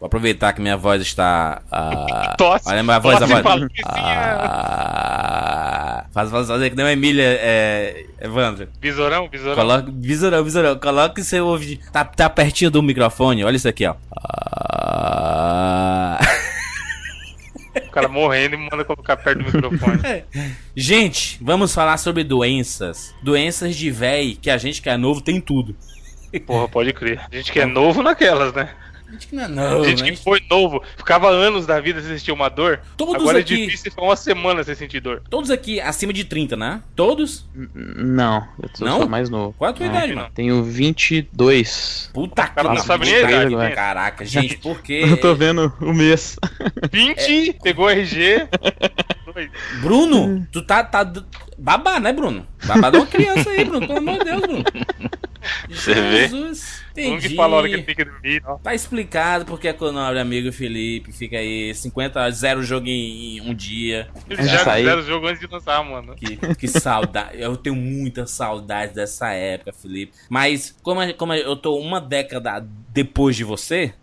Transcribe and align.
Vou 0.00 0.06
aproveitar 0.06 0.54
que 0.54 0.62
minha 0.62 0.78
voz 0.78 1.02
está. 1.02 1.60
ah, 1.70 2.34
Tosse. 2.38 2.66
Olha 2.66 2.82
minha 2.82 2.98
voz, 2.98 3.16
a 3.16 3.28
Tosse 3.28 3.68
que 3.68 3.82
sim, 3.82 4.00
Ah, 4.64 6.06
faz, 6.10 6.30
faz 6.30 6.48
fazer 6.48 6.70
que 6.70 6.76
nem 6.76 6.86
uma 6.86 6.92
Emília, 6.92 7.22
é, 7.22 8.06
Evandro. 8.18 8.66
Besourão, 8.80 9.28
besourão. 9.28 9.54
Coloca, 9.56 9.92
visorão, 9.94 10.42
visorão. 10.42 10.78
Coloca 10.78 11.22
seu 11.22 11.46
ouvido. 11.46 11.82
Tá, 11.92 12.02
tá 12.02 12.30
pertinho 12.30 12.70
do 12.70 12.82
microfone. 12.82 13.44
Olha 13.44 13.56
isso 13.56 13.68
aqui, 13.68 13.84
ó. 13.86 13.94
Ah. 14.10 16.18
O 17.86 17.90
cara 17.90 18.08
morrendo 18.08 18.54
e 18.54 18.58
manda 18.58 18.84
colocar 18.84 19.18
perto 19.18 19.38
do 19.38 19.44
microfone. 19.44 20.24
Gente, 20.74 21.36
vamos 21.42 21.74
falar 21.74 21.98
sobre 21.98 22.24
doenças. 22.24 23.14
Doenças 23.22 23.76
de 23.76 23.90
véi, 23.90 24.34
que 24.34 24.48
a 24.48 24.56
gente 24.56 24.80
que 24.80 24.88
é 24.88 24.96
novo 24.96 25.20
tem 25.20 25.42
tudo. 25.42 25.76
Porra, 26.46 26.66
pode 26.68 26.90
crer. 26.94 27.20
A 27.30 27.36
gente 27.36 27.52
que 27.52 27.60
é 27.60 27.66
novo 27.66 28.02
naquelas, 28.02 28.54
né? 28.54 28.70
A 29.10 29.12
gente 29.12 29.26
que 29.26 29.34
não 29.34 29.42
é 29.42 29.48
novo, 29.48 29.82
A 29.82 29.88
gente 29.88 30.02
né? 30.04 30.10
que 30.12 30.16
foi 30.16 30.40
novo, 30.48 30.82
ficava 30.96 31.28
anos 31.28 31.66
da 31.66 31.80
vida 31.80 32.00
sem 32.00 32.16
sentir 32.16 32.30
uma 32.30 32.48
dor. 32.48 32.80
Todos 32.96 33.16
Agora 33.16 33.40
aqui- 33.40 33.54
é 33.54 33.66
difícil 33.66 33.90
ficar 33.90 34.02
uma 34.04 34.14
semana 34.14 34.62
sem 34.62 34.74
sentir 34.76 35.00
dor. 35.00 35.20
Todos 35.28 35.50
aqui 35.50 35.80
acima 35.80 36.12
de 36.12 36.22
30, 36.24 36.56
né? 36.56 36.80
Todos? 36.94 37.44
Não, 37.74 38.46
eu 38.62 38.68
sou 38.74 38.86
Não? 38.86 39.08
mais 39.08 39.28
novo. 39.28 39.52
Qual 39.58 39.68
é 39.68 39.72
a 39.72 39.74
tua 39.76 39.86
É, 39.86 39.88
idade, 39.88 40.08
não. 40.14 40.22
mano? 40.22 40.30
Tenho 40.34 40.62
22. 40.62 42.10
Puta 42.14 42.46
que 42.46 42.54
cara 42.54 42.68
não 42.68 42.74
pariu, 42.76 42.86
sabe 42.86 43.06
nem 43.06 43.14
a 43.16 43.20
idade, 43.20 43.56
né? 43.56 43.70
Caraca, 43.72 44.24
gente, 44.26 44.56
por 44.58 44.80
quê? 44.80 45.02
Eu 45.04 45.16
tô 45.20 45.34
vendo 45.34 45.72
o 45.80 45.92
mês. 45.92 46.36
20, 46.92 47.54
pegou 47.62 47.86
o 47.86 47.90
RG. 47.90 48.46
Bruno, 49.80 50.46
tu 50.52 50.62
tá, 50.62 50.82
tá 50.84 51.10
babá, 51.60 52.00
né, 52.00 52.12
Bruno? 52.12 52.46
Babá 52.64 52.90
de 52.90 52.96
uma 52.96 53.06
criança 53.06 53.50
aí, 53.50 53.64
Bruno. 53.64 53.86
Pelo 53.86 53.98
amor 53.98 54.18
de 54.18 54.24
Deus, 54.24 54.40
Bruno. 54.40 54.64
Você 55.68 55.94
vê? 55.94 56.28
Jesus. 56.28 56.80
Um 56.96 57.00
Entendi. 57.00 57.28
que 57.30 57.40
hora 57.40 57.68
que 57.68 57.82
tem 57.82 57.94
que 57.94 58.04
dormir. 58.04 58.42
ó. 58.44 58.56
Tá 58.58 58.74
explicado 58.74 59.44
porque 59.46 59.68
é 59.68 59.72
que 59.72 59.82
o 59.82 59.92
nobre 59.92 60.18
amigo 60.18 60.52
Felipe 60.52 61.12
fica 61.12 61.38
aí 61.38 61.74
50 61.74 62.20
horas, 62.20 62.36
zero 62.36 62.62
jogo 62.62 62.86
em, 62.88 63.38
em 63.38 63.40
um 63.40 63.54
dia. 63.54 64.08
Ele 64.28 64.42
já 64.42 64.58
fizeram 64.58 65.00
o 65.00 65.04
jogo 65.04 65.26
antes 65.26 65.40
de 65.40 65.46
lançar, 65.46 65.82
mano. 65.84 66.14
Que, 66.14 66.36
que 66.56 66.68
saudade. 66.68 67.40
Eu 67.40 67.56
tenho 67.56 67.76
muita 67.76 68.26
saudade 68.26 68.94
dessa 68.94 69.30
época, 69.32 69.72
Felipe. 69.72 70.12
Mas, 70.28 70.76
como, 70.82 71.14
como 71.14 71.32
eu 71.32 71.56
tô 71.56 71.76
uma 71.78 72.00
década 72.00 72.66
depois 72.88 73.36
de 73.36 73.44
você, 73.44 73.94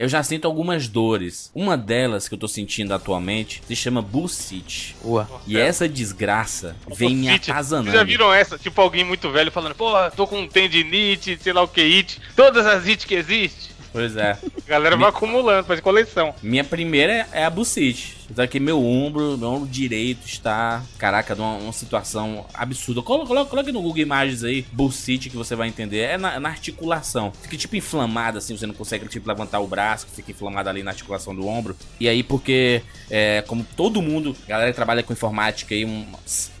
eu 0.00 0.08
já 0.08 0.22
sinto 0.22 0.46
algumas 0.46 0.88
dores. 0.88 1.52
Uma 1.54 1.76
delas 1.76 2.26
que 2.26 2.34
eu 2.34 2.38
tô 2.38 2.48
sentindo 2.48 2.94
atualmente 2.94 3.60
se 3.66 3.76
chama 3.76 4.00
bullshit. 4.00 4.96
Boa. 5.02 5.28
E 5.46 5.58
essa 5.58 5.86
desgraça 5.86 6.74
vem 6.88 7.14
me 7.14 7.28
atazanando. 7.28 7.90
Vocês 7.90 7.98
já 7.98 8.04
viram 8.04 8.32
essa? 8.32 8.56
Tipo 8.56 8.80
alguém 8.80 9.04
muito 9.04 9.30
velho 9.30 9.52
falando, 9.52 9.74
pô, 9.74 9.92
tô 10.16 10.26
com 10.26 10.48
tendinite, 10.48 11.38
sei 11.42 11.52
lá 11.52 11.60
o 11.60 11.68
que, 11.68 11.82
it. 11.82 12.18
Todas 12.34 12.64
as 12.66 12.86
it 12.86 13.06
que 13.06 13.14
existem. 13.14 13.69
Pois 13.92 14.16
é. 14.16 14.32
A 14.32 14.68
galera 14.68 14.96
vai 14.96 15.08
acumulando, 15.08 15.66
faz 15.66 15.80
coleção. 15.80 16.34
Minha 16.42 16.64
primeira 16.64 17.26
é 17.32 17.44
a 17.44 17.50
bucite. 17.50 18.20
Então 18.30 18.44
aqui 18.44 18.60
meu 18.60 18.84
ombro, 18.84 19.36
meu 19.36 19.48
ombro 19.48 19.68
direito 19.68 20.24
está, 20.24 20.82
caraca, 20.96 21.34
numa 21.34 21.56
uma 21.56 21.72
situação 21.72 22.46
absurda. 22.54 23.02
Coloque, 23.02 23.26
coloque, 23.26 23.50
coloque 23.50 23.72
no 23.72 23.82
Google 23.82 24.02
Imagens 24.02 24.44
aí, 24.44 24.64
bucite, 24.72 25.28
que 25.28 25.36
você 25.36 25.56
vai 25.56 25.66
entender. 25.66 25.98
É 25.98 26.16
na, 26.16 26.38
na 26.38 26.48
articulação. 26.48 27.32
Fica 27.42 27.56
tipo 27.56 27.74
inflamada, 27.74 28.38
assim, 28.38 28.56
você 28.56 28.66
não 28.66 28.74
consegue 28.74 29.08
tipo 29.08 29.28
levantar 29.28 29.58
o 29.58 29.66
braço, 29.66 30.06
fica 30.14 30.30
inflamada 30.30 30.70
ali 30.70 30.82
na 30.82 30.92
articulação 30.92 31.34
do 31.34 31.46
ombro. 31.46 31.76
E 31.98 32.08
aí, 32.08 32.22
porque, 32.22 32.82
é, 33.10 33.42
como 33.42 33.66
todo 33.76 34.00
mundo, 34.00 34.36
galera 34.46 34.70
que 34.70 34.76
trabalha 34.76 35.02
com 35.02 35.12
informática 35.12 35.74
aí, 35.74 35.84
um 35.84 36.06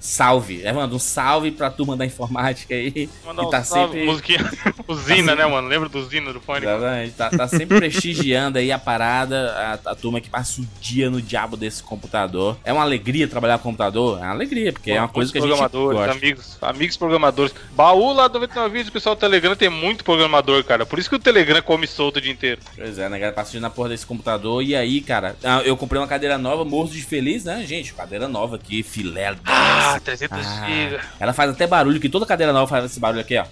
salve. 0.00 0.66
Evandro, 0.66 0.96
um 0.96 0.98
salve 0.98 1.50
pra 1.50 1.70
turma 1.70 1.96
da 1.96 2.06
informática 2.06 2.74
aí. 2.74 3.08
Mandar 3.24 3.42
que 3.42 3.48
um 3.48 3.50
tá 3.50 3.62
salve, 3.62 3.92
sempre... 3.92 4.06
musiquinha. 4.06 4.50
Usina, 4.88 5.36
né, 5.36 5.46
mano? 5.46 5.68
Lembra 5.68 5.88
do 5.88 5.98
Usina 5.98 6.32
do 6.32 6.40
Pânico? 6.40 6.72
Tá, 7.16 7.30
tá 7.30 7.46
sempre 7.46 7.78
prestigiando 7.78 8.58
aí 8.58 8.72
a 8.72 8.78
parada, 8.78 9.78
a, 9.84 9.90
a 9.90 9.94
turma 9.94 10.20
que 10.20 10.30
passa 10.30 10.62
o 10.62 10.66
dia 10.80 11.10
no 11.10 11.20
diabo 11.20 11.56
desse 11.56 11.82
computador. 11.82 12.56
É 12.64 12.72
uma 12.72 12.82
alegria 12.82 13.28
trabalhar 13.28 13.58
com 13.58 13.70
computador? 13.70 14.18
É 14.18 14.22
uma 14.22 14.30
alegria, 14.30 14.72
porque 14.72 14.90
é 14.90 15.00
uma 15.00 15.08
coisa 15.08 15.30
que 15.30 15.38
a 15.38 15.40
gente 15.40 15.50
programadores, 15.50 15.98
gosta. 15.98 16.12
amigos, 16.12 16.58
amigos 16.62 16.96
programadores. 16.96 17.54
Baú 17.72 18.12
lá 18.12 18.26
do 18.26 18.40
99 18.40 18.70
vídeos, 18.70 18.88
o 18.88 18.92
pessoal 18.92 19.14
do 19.14 19.18
Telegram 19.18 19.54
tem 19.54 19.68
muito 19.68 20.02
programador, 20.02 20.64
cara. 20.64 20.86
Por 20.86 20.98
isso 20.98 21.10
que 21.10 21.16
o 21.16 21.18
Telegram 21.18 21.60
come 21.62 21.86
solto 21.86 22.16
o 22.16 22.20
dia 22.20 22.32
inteiro. 22.32 22.60
Pois 22.74 22.98
é, 22.98 23.08
né, 23.08 23.18
galera? 23.18 23.32
Passando 23.32 23.60
na 23.60 23.70
porra 23.70 23.90
desse 23.90 24.06
computador. 24.06 24.62
E 24.62 24.74
aí, 24.74 25.00
cara, 25.00 25.36
ah, 25.44 25.60
eu 25.64 25.76
comprei 25.76 26.00
uma 26.00 26.08
cadeira 26.08 26.38
nova, 26.38 26.64
morro 26.64 26.88
de 26.88 27.02
feliz, 27.02 27.44
né, 27.44 27.64
gente? 27.66 27.92
Cadeira 27.92 28.26
nova 28.26 28.56
aqui, 28.56 28.82
filé. 28.82 29.36
Ah, 29.44 29.89
dessa. 29.94 30.28
300 30.28 30.46
Ah, 30.46 30.66
GB. 30.66 31.00
ela 31.18 31.32
faz 31.32 31.50
até 31.50 31.66
barulho, 31.66 32.00
que 32.00 32.08
toda 32.08 32.26
cadeira 32.26 32.52
nova 32.52 32.66
faz 32.66 32.84
esse 32.84 33.00
barulho 33.00 33.20
aqui, 33.20 33.36
ó. 33.38 33.44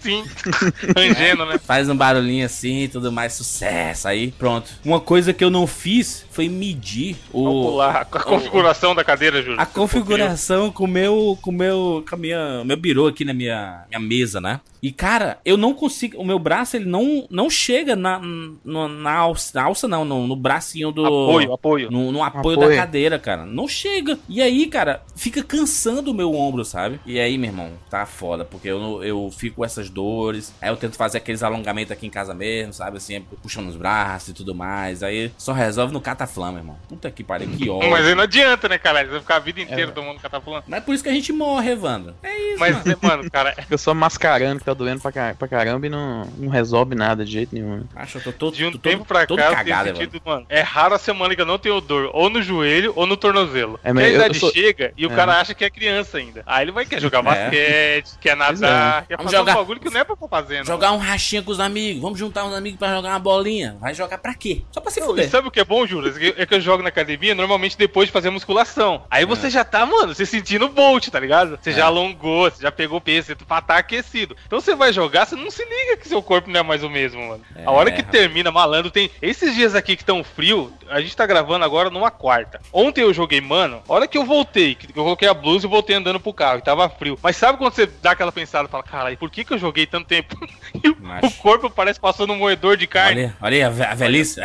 Sim. 0.00 0.24
Rangendo, 0.96 1.44
né? 1.46 1.58
Faz 1.58 1.88
um 1.88 1.96
barulhinho 1.96 2.46
assim, 2.46 2.88
tudo 2.90 3.12
mais, 3.12 3.32
sucesso. 3.34 4.08
Aí, 4.08 4.32
pronto. 4.32 4.70
Uma 4.84 5.00
coisa 5.00 5.32
que 5.32 5.44
eu 5.44 5.50
não 5.50 5.66
fiz 5.66 6.24
foi 6.30 6.48
medir 6.48 7.16
o. 7.32 7.44
Calcular 7.44 7.96
a 8.00 8.04
configuração 8.04 8.94
da 8.94 9.04
cadeira, 9.04 9.42
Júlio. 9.42 9.60
A 9.60 9.66
configuração 9.66 10.70
com 10.70 10.84
o 10.84 10.88
meu, 10.88 11.38
com 11.42 11.50
o 11.50 11.54
meu, 11.54 12.04
com 12.08 12.14
a 12.14 12.18
minha, 12.18 12.64
meu 12.64 12.76
birô 12.76 13.06
aqui 13.06 13.24
na 13.24 13.34
minha, 13.34 13.84
minha 13.88 14.00
mesa, 14.00 14.40
né? 14.40 14.60
E 14.82 14.90
cara, 14.90 15.38
eu 15.44 15.58
não 15.58 15.74
consigo, 15.74 16.16
o 16.18 16.24
meu 16.24 16.38
braço 16.38 16.74
ele 16.74 16.86
não, 16.86 17.26
não 17.30 17.50
chega 17.50 17.94
na, 17.94 18.18
no- 18.18 18.88
na 18.88 19.12
alça, 19.12 19.50
na 19.60 19.66
alça 19.66 19.86
não, 19.86 20.06
no, 20.06 20.26
no 20.26 20.34
bracinho 20.34 20.90
do 20.90 21.04
Apoio, 21.04 21.52
apoio. 21.52 21.90
no, 21.90 22.10
no 22.10 22.22
apoio, 22.24 22.56
Apoio. 22.56 22.70
da 22.70 22.76
cadeira, 22.76 23.18
cara. 23.18 23.44
Não 23.44 23.68
chega. 23.68 24.18
E 24.26 24.40
aí, 24.40 24.66
cara, 24.66 25.02
fica 25.14 25.42
cansando 25.42 26.10
o 26.10 26.14
meu 26.14 26.32
ombro, 26.34 26.64
sabe? 26.64 26.98
E 27.04 27.20
aí, 27.20 27.36
meu 27.36 27.50
irmão, 27.50 27.72
tá 27.90 28.06
foda, 28.06 28.42
porque 28.42 28.68
eu, 28.68 28.80
não- 28.80 29.04
eu 29.04 29.30
fico 29.36 29.56
com 29.56 29.64
essas 29.66 29.89
dores. 29.90 30.54
Aí 30.60 30.68
eu 30.70 30.76
tento 30.76 30.96
fazer 30.96 31.18
aqueles 31.18 31.42
alongamentos 31.42 31.92
aqui 31.92 32.06
em 32.06 32.10
casa 32.10 32.32
mesmo, 32.34 32.72
sabe? 32.72 32.96
Assim, 32.96 33.20
puxando 33.42 33.68
os 33.68 33.76
braços 33.76 34.28
e 34.30 34.32
tudo 34.32 34.54
mais. 34.54 35.02
Aí 35.02 35.30
só 35.36 35.52
resolve 35.52 35.92
no 35.92 36.00
cataflã, 36.00 36.50
meu 36.50 36.60
irmão. 36.60 36.76
Puta 36.88 37.10
que 37.10 37.22
pariu, 37.22 37.48
que 37.48 37.68
ódio. 37.68 37.90
Mas 37.90 38.06
aí 38.06 38.14
não 38.14 38.22
adianta, 38.24 38.68
né, 38.68 38.78
cara? 38.78 39.00
Você 39.04 39.10
vai 39.10 39.20
ficar 39.20 39.36
a 39.36 39.40
vida 39.40 39.60
inteira 39.60 39.90
É. 39.90 39.94
tomando 39.94 40.18
catapulando. 40.20 40.64
Mas 40.66 40.78
é 40.78 40.82
por 40.82 40.94
isso 40.94 41.02
que 41.02 41.10
a 41.10 41.12
gente 41.12 41.32
morre, 41.32 41.72
Evandro. 41.72 42.14
É 42.22 42.38
isso, 42.52 42.58
Mas, 42.60 42.76
mano. 42.84 42.98
mano, 43.02 43.30
cara, 43.30 43.52
Fica 43.60 43.78
só 43.78 43.92
mascarando 43.94 44.58
que 44.60 44.64
tá 44.64 44.74
doendo 44.74 45.00
pra, 45.00 45.12
ca- 45.12 45.34
pra 45.38 45.48
caramba 45.48 45.86
e 45.86 45.90
não, 45.90 46.24
não 46.38 46.48
resolve 46.48 46.94
nada 46.94 47.24
de 47.24 47.32
jeito 47.32 47.54
nenhum. 47.54 47.84
Acho 47.94 48.12
que 48.20 48.28
eu 48.28 48.32
tô 48.32 48.38
todo, 48.38 48.54
de 48.56 48.64
um 48.64 48.72
tô 48.72 48.78
todo- 48.78 48.90
tempo 48.92 49.04
pra 49.04 49.26
todo 49.26 49.38
cá, 49.38 49.44
eu 49.46 49.54
cagado, 49.54 49.64
tenho 49.66 49.94
Evandro. 49.96 50.04
sentido, 50.04 50.22
mano. 50.24 50.46
É 50.48 50.60
raro 50.60 50.94
a 50.94 50.98
semana 50.98 51.34
que 51.34 51.40
eu 51.40 51.46
não 51.46 51.58
tenho 51.58 51.80
dor, 51.80 52.10
ou 52.12 52.30
no 52.30 52.42
joelho 52.42 52.92
ou 52.96 53.06
no 53.06 53.16
tornozelo. 53.16 53.78
É, 53.84 53.90
É, 53.90 53.92
mas 53.92 54.04
a 54.04 54.08
eu- 54.08 54.14
idade 54.16 54.34
eu 54.34 54.40
sou- 54.40 54.52
chega 54.52 54.92
e 54.96 55.06
o 55.06 55.12
É. 55.12 55.14
cara 55.16 55.40
acha 55.40 55.54
que 55.54 55.64
é 55.64 55.70
criança 55.70 56.18
ainda. 56.18 56.42
Aí 56.46 56.64
ele 56.64 56.72
vai 56.72 56.84
querer 56.86 57.00
jogar 57.00 57.18
É. 57.20 57.22
basquete, 57.22 58.18
quer 58.20 58.36
nadar, 58.36 59.06
quer 59.06 59.16
Vamos 59.16 59.30
fazer 59.32 59.36
jogar- 59.38 59.52
um 59.52 59.56
bagulho 59.56 59.79
que 59.80 59.90
não 59.90 60.00
é 60.00 60.04
pra 60.04 60.16
fazendo. 60.28 60.66
Jogar 60.66 60.92
um 60.92 60.98
rachinha 60.98 61.42
com 61.42 61.50
os 61.50 61.60
amigos. 61.60 62.02
Vamos 62.02 62.18
juntar 62.18 62.44
uns 62.44 62.54
amigos 62.54 62.78
pra 62.78 62.94
jogar 62.94 63.10
uma 63.10 63.18
bolinha. 63.18 63.76
Vai 63.80 63.94
jogar 63.94 64.18
pra 64.18 64.34
quê? 64.34 64.62
Só 64.70 64.80
pra 64.80 64.90
se 64.90 65.00
fuder. 65.00 65.26
E 65.26 65.28
sabe 65.28 65.48
o 65.48 65.50
que 65.50 65.60
é 65.60 65.64
bom, 65.64 65.86
Júlio? 65.86 66.12
É 66.36 66.46
que 66.46 66.54
eu 66.54 66.60
jogo 66.60 66.82
na 66.82 66.88
academia 66.90 67.34
normalmente 67.34 67.76
depois 67.76 68.06
de 68.08 68.12
fazer 68.12 68.30
musculação. 68.30 69.02
Aí 69.10 69.24
você 69.24 69.48
já 69.50 69.64
tá, 69.64 69.84
mano, 69.86 70.14
você 70.14 70.24
sentindo 70.26 70.66
o 70.66 70.68
Bolt, 70.68 71.08
tá 71.08 71.18
ligado? 71.18 71.58
Você 71.60 71.70
É. 71.70 71.72
já 71.74 71.86
alongou, 71.86 72.50
você 72.50 72.62
já 72.62 72.70
pegou 72.72 73.00
peso, 73.00 73.28
você 73.28 73.34
tá 73.34 73.60
tá 73.60 73.78
aquecido. 73.78 74.36
Então 74.46 74.60
você 74.60 74.74
vai 74.74 74.92
jogar, 74.92 75.26
você 75.26 75.36
não 75.36 75.50
se 75.50 75.64
liga 75.64 75.96
que 75.96 76.08
seu 76.08 76.22
corpo 76.22 76.50
não 76.50 76.60
é 76.60 76.62
mais 76.62 76.82
o 76.82 76.90
mesmo, 76.90 77.20
mano. 77.26 77.42
É, 77.54 77.64
a 77.64 77.70
hora 77.70 77.90
que 77.90 78.02
termina, 78.02 78.50
malandro, 78.50 78.90
tem. 78.90 79.10
Esses 79.22 79.54
dias 79.54 79.74
aqui 79.74 79.96
que 79.96 80.04
tão 80.04 80.22
frio, 80.24 80.72
a 80.88 81.00
gente 81.00 81.16
tá 81.16 81.26
gravando 81.26 81.64
agora 81.64 81.90
numa 81.90 82.10
quarta. 82.10 82.60
Ontem 82.72 83.02
eu 83.02 83.12
joguei, 83.14 83.40
mano, 83.40 83.82
a 83.88 83.92
hora 83.92 84.06
que 84.08 84.18
eu 84.18 84.24
voltei, 84.24 84.74
que 84.74 84.86
eu 84.90 85.04
coloquei 85.04 85.28
a 85.28 85.34
blusa 85.34 85.66
e 85.66 85.70
voltei 85.70 85.96
andando 85.96 86.18
pro 86.20 86.32
carro, 86.32 86.58
e 86.58 86.62
tava 86.62 86.88
frio. 86.88 87.18
Mas 87.22 87.36
sabe 87.36 87.58
quando 87.58 87.72
você 87.74 87.86
dá 87.86 88.12
aquela 88.12 88.32
pensada 88.32 88.66
e 88.68 88.70
fala, 88.70 88.82
caralho, 88.82 89.16
por 89.16 89.30
que 89.30 89.44
que 89.44 89.52
eu 89.52 89.58
joguei 89.58 89.69
tanto 89.86 90.06
tempo? 90.06 90.36
E 90.82 90.88
o, 90.88 91.30
corpo 91.42 91.68
parece 91.68 91.98
passando 91.98 92.32
um 92.32 92.36
moedor 92.36 92.76
de 92.76 92.86
carne. 92.86 93.22
Olha, 93.24 93.36
olha 93.42 93.56
aí 93.56 93.62
a, 93.62 93.68
ve- 93.70 93.84
a 93.84 93.94
velhice. 93.94 94.40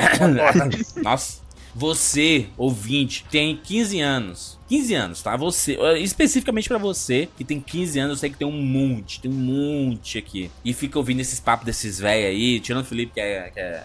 Nossa. 1.03 1.46
Você, 1.74 2.47
ouvinte, 2.58 3.25
tem 3.30 3.56
15 3.58 4.00
anos. 4.00 4.58
15 4.69 4.94
anos, 4.94 5.22
tá? 5.22 5.35
Você, 5.35 5.75
eh, 5.80 6.00
especificamente 6.00 6.69
pra 6.69 6.78
você 6.78 7.28
que 7.38 7.44
tem 7.44 7.59
15 7.59 8.00
anos, 8.00 8.12
eu 8.12 8.18
sei 8.22 8.30
que 8.30 8.38
tem 8.38 8.47
um 8.47 8.62
monte, 8.62 9.19
tem 9.19 9.30
um 9.30 9.34
monte 9.34 10.18
aqui. 10.18 10.50
E 10.64 10.74
fica 10.74 10.97
ouvindo 10.97 11.19
esses 11.19 11.40
papos 11.40 11.66
desses 11.66 12.00
velhos 12.00 12.30
aí, 12.30 12.59
tirando 12.62 12.84
o 12.84 12.88
Felipe 12.88 13.14
que 13.14 13.19
é, 13.19 13.52
que 13.52 13.59
é 13.59 13.84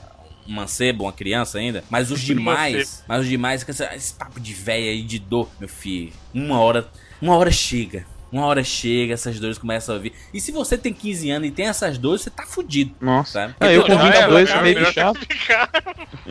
um 0.49 0.53
mancebo, 0.55 1.05
uma 1.05 1.13
criança 1.13 1.59
ainda. 1.59 1.83
Mas 1.91 2.13
os 2.13 2.21
demais, 2.23 3.03
mas 3.09 3.23
os 3.23 3.29
demais, 3.29 3.67
esse 3.69 4.15
papo 4.15 4.39
de 4.39 4.55
velho 4.55 4.87
aí 4.89 5.03
de 5.03 5.19
dor, 5.19 5.49
meu 5.59 5.69
filho. 5.69 6.13
Uma 6.33 6.61
hora, 6.61 6.89
uma 7.21 7.37
hora 7.37 7.51
chega. 7.51 8.07
Uma 8.33 8.47
hora 8.47 8.63
chega, 8.63 9.15
essas 9.15 9.41
dores 9.41 9.59
começam 9.59 9.95
a 9.95 9.99
vir. 9.99 10.13
E 10.33 10.41
se 10.41 10.53
você 10.53 10.79
tem 10.79 10.93
15 10.93 11.31
anos 11.31 11.49
e 11.49 11.51
tem 11.51 11.67
essas 11.67 11.99
dores, 11.99 12.23
você 12.23 12.31
tá 12.31 12.45
fudido. 12.47 12.95
Nossa. 13.01 13.33
Sabe? 13.33 13.55
Ah, 13.59 13.73
eu 13.73 13.83
com 13.83 13.89
tem, 13.89 13.97
uma- 13.97 14.05
22 14.11 14.49
é, 14.49 14.53
sou 14.53 14.63
meio 14.63 14.79
bichado. 14.79 15.19
ficar. 15.27 15.67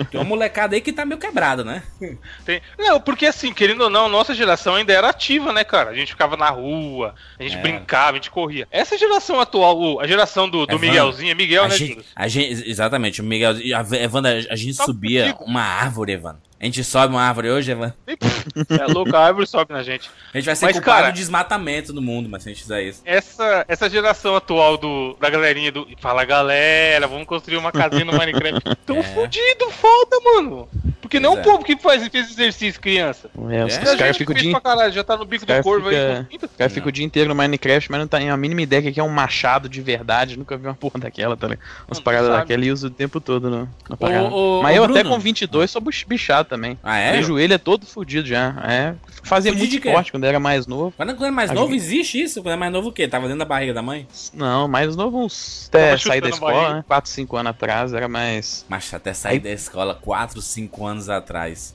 tem 0.10 0.20
uma 0.20 0.24
molecada 0.24 0.76
aí 0.76 0.82
que 0.82 0.94
tá 0.94 1.04
meio 1.06 1.20
quebrada, 1.20 1.64
né? 1.64 1.84
Tem- 2.46 2.62
Não, 2.78 3.02
porque 3.02 3.26
assim, 3.26 3.52
querendo 3.54 3.82
ou 3.82 3.90
não, 3.90 4.06
a 4.06 4.10
nossa 4.10 4.34
geração 4.34 4.76
ainda 4.76 4.94
era 4.94 5.10
ativa, 5.10 5.52
né, 5.52 5.64
cara? 5.64 5.90
A 5.90 5.94
gente 5.94 6.12
ficava 6.14 6.38
na 6.38 6.50
rua, 6.50 7.16
a 7.40 7.44
gente 7.44 7.58
É. 7.58 7.62
brincava, 7.62 8.12
a 8.12 8.16
gente 8.16 8.32
corria. 8.32 8.68
Essa 8.72 8.98
geração 8.98 9.40
atual, 9.40 10.00
a 10.00 10.08
geração 10.08 10.48
do, 10.50 10.66
do 10.66 10.72
Evandro, 10.76 10.88
Miguelzinho, 10.88 11.32
é 11.32 11.36
Miguel, 11.36 11.64
a 11.66 11.68
né, 11.68 11.76
gente, 11.76 12.00
a 12.16 12.28
gente, 12.28 12.70
exatamente, 12.70 13.22
o 13.22 13.24
Miguel, 13.26 13.52
a, 13.52 13.96
Evandro, 13.98 14.32
a 14.50 14.56
gente 14.56 14.78
Tá 14.78 14.86
subia 14.86 15.28
fudido. 15.34 15.44
uma 15.46 15.62
árvore, 15.64 16.14
Evandro. 16.14 16.42
A 16.62 16.66
gente 16.66 16.84
sobe 16.84 17.14
uma 17.14 17.22
árvore 17.22 17.50
hoje, 17.50 17.72
Evan? 17.72 17.94
É 18.06 18.86
louco, 18.92 19.16
a 19.16 19.26
árvore 19.28 19.48
sobe 19.48 19.72
na 19.72 19.82
gente. 19.82 20.10
A 20.34 20.38
gente 20.38 20.46
vai 20.46 20.56
ser 20.58 20.66
Mas, 20.66 20.76
culpado 20.76 20.98
cara- 21.04 21.12
do 21.12 21.16
desmatamento 21.16 21.94
do 21.94 22.02
mundo, 22.02 22.28
mas 22.28 22.44
se 22.44 22.50
a 22.50 22.52
gente 22.52 22.62
fizer 22.64 22.82
isso. 22.84 23.02
Essa, 23.06 23.64
essa 23.68 23.90
geração 23.90 24.36
atual 24.36 24.78
do, 24.78 25.16
da 25.22 25.30
galerinha 25.30 25.72
do. 25.72 25.88
Fala 26.02 26.26
galera, 26.26 27.08
vamos 27.08 27.26
construir 27.28 27.56
uma 27.58 27.72
casinha 27.72 28.04
no 28.04 28.12
Minecraft. 28.12 28.76
Tão 28.86 28.98
É. 28.98 29.04
fudido, 29.04 29.70
foda, 29.72 30.20
mano. 30.22 30.68
Porque 31.10 31.20
não 31.20 31.34
é 31.34 31.36
um 31.38 31.40
é. 31.40 31.44
povo 31.44 31.64
que 31.64 31.76
faz, 31.76 32.08
fez 32.08 32.30
exercício, 32.30 32.80
criança. 32.80 33.32
É, 33.50 33.66
os, 33.66 33.76
É? 33.76 33.98
caras 33.98 34.16
ficam 34.16 34.36
o 34.36 34.38
dia 34.40 34.52
pra 34.52 34.62
caralho, 34.62 34.94
já 34.94 35.04
tá 35.04 35.18
no 35.18 35.26
bico 35.26 35.44
do 35.44 35.48
cara 35.48 35.64
corvo 35.64 35.90
fica- 35.90 36.28
aí. 36.30 36.38
Os 36.42 36.56
caras 36.56 36.72
ficam 36.74 36.90
o 36.90 36.92
dia 36.92 37.04
inteiro 37.04 37.28
no 37.30 37.34
Minecraft, 37.36 37.90
mas 37.90 38.00
não 38.00 38.08
tem 38.08 38.30
a 38.30 38.38
mínima 38.38 38.62
ideia 38.62 38.82
que 38.84 38.88
aqui 38.90 39.00
é 39.00 39.04
um 39.04 39.10
machado 39.10 39.68
de 39.68 39.82
verdade. 39.82 40.38
Nunca 40.38 40.56
vi 40.56 40.68
uma 40.68 40.76
porra 40.76 41.00
daquela, 41.00 41.36
tá 41.36 41.48
ligado? 41.48 41.66
Umas 41.88 42.00
paradas 42.00 42.30
daquela 42.30 42.64
e 42.64 42.72
uso 42.72 42.88
o 42.88 42.90
tempo 42.92 43.20
todo 43.20 43.50
no, 43.50 43.70
na 43.90 43.98
parada. 43.98 44.30
ô, 44.30 44.62
mas 44.62 44.74
ô, 44.76 44.78
eu 44.78 44.84
até 44.84 45.00
Bruno. 45.02 45.16
com 45.16 45.20
22 45.20 45.72
sou 45.72 45.82
bich- 45.82 46.06
bichado 46.08 46.48
também. 46.48 46.78
Ah, 46.84 46.98
é? 47.00 47.14
Meu 47.14 47.24
joelho 47.24 47.56
é 47.56 47.58
todo 47.58 47.88
fudido 47.88 48.28
já. 48.28 48.56
É. 48.68 48.94
Fazia 49.24 49.52
Fudido 49.52 49.68
muito 49.72 49.88
esporte 49.88 50.12
quando 50.12 50.24
era 50.26 50.40
mais 50.40 50.68
novo. 50.68 50.94
Quando 50.96 51.16
quando 51.16 51.26
é 51.28 51.32
mais 51.32 51.50
A 51.50 51.54
novo, 51.56 51.72
gente- 51.74 51.82
existe 51.82 52.22
isso? 52.22 52.42
Quando 52.44 52.54
é 52.54 52.58
mais 52.58 52.72
novo 52.72 52.90
o 52.90 52.92
quê? 52.92 53.08
Tava 53.08 53.24
dentro 53.26 53.40
da 53.40 53.46
barriga 53.46 53.74
da 53.74 53.82
mãe? 53.82 54.08
Não, 54.34 54.68
mais 54.68 54.96
novo 54.96 55.26
uns. 55.26 55.66
Até 55.70 55.98
sair 55.98 56.22
da 56.22 56.30
escola, 56.30 56.76
né? 56.76 56.84
4, 56.88 57.10
5 57.10 57.36
anos 57.36 57.50
atrás 57.50 57.94
era 57.94 58.08
mais. 58.08 58.64
Mas 58.70 58.94
até 58.94 59.12
sair 59.14 59.34
Aí- 59.34 59.40
da 59.40 59.50
escola 59.52 59.96
4, 59.96 60.40
5 60.42 60.86
anos 60.86 60.99
atrás. 61.08 61.74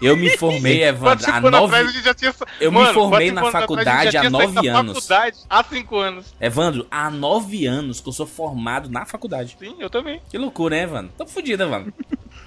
Eu 0.00 0.16
me 0.16 0.30
formei, 0.38 0.82
Evandro, 0.82 1.20
cinco 1.24 1.30
há 1.34 1.38
anos 1.38 1.50
nove... 1.52 1.66
atrás 1.76 1.88
a 1.88 1.92
gente 1.92 2.04
já 2.04 2.14
tinha. 2.14 2.32
sa- 2.32 2.46
Eu 2.60 2.72
me 2.72 2.84
formei 2.92 3.30
na 3.30 3.42
cinco 3.42 3.46
anos 3.46 3.54
atrás, 3.54 3.60
faculdade 3.62 4.16
há 4.16 4.30
nove 4.30 4.68
anos. 4.68 4.92
faculdade 4.94 5.36
há 5.48 5.62
5 5.62 5.96
anos. 5.98 6.34
Evandro, 6.40 6.86
há 6.90 7.10
9 7.10 7.66
anos 7.66 8.00
que 8.00 8.08
eu 8.08 8.12
sou 8.12 8.26
formado 8.26 8.88
na 8.88 9.04
faculdade. 9.04 9.56
Sim, 9.60 9.76
eu 9.78 9.90
também. 9.90 10.20
Que 10.30 10.38
loucura, 10.38 10.74
né, 10.74 10.82
Evandro? 10.82 11.12
Tô 11.16 11.26
fudido, 11.26 11.62
Evandro. 11.62 11.92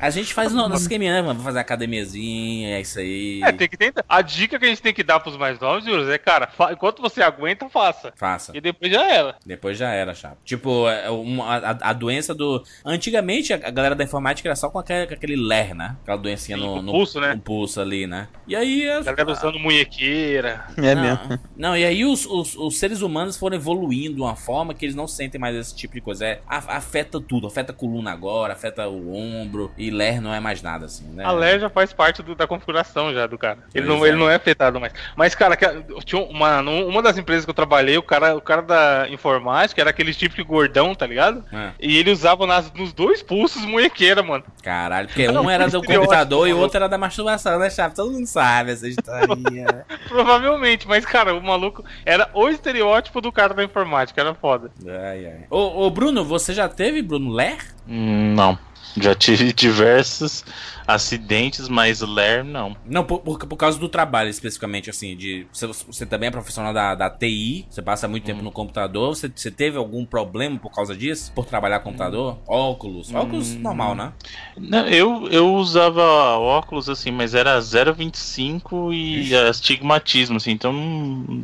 A 0.04 0.10
gente 0.10 0.34
faz 0.34 0.52
o 0.52 0.56
nosso 0.56 0.82
esqueminha, 0.84 1.14
né? 1.14 1.34
Vou 1.34 1.44
fazer 1.44 1.60
academiazinha, 1.60 2.78
é 2.78 2.82
isso 2.82 3.00
aí. 3.00 3.42
É, 3.44 3.52
tem 3.52 3.70
que 3.70 3.78
tentar. 3.78 4.04
A 4.08 4.22
dica 4.22 4.60
que 4.60 4.66
a 4.66 4.68
gente 4.68 4.82
tem 4.82 4.94
que 4.94 5.04
dar 5.04 5.20
pros 5.20 5.38
mais 5.38 5.60
novos, 5.60 5.86
Júlio, 5.86 6.12
é, 6.12 6.18
cara, 6.18 6.48
fa- 6.48 6.74
enquanto 6.74 7.02
você 7.02 7.22
aguenta, 7.24 7.70
faça. 7.70 8.12
Faça. 8.16 8.52
E 8.56 8.60
depois 8.60 8.92
já 8.92 9.08
era. 9.10 9.36
Depois 9.46 9.78
já 9.78 9.90
era, 9.92 10.14
chapa. 10.14 10.38
Tipo, 10.44 10.90
é 10.90 11.10
uma- 11.10 11.56
a, 11.58 11.90
a 11.90 11.94
doença 11.94 12.34
do. 12.36 12.62
Antigamente 12.86 13.54
a, 13.54 13.58
galera 13.58 13.96
da 13.96 14.04
informática 14.04 14.48
era 14.50 14.56
só 14.56 14.70
com 14.70 14.80
aquele, 14.80 15.08
com 15.08 15.14
aquele 15.14 15.36
LER, 15.36 15.74
né? 15.74 15.96
Aquela 16.04 16.18
doencinha 16.18 16.58
Sim, 16.58 16.64
no, 16.66 16.82
no 16.82 16.92
pulso, 16.92 17.22
né? 17.22 17.34
no 17.36 17.42
pulso 17.42 17.80
ali, 17.80 18.06
né? 18.06 18.28
E 18.48 18.56
aí. 18.56 18.90
as- 18.90 19.08
A 19.08 19.14
galera 19.14 19.32
usando 19.32 19.58
munhequeira. 19.60 20.66
É 20.78 20.94
não, 20.96 21.02
mesmo. 21.02 21.40
Não, 21.56 21.78
e 21.78 21.86
aí 21.86 22.04
os, 22.06 22.26
os, 22.26 22.56
os 22.58 22.78
seres 22.78 23.02
humanos 23.02 23.38
foram 23.38 23.56
evoluindo 23.56 24.16
de 24.16 24.22
uma 24.22 24.36
forma 24.36 24.74
que 24.74 24.86
eles 24.86 24.96
não 24.96 25.08
sentem 25.08 25.40
mais 25.40 25.56
esse 25.56 25.74
tipo 25.76 25.94
de 25.94 26.02
coisa. 26.02 26.26
É, 26.26 26.42
afeta 26.50 27.22
tudo, 27.22 27.48
afeta 27.48 27.72
a 27.72 27.76
coluna 27.76 28.12
agora, 28.12 28.54
afeta 28.54 28.88
o 28.90 29.14
ombro, 29.16 29.72
e 29.78 29.93
LER 29.94 30.20
não 30.22 30.34
é 30.34 30.40
mais 30.40 30.62
nada 30.62 30.86
assim, 30.86 31.06
né? 31.14 31.24
A 31.24 31.32
LER 31.32 31.60
já 31.60 31.70
faz 31.70 31.94
parte 31.94 32.22
do- 32.22 32.36
da 32.36 32.46
configuração 32.48 33.14
já 33.14 33.26
do 33.28 33.38
cara. 33.38 33.60
Ele 33.74 33.86
Pois 33.88 33.98
não, 34.00 34.06
é. 34.06 34.10
ele 34.10 34.18
não 34.18 34.30
é 34.30 34.36
afetado 34.36 34.80
mais. 34.80 34.92
Mas, 35.16 35.34
cara, 35.36 35.56
que- 35.56 35.66
tinha 36.04 36.22
uma, 36.24 36.60
uma 36.62 37.02
das 37.02 37.18
empresas 37.18 37.46
que 37.46 37.50
eu 37.52 37.56
trabalhei, 37.56 37.98
o 37.98 38.04
cara, 38.04 38.36
o 38.36 38.42
cara 38.42 38.62
da 38.62 39.08
informática 39.10 39.80
era 39.82 39.90
aquele 39.92 40.14
tipo 40.14 40.36
de 40.36 40.44
gordão, 40.44 40.94
tá 40.96 41.06
ligado? 41.08 41.44
É. 41.54 41.70
E 41.80 41.98
ele 41.98 42.12
usava 42.12 42.46
nas, 42.48 42.72
nos 42.74 42.92
dois 42.92 43.22
pulsos 43.24 43.64
munhequeira, 43.66 44.22
mano. 44.24 44.44
Caralho, 44.62 45.08
porque 45.08 45.30
um 45.30 45.50
era 45.50 45.68
do 45.70 45.82
computador 45.84 46.48
e 46.48 46.54
o 46.54 46.58
outro 46.60 46.78
era 46.78 46.90
da 46.90 46.98
masturbação, 46.98 47.60
né, 47.60 47.70
chapa? 47.70 47.96
Todo 47.96 48.12
mundo 48.12 48.26
sabe 48.28 48.72
essa 48.72 48.88
historinha. 48.88 49.86
Provavelmente, 50.08 50.88
mas, 50.88 51.06
cara, 51.06 51.34
o 51.36 51.42
maluco 51.44 51.84
era 52.06 52.30
o 52.34 52.50
estereótipo 52.50 53.22
do 53.22 53.32
cara 53.32 53.54
da 53.54 53.64
informática, 53.64 54.20
era 54.22 54.34
foda. 54.34 54.72
ai, 54.88 55.26
ai. 55.26 55.46
Ô, 55.50 55.86
ô, 55.86 55.90
Bruno, 55.90 56.24
você 56.24 56.54
já 56.54 56.68
teve, 56.68 57.02
Bruno, 57.02 57.32
LER? 57.32 57.58
Hum, 57.88 58.34
Não. 58.36 58.58
Já 58.98 59.16
tive 59.16 59.52
diversos 59.54 60.44
acidentes, 60.86 61.68
mas 61.70 62.02
LER 62.02 62.44
não. 62.44 62.76
Não, 62.86 63.04
por, 63.04 63.20
por, 63.20 63.40
por 63.40 63.56
causa 63.58 63.80
do 63.80 63.88
trabalho, 63.90 64.30
especificamente, 64.30 64.90
assim, 64.90 65.16
de. 65.16 65.48
Você, 65.52 65.68
você 65.68 66.06
também 66.06 66.28
é 66.28 66.32
profissional 66.32 66.74
da, 66.74 66.96
da 66.96 67.10
TI, 67.10 67.66
você 67.70 67.82
passa 67.82 68.08
muito 68.08 68.24
tempo 68.26 68.42
no 68.42 68.52
computador. 68.52 69.16
Você, 69.16 69.32
você 69.34 69.50
teve 69.52 69.78
algum 69.78 70.06
problema 70.06 70.58
por 70.60 70.72
causa 70.72 70.96
disso? 70.96 71.32
Por 71.34 71.46
trabalhar 71.46 71.80
com 71.80 71.94
computador? 71.94 72.40
Óculos? 72.48 73.14
Óculos 73.14 73.54
normal, 73.56 73.96
né? 73.96 74.14
Não, 74.58 74.88
eu, 74.88 75.28
eu 75.30 75.54
usava 75.56 76.02
óculos 76.38 76.90
assim, 76.90 77.12
mas 77.12 77.34
era 77.36 77.60
0,25 77.60 78.94
e 78.94 79.36
astigmatismo, 79.36 80.38
assim, 80.38 80.52
então 80.52 80.74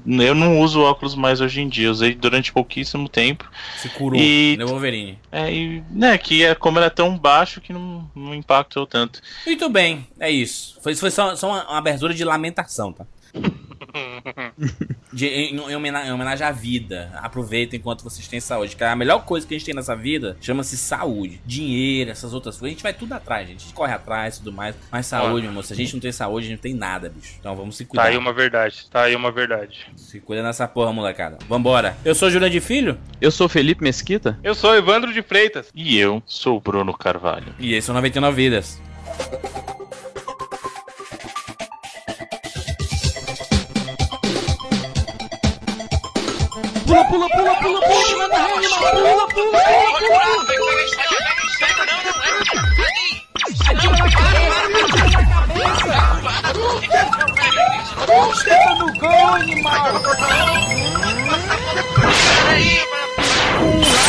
eu 0.08 0.36
não 0.36 0.60
uso 0.60 0.82
óculos 0.82 1.16
mais 1.16 1.42
hoje 1.42 1.62
em 1.62 1.70
dia. 1.70 1.88
Eu 1.88 1.92
usei 1.92 2.16
durante 2.16 2.52
pouquíssimo 2.52 3.08
tempo. 3.08 3.50
Se 3.78 3.90
curou. 3.90 4.20
E- 4.20 4.56
Deu 4.58 4.68
Wolverine. 4.68 5.20
É, 5.32 5.52
e, 5.54 5.84
né, 5.92 6.18
que 6.18 6.44
é, 6.44 6.56
como 6.56 6.80
era 6.80 6.90
tão 6.90 7.18
baixo 7.18 7.62
que 7.62 7.72
não, 7.74 8.10
não 8.16 8.34
impactou 8.34 8.86
tanto. 8.86 9.22
Muito 9.46 9.70
bem, 9.70 10.08
é 10.20 10.30
isso. 10.30 10.78
Foi, 10.82 10.96
foi 10.96 11.12
só, 11.12 11.36
só 11.36 11.48
uma, 11.50 11.78
abertura 11.78 12.14
de 12.14 12.24
lamentação, 12.24 12.92
tá? 12.94 13.06
De, 15.12 15.26
em, 15.26 15.56
em 15.56 15.76
homena- 15.76 16.06
em 16.06 16.12
homenagem 16.12 16.46
à 16.46 16.52
vida. 16.52 17.12
Aproveita 17.16 17.76
enquanto 17.76 18.04
vocês 18.04 18.28
têm 18.28 18.40
saúde. 18.40 18.76
Que 18.76 18.84
a 18.84 18.96
melhor 18.96 19.26
coisa 19.26 19.48
que 19.48 19.56
a 19.56 19.58
gente 19.58 19.66
tem 19.66 19.74
nessa 19.74 19.96
vida 19.96 20.38
chama-se 20.40 20.78
saúde. 20.78 21.42
Dinheiro, 21.46 22.12
essas 22.12 22.34
outras 22.34 22.58
coisas. 22.58 22.68
A 22.74 22.76
gente 22.76 22.84
vai 22.84 22.94
tudo 22.94 23.14
atrás, 23.14 23.48
gente. 23.48 23.58
A 23.58 23.64
gente 23.64 23.74
corre 23.74 23.94
atrás 23.94 24.36
e 24.36 24.40
tudo 24.40 24.54
mais. 24.54 24.76
Mas 24.92 25.08
saúde, 25.08 25.46
meu 25.48 25.54
moço. 25.54 25.70
Se 25.70 25.74
a 25.74 25.78
gente 25.78 25.94
não 25.94 26.00
tem 26.00 26.12
saúde, 26.12 26.46
a 26.46 26.50
gente 26.50 26.58
não 26.58 26.62
tem 26.62 26.74
nada, 26.76 27.10
bicho. 27.10 27.36
Então 27.40 27.56
vamos 27.56 27.76
se 27.76 27.86
Tá 27.86 27.90
cuidar. 27.90 28.04
aí 28.06 28.18
uma 28.18 28.32
verdade, 28.34 28.86
tá 28.92 29.04
aí 29.04 29.16
uma 29.16 29.32
verdade. 29.32 29.88
Se 29.96 30.20
cuida 30.20 30.44
nessa 30.44 30.68
porra, 30.68 30.94
molecada. 30.94 31.40
Vambora. 31.48 31.98
Eu 32.06 32.14
sou 32.14 32.30
Júlia 32.30 32.50
de 32.50 32.60
Filho. 32.60 32.98
Eu 33.20 33.32
sou 33.32 33.50
Felipe 33.50 33.84
Mesquita. 33.84 34.38
Eu 34.44 34.54
sou 34.54 34.76
Evandro 34.76 35.12
de 35.12 35.22
Freitas. 35.24 35.70
E 35.74 35.98
eu 35.98 36.22
sou 36.28 36.58
o 36.58 36.62
Bruno 36.62 36.94
Carvalho. 36.96 37.56
E 37.58 37.74
esse 37.74 37.90
é 37.90 37.92
o 37.92 37.96
99 37.96 38.36
Vidas. 38.36 38.80
Pula, 46.86 47.04
pula, 47.10 47.28
pula, 47.30 47.54
pula, 47.62 47.80
pula, 47.82 48.00
pula, 48.00 48.30
pula, 48.30 48.48
pula, 49.00 49.26
pula, 49.28 49.28
pula, 49.28 49.28
pula, 49.28 49.28
pula, 49.28 49.40
pula. 49.40 49.60
pula, 49.60 50.24
pula, 50.30 50.40
pula, 50.40 50.64
pula, 54.70 55.04
pula, 57.40 57.90
Pula! 63.60 64.09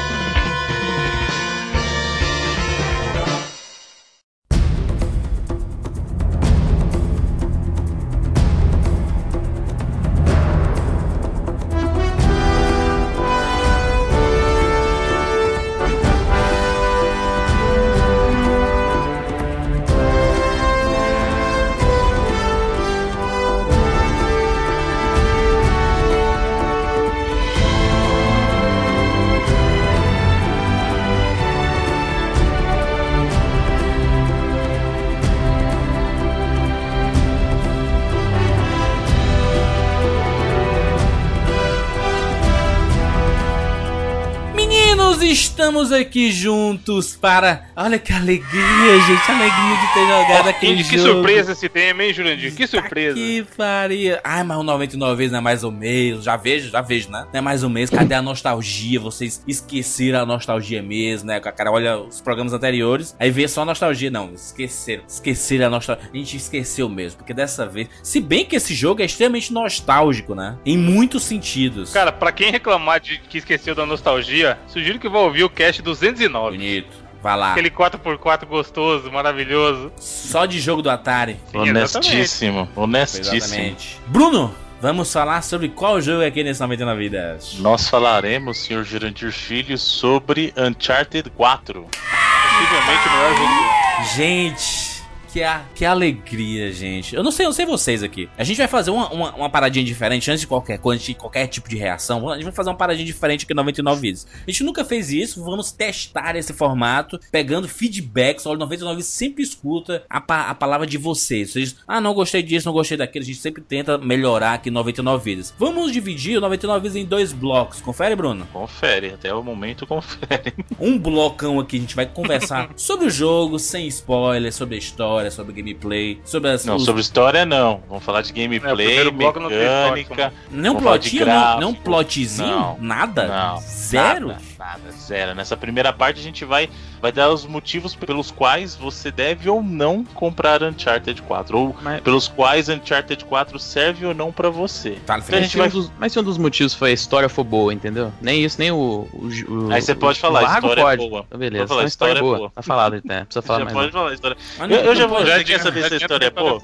Estamos 45.71 45.93
aqui 45.93 46.29
juntos 46.33 47.15
para. 47.15 47.63
Olha 47.77 47.97
que 47.97 48.11
alegria, 48.11 48.99
gente. 49.07 49.31
Alegria 49.31 49.77
de 49.79 49.93
ter 49.93 50.05
jogado 50.05 50.49
aquele 50.49 50.83
que 50.83 50.97
jogo. 50.97 51.13
surpresa 51.13 51.53
esse 51.53 51.69
tema, 51.69 52.03
hein, 52.03 52.13
Jurandir? 52.13 52.53
Que 52.53 52.67
surpresa. 52.67 53.15
Que 53.15 53.45
faria. 53.55 54.19
Ai, 54.21 54.43
mas 54.43 54.57
o 54.57 54.63
99 54.63 55.15
vezes 55.15 55.31
não 55.31 55.39
é 55.39 55.41
mais 55.41 55.63
um 55.63 55.71
mês. 55.71 56.25
Já 56.25 56.35
vejo, 56.35 56.69
já 56.69 56.81
vejo, 56.81 57.09
né? 57.09 57.25
Não 57.31 57.37
é 57.37 57.41
mais 57.41 57.63
um 57.63 57.69
mês. 57.69 57.89
Cadê 57.89 58.13
a 58.13 58.21
nostalgia? 58.21 58.99
Vocês 58.99 59.41
esqueceram 59.47 60.19
a 60.19 60.25
nostalgia 60.25 60.83
mesmo, 60.83 61.27
né? 61.27 61.37
A 61.37 61.51
cara 61.53 61.71
olha 61.71 61.99
os 61.99 62.19
programas 62.19 62.51
anteriores, 62.51 63.15
aí 63.17 63.31
vê 63.31 63.47
só 63.47 63.61
a 63.61 63.65
nostalgia. 63.65 64.11
Não, 64.11 64.33
esqueceram. 64.33 65.03
Esqueceram 65.07 65.67
a 65.67 65.69
nostalgia. 65.69 66.09
A 66.13 66.17
gente 66.17 66.35
esqueceu 66.35 66.89
mesmo, 66.89 67.19
porque 67.19 67.33
dessa 67.33 67.65
vez. 67.65 67.87
Se 68.03 68.19
bem 68.19 68.43
que 68.43 68.57
esse 68.57 68.73
jogo 68.73 69.01
é 69.01 69.05
extremamente 69.05 69.53
nostálgico, 69.53 70.35
né? 70.35 70.57
Em 70.65 70.77
muitos 70.77 71.23
sentidos. 71.23 71.93
Cara, 71.93 72.11
pra 72.11 72.33
quem 72.33 72.51
reclamar 72.51 72.99
de 72.99 73.19
que 73.19 73.37
esqueceu 73.37 73.73
da 73.73 73.85
nostalgia, 73.85 74.59
sugiro 74.67 74.99
que 74.99 75.07
vá 75.07 75.19
ouvir 75.19 75.45
o 75.45 75.49
cast 75.61 75.81
209. 75.81 76.57
Bonito. 76.57 77.01
Vai 77.21 77.37
lá. 77.37 77.51
Aquele 77.51 77.69
4x4 77.69 78.45
gostoso, 78.47 79.11
maravilhoso. 79.11 79.91
Só 79.97 80.45
de 80.47 80.59
jogo 80.59 80.81
do 80.81 80.89
Atari. 80.89 81.37
Sim, 81.51 81.57
Honestíssimo, 81.59 82.67
honestíssimo. 82.75 83.35
Exatamente. 83.35 83.99
Bruno, 84.07 84.55
vamos 84.81 85.13
falar 85.13 85.43
sobre 85.43 85.69
qual 85.69 86.01
jogo 86.01 86.25
aqui 86.25 86.43
nesse 86.43 86.59
99 86.59 86.99
Vidas. 86.99 87.55
Nós 87.59 87.87
falaremos, 87.87 88.57
senhor 88.57 88.83
Jurandir 88.83 89.31
Filho, 89.31 89.77
sobre 89.77 90.51
Uncharted 90.57 91.29
4. 91.29 91.85
Possivelmente 91.91 93.07
o 93.07 93.11
melhor 93.11 93.35
jogo 93.35 93.47
do 93.47 93.53
ano. 93.53 94.05
Gente, 94.15 94.90
que, 95.31 95.41
a, 95.43 95.63
que 95.73 95.85
alegria, 95.85 96.71
gente. 96.71 97.15
Eu 97.15 97.23
não 97.23 97.31
sei, 97.31 97.45
eu 97.45 97.49
não 97.49 97.53
sei 97.55 97.65
vocês 97.65 98.03
aqui. 98.03 98.29
A 98.37 98.43
gente 98.43 98.57
vai 98.57 98.67
fazer 98.67 98.91
uma, 98.91 99.09
uma, 99.11 99.35
uma 99.35 99.49
paradinha 99.49 99.85
diferente 99.85 100.29
antes 100.29 100.41
de 100.41 100.47
qualquer 100.47 100.77
coisa, 100.79 101.01
de 101.03 101.13
qualquer 101.13 101.47
tipo 101.47 101.69
de 101.69 101.77
reação. 101.77 102.29
A 102.29 102.35
gente 102.35 102.43
vai 102.43 102.53
fazer 102.53 102.69
uma 102.69 102.75
paradinha 102.75 103.05
diferente 103.05 103.45
aqui 103.45 103.53
no 103.53 103.61
99 103.61 104.01
vídeos. 104.01 104.27
A 104.45 104.51
gente 104.51 104.63
nunca 104.63 104.83
fez 104.83 105.11
isso, 105.11 105.43
vamos 105.43 105.71
testar 105.71 106.35
esse 106.35 106.51
formato, 106.53 107.19
pegando 107.31 107.67
feedbacks. 107.67 108.45
O 108.45 108.55
99 108.55 109.01
sempre 109.03 109.43
escuta 109.43 110.03
a, 110.09 110.19
pa- 110.19 110.49
a 110.49 110.55
palavra 110.55 110.85
de 110.85 110.97
vocês. 110.97 111.51
Vocês, 111.51 111.75
ah, 111.87 112.01
não 112.01 112.13
gostei 112.13 112.41
disso, 112.43 112.65
não 112.67 112.73
gostei 112.73 112.97
daquilo. 112.97 113.23
A 113.23 113.25
gente 113.27 113.39
sempre 113.39 113.61
tenta 113.61 113.97
melhorar 113.97 114.53
aqui 114.55 114.69
no 114.69 114.81
99 114.81 115.23
vídeos. 115.23 115.53
Vamos 115.59 115.91
dividir 115.91 116.37
o 116.37 116.41
99 116.41 116.79
vídeos 116.89 116.95
em 117.05 117.07
dois 117.07 117.31
blocos. 117.31 117.79
Confere, 117.81 118.15
Bruno? 118.15 118.47
Confere, 118.51 119.11
até 119.13 119.33
o 119.33 119.43
momento 119.43 119.85
confere. 119.85 120.53
um 120.79 120.97
blocão 120.97 121.59
aqui, 121.59 121.77
a 121.77 121.79
gente 121.79 121.95
vai 121.95 122.05
conversar 122.07 122.71
sobre 122.75 123.05
o 123.05 123.09
jogo, 123.11 123.59
sem 123.59 123.85
spoiler, 123.87 124.51
sobre 124.51 124.75
a 124.75 124.77
história, 124.79 125.20
sobre 125.29 125.53
gameplay, 125.53 126.19
sobre 126.25 126.49
as. 126.49 126.65
Não, 126.65 126.77
os- 126.77 126.85
sobre 126.85 127.01
história 127.01 127.45
não. 127.45 127.83
Vamos 127.87 128.03
falar 128.03 128.21
de 128.21 128.31
É, 128.31 128.33
gameplay, 128.33 129.03
não 129.11 129.49
tem 129.49 129.59
mecânica. 129.59 130.33
Não 130.49 130.75
de 130.75 130.81
plotinho, 130.81 131.25
não, 131.25 131.59
não 131.59 131.73
plotzinho? 131.73 132.47
Não, 132.47 132.77
nada? 132.79 133.27
Não. 133.27 133.59
Zero? 133.61 134.27
Nada, 134.29 134.41
nada, 134.61 134.91
zero. 134.91 135.33
Nessa 135.33 135.57
primeira 135.57 135.91
parte 135.91 136.19
a 136.19 136.23
gente 136.23 136.45
vai, 136.45 136.69
vai 137.01 137.11
dar 137.11 137.29
os 137.31 137.45
motivos 137.47 137.95
pelos 137.95 138.29
quais 138.29 138.75
você 138.75 139.09
deve 139.11 139.49
ou 139.49 139.63
não 139.63 140.03
comprar 140.03 140.61
Uncharted 140.61 141.19
4. 141.23 141.57
Ou 141.57 141.75
Mas- 141.81 142.01
pelos 142.01 142.27
quais 142.27 142.69
Uncharted 142.69 143.25
4 143.25 143.57
serve 143.57 144.05
ou 144.05 144.13
não 144.13 144.31
pra 144.31 144.49
você. 144.51 144.91
Tá, 145.05 145.17
Então 145.17 145.29
a 145.29 145.31
Mas 145.31 145.41
gente 145.41 145.51
se, 145.51 145.57
vai. 145.57 145.67
um 145.67 145.71
dos, 145.71 145.91
mas 145.97 146.13
se 146.13 146.19
um 146.19 146.23
dos 146.23 146.37
motivos 146.37 146.73
foi 146.75 146.91
a 146.91 146.93
história 146.93 147.27
for 147.27 147.43
boa, 147.43 147.73
entendeu? 147.73 148.13
Nem 148.21 148.43
isso, 148.43 148.59
nem 148.59 148.69
o. 148.71 149.07
o, 149.11 149.29
o 149.67 149.71
Aí 149.73 149.81
você 149.81 149.93
o- 149.93 149.95
pode 149.95 150.19
o 150.19 150.21
falar, 150.21 150.39
a 150.39 150.43
Largo 150.43 150.67
história 150.67 150.81
é 150.81 150.83
pode. 150.97 151.09
boa. 151.09 151.25
Então, 151.27 151.39
beleza, 151.39 151.67
falar, 151.67 151.79
então 151.81 151.85
a 151.85 151.87
história 151.87 152.11
é 152.11 152.13
história 152.13 152.19
é 152.19 152.21
boa. 152.21 152.37
boa. 152.37 152.51
Tá 152.53 152.61
falado, 152.61 152.95
então. 152.97 153.17
Não 153.17 153.25
precisa 153.25 153.41
falar 153.47 153.59
Já 153.59 153.65
mais. 153.65 153.73
pode 153.75 153.85
não. 153.87 153.93
falar 153.93 154.09
a 154.09 154.13
história. 154.13 154.37
Mas 154.59 154.71
Eu, 154.71 154.77
não- 154.77 154.83
eu 154.85 154.95
já 154.95 155.01
não 155.01 155.09
vou. 155.09 155.25
Já 155.25 155.43
quer 155.43 155.59
saber 155.59 155.79
adianta, 155.85 155.87
se 155.89 155.93
a 155.95 155.97
história 155.97 156.25
é 156.27 156.29
boa? 156.29 156.61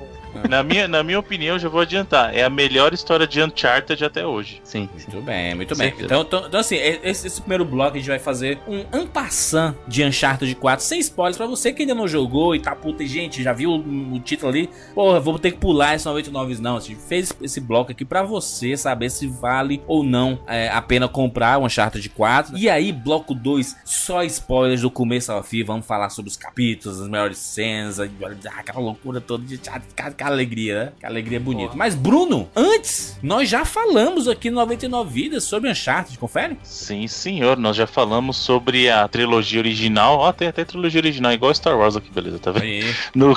Na 0.47 0.61
minha, 0.61 0.87
na 0.87 1.01
minha 1.01 1.17
opinião, 1.17 1.55
eu 1.55 1.59
já 1.59 1.67
vou 1.67 1.81
adiantar. 1.81 2.35
É 2.35 2.43
a 2.43 2.49
melhor 2.49 2.93
história 2.93 3.25
de 3.25 3.41
Uncharted 3.41 4.05
até 4.05 4.23
hoje. 4.25 4.61
Sim, 4.63 4.87
sim. 4.95 5.05
Muito 5.11 5.25
bem, 5.25 5.55
muito 5.55 5.75
bem. 5.75 5.93
Então, 5.99 6.21
então, 6.21 6.43
então, 6.45 6.59
assim, 6.59 6.75
esse, 6.75 7.25
esse 7.25 7.39
primeiro 7.41 7.65
bloco 7.65 7.86
a 7.95 7.99
gente 7.99 8.09
vai 8.09 8.19
fazer 8.19 8.59
um 8.67 8.85
ampassant 8.91 9.75
de 9.87 10.03
Uncharted 10.03 10.53
4, 10.55 10.85
sem 10.85 10.99
spoilers, 10.99 11.37
pra 11.37 11.45
você 11.45 11.71
que 11.71 11.83
ainda 11.83 11.95
não 11.95 12.07
jogou 12.07 12.55
e 12.55 12.59
tá 12.59 12.75
puta, 12.75 13.03
e, 13.03 13.07
gente, 13.07 13.41
já 13.41 13.53
viu 13.53 13.71
o, 13.71 14.13
o 14.15 14.19
título 14.19 14.51
ali? 14.51 14.69
Porra, 14.93 15.19
vou 15.19 15.39
ter 15.39 15.51
que 15.51 15.57
pular 15.57 15.95
esse 15.95 16.05
99 16.05 16.61
não. 16.61 16.77
A 16.77 16.79
gente 16.79 16.95
fez 16.95 17.33
esse 17.41 17.59
bloco 17.59 17.91
aqui 17.91 18.05
pra 18.05 18.23
você 18.23 18.75
saber 18.77 19.09
se 19.09 19.27
vale 19.27 19.81
ou 19.87 20.03
não 20.03 20.39
é, 20.47 20.69
a 20.69 20.81
pena 20.81 21.07
comprar 21.07 21.57
o 21.57 21.65
Uncharted 21.65 22.07
4. 22.09 22.57
E 22.57 22.69
aí, 22.69 22.91
bloco 22.91 23.33
2, 23.33 23.77
só 23.85 24.23
spoilers 24.23 24.81
do 24.81 24.91
começo 24.91 25.31
ao 25.31 25.43
fim. 25.43 25.63
Vamos 25.63 25.85
falar 25.85 26.09
sobre 26.09 26.29
os 26.29 26.37
capítulos, 26.37 27.01
as 27.01 27.07
melhores 27.07 27.37
cenas, 27.37 27.99
aquela 27.99 28.79
loucura 28.79 29.19
toda 29.21 29.45
de 29.45 29.59
aquela 29.97 30.31
alegria, 30.31 30.85
né? 30.85 30.93
Aquela 30.97 31.13
alegria 31.13 31.39
bonita. 31.39 31.75
Mas, 31.75 31.95
Bruno, 31.95 32.49
antes, 32.55 33.17
nós 33.21 33.49
já 33.49 33.65
falamos 33.65 34.27
aqui 34.27 34.49
no 34.49 34.57
99 34.57 35.07
Vidas 35.09 35.45
sobre 35.45 35.69
Uncharted, 35.69 36.19
confere? 36.19 36.57
Sim, 36.63 37.07
senhor. 37.07 37.57
Nós 37.57 37.76
já 37.77 37.87
falamos 37.87 38.37
sobre 38.37 38.89
a 38.89 39.07
trilogia 39.07 39.59
original. 39.59 40.17
Ó, 40.19 40.31
tem 40.31 40.47
até 40.47 40.65
trilogia 40.65 40.99
original, 40.99 41.31
igual 41.31 41.53
Star 41.53 41.77
Wars 41.77 41.95
aqui, 41.95 42.09
beleza, 42.11 42.39
tá 42.39 42.51
vendo? 42.51 42.63
Aí. 42.63 42.95
No, 43.15 43.33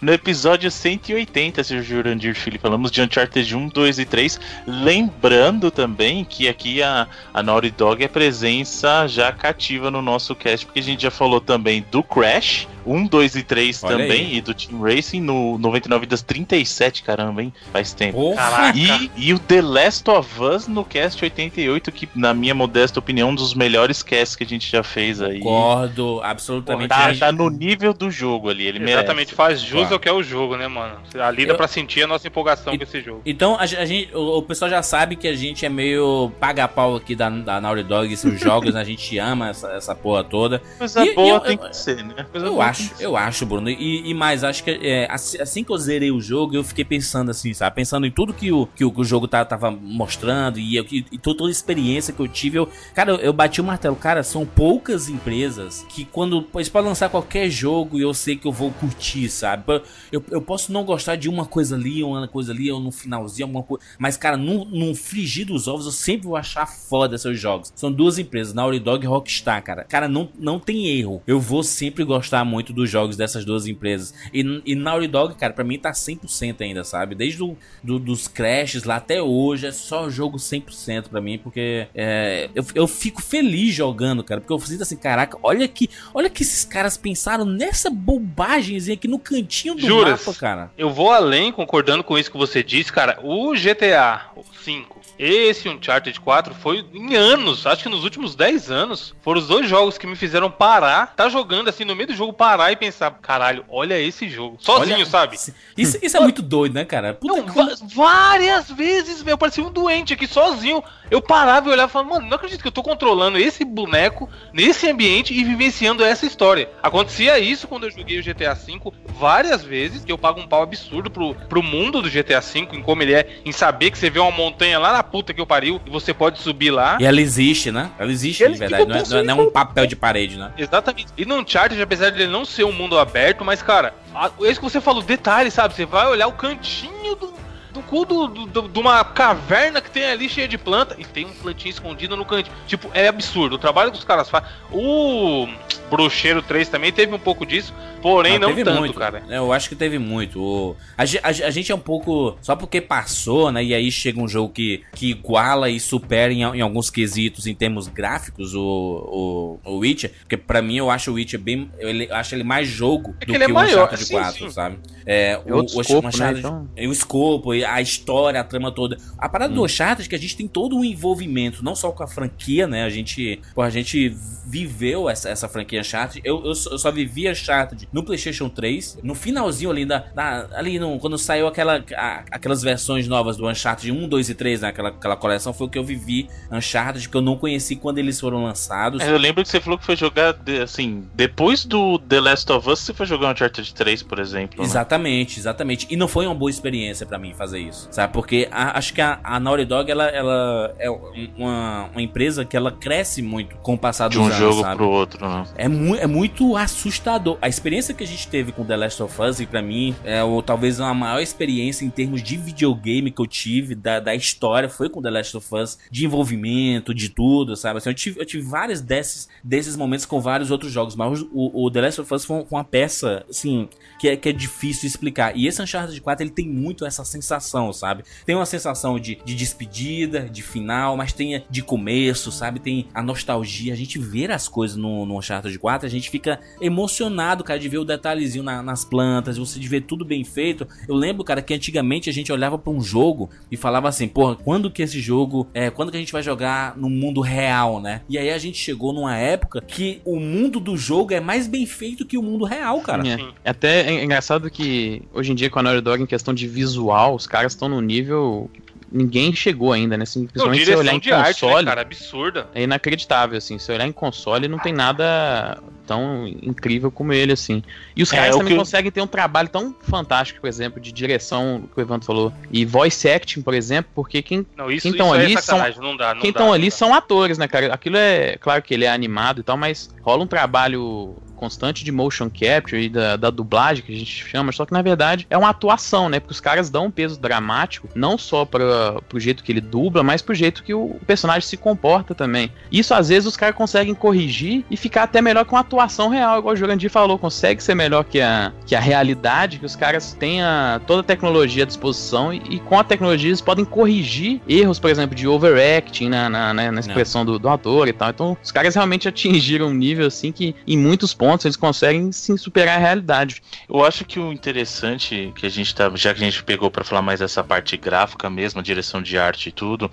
no 0.00 0.12
episódio 0.12 0.70
180, 0.70 1.62
Sr. 1.62 1.82
Jurandir 1.82 2.34
Filho, 2.34 2.58
falamos 2.60 2.90
de 2.90 3.00
Uncharted 3.00 3.54
1, 3.56 3.68
2 3.68 3.98
e 3.98 4.04
3. 4.04 4.40
Lembrando 4.66 5.70
também 5.70 6.24
que 6.24 6.48
aqui 6.48 6.82
a, 6.82 7.06
a 7.32 7.42
Naughty 7.42 7.70
Dog 7.70 8.02
é 8.02 8.08
presença 8.08 9.06
já 9.06 9.32
cativa 9.32 9.90
no 9.90 10.02
nosso 10.02 10.34
cast, 10.34 10.66
porque 10.66 10.80
a 10.80 10.82
gente 10.82 11.02
já 11.02 11.10
falou 11.10 11.40
também 11.40 11.84
do 11.90 12.02
Crash, 12.02 12.68
1, 12.86 13.06
2 13.06 13.36
e 13.36 13.42
3 13.42 13.84
Olha 13.84 13.96
também, 13.96 14.26
aí. 14.26 14.36
e 14.36 14.40
do 14.40 14.54
Team 14.54 14.80
Racing 14.80 15.20
no 15.20 15.58
99 15.58 16.02
Vidas 16.02 16.22
37, 16.22 17.02
caramba, 17.02 17.42
hein? 17.42 17.52
Faz 17.72 17.92
tempo. 17.92 18.18
Porra. 18.18 18.36
Caraca. 18.36 18.78
E, 18.78 19.10
e 19.16 19.32
o 19.32 19.38
The 19.38 19.62
Last 19.62 20.10
of 20.10 20.42
Us 20.42 20.66
no 20.66 20.84
cast 20.84 21.22
88, 21.22 21.92
que 21.92 22.08
na 22.14 22.34
minha 22.34 22.54
modesta 22.54 22.98
opinião, 22.98 23.30
um 23.30 23.34
dos 23.42 23.54
melhores 23.54 24.02
casts 24.02 24.36
que 24.36 24.44
a 24.44 24.46
gente 24.46 24.70
já 24.70 24.82
fez 24.82 25.20
aí. 25.20 25.40
Concordo, 25.40 26.20
absolutamente. 26.22 26.88
Tá, 26.88 27.08
Gente, 27.10 27.20
tá 27.20 27.32
no 27.32 27.48
nível 27.50 27.92
do 27.92 28.10
jogo 28.10 28.48
ali, 28.48 28.66
ele 28.66 28.78
Exatamente, 28.78 29.14
merece. 29.14 29.34
faz 29.34 29.60
jus 29.60 29.80
Claro. 29.80 29.94
ao 29.94 30.00
que 30.00 30.08
é 30.08 30.12
o 30.12 30.22
jogo, 30.22 30.56
né, 30.56 30.68
mano? 30.68 30.96
Ali 31.20 31.44
dá 31.46 31.52
Eu- 31.52 31.56
pra 31.56 31.68
sentir 31.68 32.02
a 32.02 32.06
nossa 32.06 32.26
empolgação 32.26 32.74
E- 32.74 32.78
com 32.78 32.84
esse 32.84 33.00
jogo. 33.00 33.22
Então, 33.26 33.56
a, 33.58 33.66
gen- 33.66 33.78
a 33.78 33.84
gente, 33.84 34.14
o, 34.14 34.38
o 34.38 34.42
pessoal 34.42 34.70
já 34.70 34.82
sabe 34.82 35.16
que 35.16 35.26
a 35.28 35.34
gente 35.34 35.64
é 35.64 35.68
meio 35.68 36.30
paga-pau 36.40 36.96
aqui 36.96 37.14
da, 37.14 37.28
da 37.30 37.60
Naughty 37.60 37.82
Dog, 37.84 38.12
esses 38.12 38.38
jogos, 38.40 38.74
né? 38.74 38.80
a 38.80 38.84
gente 38.84 39.18
ama 39.18 39.48
essa, 39.50 39.68
essa 39.72 39.94
porra 39.94 40.24
toda. 40.24 40.60
Coisa 40.78 41.04
E- 41.04 41.08
e 41.10 41.14
boa 41.14 41.28
eu- 41.36 41.40
tem 41.40 41.58
eu- 41.60 41.68
que 41.68 41.76
ser, 41.76 42.04
né? 42.04 42.26
Coisa 42.30 42.46
Eu 42.46 42.52
boa 42.54 42.64
acho, 42.66 42.80
tem 42.80 42.88
que 42.90 42.96
ser. 42.98 43.04
eu 43.06 43.16
acho, 43.16 43.46
Bruno. 43.46 43.68
E, 43.70 44.10
e 44.10 44.14
mais, 44.14 44.44
acho 44.44 44.62
que 44.64 44.70
é, 44.82 45.06
assim, 45.10 45.40
assim 45.40 45.64
que 45.64 45.70
eu 45.72 45.78
zerei 45.78 46.10
o 46.10 46.20
jogo, 46.20 46.54
eu 46.54 46.64
fiquei 46.64 46.84
pensando 46.84 47.30
assim, 47.30 47.52
sabe? 47.54 47.74
Pensando 47.76 48.06
em 48.06 48.10
tudo 48.10 48.32
que 48.32 48.50
o, 48.52 48.66
que 48.66 48.84
o, 48.84 48.90
que 48.90 49.00
o 49.00 49.04
jogo 49.04 49.26
tá, 49.28 49.44
tava 49.44 49.70
mostrando 49.70 50.58
e, 50.58 50.76
eu- 50.76 50.86
e, 50.90 51.04
e 51.12 51.18
toda 51.18 51.46
a 51.46 51.50
experiência 51.50 52.12
que 52.12 52.20
eu 52.20 52.28
tive. 52.28 52.58
Eu, 52.58 52.68
cara, 52.94 53.12
eu, 53.12 53.31
eu 53.32 53.36
bati 53.36 53.60
o 53.60 53.64
martelo. 53.64 53.96
Cara, 53.96 54.22
são 54.22 54.44
poucas 54.44 55.08
empresas 55.08 55.84
que 55.88 56.04
quando. 56.04 56.46
Eles 56.54 56.68
podem 56.68 56.88
lançar 56.88 57.08
qualquer 57.08 57.48
jogo 57.50 57.98
e 57.98 58.02
eu 58.02 58.12
sei 58.12 58.36
que 58.36 58.46
eu 58.46 58.52
vou 58.52 58.70
curtir, 58.72 59.28
sabe? 59.30 59.64
Eu, 60.12 60.22
eu 60.30 60.42
posso 60.42 60.70
não 60.70 60.84
gostar 60.84 61.16
de 61.16 61.28
uma 61.28 61.46
coisa 61.46 61.74
ali, 61.74 62.04
uma 62.04 62.28
coisa 62.28 62.52
ali, 62.52 62.70
ou 62.70 62.78
no 62.78 62.92
finalzinho, 62.92 63.46
alguma 63.46 63.62
coisa. 63.62 63.84
Mas, 63.98 64.16
cara, 64.16 64.36
num, 64.36 64.64
num 64.66 64.94
frigir 64.94 65.46
dos 65.46 65.66
ovos, 65.66 65.86
eu 65.86 65.92
sempre 65.92 66.26
vou 66.26 66.36
achar 66.36 66.66
foda 66.66 67.16
seus 67.16 67.40
jogos. 67.40 67.72
São 67.74 67.90
duas 67.90 68.18
empresas, 68.18 68.52
Naughty 68.52 68.78
Dog 68.78 69.04
e 69.04 69.08
Rockstar, 69.08 69.62
cara. 69.62 69.84
Cara, 69.84 70.06
não, 70.06 70.28
não 70.38 70.60
tem 70.60 70.88
erro. 70.88 71.22
Eu 71.26 71.40
vou 71.40 71.62
sempre 71.62 72.04
gostar 72.04 72.44
muito 72.44 72.72
dos 72.72 72.90
jogos 72.90 73.16
dessas 73.16 73.44
duas 73.44 73.66
empresas. 73.66 74.12
E, 74.32 74.62
e 74.66 74.74
Naughty 74.74 75.08
Dog, 75.08 75.34
cara, 75.36 75.52
pra 75.52 75.64
mim 75.64 75.78
tá 75.78 75.92
100% 75.92 76.60
ainda, 76.60 76.84
sabe? 76.84 77.14
Desde 77.14 77.42
o, 77.42 77.56
do, 77.82 77.98
dos 77.98 78.28
crashes 78.28 78.84
lá 78.84 78.96
até 78.96 79.22
hoje, 79.22 79.66
é 79.66 79.72
só 79.72 80.10
jogo 80.10 80.36
100% 80.36 81.08
pra 81.08 81.20
mim, 81.20 81.38
porque 81.38 81.86
é, 81.94 82.50
eu, 82.54 82.64
eu 82.74 82.86
fico 82.86 83.21
feliz 83.22 83.74
jogando, 83.74 84.22
cara. 84.22 84.40
Porque 84.40 84.52
eu 84.52 84.60
sinto 84.60 84.82
assim, 84.82 84.96
caraca, 84.96 85.38
olha 85.42 85.66
que, 85.68 85.88
olha 86.12 86.28
que 86.28 86.42
esses 86.42 86.64
caras 86.64 86.96
pensaram 86.96 87.44
nessa 87.44 87.88
bobagemzinha 87.88 88.94
aqui 88.94 89.08
no 89.08 89.18
cantinho 89.18 89.74
do 89.74 89.80
Juras? 89.80 90.26
mapa, 90.26 90.38
cara. 90.38 90.70
Eu 90.76 90.90
vou 90.90 91.10
além, 91.10 91.52
concordando 91.52 92.04
com 92.04 92.18
isso 92.18 92.30
que 92.30 92.36
você 92.36 92.62
disse, 92.62 92.92
cara. 92.92 93.18
O 93.22 93.52
GTA 93.54 94.26
5, 94.64 95.00
esse 95.18 95.68
Uncharted 95.68 96.18
4 96.20 96.54
foi 96.54 96.84
em 96.92 97.14
anos, 97.16 97.66
acho 97.66 97.82
que 97.82 97.88
nos 97.88 98.04
últimos 98.04 98.34
10 98.34 98.70
anos, 98.70 99.14
foram 99.22 99.40
os 99.40 99.46
dois 99.48 99.68
jogos 99.68 99.98
que 99.98 100.06
me 100.06 100.16
fizeram 100.16 100.50
parar, 100.50 101.14
tá 101.16 101.28
jogando 101.28 101.68
assim 101.68 101.84
no 101.84 101.94
meio 101.96 102.08
do 102.08 102.14
jogo, 102.14 102.32
parar 102.32 102.70
e 102.72 102.76
pensar, 102.76 103.10
caralho, 103.20 103.64
olha 103.68 103.98
esse 103.98 104.28
jogo. 104.28 104.56
Sozinho, 104.60 104.96
Olha- 104.96 105.06
sabe? 105.06 105.36
Isso, 105.76 105.98
isso 106.02 106.16
é 106.16 106.20
muito 106.20 106.42
doido, 106.42 106.74
né, 106.74 106.84
cara? 106.84 107.14
Puta 107.14 107.34
Não, 107.36 107.44
que- 107.76 107.94
várias 107.94 108.70
vezes, 108.70 109.22
meu, 109.22 109.32
eu 109.32 109.38
parecia 109.38 109.64
um 109.64 109.70
doente 109.70 110.12
aqui 110.14 110.26
sozinho. 110.26 110.82
Eu 111.10 111.20
parava 111.20 111.68
e 111.68 111.72
olhava 111.72 111.90
e 111.90 111.92
falava, 111.92 112.10
mano, 112.14 112.26
não 112.26 112.36
acredito 112.36 112.62
que 112.62 112.68
eu 112.68 112.72
tô 112.72 112.82
controlando 112.82 113.36
esse 113.36 113.64
boneco 113.64 114.28
nesse 114.52 114.88
ambiente 114.88 115.34
e 115.34 115.44
vivenciando 115.44 116.02
essa 116.02 116.24
história. 116.24 116.70
Acontecia 116.82 117.38
isso 117.38 117.68
quando 117.68 117.84
eu 117.84 117.90
joguei 117.90 118.18
o 118.18 118.22
GTA 118.22 118.54
V 118.54 118.80
várias 119.08 119.62
vezes, 119.62 120.04
que 120.04 120.10
eu 120.12 120.16
pago 120.16 120.40
um 120.40 120.46
pau 120.48 120.62
absurdo 120.62 121.10
pro, 121.10 121.34
pro 121.34 121.62
mundo 121.62 122.00
do 122.00 122.08
GTA 122.10 122.40
V, 122.40 122.68
em 122.72 122.82
como 122.82 123.02
ele 123.02 123.12
é, 123.14 123.40
em 123.44 123.52
saber 123.52 123.90
que 123.90 123.98
você 123.98 124.08
vê 124.08 124.18
uma 124.20 124.30
montanha 124.30 124.51
lá 124.78 124.92
na 124.92 125.02
puta 125.02 125.32
que 125.34 125.40
eu 125.40 125.46
pariu 125.46 125.80
e 125.86 125.90
você 125.90 126.12
pode 126.14 126.38
subir 126.38 126.70
lá. 126.70 126.98
E 127.00 127.04
ela 127.04 127.20
existe, 127.20 127.70
né? 127.70 127.90
Ela 127.98 128.10
existe, 128.10 128.46
de 128.46 128.58
verdade. 128.58 128.86
Não 128.86 128.96
é, 128.96 129.02
não 129.08 129.18
é- 129.18 129.22
não 129.22 129.44
é 129.44 129.46
um 129.48 129.50
papel 129.50 129.86
de 129.86 129.96
parede, 129.96 130.36
né? 130.38 130.52
Exatamente. 130.56 131.08
E 131.16 131.24
no 131.24 131.36
Uncharted, 131.36 131.80
apesar 131.80 132.10
de 132.10 132.22
ele 132.22 132.30
não 132.32 132.44
ser 132.44 132.64
um 132.64 132.72
mundo 132.72 132.98
aberto, 132.98 133.44
mas, 133.44 133.62
cara, 133.62 133.94
a- 134.14 134.30
isso 134.40 134.60
que 134.60 134.64
você 134.70 134.80
falou, 134.80 135.02
detalhe, 135.02 135.50
sabe? 135.50 135.74
Você 135.74 135.84
vai 135.86 136.06
olhar 136.06 136.26
o 136.26 136.32
cantinho 136.32 137.14
do, 137.16 137.32
do 137.72 137.80
cu 137.82 138.04
do- 138.04 138.26
do- 138.28 138.46
do- 138.46 138.68
de 138.68 138.78
uma 138.78 139.02
caverna 139.04 139.80
que 139.80 139.90
tem 139.90 140.04
ali 140.04 140.28
cheia 140.28 140.46
de 140.48 140.58
planta 140.58 140.94
e 140.98 141.04
tem 141.04 141.24
um 141.26 141.32
plantinho 141.32 141.70
escondido 141.70 142.16
no 142.16 142.24
cantinho. 142.24 142.54
Tipo, 142.66 142.90
é 142.94 143.08
absurdo. 143.08 143.54
O 143.54 143.58
trabalho 143.58 143.90
que 143.90 143.98
os 143.98 144.04
caras 144.04 144.28
fazem. 144.28 144.48
O 144.70 145.46
Bruxeiro 145.90 146.42
3 146.42 146.68
também 146.68 146.90
teve 146.92 147.14
um 147.14 147.18
pouco 147.18 147.44
disso, 147.44 147.74
porém 148.00 148.38
não, 148.38 148.48
teve 148.48 148.64
tanto, 148.64 148.78
muito. 148.78 148.98
cara. 148.98 149.22
Eu 149.28 149.52
acho 149.52 149.68
que 149.68 149.74
teve 149.76 149.98
muito. 149.98 150.40
O- 150.40 150.76
a, 150.96 151.02
a 151.02 151.28
a 151.28 151.50
gente 151.50 151.70
é 151.70 151.74
um 151.74 151.78
pouco. 151.78 152.36
Só 152.40 152.56
porque 152.56 152.80
passou, 152.80 153.50
né? 153.52 153.62
E 153.62 153.74
aí 153.74 153.90
chega 153.90 154.20
um 154.20 154.28
jogo 154.28 154.48
que, 154.52 154.82
que 154.94 155.10
iguala 155.10 155.68
e 155.68 155.78
supera 155.78 156.32
em, 156.32 156.44
a- 156.44 156.56
em 156.56 156.60
alguns 156.60 156.88
quesitos 156.90 157.46
em 157.46 157.54
termos 157.54 157.88
gráficos 157.88 158.54
o, 158.54 159.58
o, 159.64 159.70
o 159.70 159.78
Witcher. 159.78 160.12
Porque 160.20 160.36
pra 160.36 160.62
mim 160.62 160.76
eu 160.76 160.90
acho 160.90 161.10
o 161.10 161.14
Witcher 161.14 161.38
bem. 161.40 161.70
Eu 161.78 161.88
ele- 161.90 162.06
eu 162.10 162.16
acho 162.16 162.34
ele 162.34 162.44
mais 162.44 162.68
jogo 162.68 163.14
É 163.20 163.24
do 163.26 163.30
que 163.32 163.36
ele 163.36 163.44
é 163.44 163.46
o 163.48 163.54
maior, 163.54 163.84
Uncharted 163.84 164.04
sim, 164.04 164.14
4, 164.14 164.38
sim. 164.38 164.50
sabe? 164.50 164.78
É, 165.04 165.40
É 165.46 165.54
outro 165.54 165.76
o, 165.76 165.80
escopo, 165.82 166.02
né, 166.02 166.08
Uncharted- 166.08 166.38
então? 166.38 166.68
é 166.76 166.86
o 166.86 166.92
escopo. 166.92 167.52
A 167.64 167.80
história, 167.80 168.40
a 168.40 168.44
trama 168.44 168.70
toda. 168.72 168.96
A 169.18 169.28
parada 169.28 169.52
do 169.54 169.64
Uncharted 169.64 170.06
é 170.06 170.08
que 170.08 170.14
a 170.14 170.18
gente 170.18 170.36
tem 170.36 170.46
todo 170.48 170.76
um 170.76 170.84
envolvimento, 170.84 171.64
não 171.64 171.74
só 171.74 171.90
com 171.92 172.02
a 172.02 172.06
franquia, 172.06 172.66
né? 172.66 172.84
A 172.84 172.90
gente, 172.90 173.40
pô, 173.54 173.62
a 173.62 173.70
gente 173.70 174.14
viveu 174.46 175.08
essa, 175.08 175.28
essa 175.28 175.48
franquia 175.48 175.80
Uncharted. 175.80 176.20
Eu, 176.24 176.44
eu, 176.44 176.54
só- 176.54 176.70
eu 176.70 176.78
só 176.78 176.90
vivi 176.90 177.28
Uncharted 177.30 177.88
no 177.92 178.02
PlayStation 178.04 178.48
3. 178.48 178.98
No 179.02 179.14
finalzinho 179.14 179.70
ali, 179.70 179.84
da, 179.84 179.98
da- 179.98 180.48
ali 180.54 180.78
no, 180.78 180.98
quando 180.98 181.16
saiu 181.18 181.46
aquela, 181.46 181.84
a- 181.96 182.24
aquelas 182.30 182.62
versões 182.62 183.06
novas 183.08 183.36
do 183.36 183.48
Uncharted 183.48 183.90
1, 183.92 184.08
2 184.08 184.28
e 184.30 184.34
3, 184.34 184.60
né? 184.62 184.68
Aquela, 184.68 184.88
aquela 184.90 185.16
coleção, 185.16 185.52
foi 185.52 185.66
o 185.66 185.70
que 185.70 185.78
eu 185.78 185.84
vivi 185.84 186.28
Uncharted, 186.50 187.08
que 187.08 187.16
eu 187.16 187.22
não 187.22 187.36
conheci 187.36 187.76
quando 187.76 187.98
eles 187.98 188.18
foram 188.20 188.42
lançados. 188.44 189.00
É, 189.02 189.10
Eu 189.10 189.16
lembro 189.18 189.42
que 189.42 189.48
você 189.48 189.60
falou 189.60 189.78
que 189.78 189.84
foi 189.86 189.96
jogar, 189.96 190.32
de- 190.32 190.60
assim, 190.60 191.04
depois 191.14 191.64
do 191.64 191.98
The 191.98 192.20
Last 192.20 192.50
of 192.52 192.68
Us, 192.68 192.80
você 192.80 192.92
foi 192.94 193.06
jogar 193.06 193.32
Uncharted 193.32 193.74
3, 193.74 194.02
por 194.02 194.18
exemplo. 194.18 194.58
né? 194.60 194.64
Exatamente, 194.64 195.38
exatamente. 195.38 195.86
E 195.90 195.96
não 195.96 196.08
foi 196.08 196.26
uma 196.26 196.34
boa 196.34 196.50
experiência 196.50 197.06
pra 197.06 197.18
mim 197.18 197.32
fazer 197.34 197.51
isso, 197.58 197.88
sabe? 197.90 198.12
Porque 198.12 198.48
a- 198.50 198.78
acho 198.78 198.92
que 198.94 199.00
a, 199.00 199.18
a 199.22 199.38
Naughty 199.40 199.64
Dog, 199.64 199.90
ela, 199.90 200.06
ela 200.08 200.74
é 200.78 200.90
um- 200.90 201.28
uma, 201.36 201.84
uma 201.92 202.02
empresa 202.02 202.44
que 202.44 202.56
ela 202.56 202.70
cresce 202.72 203.22
muito 203.22 203.56
com 203.56 203.74
o 203.74 203.78
passar 203.78 204.08
De 204.08 204.16
dos 204.16 204.22
um 204.24 204.26
anos, 204.26 204.38
jogo 204.38 204.60
sabe? 204.62 204.76
pro 204.76 204.88
outro, 204.88 205.28
né? 205.28 205.44
É, 205.56 205.68
mu 205.68 205.96
é 205.96 206.06
muito 206.06 206.56
assustador. 206.56 207.38
A 207.40 207.48
experiência 207.48 207.94
que 207.94 208.02
a 208.04 208.06
gente 208.06 208.28
teve 208.28 208.52
com 208.52 208.64
The 208.64 208.76
Last 208.76 209.02
of 209.02 209.20
Us, 209.22 209.40
e 209.40 209.46
pra 209.46 209.62
mim, 209.62 209.94
é 210.04 210.22
o, 210.22 210.42
talvez 210.42 210.80
a 210.80 210.92
maior 210.94 211.20
experiência 211.20 211.84
em 211.84 211.90
termos 211.90 212.22
de 212.22 212.36
videogame 212.36 213.10
que 213.10 213.20
eu 213.20 213.26
tive, 213.26 213.74
da, 213.74 214.00
da 214.00 214.14
história, 214.14 214.68
foi 214.68 214.88
com 214.88 215.00
The 215.02 215.10
Last 215.10 215.36
of 215.36 215.54
Us, 215.54 215.78
de 215.90 216.04
envolvimento, 216.04 216.94
de 216.94 217.08
tudo, 217.08 217.56
sabe? 217.56 217.78
Assim, 217.78 217.90
eu, 217.90 217.94
tive, 217.94 218.20
eu 218.20 218.26
tive 218.26 218.42
vários 218.48 218.80
desses, 218.80 219.28
desses 219.42 219.76
momentos 219.76 220.06
com 220.06 220.20
vários 220.20 220.50
outros 220.50 220.72
jogos, 220.72 220.94
mas 220.96 221.20
o, 221.32 221.64
o 221.66 221.70
The 221.70 221.80
Last 221.80 222.00
of 222.00 222.14
Us 222.14 222.24
foi 222.24 222.44
uma 222.50 222.64
peça, 222.64 223.24
assim, 223.28 223.68
que 223.98 224.08
é, 224.08 224.16
que 224.16 224.28
é 224.28 224.32
difícil 224.32 224.86
explicar. 224.86 225.36
E 225.36 225.46
esse 225.46 225.60
Uncharted 225.62 226.00
4, 226.00 226.24
ele 226.24 226.32
tem 226.32 226.48
muito 226.48 226.84
essa 226.84 227.04
sensação, 227.04 227.41
sabe? 227.72 228.04
Tem 228.24 228.34
uma 228.34 228.46
sensação 228.46 228.98
de, 228.98 229.18
de 229.24 229.34
despedida, 229.34 230.20
de 230.28 230.42
final, 230.42 230.96
mas 230.96 231.12
tem 231.12 231.42
de 231.50 231.62
começo, 231.62 232.30
sabe? 232.32 232.60
Tem 232.60 232.86
a 232.94 233.02
nostalgia. 233.02 233.72
A 233.72 233.76
gente 233.76 233.98
vê 233.98 234.22
as 234.32 234.48
coisas 234.48 234.76
no, 234.76 235.04
no 235.04 235.18
Uncharted 235.18 235.58
4, 235.58 235.86
a 235.86 235.90
gente 235.90 236.08
fica 236.10 236.38
emocionado, 236.60 237.44
cara, 237.44 237.58
de 237.58 237.68
ver 237.68 237.78
o 237.78 237.84
detalhezinho 237.84 238.42
na- 238.44 238.62
nas 238.62 238.84
plantas, 238.84 239.36
você 239.36 239.58
de 239.58 239.68
ver 239.68 239.82
tudo 239.82 240.04
bem 240.04 240.24
feito. 240.24 240.66
Eu 240.88 240.94
lembro, 240.94 241.22
cara, 241.24 241.42
que 241.42 241.52
antigamente 241.54 242.08
a 242.08 242.12
gente 242.12 242.32
olhava 242.32 242.58
pra 242.58 242.72
um 242.72 242.80
jogo 242.80 243.30
e 243.50 243.56
falava 243.56 243.88
assim, 243.88 244.08
porra, 244.08 244.36
quando 244.36 244.70
que 244.70 244.82
esse 244.82 245.00
jogo, 245.00 245.46
é, 245.52 245.70
quando 245.70 245.90
que 245.90 245.96
a 245.96 246.00
gente 246.00 246.12
vai 246.12 246.22
jogar 246.22 246.76
no 246.76 246.88
mundo 246.88 247.20
real, 247.20 247.80
né? 247.80 248.02
E 248.08 248.16
aí 248.18 248.30
a 248.30 248.38
gente 248.38 248.56
chegou 248.58 248.92
numa 248.92 249.16
época 249.16 249.60
que 249.60 250.00
o 250.04 250.18
mundo 250.18 250.58
do 250.60 250.76
jogo 250.76 251.12
é 251.12 251.20
mais 251.20 251.46
bem 251.46 251.66
feito 251.66 252.04
que 252.06 252.16
o 252.16 252.22
mundo 252.22 252.44
real, 252.44 252.80
cara. 252.80 253.06
É. 253.06 253.16
Sim. 253.16 253.28
É 253.44 253.50
até 253.50 253.80
é 253.90 254.04
engraçado 254.04 254.50
que 254.50 255.02
hoje 255.12 255.32
em 255.32 255.34
dia 255.34 255.50
com 255.50 255.58
a 255.58 255.62
Naughty 255.62 255.80
Dog, 255.82 256.02
em 256.02 256.06
questão 256.06 256.32
de 256.32 256.46
visual, 256.46 257.14
os 257.14 257.26
caras 257.32 257.52
estão 257.52 257.68
num 257.68 257.80
nível. 257.80 258.50
Ninguém 258.92 259.32
chegou 259.34 259.72
ainda, 259.72 259.96
né? 259.96 260.02
Assim, 260.02 260.20
Não, 260.20 260.26
principalmente 260.28 260.64
se 260.64 260.70
você 260.72 260.76
olhar 260.76 260.94
em 260.94 260.98
de 261.00 261.12
arte, 261.12 261.26
né, 261.44 261.48
console. 261.48 261.66
cara? 261.66 261.80
Absurda. 261.80 262.46
É 262.54 262.62
inacreditável, 262.62 263.38
assim. 263.38 263.58
Se 263.58 263.72
olhar 263.72 263.86
em 263.86 263.92
console, 263.92 264.48
não 264.48 264.58
tem 264.58 264.72
nada 264.72 265.58
tão 265.86 266.26
incrível 266.42 266.90
como 266.90 267.12
ele, 267.12 267.32
assim. 267.32 267.62
E 267.96 268.02
os 268.02 268.12
É, 268.12 268.16
caras 268.16 268.36
também 268.36 268.52
que- 268.52 268.58
conseguem 268.58 268.90
ter 268.90 269.00
um 269.00 269.06
trabalho 269.06 269.48
tão 269.48 269.74
fantástico, 269.82 270.40
por 270.40 270.46
exemplo, 270.46 270.80
de 270.80 270.92
direção, 270.92 271.64
que 271.74 271.80
o 271.80 271.82
Evandro 271.82 272.06
falou, 272.06 272.32
e 272.50 272.64
voice 272.64 273.08
acting, 273.08 273.42
por 273.42 273.54
exemplo, 273.54 273.90
porque 273.94 274.22
quem 274.22 274.46
Não, 274.56 274.70
isso, 274.70 274.82
Quem 274.88 274.96
tão 274.96 275.06
isso 275.08 275.14
ali 275.16 275.34
é 275.34 275.40
sacanagem, 275.40 275.80
não 275.80 275.96
dá, 275.96 276.14
não 276.14 276.20
quem 276.20 276.30
estão 276.30 276.46
não 276.46 276.52
ali 276.52 276.70
são 276.70 276.94
atores, 276.94 277.38
né, 277.38 277.48
cara? 277.48 277.72
Aquilo 277.72 277.96
é. 277.96 278.36
Claro 278.40 278.62
que 278.62 278.72
ele 278.74 278.84
é 278.84 278.90
animado 278.90 279.40
e 279.40 279.42
tal, 279.42 279.56
mas 279.56 279.90
rola 280.02 280.22
um 280.22 280.26
trabalho 280.26 281.16
constante 281.36 281.84
de 281.84 281.90
motion 281.90 282.30
capture 282.30 282.84
e 282.84 282.88
da, 282.88 283.16
da 283.16 283.28
dublagem, 283.28 283.82
que 283.84 283.92
a 283.92 283.98
gente 283.98 284.24
chama, 284.28 284.52
só 284.52 284.64
que 284.64 284.72
na 284.72 284.80
verdade 284.80 285.26
é 285.28 285.36
uma 285.36 285.48
atuação, 285.48 286.08
né? 286.08 286.20
Porque 286.20 286.32
os 286.32 286.40
caras 286.40 286.70
dão 286.70 286.86
um 286.86 286.90
peso 286.90 287.18
dramático, 287.20 287.88
não 287.96 288.16
só 288.16 288.44
para 288.44 288.81
pro 289.08 289.20
jeito 289.20 289.42
que 289.42 289.52
ele 289.52 289.60
dubla, 289.60 290.02
mas 290.02 290.22
pro 290.22 290.34
jeito 290.34 290.62
que 290.62 290.74
o 290.74 290.96
personagem 291.06 291.42
se 291.42 291.56
comporta 291.56 292.14
também. 292.14 292.50
Isso 292.70 292.94
às 292.94 293.08
vezes 293.08 293.26
os 293.26 293.36
caras 293.36 293.54
conseguem 293.54 293.94
corrigir 293.94 294.64
e 294.70 294.76
ficar 294.76 295.04
até 295.04 295.20
melhor 295.20 295.44
que 295.44 295.52
uma 295.52 295.60
atuação 295.60 296.08
real, 296.08 296.38
igual 296.38 296.54
o 296.54 296.56
Jurandir 296.56 296.90
falou, 296.90 297.18
consegue 297.18 297.62
ser 297.62 297.74
melhor 297.74 298.04
que 298.04 298.20
a, 298.20 298.52
que 298.66 298.74
a 298.74 298.80
realidade, 298.80 299.58
que 299.58 299.66
os 299.66 299.76
caras 299.76 300.14
tenham 300.14 300.46
toda 300.86 301.00
a 301.00 301.04
tecnologia 301.04 301.64
à 301.64 301.66
disposição 301.66 302.32
e, 302.32 302.42
e 302.50 302.60
com 302.60 302.78
a 302.78 302.84
tecnologia 302.84 303.30
eles 303.30 303.40
podem 303.40 303.64
corrigir 303.64 304.40
erros, 304.48 304.78
por 304.78 304.90
exemplo, 304.90 305.14
de 305.14 305.26
overacting 305.26 306.08
na, 306.08 306.28
na, 306.28 306.54
né, 306.54 306.70
na 306.70 306.80
expressão 306.80 307.24
do, 307.24 307.38
do 307.38 307.48
ator 307.48 307.88
e 307.88 307.92
tal. 307.92 308.10
Então 308.10 308.36
os 308.42 308.50
caras 308.50 308.74
realmente 308.74 309.06
atingiram 309.08 309.68
um 309.68 309.74
nível 309.74 310.06
assim 310.06 310.32
que 310.32 310.54
em 310.66 310.76
muitos 310.76 311.14
pontos 311.14 311.44
eles 311.44 311.56
conseguem 311.56 312.10
sim 312.12 312.36
superar 312.36 312.76
a 312.76 312.80
realidade. 312.80 313.42
Eu 313.68 313.84
acho 313.84 314.04
que 314.04 314.18
o 314.18 314.32
interessante 314.32 315.32
que 315.34 315.46
a 315.46 315.48
gente 315.48 315.74
tá, 315.74 315.90
já 315.94 316.14
que 316.14 316.22
a 316.22 316.24
gente 316.24 316.42
pegou 316.42 316.70
pra 316.70 316.84
falar 316.84 317.02
mais 317.02 317.20
dessa 317.20 317.42
parte 317.42 317.76
gráfica 317.76 318.28
mesmo, 318.28 318.60
a 318.60 318.64
direção 318.72 319.02
de 319.02 319.18
arte 319.18 319.48
e 319.48 319.52
tudo, 319.52 319.90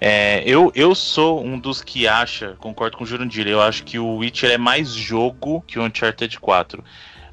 é, 0.00 0.42
eu, 0.46 0.70
eu 0.74 0.94
sou 0.94 1.44
um 1.44 1.58
dos 1.58 1.82
que 1.82 2.06
acha, 2.06 2.54
concordo 2.58 2.96
com 2.96 3.04
o 3.04 3.06
Jurandir, 3.06 3.46
eu 3.46 3.60
acho 3.60 3.84
que 3.84 3.98
o 3.98 4.16
Witcher 4.16 4.50
é 4.50 4.58
mais 4.58 4.92
jogo 4.92 5.64
que 5.66 5.78
o 5.78 5.82
Uncharted 5.82 6.38
4. 6.38 6.84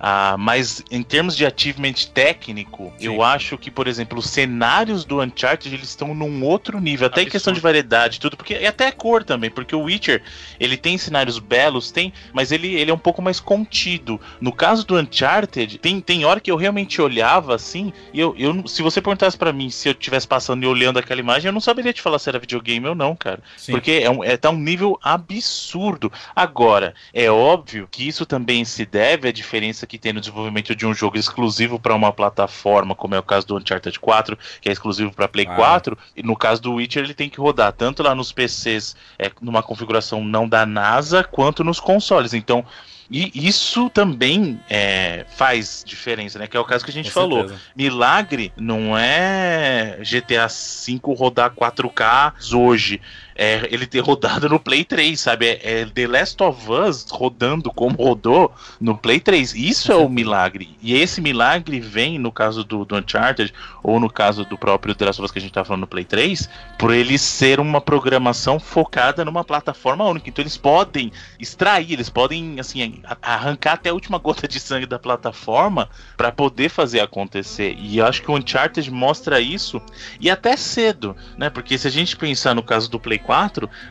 Ah, 0.03 0.35
mas 0.35 0.83
em 0.89 1.03
termos 1.03 1.37
de 1.37 1.45
achievement 1.45 1.93
técnico, 2.11 2.91
Sim. 2.97 3.05
eu 3.05 3.21
acho 3.21 3.55
que, 3.55 3.69
por 3.69 3.87
exemplo, 3.87 4.17
os 4.17 4.25
cenários 4.25 5.05
do 5.05 5.21
Uncharted 5.21 5.75
eles 5.75 5.89
estão 5.89 6.15
num 6.15 6.43
outro 6.43 6.79
nível, 6.79 7.05
até 7.05 7.21
em 7.21 7.25
Absurdo. 7.25 7.31
questão 7.31 7.53
de 7.53 7.59
variedade, 7.59 8.17
e 8.17 8.19
tudo, 8.19 8.35
porque 8.35 8.55
e 8.55 8.65
até 8.65 8.87
a 8.87 8.91
cor 8.91 9.23
também, 9.23 9.51
porque 9.51 9.75
o 9.75 9.83
Witcher 9.83 10.23
ele 10.59 10.75
tem 10.75 10.97
cenários 10.97 11.37
belos, 11.37 11.91
tem, 11.91 12.11
mas 12.33 12.51
ele, 12.51 12.73
ele 12.73 12.89
é 12.89 12.93
um 12.93 12.97
pouco 12.97 13.21
mais 13.21 13.39
contido. 13.39 14.19
No 14.39 14.51
caso 14.51 14.87
do 14.87 14.97
Uncharted, 14.97 15.77
tem, 15.77 16.01
tem 16.01 16.25
hora 16.25 16.39
que 16.39 16.49
eu 16.49 16.55
realmente 16.55 16.99
olhava 16.99 17.53
assim, 17.53 17.93
e 18.11 18.19
eu, 18.19 18.33
eu 18.39 18.67
se 18.67 18.81
você 18.81 18.99
perguntasse 18.99 19.37
pra 19.37 19.53
mim 19.53 19.69
se 19.69 19.87
eu 19.87 19.91
estivesse 19.91 20.27
passando 20.27 20.63
e 20.63 20.67
olhando 20.67 20.97
aquela 20.97 21.19
imagem, 21.19 21.49
eu 21.49 21.53
não 21.53 21.61
saberia 21.61 21.93
te 21.93 22.01
falar 22.01 22.17
se 22.17 22.27
era 22.27 22.39
videogame 22.39 22.87
ou 22.87 22.95
não, 22.95 23.15
cara. 23.15 23.43
Sim. 23.55 23.73
Porque 23.73 23.91
é 24.03 24.09
um, 24.09 24.23
é, 24.23 24.35
tá 24.35 24.49
um 24.49 24.57
nível 24.57 24.99
absurdo. 25.03 26.11
Agora, 26.35 26.95
é 27.13 27.29
óbvio 27.29 27.87
que 27.91 28.07
isso 28.07 28.25
também 28.25 28.65
se 28.65 28.83
deve 28.83 29.27
à 29.27 29.31
diferença 29.31 29.85
que 29.91 29.97
tem 29.97 30.13
no 30.13 30.21
desenvolvimento 30.21 30.73
de 30.73 30.85
um 30.85 30.93
jogo 30.93 31.17
exclusivo 31.17 31.77
para 31.77 31.93
uma 31.93 32.13
plataforma, 32.13 32.95
como 32.95 33.13
é 33.13 33.19
o 33.19 33.23
caso 33.23 33.45
do 33.45 33.57
Uncharted 33.57 33.99
4, 33.99 34.37
que 34.61 34.69
é 34.69 34.71
exclusivo 34.71 35.11
para 35.11 35.27
Play 35.27 35.45
Ah. 35.49 35.53
4, 35.53 35.97
e 36.15 36.23
no 36.23 36.33
caso 36.37 36.61
do 36.61 36.75
Witcher 36.75 37.03
ele 37.03 37.13
tem 37.13 37.29
que 37.29 37.41
rodar 37.41 37.73
tanto 37.73 38.01
lá 38.01 38.15
nos 38.15 38.31
PCs, 38.31 38.95
é, 39.19 39.29
numa 39.41 39.61
configuração 39.61 40.23
não 40.23 40.47
da 40.47 40.65
NASA, 40.65 41.25
quanto 41.25 41.61
nos 41.61 41.77
consoles. 41.77 42.33
Então, 42.33 42.65
e 43.13 43.29
isso 43.45 43.89
também 43.89 44.57
é, 44.69 45.25
faz 45.35 45.83
diferença, 45.85 46.39
né? 46.39 46.47
Que 46.47 46.55
é 46.55 46.59
o 46.61 46.63
caso 46.63 46.85
que 46.85 46.91
a 46.91 46.93
gente 46.93 47.09
Com 47.11 47.19
falou. 47.19 47.39
certeza. 47.39 47.61
Milagre 47.75 48.53
não 48.55 48.97
é 48.97 49.99
GTA 49.99 50.47
V 50.47 51.01
rodar 51.17 51.51
4K 51.53 52.33
hoje. 52.55 53.01
É 53.43 53.67
ele 53.71 53.87
ter 53.87 54.01
rodado 54.01 54.47
no 54.47 54.59
Play 54.59 54.85
3, 54.85 55.19
sabe? 55.19 55.47
É, 55.47 55.81
é 55.81 55.85
The 55.87 56.05
Last 56.05 56.43
of 56.43 56.71
Us 56.71 57.07
rodando 57.09 57.71
como 57.71 57.95
rodou 57.95 58.53
no 58.79 58.95
Play 58.95 59.19
3. 59.19 59.55
Isso 59.55 59.91
é 59.91 59.95
o 59.95 60.07
milagre. 60.07 60.77
E 60.79 60.93
esse 60.93 61.19
milagre 61.19 61.79
vem, 61.79 62.19
no 62.19 62.31
caso 62.31 62.63
do, 62.63 62.85
do 62.85 62.95
Uncharted, 62.95 63.51
ou 63.81 63.99
no 63.99 64.11
caso 64.11 64.45
do 64.45 64.59
próprio 64.59 64.93
The 64.93 65.05
Last 65.05 65.19
of 65.19 65.25
Us 65.25 65.31
que 65.31 65.39
a 65.39 65.41
gente 65.41 65.53
tá 65.53 65.65
falando 65.65 65.81
no 65.81 65.87
Play 65.87 66.05
3, 66.05 66.47
por 66.77 66.93
ele 66.93 67.17
ser 67.17 67.59
uma 67.59 67.81
programação 67.81 68.59
focada 68.59 69.25
numa 69.25 69.43
plataforma 69.43 70.03
única. 70.03 70.29
Então 70.29 70.43
eles 70.43 70.57
podem 70.57 71.11
extrair, 71.39 71.93
eles 71.93 72.11
podem, 72.11 72.59
assim, 72.59 73.01
arrancar 73.23 73.73
até 73.73 73.89
a 73.89 73.93
última 73.95 74.19
gota 74.19 74.47
de 74.47 74.59
sangue 74.59 74.85
da 74.85 74.99
plataforma 74.99 75.89
para 76.15 76.31
poder 76.31 76.69
fazer 76.69 76.99
acontecer. 76.99 77.75
E 77.79 77.97
eu 77.97 78.05
acho 78.05 78.21
que 78.21 78.29
o 78.29 78.35
Uncharted 78.35 78.91
mostra 78.91 79.41
isso 79.41 79.81
e 80.19 80.29
até 80.29 80.55
cedo, 80.55 81.15
né? 81.35 81.49
Porque 81.49 81.75
se 81.75 81.87
a 81.87 81.91
gente 81.91 82.15
pensar 82.15 82.53
no 82.53 82.61
caso 82.61 82.87
do 82.87 82.99
Play 82.99 83.17
4, 83.17 83.30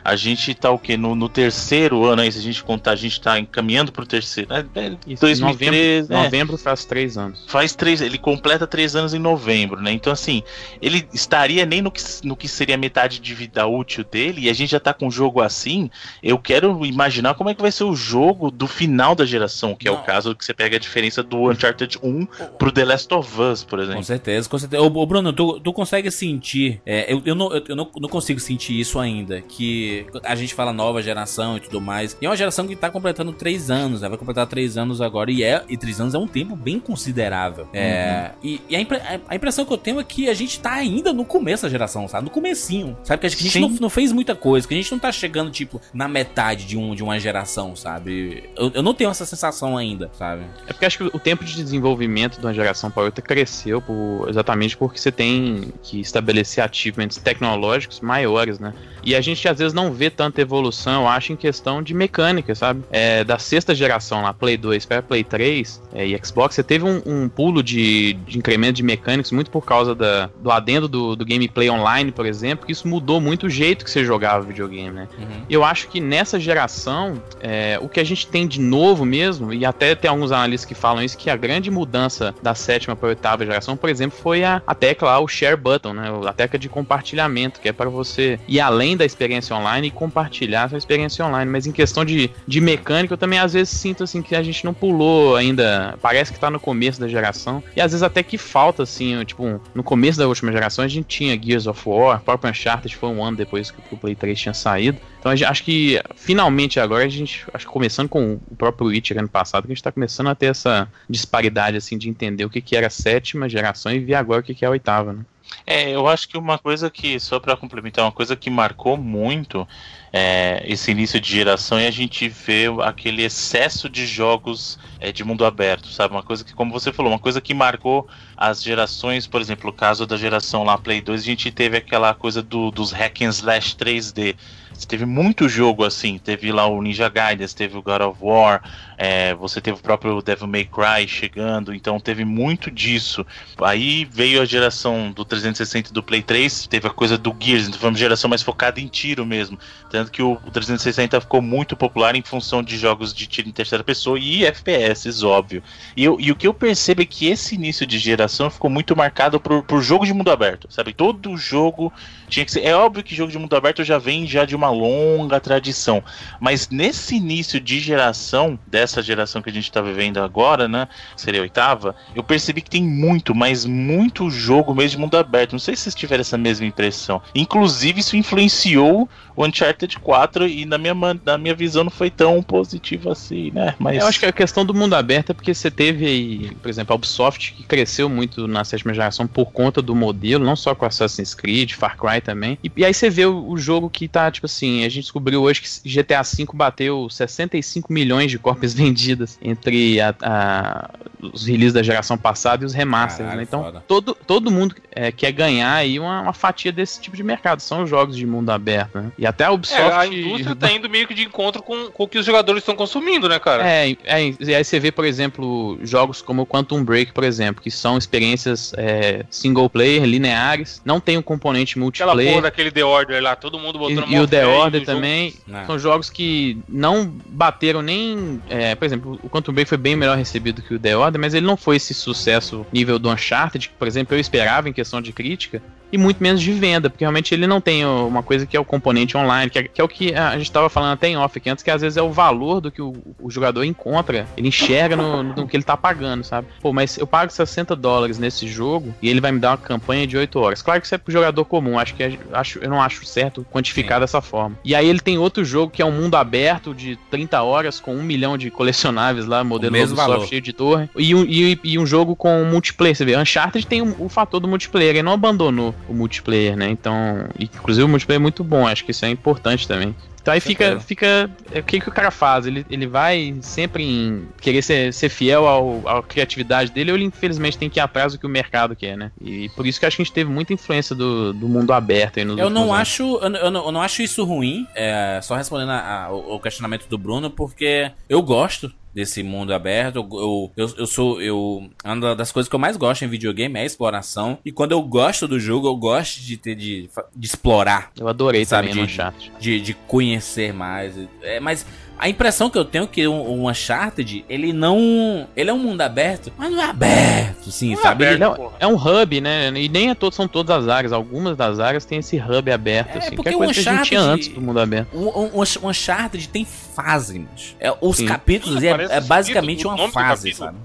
a 0.03 0.15
gente 0.15 0.53
tá 0.53 0.69
o 0.71 0.77
quê? 0.77 0.95
No, 0.97 1.15
no 1.15 1.27
terceiro 1.29 2.05
ano 2.05 2.21
aí, 2.21 2.31
se 2.31 2.39
a 2.39 2.41
gente 2.41 2.63
contar, 2.63 2.91
a 2.91 2.95
gente 2.95 3.19
tá 3.19 3.39
encaminhando 3.39 3.91
pro 3.91 4.05
terceiro. 4.05 4.49
né? 4.53 4.65
É, 4.75 4.95
Isso, 5.07 5.21
2013, 5.21 5.41
novembro, 5.41 6.15
é. 6.15 6.23
novembro 6.23 6.57
faz 6.57 6.85
três 6.85 7.17
anos. 7.17 7.43
Faz 7.47 7.75
três, 7.75 8.01
ele 8.01 8.17
completa 8.17 8.67
três 8.67 8.95
anos 8.95 9.13
em 9.13 9.19
novembro, 9.19 9.81
né? 9.81 9.91
Então, 9.91 10.11
assim, 10.11 10.43
ele 10.81 11.07
estaria 11.13 11.65
nem 11.65 11.81
no 11.81 11.91
que, 11.91 12.01
no 12.23 12.35
que 12.35 12.47
seria 12.47 12.77
metade 12.77 13.19
de 13.19 13.33
vida 13.33 13.65
útil 13.65 14.03
dele, 14.03 14.41
e 14.41 14.49
a 14.49 14.53
gente 14.53 14.71
já 14.71 14.79
tá 14.79 14.93
com 14.93 15.07
um 15.07 15.11
jogo 15.11 15.41
assim. 15.41 15.89
Eu 16.21 16.37
quero 16.37 16.85
imaginar 16.85 17.33
como 17.35 17.49
é 17.49 17.53
que 17.53 17.61
vai 17.61 17.71
ser 17.71 17.83
o 17.83 17.95
jogo 17.95 18.51
do 18.51 18.67
final 18.67 19.15
da 19.15 19.25
geração, 19.25 19.75
que 19.75 19.87
é 19.87 19.91
Não. 19.91 19.99
o 19.99 20.03
caso 20.03 20.35
que 20.35 20.43
você 20.45 20.53
pega 20.53 20.75
a 20.77 20.79
diferença 20.79 21.23
do 21.23 21.49
Uncharted 21.49 21.97
1 22.01 22.25
pro 22.57 22.71
The 22.71 22.85
Last 22.85 23.13
of 23.13 23.41
Us, 23.41 23.63
por 23.63 23.79
Com 23.79 23.83
exemplo. 23.83 24.03
certeza, 24.03 24.49
com 24.49 24.57
certeza. 24.59 24.81
Ô, 24.83 25.05
Bruno, 25.05 25.31
tu, 25.33 25.59
tu 25.59 25.71
consegue 25.73 26.09
sentir. 26.11 26.81
é, 26.85 27.11
eu 27.11 27.21
eu, 27.25 27.35
não, 27.35 27.53
eu, 27.53 27.63
eu 27.69 27.75
não, 27.75 27.89
não 27.99 28.09
consigo 28.09 28.39
sentir 28.39 28.79
isso 28.79 28.99
ainda. 28.99 29.20
Ainda 29.21 29.41
que 29.41 30.05
a 30.23 30.35
gente 30.35 30.53
fala 30.53 30.73
nova 30.73 31.01
geração 31.01 31.57
e 31.57 31.59
tudo 31.59 31.79
mais. 31.79 32.17
E 32.21 32.25
é 32.25 32.29
uma 32.29 32.35
geração 32.35 32.67
que 32.67 32.75
tá 32.75 32.89
completando 32.89 33.31
três 33.31 33.69
anos, 33.71 34.01
né? 34.01 34.09
Vai 34.09 34.17
completar 34.17 34.45
três 34.47 34.77
anos 34.77 34.99
agora. 35.01 35.31
E, 35.31 35.43
é, 35.43 35.63
e 35.69 35.77
três 35.77 35.99
anos 36.01 36.13
é 36.13 36.17
um 36.17 36.27
tempo 36.27 36.55
bem 36.55 36.79
considerável. 36.79 37.67
É, 37.73 38.31
E, 38.43 38.61
e 38.69 38.75
a, 38.75 38.81
impre- 38.81 39.01
a 39.27 39.35
impressão 39.35 39.65
que 39.65 39.71
eu 39.73 39.77
tenho 39.77 39.99
é 39.99 40.03
que 40.03 40.29
a 40.29 40.33
gente 40.33 40.59
tá 40.59 40.73
ainda 40.73 41.13
no 41.13 41.23
começo 41.25 41.63
da 41.63 41.69
geração, 41.69 42.07
sabe? 42.07 42.25
No 42.25 42.31
comecinho. 42.31 42.97
Sabe? 43.03 43.19
Que 43.21 43.27
a 43.27 43.29
gente 43.29 43.59
não, 43.59 43.69
não 43.69 43.89
fez 43.89 44.11
muita 44.11 44.35
coisa. 44.35 44.67
Que 44.67 44.73
a 44.73 44.77
gente 44.77 44.91
não 44.91 44.99
tá 44.99 45.11
chegando, 45.11 45.51
tipo, 45.51 45.79
na 45.93 46.07
metade 46.07 46.65
de, 46.65 46.77
um, 46.77 46.95
de 46.95 47.03
uma 47.03 47.19
geração, 47.19 47.75
sabe? 47.75 48.43
Eu, 48.57 48.71
eu 48.75 48.83
não 48.83 48.93
tenho 48.93 49.09
essa 49.09 49.25
sensação 49.25 49.77
ainda, 49.77 50.09
sabe? 50.17 50.43
É 50.67 50.73
porque 50.73 50.85
acho 50.85 50.97
que 50.97 51.03
o 51.15 51.19
tempo 51.19 51.43
de 51.43 51.55
desenvolvimento 51.55 52.39
de 52.39 52.45
uma 52.45 52.53
geração 52.53 52.89
para 52.91 53.03
outra 53.03 53.21
cresceu 53.21 53.81
por- 53.81 54.27
exatamente 54.29 54.75
porque 54.77 54.97
você 54.99 55.11
tem 55.11 55.73
que 55.83 55.99
estabelecer 55.99 56.63
achievements 56.63 57.17
tecnológicos 57.17 57.99
maiores, 58.01 58.59
né? 58.59 58.73
E 59.03 59.15
a 59.15 59.21
gente 59.21 59.47
às 59.47 59.57
vezes 59.57 59.73
não 59.73 59.91
vê 59.91 60.09
tanta 60.09 60.41
evolução, 60.41 61.03
eu 61.03 61.07
acho, 61.07 61.33
em 61.33 61.35
questão 61.35 61.81
de 61.81 61.93
mecânica, 61.93 62.53
sabe? 62.55 62.83
É, 62.91 63.23
da 63.23 63.37
sexta 63.37 63.73
geração 63.73 64.21
lá, 64.21 64.33
Play 64.33 64.57
2 64.57 64.85
para 64.85 65.01
Play 65.01 65.23
3 65.23 65.81
é, 65.93 66.05
e 66.05 66.19
Xbox, 66.23 66.55
você 66.55 66.63
teve 66.63 66.85
um, 66.85 67.01
um 67.05 67.29
pulo 67.29 67.63
de, 67.63 68.13
de 68.13 68.37
incremento 68.37 68.73
de 68.73 68.83
mecânicas 68.83 69.31
muito 69.31 69.49
por 69.49 69.65
causa 69.65 69.95
da, 69.95 70.29
do 70.41 70.51
adendo 70.51 70.87
do, 70.87 71.15
do 71.15 71.25
gameplay 71.25 71.69
online, 71.69 72.11
por 72.11 72.25
exemplo, 72.25 72.65
que 72.65 72.71
isso 72.71 72.87
mudou 72.87 73.19
muito 73.19 73.47
o 73.47 73.49
jeito 73.49 73.83
que 73.83 73.91
você 73.91 74.03
jogava 74.03 74.45
videogame, 74.45 74.91
né? 74.91 75.07
Uhum. 75.17 75.45
Eu 75.49 75.63
acho 75.63 75.87
que 75.87 75.99
nessa 75.99 76.39
geração, 76.39 77.21
é, 77.39 77.77
o 77.81 77.89
que 77.89 77.99
a 77.99 78.03
gente 78.03 78.27
tem 78.27 78.47
de 78.47 78.59
novo 78.59 79.05
mesmo, 79.05 79.53
e 79.53 79.65
até 79.65 79.95
tem 79.95 80.09
alguns 80.09 80.31
analistas 80.31 80.65
que 80.65 80.75
falam 80.75 81.03
isso, 81.03 81.17
que 81.17 81.29
a 81.29 81.35
grande 81.35 81.69
mudança 81.71 82.33
da 82.41 82.53
sétima 82.55 82.95
para 82.95 83.07
a 83.07 83.09
oitava 83.09 83.45
geração, 83.45 83.75
por 83.75 83.89
exemplo, 83.89 84.17
foi 84.21 84.43
a, 84.43 84.61
a 84.65 84.75
tecla 84.75 85.19
o 85.19 85.27
share 85.27 85.57
button, 85.57 85.93
né? 85.93 86.09
A 86.25 86.33
tecla 86.33 86.57
de 86.57 86.69
compartilhamento, 86.69 87.59
que 87.59 87.69
é 87.69 87.73
para 87.73 87.89
você 87.89 88.39
ir 88.47 88.59
além 88.59 88.90
da 88.95 89.05
experiência 89.05 89.55
online 89.55 89.87
e 89.87 89.91
compartilhar 89.91 90.63
a 90.65 90.69
sua 90.69 90.77
experiência 90.77 91.25
online. 91.25 91.49
Mas 91.49 91.65
em 91.67 91.71
questão 91.71 92.03
de, 92.05 92.29
de 92.47 92.61
mecânica, 92.61 93.13
eu 93.13 93.17
também 93.17 93.39
às 93.39 93.53
vezes 93.53 93.69
sinto 93.69 94.03
assim 94.03 94.21
que 94.21 94.35
a 94.35 94.43
gente 94.43 94.63
não 94.65 94.73
pulou 94.73 95.35
ainda. 95.35 95.97
Parece 96.01 96.31
que 96.31 96.39
tá 96.39 96.49
no 96.49 96.59
começo 96.59 96.99
da 96.99 97.07
geração. 97.07 97.63
E 97.75 97.81
às 97.81 97.91
vezes 97.91 98.03
até 98.03 98.23
que 98.23 98.37
falta, 98.37 98.83
assim, 98.83 99.23
tipo, 99.25 99.59
no 99.73 99.83
começo 99.83 100.17
da 100.19 100.27
última 100.27 100.51
geração 100.51 100.83
a 100.85 100.87
gente 100.87 101.05
tinha 101.05 101.39
Gears 101.41 101.67
of 101.67 101.81
War, 101.87 102.21
próprio 102.21 102.49
Uncharted 102.51 102.95
foi 102.95 103.09
um 103.09 103.23
ano 103.23 103.37
depois 103.37 103.71
que 103.71 103.79
o 103.91 103.97
Play 103.97 104.15
3 104.15 104.39
tinha 104.39 104.53
saído. 104.53 104.97
Então 105.19 105.35
gente- 105.35 105.47
acho 105.47 105.63
que 105.63 106.01
finalmente 106.15 106.79
agora 106.79 107.03
a 107.05 107.07
gente, 107.07 107.45
acho 107.53 107.65
que 107.67 107.71
começando 107.71 108.09
com 108.09 108.39
o 108.49 108.55
próprio 108.55 108.87
Witcher 108.87 109.19
ano 109.19 109.29
passado, 109.29 109.65
que 109.65 109.71
a 109.71 109.75
gente 109.75 109.83
tá 109.83 109.91
começando 109.91 110.27
a 110.27 110.35
ter 110.35 110.47
essa 110.47 110.87
disparidade 111.09 111.77
assim 111.77 111.97
de 111.97 112.09
entender 112.09 112.43
o 112.45 112.49
que, 112.49 112.61
que 112.61 112.75
era 112.75 112.87
a 112.87 112.89
sétima 112.89 113.47
geração 113.47 113.91
e 113.91 113.99
ver 113.99 114.15
agora 114.15 114.41
o 114.41 114.43
que, 114.43 114.55
que 114.55 114.65
é 114.65 114.67
a 114.67 114.71
oitava, 114.71 115.13
né? 115.13 115.19
É, 115.65 115.89
eu 115.89 116.07
acho 116.07 116.27
que 116.27 116.37
uma 116.37 116.57
coisa 116.57 116.89
que, 116.89 117.19
só 117.19 117.39
pra 117.39 117.55
complementar, 117.55 118.05
uma 118.05 118.11
coisa 118.11 118.35
que 118.35 118.49
marcou 118.49 118.97
muito 118.97 119.67
é, 120.13 120.61
esse 120.65 120.91
início 120.91 121.19
de 121.19 121.31
geração 121.31 121.77
é 121.77 121.87
a 121.87 121.91
gente 121.91 122.27
ver 122.27 122.69
aquele 122.81 123.23
excesso 123.23 123.87
de 123.87 124.05
jogos 124.05 124.77
é, 124.99 125.11
de 125.11 125.23
mundo 125.23 125.45
aberto, 125.45 125.87
sabe? 125.87 126.13
Uma 126.13 126.23
coisa 126.23 126.43
que, 126.43 126.53
como 126.53 126.71
você 126.71 126.91
falou, 126.91 127.11
uma 127.11 127.19
coisa 127.19 127.39
que 127.39 127.53
marcou 127.53 128.07
as 128.35 128.61
gerações, 128.61 129.25
por 129.27 129.39
exemplo, 129.39 129.69
o 129.69 129.73
caso 129.73 130.05
da 130.05 130.17
geração 130.17 130.63
lá 130.63 130.77
Play 130.77 131.01
2, 131.01 131.21
a 131.21 131.23
gente 131.23 131.51
teve 131.51 131.77
aquela 131.77 132.13
coisa 132.13 132.41
do, 132.41 132.71
dos 132.71 132.91
hack 132.91 133.21
and 133.21 133.29
slash 133.29 133.75
3D. 133.75 134.35
Você 134.73 134.87
teve 134.87 135.05
muito 135.05 135.47
jogo 135.47 135.83
assim, 135.85 136.17
teve 136.17 136.51
lá 136.51 136.65
o 136.65 136.81
Ninja 136.81 137.07
Gaiden, 137.07 137.47
teve 137.49 137.77
o 137.77 137.83
God 137.83 138.01
of 138.01 138.17
War, 138.19 138.63
é, 138.97 139.33
você 139.35 139.61
teve 139.61 139.77
o 139.77 139.81
próprio 139.81 140.21
Devil 140.23 140.47
May 140.47 140.65
Cry 140.65 141.07
chegando, 141.07 141.73
então 141.73 141.99
teve 141.99 142.25
muito 142.25 142.71
disso. 142.71 143.23
Aí 143.61 144.05
veio 144.05 144.41
a 144.41 144.45
geração 144.45 145.11
do 145.11 145.23
360 145.23 145.89
e 145.89 145.93
do 145.93 146.01
Play 146.01 146.23
3, 146.23 146.67
teve 146.67 146.87
a 146.87 146.91
coisa 146.91 147.17
do 147.17 147.35
Gears, 147.39 147.67
então 147.67 147.79
foi 147.79 147.89
uma 147.89 147.97
geração 147.97 148.29
mais 148.29 148.41
focada 148.41 148.79
em 148.79 148.87
tiro 148.87 149.25
mesmo. 149.25 149.57
Tanto 149.89 150.11
que 150.11 150.21
o 150.23 150.31
o 150.43 150.49
360 150.51 151.19
ficou 151.21 151.41
muito 151.41 151.75
popular 151.77 152.15
em 152.15 152.23
função 152.23 152.63
de 152.63 152.77
jogos 152.77 153.13
de 153.13 153.27
tiro 153.27 153.49
em 153.49 153.51
terceira 153.51 153.83
pessoa 153.83 154.17
e 154.19 154.43
FPS, 154.45 155.23
óbvio. 155.23 155.61
E, 155.95 156.03
eu- 156.03 156.17
e 156.19 156.31
o 156.31 156.35
que 156.35 156.47
eu 156.47 156.53
percebo 156.53 157.01
é 157.01 157.05
que 157.05 157.27
esse 157.27 157.55
início 157.55 157.85
de 157.85 157.99
geração 157.99 158.49
ficou 158.49 158.69
muito 158.69 158.95
marcado 158.95 159.39
por, 159.39 159.63
por 159.63 159.81
jogo 159.81 160.05
de 160.05 160.13
mundo 160.13 160.31
aberto, 160.31 160.67
sabe? 160.71 160.93
Todo 160.93 161.35
jogo 161.37 161.93
tinha 162.31 162.45
que 162.45 162.51
ser. 162.51 162.61
É 162.61 162.75
óbvio 162.75 163.03
que 163.03 163.13
jogo 163.13 163.31
de 163.31 163.37
mundo 163.37 163.55
aberto 163.55 163.83
já 163.83 163.97
vem 163.97 164.25
já 164.25 164.45
de 164.45 164.55
uma 164.55 164.69
longa 164.69 165.39
tradição, 165.39 166.01
mas 166.39 166.69
nesse 166.69 167.15
início 167.15 167.59
de 167.59 167.79
geração, 167.79 168.57
dessa 168.65 169.01
geração 169.01 169.41
que 169.41 169.49
a 169.49 169.53
gente 169.53 169.71
tá 169.71 169.81
vivendo 169.81 170.19
agora, 170.19 170.67
né? 170.67 170.87
Seria 171.15 171.41
a 171.41 171.43
oitava, 171.43 171.95
eu 172.15 172.23
percebi 172.23 172.61
que 172.61 172.69
tem 172.69 172.83
muito, 172.83 173.35
mas 173.35 173.65
muito 173.65 174.29
jogo 174.29 174.73
mesmo 174.73 174.91
de 174.91 174.97
mundo 174.97 175.17
aberto. 175.17 175.51
Não 175.51 175.59
sei 175.59 175.75
se 175.75 175.83
vocês 175.83 175.95
tiveram 175.95 176.21
essa 176.21 176.37
mesma 176.37 176.65
impressão. 176.65 177.21
Inclusive, 177.35 177.99
isso 177.99 178.15
influenciou 178.15 179.09
o 179.35 179.45
Uncharted 179.45 179.99
4 179.99 180.47
e 180.47 180.65
na 180.65 180.77
minha, 180.77 180.93
na 181.25 181.37
minha 181.37 181.55
visão 181.55 181.83
não 181.83 181.91
foi 181.91 182.09
tão 182.09 182.41
positivo 182.41 183.11
assim, 183.11 183.51
né? 183.51 183.75
Mas 183.79 183.97
Eu 183.97 184.07
acho 184.07 184.19
que 184.19 184.25
a 184.25 184.31
questão 184.31 184.65
do 184.65 184.73
mundo 184.73 184.95
aberto 184.95 185.31
é 185.31 185.33
porque 185.33 185.53
você 185.53 185.71
teve 185.71 186.05
aí, 186.05 186.55
por 186.61 186.69
exemplo, 186.69 186.93
a 186.93 186.95
Ubisoft, 186.95 187.53
que 187.53 187.63
cresceu 187.63 188.09
muito 188.09 188.47
na 188.47 188.63
sétima 188.63 188.93
geração 188.93 189.27
por 189.27 189.51
conta 189.51 189.81
do 189.81 189.95
modelo, 189.95 190.45
não 190.45 190.55
só 190.55 190.75
com 190.75 190.85
Assassin's 190.85 191.33
Creed, 191.33 191.73
Far 191.73 191.97
Cry 191.97 192.20
também. 192.21 192.57
E, 192.63 192.71
e 192.77 192.85
aí 192.85 192.93
você 192.93 193.09
vê 193.09 193.25
o, 193.25 193.47
o 193.49 193.57
jogo 193.57 193.89
que 193.89 194.07
tá, 194.07 194.29
tipo 194.31 194.45
assim, 194.45 194.83
a 194.85 194.89
gente 194.89 195.03
descobriu 195.03 195.41
hoje 195.41 195.61
que 195.61 195.89
GTA 195.89 196.21
V 196.23 196.45
bateu 196.53 197.09
65 197.09 197.91
milhões 197.91 198.31
de 198.31 198.39
cópias 198.39 198.73
vendidas 198.75 199.37
entre 199.41 199.99
a- 199.99 200.15
a- 200.21 200.89
os 201.33 201.45
releases 201.45 201.73
da 201.73 201.83
geração 201.83 202.17
passada 202.17 202.63
e 202.63 202.65
os 202.65 202.73
remasters, 202.73 203.17
Caralho, 203.29 203.37
né? 203.37 203.43
Então, 203.43 203.63
foda. 203.63 203.83
todo, 203.87 204.17
todo 204.27 204.51
mundo 204.51 204.75
é, 204.91 205.11
quer 205.11 205.31
ganhar 205.31 205.73
aí 205.73 205.99
uma, 205.99 206.21
uma 206.21 206.33
fatia 206.33 206.71
desse 206.71 206.99
tipo 206.99 207.15
de 207.15 207.23
mercado. 207.23 207.61
São 207.61 207.83
os 207.83 207.89
jogos 207.89 208.15
de 208.17 208.25
mundo 208.25 208.49
aberto, 208.51 208.97
né? 208.99 209.11
E 209.17 209.25
até 209.25 209.45
a 209.45 209.51
Ubisoft... 209.51 209.81
É, 209.81 209.93
a 209.93 210.05
indústria 210.07 210.55
tá 210.55 210.71
indo 210.71 210.89
meio 210.89 211.07
que 211.07 211.13
de 211.13 211.23
encontro 211.23 211.61
com, 211.61 211.91
com 211.91 212.03
o 212.03 212.07
que 212.07 212.17
os 212.17 212.25
jogadores 212.25 212.61
estão 212.61 212.75
consumindo, 212.75 213.27
né, 213.29 213.39
cara? 213.39 213.67
É, 213.67 213.91
é, 214.03 214.33
e 214.39 214.55
aí 214.55 214.63
você 214.63 214.79
vê, 214.79 214.91
por 214.91 215.05
exemplo, 215.05 215.79
jogos 215.83 216.21
como 216.21 216.45
Quantum 216.45 216.83
Break, 216.83 217.11
por 217.11 217.23
exemplo, 217.23 217.61
que 217.61 217.71
são 217.71 217.97
experiências 217.97 218.73
é, 218.77 219.25
single 219.29 219.69
player, 219.69 220.03
lineares, 220.03 220.81
não 220.85 220.99
tem 220.99 221.17
um 221.17 221.21
componente 221.21 221.71
Aquela 221.73 221.83
multiplayer. 221.85 222.31
porra 222.31 222.41
daquele 222.43 222.71
The 222.71 222.83
Order 222.83 223.21
lá, 223.21 223.35
todo 223.35 223.59
mundo 223.59 223.77
botando 223.79 224.07
E, 224.07 224.15
e 224.15 224.19
o 224.19 224.27
The 224.27 224.45
Order 224.45 224.81
o 224.81 224.85
jogo- 224.85 224.95
também 224.97 225.33
Não. 225.47 225.65
são 225.65 225.79
jogos 225.79 226.09
que 226.09 226.57
não 226.67 227.05
bateram 227.27 227.81
nem. 227.81 228.41
é, 228.49 228.75
por 228.75 228.85
exemplo, 228.85 229.19
o 229.23 229.29
Quantum 229.29 229.51
Break 229.53 229.67
foi 229.69 229.77
bem 229.77 229.95
melhor 229.95 230.17
recebido 230.17 230.61
que 230.61 230.73
o 230.73 230.79
The 230.79 230.95
Order, 230.95 231.10
mas 231.17 231.33
ele 231.33 231.45
não 231.45 231.57
foi 231.57 231.75
esse 231.75 231.93
sucesso 231.93 232.65
nível 232.71 232.99
do 232.99 233.09
Uncharted, 233.09 233.69
que, 233.69 233.75
por 233.75 233.87
exemplo, 233.87 234.15
eu 234.15 234.19
esperava 234.19 234.69
em 234.69 234.73
questão 234.73 235.01
de 235.01 235.11
crítica, 235.11 235.61
e 235.91 235.97
muito 235.97 236.21
menos 236.21 236.41
de 236.41 236.51
venda, 236.53 236.89
porque 236.89 237.03
realmente 237.03 237.33
ele 237.33 237.47
não 237.47 237.59
tem 237.59 237.85
uma 237.85 238.23
coisa 238.23 238.45
que 238.45 238.55
é 238.55 238.59
o 238.59 238.65
componente 238.65 239.17
online, 239.17 239.49
que 239.49 239.59
é, 239.59 239.63
que 239.63 239.81
é 239.81 239.83
o 239.83 239.87
que 239.87 240.13
a 240.13 240.31
gente 240.37 240.43
estava 240.43 240.69
falando 240.69 240.93
até 240.93 241.07
em 241.07 241.17
off, 241.17 241.39
que 241.39 241.49
antes 241.49 241.63
que 241.63 241.71
às 241.71 241.81
vezes 241.81 241.97
é 241.97 242.01
o 242.01 242.11
valor 242.11 242.61
do 242.61 242.71
que 242.71 242.81
o, 242.81 242.93
o 243.19 243.29
jogador 243.29 243.63
encontra, 243.63 244.27
ele 244.37 244.47
enxerga 244.47 244.95
no, 244.95 245.23
no 245.23 245.47
que 245.47 245.55
ele 245.55 245.63
tá 245.63 245.75
pagando, 245.75 246.23
sabe? 246.23 246.47
Pô, 246.61 246.71
mas 246.71 246.97
eu 246.97 247.05
pago 247.07 247.31
60 247.31 247.75
dólares 247.75 248.17
nesse 248.17 248.47
jogo 248.47 248.93
e 249.01 249.09
ele 249.09 249.19
vai 249.21 249.31
me 249.31 249.39
dar 249.39 249.51
uma 249.51 249.57
campanha 249.57 250.05
de 250.07 250.17
8 250.17 250.39
horas. 250.39 250.61
Claro 250.61 250.79
que 250.79 250.85
isso 250.85 250.95
é 250.95 250.97
pro 250.97 251.11
jogador 251.11 251.43
comum, 251.45 251.77
acho 251.77 251.93
que 251.95 252.03
é- 252.03 252.17
acho, 252.33 252.59
eu 252.59 252.69
não 252.69 252.81
acho 252.81 253.05
certo 253.05 253.45
quantificar 253.51 253.99
dessa 253.99 254.21
forma. 254.21 254.57
E 254.63 254.73
aí 254.75 254.87
ele 254.87 254.99
tem 254.99 255.17
outro 255.17 255.43
jogo 255.43 255.71
que 255.71 255.81
é 255.81 255.85
um 255.85 255.91
mundo 255.91 256.15
aberto 256.15 256.73
de 256.73 256.97
30 257.09 257.41
horas 257.41 257.79
com 257.79 257.95
um 257.95 258.03
milhão 258.03 258.37
de 258.37 258.49
colecionáveis 258.49 259.25
lá, 259.25 259.43
modelo 259.43 259.75
Ubisoft 259.75 259.95
valor. 259.95 260.27
cheio 260.27 260.41
de 260.41 260.53
torre. 260.53 260.89
E 260.97 261.13
um, 261.15 261.23
e, 261.23 261.59
e 261.63 261.79
um 261.79 261.85
jogo 261.85 262.15
com 262.15 262.43
multiplayer, 262.45 262.95
você 262.95 263.05
vê, 263.05 263.17
Uncharted 263.17 263.65
tem 263.65 263.81
o, 263.81 263.95
o 263.99 264.09
fator 264.09 264.39
do 264.39 264.47
multiplayer, 264.47 264.91
ele 264.91 265.03
não 265.03 265.13
abandonou 265.13 265.73
o 265.87 265.93
multiplayer, 265.93 266.55
né? 266.55 266.69
Então, 266.69 267.27
inclusive 267.39 267.83
o 267.85 267.87
multiplayer 267.89 268.19
é 268.19 268.21
muito 268.21 268.43
bom, 268.43 268.67
acho 268.67 268.83
que 268.85 268.91
isso 268.91 269.05
é 269.05 269.09
importante 269.09 269.67
também. 269.67 269.95
Então 270.21 270.31
aí 270.35 270.39
fica, 270.39 270.79
fica. 270.79 271.31
é, 271.51 271.61
O 271.61 271.63
que, 271.63 271.79
que 271.79 271.89
o 271.89 271.91
cara 271.91 272.11
faz? 272.11 272.45
Ele, 272.45 272.63
ele 272.69 272.85
vai 272.85 273.35
sempre 273.41 273.83
em 273.83 274.27
querer 274.39 274.61
ser, 274.61 274.93
ser 274.93 275.09
fiel 275.09 275.47
ao, 275.47 275.81
à 275.87 276.03
criatividade 276.03 276.71
dele, 276.71 276.91
ou 276.91 276.97
ele 276.97 277.05
infelizmente 277.05 277.57
tem 277.57 277.67
que 277.71 277.79
ir 277.79 277.81
atrás 277.81 278.13
do 278.13 278.19
que 278.19 278.25
o 278.27 278.29
mercado 278.29 278.75
quer, 278.75 278.95
né? 278.95 279.11
E 279.19 279.49
por 279.55 279.65
isso 279.65 279.79
que 279.79 279.85
acho 279.87 279.95
que 279.95 280.03
a 280.03 280.05
gente 280.05 280.13
teve 280.13 280.29
muita 280.29 280.53
influência 280.53 280.95
do, 280.95 281.33
do 281.33 281.49
mundo 281.49 281.73
aberto 281.73 282.19
aí 282.19 282.25
nos 282.25 282.37
Eu 282.37 282.51
não 282.51 282.65
anos. 282.65 282.75
acho, 282.81 283.17
eu, 283.19 283.29
não- 283.31 283.39
eu 283.39 283.49
não, 283.51 283.65
eu 283.65 283.71
não 283.71 283.81
acho 283.81 284.03
isso 284.03 284.23
ruim, 284.23 284.67
é, 284.75 285.19
só 285.23 285.35
respondendo 285.35 285.71
a- 285.71 286.05
a- 286.05 286.11
o 286.11 286.39
questionamento 286.39 286.85
do 286.87 286.99
Bruno, 286.99 287.31
porque 287.31 287.91
eu 288.07 288.21
gosto 288.21 288.71
desse 288.93 289.23
mundo 289.23 289.53
aberto, 289.53 289.95
eu, 290.11 290.51
eu, 290.57 290.73
eu, 290.77 290.85
sou, 290.85 291.21
eu, 291.21 291.69
uma 291.85 292.15
das 292.15 292.31
coisas 292.31 292.49
que 292.49 292.55
eu 292.55 292.59
mais 292.59 292.75
gosto 292.77 293.03
em 293.05 293.07
videogame 293.07 293.57
é 293.57 293.63
a 293.63 293.65
exploração, 293.65 294.37
e 294.43 294.51
quando 294.51 294.73
eu 294.73 294.81
gosto 294.81 295.27
do 295.27 295.39
jogo, 295.39 295.67
eu 295.67 295.75
gosto 295.75 296.19
de 296.21 296.35
ter, 296.37 296.55
de, 296.55 296.89
de 297.15 297.25
explorar, 297.27 297.91
Eu 297.97 298.07
adorei 298.07 298.43
Sabe, 298.45 298.67
também 298.69 298.81
no 298.83 298.87
de- 298.87 298.93
chat. 298.93 299.31
de, 299.39 299.61
de 299.61 299.73
conhecer 299.73 300.53
mais, 300.53 300.93
é, 301.21 301.39
mas 301.39 301.65
a 302.01 302.09
impressão 302.09 302.49
que 302.49 302.57
eu 302.57 302.65
tenho 302.65 302.83
é 302.83 302.87
que 302.87 303.07
o, 303.07 303.13
o 303.13 303.49
Uncharted, 303.49 304.25
ele 304.27 304.51
não, 304.51 305.27
ele 305.35 305.49
é 305.49 305.53
um 305.53 305.57
mundo 305.59 305.79
aberto, 305.81 306.33
mas 306.37 306.51
não 306.51 306.59
é 306.61 306.65
aberto, 306.65 307.45
Não 307.61 307.73
é 307.73 307.75
sabe? 307.77 308.05
aberto. 308.05 308.13
Ele 308.15 308.23
é, 308.23 308.27
um- 308.27 308.33
porra. 308.35 308.55
é 308.59 308.67
um 308.67 308.75
hub, 308.75 309.21
né? 309.21 309.47
E 309.55 309.69
nem 309.69 309.89
é 309.91 309.95
todo, 309.95 310.11
são 310.13 310.27
todas 310.27 310.63
as 310.63 310.67
áreas. 310.67 310.91
Algumas 310.91 311.37
das 311.37 311.59
áreas 311.59 311.85
tem 311.85 311.99
esse 311.99 312.17
hub 312.17 312.51
aberto, 312.51 312.95
É, 312.95 312.97
assim, 312.97 313.09
que 313.11 313.15
porque 313.15 313.29
é 313.29 313.35
o 313.35 313.37
coisa 313.37 313.53
que 313.53 313.69
a 313.69 313.73
gente 313.75 313.87
tinha 313.87 314.01
antes 314.01 314.27
do 314.29 314.41
mundo 314.41 314.59
aberto. 314.59 314.89
O, 314.93 315.29
o, 315.39 315.43
o 315.43 315.69
Uncharted 315.69 316.27
tem 316.27 316.43
fases. 316.43 317.55
É, 317.59 317.71
os 317.79 317.97
Sim. 317.97 318.07
capítulos 318.07 318.61
é, 318.63 318.69
é 318.69 318.99
basicamente 319.01 319.65
uma 319.67 319.87
fase, 319.89 320.33
sabe? 320.33 320.57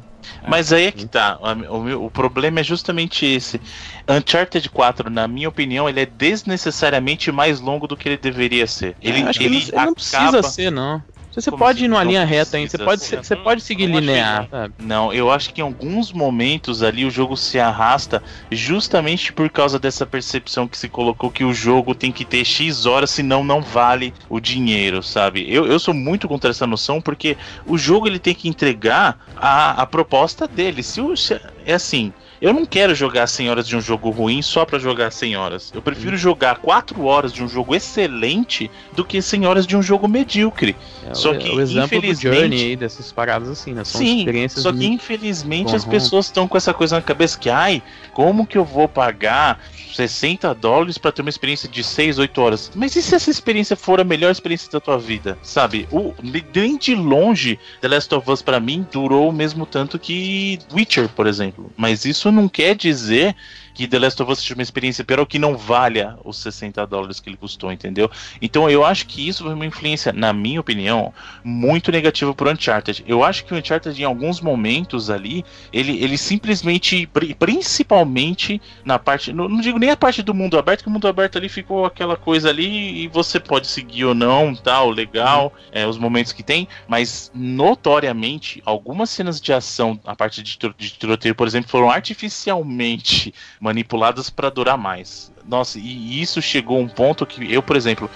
Mas 0.48 0.72
aí 0.72 0.86
é 0.86 0.92
que 0.92 1.06
tá. 1.06 1.38
O, 1.70 1.78
meu- 1.80 2.04
o 2.04 2.10
problema 2.10 2.58
é 2.60 2.64
justamente 2.64 3.24
esse. 3.26 3.60
Uncharted 4.08 4.68
4, 4.70 5.08
na 5.10 5.28
minha 5.28 5.48
opinião, 5.48 5.88
ele 5.88 6.00
é 6.00 6.06
desnecessariamente 6.06 7.30
mais 7.30 7.60
longo 7.60 7.86
do 7.86 7.96
que 7.96 8.08
ele 8.08 8.16
deveria 8.16 8.66
ser. 8.66 8.96
Ele, 9.02 9.20
É, 9.20 9.24
acho 9.28 9.38
que 9.38 9.44
ele 9.44 9.54
não, 9.60 9.62
ele 9.68 9.86
não 9.86 9.94
precisa 9.94 10.16
acaba- 10.28 10.42
ser, 10.42 10.70
não. 10.72 11.02
Você 11.36 11.50
Como 11.50 11.60
pode 11.60 11.76
assim? 11.78 11.84
ir 11.84 11.88
numa 11.88 12.02
Não 12.02 12.10
linha 12.10 12.24
reta 12.24 12.56
ainda, 12.56 12.70
você 12.70 12.78
pode, 12.78 13.04
ser- 13.04 13.22
você 13.24 13.36
pode 13.36 13.60
seguir 13.60 13.86
Não 13.86 13.98
achei, 13.98 14.00
linear, 14.00 14.40
não. 14.42 14.48
sabe? 14.48 14.74
Não, 14.78 15.12
eu 15.12 15.30
acho 15.30 15.52
que 15.52 15.60
em 15.60 15.64
alguns 15.64 16.12
momentos 16.12 16.82
ali 16.82 17.04
o 17.04 17.10
jogo 17.10 17.36
se 17.36 17.58
arrasta 17.58 18.22
justamente 18.50 19.32
por 19.32 19.50
causa 19.50 19.78
dessa 19.78 20.06
percepção 20.06 20.66
que 20.68 20.78
se 20.78 20.88
colocou 20.88 21.30
que 21.30 21.44
o 21.44 21.52
jogo 21.52 21.94
tem 21.94 22.10
que 22.12 22.24
ter 22.24 22.44
X 22.44 22.86
horas, 22.86 23.10
senão 23.10 23.44
não 23.44 23.60
vale 23.62 24.14
o 24.28 24.40
dinheiro, 24.40 25.02
sabe? 25.02 25.44
Eu, 25.52 25.66
eu 25.66 25.78
sou 25.78 25.92
muito 25.94 26.26
contra 26.28 26.50
essa 26.50 26.66
noção 26.66 27.00
porque 27.00 27.36
o 27.66 27.76
jogo 27.76 28.06
ele 28.06 28.18
tem 28.18 28.34
que 28.34 28.48
entregar 28.48 29.18
a, 29.34 29.82
a 29.82 29.86
proposta 29.86 30.48
dele. 30.48 30.82
Se 30.82 31.00
o, 31.00 31.16
se- 31.16 31.40
é 31.64 31.74
assim. 31.74 32.14
Eu 32.40 32.52
não 32.52 32.66
quero 32.66 32.94
jogar 32.94 33.26
100 33.26 33.50
horas 33.50 33.66
de 33.66 33.76
um 33.76 33.80
jogo 33.80 34.10
ruim 34.10 34.42
só 34.42 34.64
pra 34.64 34.78
jogar 34.78 35.10
100 35.10 35.36
horas. 35.36 35.72
Eu 35.74 35.80
prefiro 35.80 36.16
jogar 36.16 36.56
4 36.58 37.04
horas 37.04 37.32
de 37.32 37.42
um 37.42 37.48
jogo 37.48 37.74
excelente 37.74 38.70
do 38.92 39.04
que 39.04 39.22
100 39.22 39.46
horas 39.46 39.66
de 39.66 39.76
um 39.76 39.82
jogo 39.82 40.06
medíocre. 40.06 40.76
É, 41.08 41.14
Só 41.14 41.34
que, 41.34 41.48
o 41.48 41.60
exemplo 41.60 41.88
do 41.88 41.96
infelizmente- 41.96 42.38
Journey 42.40 42.62
aí, 42.70 42.76
dessas 42.76 43.10
paradas 43.12 43.48
assim, 43.48 43.72
né? 43.72 43.84
São 43.84 44.00
Sim, 44.00 44.18
experiências 44.18 44.62
só 44.62 44.70
que 44.70 44.78
muito- 44.78 44.92
infelizmente 44.94 45.70
Uhum. 45.70 45.76
as 45.76 45.84
pessoas 45.84 46.26
estão 46.26 46.46
com 46.46 46.56
essa 46.56 46.74
coisa 46.74 46.96
na 46.96 47.02
cabeça 47.02 47.38
que, 47.38 47.48
ai, 47.48 47.82
como 48.12 48.46
que 48.46 48.58
eu 48.58 48.64
vou 48.64 48.86
pagar 48.88 49.60
60 49.94 50.54
dólares 50.54 50.98
pra 50.98 51.10
ter 51.10 51.22
uma 51.22 51.30
experiência 51.30 51.68
de 51.68 51.82
6, 51.82 52.18
8 52.18 52.40
horas? 52.42 52.70
Mas 52.74 52.94
e 52.96 53.02
se 53.02 53.14
essa 53.14 53.30
experiência 53.30 53.76
for 53.76 54.00
a 54.00 54.04
melhor 54.04 54.30
experiência 54.30 54.70
da 54.70 54.80
tua 54.80 54.98
vida? 54.98 55.38
Sabe? 55.42 55.88
O, 55.90 56.12
nem 56.54 56.76
de 56.76 56.94
longe, 56.94 57.58
The 57.80 57.88
Last 57.88 58.14
of 58.14 58.30
Us 58.30 58.42
pra 58.42 58.60
mim 58.60 58.86
durou 58.92 59.28
o 59.30 59.32
mesmo 59.32 59.64
tanto 59.64 59.98
que 59.98 60.58
Witcher, 60.74 61.08
por 61.08 61.26
exemplo. 61.26 61.70
Mas 61.76 62.04
isso 62.04 62.25
não 62.32 62.48
quer 62.48 62.74
dizer 62.74 63.34
que 63.76 63.86
The 63.86 63.98
Last 63.98 64.22
of 64.22 64.32
Us 64.32 64.38
seja 64.38 64.54
uma 64.54 64.62
experiência 64.62 65.04
pior 65.04 65.20
ou 65.20 65.26
que 65.26 65.38
não 65.38 65.54
valha 65.54 66.16
os 66.24 66.38
60 66.38 66.86
dólares 66.86 67.20
que 67.20 67.28
ele 67.28 67.36
custou, 67.36 67.70
entendeu? 67.70 68.10
Então 68.40 68.70
eu 68.70 68.84
acho 68.86 69.06
que 69.06 69.28
isso 69.28 69.44
foi 69.44 69.52
uma 69.52 69.66
influência, 69.66 70.14
na 70.14 70.32
minha 70.32 70.58
opinião, 70.58 71.12
muito 71.44 71.92
negativa 71.92 72.34
pro 72.34 72.50
Uncharted. 72.50 73.04
Eu 73.06 73.22
acho 73.22 73.44
que 73.44 73.52
o 73.52 73.58
Uncharted, 73.58 74.00
em 74.00 74.04
alguns 74.04 74.40
momentos 74.40 75.10
ali, 75.10 75.44
ele, 75.70 76.02
ele 76.02 76.16
simplesmente, 76.16 77.06
pri- 77.06 77.34
principalmente 77.34 78.60
na 78.82 78.98
parte, 78.98 79.30
não, 79.32 79.46
não 79.46 79.60
digo 79.60 79.78
nem 79.78 79.90
a 79.90 79.96
parte 79.96 80.22
do 80.22 80.32
mundo 80.32 80.58
aberto, 80.58 80.82
que 80.82 80.88
o 80.88 80.90
mundo 80.90 81.06
aberto 81.06 81.36
ali 81.36 81.48
ficou 81.48 81.84
aquela 81.84 82.16
coisa 82.16 82.48
ali 82.48 83.02
e 83.04 83.08
você 83.08 83.38
pode 83.38 83.66
seguir 83.66 84.06
ou 84.06 84.14
não, 84.14 84.54
tal, 84.54 84.88
legal, 84.88 85.52
é, 85.70 85.86
os 85.86 85.98
momentos 85.98 86.32
que 86.32 86.42
tem, 86.42 86.66
mas 86.88 87.30
notoriamente, 87.34 88.62
algumas 88.64 89.10
cenas 89.10 89.38
de 89.38 89.52
ação, 89.52 90.00
a 90.06 90.16
parte 90.16 90.42
de, 90.42 90.56
de 90.78 90.90
tiroteio, 90.90 91.34
por 91.34 91.46
exemplo, 91.46 91.68
foram 91.70 91.90
artificialmente 91.90 93.34
manipuladas 93.66 94.30
para 94.30 94.48
durar 94.48 94.78
mais. 94.78 95.32
Nossa, 95.44 95.78
e 95.78 96.22
isso 96.22 96.40
chegou 96.40 96.78
a 96.78 96.80
um 96.80 96.88
ponto 96.88 97.26
que 97.26 97.52
eu, 97.52 97.62
por 97.62 97.76
exemplo, 97.76 98.08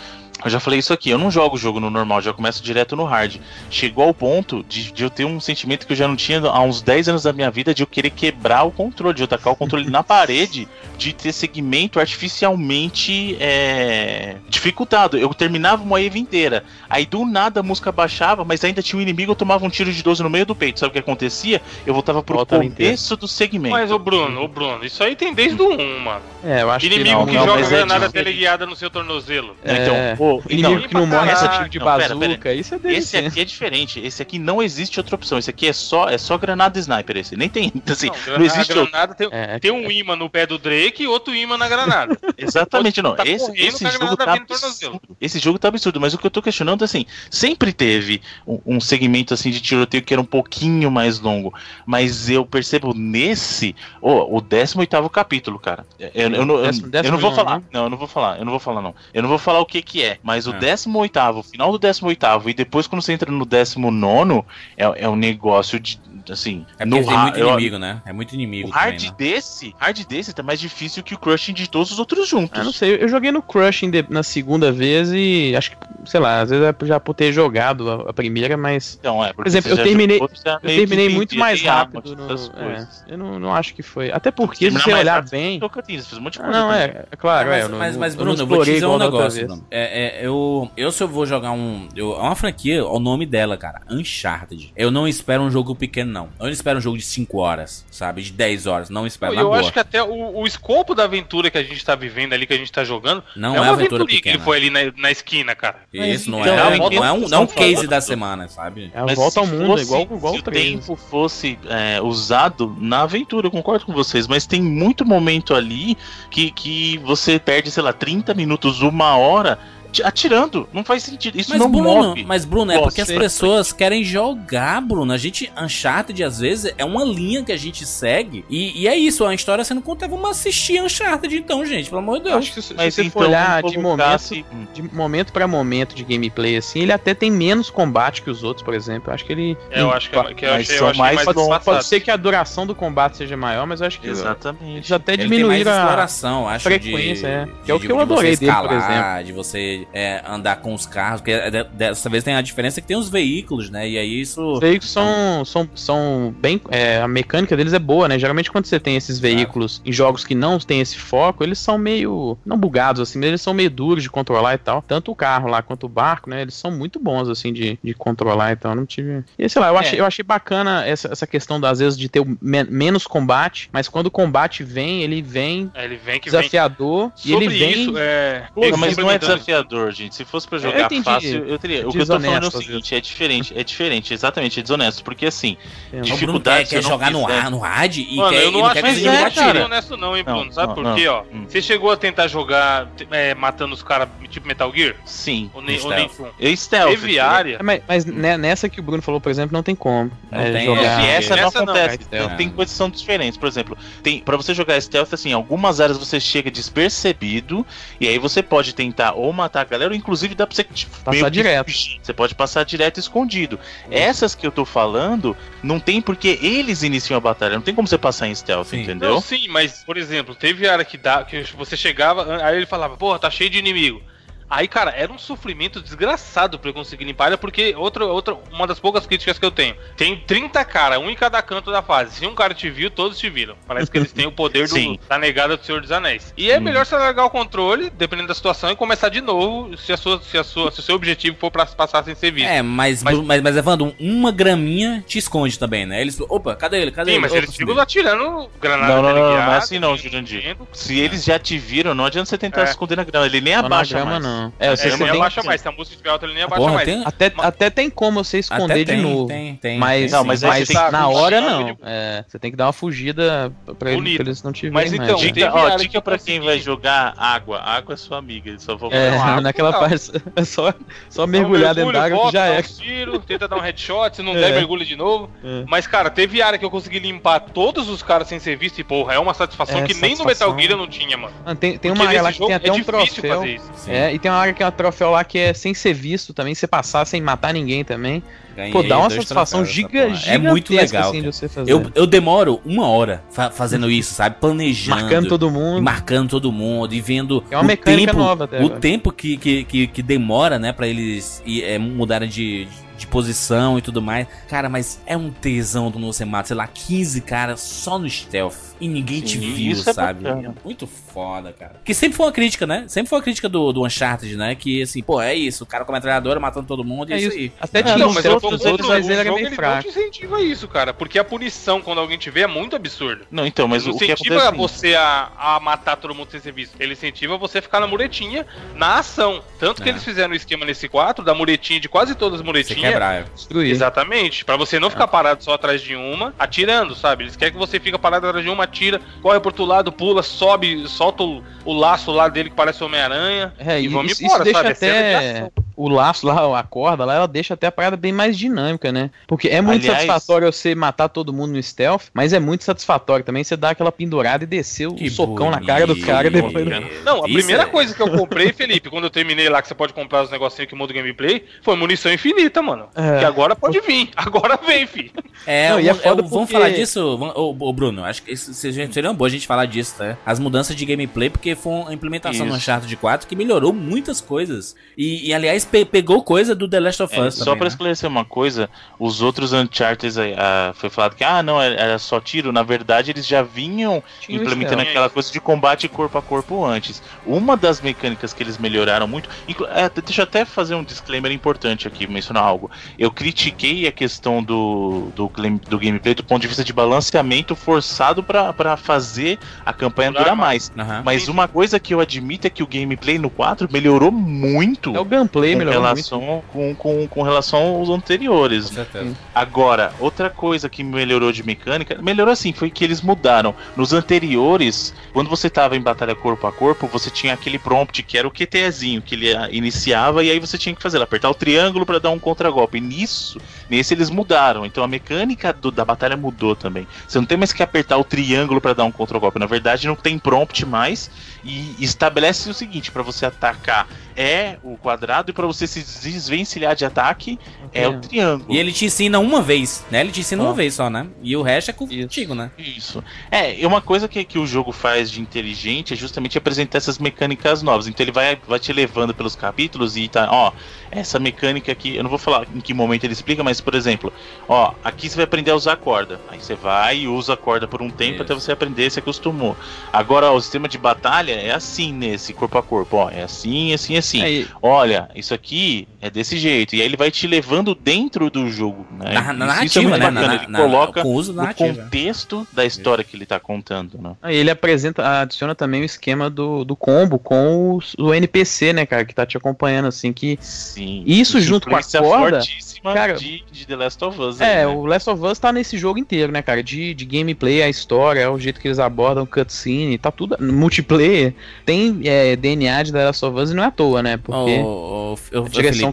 eu 0.44 0.50
já 0.50 0.60
falei 0.60 0.78
isso 0.78 0.92
aqui, 0.92 1.10
eu 1.10 1.18
não 1.18 1.30
jogo 1.30 1.56
o 1.56 1.58
jogo 1.58 1.80
no 1.80 1.90
normal, 1.90 2.20
já 2.20 2.32
começo 2.32 2.62
direto 2.62 2.96
no 2.96 3.04
hard. 3.04 3.36
Chegou 3.70 4.04
ao 4.04 4.14
ponto 4.14 4.64
de, 4.68 4.92
de 4.92 5.04
eu 5.04 5.10
ter 5.10 5.24
um 5.24 5.40
sentimento 5.40 5.86
que 5.86 5.92
eu 5.92 5.96
já 5.96 6.08
não 6.08 6.16
tinha 6.16 6.40
há 6.40 6.60
uns 6.62 6.80
10 6.82 7.08
anos 7.10 7.22
da 7.22 7.32
minha 7.32 7.50
vida 7.50 7.74
de 7.74 7.82
eu 7.82 7.86
querer 7.86 8.10
quebrar 8.10 8.64
o 8.64 8.70
controle, 8.70 9.14
de 9.14 9.22
eu 9.22 9.28
tacar 9.28 9.52
o 9.52 9.56
controle 9.56 9.88
na 9.90 10.02
parede, 10.04 10.68
de 10.96 11.12
ter 11.12 11.32
segmento 11.32 11.98
artificialmente 12.00 13.36
é, 13.40 14.36
dificultado. 14.48 15.16
Eu 15.16 15.32
terminava 15.34 15.82
uma 15.82 16.00
EVA 16.00 16.18
inteira, 16.18 16.64
aí 16.88 17.06
do 17.06 17.24
nada 17.24 17.60
a 17.60 17.62
música 17.62 17.92
baixava, 17.92 18.44
mas 18.44 18.64
ainda 18.64 18.82
tinha 18.82 18.98
um 18.98 19.02
inimigo, 19.02 19.32
eu 19.32 19.36
tomava 19.36 19.64
um 19.64 19.70
tiro 19.70 19.92
de 19.92 20.02
12 20.02 20.22
no 20.22 20.30
meio 20.30 20.46
do 20.46 20.54
peito. 20.54 20.80
Sabe 20.80 20.90
o 20.90 20.92
que 20.92 20.98
acontecia? 20.98 21.60
Eu 21.86 21.94
voltava 21.94 22.22
pro 22.22 22.36
Volta 22.36 22.56
começo 22.56 23.16
do 23.16 23.28
segmento. 23.28 23.72
Mas, 23.72 23.90
ô 23.90 23.98
Bruno, 23.98 24.42
ô 24.42 24.48
Bruno, 24.48 24.84
isso 24.84 25.02
aí 25.02 25.14
tem 25.14 25.34
desde 25.34 25.60
o 25.60 25.72
1, 25.72 26.00
mano. 26.00 26.22
É, 26.44 26.62
eu 26.62 26.70
acho 26.70 26.86
Inimigo 26.86 27.24
que 27.24 27.32
que 27.32 27.36
não, 27.36 27.44
joga 27.44 27.60
é 27.60 27.68
granada 27.68 28.06
diferente. 28.06 28.12
teleguiada 28.12 28.66
no 28.66 28.74
seu 28.74 28.90
tornozelo. 28.90 29.56
Então, 29.64 29.94
É, 29.94 30.16
pô, 30.38 30.42
Inimigo 30.50 30.74
então, 30.78 30.88
que 30.88 30.94
não 30.94 31.06
morre 31.06 31.30
essa 31.30 31.44
essa 31.46 31.56
tiro 31.58 31.68
de 31.70 31.78
não, 31.78 31.86
pera, 31.86 32.14
bazuca, 32.14 32.38
pera. 32.38 32.54
isso 32.54 32.74
é 32.74 32.92
Esse 32.92 33.16
aqui 33.16 33.40
é 33.40 33.44
diferente. 33.44 34.00
Esse 34.00 34.22
aqui 34.22 34.38
não 34.38 34.62
existe 34.62 34.98
outra 35.00 35.14
opção. 35.14 35.38
Esse 35.38 35.50
aqui 35.50 35.66
é 35.66 35.72
só 35.72 36.08
é 36.08 36.18
só 36.18 36.36
granada 36.38 36.78
sniper. 36.78 37.16
Esse 37.16 37.36
nem 37.36 37.48
tem. 37.48 37.72
Assim, 37.90 38.06
Não, 38.08 38.14
não, 38.14 38.22
granada- 38.24 38.44
existe 38.44 38.72
granada 38.74 39.14
tem, 39.14 39.28
É, 39.32 39.58
tem 39.58 39.70
um 39.70 39.90
imã 39.90 40.16
no 40.16 40.28
pé 40.30 40.46
do 40.46 40.58
Drake 40.58 41.02
e 41.02 41.06
outro 41.06 41.34
imã 41.34 41.56
na 41.56 41.68
granada. 41.68 42.16
Exatamente, 42.36 43.02
não. 43.02 43.14
tá 43.16 43.24
Esse, 43.26 43.50
esse 43.54 43.84
jogo 43.90 44.16
tá 44.16 44.34
absurdo. 44.34 45.00
Esse 45.20 45.38
jogo 45.38 45.58
tá 45.58 45.68
absurdo. 45.68 46.00
Mas 46.00 46.14
o 46.14 46.18
que 46.18 46.26
eu 46.26 46.30
tô 46.30 46.42
questionando 46.42 46.82
é 46.82 46.84
assim: 46.84 47.04
sempre 47.30 47.72
teve 47.72 48.20
um, 48.46 48.60
um 48.76 48.80
segmento 48.80 49.34
assim 49.34 49.50
de 49.50 49.60
tiroteio 49.60 50.02
que 50.02 50.12
era 50.12 50.20
um 50.20 50.24
pouquinho 50.24 50.90
mais 50.90 51.20
longo. 51.20 51.52
Mas 51.86 52.28
eu 52.30 52.44
percebo 52.46 52.92
nesse, 52.94 53.74
ô, 54.00 54.36
o 54.36 54.40
18 54.40 55.08
capítulo, 55.10 55.58
cara. 55.58 55.84
Eu, 55.98 56.10
eu, 56.14 56.30
eu, 56.34 56.46
não- 56.46 56.56
eu, 56.56 56.62
Décimo- 56.72 56.90
eu 56.94 57.12
não 57.12 57.18
vou 57.18 57.32
falar. 57.32 57.50
nono, 57.54 57.64
Não, 57.72 57.82
eu 57.84 57.90
não 57.90 57.98
vou 57.98 58.06
falar. 58.08 58.38
Eu 58.38 58.44
não 58.44 58.50
vou 58.50 58.60
falar, 58.60 58.82
não. 58.82 58.94
Eu 59.12 59.22
não 59.22 59.28
vou 59.28 59.38
falar 59.38 59.60
o 59.60 59.66
que 59.66 59.82
que 59.82 60.02
é. 60.02 60.18
Mas 60.22 60.46
o 60.46 60.52
É. 60.52 60.58
18, 60.58 61.42
final 61.42 61.72
do 61.72 61.78
18 61.78 62.48
e 62.48 62.54
depois 62.54 62.86
quando 62.86 63.02
você 63.02 63.12
entra 63.12 63.30
no 63.30 63.44
19, 63.44 64.44
é, 64.76 65.04
é 65.04 65.08
um 65.08 65.16
negócio 65.16 65.80
de. 65.80 66.00
Assim, 66.28 66.66
É 66.78 66.84
porque 66.86 67.04
tem 67.04 67.18
muito 67.18 67.38
eu- 67.38 67.48
inimigo, 67.48 67.78
né? 67.78 68.02
É 68.04 68.12
muito 68.12 68.34
inimigo 68.34 68.68
o 68.68 68.72
também, 68.72 68.84
hard 68.90 69.02
né? 69.04 69.10
desse, 69.16 69.74
hard 69.78 70.04
desse 70.06 70.32
tá 70.32 70.42
mais 70.42 70.60
difícil 70.60 71.02
que 71.02 71.14
o 71.14 71.18
crushing 71.18 71.52
de 71.52 71.68
todos 71.68 71.90
os 71.90 71.98
outros 71.98 72.28
juntos. 72.28 72.58
Ah, 72.58 72.64
não 72.64 72.72
sei, 72.72 73.02
eu 73.02 73.08
joguei 73.08 73.30
no 73.32 73.42
Crushing 73.42 73.90
de- 73.90 74.04
na 74.08 74.22
segunda 74.22 74.70
vez 74.72 75.10
e 75.12 75.54
acho 75.56 75.70
que, 75.72 75.76
sei 76.04 76.20
lá, 76.20 76.40
às 76.40 76.50
vezes 76.50 76.64
é 76.64 76.86
já 76.86 76.98
por 77.00 77.14
ter 77.14 77.32
jogado 77.32 77.90
a, 77.90 78.10
a 78.10 78.12
primeira, 78.12 78.56
mas 78.56 78.96
Então, 79.00 79.24
é, 79.24 79.32
Por 79.32 79.46
exemplo, 79.46 79.70
eu 79.70 79.76
terminei- 79.76 80.18
jogou, 80.18 80.30
eu 80.62 80.68
terminei 80.68 81.08
muito 81.08 81.36
mais 81.36 81.62
rápido. 81.62 82.14
No, 82.16 82.32
é, 82.34 82.86
eu 83.08 83.18
não, 83.18 83.38
não 83.38 83.54
acho 83.54 83.74
que 83.74 83.82
foi. 83.82 84.10
Até 84.10 84.30
porque, 84.30 84.70
se 84.70 84.78
você 84.78 84.92
olhar 84.92 85.22
bem. 85.28 85.60
um 85.62 85.64
Ah, 85.64 86.50
não, 86.50 86.68
também. 86.68 86.80
é, 86.80 87.04
é 87.10 87.16
claro, 87.16 87.48
mas, 87.48 87.58
é. 87.58 87.64
eu 87.64 87.68
mas, 87.78 87.96
mas, 87.96 88.14
eu 88.14 88.18
não 88.18 88.24
Bruno, 88.34 88.42
eu 88.42 88.46
vou 88.46 88.64
te 88.64 88.72
dizer 88.72 88.86
um 88.86 88.98
negócio. 88.98 89.64
É, 89.70 90.20
é, 90.22 90.26
eu, 90.26 90.70
eu, 90.76 90.92
se 90.92 91.02
eu 91.02 91.08
vou 91.08 91.24
jogar 91.26 91.52
um. 91.52 91.88
Eu, 91.94 92.12
é 92.14 92.20
uma 92.20 92.34
franquia, 92.34 92.84
o 92.84 92.98
nome 92.98 93.26
dela, 93.26 93.56
cara. 93.56 93.80
Uncharted. 93.90 94.72
Eu 94.76 94.90
não 94.90 95.06
espero 95.06 95.42
um 95.42 95.50
jogo 95.50 95.74
pequeno, 95.74 96.09
não. 96.10 96.28
Eu 96.38 96.46
não 96.46 96.50
espero 96.52 96.78
um 96.78 96.82
jogo 96.82 96.98
de 96.98 97.04
5 97.04 97.38
horas, 97.38 97.86
sabe? 97.90 98.22
De 98.22 98.32
10 98.32 98.66
horas. 98.66 98.90
Não 98.90 99.06
espero. 99.06 99.32
eu 99.32 99.36
na 99.36 99.42
boa. 99.44 99.60
acho 99.60 99.72
que 99.72 99.78
até 99.78 100.02
o, 100.02 100.36
o 100.38 100.46
escopo 100.46 100.94
da 100.94 101.04
aventura 101.04 101.50
que 101.50 101.56
a 101.58 101.62
gente 101.62 101.84
tá 101.84 101.94
vivendo 101.94 102.32
ali, 102.32 102.46
que 102.46 102.52
a 102.52 102.56
gente 102.58 102.70
tá 102.72 102.84
jogando, 102.84 103.22
Não 103.36 103.54
é 103.54 103.58
é, 103.58 103.60
uma 103.60 103.72
aventura 103.72 104.04
que 104.04 104.16
pequena. 104.16 104.36
ele 104.36 104.42
foi 104.44 104.56
ali 104.58 104.70
na, 104.70 104.80
na 104.96 105.10
esquina, 105.10 105.54
cara. 105.54 105.76
Isso, 105.92 106.30
não, 106.30 106.40
Então, 106.40 106.54
é, 106.54 106.56
eu 106.56 106.60
não, 106.60 106.64
é 106.64 107.12
um, 107.12 107.22
que 107.22 107.30
não 107.30 107.38
é 107.38 107.40
um 107.42 107.46
case 107.46 107.86
da 107.86 108.00
semana, 108.00 108.48
sabe? 108.48 108.90
É 108.94 108.98
a 109.00 109.04
Mas 109.06 109.14
volta 109.16 109.40
ao 109.40 109.46
mundo, 109.46 109.66
fosse- 109.68 109.84
igual, 109.84 110.02
igual 110.02 110.34
se 110.34 110.40
o 110.40 110.42
3. 110.42 110.64
tempo 110.72 110.96
fosse 110.96 111.58
é, 111.68 112.00
usado 112.00 112.76
na 112.78 113.02
aventura, 113.02 113.46
eu 113.46 113.50
concordo 113.50 113.86
com 113.86 113.92
vocês, 113.92 114.26
mas 114.26 114.46
tem 114.46 114.60
muito 114.60 115.04
momento 115.04 115.54
ali 115.54 115.96
que, 116.30 116.50
que 116.50 116.98
você 116.98 117.38
perde, 117.38 117.70
sei 117.70 117.82
lá, 117.82 117.92
30 117.92 118.34
minutos, 118.34 118.82
uma 118.82 119.16
hora 119.16 119.58
atirando. 120.04 120.68
Não 120.72 120.84
faz 120.84 121.02
sentido. 121.02 121.38
Isso 121.38 121.50
Mas 121.50 121.58
não 121.58 121.70
Bruno, 121.70 122.08
move. 122.08 122.24
mas 122.24 122.44
Bruno, 122.44 122.72
é 122.72 122.76
Você- 122.76 122.82
porque 122.82 123.00
as 123.00 123.08
pessoas 123.08 123.72
querem 123.72 124.04
jogar, 124.04 124.80
Bruno. 124.80 125.12
A 125.12 125.16
gente, 125.18 125.50
Uncharted, 125.60 126.22
às 126.22 126.38
vezes, 126.40 126.72
é 126.78 126.84
uma 126.84 127.04
linha 127.04 127.42
que 127.44 127.52
a 127.52 127.56
gente 127.56 127.84
segue. 127.86 128.44
E, 128.48 128.82
e 128.82 128.88
é 128.88 128.96
isso, 128.96 129.24
a 129.24 129.34
história 129.34 129.64
sendo 129.64 129.80
contada. 129.82 130.10
Vamos 130.14 130.30
assistir 130.30 130.80
Uncharted 130.82 131.36
então, 131.36 131.64
gente, 131.64 131.88
pelo 131.88 132.00
amor 132.00 132.18
de 132.18 132.24
Deus. 132.24 132.36
Acho 132.36 132.52
que 132.54 132.62
se, 132.62 132.74
Mas 132.74 132.94
se 132.94 133.02
você 133.02 133.08
então 133.08 133.20
for 133.22 133.28
olhar 133.28 133.62
de 133.62 133.78
momento, 133.78 134.34
Hum. 134.52 134.66
de 134.72 134.82
momento 134.94 135.32
para 135.32 135.46
momento 135.46 135.94
de 135.94 136.04
gameplay, 136.04 136.56
assim, 136.56 136.80
ele 136.80 136.92
até 136.92 137.14
tem 137.14 137.30
menos 137.30 137.70
combate 137.70 138.22
que 138.22 138.30
os 138.30 138.42
outros, 138.44 138.64
por 138.64 138.74
exemplo. 138.74 139.10
Eu 139.10 139.14
acho 139.14 139.24
que 139.24 139.32
ele. 139.32 139.56
É, 139.70 139.80
eu 139.80 139.90
acho 139.90 140.10
que, 140.10 140.34
que 140.34 140.44
eu 140.46 140.54
achei, 140.54 140.78
eu 140.78 140.86
achei 140.88 140.98
mais 140.98 141.14
mais, 141.16 141.24
Pode, 141.24 141.64
pode 141.64 141.84
ser 141.84 142.00
que 142.00 142.10
a 142.10 142.16
duração 142.16 142.66
do 142.66 142.74
combate 142.74 143.16
seja 143.16 143.36
maior, 143.36 143.66
mas 143.66 143.80
eu 143.80 143.86
acho 143.86 144.00
que 144.00 144.08
Exatamente. 144.08 144.76
eles 144.76 144.92
até 144.92 145.16
diminuíram 145.16 145.72
a. 145.72 145.76
exploração, 145.76 146.48
acho, 146.48 146.64
frequência, 146.64 147.28
de, 147.28 147.34
é. 147.34 147.44
de- 147.44 147.64
Que 147.64 147.70
é 147.70 147.74
o 147.74 147.78
de- 147.78 147.86
que 147.86 147.92
eu 147.92 148.00
adorei 148.00 148.36
dele, 148.36 148.52
por 148.52 148.72
escalar, 148.76 149.24
De 149.24 149.32
você 149.32 149.79
é, 149.92 150.22
andar 150.26 150.56
com 150.56 150.74
os 150.74 150.86
carros, 150.86 151.20
porque 151.20 151.32
é, 151.32 151.50
de- 151.50 151.64
dessa 151.72 152.08
vez 152.08 152.22
tem 152.24 152.34
a 152.34 152.42
diferença 152.42 152.80
que 152.80 152.86
tem 152.86 152.96
os 152.96 153.08
veículos, 153.08 153.70
né? 153.70 153.88
E 153.88 153.98
aí 153.98 154.20
isso... 154.20 154.40
Os 154.54 154.60
veículos 154.60 154.90
são, 154.90 155.44
são, 155.44 155.68
são 155.74 156.34
bem. 156.40 156.60
é, 156.70 157.00
a 157.00 157.08
mecânica 157.08 157.56
deles 157.56 157.72
é 157.72 157.78
boa, 157.78 158.08
né? 158.08 158.18
Geralmente 158.18 158.50
quando 158.50 158.66
você 158.66 158.78
tem 158.80 158.96
esses 158.96 159.18
veículos 159.18 159.80
em 159.84 159.92
jogos 159.92 160.24
que 160.24 160.34
não 160.34 160.58
tem 160.58 160.80
esse 160.80 160.98
foco, 160.98 161.42
eles 161.44 161.58
são 161.58 161.78
meio. 161.78 162.36
não 162.44 162.58
bugados, 162.58 163.00
assim, 163.00 163.18
mas 163.18 163.28
eles 163.28 163.40
são 163.42 163.54
meio 163.54 163.70
duros 163.70 164.02
de 164.02 164.10
controlar 164.10 164.54
e 164.54 164.58
tal. 164.58 164.82
Tanto 164.86 165.10
o 165.12 165.14
carro 165.16 165.48
lá 165.48 165.62
quanto 165.62 165.84
o 165.84 165.88
barco, 165.88 166.28
né? 166.30 166.42
Eles 166.42 166.54
são 166.54 166.70
muito 166.70 166.98
bons, 166.98 167.28
assim, 167.28 167.52
de, 167.52 167.78
de 167.82 167.94
controlar 167.94 168.52
e 168.52 168.56
tal. 168.56 168.72
Eu 168.72 168.76
Não 168.76 168.86
tive. 168.86 169.24
E 169.38 169.48
sei 169.48 169.60
lá, 169.60 169.68
eu 169.68 169.78
achei, 169.78 170.00
eu 170.00 170.04
achei 170.06 170.22
bacana 170.22 170.84
essa, 170.86 171.08
essa 171.12 171.26
questão, 171.26 171.60
da, 171.60 171.70
às 171.70 171.78
vezes, 171.78 171.98
de 171.98 172.08
ter 172.08 172.22
men- 172.40 172.66
menos 172.70 173.06
combate, 173.06 173.68
mas 173.72 173.88
quando 173.88 174.06
o 174.06 174.10
combate 174.10 174.62
vem, 174.64 175.02
ele 175.02 175.22
vem 175.22 175.70
É, 175.74 175.84
ele 175.84 175.96
vem 175.96 176.20
que 176.20 176.30
vem. 176.30 176.38
desafiador 176.40 177.12
e 177.24 177.32
ele 177.32 177.48
vem. 177.48 177.82
isso, 177.82 177.94
é. 177.96 178.48
Não, 178.56 178.76
mas 178.78 178.96
não 178.96 179.10
é 179.10 179.18
desafiador 179.18 179.69
jogador, 179.70 179.92
gente. 179.92 180.14
Se 180.14 180.24
fosse 180.24 180.46
pra 180.48 180.58
Eu 180.58 180.62
jogar 180.62 180.82
entendi. 180.86 181.02
fácil, 181.04 181.44
eu 181.46 181.58
teria. 181.58 181.88
O 181.88 181.92
que 181.92 181.98
eu 181.98 182.06
tô 182.06 182.20
falando 182.20 182.44
é 182.44 182.48
o 182.48 182.50
seguinte, 182.50 182.94
é 182.94 183.00
diferente, 183.00 183.52
é 183.56 183.62
diferente, 183.64 184.12
exatamente, 184.12 184.58
é 184.60 184.62
desonesto. 184.62 185.02
Porque 185.04 185.26
assim, 185.26 185.56
É, 185.92 185.96
quer, 185.96 186.02
dificuldade 186.02 186.68
quer 186.70 186.76
eu 186.78 186.82
não 186.82 186.88
jogar 186.90 187.10
no, 187.10 187.26
quiser- 187.26 187.38
ar, 187.38 187.50
no 187.50 187.58
rádio 187.58 188.04
e 188.08 188.16
Mano, 188.16 188.30
quer, 188.30 188.42
eu 188.44 188.48
e 188.48 188.52
não 188.52 188.64
acho 188.66 188.74
quer 188.74 188.82
que 188.94 189.08
é, 189.08 189.22
é 189.22 189.30
tiro. 189.30 189.64
honesto 189.64 189.96
não, 189.96 190.16
hein, 190.16 190.24
Não, 190.26 190.34
Bruno? 190.36 190.52
Sabe 190.52 190.66
não, 190.68 190.74
por 190.74 190.84
não. 190.84 190.94
quê, 190.96 191.06
ó? 191.08 191.22
Hum. 191.32 191.44
Você 191.48 191.62
chegou 191.62 191.90
a 191.90 191.96
tentar 191.96 192.26
jogar 192.28 192.88
é, 193.10 193.34
matando 193.34 193.74
os 193.74 193.82
caras 193.82 194.08
tipo 194.28 194.46
Metal 194.46 194.72
Gear? 194.74 194.94
sim. 195.04 195.50
Ou 195.54 195.62
nem, 195.62 195.76
ou 195.76 195.80
Stealth. 195.82 196.18
nem 196.38 196.52
É 196.52 196.56
stealth. 196.56 196.90
Teve 196.90 197.18
área. 197.18 197.56
É, 197.56 197.62
Mas, 197.62 197.82
mas 197.86 198.04
ne- 198.04 198.36
nessa 198.36 198.68
que 198.68 198.80
o 198.80 198.82
Bruno 198.82 199.02
falou, 199.02 199.20
por 199.20 199.30
exemplo, 199.30 199.52
não 199.52 199.62
tem 199.62 199.74
como. 199.74 200.10
Não 200.30 200.40
é, 200.40 200.52
tem, 200.52 200.66
jogar. 200.66 201.02
E 201.04 201.08
essa 201.08 201.36
não 201.36 201.42
não, 201.42 201.48
acontece. 201.48 201.98
cara, 201.98 202.28
tem 202.36 202.48
coisas 202.50 202.72
que 202.72 202.76
são 202.78 202.88
diferentes. 202.90 203.36
Por 203.38 203.48
exemplo, 203.48 203.76
tem 204.02 204.20
para 204.20 204.36
você 204.36 204.54
jogar 204.54 204.80
stealth, 204.80 205.12
assim, 205.12 205.32
algumas 205.32 205.80
áreas 205.80 205.98
você 205.98 206.18
chega 206.20 206.50
despercebido 206.50 207.66
e 208.00 208.06
aí 208.08 208.18
você 208.18 208.42
pode 208.42 208.74
tentar 208.74 209.12
ou 209.12 209.32
matar 209.32 209.59
a 209.60 209.64
galera, 209.64 209.92
ou 209.92 209.96
inclusive 209.96 210.34
dá 210.34 210.46
pra 210.46 210.54
você 210.54 210.64
Passar 211.04 211.30
direto. 211.30 211.72
Você 212.02 212.12
pode 212.12 212.34
passar 212.34 212.64
direto 212.64 212.98
escondido. 212.98 213.58
Essas 213.90 214.34
que 214.34 214.46
eu 214.46 214.52
tô 214.52 214.64
falando, 214.64 215.36
não 215.62 215.80
tem 215.80 216.00
porque 216.00 216.38
eles 216.42 216.82
iniciam 216.82 217.16
a 217.16 217.20
batalha. 217.20 217.54
Não 217.54 217.62
tem 217.62 217.74
como 217.74 217.88
você 217.88 217.98
passar 217.98 218.28
em 218.28 218.34
stealth, 218.34 218.68
Sim. 218.68 218.82
entendeu? 218.82 219.10
Não, 219.10 219.20
sim, 219.20 219.48
mas, 219.48 219.84
por 219.84 219.96
exemplo, 219.96 220.34
teve 220.34 220.68
área 220.68 220.84
que, 220.84 220.96
dá, 220.96 221.24
que 221.24 221.42
você 221.56 221.76
chegava, 221.76 222.42
aí 222.44 222.56
ele 222.56 222.66
falava, 222.66 222.96
porra, 222.96 223.18
tá 223.18 223.30
cheio 223.30 223.50
de 223.50 223.58
inimigo. 223.58 224.02
Aí, 224.50 224.66
cara, 224.66 224.90
era 224.90 225.12
um 225.12 225.18
sofrimento 225.18 225.80
desgraçado 225.80 226.58
pra 226.58 226.70
eu 226.70 226.74
conseguir 226.74 227.04
limpar 227.04 227.24
a 227.24 227.26
área, 227.28 227.38
porque 227.38 227.72
outra, 227.76 228.04
outra, 228.04 228.36
uma 228.52 228.66
das 228.66 228.80
poucas 228.80 229.06
críticas 229.06 229.38
que 229.38 229.44
eu 229.44 229.50
tenho. 229.52 229.76
Tem 229.96 230.16
30 230.16 230.64
caras, 230.64 230.98
um 230.98 231.08
em 231.08 231.14
cada 231.14 231.40
canto 231.40 231.70
da 231.70 231.80
fase. 231.82 232.16
Se 232.16 232.26
um 232.26 232.34
cara 232.34 232.52
te 232.52 232.68
viu, 232.68 232.90
todos 232.90 233.16
te 233.16 233.30
viram. 233.30 233.54
Parece 233.66 233.88
que 233.90 233.96
eles 233.96 234.12
têm 234.12 234.26
o 234.26 234.32
poder 234.32 234.66
do, 234.68 234.74
da 235.08 235.16
negada 235.18 235.56
do 235.56 235.64
Senhor 235.64 235.80
dos 235.80 235.92
Anéis. 235.92 236.34
E 236.36 236.50
é 236.50 236.58
Hum. 236.58 236.62
melhor 236.62 236.84
você 236.84 236.96
largar 236.96 237.24
o 237.24 237.30
controle, 237.30 237.90
dependendo 237.90 238.26
da 238.28 238.34
situação, 238.34 238.70
e 238.72 238.76
começar 238.76 239.08
de 239.08 239.20
novo, 239.20 239.76
se, 239.78 239.92
a 239.92 239.96
sua, 239.96 240.20
se, 240.20 240.36
a 240.36 240.42
sua, 240.42 240.72
se 240.72 240.80
o 240.80 240.82
seu 240.82 240.96
objetivo 240.96 241.36
for 241.38 241.50
pra 241.50 241.64
passar 241.66 242.02
sem 242.04 242.14
ser 242.16 242.32
visto. 242.32 242.48
É, 242.48 242.60
mas, 242.60 243.02
Mas- 243.04 243.18
mas, 243.20 243.40
mas, 243.40 243.56
Evandro, 243.56 243.94
uma 244.00 244.32
graminha 244.32 245.04
te 245.06 245.18
esconde 245.18 245.56
também, 245.58 245.86
né? 245.86 246.00
Eles, 246.00 246.20
opa, 246.20 246.56
cadê 246.56 246.80
ele? 246.82 246.90
Cadê 246.90 247.10
Sim, 247.12 247.16
ele? 247.16 247.22
mas 247.22 247.30
Opa, 247.30 247.38
eles 247.38 247.56
ficam 247.56 247.78
atirando 247.78 248.50
granada 248.60 248.94
Não, 248.94 249.02
não, 249.02 249.08
não, 249.14 249.20
não, 249.20 249.30
não 249.46 249.52
é 249.52 249.56
assim 249.56 249.78
não, 249.78 249.96
Jurandir. 249.96 250.56
Se 250.72 250.98
eles 250.98 251.22
já 251.24 251.38
te 251.38 251.56
viram, 251.56 251.94
não 251.94 252.04
adianta 252.04 252.26
você 252.28 252.36
tentar 252.36 252.62
É. 252.62 252.66
se 252.66 252.72
esconder 252.72 252.96
na 252.96 253.04
grama. 253.04 253.26
Ele 253.26 253.40
nem 253.40 253.54
abaixa 253.54 253.94
grama, 253.94 254.10
mais. 254.18 254.22
não. 254.24 254.39
É, 254.58 254.66
É, 254.68 254.76
você, 254.76 254.96
tem, 254.96 255.08
abaixa 255.08 255.42
mais. 255.42 255.60
Se 255.60 255.68
a 255.68 255.72
música 255.72 255.94
estiver 255.94 256.10
alta, 256.10 256.24
ele 256.26 256.34
nem 256.34 256.42
abaixa 256.44 256.60
Porra, 256.62 256.74
mais. 256.74 256.84
tem, 256.86 257.02
até, 257.04 257.32
até 257.38 257.70
tem 257.70 257.90
como 257.90 258.22
você 258.24 258.38
esconder 258.38 258.72
até 258.72 258.78
de 258.84 258.84
tem, 258.92 259.02
novo. 259.02 259.26
tem, 259.26 259.56
tem. 259.56 259.78
mas, 259.78 260.00
tem 260.02 260.10
Não, 260.10 260.24
mas 260.24 260.42
mas 260.42 260.68
tem 260.68 260.76
que- 260.76 260.90
na 260.92 261.08
hora 261.08 261.40
não. 261.40 261.76
É, 261.82 262.24
você 262.26 262.38
tem 262.38 262.50
que 262.50 262.56
dar 262.56 262.66
uma 262.66 262.72
fugida 262.72 263.52
pra, 263.78 263.92
ele, 263.92 264.14
pra 264.16 264.24
eles 264.24 264.42
não 264.42 264.52
te 264.52 264.62
verem 264.62 264.74
Mas 264.74 264.90
mais, 264.92 264.94
então, 265.02 265.16
né? 265.18 265.26
teve 265.26 265.32
Dica, 265.40 265.52
ó, 265.54 265.76
dica 265.76 265.88
que 265.90 266.00
pra 266.00 266.18
quem 266.18 266.40
vai 266.40 266.58
jogar 266.58 267.14
água. 267.16 267.60
Água 267.60 267.94
é 267.94 267.96
sua 267.96 268.18
amiga, 268.18 268.54
só 268.58 268.76
vou 268.76 268.90
É, 268.92 269.08
água, 269.18 269.40
naquela 269.40 269.70
não. 269.72 269.78
parte 269.80 270.10
é 270.36 270.44
só, 270.44 270.72
só 271.08 271.24
um 271.24 271.26
mergulhar 271.26 271.74
dentro 271.74 271.92
da 271.92 272.04
água 272.04 272.26
que 272.26 272.32
já 272.32 272.46
é. 272.46 272.60
uns 272.60 272.78
tiro, 272.78 273.18
tenta 273.20 273.46
dar 273.48 273.56
um 273.56 273.60
headshot, 273.60 274.16
se 274.16 274.22
não 274.22 274.32
É. 274.36 274.40
der, 274.40 274.52
mergulha 274.54 274.84
de 274.84 274.96
novo. 274.96 275.30
É. 275.44 275.64
Mas, 275.66 275.86
cara, 275.86 276.10
teve 276.10 276.40
área 276.42 276.58
que 276.58 276.64
eu 276.64 276.70
consegui 276.70 276.98
limpar 276.98 277.40
todos 277.40 277.88
os 277.88 278.02
caras 278.02 278.28
sem 278.28 278.38
ser 278.38 278.56
visto 278.56 278.78
e, 278.78 278.84
porra, 278.84 279.14
é 279.14 279.18
uma 279.18 279.34
satisfação 279.34 279.78
É, 279.80 279.82
que 279.82 279.94
nem 279.94 280.16
no. 280.16 280.24
Metal 280.24 280.56
Gear 280.58 280.70
eu 280.72 280.76
não 280.76 280.86
tinha, 280.86 281.16
mano. 281.16 281.34
Mano, 281.44 281.56
tem, 281.58 281.76
tem 281.78 281.90
uma 281.90 282.06
área 282.06 282.22
lá 282.22 282.32
que 282.32 282.38
tem 282.38 282.52
até 282.54 282.68
é 282.68 282.72
um 282.72 282.76
difícil 282.76 283.14
troféu. 283.22 283.40
fazer 283.40 283.54
isso. 283.54 283.70
Sim, 283.74 283.90
É, 283.92 284.12
e 284.12 284.18
tem 284.18 284.29
uma 284.30 284.38
área 284.38 284.52
que 284.54 284.62
é 284.62 284.66
um 284.66 284.70
troféu 284.70 285.10
lá 285.10 285.22
que 285.24 285.38
é 285.38 285.52
sem 285.54 285.74
ser 285.74 285.92
visto 285.94 286.32
também, 286.32 286.54
você 286.54 286.66
passar 286.66 287.04
sem 287.06 287.20
matar 287.20 287.52
ninguém 287.52 287.84
também. 287.84 288.22
ganhei 288.56 288.72
Pô, 288.72 288.82
dá 288.82 288.98
uma 288.98 289.10
satisfação 289.10 289.64
giga. 289.64 290.12
É 290.26 290.38
muito 290.38 290.72
legal. 290.74 291.08
assim, 291.10 291.18
de 291.18 291.20
cara. 291.22 291.32
você 291.32 291.48
fazer. 291.48 291.72
Eu, 291.72 291.90
eu 291.94 292.06
demoro 292.06 292.60
uma 292.64 292.86
hora 292.86 293.22
fa- 293.30 293.50
fazendo 293.50 293.88
isso, 293.90 294.14
sabe? 294.14 294.36
Planejando. 294.40 295.00
Marcando 295.00 295.28
todo 295.28 295.50
mundo. 295.50 295.82
marcando 295.82 296.28
todo 296.30 296.50
mundo 296.52 296.94
e 296.94 297.00
vendo 297.00 297.42
É 297.50 297.56
uma 297.56 297.62
o 297.62 297.66
mecânica 297.66 298.12
tempo, 298.12 298.18
nova 298.24 298.44
até 298.44 298.60
o 298.60 298.66
agora. 298.66 298.80
tempo 298.80 299.12
que, 299.12 299.36
que, 299.36 299.64
que, 299.64 299.86
que 299.86 300.02
demora, 300.02 300.58
né, 300.58 300.72
pra 300.72 300.86
eles 300.86 301.42
é, 301.46 301.78
mudarem 301.78 302.28
de, 302.28 302.66
de 302.96 303.06
posição 303.06 303.78
e 303.78 303.82
tudo 303.82 304.00
mais. 304.02 304.26
Cara, 304.48 304.68
mas 304.68 305.00
é 305.06 305.16
um 305.16 305.30
tesão 305.30 305.90
do 305.90 305.98
você 306.00 306.24
mata, 306.24 306.48
sei 306.48 306.56
lá, 306.56 306.66
15 306.66 307.20
caras 307.22 307.60
só 307.60 307.98
no 307.98 308.08
stealth 308.08 308.54
e 308.80 308.88
ninguém 308.88 309.20
te 309.20 309.38
Sim, 309.38 309.52
viu, 309.52 309.72
isso 309.72 309.88
é 309.88 309.92
sabe? 309.92 310.22
bacana. 310.24 310.48
É 310.48 310.64
muito 310.64 310.86
foda, 311.12 311.52
cara. 311.52 311.74
Que 311.84 311.92
sempre 311.94 312.16
foi 312.16 312.26
uma 312.26 312.32
crítica, 312.32 312.66
né? 312.66 312.84
Sempre 312.88 313.08
foi 313.10 313.18
uma 313.18 313.24
crítica 313.24 313.48
do, 313.48 313.72
do 313.72 313.84
Uncharted, 313.84 314.36
né? 314.36 314.54
Que 314.54 314.82
assim, 314.82 315.02
pô, 315.02 315.20
é 315.20 315.34
isso, 315.34 315.64
o 315.64 315.66
cara 315.66 315.84
com 315.84 315.92
a 315.92 315.94
metralhadora 315.94 316.38
matando 316.40 316.66
todo 316.66 316.84
mundo 316.84 317.10
e 317.10 317.14
É 317.14 317.16
isso 317.18 317.28
isso. 317.28 317.38
aí. 317.38 317.52
Até 317.60 317.82
tinha 317.82 317.96
Não, 317.98 318.08
uns 318.08 318.14
mas 318.14 318.24
eu 318.24 318.32
outros, 318.34 318.64
outros, 318.64 318.88
o 318.88 318.92
mas 318.92 319.04
ele 319.06 319.14
era 319.14 319.24
jogo, 319.24 319.36
meio 319.36 319.48
ele 319.48 319.54
fraco. 319.56 319.74
não 319.76 319.82
te 319.82 319.88
incentiva 319.88 320.40
isso, 320.42 320.68
cara. 320.68 320.92
Porque 320.94 321.18
a 321.18 321.24
punição 321.24 321.80
quando 321.80 321.98
alguém 321.98 322.18
te 322.18 322.30
vê 322.30 322.42
é 322.42 322.46
muito 322.46 322.76
absurda. 322.76 323.24
Não, 323.30 323.46
então, 323.46 323.66
mas 323.68 323.84
não 323.86 323.92
o 323.94 323.98
que 323.98 324.04
incentiva 324.04 324.36
acontece 324.36 324.46
é 324.46 324.64
o 324.64 324.68
seguinte, 324.68 324.80
você 324.80 324.94
a, 324.96 325.30
a 325.56 325.60
matar 325.60 325.96
todo 325.96 326.14
mundo 326.14 326.30
sem 326.30 326.40
ser 326.40 326.52
visto. 326.52 326.74
Ele 326.80 326.92
incentiva 326.92 327.36
você 327.36 327.58
a 327.58 327.62
ficar 327.62 327.80
na 327.80 327.86
muretinha, 327.86 328.46
na 328.74 328.98
ação. 328.98 329.42
Tanto 329.58 329.82
que 329.82 329.88
É. 329.88 329.92
eles 329.92 330.04
fizeram 330.04 330.32
o 330.32 330.36
esquema 330.36 330.64
nesse 330.64 330.88
4 330.88 331.24
da 331.24 331.34
muretinha, 331.34 331.80
de 331.80 331.88
quase 331.88 332.14
todas 332.14 332.34
as 332.34 332.40
Você 332.40 332.46
muretinhas. 332.46 332.90
quebrar. 332.92 333.14
é. 333.14 333.24
Destruir. 333.34 333.70
Exatamente. 333.70 334.44
Pra 334.44 334.56
você 334.56 334.78
não 334.78 334.90
ficar 334.90 335.08
parado 335.08 335.42
só 335.42 335.54
atrás 335.54 335.80
de 335.80 335.94
uma, 335.96 336.34
atirando, 336.38 336.94
sabe? 336.94 337.24
Eles 337.24 337.36
querem 337.36 337.52
que 337.52 337.58
você 337.58 337.78
fique 337.80 337.96
parado 337.98 338.26
atrás 338.26 338.44
de 338.44 338.50
uma, 338.50 338.64
atira, 338.64 339.00
corre 339.22 339.38
pro 339.40 339.48
outro 339.50 339.64
lado, 339.64 339.90
pula, 339.92 340.22
sobe, 340.22 340.86
solta 341.00 341.22
o, 341.22 341.42
o 341.64 341.72
laço 341.72 342.10
lá 342.12 342.28
dele 342.28 342.50
que 342.50 342.54
parece 342.56 342.84
Homem-Aranha. 342.84 343.54
É, 343.58 343.80
E 343.80 343.88
vamos 343.88 344.12
isso, 344.12 344.22
embora, 344.22 344.42
isso 344.42 344.44
deixa 344.52 344.58
sabe? 344.58 344.70
É 344.72 344.74
cena 344.74 345.08
de 345.08 345.14
até 345.38 345.52
o 345.74 345.88
laço 345.88 346.26
lá, 346.26 346.58
a 346.58 346.62
corda 346.62 347.06
lá, 347.06 347.14
ela 347.14 347.26
deixa 347.26 347.54
até 347.54 347.68
a 347.68 347.72
parada 347.72 347.96
bem 347.96 348.12
mais 348.12 348.36
dinâmica, 348.36 348.92
né? 348.92 349.10
Porque 349.26 349.48
é 349.48 349.62
muito 349.62 349.80
Aliás- 349.84 350.02
satisfatório 350.04 350.52
você 350.52 350.74
matar 350.74 351.08
todo 351.08 351.32
mundo 351.32 351.52
no 351.54 351.62
stealth, 351.62 352.02
mas 352.12 352.34
é 352.34 352.38
muito 352.38 352.64
satisfatório 352.64 353.24
também 353.24 353.42
você 353.42 353.56
dar 353.56 353.70
aquela 353.70 353.90
pendurada 353.90 354.44
e 354.44 354.46
descer 354.46 354.88
o 354.88 355.10
socão 355.10 355.50
na 355.50 355.58
cara 355.64 355.86
do 355.86 355.98
cara 355.98 356.26
e 356.28 356.30
depois. 356.30 356.52
bonito. 356.52 356.86
Não, 357.02 357.24
a 357.24 357.28
Isso 357.28 357.38
primeira 357.38 357.62
é- 357.62 357.66
coisa 357.66 357.94
que 357.94 358.02
eu 358.02 358.10
comprei, 358.10 358.52
Felipe, 358.52 358.90
quando 358.90 359.04
eu 359.04 359.10
terminei 359.10 359.48
lá 359.48 359.62
que 359.62 359.68
você 359.68 359.74
pode 359.74 359.94
comprar 359.94 360.22
os 360.24 360.30
negocinhos 360.30 360.68
que 360.68 360.74
muda 360.76 360.92
o 360.92 360.94
gameplay, 360.96 361.46
foi 361.62 361.74
munição 361.76 362.12
infinita, 362.12 362.60
mano. 362.60 362.88
É. 362.94 363.20
Que 363.20 363.24
agora 363.24 363.56
pode 363.56 363.80
vir. 363.80 364.10
Agora 364.16 364.58
vem, 364.66 364.86
fi. 364.86 365.10
É, 365.46 365.70
Não, 365.70 365.80
e 365.80 365.88
é 365.88 365.92
é 365.92 365.94
foda 365.94 366.20
vamos 366.22 366.30
porque- 366.30 366.52
falar 366.52 366.70
disso, 366.70 367.16
vamos- 367.16 367.34
ô, 367.34 367.56
ô, 367.58 367.72
Bruno, 367.72 368.04
acho 368.04 368.22
que 368.22 368.36
seria 368.36 369.08
uma 369.08 369.14
boa 369.14 369.28
a 369.28 369.30
gente 369.30 369.46
falar 369.46 369.64
disso, 369.64 369.94
tá? 369.96 370.18
As 370.26 370.38
mudanças 370.38 370.76
de 370.76 370.84
gameplay, 370.90 371.30
porque 371.30 371.54
foi 371.54 371.72
uma 371.72 371.94
implementação 371.94 372.44
no 372.46 372.52
Isso. 372.52 372.58
Uncharted 372.58 372.96
4 372.96 373.26
que 373.28 373.36
melhorou 373.36 373.72
muitas 373.72 374.20
coisas. 374.20 374.74
E, 374.96 375.28
e, 375.28 375.34
aliás, 375.34 375.64
pe- 375.64 375.84
pegou 375.84 376.22
coisa 376.22 376.54
do 376.54 376.68
The 376.68 376.80
Last 376.80 377.02
of 377.02 377.14
É, 377.14 377.20
Us 377.28 377.34
só 377.34 377.44
também, 377.44 377.58
pra 377.58 377.64
né? 377.64 377.68
esclarecer 377.68 378.08
uma 378.08 378.24
coisa, 378.24 378.68
os 378.98 379.22
outros 379.22 379.52
Uncharted 379.52 380.20
aí, 380.20 380.34
ah, 380.36 380.72
foi 380.74 380.90
falado 380.90 381.14
que 381.14 381.24
ah, 381.24 381.42
não, 381.42 381.60
era 381.60 381.74
era 381.74 381.98
só 381.98 382.20
tiro. 382.20 382.52
Na 382.52 382.62
verdade, 382.62 383.10
eles 383.10 383.26
já 383.26 383.42
vinham 383.42 384.02
Tinha 384.20 384.36
implementando 384.38 384.82
aquela 384.82 385.08
coisa 385.08 385.30
de 385.32 385.40
combate 385.40 385.88
corpo 385.88 386.18
a 386.18 386.22
corpo 386.22 386.64
antes. 386.64 387.02
Uma 387.24 387.56
das 387.56 387.80
mecânicas 387.80 388.32
que 388.32 388.42
eles 388.42 388.58
melhoraram 388.58 389.06
muito. 389.08 389.28
é, 389.70 389.88
deixa 390.02 390.22
eu 390.22 390.24
até 390.24 390.44
fazer 390.44 390.74
um 390.74 390.84
disclaimer 390.84 391.32
importante 391.32 391.86
aqui, 391.88 392.06
mencionar 392.06 392.42
algo. 392.42 392.70
Eu 392.98 393.10
critiquei 393.10 393.86
a 393.86 393.92
questão 393.92 394.42
do, 394.42 395.10
do, 395.14 395.30
do 395.68 395.78
gameplay 395.78 396.14
do 396.14 396.24
ponto 396.24 396.40
de 396.42 396.48
vista 396.48 396.64
de 396.64 396.72
balanceamento 396.72 397.54
forçado 397.54 398.22
pra 398.22 398.52
pra 398.52 398.76
fazer 398.76 399.38
a 399.64 399.72
campanha 399.72 400.10
Durar 400.10 400.24
durar 400.24 400.36
mais. 400.36 400.70
Aham. 400.80 401.02
Mas 401.04 401.28
uma 401.28 401.46
coisa 401.48 401.78
que 401.78 401.92
eu 401.94 402.00
admito 402.00 402.46
é 402.46 402.50
que 402.50 402.62
o 402.62 402.66
gameplay 402.66 403.18
no 403.18 403.28
4 403.30 403.68
melhorou 403.70 404.10
muito 404.10 404.94
É 404.96 405.00
o 405.00 405.04
gameplay, 405.04 405.52
com 405.52 405.58
melhorou 405.58 405.80
muito. 405.82 405.94
relação, 405.96 406.42
com, 406.52 406.74
com, 406.74 407.08
com 407.08 407.22
relação 407.22 407.60
aos 407.76 407.88
anteriores. 407.90 408.66
Com 408.68 408.74
certeza. 408.74 409.16
Agora, 409.34 409.92
outra 410.00 410.30
coisa 410.30 410.68
que 410.68 410.82
melhorou 410.82 411.32
de 411.32 411.42
mecânica, 411.42 411.98
melhorou 412.02 412.32
assim, 412.32 412.52
foi 412.52 412.70
que 412.70 412.82
eles 412.84 413.00
mudaram. 413.02 413.54
Nos 413.76 413.92
anteriores, 413.92 414.94
quando 415.12 415.28
você 415.28 415.48
tava 415.50 415.76
em 415.76 415.80
batalha 415.80 416.14
corpo 416.14 416.46
a 416.46 416.52
corpo, 416.52 416.86
você 416.86 417.10
tinha 417.10 417.34
aquele 417.34 417.58
prompt 417.58 418.02
que 418.02 418.16
era 418.18 418.26
o 418.26 418.30
QTEzinho, 418.30 419.02
que 419.02 419.14
ele 419.14 419.28
iniciava 419.50 420.22
e 420.24 420.30
aí 420.30 420.38
você 420.38 420.56
tinha 420.58 420.74
que 420.74 420.82
fazer, 420.82 421.00
apertar 421.02 421.30
o 421.30 421.34
triângulo 421.34 421.84
pra 421.86 421.98
dar 421.98 422.10
um 422.10 422.18
contragolpe. 422.18 422.78
E 422.78 422.80
nisso, 422.80 423.40
nesse 423.68 423.94
eles 423.94 424.10
mudaram. 424.10 424.64
Então 424.64 424.82
a 424.84 424.88
mecânica 424.88 425.52
do- 425.52 425.70
da 425.70 425.84
batalha 425.84 426.16
mudou 426.16 426.54
também. 426.54 426.86
Você 427.06 427.18
não 427.18 427.26
tem 427.26 427.38
mais 427.38 427.52
que 427.52 427.62
apertar 427.62 427.96
o 427.98 428.04
triângulo 428.04 428.60
pra 428.60 428.72
dar 428.72 428.84
um 428.84 428.92
contragolpe. 428.92 429.38
Na 429.38 429.46
verdade, 429.46 429.86
não 429.86 429.96
tem 429.96 430.18
prompt 430.18 430.64
mais 430.70 431.10
e 431.44 431.74
estabelece 431.80 432.48
o 432.48 432.54
seguinte, 432.54 432.90
pra 432.90 433.02
você 433.02 433.26
atacar 433.26 433.86
é 434.16 434.58
o 434.62 434.76
quadrado 434.76 435.30
e 435.30 435.32
pra 435.32 435.46
você 435.46 435.66
se 435.66 435.80
desvencilhar 435.80 436.76
de 436.76 436.84
ataque 436.84 437.38
é 437.72 437.88
o 437.88 438.00
triângulo. 438.00 438.52
E 438.52 438.58
ele 438.58 438.72
te 438.72 438.84
ensina 438.84 439.18
uma 439.18 439.40
vez, 439.40 439.84
né? 439.90 440.00
Ele 440.00 440.10
te 440.10 440.20
ensina 440.20 440.42
uma 440.42 440.52
vez 440.52 440.74
só, 440.74 440.90
né? 440.90 441.06
E 441.22 441.36
o 441.36 441.42
resto 441.42 441.70
é 441.70 441.72
Isso. 441.72 442.02
contigo, 442.02 442.34
né? 442.34 442.50
Isso. 442.58 443.02
É, 443.30 443.58
e 443.58 443.64
uma 443.64 443.80
coisa 443.80 444.08
que, 444.08 444.22
que 444.24 444.38
o 444.38 444.46
jogo 444.46 444.72
faz 444.72 445.10
de 445.10 445.20
inteligente 445.20 445.94
é 445.94 445.96
justamente 445.96 446.36
apresentar 446.36 446.78
essas 446.78 446.98
mecânicas 446.98 447.62
novas. 447.62 447.86
Então 447.86 448.04
ele 448.04 448.12
vai, 448.12 448.38
vai 448.46 448.58
te 448.58 448.72
levando 448.72 449.14
pelos 449.14 449.34
capítulos 449.34 449.96
e 449.96 450.08
tá, 450.08 450.28
ó, 450.30 450.52
essa 450.90 451.18
mecânica 451.18 451.70
aqui, 451.72 451.96
eu 451.96 452.02
não 452.02 452.10
vou 452.10 452.18
falar 452.18 452.46
em 452.54 452.60
que 452.60 452.74
momento 452.74 453.04
ele 453.04 453.12
explica, 453.12 453.42
mas 453.44 453.60
por 453.60 453.74
exemplo, 453.74 454.12
ó, 454.48 454.74
aqui 454.82 455.08
você 455.08 455.16
vai 455.16 455.24
aprender 455.24 455.50
a 455.52 455.56
usar 455.56 455.72
a 455.72 455.76
corda. 455.76 456.20
Aí 456.28 456.38
você 456.38 456.54
vai 456.54 456.98
e 456.98 457.08
usa 457.08 457.34
a 457.34 457.36
corda 457.36 457.66
por 457.66 457.80
um 457.80 457.88
tempo 457.88 458.14
Isso. 458.14 458.22
até 458.22 458.34
você 458.34 458.52
aprender, 458.52 458.90
se 458.90 458.98
acostumou. 458.98 459.56
Agora, 459.92 460.30
ó, 460.30 460.36
o 460.36 460.40
sistema 460.40 460.59
de 460.68 460.78
batalha 460.78 461.32
é 461.32 461.52
assim 461.52 461.92
nesse 461.92 462.32
corpo 462.32 462.58
a 462.58 462.62
corpo, 462.62 462.96
ó, 462.96 463.10
é 463.10 463.22
assim, 463.22 463.72
assim, 463.72 463.96
assim, 463.96 464.22
Aí, 464.22 464.46
olha, 464.62 465.08
isso 465.14 465.32
aqui 465.34 465.86
é 466.00 466.10
desse 466.10 466.36
jeito. 466.38 466.74
E 466.74 466.80
aí 466.80 466.86
ele 466.86 466.96
vai 466.96 467.10
te 467.10 467.26
levando 467.26 467.74
dentro 467.74 468.30
do 468.30 468.48
jogo. 468.50 468.86
Né? 468.90 469.12
Na- 469.12 469.32
na 469.32 469.64
Isso- 469.64 469.78
isso 469.78 469.78
é 469.78 469.82
narrativa, 469.82 469.88
muito 469.88 469.98
né? 470.00 470.06
bacana, 470.10 470.26
Na- 470.26 470.34
ele 470.42 470.46
na- 470.52 470.58
coloca 470.58 471.02
com 471.02 471.08
o 471.08 471.12
uso 471.14 471.32
o 471.40 471.54
contexto 471.54 472.46
da 472.52 472.64
história 472.64 473.04
que 473.04 473.16
ele 473.16 473.26
tá 473.26 473.38
contando, 473.40 473.98
né? 474.00 474.14
aí 474.22 474.36
ele 474.36 474.50
apresenta, 474.50 475.20
adiciona 475.20 475.54
também 475.54 475.82
o 475.82 475.84
esquema 475.84 476.28
do, 476.30 476.64
do 476.64 476.74
combo 476.76 477.18
com 477.18 477.76
os- 477.76 477.94
o, 477.98 478.12
NPC, 478.14 478.72
né, 478.72 478.86
cara, 478.86 479.04
que 479.04 479.14
tá 479.14 479.24
te 479.26 479.36
acompanhando, 479.36 479.86
assim, 479.88 480.12
que 480.12 480.38
Sim. 480.40 481.02
Isso 481.06 481.40
junto 481.40 481.68
com 481.68 481.76
a 481.76 481.82
corda, 481.82 482.38
fortíssima 482.40 482.94
cara, 482.94 483.14
de, 483.14 483.44
de 483.50 483.66
The 483.66 483.76
Last 483.76 484.04
of 484.04 484.20
Us. 484.20 484.40
É, 484.40 484.44
aí, 484.60 484.66
né? 484.66 484.66
o 484.66 484.86
Last 484.86 485.08
of 485.10 485.22
Us 485.24 485.38
tá 485.38 485.52
nesse 485.52 485.76
jogo 485.78 485.98
inteiro, 485.98 486.32
né, 486.32 486.42
cara? 486.42 486.62
De, 486.62 486.94
de 486.94 487.04
gameplay, 487.04 487.62
a 487.62 487.68
história, 487.68 488.30
o 488.30 488.38
jeito 488.38 488.60
que 488.60 488.68
eles 488.68 488.78
abordam 488.78 489.26
cutscene, 489.26 489.98
tá 489.98 490.10
tudo. 490.10 490.36
Multiplayer 490.50 491.34
tem 491.64 492.00
é, 492.04 492.36
DNA 492.36 492.82
de 492.84 492.92
The 492.92 493.04
Last 493.04 493.24
of 493.24 493.38
Us 493.38 493.50
e 493.50 493.54
não 493.54 493.62
é 493.62 493.66
à 493.66 493.70
toa, 493.70 494.02
né? 494.02 494.16
Porque 494.16 494.58
Ô, 494.58 495.16
ô, 495.34 495.38
ô, 495.38 495.40
ô, 495.40 495.48
direção 495.48 495.92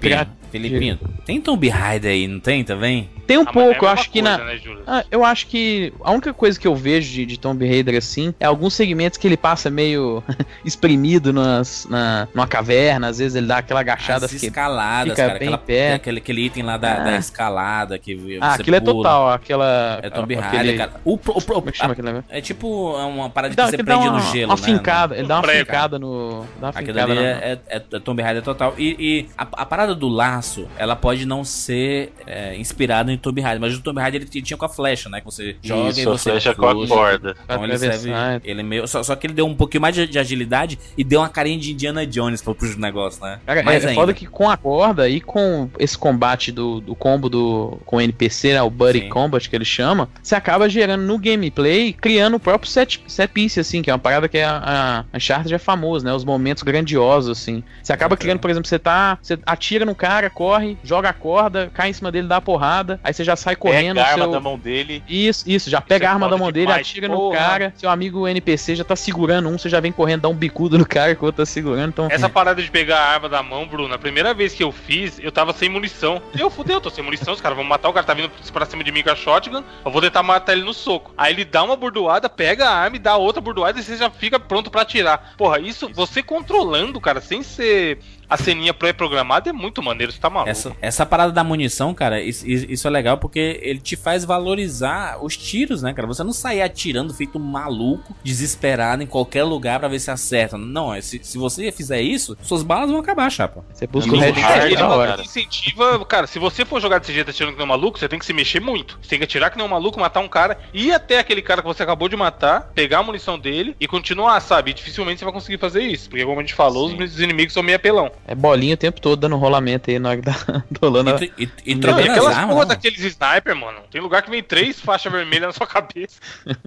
Felipinho, 0.52 0.98
Felipinho, 0.98 1.00
tem 1.26 1.42
Tomb 1.42 1.68
Raider 1.70 2.12
aí, 2.12 2.28
não 2.28 2.40
tem 2.40 2.64
também? 2.64 3.10
tem 3.28 3.38
um 3.38 3.42
Ah, 3.42 3.52
pouco, 3.52 3.84
é 3.86 3.88
eu 3.90 3.92
acho 3.92 4.10
que 4.10 4.22
coisa, 4.22 4.38
na. 4.38 4.44
né? 4.46 4.60
Ah, 4.88 5.04
eu 5.12 5.26
acho 5.26 5.48
que 5.48 5.92
a 6.02 6.12
única 6.12 6.34
coisa 6.34 6.58
que 6.58 6.66
eu 6.66 6.74
vejo 6.74 7.12
de, 7.12 7.26
de 7.26 7.38
Tomb 7.38 7.68
Raider 7.68 7.98
assim 7.98 8.34
é 8.40 8.46
alguns 8.46 8.74
segmentos 8.74 9.18
que 9.18 9.28
ele 9.28 9.36
passa 9.36 9.70
meio 9.70 10.24
espremido 10.64 11.34
nas, 11.34 11.86
na, 11.90 12.28
numa 12.34 12.48
caverna, 12.48 13.08
às 13.10 13.18
vezes 13.18 13.36
ele 13.36 13.48
dá 13.48 13.58
aquela 13.58 13.82
agachada 13.82 14.26
As 14.26 14.32
escaladas, 14.34 15.10
fica 15.14 15.28
cara. 15.28 15.40
bem 15.40 15.48
Aquela, 15.50 15.58
pé. 15.58 15.94
aquele, 15.96 16.18
aquele 16.20 16.46
item 16.46 16.64
lá 16.64 16.78
da, 16.78 16.94
Ah. 16.94 17.00
da 17.04 17.18
escalada 17.18 17.98
que 18.00 18.16
você 18.16 18.38
Ah, 18.42 18.54
aquilo 18.54 18.76
é 18.78 18.80
pula. 18.80 18.94
total, 18.94 19.30
aquela. 19.32 20.00
É 20.02 20.10
Tomb 20.10 20.34
aquele- 20.36 20.58
Raider, 20.58 20.78
cara. 20.78 20.92
O, 21.04 21.14
o, 21.14 21.18
pro- 21.18 21.42
Como 21.42 21.68
é 21.68 21.72
que 21.74 21.78
chama 21.78 21.92
aquele 21.94 22.08
negócio? 22.08 22.28
é 22.30 22.40
tipo 22.42 22.96
uma 22.96 23.30
parada 23.30 23.54
que 23.54 23.62
você 23.72 23.84
prende 23.84 24.08
uma, 24.08 24.20
no 24.20 24.32
gelo, 24.32 24.52
uma 24.52 24.56
né? 24.56 24.62
fincada, 24.64 25.18
ele 25.18 25.28
dá 25.28 25.36
uma 25.36 25.42
Prego. 25.44 25.66
fincada 25.66 26.00
no. 26.00 26.46
Dá 26.62 26.68
uma 26.68 26.70
Aquilo 26.70 26.94
fincada 26.94 27.12
ali 27.12 27.24
é, 27.24 27.60
é, 27.70 27.76
é 27.76 28.00
Tomb 28.00 28.22
Raider 28.22 28.42
total. 28.42 28.74
E, 28.78 28.96
e 28.98 29.30
a, 29.38 29.44
a 29.52 29.66
parada 29.66 29.94
do 29.94 30.08
laço, 30.08 30.47
ela 30.78 30.96
pode 30.96 31.26
não 31.26 31.44
ser 31.44 32.14
é, 32.26 32.56
inspirada 32.56 33.12
em 33.12 33.18
Tomb 33.18 33.42
Raider, 33.42 33.62
mas 33.62 33.76
o 33.76 33.82
Tomb 33.82 34.00
Raider 34.00 34.22
ele 34.22 34.42
tinha 34.42 34.58
com 34.58 34.66
a 34.66 34.70
flecha, 34.70 35.10
né? 35.10 35.20
Que 35.20 35.26
você 35.26 35.56
joga 35.62 35.90
e 35.90 35.92
Isso, 35.92 36.10
a 36.10 36.18
você 36.18 36.30
flecha 36.32 36.56
com 36.56 36.68
a 36.68 36.74
puxa. 36.74 36.94
corda. 36.94 37.36
Então 37.44 37.64
ele 37.64 37.78
serve. 37.78 38.12
é. 38.12 38.42
Ele 38.44 38.60
é 38.62 38.64
meio. 38.64 38.88
Só, 38.88 39.04
só 39.04 39.16
que 39.16 39.28
ele 39.28 39.34
deu 39.34 39.46
um 39.46 39.56
pouquinho 39.56 39.82
mais 39.82 39.96
de, 39.96 40.08
de 40.08 40.20
agilidade 40.20 40.80
e 40.98 41.04
deu 41.04 41.20
uma 41.22 41.30
carinha 41.30 41.58
de 41.58 41.72
Indiana 41.74 42.06
Jones 42.06 42.42
pro, 42.42 42.56
pro 42.56 42.80
negócio, 42.80 43.24
né? 43.24 43.40
Cara, 43.46 43.64
Mais 43.64 43.84
é, 43.84 43.88
é 43.88 43.90
ainda. 43.90 44.02
foda 44.02 44.14
que 44.14 44.26
com 44.26 44.50
a 44.50 44.58
corda 44.58 45.08
e 45.10 45.20
com 45.22 45.70
esse 45.80 45.98
combate 45.98 46.52
do, 46.52 46.80
do 46.80 46.96
combo 46.96 47.30
do, 47.30 47.80
com 47.86 47.98
o 47.98 48.02
NPC, 48.02 48.54
né, 48.54 48.62
o 48.62 48.70
Buddy 48.70 49.02
Sim. 49.02 49.10
Combat 49.10 49.50
que 49.50 49.56
ele 49.56 49.66
chama, 49.66 50.10
você 50.22 50.36
acaba 50.36 50.70
gerando 50.70 51.04
no 51.04 51.18
gameplay, 51.18 51.94
criando 51.94 52.36
o 52.36 52.40
próprio 52.40 52.70
set, 52.70 53.04
set 53.08 53.32
piece, 53.32 53.60
assim, 53.60 53.82
que 53.82 53.90
é 53.90 53.94
uma 53.94 54.00
parada 54.00 54.28
que 54.28 54.40
a, 54.40 55.06
a 55.12 55.18
Uncharted 55.18 55.54
é 55.54 55.58
famoso, 55.58 56.06
né? 56.06 56.14
Os 56.14 56.24
momentos 56.24 56.64
grandiosos, 56.64 57.38
assim. 57.38 57.64
Você 57.82 57.94
acaba 57.94 58.14
Exatamente. 58.14 58.22
criando, 58.22 58.40
por 58.40 58.50
exemplo, 58.50 58.68
você 58.68 58.80
tá. 58.80 59.18
Você 59.22 59.38
atira 59.46 59.86
no 59.86 59.96
cara, 59.96 60.27
corre, 60.30 60.78
joga 60.84 61.10
a 61.10 61.14
corda, 61.14 61.70
cai 61.74 61.90
em 61.90 61.94
cima 61.94 62.12
dele, 62.12 62.28
dá 62.28 62.38
a 62.38 62.42
porrada, 62.42 63.00
aí 63.04 63.14
você 63.14 63.24
já 63.24 63.36
sai 63.36 63.56
correndo. 63.56 63.96
Pega 63.96 64.08
a 64.08 64.12
arma 64.12 64.24
seu- 64.26 64.32
da 64.34 64.40
mão 64.40 64.58
dele. 64.58 65.04
Isso, 65.08 65.44
isso, 65.50 65.70
já 65.70 65.82
pega 65.82 66.06
é 66.06 66.08
a 66.08 66.12
arma 66.14 66.30
da 66.30 66.38
mão 66.38 66.52
dele, 66.52 66.68
demais, 66.68 66.88
atira 66.88 67.08
no 67.08 67.16
porra. 67.18 67.38
cara, 67.38 67.74
seu 67.78 67.90
amigo 67.90 68.28
NPC 68.28 68.76
já 68.76 68.84
tá 68.84 68.96
segurando 68.96 69.50
um, 69.50 69.58
você 69.58 69.70
já 69.70 69.80
vem 69.80 69.92
correndo, 69.92 70.22
dá 70.22 70.30
um 70.30 70.36
bicudo 70.36 70.78
no 70.78 70.86
cara 70.86 71.16
que 71.16 71.22
o 71.22 71.26
outro 71.26 71.44
tá 71.44 71.46
segurando, 71.46 71.90
então. 71.90 72.08
Essa 72.10 72.30
parada 72.30 72.62
de 72.62 72.70
pegar 72.70 73.00
a 73.00 73.08
arma 73.14 73.30
da 73.30 73.42
mão, 73.44 73.66
Bruno, 73.68 73.94
a 73.94 73.98
primeira 73.98 74.34
vez 74.34 74.54
que 74.54 74.64
eu 74.64 74.72
fiz, 74.72 75.20
eu 75.20 75.32
tava 75.32 75.54
sem 75.54 75.70
munição. 75.70 76.22
Eu 76.38 76.50
fudeu, 76.50 76.80
tô 76.82 76.90
sem 76.90 77.04
munição, 77.04 77.34
os 77.34 77.42
caras 77.42 77.56
vão 77.56 77.66
matar 77.66 77.90
o 77.90 77.94
cara, 77.94 78.06
tá 78.06 78.14
vindo 78.14 78.30
pra 78.52 78.66
cima 78.66 78.84
de 78.84 78.92
mim 78.92 79.04
com 79.04 79.10
a 79.12 79.16
shotgun, 79.16 79.64
eu 79.86 79.92
vou 79.92 80.02
tentar 80.02 80.24
matar 80.24 80.54
ele 80.54 80.64
no 80.64 80.74
soco. 80.74 81.14
Aí 81.18 81.34
ele 81.34 81.46
dá 81.46 81.64
uma 81.64 81.76
burdoada, 81.76 82.30
pega 82.30 82.68
a 82.70 82.74
arma 82.76 82.96
e 82.96 83.00
dá 83.00 83.16
outra 83.18 83.42
burdoada 83.42 83.80
e 83.80 83.84
você 83.84 83.98
já 83.98 84.10
fica 84.10 84.40
pronto 84.40 84.70
pra 84.72 84.82
atirar. 84.82 85.34
Porra, 85.38 85.60
isso, 85.60 85.90
você 85.94 86.22
controlando, 86.24 87.00
cara, 87.02 87.20
sem 87.22 87.44
ser 87.44 88.00
a 88.30 88.38
ceninha 88.38 88.74
pré-programada, 88.74 89.50
é 89.50 89.54
muito 89.54 89.82
maneiro, 89.82 90.12
você 90.12 90.20
tá 90.20 90.30
maluco. 90.30 90.50
Essa, 90.50 90.76
essa 90.82 91.06
parada 91.06 91.32
da 91.32 91.44
munição, 91.44 91.94
cara, 91.94 92.22
isso, 92.22 92.48
isso 92.48 92.88
é 92.88 92.92
legal 92.92 93.18
porque 93.18 93.60
ele 93.62 93.80
te 93.80 93.96
faz 93.96 94.26
valorizar 94.26 95.18
os 95.24 95.38
tiros, 95.38 95.82
né, 95.82 95.94
cara? 95.94 96.08
Você 96.08 96.24
não 96.24 96.34
sair 96.34 96.62
atirando 96.62 97.14
feito 97.14 97.40
maluco, 97.40 98.16
desesperado 98.24 99.04
em 99.04 99.08
qualquer 99.08 99.44
lugar 99.44 99.80
pra 99.80 99.88
ver 99.88 100.00
se 100.00 100.12
acerta. 100.12 100.58
Não, 100.58 100.94
é, 100.94 101.02
se, 101.02 101.20
se 101.24 101.38
você 101.38 101.72
fizer 101.72 102.02
isso, 102.02 102.38
suas 102.42 102.64
balas 102.64 102.90
vão 102.90 103.00
acabar, 103.00 103.30
chapa. 103.30 103.64
Você 103.74 103.88
busca 103.88 104.14
o 104.14 104.20
hard, 104.20 104.38
né, 104.38 104.84
hora. 104.84 105.12
cara? 105.12 105.22
incentiva, 105.22 106.06
cara, 106.06 106.28
se 106.28 106.40
você 106.40 106.66
for 106.66 106.82
jogar 106.82 107.00
desse 107.00 107.14
jeito 107.14 107.30
atirando 107.30 107.54
que 107.54 107.58
nem 107.58 107.66
um 107.66 107.70
maluco, 107.70 107.98
você 107.98 108.08
tem 108.08 108.20
que 108.20 108.26
se 108.26 108.34
mexer 108.34 108.60
muito. 108.60 108.98
Você 109.02 109.10
tem 109.10 109.20
que 109.20 109.26
atirar 109.26 109.50
que 109.50 109.58
nem 109.58 109.66
um 109.66 109.70
maluco, 109.70 110.00
matar 110.00 110.20
um 110.20 110.28
cara, 110.28 110.58
ir 110.74 110.92
até 110.92 111.20
aquele 111.20 111.42
cara 111.42 111.62
que 111.62 111.68
você 111.68 111.84
acabou 111.84 112.10
de 112.10 112.16
matar, 112.16 112.72
pegar 112.74 113.00
a 113.00 113.04
munição 113.04 113.40
dele 113.40 113.76
e 113.80 113.88
continuar, 113.88 114.40
sabe? 114.42 114.72
E 114.72 114.74
dificilmente 114.74 115.20
você 115.20 115.26
vai 115.26 115.34
conseguir 115.34 115.58
fazer 115.58 115.82
isso, 115.82 116.10
porque 116.10 116.26
como 116.26 116.40
a 116.40 116.44
gente 116.44 116.54
falou, 116.54 116.90
Sim. 116.90 117.02
os 117.02 117.20
inimigos 117.20 117.54
são 117.54 117.64
meio 117.64 117.78
apelão. 117.78 118.12
É 118.26 118.36
bolinha 118.36 118.74
o 118.74 118.78
tempo 118.78 119.00
todo 119.00 119.20
dando 119.20 119.36
rolamento 119.38 119.90
aí 119.90 120.00
na 120.00 120.10
hora 120.10 120.18
que 120.22 120.26
tá 120.26 120.64
rolando. 120.82 121.12
a- 121.12 121.20
E, 121.24 121.32
e, 121.38 121.44
e 121.66 121.72
e 121.74 121.76
trocando 121.80 122.04
as 122.04 122.10
aquelas 122.10 122.36
armas, 122.38 122.50
porra 122.56 122.62
não. 122.66 122.70
daqueles 122.70 123.00
sniper, 123.00 123.56
mano. 123.56 123.80
Tem 123.92 124.02
lugar 124.02 124.22
que 124.22 124.30
vem 124.30 124.44
três 124.44 124.80
faixas 124.80 125.12
vermelhas 125.12 125.48
na 125.48 125.54
sua 125.54 125.68
cabeça. 125.68 126.20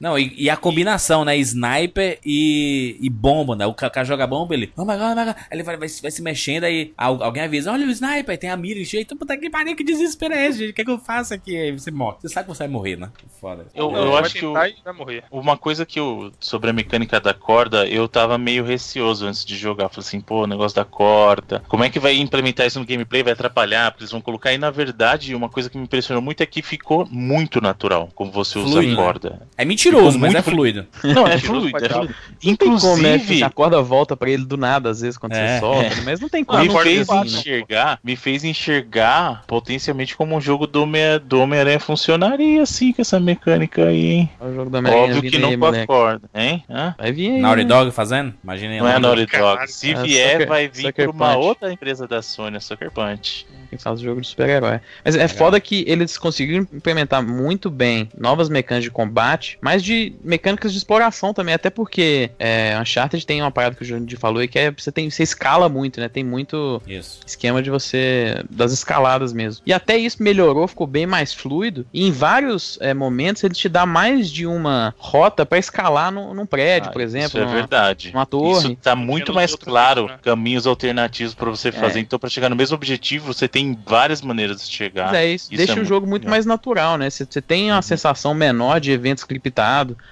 Não, 0.00 0.18
e, 0.18 0.32
e 0.36 0.48
a 0.48 0.56
combinação, 0.56 1.24
né? 1.26 1.36
Sniper 1.36 2.18
e, 2.24 2.96
e 3.00 3.10
bomba, 3.10 3.54
né? 3.54 3.66
O 3.66 3.74
ca- 3.74 3.90
cara 3.90 4.06
joga 4.06 4.26
bomba, 4.26 4.54
ele. 4.54 4.72
Oh 4.76 4.84
my 4.84 4.94
god, 4.96 5.12
oh 5.12 5.20
my 5.20 5.24
god. 5.26 5.36
Aí 5.36 5.44
ele 5.52 5.62
vai, 5.62 5.76
vai, 5.76 5.88
se- 5.88 6.00
vai 6.00 6.10
se 6.10 6.22
mexendo, 6.22 6.64
aí 6.64 6.92
al- 6.96 7.22
alguém 7.22 7.42
avisa: 7.42 7.70
Olha 7.70 7.86
o 7.86 7.90
sniper, 7.90 8.30
aí 8.30 8.38
tem 8.38 8.48
a 8.48 8.56
mira 8.56 8.80
encheita. 8.80 9.14
Puta 9.14 9.36
que 9.36 9.50
pariu, 9.50 9.76
que 9.76 9.84
desespero 9.84 10.32
é 10.32 10.46
esse, 10.46 10.58
gente? 10.60 10.70
O 10.70 10.74
que 10.74 10.80
é 10.80 10.84
que 10.86 10.90
eu 10.90 10.98
faço 10.98 11.34
aqui? 11.34 11.54
Aí 11.54 11.70
você 11.72 11.90
morre. 11.90 12.16
Você 12.22 12.28
sabe 12.30 12.48
que 12.48 12.54
você 12.56 12.62
vai 12.64 12.68
morrer, 12.72 12.96
né? 12.96 13.10
Foda. 13.40 13.66
Eu, 13.74 13.94
eu 13.94 14.10
você 14.12 14.18
acho 14.20 14.34
que 14.36 14.46
o- 14.46 14.52
tentar 14.54 14.68
e 14.70 14.74
vai 14.82 14.94
morrer. 14.94 15.24
Uma 15.30 15.56
coisa 15.58 15.84
que 15.84 16.00
eu. 16.00 16.32
Sobre 16.40 16.70
a 16.70 16.72
mecânica 16.72 17.20
da 17.20 17.34
corda, 17.34 17.86
eu 17.86 18.08
tava 18.08 18.38
meio 18.38 18.64
receoso 18.64 19.26
antes 19.26 19.44
de 19.44 19.54
jogar. 19.56 19.90
Falei 19.90 20.06
assim, 20.06 20.20
pô, 20.20 20.44
o 20.44 20.46
negócio 20.46 20.74
da 20.76 20.84
corda. 20.84 21.62
Como 21.68 21.84
é 21.84 21.90
que 21.90 21.98
vai 22.00 22.16
implementar 22.16 22.66
isso 22.66 22.80
no 22.80 22.86
gameplay? 22.86 23.22
Vai 23.22 23.34
atrapalhar? 23.34 23.90
Porque 23.90 24.04
eles 24.04 24.12
vão 24.12 24.22
colocar. 24.22 24.50
E 24.52 24.56
na 24.58 24.70
verdade, 24.70 25.34
uma 25.34 25.50
coisa 25.50 25.68
que 25.68 25.76
me 25.76 25.84
impressionou 25.84 26.22
muito 26.22 26.42
é 26.42 26.46
que 26.46 26.62
ficou 26.62 27.06
muito 27.10 27.60
natural 27.60 28.08
como 28.14 28.30
você 28.32 28.58
usa 28.58 28.72
Fluido, 28.72 28.92
a 28.92 28.96
né? 28.96 29.02
corda. 29.02 29.48
É 29.58 29.64
mentiroso, 29.92 30.18
mas 30.18 30.32
muito 30.32 30.36
é 30.48 30.50
fluido. 30.52 30.86
Não, 31.04 31.26
é 31.26 31.38
fluido. 31.38 31.84
É 31.84 31.88
fluido. 31.88 32.14
Não 32.44 32.56
tem 32.56 32.78
como, 32.78 32.96
né? 33.02 33.14
Inclusive. 33.16 33.42
A 33.42 33.50
corda 33.50 33.82
volta 33.82 34.16
pra 34.16 34.30
ele 34.30 34.44
do 34.44 34.56
nada, 34.56 34.90
às 34.90 35.00
vezes, 35.00 35.18
quando 35.18 35.32
É. 35.34 35.54
você 35.54 35.60
solta. 35.60 35.82
né? 35.82 36.02
Mas 36.04 36.20
não 36.20 36.28
tem 36.28 36.44
como. 36.44 36.60
me 36.60 36.68
não 36.68 36.78
fez 36.80 37.08
assim, 37.08 37.18
né? 37.20 37.26
enxergar, 37.26 37.98
me 38.02 38.16
fez 38.16 38.44
enxergar 38.44 39.42
potencialmente 39.46 40.16
como 40.16 40.36
um 40.36 40.40
jogo 40.40 40.66
do 40.66 40.82
Homem- 40.82 41.00
do 41.24 41.40
Homem-Aranha 41.40 41.80
funcionaria 41.80 42.62
assim 42.62 42.92
com 42.92 43.02
essa 43.02 43.18
mecânica 43.20 43.84
aí, 43.84 44.06
hein? 44.12 44.30
Olha 44.40 44.50
o 44.50 44.54
jogo 44.54 44.70
da 44.70 44.78
Homem-Aranha 44.78 45.14
Óbvio 45.16 45.30
que 45.30 45.38
não 45.38 45.58
com 45.58 45.66
a 45.66 45.86
corda, 45.86 46.30
hein? 46.34 46.64
Hã? 46.68 46.94
Vai 46.98 47.12
vir 47.12 47.30
aí. 47.32 47.40
Naughty 47.40 47.62
né? 47.62 47.68
Dog 47.68 47.90
fazendo? 47.90 48.34
Imagina 48.42 48.72
aí. 48.74 48.78
Não 48.80 48.88
é 48.88 48.98
Naughty. 48.98 49.26
Dog. 49.26 49.66
Se 49.70 49.90
É, 49.92 50.02
vier, 50.02 50.30
Sucker- 50.32 50.48
vai 50.48 50.68
vir 50.68 50.92
por 50.92 51.08
uma 51.10 51.34
Punch. 51.34 51.46
outra 51.46 51.72
empresa 51.72 52.06
da 52.06 52.22
Sony, 52.22 52.56
a 52.56 52.60
Sucker 52.60 52.90
Punch. 52.90 53.46
Quem 53.68 53.78
faz 53.78 54.00
o 54.00 54.04
jogo 54.04 54.20
de 54.20 54.26
super-herói. 54.26 54.80
Mas 55.04 55.14
é 55.14 55.28
foda 55.28 55.60
que 55.60 55.84
eles 55.86 56.18
conseguiram 56.18 56.66
implementar 56.72 57.22
muito 57.22 57.70
bem 57.70 58.08
novas 58.18 58.48
mecânicas 58.48 58.84
de 58.84 58.90
combate, 58.90 59.58
mas 59.62 59.79
de 59.82 60.14
mecânicas 60.22 60.72
de 60.72 60.78
exploração 60.78 61.32
também, 61.34 61.54
até 61.54 61.70
porque 61.70 62.30
é, 62.38 62.78
Uncharted 62.80 63.24
tem 63.26 63.40
uma 63.42 63.50
parada 63.50 63.74
que 63.76 63.82
o 63.82 63.84
Jurandir 63.84 64.18
falou 64.18 64.40
aí 64.40 64.48
que 64.48 64.58
é 64.58 64.70
você 64.70 64.90
tem 64.92 65.10
você 65.10 65.22
escala 65.22 65.68
muito, 65.68 66.00
né? 66.00 66.08
Tem 66.08 66.24
muito 66.24 66.80
Isso. 66.86 67.20
esquema 67.26 67.62
de 67.62 67.70
você 67.70 68.42
das 68.50 68.72
escaladas 68.72 69.32
mesmo. 69.32 69.62
E 69.66 69.72
até 69.72 69.96
isso 69.96 70.22
melhorou, 70.22 70.66
ficou 70.68 70.86
bem 70.86 71.06
mais 71.06 71.32
fluido. 71.32 71.86
E 71.92 72.06
em 72.06 72.10
vários 72.12 72.78
é, 72.80 72.92
momentos 72.94 73.42
ele 73.44 73.54
te 73.54 73.68
dá 73.68 73.84
mais 73.86 74.30
de 74.30 74.46
uma 74.46 74.94
rota 74.98 75.44
pra 75.46 75.58
escalar 75.58 76.10
no, 76.12 76.32
num 76.34 76.46
prédio, 76.46 76.90
Ah, 76.90 76.92
por 76.92 77.00
exemplo. 77.00 77.28
Isso 77.28 77.38
é 77.38 77.42
numa- 77.42 77.54
verdade. 77.54 78.12
numa 78.12 78.26
torre. 78.26 78.68
Isso 78.72 78.76
tá 78.76 78.94
muito 78.96 79.32
mais 79.32 79.54
claro, 79.54 80.06
né? 80.06 80.18
caminhos 80.22 80.66
alternativos 80.66 81.34
pra 81.34 81.50
você 81.50 81.70
fazer. 81.72 82.00
Então, 82.00 82.18
pra 82.18 82.28
chegar 82.30 82.48
no 82.48 82.56
mesmo 82.56 82.74
objetivo, 82.74 83.32
você 83.32 83.46
tem 83.48 83.78
várias 83.86 84.20
maneiras 84.22 84.66
de 84.68 84.74
chegar. 84.74 85.06
Mas 85.06 85.14
é 85.14 85.26
isso, 85.26 85.44
Isso 85.52 85.56
deixa 85.56 85.78
é 85.78 85.82
o 85.82 85.84
jogo 85.84 86.06
muito 86.06 86.22
legal. 86.22 86.30
mais 86.32 86.46
natural, 86.46 86.96
né? 86.96 87.08
Você 87.10 87.26
você 87.30 87.40
tem 87.40 87.70
uma 87.70 87.82
sensação 87.82 88.34
menor 88.34 88.80
de 88.80 88.90
eventos 88.90 89.22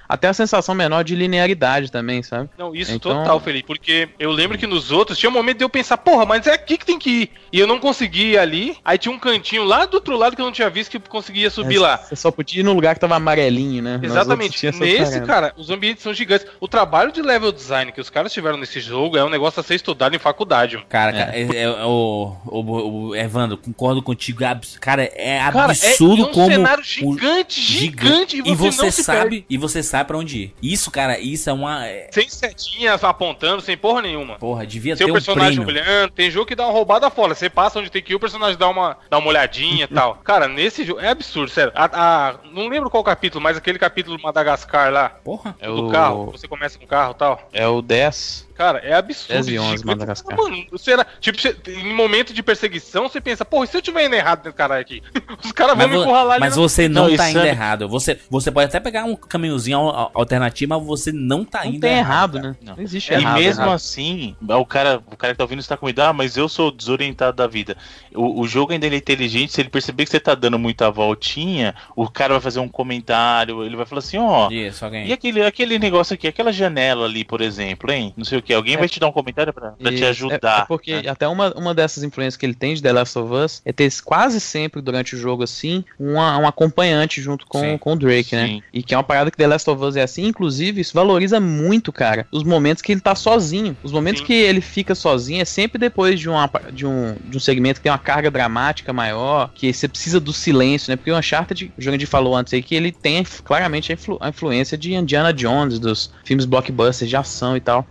até 0.07 0.27
a 0.27 0.33
sensação 0.33 0.73
menor 0.75 1.03
de 1.03 1.15
linearidade 1.15 1.91
também, 1.91 2.21
sabe? 2.23 2.49
Não, 2.57 2.73
isso 2.75 2.91
Então- 2.91 3.17
total, 3.19 3.39
Felipe, 3.39 3.67
porque 3.67 4.09
eu 4.19 4.31
lembro 4.31 4.57
que 4.57 4.67
nos 4.67 4.91
outros 4.91 5.17
tinha 5.17 5.29
um 5.29 5.33
momento 5.33 5.57
de 5.59 5.63
eu 5.63 5.69
pensar, 5.69 5.97
porra, 5.97 6.25
mas 6.25 6.45
é 6.47 6.53
aqui 6.53 6.77
que 6.77 6.85
tem 6.85 6.97
que 6.99 7.09
ir. 7.09 7.31
E 7.51 7.59
eu 7.59 7.67
não 7.67 7.79
consegui 7.79 8.31
ir 8.33 8.37
ali, 8.37 8.77
aí 8.85 8.97
tinha 8.97 9.13
um 9.13 9.19
cantinho 9.19 9.63
lá 9.63 9.85
do 9.85 9.95
outro 9.95 10.15
lado 10.17 10.35
que 10.35 10.41
eu 10.41 10.45
não 10.45 10.51
tinha 10.51 10.69
visto 10.69 10.91
que 10.91 10.97
eu 10.97 11.01
conseguia 11.01 11.49
subir 11.49 11.77
É, 11.77 11.79
lá. 11.79 11.97
Você 11.97 12.15
só 12.15 12.31
podia 12.31 12.61
ir 12.61 12.63
no 12.63 12.73
lugar 12.73 12.93
que 12.95 13.01
tava 13.01 13.15
amarelinho, 13.15 13.81
né? 13.83 13.99
Exatamente. 14.01 14.65
Nesse, 14.79 15.21
cara, 15.21 15.53
os 15.57 15.69
ambientes 15.69 16.03
são 16.03 16.13
gigantes. 16.13 16.45
O 16.59 16.67
trabalho 16.67 17.11
de 17.11 17.21
level 17.21 17.51
design 17.51 17.91
que 17.91 17.99
os 18.01 18.09
caras 18.09 18.31
tiveram 18.33 18.57
nesse 18.57 18.79
jogo 18.79 19.17
é 19.17 19.23
um 19.23 19.29
negócio 19.29 19.59
a 19.59 19.63
ser 19.63 19.75
estudado 19.75 20.15
em 20.15 20.19
faculdade. 20.19 20.75
mano. 20.75 20.87
Cara, 20.89 21.11
cara, 21.13 21.31
é, 21.37 21.41
é- 21.63 21.69
o, 21.85 22.35
o, 22.45 23.07
o 23.09 23.15
Evandro, 23.15 23.57
concordo 23.57 24.01
contigo. 24.01 24.43
é 24.43 24.47
abs- 24.47 24.77
Cara, 24.79 25.03
é 25.15 25.39
Cara, 25.51 25.65
absurdo 25.65 26.23
é, 26.23 26.25
é 26.25 26.29
um 26.29 26.33
como. 26.33 26.47
cenário 26.51 26.83
o- 26.83 26.85
gigante, 26.85 27.61
gigante, 27.61 28.37
E 28.45 28.55
você 28.55 28.81
não 28.83 28.91
se 28.91 29.03
sabe, 29.03 29.38
e 29.49 29.57
você 29.57 29.81
sabe 29.83 30.07
pra 30.07 30.17
onde 30.17 30.37
ir. 30.37 30.53
Isso, 30.61 30.89
cara, 30.91 31.19
isso 31.19 31.49
é 31.49 31.53
uma. 31.53 31.87
é- 31.87 32.09
Sem 32.11 32.27
setinha 32.29 32.93
apontando, 32.95 33.61
sem 33.61 33.77
porra 33.77 34.01
nenhuma. 34.01 34.35
Porra, 34.37 34.65
devia 34.65 34.95
Seu 34.95 35.05
ter 35.07 35.11
um 35.11 35.15
personagem 35.15 35.63
prêmio. 35.63 35.83
olhando, 35.83 36.11
tem 36.11 36.29
jogo 36.31 36.45
que 36.45 36.55
dá 36.55 36.65
uma 36.65 36.73
roubada 36.73 37.09
fora. 37.09 37.33
Você 37.35 37.49
passa 37.49 37.79
onde 37.79 37.89
tem 37.89 38.01
que 38.01 38.13
ir, 38.13 38.15
o 38.15 38.19
personagem 38.19 38.57
dá 38.57 38.67
uma, 38.69 38.97
dá 39.09 39.17
uma 39.17 39.27
olhadinha 39.29 39.85
e 39.85 39.87
tal. 39.87 40.15
Cara, 40.23 40.47
nesse 40.47 40.83
jogo 40.83 40.99
é 40.99 41.09
absurdo, 41.09 41.49
sério. 41.51 41.71
A, 41.75 41.85
a- 42.29 42.35
não 42.51 42.67
lembro 42.67 42.89
qual 42.89 43.03
capítulo, 43.03 43.41
mas 43.43 43.57
aquele 43.57 43.79
capítulo 43.79 44.17
do 44.17 44.23
Madagascar 44.23 44.91
lá, 44.91 45.09
Porra. 45.09 45.55
É 45.59 45.67
do 45.67 45.87
o, 45.87 45.91
carro, 45.91 46.31
você 46.31 46.47
começa 46.47 46.77
com 46.77 46.85
o 46.85 46.87
carro 46.87 47.11
e 47.11 47.15
tal. 47.15 47.49
é 47.53 47.67
o 47.67 47.81
10. 47.81 48.47
Cara, 48.59 48.79
é 48.79 48.93
absurdo. 48.93 49.31
10 49.35 49.47
e 49.47 49.57
11 49.57 49.69
gigante. 49.69 49.85
Madagascar. 49.85 50.37
Mano, 50.37 50.65
será, 50.77 51.05
tipo, 51.21 51.39
em 51.69 51.93
momento 51.95 52.33
de 52.33 52.43
perseguição, 52.43 53.07
você 53.07 53.21
pensa, 53.21 53.45
porra, 53.45 53.63
e 53.63 53.67
se 53.69 53.77
eu 53.77 53.81
tiver 53.81 54.05
indo 54.05 54.15
errado 54.15 54.43
nesse 54.43 54.57
caralho 54.57 54.81
aqui? 54.81 55.01
Os 55.41 55.53
caras 55.53 55.77
vão 55.77 55.87
me 55.87 55.95
encurralar 55.97 56.33
ali 56.33 56.41
mas 56.41 56.57
você 56.57 56.89
não, 56.89 57.07
Não, 57.07 57.15
tá 57.15 57.29
isso 57.29 57.37
indo 57.37 57.45
é- 57.47 57.49
errado. 57.51 57.87
Você, 57.87 58.19
você 58.29 58.51
pode 58.51 58.65
até 58.67 58.77
pegar 58.81 59.05
um 59.05 59.15
caminhozinho 59.15 59.77
al- 59.77 59.95
al- 59.95 60.11
alternativo, 60.13 60.77
mas 60.77 60.85
você 60.85 61.09
não 61.13 61.45
tá 61.45 61.63
Não 61.63 61.71
indo 61.71 61.79
tem 61.79 61.99
errado, 61.99 62.33
cara. 62.33 62.49
né? 62.49 62.55
Não. 62.61 62.75
Não, 62.75 62.83
existe 62.83 63.13
E 63.13 63.15
errado. 63.15 63.35
mesmo 63.39 63.61
errado. 63.63 63.73
assim, 63.75 64.35
o 64.45 64.65
cara, 64.65 65.01
o 65.09 65.15
cara 65.15 65.33
que 65.33 65.37
tá 65.37 65.43
ouvindo 65.45 65.59
está 65.59 65.77
com 65.77 65.87
ah, 65.97 66.11
mas 66.13 66.35
eu 66.35 66.49
sou 66.49 66.69
desorientado 66.69 67.37
da 67.37 67.47
vida. 67.47 67.77
O, 68.13 68.41
o 68.41 68.47
jogo 68.47 68.73
ainda 68.73 68.85
é 68.87 68.93
inteligente, 68.93 69.53
se 69.53 69.61
ele 69.61 69.69
perceber 69.69 70.03
que 70.03 70.11
você 70.11 70.19
tá 70.19 70.35
dando 70.35 70.59
muita 70.59 70.91
voltinha, 70.91 71.73
o 71.95 72.09
cara 72.09 72.33
vai 72.33 72.41
fazer 72.41 72.59
um 72.59 72.67
comentário, 72.67 73.63
ele 73.63 73.77
vai 73.77 73.85
falar 73.85 73.99
assim, 73.99 74.17
ó, 74.17 74.49
Isso, 74.51 74.83
alguém. 74.83 75.07
e 75.07 75.13
aquele, 75.13 75.45
aquele 75.45 75.79
negócio 75.79 76.13
aqui, 76.13 76.27
aquela 76.27 76.51
janela 76.51 77.05
ali, 77.05 77.23
por 77.23 77.39
exemplo, 77.39 77.89
hein? 77.91 78.13
Não 78.17 78.25
sei 78.25 78.39
o 78.39 78.41
que, 78.41 78.48
alguém 78.53 78.75
É. 78.75 78.77
vai 78.77 78.87
te 78.89 78.99
dar 78.99 79.07
um 79.07 79.11
comentário 79.11 79.53
pra, 79.53 79.71
pra 79.71 79.91
te 79.91 80.03
é- 80.03 80.09
ajudar. 80.09 80.61
É, 80.63 80.65
porque 80.65 81.01
né? 81.01 81.09
até 81.09 81.27
uma, 81.27 81.51
uma 81.55 81.73
dessas 81.73 82.03
influências 82.03 82.37
que 82.37 82.45
ele 82.45 82.53
tem 82.55 82.73
de 82.73 82.81
The 82.81 82.91
Last 82.91 83.17
of 83.17 83.33
Us 83.33 83.61
é 83.65 83.71
ter 83.71 83.89
quase 84.03 84.39
sempre 84.39 84.81
durante 84.81 85.15
o 85.15 85.17
jogo 85.17 85.43
assim 85.43 85.83
uma, 85.99 86.37
um 86.37 86.47
acompanhante 86.47 87.21
junto 87.21 87.45
com, 87.47 87.59
Sim. 87.61 87.77
com 87.77 87.93
o 87.93 87.95
Drake, 87.95 88.35
né? 88.35 88.47
Sim. 88.47 88.63
E 88.73 88.83
que 88.83 88.93
é 88.93 88.97
uma 88.97 89.03
parada 89.03 89.31
que 89.31 89.37
The 89.37 89.47
Last 89.47 89.69
of 89.69 89.83
Us 89.83 89.95
é 89.95 90.03
assim, 90.03 90.25
inclusive 90.25 90.81
isso 90.81 90.93
valoriza 90.93 91.39
muito, 91.39 91.91
cara, 91.91 92.27
os 92.31 92.43
momentos 92.43 92.81
que 92.81 92.91
ele 92.91 93.01
tá 93.01 93.15
sozinho. 93.15 93.75
Os 93.83 93.91
momentos 93.91 94.21
Sim. 94.21 94.27
que 94.27 94.33
ele 94.33 94.61
fica 94.61 94.93
sozinho 94.95 95.41
é 95.41 95.45
sempre 95.45 95.77
depois 95.79 96.19
de, 96.19 96.29
uma, 96.29 96.49
de, 96.71 96.85
um, 96.85 97.15
de 97.23 97.37
um 97.37 97.39
segmento 97.39 97.79
que 97.79 97.83
tem 97.83 97.91
uma 97.91 97.97
carga 97.97 98.29
dramática 98.31 98.93
maior, 98.93 99.51
que 99.53 99.71
você 99.73 99.87
precisa 99.87 100.19
do 100.19 100.33
silêncio, 100.33 100.91
né? 100.91 100.95
Porque 100.95 101.11
o 101.11 101.17
Uncharted, 101.17 101.71
o 101.77 101.81
Jandir 101.81 102.07
falou 102.07 102.35
antes 102.35 102.53
aí, 102.53 102.61
que 102.61 102.75
ele 102.75 102.91
tem 102.91 103.23
claramente 103.43 103.91
a, 103.91 103.95
influ- 103.95 104.17
a 104.21 104.29
influência 104.29 104.77
de 104.77 104.93
Indiana 104.93 105.33
Jones, 105.33 105.79
dos 105.79 106.11
filmes 106.23 106.45
blockbusters 106.45 107.09
de 107.09 107.15
ação 107.15 107.55
e 107.57 107.61
tal. 107.61 107.85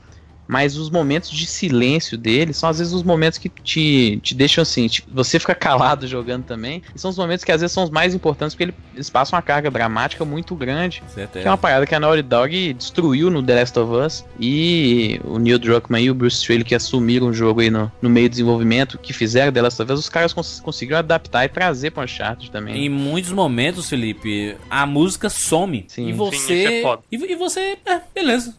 Mas 0.49 0.77
os 0.79 0.89
momentos 0.91 1.31
de 1.31 1.47
silêncio 1.47 2.17
dele 2.17 2.53
são 2.55 2.69
às 2.69 2.79
vezes 2.79 2.93
os 2.95 3.03
momentos 3.03 3.39
que 3.39 3.49
te, 3.51 4.19
te 4.23 4.35
deixam 4.35 4.63
assim, 4.63 4.89
te- 4.89 5.05
você 5.13 5.39
fica 5.39 5.55
calado 5.57 6.07
jogando 6.07 6.45
também. 6.45 6.83
E 6.95 6.99
são 6.99 7.11
os 7.11 7.19
momentos 7.19 7.45
que 7.45 7.53
às 7.53 7.61
vezes 7.61 7.73
são 7.75 7.85
os 7.85 7.91
mais 7.91 8.15
importantes 8.15 8.55
porque 8.55 8.65
ele- 8.65 8.75
eles 8.95 9.11
passam 9.11 9.37
uma 9.37 9.43
carga 9.43 9.71
dramática 9.71 10.25
muito 10.25 10.55
grande. 10.57 11.03
Que 11.33 11.39
é 11.41 11.51
uma 11.51 11.59
parada 11.59 11.87
que 11.87 11.95
a 11.95 12.01
Naughty 12.01 12.23
Dog 12.23 12.73
destruiu 12.73 13.31
no 13.31 13.43
The 13.43 13.55
Last 13.61 13.79
of 13.79 13.93
Us. 13.93 14.25
E 14.41 15.21
o 15.25 15.39
Neil 15.39 15.59
Druckmann 15.59 16.03
e 16.05 16.11
o 16.11 16.15
Bruce 16.15 16.39
Straley 16.39 16.65
que 16.65 16.75
assumiram 16.75 17.27
o 17.29 17.33
jogo 17.33 17.61
aí 17.61 17.71
no, 17.71 17.93
no 18.01 18.09
meio 18.09 18.29
do 18.29 18.33
desenvolvimento, 18.33 18.99
que 18.99 19.13
fizeram 19.13 19.53
The 19.53 19.63
Last 19.63 19.83
of 19.83 19.93
Us, 19.93 20.01
os 20.01 20.09
caras 20.09 20.33
cons 20.33 20.61
conseguiram 20.61 20.99
adaptar 20.99 21.45
e 21.45 21.49
trazer 21.49 21.91
pra 21.91 22.05
Uncharted 22.05 22.51
também. 22.51 22.87
Em 22.87 22.89
muitos 22.89 23.31
momentos, 23.33 23.89
Felipe, 23.89 24.57
a 24.71 24.87
música 24.87 25.29
some. 25.29 25.85
Sim. 25.89 26.09
E 26.09 26.13
Sim, 26.13 26.17
você. 26.17 26.37
isso 26.37 26.73
é 26.73 26.83
foda. 26.83 27.03
e, 27.13 27.17
e 27.17 27.37
você. 27.37 27.77
É, 27.85 28.01
beleza. 28.15 28.55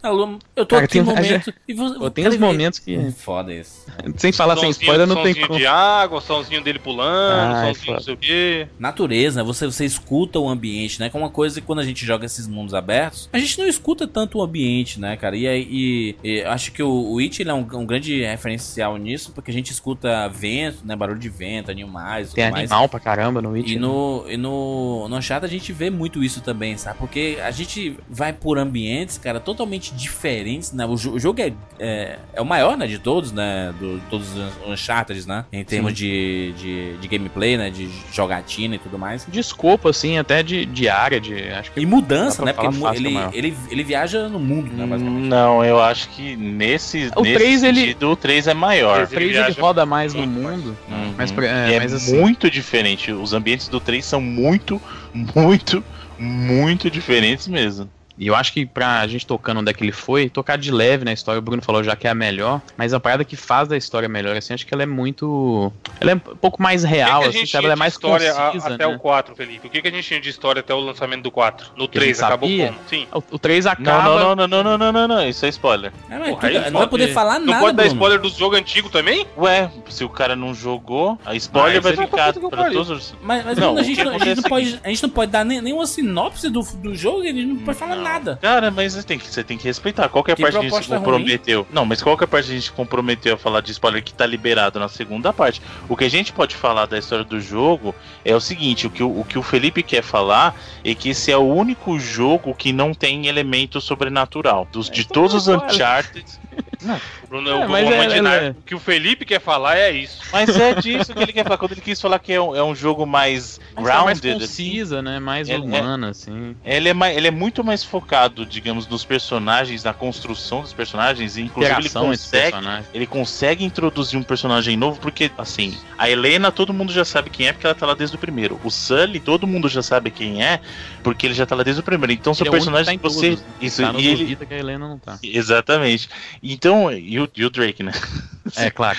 Eu 0.55 0.65
tô 0.65 0.75
Cara, 0.75 0.85
aqui 0.85 0.99
no 0.99 1.05
momento. 1.05 1.53
E 1.67 1.73
você, 1.79 2.09
tem 2.11 2.27
uns 2.27 2.37
momentos 2.37 2.79
que, 2.79 3.11
Foda 3.11 3.53
isso. 3.53 3.85
sem 4.17 4.31
falar 4.31 4.57
sem 4.57 4.69
spoiler, 4.69 5.07
não 5.07 5.23
tem 5.23 5.33
como. 5.33 5.57
de 5.57 5.65
água, 5.65 6.21
somzinho 6.21 6.61
dele 6.61 6.79
pulando, 6.79 7.55
Ai, 7.55 7.73
somzinho 7.73 7.85
não 7.93 8.01
foda. 8.01 8.03
sei 8.03 8.13
o 8.13 8.17
quê. 8.17 8.67
Natureza, 8.77 9.43
você, 9.43 9.65
você 9.65 9.85
escuta 9.85 10.39
o 10.39 10.47
ambiente, 10.49 10.99
né? 10.99 11.09
Que 11.09 11.17
é 11.17 11.19
uma 11.19 11.29
coisa 11.29 11.59
que 11.59 11.65
quando 11.67 11.79
a 11.79 11.83
gente 11.85 12.05
joga 12.05 12.25
esses 12.25 12.47
mundos 12.47 12.73
abertos, 12.73 13.29
a 13.33 13.39
gente 13.39 13.57
não 13.57 13.67
escuta 13.67 14.07
tanto 14.07 14.37
o 14.37 14.41
ambiente, 14.41 14.99
né, 14.99 15.15
cara? 15.17 15.35
E 15.35 15.47
aí, 15.47 15.67
e- 15.69 16.15
e 16.23 16.39
eu 16.39 16.51
acho 16.51 16.71
que 16.71 16.83
o, 16.83 16.89
o 17.13 17.19
It 17.19 17.41
ele 17.41 17.49
é 17.49 17.53
um, 17.53 17.65
um 17.73 17.85
grande 17.85 18.21
referencial 18.23 18.97
nisso, 18.97 19.31
porque 19.33 19.51
a 19.51 19.53
gente 19.53 19.71
escuta 19.71 20.27
vento, 20.29 20.79
né? 20.85 20.95
Barulho 20.95 21.19
de 21.19 21.29
vento, 21.29 21.71
animais, 21.71 22.33
Tem 22.33 22.45
tudo 22.45 22.53
mais. 22.53 22.71
animal 22.71 22.89
pra 22.89 22.99
caramba 22.99 23.41
no 23.41 23.51
Witch. 23.51 23.69
E 23.71 23.75
né? 23.75 23.81
no, 23.81 24.25
e 24.27 24.37
no, 24.37 25.07
no 25.09 25.17
Uncharted 25.17 25.45
a 25.53 25.57
gente 25.59 25.71
vê 25.71 25.89
muito 25.89 26.23
isso 26.23 26.41
também, 26.41 26.77
sabe? 26.77 26.97
Porque 26.99 27.37
a 27.43 27.51
gente 27.51 27.95
vai 28.09 28.33
por 28.33 28.57
ambientes, 28.57 29.17
cara, 29.17 29.39
totalmente 29.39 29.93
diferentes, 29.93 30.71
né? 30.73 30.85
O, 30.85 30.93
o 30.93 31.19
jogo 31.19 31.41
é, 31.41 31.53
é, 31.77 32.17
é 32.33 32.41
o 32.41 32.45
maior, 32.45 32.75
né, 32.77 32.87
de 32.87 32.99
todos, 32.99 33.31
né? 33.31 33.73
Do, 33.79 34.01
todos 34.09 34.27
os 34.35 34.67
Uncharted, 34.67 35.27
né? 35.27 35.45
Em 35.51 35.63
termos 35.63 35.93
de, 35.93 36.53
de, 36.57 36.97
de 36.97 37.07
gameplay, 37.07 37.57
né? 37.57 37.69
De 37.69 37.89
jogatina 38.11 38.75
e 38.75 38.79
tudo 38.79 38.97
mais. 38.99 39.25
de 39.27 39.39
escopo, 39.39 39.87
assim, 39.89 40.17
até 40.17 40.43
de, 40.43 40.65
de 40.65 40.89
área, 40.89 41.19
de. 41.21 41.49
Acho 41.49 41.71
que 41.71 41.79
E 41.79 41.85
mudança, 41.85 42.43
né? 42.43 42.51
Porque 42.53 42.71
fácil 42.79 43.05
ele, 43.07 43.17
é 43.17 43.29
ele, 43.33 43.57
ele 43.69 43.83
viaja 43.83 44.27
no 44.27 44.39
mundo, 44.39 44.71
né? 44.73 44.85
basicamente. 44.85 45.27
Não, 45.27 45.63
eu 45.63 45.79
acho 45.79 46.09
que 46.09 46.35
nesse, 46.35 47.09
O 47.15 47.21
nesse 47.21 47.35
três, 47.35 47.63
ele- 47.63 47.79
sentido, 47.81 48.11
o 48.11 48.15
3 48.15 48.47
é 48.47 48.53
maior. 48.53 48.97
o 48.97 49.01
Ele 49.01 49.07
3 49.07 49.21
ele 49.21 49.33
viaja 49.33 49.61
roda 49.61 49.85
mais 49.85 50.13
no 50.13 50.25
mundo. 50.27 50.77
Uhum. 50.89 51.13
Mas, 51.17 51.31
é, 51.37 51.75
é 51.75 51.79
mas 51.79 51.93
assim, 51.93 52.19
muito 52.19 52.49
diferente. 52.49 53.11
Os 53.11 53.33
ambientes 53.33 53.67
do 53.67 53.79
3 53.79 54.03
são 54.05 54.19
muito, 54.19 54.81
muito, 55.13 55.83
muito 56.17 56.89
diferentes 56.91 57.47
mesmo. 57.47 57.89
E 58.19 58.27
eu 58.27 58.35
acho 58.35 58.51
que 58.51 58.65
pra 58.65 59.07
gente 59.07 59.25
tocando 59.25 59.61
onde 59.61 59.71
é 59.71 59.73
que 59.73 59.81
ele 59.81 59.93
foi, 59.93 60.29
tocar 60.29 60.57
de 60.57 60.71
leve 60.71 61.05
na 61.05 61.13
história, 61.13 61.39
o 61.39 61.41
Bruno 61.41 61.61
falou 61.61 61.81
já 61.81 61.95
que 61.95 62.05
é 62.05 62.09
a 62.09 62.13
melhor, 62.15 62.61
mas 62.77 62.93
a 62.93 62.99
parada 62.99 63.23
que 63.23 63.37
faz 63.37 63.69
da 63.69 63.77
história 63.77 64.09
melhor, 64.09 64.35
assim, 64.35 64.53
acho 64.53 64.67
que 64.67 64.73
ela 64.73 64.83
é 64.83 64.85
muito. 64.85 65.71
Ela 66.01 66.11
é 66.11 66.15
um 66.15 66.19
pouco 66.19 66.61
mais 66.61 66.83
real, 66.83 67.21
que 67.21 67.25
a 67.27 67.29
assim, 67.29 67.39
gente 67.39 67.51
sabe? 67.51 67.61
tinha 67.63 67.67
Ela 67.69 67.73
é 67.73 67.75
de 67.75 67.79
mais 67.79 67.93
história 67.93 68.31
a- 68.33 68.45
concisa, 68.51 68.73
até 68.75 68.85
né? 68.87 68.93
o 68.93 68.99
4, 68.99 69.35
Felipe? 69.37 69.67
O 69.67 69.69
que, 69.69 69.81
que 69.81 69.87
a 69.87 69.91
gente 69.91 70.05
tinha 70.05 70.19
de 70.19 70.29
história 70.29 70.59
até 70.59 70.73
o 70.73 70.79
lançamento 70.81 71.23
do 71.23 71.31
4? 71.31 71.71
No 71.77 71.87
Que 71.87 71.97
a 71.97 72.01
gente 72.01 72.15
3 72.17 72.23
acabou 72.23 72.49
sabia? 72.49 72.67
como? 72.67 72.79
Sim. 72.89 73.07
O, 73.13 73.23
o 73.35 73.39
3 73.39 73.63
Não, 73.65 73.71
acaba. 73.71 74.03
não, 74.19 74.35
não, 74.35 74.47
não, 74.47 74.63
não, 74.63 74.77
não, 74.77 74.91
não, 74.91 75.07
não, 75.07 75.27
isso 75.29 75.45
é 75.45 75.49
spoiler. 75.49 75.93
É, 76.09 76.17
mas 76.19 76.29
Porra, 76.29 76.41
tudo- 76.41 76.45
aí 76.49 76.53
não 76.55 76.63
vai 76.63 76.71
pode- 76.71 76.89
poder 76.89 77.13
falar 77.13 77.39
Não 77.39 77.45
nada, 77.47 77.59
pode 77.63 77.77
dar 77.77 77.85
spoiler 77.87 78.19
do 78.19 78.29
jogo 78.29 78.55
antigo 78.57 78.89
também? 78.89 79.25
Ué, 79.37 79.71
se 79.87 80.03
o 80.03 80.09
cara 80.09 80.35
não 80.35 80.53
jogou, 80.53 81.17
a 81.25 81.35
spoiler 81.35 81.77
Ah, 81.77 81.81
vai 81.81 81.93
é 81.93 81.95
ficar 81.95 82.33
pra 82.33 82.69
todos 82.69 82.89
os. 82.89 83.15
Mas, 83.21 83.45
mas 83.45 83.57
Não, 83.57 83.67
Bruno, 83.75 83.79
a, 83.79 83.83
gente, 83.83 84.03
não- 84.03 84.15
a, 84.15 84.19
gente 84.19 84.37
não 84.41 84.45
é 84.45 84.49
pode, 84.49 84.79
a 84.83 84.89
gente 84.89 85.03
não 85.03 85.09
pode 85.09 85.31
dar 85.31 85.45
nem, 85.45 85.61
nenhuma 85.61 85.87
sinopse 85.87 86.49
do, 86.49 86.61
do 86.61 86.93
jogo, 86.93 87.23
ele 87.23 87.45
não 87.45 87.55
pode 87.57 87.77
falar 87.77 87.95
Não. 87.95 88.08
Nada. 88.09 88.39
Cara, 88.41 88.71
mas 88.71 88.93
você 88.93 89.03
tem 89.03 89.17
que, 89.19 89.27
você 89.27 89.43
tem 89.43 89.57
que 89.57 89.65
respeitar. 89.65 90.09
Qualquer 90.09 90.35
Que 90.35 90.41
parte 90.41 90.57
a 90.57 90.61
gente 90.61 90.69
se 90.69 90.71
proposta 90.71 90.95
ruim. 90.97 91.05
comprometeu. 91.05 91.67
Não, 91.71 91.85
mas 91.85 92.01
qualquer 92.01 92.27
parte 92.27 92.51
a 92.51 92.53
gente 92.53 92.71
comprometeu 92.71 93.35
a 93.35 93.37
falar 93.37 93.61
de 93.61 93.71
spoiler 93.71 94.03
que 94.03 94.13
tá 94.13 94.25
liberado 94.25 94.79
na 94.79 94.87
segunda 94.87 95.31
parte. 95.31 95.61
O 95.87 95.95
que 95.95 96.03
a 96.05 96.09
gente 96.09 96.33
pode 96.33 96.55
falar 96.55 96.85
da 96.85 96.97
história 96.97 97.23
do 97.23 97.39
jogo 97.39 97.93
é 98.23 98.35
o 98.35 98.39
seguinte: 98.39 98.87
o 98.87 98.89
que 98.89 99.03
o, 99.03 99.19
o, 99.19 99.25
que 99.25 99.37
o 99.37 99.43
Felipe 99.43 99.83
quer 99.83 100.01
falar 100.03 100.55
é 100.83 100.93
que 100.93 101.09
esse 101.09 101.31
é 101.31 101.37
o 101.37 101.47
único 101.47 101.99
jogo 101.99 102.53
que 102.53 102.71
não 102.73 102.93
tem 102.93 103.27
elemento 103.27 103.79
sobrenatural. 103.79 104.67
Dos, 104.71 104.89
de 104.89 105.07
todos 105.07 105.33
os 105.33 105.47
spoiler. 105.47 106.39
Uncharted. 106.81 107.01
O 107.23 107.27
Bruno, 107.27 107.49
É, 107.49 107.67
o, 107.67 107.75
é- 107.75 107.95
imaginar- 107.95 108.43
é- 108.43 108.49
o 108.51 108.55
que 108.63 108.75
o 108.75 108.79
Felipe 108.79 109.25
quer 109.25 109.39
falar 109.41 109.77
é 109.77 109.91
isso. 109.91 110.19
Mas 110.31 110.49
é 110.49 110.73
disso 110.75 111.13
que 111.13 111.21
ele 111.21 111.33
quer 111.33 111.43
falar. 111.43 111.57
Quando 111.57 111.73
ele 111.73 111.81
quis 111.81 111.99
falar 111.99 112.19
que 112.19 112.33
é 112.33 112.41
um, 112.41 112.55
é 112.55 112.63
um 112.63 112.73
jogo 112.75 113.05
mais 113.05 113.59
Mas 113.75 113.85
tá 113.87 114.03
mais 114.03 114.19
grounded, 114.19 114.43
assim, 114.43 114.69
concisa, 114.69 115.01
né? 115.01 115.19
Mais 115.19 115.49
É- 115.49 115.53
é- 115.53 115.57
humana, 115.57 116.09
assim. 116.09 116.55
Ele 116.63 116.89
é, 116.89 116.93
mais, 116.93 117.15
ele 117.17 117.27
é 117.27 117.31
muito 117.31 117.63
mais 117.63 117.83
focado, 117.83 118.45
digamos, 118.45 118.87
nos 118.87 119.03
personagens, 119.05 119.83
na 119.83 119.93
construção 119.93 120.61
dos 120.61 120.73
personagens, 120.73 121.37
e 121.37 121.41
inclusive 121.41 121.75
ele 121.79 121.89
consegue, 121.89 122.57
ele 122.93 123.07
consegue 123.07 123.63
introduzir 123.63 124.17
um 124.19 124.23
personagem 124.23 124.75
novo, 124.77 124.99
porque, 124.99 125.31
assim, 125.37 125.77
a 125.97 126.09
Helena 126.09 126.51
todo 126.51 126.73
mundo 126.73 126.91
já 126.93 127.03
sabe 127.05 127.29
quem 127.29 127.47
é, 127.47 127.53
porque 127.53 127.65
ela 127.65 127.75
tá 127.75 127.85
lá 127.85 127.93
desde 127.93 128.15
o 128.15 128.19
primeiro. 128.19 128.59
O 128.63 128.69
Sully 128.71 129.19
todo 129.19 129.45
mundo 129.45 129.67
já 129.67 129.81
sabe 129.81 130.11
quem 130.11 130.43
é, 130.43 130.59
porque 131.03 131.27
ele 131.27 131.33
já 131.33 131.45
tá 131.45 131.55
lá 131.55 131.63
desde 131.63 131.81
o 131.81 131.83
primeiro. 131.83 132.13
Então 132.13 132.33
são 132.33 132.45
Ele 132.45 132.49
é 132.49 132.51
personagens 132.57 132.89
que 132.89 132.97
que 132.97 133.01
tá 133.03 133.09
você. 133.09 133.29
todos? 133.29 133.43
Isso, 133.61 133.81
Tá 133.81 133.93
e 133.97 134.07
ele. 134.07 134.35
Que 134.35 134.53
a 134.53 134.57
Helena 134.57 134.87
não 134.87 134.97
tá. 134.97 135.19
Exatamente. 135.21 136.09
Então, 136.41 136.68
e 136.91 137.19
o, 137.19 137.29
e 137.35 137.45
o 137.45 137.49
Drake, 137.49 137.83
né? 137.83 137.91
É, 138.55 138.71
claro. 138.71 138.97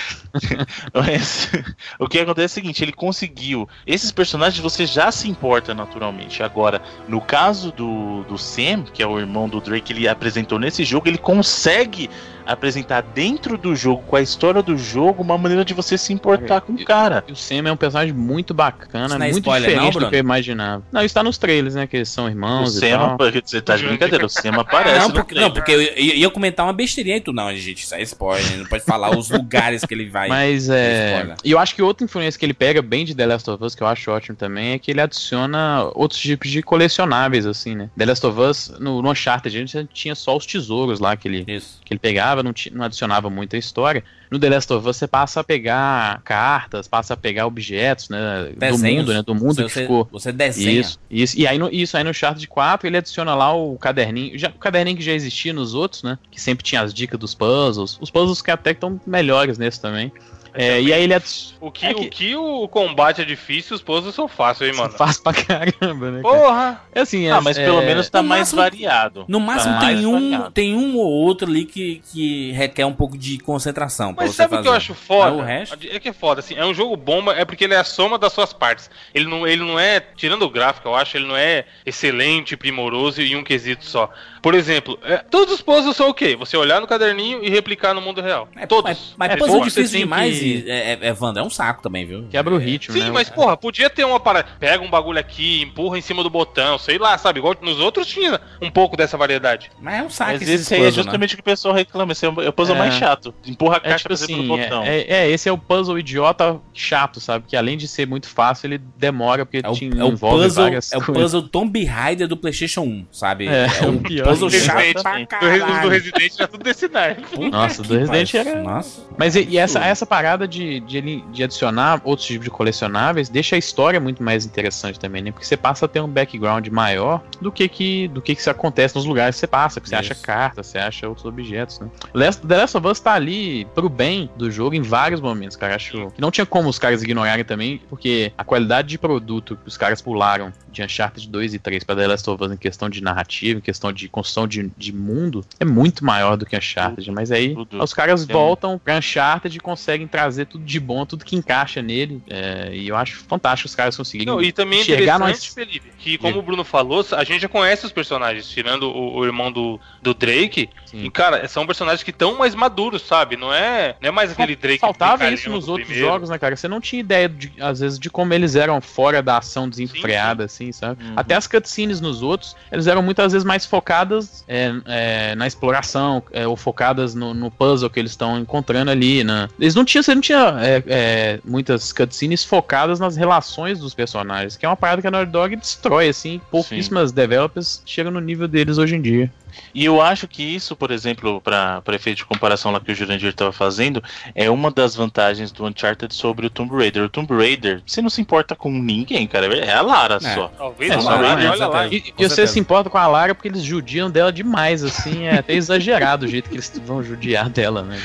Mas, 0.95 1.51
o 1.99 2.07
que 2.07 2.21
acontece 2.21 2.43
é 2.43 2.61
o 2.61 2.63
seguinte, 2.63 2.85
ele 2.85 2.93
conseguiu. 2.93 3.69
Esses 3.85 4.13
personagens 4.13 4.61
você 4.61 4.87
já 4.87 5.11
se 5.11 5.29
importa 5.29 5.75
naturalmente. 5.75 6.41
Agora, 6.41 6.81
no 7.09 7.21
caso 7.21 7.73
do, 7.73 8.23
do 8.25 8.39
Sam, 8.39 8.85
que 8.85 9.03
é 9.03 9.07
o 9.07 9.19
irmão 9.19 9.49
do 9.49 9.61
Drake, 9.61 9.87
que 9.87 9.93
ele 9.93 10.07
apresentou 10.07 10.59
nesse 10.59 10.85
jogo, 10.85 11.09
ele 11.09 11.19
consegue 11.19 12.09
apresentar 12.53 13.03
dentro 13.03 13.57
do 13.57 13.75
jogo, 13.75 14.03
com 14.07 14.17
a 14.17 14.21
história 14.23 14.63
do 14.63 14.77
jogo, 14.77 15.23
uma 15.23 15.39
maneira 15.39 15.65
de 15.65 15.75
você 15.75 15.97
se 15.97 16.13
importar 16.13 16.61
com 16.61 16.73
o 16.73 16.85
cara. 16.85 17.25
E 17.29 17.33
o 17.33 17.37
Sam 17.37 17.69
é 17.69 17.73
um 17.73 17.77
personagem 17.77 18.13
muito 18.15 18.53
bacana, 18.53 19.07
Isso 19.07 19.19
não 19.19 19.27
é 19.27 19.31
muito 19.31 19.45
spoiler, 19.45 19.71
não, 19.71 19.75
diferente 19.75 19.93
do 19.93 19.99
Bruno? 19.99 20.11
que 20.11 20.17
eu 20.17 20.21
imaginava. 20.21 20.83
Não, 20.93 21.03
isso 21.03 21.15
tá 21.15 21.23
nos 21.23 21.39
trailers, 21.39 21.75
né? 21.75 21.87
Que 21.87 21.99
eles 21.99 22.09
são 22.09 22.27
O 22.27 22.29
irmãos 22.29 22.77
e 22.77 22.81
Sam, 22.81 23.17
tal. 23.17 23.19
você 23.43 23.61
tá 23.61 23.77
de 23.77 23.87
brincadeira, 23.87 24.25
o 24.25 24.29
Sam 24.29 24.53
aparece. 24.61 24.99
não, 24.99 25.11
porque, 25.11 25.35
não, 25.35 25.51
porque 25.51 25.73
eu 25.73 25.81
ia, 25.83 26.15
ia 26.17 26.31
comentar 26.31 26.67
uma 26.67 26.73
besteirinha 26.73 27.17
e 27.17 27.21
tu, 27.21 27.33
não, 27.33 27.55
gente, 27.55 27.85
isso 27.85 27.95
é 27.95 28.03
spoiler, 28.03 28.59
não 28.59 28.67
pode 28.67 28.85
falar 28.85 29.17
os 29.17 29.31
lugares 29.31 29.85
que 29.85 29.95
ele 29.95 30.09
vai. 30.09 30.29
Mas 30.29 30.69
é. 30.69 31.11
Spoiler. 31.11 31.37
E 31.45 31.51
eu 31.51 31.59
acho 31.59 31.75
que 31.75 31.83
outra 31.83 32.05
influência 32.05 32.39
que 32.39 32.45
ele 32.47 32.55
pega 32.55 32.83
bem 32.83 33.05
de 33.05 33.15
The 33.15 33.27
Last 33.27 33.51
of 33.51 33.65
Us, 33.65 33.75
que 33.75 33.83
eu 33.83 33.87
acho 33.87 34.11
ótimo 34.11 34.37
também, 34.37 34.73
é 34.73 34.79
que 34.79 34.91
ele 34.91 35.01
adiciona 35.01 35.91
outros 35.95 36.21
tipos 36.21 36.51
de 36.51 36.63
colecionáveis, 36.63 37.47
assim, 37.47 37.75
né? 37.75 37.91
The 37.97 38.07
Last 38.07 38.27
of 38.27 38.41
Us, 38.41 38.73
no, 38.79 39.03
no 39.03 39.11
Uncharted, 39.11 39.57
a 39.57 39.61
gente 39.61 39.89
tinha 39.93 40.15
só 40.15 40.37
os 40.37 40.47
tesouros 40.47 41.01
lá 41.01 41.17
que 41.17 41.29
ele, 41.29 41.45
Isso. 41.47 41.79
que 41.85 41.93
ele 41.93 42.01
pegava. 42.01 42.40
Funcionava, 42.41 42.43
não, 42.43 42.53
não 42.73 42.85
adicionava 42.85 43.31
muita 43.31 43.57
história. 43.57 44.03
No 44.31 44.39
The 44.39 44.49
Last 44.49 44.73
of 44.73 44.89
Us 44.89 44.97
você 44.97 45.07
passa 45.07 45.41
a 45.41 45.45
pegar 45.45 46.21
cartas, 46.23 46.89
passa 46.89 47.15
a 47.15 47.17
pegar 47.17 47.47
objetos, 47.47 48.09
né? 48.09 48.53
Desenhos. 48.57 48.81
Do 48.81 48.89
mundo, 48.89 49.15
né? 49.15 49.23
Do 49.23 49.35
mundo 49.35 49.55
você, 49.55 49.65
que 49.65 49.71
ficou. 49.71 50.09
Você 50.13 50.33
desenha. 50.33 50.81
Isso, 50.81 50.99
isso. 51.11 51.39
E 51.39 51.47
aí 51.47 51.59
no, 51.59 51.69
isso 51.71 51.97
aí 51.97 52.05
no 52.05 52.11
Uncharted 52.11 52.47
4 52.47 52.87
ele 52.87 52.97
adiciona 52.97 53.35
lá 53.35 53.55
o 53.55 53.77
caderninho. 53.77 54.39
Já, 54.39 54.49
o 54.49 54.59
caderninho 54.59 54.97
que 54.97 55.03
já 55.03 55.13
existia 55.13 55.53
nos 55.53 55.75
outros, 55.75 56.03
né? 56.03 56.19
Que 56.31 56.41
sempre 56.41 56.65
tinha 56.65 56.81
as 56.81 56.95
dicas 56.95 57.19
dos 57.19 57.35
puzzles. 57.35 57.99
Os 58.01 58.11
puzzles 58.11 58.41
que 58.41 58.51
até 58.51 58.71
estão 58.71 59.01
melhores 59.07 59.59
nesse 59.59 59.81
também. 59.81 60.13
É, 60.55 60.81
e 60.81 60.93
aí 60.93 61.03
ele 61.03 61.15
adi- 61.15 61.55
O 61.61 61.71
que, 61.71 61.87
É 61.87 61.95
que- 61.95 62.07
o 62.07 62.11
que 62.11 62.37
o 62.37 62.69
combate 62.69 63.21
é 63.21 63.25
difícil, 63.25 63.77
os 63.77 63.83
puzzles 63.83 64.15
são 64.15 64.27
fáceis, 64.27 64.71
hein, 64.73 64.77
mano? 64.77 64.93
faz 64.95 65.19
pra 65.19 65.33
caramba, 65.35 66.11
né? 66.11 66.23
cara? 66.23 66.35
Porra! 66.39 66.83
É 66.93 67.01
assim, 67.01 67.27
é, 67.27 67.31
Ah, 67.31 67.41
mas 67.41 67.57
pelo 67.59 67.81
é- 67.83 67.87
menos 67.87 68.09
tá 68.11 68.23
no 68.23 68.29
mais 68.29 68.41
máximo- 68.53 68.63
variado. 68.63 69.25
No 69.29 69.39
máximo 69.41 69.75
Tá 69.75 69.81
tem 69.87 70.07
um, 70.07 70.31
variado. 70.31 70.51
tem 70.53 70.75
um 70.75 70.97
ou 70.97 71.07
outro 71.07 71.49
ali 71.49 71.65
que, 71.65 72.03
que 72.13 72.53
requer 72.53 72.85
um 72.87 72.93
pouco 72.95 73.17
de 73.19 73.39
concentração. 73.39 74.15
Mas 74.17 74.35
sabe 74.35 74.57
o 74.57 74.63
que 74.63 74.69
eu 74.69 74.73
acho 74.73 74.95
foda? 74.95 75.33
O 75.37 75.43
resto? 75.43 75.79
É 75.91 75.99
que 76.01 76.09
é 76.09 76.13
foda, 76.13 76.41
assim, 76.41 76.55
é 76.55 76.65
um 76.65 76.75
jogo 76.75 76.97
bom, 76.97 77.21
mas 77.23 77.39
é 77.39 77.45
porque 77.45 77.65
ele 77.65 77.75
é 77.75 77.79
a 77.79 77.85
soma 77.85 78.19
das 78.19 78.33
suas 78.33 78.53
partes. 78.53 78.91
Ele 79.15 79.27
não, 79.27 79.47
ele 79.47 79.63
não 79.63 79.79
é, 79.79 80.01
tirando 80.01 80.43
o 80.43 80.51
gráfico, 80.51 80.89
eu 80.89 80.95
acho, 80.97 81.17
ele 81.17 81.27
não 81.27 81.37
é 81.37 81.65
excelente, 81.85 82.57
primoroso 82.57 83.21
em 83.21 83.37
um 83.37 83.45
quesito 83.45 83.85
só. 83.85 84.11
Por 84.43 84.55
exemplo, 84.55 84.99
é, 85.03 85.19
todos 85.19 85.55
os 85.55 85.61
puzzles 85.63 85.97
são 85.97 86.09
o 86.09 86.15
quê? 86.15 86.35
Você 86.37 86.57
olhar 86.57 86.81
no 86.81 86.87
caderninho 86.87 87.45
e 87.45 87.51
replicar 87.51 87.93
no 87.95 88.01
mundo 88.01 88.21
real. 88.23 88.49
É, 88.57 88.67
todos. 88.67 88.85
Mas, 88.85 89.15
mas 89.17 89.31
É, 89.33 89.37
puzzle 89.37 89.63
difícil 89.65 89.99
demais 90.01 90.40
que- 90.41 90.65
e 90.67 90.71
é, 90.71 90.93
é, 90.93 90.99
é, 91.09 91.17
Wanda, 91.21 91.41
é 91.41 91.43
um 91.43 91.51
saco 91.51 91.83
também, 91.83 92.05
viu? 92.07 92.25
Quebra 92.31 92.55
o 92.55 92.59
ritmo, 92.59 92.95
Sim, 92.95 93.05
né? 93.05 93.11
mas 93.11 93.29
porra, 93.31 93.57
podia 93.57 93.89
ter 93.91 94.05
uma 94.05 94.19
parada. 94.21 94.49
Pega 94.59 94.83
um 94.83 94.91
bagulho 94.91 95.19
aqui, 95.19 95.63
empurra 95.63 95.99
em 95.99 96.01
cima 96.03 96.23
do 96.23 96.31
botão, 96.31 96.79
sei 96.79 96.99
lá, 96.99 97.17
sabe? 97.19 97.39
Igual 97.39 97.55
nos 97.63 97.79
outros 97.81 98.07
tinha 98.07 98.41
um 98.61 98.71
pouco 98.71 98.97
dessa 98.97 99.17
variedade. 99.17 99.71
Mas 99.81 99.95
é 100.01 100.03
um 100.03 100.11
saco 100.11 100.33
Mas 100.33 100.49
esse 100.49 100.75
aí 100.75 100.81
é 100.81 100.85
né? 100.85 100.91
justamente 100.91 101.35
o 101.35 101.37
que 101.37 101.41
o 101.43 101.45
pessoal 101.45 101.75
reclama. 101.75 102.13
Esse 102.13 102.27
é 102.27 102.29
o 102.29 102.41
é 102.43 102.51
puzzle 102.51 102.77
É. 102.77 102.79
mais 102.79 102.95
chato. 102.95 103.35
Empurra 103.47 103.77
a 103.77 103.79
É 103.79 103.81
caixa 103.81 103.97
tipo 103.99 104.09
pra 104.09 104.17
cima 104.17 104.39
assim, 104.39 104.49
do 104.49 104.57
botão. 104.57 104.83
é, 104.83 104.99
é, 105.01 105.07
é, 105.27 105.31
esse 105.31 105.49
é 105.49 105.53
o 105.53 105.59
puzzle 105.59 105.99
idiota 105.99 106.61
chato, 106.75 107.21
sabe? 107.21 107.45
Que 107.49 107.57
além 107.57 107.77
de 107.77 107.87
ser 107.89 108.07
muito 108.07 108.29
fácil, 108.29 108.67
ele 108.69 108.79
demora 108.97 109.45
porque 109.45 109.61
É 109.65 109.69
o, 109.69 109.73
te 109.73 109.87
é 109.87 110.05
o 110.05 110.09
envolve 110.09 110.45
puzzle, 110.45 110.65
várias 110.65 110.93
é 110.93 110.99
o 110.99 111.03
puzzle 111.03 111.43
Tomb 111.43 111.85
Raider 111.85 112.27
do 112.29 112.37
PlayStation 112.37 112.83
1, 112.83 113.07
sabe? 113.13 113.47
É, 113.49 113.67
É, 113.83 113.87
um 113.87 113.97
o 113.97 114.01
pior. 114.01 114.27
puzzle 114.29 114.51
chato 114.51 115.03
pra 115.03 115.13
Do, 115.13 115.17
Resi- 115.17 115.25
do 115.25 115.27
caralho. 115.27 115.89
Resident 115.91 116.33
era 116.39 116.49
tudo 116.49 116.65
desse 116.65 116.89
naipe. 116.89 117.23
Nossa, 117.51 117.83
do 117.83 117.97
Resident 117.99 118.35
era- 118.35 118.63
Nossa. 118.63 119.03
Mas 119.19 119.37
e, 119.37 119.45
e 119.51 119.59
essa, 119.59 119.79
essa 119.85 120.07
parada 120.07 120.30
de, 120.39 120.81
de, 120.81 120.97
ele- 120.99 121.25
de 121.33 121.43
adicionar 121.45 122.01
outros 122.05 122.27
tipos 122.27 122.45
de 122.45 122.51
colecionáveis 122.51 123.29
deixa 123.29 123.57
a 123.57 123.59
história 123.59 123.99
muito 124.01 124.23
mais 124.23 124.45
interessante 124.47 124.99
também, 124.99 125.23
né? 125.23 125.31
Porque 125.33 125.47
você 125.47 125.57
passa 125.57 125.85
a 125.87 125.89
ter 125.89 126.01
um 126.01 126.09
background 126.09 126.67
maior 126.69 127.23
do 127.41 127.51
que 127.53 127.69
que, 127.69 128.09
do 128.09 128.21
que, 128.23 128.35
que 128.35 128.51
acontece 128.51 128.95
nos 128.97 129.05
lugares 129.05 129.37
que 129.37 129.41
você 129.41 129.47
passa, 129.47 129.81
que 129.81 129.89
você 129.89 129.95
Isso. 129.97 130.13
acha 130.13 130.15
cartas, 130.23 130.67
você 130.67 130.79
acha 130.79 131.09
outros 131.09 131.27
objetos, 131.27 131.81
né? 131.81 131.89
Last, 132.15 132.47
The 132.47 132.57
Last 132.57 132.77
of 132.77 132.87
Us 132.87 133.01
tá 133.01 133.13
ali 133.15 133.65
pro 133.75 133.89
bem 133.89 134.31
do 134.37 134.51
jogo 134.51 134.75
em 134.75 134.83
vários 134.83 135.21
momentos, 135.21 135.57
cara. 135.57 135.75
Acho 135.75 136.11
que 136.11 136.21
não 136.21 136.31
tinha 136.31 136.47
como 136.47 136.69
os 136.69 136.79
caras 136.79 137.03
ignorarem 137.03 137.45
também, 137.45 137.81
porque 137.89 138.33
a 138.37 138.45
qualidade 138.45 138.89
de 138.89 138.99
produto 138.99 139.57
que 139.57 139.69
os 139.69 139.77
caras 139.77 140.01
pularam 140.01 140.53
de 140.71 140.83
Uncharted 140.83 141.29
2 141.29 141.55
e 141.55 141.59
3 141.59 141.85
pra 141.85 141.97
The 141.97 142.07
Last 142.07 142.31
of 142.31 142.43
Us 142.45 142.53
em 142.53 142.57
questão 142.57 142.89
de 142.89 143.03
narrativa, 143.03 143.59
em 143.59 143.63
questão 143.63 143.93
de 143.93 144.09
construção 144.09 144.47
de, 144.47 144.71
de 144.77 144.93
mundo, 144.95 145.45
é 145.59 145.65
muito 145.65 146.05
maior 146.05 146.37
do 146.37 146.47
que 146.47 146.57
Uncharted. 146.57 147.11
Mas 147.11 147.31
aí 147.33 147.55
Tudo. 147.55 147.83
os 147.83 147.93
caras 147.93 148.25
voltam 148.25 148.79
pra 148.79 148.97
Uncharted 148.97 149.57
e 149.57 149.61
conseguem 149.61 150.07
trazer 150.21 150.47
tudo 150.47 150.65
de 150.65 150.79
bom, 150.79 151.07
tudo 151.07 151.25
que 151.25 151.37
encaixa 151.37 151.81
nele. 151.81 152.23
é, 152.29 152.71
e 152.73 152.89
eu 152.89 152.97
acho 152.97 153.19
fantástico 153.25 153.67
os 153.67 153.75
caras 153.75 153.97
conseguirem 153.97 154.33
Não, 154.33 154.43
e 154.43 154.53
também 154.53 154.81
é 154.81 154.85
chegar 154.85 155.17
interessante, 155.17 155.29
nós. 155.29 155.47
Felipe, 155.47 155.93
que 155.99 156.19
como 156.19 156.39
o 156.39 156.43
Bruno 156.43 156.65
falou, 156.65 157.05
a 157.13 157.25
gente 157.25 157.41
já 157.41 157.49
conhece 157.49 157.87
os 157.87 157.93
personagens, 157.93 158.49
tirando 158.49 158.85
o, 158.85 159.19
o 159.19 159.25
irmão 159.25 159.51
do, 159.51 159.81
do 160.03 160.13
Drake. 160.15 160.69
Sim. 160.87 161.05
E, 161.05 161.11
cara, 161.11 161.47
são 161.49 161.67
personagens 161.67 162.03
que 162.03 162.11
estão 162.11 162.37
mais 162.37 162.55
maduros, 162.55 163.03
sabe? 163.03 163.37
Não 163.37 163.53
é, 163.53 163.97
não 164.01 164.09
é 164.09 164.11
mais 164.11 164.33
aquele 164.33 164.57
Drake 164.57 164.79
Faltava 164.79 165.29
isso 165.31 165.49
nos 165.49 165.69
outros 165.69 165.87
primeiro. 165.87 166.09
jogos, 166.09 166.31
né, 166.31 166.39
cara? 166.39 166.57
Você 166.57 166.69
não 166.69 166.81
tinha 166.81 167.01
ideia, 167.01 167.29
de, 167.29 167.53
às 167.61 167.81
vezes, 167.81 167.99
de 167.99 168.11
como 168.11 168.35
eles 168.35 168.57
eram 168.57 168.81
fora 168.81 169.23
da 169.23 169.39
ação 169.39 169.69
desenfreada, 169.69 170.45
assim, 170.45 170.73
sabe? 170.73 171.03
Uhum. 171.03 171.15
Até 171.17 171.35
as 171.35 171.47
cutscenes 171.47 172.01
nos 172.01 172.23
outros, 172.23 172.57
eles 172.71 172.87
eram 172.87 173.03
muitas 173.03 173.33
vezes 173.33 173.45
mais 173.45 173.65
focadas 173.65 174.45
é, 174.49 174.73
é, 174.87 175.35
na 175.35 175.47
exploração, 175.47 176.23
é, 176.33 176.47
ou 176.47 176.57
focadas 176.57 177.15
no, 177.15 177.33
no 177.33 177.51
puzzle 177.51 177.89
que 177.89 177.99
eles 177.99 178.11
estão 178.11 178.39
encontrando 178.39 178.91
ali, 178.91 179.23
né? 179.23 179.49
Eles 179.59 179.75
não 179.75 179.85
tinham, 179.85 180.03
você 180.11 180.15
não 180.15 180.23
tinha 180.23 180.57
é, 180.61 180.83
é, 180.87 181.41
muitas 181.45 181.93
cutscenes 181.93 182.45
focadas 182.45 182.99
nas 182.99 183.17
relações 183.17 183.79
dos 183.79 183.95
personagens, 183.95 184.57
que 184.57 184.67
é 184.67 184.69
uma 184.69 184.77
parada 184.77 185.01
que 185.01 185.07
a 185.07 185.11
Naughty 185.11 185.31
Dog 185.31 185.57
destrói, 185.57 186.09
assim, 186.09 186.41
pouquíssimas 186.51 187.13
developers 187.13 187.83
chegam 187.87 188.11
no 188.11 188.21
nível 188.21 188.49
deles 188.49 188.79
hoje 188.79 188.97
em 188.97 189.01
dia. 189.01 189.33
E 189.75 189.85
eu 189.85 190.01
acho 190.01 190.27
que 190.29 190.43
isso, 190.43 190.75
por 190.77 190.91
exemplo, 190.91 191.41
para 191.41 191.83
efeito 191.93 192.19
de 192.19 192.25
comparação 192.25 192.71
lá 192.71 192.81
que 192.81 192.93
o 192.93 192.95
Jurandir 192.95 193.29
estava 193.31 193.53
fazendo, 193.53 194.03
é 194.35 194.51
uma 194.51 194.71
das 194.71 194.95
vantagens 194.95 195.51
do 195.53 195.65
Uncharted 195.67 196.15
sobre 196.15 196.47
o 196.47 196.51
Tomb 196.51 196.75
Raider. 196.77 197.05
O 197.05 197.09
Tomb 197.09 197.35
Raider, 197.35 197.83
você 197.87 198.01
não 198.03 198.11
se 198.11 198.21
importa 198.21 198.55
com 198.57 198.71
ninguém, 198.71 199.27
cara. 199.27 199.47
É 199.59 199.73
a 199.73 199.83
Lara 199.83 200.17
É. 200.17 200.35
só. 200.35 200.49
Talvez 200.49 200.91
É, 200.93 201.01
só 201.01 201.11
Raider, 201.11 201.29
Raider, 201.31 201.51
olha 201.53 201.67
lá. 201.69 201.87
E, 201.89 202.13
e 202.19 202.29
você 202.29 202.47
se 202.47 202.59
importa 202.59 202.89
com 202.91 202.99
a 202.99 203.07
Lara 203.07 203.35
porque 203.35 203.49
eles 203.49 203.63
judiam 203.63 204.11
dela 204.11 204.33
demais, 204.33 204.83
assim, 204.85 205.25
é 205.25 205.39
até 205.39 205.55
exagerado 205.55 206.27
o 206.27 206.29
jeito 206.29 206.49
que 206.49 206.55
eles 206.57 206.73
vão 206.85 207.03
judiar 207.03 207.49
dela, 207.49 207.83
né? 207.83 207.99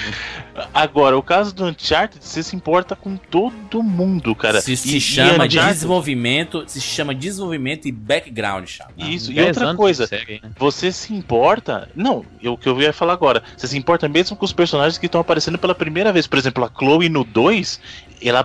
Agora, 0.73 1.17
o 1.17 1.21
caso 1.23 1.53
do 1.53 1.65
Uncharted, 1.65 2.23
você 2.23 2.41
se 2.41 2.55
importa 2.55 2.95
com 2.95 3.17
todo 3.17 3.83
mundo, 3.83 4.33
cara. 4.35 4.61
se, 4.61 4.73
E- 4.73 4.77
se 4.77 4.97
e 4.97 5.01
chama 5.01 5.47
de 5.47 5.57
Uncharted- 5.57 5.73
desenvolvimento, 5.73 6.63
se 6.67 6.79
chama 6.81 7.13
desenvolvimento 7.13 7.87
e 7.87 7.91
background, 7.91 8.65
chapa. 8.67 8.93
Isso, 8.97 9.31
e 9.31 9.41
outra 9.41 9.75
coisa, 9.75 10.07
série, 10.07 10.39
né? 10.41 10.51
você 10.57 10.91
se 10.91 11.13
importa. 11.13 11.34
Não, 11.95 12.25
eu- 12.41 12.53
o 12.53 12.57
que 12.57 12.67
eu 12.69 12.79
ia 12.81 12.93
falar 12.93 13.13
agora. 13.13 13.43
Você 13.55 13.67
se 13.67 13.77
importa 13.77 14.07
mesmo 14.07 14.35
com 14.37 14.45
os 14.45 14.53
personagens 14.53 14.97
que 14.97 15.05
estão 15.05 15.21
aparecendo 15.21 15.57
pela 15.57 15.75
primeira 15.75 16.11
vez. 16.11 16.27
Por 16.27 16.37
exemplo, 16.39 16.63
a 16.63 16.69
Chloe 16.75 17.09
no 17.09 17.23
2. 17.23 17.79
Ela, 18.21 18.43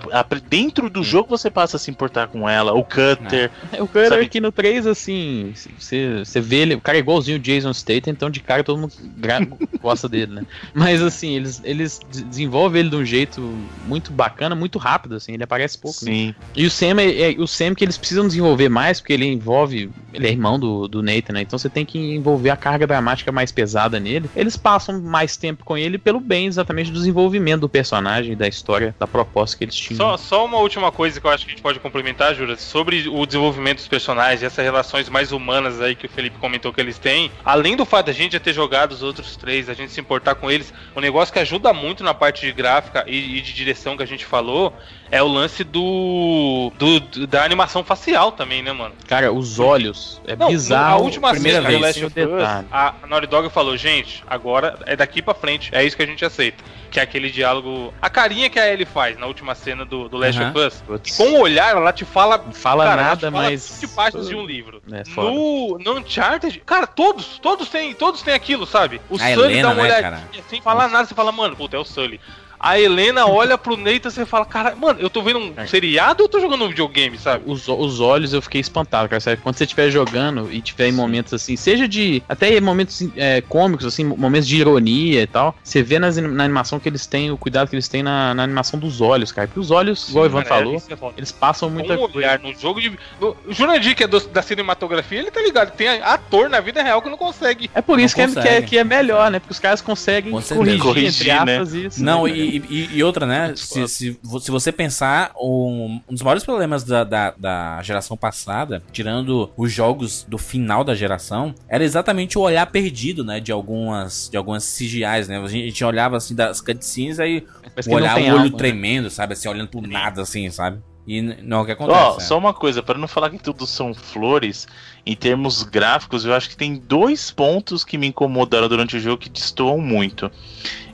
dentro 0.49 0.89
do 0.89 1.03
jogo 1.03 1.29
você 1.29 1.49
passa 1.49 1.77
a 1.77 1.79
se 1.79 1.89
importar 1.91 2.27
com 2.27 2.47
ela. 2.47 2.73
O 2.73 2.83
Cutter. 2.83 3.51
É, 3.71 3.81
O 3.81 3.87
cara 3.87 4.09
Sabe- 4.09 4.25
aqui 4.25 4.39
no 4.39 4.51
3, 4.51 4.85
assim, 4.87 5.53
você 5.77 6.19
você 6.23 6.39
vê 6.41 6.57
ele, 6.57 6.75
o 6.75 6.81
cara 6.81 6.97
é 6.97 6.99
igualzinho 6.99 7.37
o 7.37 7.39
Jason 7.39 7.73
Statham, 7.73 8.11
então 8.11 8.29
de 8.29 8.39
cara 8.41 8.63
todo 8.63 8.79
mundo 8.79 8.93
gosta 9.81 10.07
dele, 10.09 10.33
né? 10.33 10.43
Mas 10.73 11.01
assim, 11.01 11.35
eles, 11.35 11.61
eles 11.63 11.99
de- 12.09 12.23
desenvolvem 12.23 12.81
ele 12.81 12.89
de 12.89 12.95
um 12.95 13.05
jeito 13.05 13.41
muito 13.87 14.11
bacana, 14.11 14.55
muito 14.55 14.77
rápido, 14.77 15.15
assim, 15.15 15.33
ele 15.33 15.43
aparece 15.43 15.77
pouco. 15.77 16.03
né? 16.05 16.11
Sim. 16.11 16.35
E 16.55 16.65
o 16.65 16.71
Sam 16.71 16.99
é, 17.01 17.31
é- 17.31 17.35
o 17.39 17.47
Sam 17.47 17.73
que 17.75 17.83
eles 17.83 17.97
precisam 17.97 18.27
desenvolver 18.27 18.69
mais, 18.69 18.99
porque 18.99 19.13
ele 19.13 19.25
envolve. 19.25 19.89
Ele 20.13 20.27
é 20.27 20.31
irmão 20.31 20.59
do, 20.59 20.87
do 20.87 21.01
Nathan, 21.01 21.33
né? 21.33 21.41
Então 21.41 21.57
você 21.57 21.69
tem 21.69 21.85
que 21.85 21.97
envolver 21.97 22.49
a 22.49 22.57
carga 22.57 22.85
dramática 22.85 23.31
mais 23.31 23.51
pesada 23.51 23.99
nele. 23.99 24.29
Eles 24.35 24.55
passam 24.57 25.01
mais 25.01 25.37
tempo 25.37 25.63
com 25.63 25.77
ele 25.77 25.97
pelo 25.97 26.19
bem 26.19 26.47
exatamente 26.47 26.91
do 26.91 26.97
desenvolvimento 26.97 27.61
do 27.61 27.69
personagem, 27.69 28.35
da 28.35 28.47
história, 28.47 28.95
da 28.99 29.07
proposta 29.07 29.55
que 29.61 29.65
eles 29.65 29.75
tinham. 29.75 29.97
Só, 29.97 30.17
só 30.17 30.45
uma 30.45 30.57
última 30.57 30.91
coisa 30.91 31.21
que 31.21 31.27
eu 31.27 31.29
acho 31.29 31.45
que 31.45 31.51
a 31.51 31.53
gente 31.53 31.61
pode 31.61 31.79
complementar, 31.79 32.33
Jura, 32.33 32.57
sobre 32.57 33.07
o 33.07 33.25
desenvolvimento 33.27 33.77
dos 33.77 33.87
personagens, 33.87 34.41
essas 34.41 34.65
relações 34.65 35.07
mais 35.07 35.31
humanas 35.31 35.79
aí 35.79 35.95
que 35.95 36.07
o 36.07 36.09
Felipe 36.09 36.37
comentou 36.39 36.73
que 36.73 36.81
eles 36.81 36.97
têm. 36.97 37.31
Além 37.45 37.75
do 37.75 37.85
fato 37.85 38.07
da 38.07 38.11
gente 38.11 38.33
já 38.33 38.39
ter 38.39 38.53
jogado 38.53 38.91
os 38.91 39.03
outros 39.03 39.35
três, 39.37 39.69
a 39.69 39.73
gente 39.75 39.91
se 39.91 40.01
importar 40.01 40.35
com 40.35 40.49
eles, 40.49 40.73
um 40.95 40.99
negócio 40.99 41.31
que 41.31 41.39
ajuda 41.39 41.71
muito 41.73 42.03
na 42.03 42.13
parte 42.13 42.45
de 42.45 42.51
gráfica 42.51 43.03
e, 43.07 43.37
e 43.37 43.41
de 43.41 43.53
direção 43.53 43.95
que 43.95 44.03
a 44.03 44.07
gente 44.07 44.25
falou 44.25 44.73
é 45.11 45.21
o 45.21 45.27
lance 45.27 45.63
do, 45.63 46.71
do- 46.77 46.99
do- 47.01 47.27
da 47.27 47.43
animação 47.43 47.83
facial 47.83 48.31
também, 48.31 48.63
né, 48.63 48.71
mano? 48.71 48.95
Cara, 49.07 49.31
os 49.31 49.59
olhos. 49.59 50.21
É 50.25 50.35
Não, 50.35 50.47
bizarro. 50.47 50.95
A 50.95 50.97
última 50.97 51.31
primeira 51.31 51.57
cena 51.61 51.67
do 51.69 51.79
vez, 51.79 51.81
Last 52.01 52.05
of 52.05 52.19
Us, 52.19 52.65
a 52.71 52.93
Naughty 53.07 53.27
Dog 53.27 53.49
falou, 53.49 53.75
gente, 53.75 54.23
agora 54.25 54.79
é 54.85 54.95
daqui 54.95 55.21
pra 55.21 55.33
frente, 55.33 55.69
é 55.73 55.83
isso 55.83 55.95
que 55.97 56.03
a 56.03 56.05
gente 56.07 56.23
aceita. 56.23 56.63
Que 56.89 56.99
é 56.99 57.03
aquele 57.03 57.29
diálogo. 57.29 57.93
A 58.01 58.09
carinha 58.09 58.49
que 58.49 58.59
a 58.59 58.67
Ellie 58.71 58.85
faz 58.85 59.17
na 59.17 59.25
última 59.25 59.55
cena 59.55 59.85
do, 59.85 60.09
do 60.09 60.17
Last 60.17 60.41
Aham. 60.41 60.49
of 60.51 60.59
Us. 60.59 60.83
Putz. 60.85 61.15
Com 61.17 61.23
o 61.35 61.39
olhar, 61.41 61.73
ela 61.75 61.93
te 61.93 62.03
fala. 62.03 62.37
Não 62.37 62.51
fala 62.51 62.83
cara, 62.85 63.01
ela 63.01 63.09
nada, 63.11 63.27
te 63.27 63.31
fala 63.31 63.43
mas. 63.49 63.79
20 63.81 63.89
páginas 63.95 64.27
de 64.27 64.35
um 64.35 64.45
livro. 64.45 64.81
É, 64.91 65.05
foda. 65.05 65.29
No, 65.31 65.77
no 65.79 65.99
Uncharted, 65.99 66.61
cara, 66.65 66.85
todos, 66.85 67.39
todos 67.39 67.69
têm, 67.69 67.93
todos 67.93 68.21
têm 68.21 68.33
aquilo, 68.33 68.65
sabe? 68.65 68.99
O 69.09 69.15
A 69.15 69.19
Sully 69.19 69.31
Helena, 69.53 69.61
dá 69.61 69.67
uma 69.69 69.75
né, 69.75 69.81
olhadinha 69.83 70.11
cara? 70.11 70.43
sem 70.49 70.61
falar 70.61 70.89
nada, 70.89 71.05
você 71.07 71.15
fala, 71.15 71.31
mano, 71.31 71.55
puta, 71.55 71.77
é 71.77 71.79
o 71.79 71.85
Sully. 71.85 72.19
A 72.63 72.79
Helena 72.79 73.25
olha 73.25 73.57
pro 73.57 73.75
Nathan 73.75 74.09
e 74.09 74.11
você 74.11 74.25
fala, 74.25 74.45
cara, 74.45 74.75
mano, 74.75 74.99
eu 74.99 75.09
tô 75.09 75.23
vendo 75.23 75.39
um 75.39 75.53
É. 75.57 75.65
seriado 75.65 76.21
ou 76.21 76.25
eu 76.25 76.29
tô 76.29 76.39
jogando 76.39 76.63
um 76.63 76.67
videogame, 76.69 77.17
sabe? 77.17 77.43
Os, 77.47 77.67
os 77.67 77.99
olhos 77.99 78.33
eu 78.33 78.41
fiquei 78.41 78.61
espantado, 78.61 79.09
cara. 79.09 79.19
Sabe? 79.19 79.37
Quando 79.41 79.55
você 79.57 79.63
estiver 79.63 79.89
jogando 79.89 80.47
e 80.51 80.61
tiver 80.61 80.87
em 80.87 80.91
momentos 80.91 81.33
assim, 81.33 81.55
seja 81.55 81.87
de. 81.87 82.21
Até 82.29 82.55
em 82.55 82.61
momentos 82.61 83.03
é, 83.17 83.41
cômicos, 83.41 83.85
assim, 83.85 84.03
momentos 84.03 84.47
de 84.47 84.57
ironia 84.57 85.23
e 85.23 85.27
tal, 85.27 85.55
você 85.63 85.81
vê 85.81 85.97
nas, 85.97 86.17
na 86.17 86.43
animação 86.43 86.79
que 86.79 86.87
eles 86.87 87.07
têm, 87.07 87.31
o 87.31 87.37
cuidado 87.37 87.67
que 87.69 87.75
eles 87.75 87.87
têm 87.87 88.03
na, 88.03 88.33
na 88.35 88.43
animação 88.43 88.79
dos 88.79 89.01
olhos, 89.01 89.31
cara. 89.31 89.47
Porque 89.47 89.59
os 89.59 89.71
olhos, 89.71 90.09
igual 90.09 90.25
o 90.25 90.27
Ivan 90.27 90.43
Cara, 90.43 90.55
falou, 90.63 90.75
é 90.75 91.11
eles 91.17 91.31
passam 91.31 91.67
muita 91.67 91.93
um 91.93 91.97
coisa. 91.97 92.17
olhar 92.17 92.39
no 92.39 92.53
jogo 92.53 92.79
de. 92.79 92.91
no- 93.19 93.35
O 93.47 93.51
Jurandir, 93.53 93.95
que 93.95 94.03
é 94.03 94.07
do- 94.07 94.19
da 94.27 94.43
cinematografia, 94.43 95.17
ele 95.19 95.31
tá 95.31 95.41
ligado. 95.41 95.71
Tem 95.71 95.87
ator 95.87 96.47
na 96.47 96.59
vida 96.59 96.83
real 96.83 97.01
que 97.01 97.09
não 97.09 97.17
consegue. 97.17 97.71
É 97.73 97.81
por 97.81 97.99
isso 97.99 98.13
que 98.13 98.21
é, 98.21 98.27
que, 98.27 98.39
é, 98.47 98.61
que 98.61 98.77
é 98.77 98.83
melhor, 98.83 99.31
né? 99.31 99.39
Porque 99.39 99.51
os 99.53 99.59
caras 99.59 99.81
conseguem 99.81 100.31
corrigir, 100.31 100.79
Corrigir, 100.79 101.07
entre 101.07 101.31
aspas, 101.31 101.73
isso. 101.73 102.03
Não, 102.03 102.25
né, 102.25 102.31
e, 102.35 102.50
E, 102.57 102.63
e- 102.69 102.97
e 102.97 103.03
outra, 103.03 103.25
né? 103.25 103.53
Se, 103.55 103.87
se, 103.87 104.19
se 104.39 104.51
você 104.51 104.71
pensar, 104.71 105.31
um, 105.39 106.01
um 106.07 106.13
dos 106.13 106.21
maiores 106.21 106.43
problemas 106.43 106.83
da, 106.83 107.03
da, 107.03 107.33
da 107.37 107.81
geração 107.83 108.17
passada, 108.17 108.83
tirando 108.91 109.49
os 109.55 109.71
jogos 109.71 110.25
do 110.27 110.37
final 110.37 110.83
da 110.83 110.93
geração, 110.95 111.53
era 111.67 111.83
exatamente 111.83 112.37
o 112.37 112.41
olhar 112.41 112.65
perdido, 112.67 113.23
né? 113.23 113.39
De 113.39 113.51
algumas, 113.51 114.29
de 114.29 114.37
algumas 114.37 114.63
CGIs, 114.65 115.27
né? 115.27 115.39
A 115.39 115.47
gente, 115.47 115.83
olhava 115.83 116.17
assim 116.17 116.35
das 116.35 116.61
cutscenes 116.61 117.19
aí 117.19 117.45
olhar 117.87 118.17
o 118.17 118.21
olho 118.21 118.31
alma, 118.31 118.43
né? 118.43 118.57
tremendo, 118.57 119.09
sabe? 119.09 119.33
Assim, 119.33 119.47
olhando 119.47 119.69
pro 119.69 119.81
nada, 119.81 120.21
assim, 120.21 120.49
sabe? 120.49 120.79
E 121.07 121.21
não 121.21 121.59
é 121.59 121.61
o 121.61 121.65
que 121.65 121.71
acontece. 121.71 122.19
Né? 122.19 122.23
só 122.25 122.37
uma 122.37 122.53
coisa, 122.53 122.83
para 122.83 122.97
não 122.97 123.07
falar 123.07 123.29
que 123.31 123.39
tudo 123.39 123.65
são 123.65 123.93
flores, 123.93 124.67
em 125.05 125.15
termos 125.15 125.63
gráficos, 125.63 126.25
eu 126.25 126.33
acho 126.33 126.49
que 126.49 126.57
tem 126.57 126.75
dois 126.75 127.31
pontos 127.31 127.83
que 127.83 127.97
me 127.97 128.07
incomodaram 128.07 128.69
durante 128.69 128.97
o 128.97 128.99
jogo 128.99 129.17
que 129.17 129.29
destoam 129.29 129.79
muito. 129.79 130.31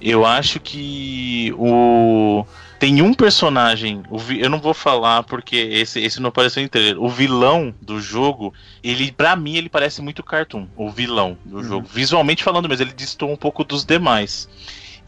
Eu 0.01 0.26
acho 0.26 0.60
que 0.60 1.53
o 1.58 2.45
tem 2.80 3.01
um 3.01 3.12
personagem, 3.12 4.03
vi- 4.20 4.39
eu 4.39 4.49
não 4.51 4.60
vou 4.60 4.74
falar 4.74 5.24
porque 5.24 5.55
esse, 5.55 5.99
esse 5.99 6.20
não 6.22 6.30
apareceu 6.30 6.62
em 6.62 6.68
trailer. 6.68 7.01
O 7.01 7.10
vilão 7.10 7.74
do 7.82 7.99
jogo, 7.99 8.53
ele 8.84 9.12
para 9.12 9.36
mim 9.36 9.55
ele 9.55 9.68
parece 9.68 10.01
muito 10.01 10.22
cartoon, 10.24 10.68
o 10.76 10.89
vilão 10.89 11.38
do 11.43 11.64
jogo. 11.64 11.88
Visualmente 11.91 12.43
falando 12.43 12.70
mesmo, 12.70 12.86
ele 12.86 12.93
destoa 12.93 13.32
um 13.32 13.36
pouco 13.36 13.64
dos 13.64 13.84
demais. 13.84 14.47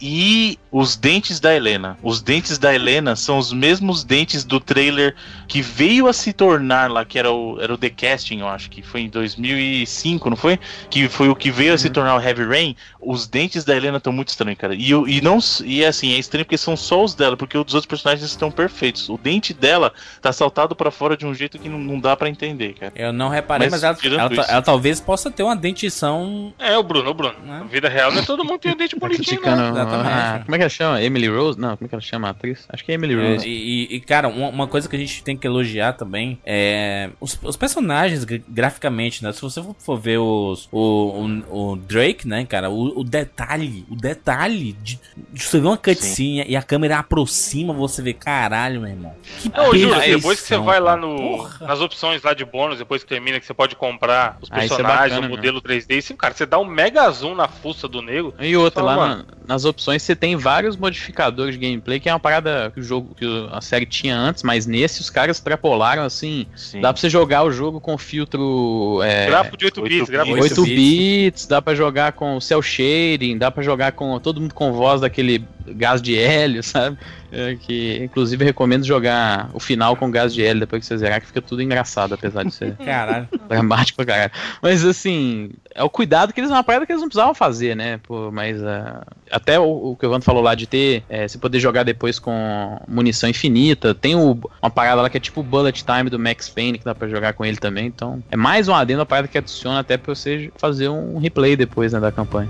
E 0.02 0.58
os 0.72 0.96
dentes 0.96 1.40
da 1.40 1.54
Helena. 1.56 1.98
Os 2.04 2.22
dentes 2.22 2.58
da 2.58 2.74
Helena 2.74 3.16
são 3.16 3.38
os 3.38 3.52
mesmos 3.52 4.04
dentes 4.04 4.44
do 4.44 4.60
trailer 4.60 5.16
que 5.48 5.62
veio 5.62 6.08
a 6.08 6.14
se 6.14 6.32
tornar 6.32 6.90
lá, 6.90 7.04
que 7.04 7.18
era 7.18 7.32
o, 7.32 7.60
era 7.60 7.74
o 7.74 7.78
The 7.78 7.90
Casting, 7.90 8.40
eu 8.40 8.48
acho 8.48 8.70
que 8.70 8.82
foi 8.82 9.02
em 9.02 9.10
2005, 9.10 10.30
não 10.30 10.38
foi? 10.38 10.60
Que 10.90 11.10
foi 11.10 11.28
o 11.30 11.36
que 11.36 11.50
veio 11.52 11.74
a 11.74 11.78
se 11.78 11.90
tornar 11.90 12.16
o 12.16 12.22
Heavy 12.22 12.46
Rain. 12.46 12.76
Os 13.02 13.28
dentes 13.28 13.64
da 13.64 13.76
Helena 13.76 13.98
estão 13.98 14.14
muito 14.14 14.30
estranhos, 14.30 14.60
cara. 14.60 14.76
E, 14.76 14.92
e 14.92 15.22
não 15.22 15.40
e 15.64 15.84
assim, 15.84 16.14
é 16.14 16.20
estranho 16.20 16.46
porque 16.46 16.58
são 16.58 16.78
só 16.78 17.04
os 17.04 17.16
dela, 17.16 17.36
porque 17.36 17.58
os 17.58 17.74
outros 17.74 17.86
personagens 17.86 18.30
estão 18.30 18.52
perfeitos. 18.52 19.10
O 19.10 19.18
dente 19.18 19.54
dela 19.54 19.92
tá 20.22 20.32
saltado 20.32 20.76
pra 20.76 20.92
fora 20.92 21.18
de 21.18 21.26
um 21.26 21.34
jeito 21.34 21.58
que 21.58 21.68
não, 21.68 21.80
não 21.80 22.00
dá 22.00 22.16
pra 22.16 22.30
entender, 22.30 22.74
cara. 22.74 22.94
Eu 22.96 23.12
não 23.12 23.30
reparei, 23.30 23.70
mas, 23.70 23.82
Mas 23.82 24.06
ela, 24.06 24.30
ela 24.32 24.46
ela 24.48 24.62
talvez 24.62 25.00
possa 25.02 25.32
ter 25.32 25.44
uma 25.44 25.56
dentição. 25.56 26.54
É, 26.60 26.78
o 26.78 26.84
Bruno, 26.84 27.10
o 27.10 27.14
Bruno. 27.14 27.36
Na 27.46 27.64
vida 27.64 27.90
real, 27.90 28.12
não 28.12 28.22
é 28.22 28.26
todo 28.26 28.44
mundo 28.44 28.60
tem 28.60 28.72
o 28.72 28.76
dente 28.76 28.96
Tá 28.96 29.08
bonitinho, 29.08 29.42
criticando. 29.42 29.74
não. 29.74 29.89
Exatamente. 29.96 30.42
ah, 30.42 30.42
como 30.46 30.56
é 30.56 30.58
que 30.58 30.64
ela 30.64 30.70
chama? 30.70 31.02
Emily 31.04 31.28
Rose? 31.28 31.60
Não, 31.60 31.76
como 31.78 31.86
é 31.86 31.88
que 31.90 31.96
ela 31.96 32.02
chama 32.02 32.28
a 32.28 32.32
atriz? 32.32 32.66
Acho 32.70 32.84
que 32.86 32.92
é 32.92 32.96
Emily 32.96 33.14
É, 33.20 33.34
Rose. 33.34 33.48
e, 33.48 33.52
e- 33.92 33.96
e, 33.96 34.00
cara, 34.02 34.28
uma, 34.28 34.50
uma 34.50 34.68
coisa 34.68 34.88
que 34.90 34.96
a 34.96 35.00
gente 35.00 35.24
tem 35.24 35.36
que 35.38 35.46
elogiar 35.48 35.94
também 35.94 36.40
é 36.46 37.10
os, 37.20 37.38
os 37.44 37.56
personagens 37.56 38.24
gra- 38.24 38.42
graficamente, 38.48 39.24
né? 39.24 39.32
Se 39.32 39.42
você 39.42 39.62
for, 39.80 39.98
ver 39.98 40.18
os, 40.20 40.68
o, 40.72 41.42
o, 41.52 41.72
o 41.72 41.76
Drake, 41.76 42.28
né, 42.28 42.46
cara, 42.46 42.70
o, 42.70 43.00
o 43.00 43.04
detalhe, 43.04 43.86
o 43.90 43.96
detalhe 43.96 44.74
de, 44.74 45.00
de 45.32 45.44
você 45.44 45.60
ver 45.60 45.68
uma 45.68 45.78
cutscene 45.78 46.46
e 46.48 46.56
a 46.56 46.62
câmera 46.62 47.00
aproxima, 47.00 47.74
você 47.74 48.02
vê, 48.02 48.14
caralho, 48.14 48.82
meu 48.82 48.90
irmão. 48.90 49.14
Que 49.40 49.50
Não, 49.50 49.66
Júlio, 49.66 50.00
depois 50.00 50.40
que 50.42 50.48
você 50.48 50.58
vai 50.58 50.80
lá 50.80 50.96
no, 50.96 51.16
Porra. 51.16 51.68
nas 51.68 51.82
opções 51.82 52.22
lá 52.24 52.34
de 52.34 52.46
bônus, 52.46 52.78
depois 52.78 53.04
que 53.04 53.10
termina, 53.10 53.40
que 53.40 53.46
você 53.46 53.54
pode 53.54 53.76
comprar 53.76 54.38
os 54.42 54.50
Ah, 54.52 54.58
é 54.58 54.60
personagens, 54.68 55.16
bacana, 55.16 55.28
o 55.28 55.30
modelo 55.30 55.62
3D, 55.62 55.98
e 55.98 56.02
sim, 56.02 56.16
cara, 56.16 56.34
você 56.34 56.46
dá 56.46 56.58
um 56.60 56.66
mega 56.66 57.10
zoom 57.12 57.36
na 57.36 57.48
fuça 57.48 57.88
do 57.88 58.02
nego. 58.02 58.34
E 58.40 58.56
outra, 58.56 58.84
Fala, 58.84 58.96
lá 58.96 59.08
na- 59.16 59.26
nas 59.48 59.66
opções 59.66 59.79
você 59.82 60.16
tem 60.16 60.36
vários 60.36 60.78
modificadores 60.78 61.58
de 61.58 61.60
gameplay, 61.60 62.00
que 62.00 62.10
é 62.10 62.14
uma 62.14 62.20
parada 62.20 62.72
que 62.74 62.80
o 62.80 62.84
jogo, 62.84 63.16
que 63.16 63.26
a 63.52 63.62
série 63.62 63.86
tinha 63.86 64.18
antes, 64.18 64.44
mas 64.44 64.66
nesse 64.66 65.02
os 65.02 65.10
caras 65.10 65.38
extrapolaram 65.38 66.04
assim. 66.04 66.46
Sim. 66.56 66.82
Dá 66.82 66.94
pra 66.94 67.00
você 67.00 67.10
jogar 67.10 67.44
o 67.44 67.52
jogo 67.52 67.80
com 67.80 67.98
filtro 67.98 69.02
é, 69.04 69.28
Gráfico 69.28 69.58
de 69.58 69.66
8 69.66 69.82
8 69.82 69.90
bits, 69.90 70.10
gráfico 70.10 70.36
de 70.36 70.44
8 70.44 70.62
8 70.62 70.76
bits, 70.76 71.48
dá 71.48 71.62
pra 71.62 71.76
jogar 71.76 72.14
com 72.14 72.40
cel 72.40 72.62
shading, 72.62 73.38
dá 73.38 73.50
pra 73.50 73.64
jogar 73.64 73.92
com 73.94 74.20
todo 74.20 74.42
mundo 74.42 74.54
com 74.54 74.74
voz 74.74 75.02
daquele 75.02 75.46
gás 75.76 76.02
de 76.02 76.18
hélio, 76.18 76.62
sabe? 76.64 76.98
É, 77.32 77.56
que 77.56 78.00
inclusive 78.04 78.44
recomendo 78.44 78.84
jogar 78.84 79.52
o 79.54 79.60
final 79.60 79.96
com 79.96 80.10
gás 80.10 80.34
de 80.34 80.44
hélio 80.44 80.62
depois 80.62 80.82
que 80.82 80.88
você 80.88 80.98
zerar, 80.98 81.22
que 81.22 81.28
fica 81.28 81.42
tudo 81.42 81.62
engraçado, 81.62 82.14
apesar 82.16 82.44
de 82.44 82.52
ser 82.52 82.76
Caralho. 82.84 83.28
dramático 83.48 83.98
pra 83.98 84.06
caralho. 84.06 84.32
Mas 84.64 84.84
assim, 84.84 85.52
é 85.76 85.84
o 85.84 85.90
cuidado 85.90 86.34
que 86.34 86.40
eles 86.40 86.50
uma 86.50 86.64
parada 86.64 86.86
que 86.88 86.92
eles 86.92 87.02
não 87.02 87.08
precisavam 87.08 87.36
fazer, 87.36 87.76
né? 87.76 88.00
Pô, 88.08 88.32
mas 88.32 88.64
ah, 88.64 89.04
até 89.32 89.60
o, 89.60 89.92
o 89.92 89.96
que 89.96 90.06
o 90.06 90.10
Evandro 90.10 90.26
falou 90.26 90.42
lá 90.42 90.56
de 90.56 90.66
ter, 90.66 91.04
é, 91.08 91.28
se 91.28 91.38
poder 91.38 91.60
jogar 91.60 91.84
depois 91.84 92.18
com 92.18 92.80
munição 92.88 93.30
infinita, 93.30 93.94
tem 93.94 94.16
o- 94.16 94.40
uma 94.62 94.72
parada 94.72 95.02
lá 95.04 95.10
que 95.10 95.18
é 95.18 95.20
tipo 95.20 95.42
o 95.42 95.44
bullet 95.44 95.84
time 95.86 96.10
do 96.10 96.18
Max 96.18 96.50
Payne 96.50 96.80
que 96.80 96.86
dá 96.86 96.96
pra 96.96 97.08
jogar 97.08 97.34
com 97.34 97.46
ele 97.46 97.58
também. 97.58 97.86
Então, 97.86 98.24
é 98.32 98.36
mais 98.36 98.68
um 98.68 98.74
adendo, 98.74 99.02
uma 99.02 99.06
parada 99.06 99.28
que 99.28 99.38
adiciona 99.38 99.80
até 99.80 99.98
pra 99.98 100.16
você 100.16 100.52
fazer 100.58 100.90
um 100.90 101.20
replay 101.20 101.56
depois 101.56 101.94
né, 101.94 102.00
da 102.00 102.12
campanha. 102.12 102.50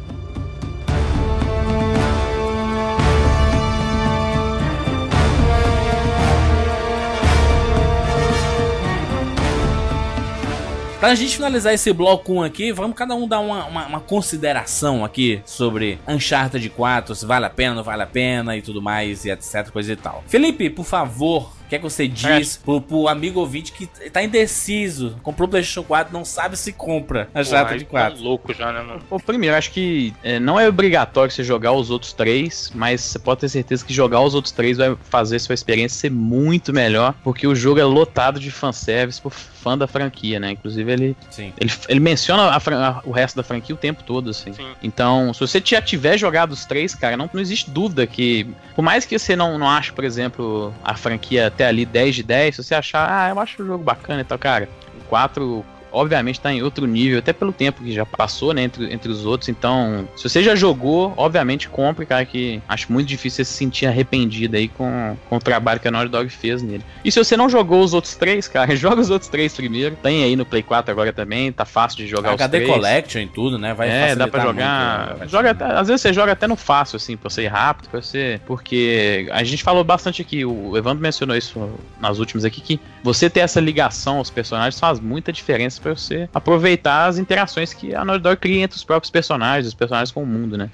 Pra 11.00 11.16
gente 11.16 11.38
finalizar 11.38 11.74
esse 11.74 11.94
bloco 11.94 12.34
1 12.34 12.44
aqui, 12.44 12.72
vamos 12.74 12.98
cada 12.98 13.16
um 13.16 13.26
dar 13.26 13.40
uma, 13.40 13.66
uma, 13.66 13.88
uma 13.88 14.00
consideração 14.02 15.06
aqui 15.06 15.42
sobre 15.46 15.98
Uncharted 16.06 16.70
4, 16.70 17.16
se 17.16 17.26
vale 17.26 17.46
a 17.46 17.50
pena, 17.50 17.76
não 17.76 17.84
vale 17.84 18.04
a 18.04 18.06
pena 18.06 18.58
e 18.58 18.62
tudo 18.62 18.82
mais, 18.82 19.24
e 19.24 19.32
etc, 19.32 19.70
coisa 19.72 19.94
e 19.94 19.96
tal. 19.96 20.26
Felipe, 20.28 20.70
por 20.70 20.84
favor, 20.84 21.54
o 21.70 21.72
que 21.72 21.76
é 21.76 21.78
que 21.78 21.84
você 21.84 22.08
diz 22.08 22.58
pro, 22.58 22.82
pro 22.82 23.08
amigo 23.08 23.40
ouvinte 23.40 23.72
que 23.72 23.86
tá 24.10 24.24
indeciso, 24.24 25.16
comprou 25.22 25.48
o 25.48 25.52
PlayStation 25.52 25.84
4, 25.84 26.12
não 26.12 26.26
sabe 26.26 26.58
se 26.58 26.74
compra 26.74 27.30
Porra, 27.32 27.44
aí 27.76 27.80
tá 27.86 27.86
4? 28.10 28.24
louco 28.24 28.54
já, 28.56 28.74
né, 28.74 28.82
mano? 28.82 29.02
Pô, 29.08 29.20
primeiro, 29.20 29.56
acho 29.56 29.70
que 29.70 30.12
é, 30.24 30.40
não 30.40 30.60
é 30.60 30.68
obrigatório 30.68 31.32
você 31.32 31.44
jogar 31.44 31.72
os 31.74 31.92
outros 31.92 32.12
três, 32.12 32.72
mas 32.74 33.02
você 33.02 33.20
pode 33.20 33.42
ter 33.42 33.50
certeza 33.50 33.86
que 33.86 33.94
jogar 33.94 34.20
os 34.22 34.34
outros 34.34 34.52
três 34.52 34.78
vai 34.78 34.98
fazer 35.12 35.38
sua 35.38 35.54
experiência 35.54 36.00
ser 36.00 36.10
muito 36.12 36.74
melhor, 36.74 37.14
porque 37.24 37.46
o 37.46 37.54
jogo 37.54 37.80
é 37.80 37.84
lotado 37.84 38.40
de 38.40 38.50
fanservice 38.50 39.22
por 39.22 39.32
fã 39.32 39.78
da 39.78 39.86
franquia, 39.88 40.40
né? 40.40 40.52
Inclusive, 40.52 40.92
ele, 40.92 41.18
Sim. 41.30 41.54
ele, 41.60 41.72
ele 41.88 42.00
menciona 42.00 42.44
a 42.46 42.58
a- 42.58 43.02
o 43.06 43.12
resto 43.12 43.36
da 43.36 43.44
franquia 43.44 43.76
o 43.76 43.78
tempo 43.78 44.04
todo, 44.04 44.30
assim. 44.32 44.54
Sim. 44.54 44.70
Então, 44.82 45.34
se 45.34 45.40
você 45.42 45.62
já 45.64 45.82
tiver 45.82 46.18
jogado 46.18 46.52
os 46.52 46.66
três, 46.66 46.96
cara, 46.96 47.16
não, 47.16 47.30
não 47.32 47.42
existe 47.42 47.70
dúvida 47.70 48.08
que, 48.08 48.48
por 48.76 48.82
mais 48.82 49.06
que 49.06 49.20
você 49.20 49.36
não, 49.36 49.58
não 49.58 49.70
ache, 49.70 49.92
por 49.92 50.04
exemplo, 50.04 50.74
a 50.84 50.96
franquia 50.96 51.52
até 51.60 51.68
ali 51.68 51.86
10 51.86 52.16
de 52.16 52.24
10, 52.24 52.56
se 52.56 52.64
você 52.64 52.74
achar, 52.74 53.08
ah, 53.12 53.30
eu 53.30 53.40
acho 53.40 53.62
o 53.62 53.66
jogo 53.66 53.84
bacana 53.84 54.22
e 54.22 54.24
tal, 54.24 54.40
cara, 54.40 54.70
o 54.98 55.04
4 55.10 55.66
obviamente 55.92 56.40
tá 56.40 56.52
em 56.54 56.62
outro 56.62 56.86
nível, 56.86 57.20
até 57.20 57.34
pelo 57.34 57.52
tempo 57.52 57.84
que 57.84 57.92
já 57.94 58.06
passou, 58.06 58.54
né, 58.54 58.64
entre, 58.64 58.94
entre 58.94 59.12
os 59.12 59.26
outros. 59.26 59.50
Então, 59.50 60.08
se 60.16 60.28
você 60.28 60.44
já 60.44 60.56
jogou, 60.56 61.14
obviamente 61.18 61.68
compre, 61.70 62.06
cara, 62.06 62.26
que 62.26 62.62
acho 62.68 62.92
muito 62.92 63.08
difícil 63.08 63.44
você 63.44 63.46
se 63.52 63.58
sentir 63.58 63.86
arrependido 63.86 64.56
aí 64.56 64.68
com, 64.68 65.16
com 65.30 65.38
o 65.38 65.40
trabalho 65.40 65.80
que 65.80 65.88
a 65.88 65.92
Naughty 65.92 66.10
Dog 66.12 66.30
fez 66.30 66.62
nele. 66.62 66.84
E 67.04 67.12
se 67.12 67.18
você 67.24 67.36
não 67.38 67.50
jogou 67.50 67.82
os 67.82 67.94
outros 67.94 68.16
três, 68.16 68.48
cara, 68.48 68.74
joga 68.78 69.02
os 69.02 69.10
outros 69.10 69.30
três 69.30 69.54
primeiro. 69.54 69.96
Tem 70.02 70.24
aí 70.24 70.36
no 70.36 70.46
Play 70.46 70.64
4 70.64 70.92
agora 70.92 71.12
também, 71.14 71.52
tá 71.52 71.66
fácil 71.66 71.98
de 71.98 72.08
jogar 72.08 72.30
os 72.36 72.42
HD 72.42 72.60
três. 72.60 72.72
Collection 72.72 73.22
e 73.22 73.28
tudo, 73.28 73.58
né? 73.58 73.74
Vai 73.74 73.90
é, 73.90 74.16
dá 74.16 74.28
pra 74.28 74.42
jogar. 74.44 75.06
muito, 75.08 75.20
né? 75.22 75.28
joga 75.28 75.52
até- 75.52 75.66
às 75.66 75.88
vezes 75.88 76.02
você 76.02 76.14
joga 76.14 76.32
até 76.34 76.48
no 76.48 76.56
fácil, 76.56 76.98
assim, 76.98 77.16
pra 77.18 77.30
você 77.30 77.44
ir 77.44 77.48
rápido, 77.48 77.90
pra 77.90 78.02
você. 78.02 78.40
Porque 78.46 79.28
a 79.32 79.44
gente 79.44 79.64
falou 79.64 79.84
bastante 79.84 80.22
aqui, 80.22 80.46
o 80.46 80.76
Evandro 80.78 81.02
mencionou 81.02 81.36
isso 81.36 81.70
nas 82.00 82.20
últimas 82.20 82.46
aqui, 82.46 82.62
que 82.62 82.80
você 83.04 83.30
ter 83.30 83.42
essa 83.42 83.60
ligação 83.60 84.18
aos 84.18 84.30
personagens 84.30 84.80
faz 84.80 85.00
muita 85.00 85.32
diferença 85.32 85.79
pra 85.80 85.96
você 85.96 86.30
aproveitar 86.34 87.06
as 87.06 87.18
interações 87.18 87.74
que 87.74 87.96
a 87.96 88.04
Naughty 88.04 88.24
Dog 88.24 88.38
cria 88.38 88.64
entre 88.64 88.78
os 88.78 88.84
próprios 88.84 89.10
personagens, 89.10 89.68
os 89.68 89.74
personagens 89.74 90.12
com 90.12 90.24
o 90.24 90.26
mundo, 90.26 90.58
né? 90.58 90.70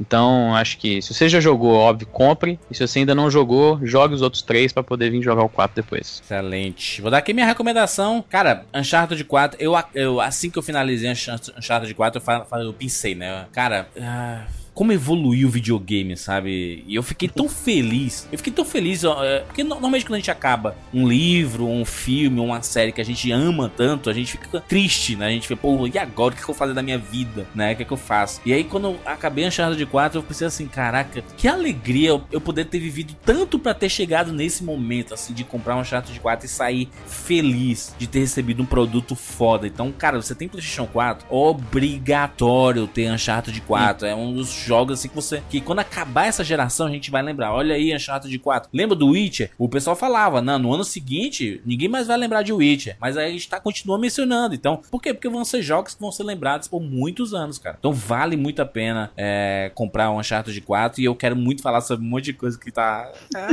Então, 0.00 0.54
acho 0.56 0.78
que 0.78 1.02
se 1.02 1.12
você 1.12 1.28
já 1.28 1.40
jogou, 1.40 1.74
óbvio, 1.74 2.06
compre. 2.06 2.58
E 2.70 2.74
se 2.74 2.86
você 2.86 3.00
ainda 3.00 3.14
não 3.14 3.30
jogou, 3.30 3.78
jogue 3.82 4.14
os 4.14 4.22
outros 4.22 4.40
três 4.40 4.72
pra 4.72 4.82
poder 4.82 5.10
vir 5.10 5.22
jogar 5.22 5.42
o 5.42 5.48
4 5.48 5.76
depois. 5.76 6.22
Excelente. 6.24 7.02
Vou 7.02 7.10
dar 7.10 7.18
aqui 7.18 7.34
minha 7.34 7.44
recomendação. 7.44 8.24
Cara, 8.28 8.64
Uncharted 8.74 9.22
4, 9.22 9.60
eu, 9.60 9.74
eu 9.94 10.20
assim 10.20 10.48
que 10.48 10.58
eu 10.58 10.62
finalizei 10.62 11.10
Uncharted 11.10 11.52
Uncharted 11.58 11.94
4, 11.94 12.22
eu, 12.26 12.58
eu 12.60 12.72
pensei, 12.72 13.14
né? 13.14 13.44
Cara, 13.52 13.88
ah, 14.00 14.44
como 14.80 14.92
evoluiu 14.92 15.46
o 15.46 15.50
videogame, 15.50 16.16
sabe? 16.16 16.82
E 16.88 16.94
eu 16.94 17.02
fiquei 17.02 17.28
tão 17.28 17.50
feliz. 17.50 18.26
Eu 18.32 18.38
fiquei 18.38 18.50
tão 18.50 18.64
feliz, 18.64 19.04
é, 19.04 19.40
porque 19.40 19.62
no- 19.62 19.68
normalmente 19.74 20.06
quando 20.06 20.14
a 20.14 20.18
gente 20.20 20.30
acaba 20.30 20.74
um 20.94 21.06
livro, 21.06 21.66
um 21.66 21.84
filme, 21.84 22.40
uma 22.40 22.62
série 22.62 22.90
que 22.90 22.98
a 22.98 23.04
gente 23.04 23.30
ama 23.30 23.70
tanto, 23.76 24.08
a 24.08 24.14
gente 24.14 24.32
fica 24.32 24.58
triste, 24.58 25.16
né? 25.16 25.26
A 25.26 25.30
gente 25.32 25.46
fica, 25.46 25.60
pô, 25.60 25.86
e 25.86 25.98
agora? 25.98 26.32
O 26.32 26.34
que 26.34 26.42
eu 26.42 26.46
vou 26.46 26.54
fazer 26.54 26.72
da 26.72 26.82
minha 26.82 26.96
vida, 26.96 27.46
né? 27.54 27.74
O 27.74 27.76
que, 27.76 27.82
é 27.82 27.84
que 27.84 27.92
eu 27.92 27.96
faço? 27.98 28.40
E 28.42 28.54
aí, 28.54 28.64
quando 28.64 28.84
eu 28.86 29.00
acabei 29.04 29.46
Uncharted 29.46 29.84
4, 29.84 30.18
eu 30.18 30.22
pensei 30.22 30.46
assim, 30.46 30.66
caraca, 30.66 31.22
que 31.36 31.46
alegria 31.46 32.18
eu, 32.32 32.40
poder 32.40 32.64
ter 32.64 32.78
vivido 32.78 33.14
tanto 33.22 33.58
pra 33.58 33.74
ter 33.74 33.90
chegado 33.90 34.32
nesse 34.32 34.64
momento, 34.64 35.12
assim, 35.12 35.34
de 35.34 35.44
comprar 35.44 35.76
um 35.76 35.80
Uncharted 35.80 36.18
4 36.18 36.46
e 36.46 36.48
sair 36.48 36.88
feliz 37.06 37.94
de 37.98 38.06
ter 38.06 38.20
recebido 38.20 38.62
um 38.62 38.66
produto 38.66 39.14
foda. 39.14 39.66
Então, 39.66 39.92
cara, 39.92 40.22
você 40.22 40.34
tem 40.34 40.48
PlayStation 40.48 40.86
4, 40.86 41.26
obrigatório 41.28 42.86
ter 42.86 43.12
Uncharted 43.12 43.60
4. 43.60 44.06
É 44.06 44.14
um 44.14 44.32
dos 44.32 44.69
jogos 44.70 45.00
assim 45.00 45.08
que 45.08 45.14
você. 45.16 45.42
Que 45.50 45.60
quando 45.60 45.80
acabar 45.80 46.26
essa 46.26 46.44
geração 46.44 46.86
a 46.86 46.90
gente 46.90 47.10
vai 47.10 47.22
lembrar. 47.22 47.52
Olha 47.52 47.74
aí, 47.74 47.92
Uncharted 47.92 48.38
4. 48.38 48.70
Lembra 48.72 48.94
do 48.94 49.08
Witcher? 49.08 49.50
O 49.58 49.68
pessoal 49.68 49.96
falava, 49.96 50.40
não, 50.40 50.60
no 50.60 50.72
ano 50.72 50.84
seguinte 50.84 51.60
ninguém 51.66 51.88
mais 51.88 52.06
vai 52.06 52.16
lembrar 52.16 52.42
de 52.42 52.52
Witcher. 52.52 52.96
Mas 53.00 53.16
aí 53.16 53.26
a 53.26 53.32
gente 53.32 53.48
tá, 53.48 53.58
continua 53.58 53.98
mencionando. 53.98 54.54
Então, 54.54 54.80
por 54.88 55.02
quê? 55.02 55.12
Porque 55.12 55.28
vão 55.28 55.44
ser 55.44 55.60
jogos 55.60 55.94
que 55.94 56.00
vão 56.00 56.12
ser 56.12 56.22
lembrados 56.22 56.68
por 56.68 56.80
muitos 56.80 57.34
anos, 57.34 57.58
cara. 57.58 57.76
Então 57.78 57.92
vale 57.92 58.36
muito 58.36 58.62
a 58.62 58.66
pena 58.66 59.10
é, 59.16 59.72
comprar 59.74 60.08
um 60.10 60.20
Uncharted 60.20 60.60
4 60.60 61.00
e 61.00 61.04
eu 61.04 61.16
quero 61.16 61.34
muito 61.34 61.62
falar 61.62 61.80
sobre 61.80 62.06
um 62.06 62.08
monte 62.08 62.26
de 62.26 62.32
coisa 62.34 62.56
que 62.58 62.70
tá. 62.70 63.10
Ah, 63.34 63.48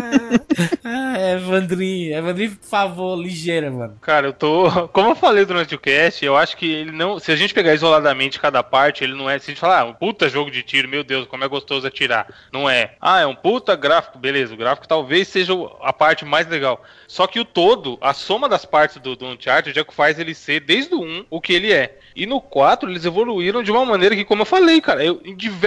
ah 0.86 1.32
Evandrinho, 1.32 2.16
Evandrinho, 2.16 2.56
por 2.58 2.68
favor, 2.68 3.16
ligeira, 3.16 3.72
mano. 3.72 3.98
Cara, 4.02 4.28
eu 4.28 4.34
tô. 4.34 4.70
Como 4.94 5.10
eu 5.10 5.16
falei 5.16 5.46
durante 5.46 5.74
o 5.74 5.80
cast, 5.80 6.24
eu 6.24 6.38
acho 6.38 6.56
que 6.56 6.72
ele 6.72 6.92
não. 6.92 7.18
Se 7.18 7.32
a 7.32 7.36
gente 7.36 7.56
pegar 7.56 7.74
isoladamente 7.74 8.40
cada 8.40 8.62
parte, 8.62 9.04
ele 9.04 9.16
não 9.16 9.28
é. 9.28 9.40
Se 9.40 9.50
a 9.50 9.54
gente 9.54 9.60
falar, 9.60 9.82
ah, 9.82 9.86
um 9.86 9.94
puta 9.94 10.30
jogo 10.30 10.52
de 10.52 10.62
tiro, 10.62 10.88
meu 10.88 11.04
Deus, 11.08 11.28
como 11.28 11.44
é 11.44 11.48
gostoso 11.48 11.88
atirar. 11.88 12.28
Não 12.52 12.70
é. 12.70 12.96
Ah, 13.02 13.20
é 13.20 13.26
um 13.26 13.36
puta 13.36 13.76
gráfico, 13.76 14.20
beleza. 14.20 14.54
O 14.54 14.58
gráfico 14.58 14.88
talvez 14.88 15.28
seja 15.28 15.54
a 15.82 15.92
parte 15.92 16.26
mais 16.26 16.48
legal. 16.48 16.84
Só 17.08 17.26
que 17.26 17.40
o 17.40 17.46
todo, 17.46 17.98
a 18.02 18.14
soma 18.14 18.50
das 18.50 18.66
partes 18.66 18.98
do, 18.98 19.16
do 19.16 19.26
Uncharted 19.26 19.80
é 19.80 19.84
que 19.84 19.94
faz 19.94 20.20
ele 20.20 20.36
ser, 20.36 20.60
desde 20.60 20.94
o 20.94 21.02
1, 21.02 21.26
o 21.30 21.42
que 21.42 21.54
ele 21.54 21.72
é. 21.72 21.98
E 22.16 22.26
no 22.26 22.42
4, 22.42 22.90
eles 22.90 23.06
evoluíram 23.06 23.64
de 23.64 23.72
uma 23.72 23.86
maneira 23.86 24.16
que, 24.16 24.26
como 24.26 24.42
eu 24.42 24.46
falei, 24.46 24.82
cara, 24.82 25.04
eu, 25.04 25.22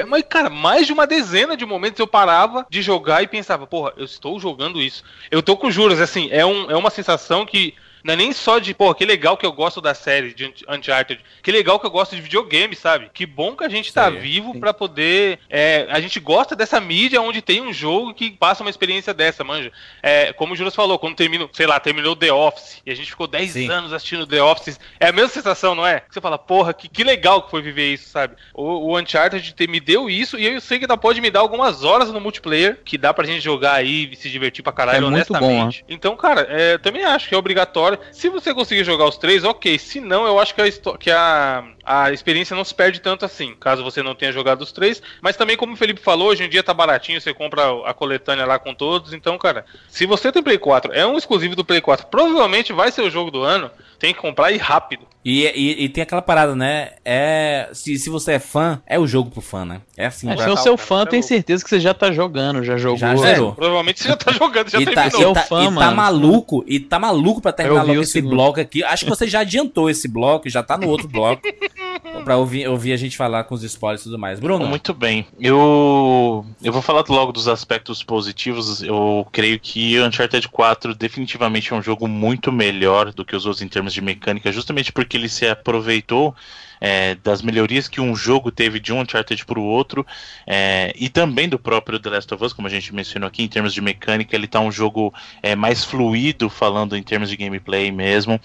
mas, 0.06 0.24
cara, 0.28 0.50
mais 0.50 0.86
de 0.86 0.92
uma 0.92 1.06
dezena 1.06 1.56
de 1.56 1.64
momentos 1.64 1.98
eu 1.98 2.06
parava 2.06 2.66
de 2.68 2.82
jogar 2.82 3.22
e 3.22 3.28
pensava, 3.28 3.66
porra, 3.66 3.92
eu 3.96 4.04
estou 4.04 4.38
jogando 4.38 4.80
isso. 4.80 5.02
Eu 5.30 5.42
tô 5.42 5.56
com 5.56 5.70
juros, 5.70 6.00
assim, 6.00 6.28
é, 6.30 6.44
um, 6.44 6.70
é 6.70 6.76
uma 6.76 6.90
sensação 6.90 7.46
que 7.46 7.74
não 8.02 8.14
é 8.14 8.16
nem 8.16 8.32
só 8.32 8.58
de, 8.58 8.74
pô, 8.74 8.94
que 8.94 9.04
legal 9.04 9.36
que 9.36 9.46
eu 9.46 9.52
gosto 9.52 9.80
da 9.80 9.94
série 9.94 10.32
de 10.32 10.52
Uncharted. 10.68 11.20
Que 11.42 11.52
legal 11.52 11.78
que 11.78 11.86
eu 11.86 11.90
gosto 11.90 12.16
de 12.16 12.22
videogame, 12.22 12.74
sabe? 12.74 13.10
Que 13.12 13.26
bom 13.26 13.54
que 13.54 13.64
a 13.64 13.68
gente 13.68 13.92
tá 13.92 14.10
sim, 14.10 14.18
vivo 14.18 14.58
para 14.58 14.72
poder. 14.72 15.38
É, 15.48 15.86
a 15.90 16.00
gente 16.00 16.18
gosta 16.20 16.56
dessa 16.56 16.80
mídia 16.80 17.20
onde 17.20 17.42
tem 17.42 17.60
um 17.60 17.72
jogo 17.72 18.14
que 18.14 18.30
passa 18.30 18.62
uma 18.62 18.70
experiência 18.70 19.12
dessa, 19.12 19.44
manja. 19.44 19.72
É, 20.02 20.32
como 20.32 20.54
o 20.54 20.56
Juras 20.56 20.74
falou, 20.74 20.98
quando 20.98 21.16
termina, 21.16 21.48
sei 21.52 21.66
lá, 21.66 21.78
terminou 21.78 22.16
The 22.16 22.32
Office 22.32 22.82
e 22.84 22.90
a 22.90 22.94
gente 22.94 23.10
ficou 23.10 23.26
10 23.26 23.68
anos 23.70 23.92
assistindo 23.92 24.26
The 24.26 24.42
Office. 24.42 24.80
É 24.98 25.08
a 25.08 25.12
mesma 25.12 25.28
sensação, 25.28 25.74
não 25.74 25.86
é? 25.86 26.02
Você 26.10 26.20
fala, 26.20 26.38
porra, 26.38 26.72
que, 26.72 26.88
que 26.88 27.04
legal 27.04 27.42
que 27.42 27.50
foi 27.50 27.62
viver 27.62 27.92
isso, 27.92 28.08
sabe? 28.08 28.34
O, 28.54 28.92
o 28.92 28.98
Uncharted 28.98 29.54
me 29.68 29.80
deu 29.80 30.08
isso 30.08 30.38
e 30.38 30.46
eu 30.46 30.60
sei 30.60 30.78
que 30.78 30.84
ainda 30.84 30.96
pode 30.96 31.20
me 31.20 31.30
dar 31.30 31.40
algumas 31.40 31.84
horas 31.84 32.10
no 32.10 32.20
multiplayer 32.20 32.80
que 32.84 32.96
dá 32.96 33.12
pra 33.12 33.26
gente 33.26 33.40
jogar 33.40 33.74
aí 33.74 34.10
e 34.10 34.16
se 34.16 34.30
divertir 34.30 34.62
pra 34.62 34.72
caralho, 34.72 35.04
é 35.04 35.08
honestamente. 35.08 35.82
Bom, 35.82 35.86
então, 35.88 36.16
cara, 36.16 36.46
é, 36.48 36.78
também 36.78 37.04
acho 37.04 37.28
que 37.28 37.34
é 37.34 37.38
obrigatório 37.38 37.89
se 38.12 38.28
você 38.28 38.54
conseguir 38.54 38.84
jogar 38.84 39.06
os 39.06 39.16
três, 39.16 39.44
ok. 39.44 39.78
Se 39.78 40.00
não, 40.00 40.26
eu 40.26 40.38
acho 40.38 40.54
que 40.54 40.60
a, 40.60 40.98
que 40.98 41.10
a, 41.10 41.64
a 41.90 42.12
experiência 42.12 42.54
não 42.54 42.64
se 42.64 42.72
perde 42.72 43.00
tanto 43.00 43.24
assim, 43.24 43.52
caso 43.58 43.82
você 43.82 44.00
não 44.00 44.14
tenha 44.14 44.30
jogado 44.30 44.62
os 44.62 44.70
três. 44.70 45.02
Mas 45.20 45.36
também, 45.36 45.56
como 45.56 45.72
o 45.72 45.76
Felipe 45.76 46.00
falou, 46.00 46.28
hoje 46.28 46.44
em 46.44 46.48
dia 46.48 46.62
tá 46.62 46.72
baratinho, 46.72 47.20
você 47.20 47.34
compra 47.34 47.64
a 47.84 47.92
coletânea 47.92 48.46
lá 48.46 48.60
com 48.60 48.72
todos. 48.72 49.12
Então, 49.12 49.36
cara, 49.36 49.64
se 49.88 50.06
você 50.06 50.30
tem 50.30 50.40
Play 50.40 50.56
4, 50.56 50.92
é 50.92 51.04
um 51.04 51.18
exclusivo 51.18 51.56
do 51.56 51.64
Play 51.64 51.80
4, 51.80 52.06
provavelmente 52.06 52.72
vai 52.72 52.92
ser 52.92 53.02
o 53.02 53.10
jogo 53.10 53.32
do 53.32 53.42
ano, 53.42 53.72
tem 53.98 54.14
que 54.14 54.20
comprar 54.20 54.52
e 54.52 54.56
rápido. 54.56 55.04
E, 55.22 55.44
e, 55.44 55.84
e, 55.84 55.88
tem 55.90 56.02
aquela 56.02 56.22
parada, 56.22 56.56
né? 56.56 56.92
É. 57.04 57.68
Se, 57.74 57.98
se 57.98 58.08
você 58.08 58.32
é 58.32 58.38
fã, 58.38 58.80
é 58.86 58.98
o 58.98 59.06
jogo 59.06 59.30
pro 59.30 59.42
fã, 59.42 59.66
né? 59.66 59.82
É 59.94 60.06
assim. 60.06 60.30
É, 60.30 60.36
se 60.36 60.48
você 60.48 60.68
é 60.70 60.72
o 60.72 60.78
fã, 60.78 61.04
tem 61.04 61.20
certeza 61.20 61.62
que 61.62 61.68
você 61.68 61.78
já 61.78 61.92
tá 61.92 62.10
jogando, 62.10 62.64
já 62.64 62.78
jogou. 62.78 62.96
Já 62.96 63.14
zerou. 63.16 63.50
É, 63.50 63.54
provavelmente 63.54 64.00
você 64.00 64.08
já 64.08 64.16
tá 64.16 64.32
jogando, 64.32 64.70
já 64.70 64.80
e 64.80 64.86
tá, 64.86 65.02
terminou. 65.02 65.32
E 65.32 65.34
tá, 65.34 65.42
fã, 65.42 65.64
e 65.64 65.74
tá 65.74 65.90
maluco, 65.90 66.64
e 66.66 66.80
tá 66.80 66.98
maluco 66.98 67.42
pra 67.42 67.52
terminar 67.52 67.82
logo 67.82 68.00
esse 68.00 68.22
bloco 68.22 68.58
aqui. 68.58 68.82
Acho 68.82 69.04
que 69.04 69.10
você 69.10 69.26
já 69.26 69.40
adiantou 69.40 69.90
esse 69.90 70.08
bloco, 70.08 70.48
já 70.48 70.62
tá 70.62 70.78
no 70.78 70.88
outro 70.88 71.06
bloco. 71.06 71.42
pra 72.24 72.36
ouvir, 72.36 72.68
ouvir 72.68 72.92
a 72.92 72.96
gente 72.96 73.16
falar 73.16 73.44
com 73.44 73.54
os 73.54 73.62
spoilers 73.62 74.02
e 74.02 74.04
tudo 74.04 74.18
mais. 74.18 74.40
Bruno? 74.40 74.66
Muito 74.66 74.92
bem. 74.92 75.26
Eu, 75.38 76.44
eu 76.62 76.72
vou 76.72 76.82
falar 76.82 77.04
logo 77.08 77.32
dos 77.32 77.48
aspectos 77.48 78.02
positivos. 78.02 78.82
Eu 78.82 79.26
creio 79.32 79.58
que 79.58 80.00
Uncharted 80.00 80.48
4 80.48 80.94
definitivamente 80.94 81.72
é 81.72 81.76
um 81.76 81.82
jogo 81.82 82.06
muito 82.06 82.52
melhor 82.52 83.12
do 83.12 83.24
que 83.24 83.36
os 83.36 83.46
outros 83.46 83.62
em 83.62 83.68
termos 83.68 83.92
de 83.92 84.00
mecânica, 84.00 84.52
justamente 84.52 84.92
porque 84.92 85.16
ele 85.16 85.28
se 85.28 85.46
aproveitou 85.46 86.34
é, 86.80 87.14
das 87.16 87.42
melhorias 87.42 87.88
que 87.88 88.00
um 88.00 88.14
jogo 88.16 88.50
teve 88.50 88.80
de 88.80 88.92
um 88.92 89.00
Uncharted 89.00 89.44
para 89.44 89.58
o 89.58 89.64
outro, 89.64 90.06
é, 90.46 90.92
e 90.96 91.08
também 91.08 91.48
do 91.48 91.58
próprio 91.58 91.98
The 91.98 92.10
Last 92.10 92.34
of 92.34 92.44
Us, 92.44 92.52
como 92.52 92.68
a 92.68 92.70
gente 92.70 92.94
mencionou 92.94 93.28
aqui, 93.28 93.42
em 93.42 93.48
termos 93.48 93.74
de 93.74 93.80
mecânica, 93.80 94.34
ele 94.34 94.46
está 94.46 94.60
um 94.60 94.72
jogo 94.72 95.12
é, 95.42 95.54
mais 95.54 95.84
fluido, 95.84 96.48
falando 96.48 96.96
em 96.96 97.02
termos 97.02 97.28
de 97.28 97.36
gameplay 97.36 97.92
mesmo. 97.92 98.40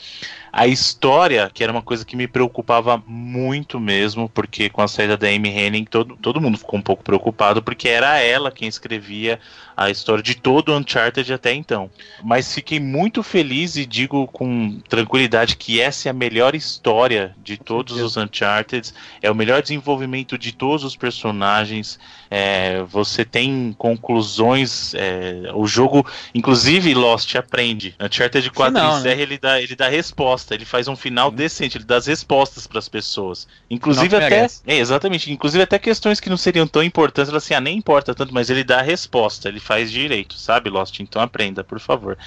A 0.52 0.68
história, 0.68 1.52
que 1.54 1.64
era 1.64 1.72
uma 1.72 1.82
coisa 1.82 2.06
que 2.06 2.16
me 2.16 2.28
preocupava 2.28 3.04
muito 3.06 3.78
mesmo, 3.78 4.30
porque 4.30 4.70
com 4.70 4.82
a 4.82 4.88
saída 4.88 5.18
da 5.18 5.28
Amy 5.28 5.50
Henning, 5.50 5.84
todo, 5.84 6.16
todo 6.16 6.40
mundo 6.40 6.58
ficou 6.58 6.80
um 6.80 6.82
pouco 6.82 7.04
preocupado, 7.04 7.62
porque 7.62 7.90
era 7.90 8.20
ela 8.20 8.50
quem 8.52 8.68
escrevia 8.68 9.38
a 9.76 9.90
história 9.90 10.24
de 10.24 10.36
todo 10.36 10.70
o 10.70 10.78
Uncharted 10.78 11.32
até 11.34 11.54
então. 11.54 11.90
Mas 12.24 12.54
fiquei 12.54 12.80
muito 12.80 13.22
feliz 13.24 13.76
e 13.76 13.86
digo 13.86 14.28
com 14.28 14.80
tranquilidade 14.88 15.56
que 15.56 15.82
essa 15.82 16.10
é 16.10 16.12
a 16.12 16.14
melhor 16.14 16.56
história 16.56 17.36
de 17.44 17.58
todos 17.58 18.00
os 18.00 18.18
Uncharted, 18.18 18.92
é 19.22 19.30
o 19.30 19.36
melhor 19.36 19.62
desenvolvimento 19.62 20.38
de 20.38 20.52
todos 20.52 20.84
os 20.84 20.96
personagens. 20.96 22.00
É, 22.30 22.82
você 22.84 23.24
tem 23.24 23.74
conclusões. 23.78 24.94
É, 24.96 25.52
o 25.54 25.68
jogo, 25.68 26.06
inclusive, 26.34 26.94
Lost 26.94 27.36
aprende. 27.36 27.96
Uncharted 28.00 28.50
4 28.52 28.76
Final, 28.76 29.00
né? 29.02 29.20
ele, 29.20 29.38
dá, 29.38 29.62
ele 29.62 29.76
dá 29.76 29.88
resposta 29.88 30.26
resposta, 30.36 30.54
ele 30.54 30.66
faz 30.66 30.88
um 30.88 30.96
final 30.96 31.32
decente, 31.32 31.78
ele 31.78 31.84
dá 31.84 31.98
as 31.98 32.08
respostas 32.08 32.68
para 32.68 32.80
as 32.80 32.88
pessoas. 32.88 33.48
Inclusive 33.70 34.16
até. 34.16 34.48
É, 34.66 34.78
exatamente, 34.78 35.32
inclusive 35.32 35.64
até 35.64 35.80
questões 35.80 36.20
que 36.20 36.30
não 36.30 36.38
seriam 36.38 36.68
tão 36.68 36.84
importantes, 36.84 37.34
assim, 37.34 37.54
ah, 37.54 37.62
nem 37.62 37.78
importa 37.78 38.14
tanto, 38.14 38.34
mas 38.34 38.50
ele 38.50 38.64
dá 38.64 38.80
a 38.80 38.84
resposta, 38.84 39.50
ele 39.50 39.60
faz 39.66 39.92
direito, 39.92 40.36
sabe, 40.36 40.70
Lost? 40.70 41.00
Então 41.00 41.22
aprenda, 41.22 41.64
por 41.64 41.80
favor. 41.80 42.18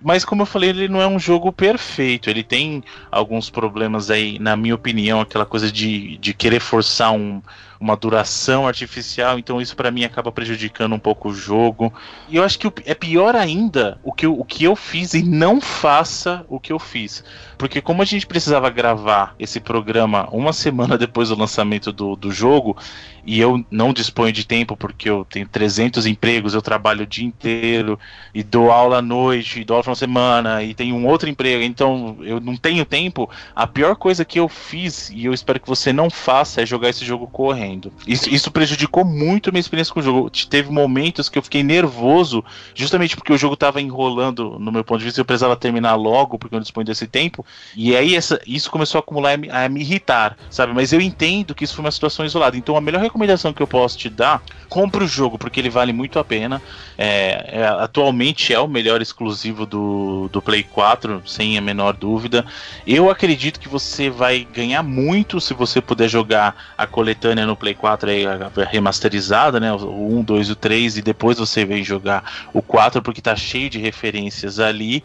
Mas 0.00 0.24
como 0.24 0.42
eu 0.42 0.46
falei, 0.46 0.70
ele 0.70 0.88
não 0.88 1.02
é 1.02 1.06
um 1.08 1.18
jogo 1.18 1.52
perfeito. 1.52 2.30
Ele 2.30 2.44
tem 2.44 2.84
alguns 3.10 3.50
problemas 3.50 4.10
aí, 4.10 4.38
na 4.38 4.56
minha 4.56 4.74
opinião, 4.74 5.20
aquela 5.20 5.44
coisa 5.44 5.72
de, 5.72 6.16
de 6.18 6.32
querer 6.32 6.60
forçar 6.60 7.12
um, 7.12 7.42
uma 7.80 7.96
duração 7.96 8.66
artificial, 8.66 9.38
então 9.38 9.60
isso 9.60 9.76
para 9.76 9.90
mim 9.90 10.04
acaba 10.04 10.32
prejudicando 10.32 10.94
um 10.94 10.98
pouco 10.98 11.28
o 11.28 11.34
jogo. 11.34 11.92
E 12.28 12.36
eu 12.36 12.44
acho 12.44 12.58
que 12.58 12.72
é 12.84 12.94
pior 12.94 13.36
ainda 13.36 13.98
o 14.02 14.12
que, 14.12 14.26
eu, 14.26 14.38
o 14.38 14.44
que 14.44 14.64
eu 14.64 14.74
fiz 14.74 15.14
e 15.14 15.22
não 15.22 15.60
faça 15.60 16.44
o 16.48 16.58
que 16.58 16.72
eu 16.72 16.78
fiz. 16.78 17.24
Porque 17.56 17.80
como 17.80 18.02
a 18.02 18.04
gente 18.04 18.26
precisava 18.26 18.70
gravar 18.70 19.34
esse 19.38 19.60
programa 19.60 20.28
uma 20.32 20.52
semana 20.52 20.96
depois 20.98 21.28
do 21.28 21.36
lançamento 21.36 21.92
do, 21.92 22.16
do 22.16 22.30
jogo, 22.30 22.76
e 23.24 23.38
eu 23.38 23.62
não 23.70 23.92
disponho 23.92 24.32
de 24.32 24.46
tempo 24.46 24.76
porque 24.76 25.10
eu 25.10 25.24
tenho 25.28 25.46
300 25.46 26.06
empregos, 26.06 26.54
eu 26.54 26.62
trabalho 26.62 27.02
o 27.02 27.06
dia 27.06 27.26
inteiro 27.26 27.98
e 28.32 28.42
dou 28.42 28.70
aula 28.70 28.98
à 28.98 29.02
noite, 29.02 29.60
e 29.60 29.64
dou 29.64 29.76
aula 29.76 29.88
na 29.88 29.94
semana 29.94 30.62
e 30.62 30.72
tenho 30.72 30.96
um 30.96 31.06
outro 31.06 31.28
emprego, 31.28 31.62
então 31.62 32.16
eu 32.22 32.40
não 32.40 32.56
tenho 32.56 32.86
tempo. 32.86 33.28
A 33.54 33.66
pior 33.66 33.96
coisa 33.96 34.24
que 34.24 34.40
eu 34.40 34.48
fiz 34.48 35.10
e 35.10 35.26
eu 35.26 35.34
espero 35.34 35.60
que 35.60 35.68
você 35.68 35.92
não 35.92 36.08
faça 36.08 36.62
é 36.62 36.66
jogar 36.66 36.88
esse 36.88 37.04
jogo 37.04 37.26
correndo. 37.26 37.67
Isso, 38.06 38.32
isso 38.32 38.50
prejudicou 38.50 39.04
muito 39.04 39.50
a 39.50 39.52
minha 39.52 39.60
experiência 39.60 39.92
com 39.92 40.00
o 40.00 40.02
jogo. 40.02 40.30
Teve 40.30 40.70
momentos 40.70 41.28
que 41.28 41.38
eu 41.38 41.42
fiquei 41.42 41.62
nervoso, 41.62 42.44
justamente 42.74 43.16
porque 43.16 43.32
o 43.32 43.38
jogo 43.38 43.54
estava 43.54 43.80
enrolando, 43.80 44.58
no 44.58 44.72
meu 44.72 44.82
ponto 44.82 44.98
de 45.00 45.04
vista, 45.04 45.20
eu 45.20 45.24
precisava 45.24 45.56
terminar 45.56 45.94
logo 45.94 46.38
porque 46.38 46.54
eu 46.54 46.58
não 46.58 46.62
disponho 46.62 46.86
desse 46.86 47.06
tempo. 47.06 47.44
E 47.76 47.94
aí 47.94 48.14
essa, 48.14 48.40
isso 48.46 48.70
começou 48.70 48.98
a 48.98 49.00
acumular 49.00 49.38
a 49.50 49.58
a 49.64 49.68
me 49.68 49.80
irritar, 49.80 50.36
sabe? 50.50 50.72
Mas 50.72 50.92
eu 50.92 51.00
entendo 51.00 51.54
que 51.54 51.64
isso 51.64 51.74
foi 51.74 51.84
uma 51.84 51.90
situação 51.90 52.24
isolada. 52.24 52.56
Então 52.56 52.76
a 52.76 52.80
melhor 52.80 53.02
recomendação 53.02 53.52
que 53.52 53.62
eu 53.62 53.66
posso 53.66 53.98
te 53.98 54.08
dar, 54.08 54.42
compre 54.68 55.04
o 55.04 55.08
jogo, 55.08 55.38
porque 55.38 55.60
ele 55.60 55.70
vale 55.70 55.92
muito 55.92 56.18
a 56.18 56.24
pena. 56.24 56.62
É, 56.96 57.60
é, 57.60 57.66
atualmente 57.66 58.52
é 58.52 58.58
o 58.58 58.68
melhor 58.68 59.00
exclusivo 59.02 59.66
do, 59.66 60.28
do 60.32 60.40
Play 60.40 60.62
4, 60.62 61.22
sem 61.26 61.56
a 61.58 61.60
menor 61.60 61.94
dúvida. 61.94 62.44
Eu 62.86 63.10
acredito 63.10 63.60
que 63.60 63.68
você 63.68 64.10
vai 64.10 64.46
ganhar 64.52 64.82
muito 64.82 65.40
se 65.40 65.54
você 65.54 65.80
puder 65.80 66.08
jogar 66.08 66.72
a 66.76 66.86
coletânea 66.86 67.46
no 67.46 67.56
Play 67.58 67.74
4 67.74 68.10
aí, 68.10 68.24
remasterizada, 68.70 69.58
né? 69.58 69.72
O 69.72 70.18
1, 70.18 70.22
2 70.22 70.48
e 70.48 70.52
o 70.52 70.56
3, 70.56 70.98
e 70.98 71.02
depois 71.02 71.38
você 71.38 71.64
vem 71.64 71.84
jogar 71.84 72.48
o 72.52 72.62
4, 72.62 73.02
porque 73.02 73.20
tá 73.20 73.36
cheio 73.36 73.68
de 73.68 73.78
referências 73.78 74.58
ali 74.58 75.02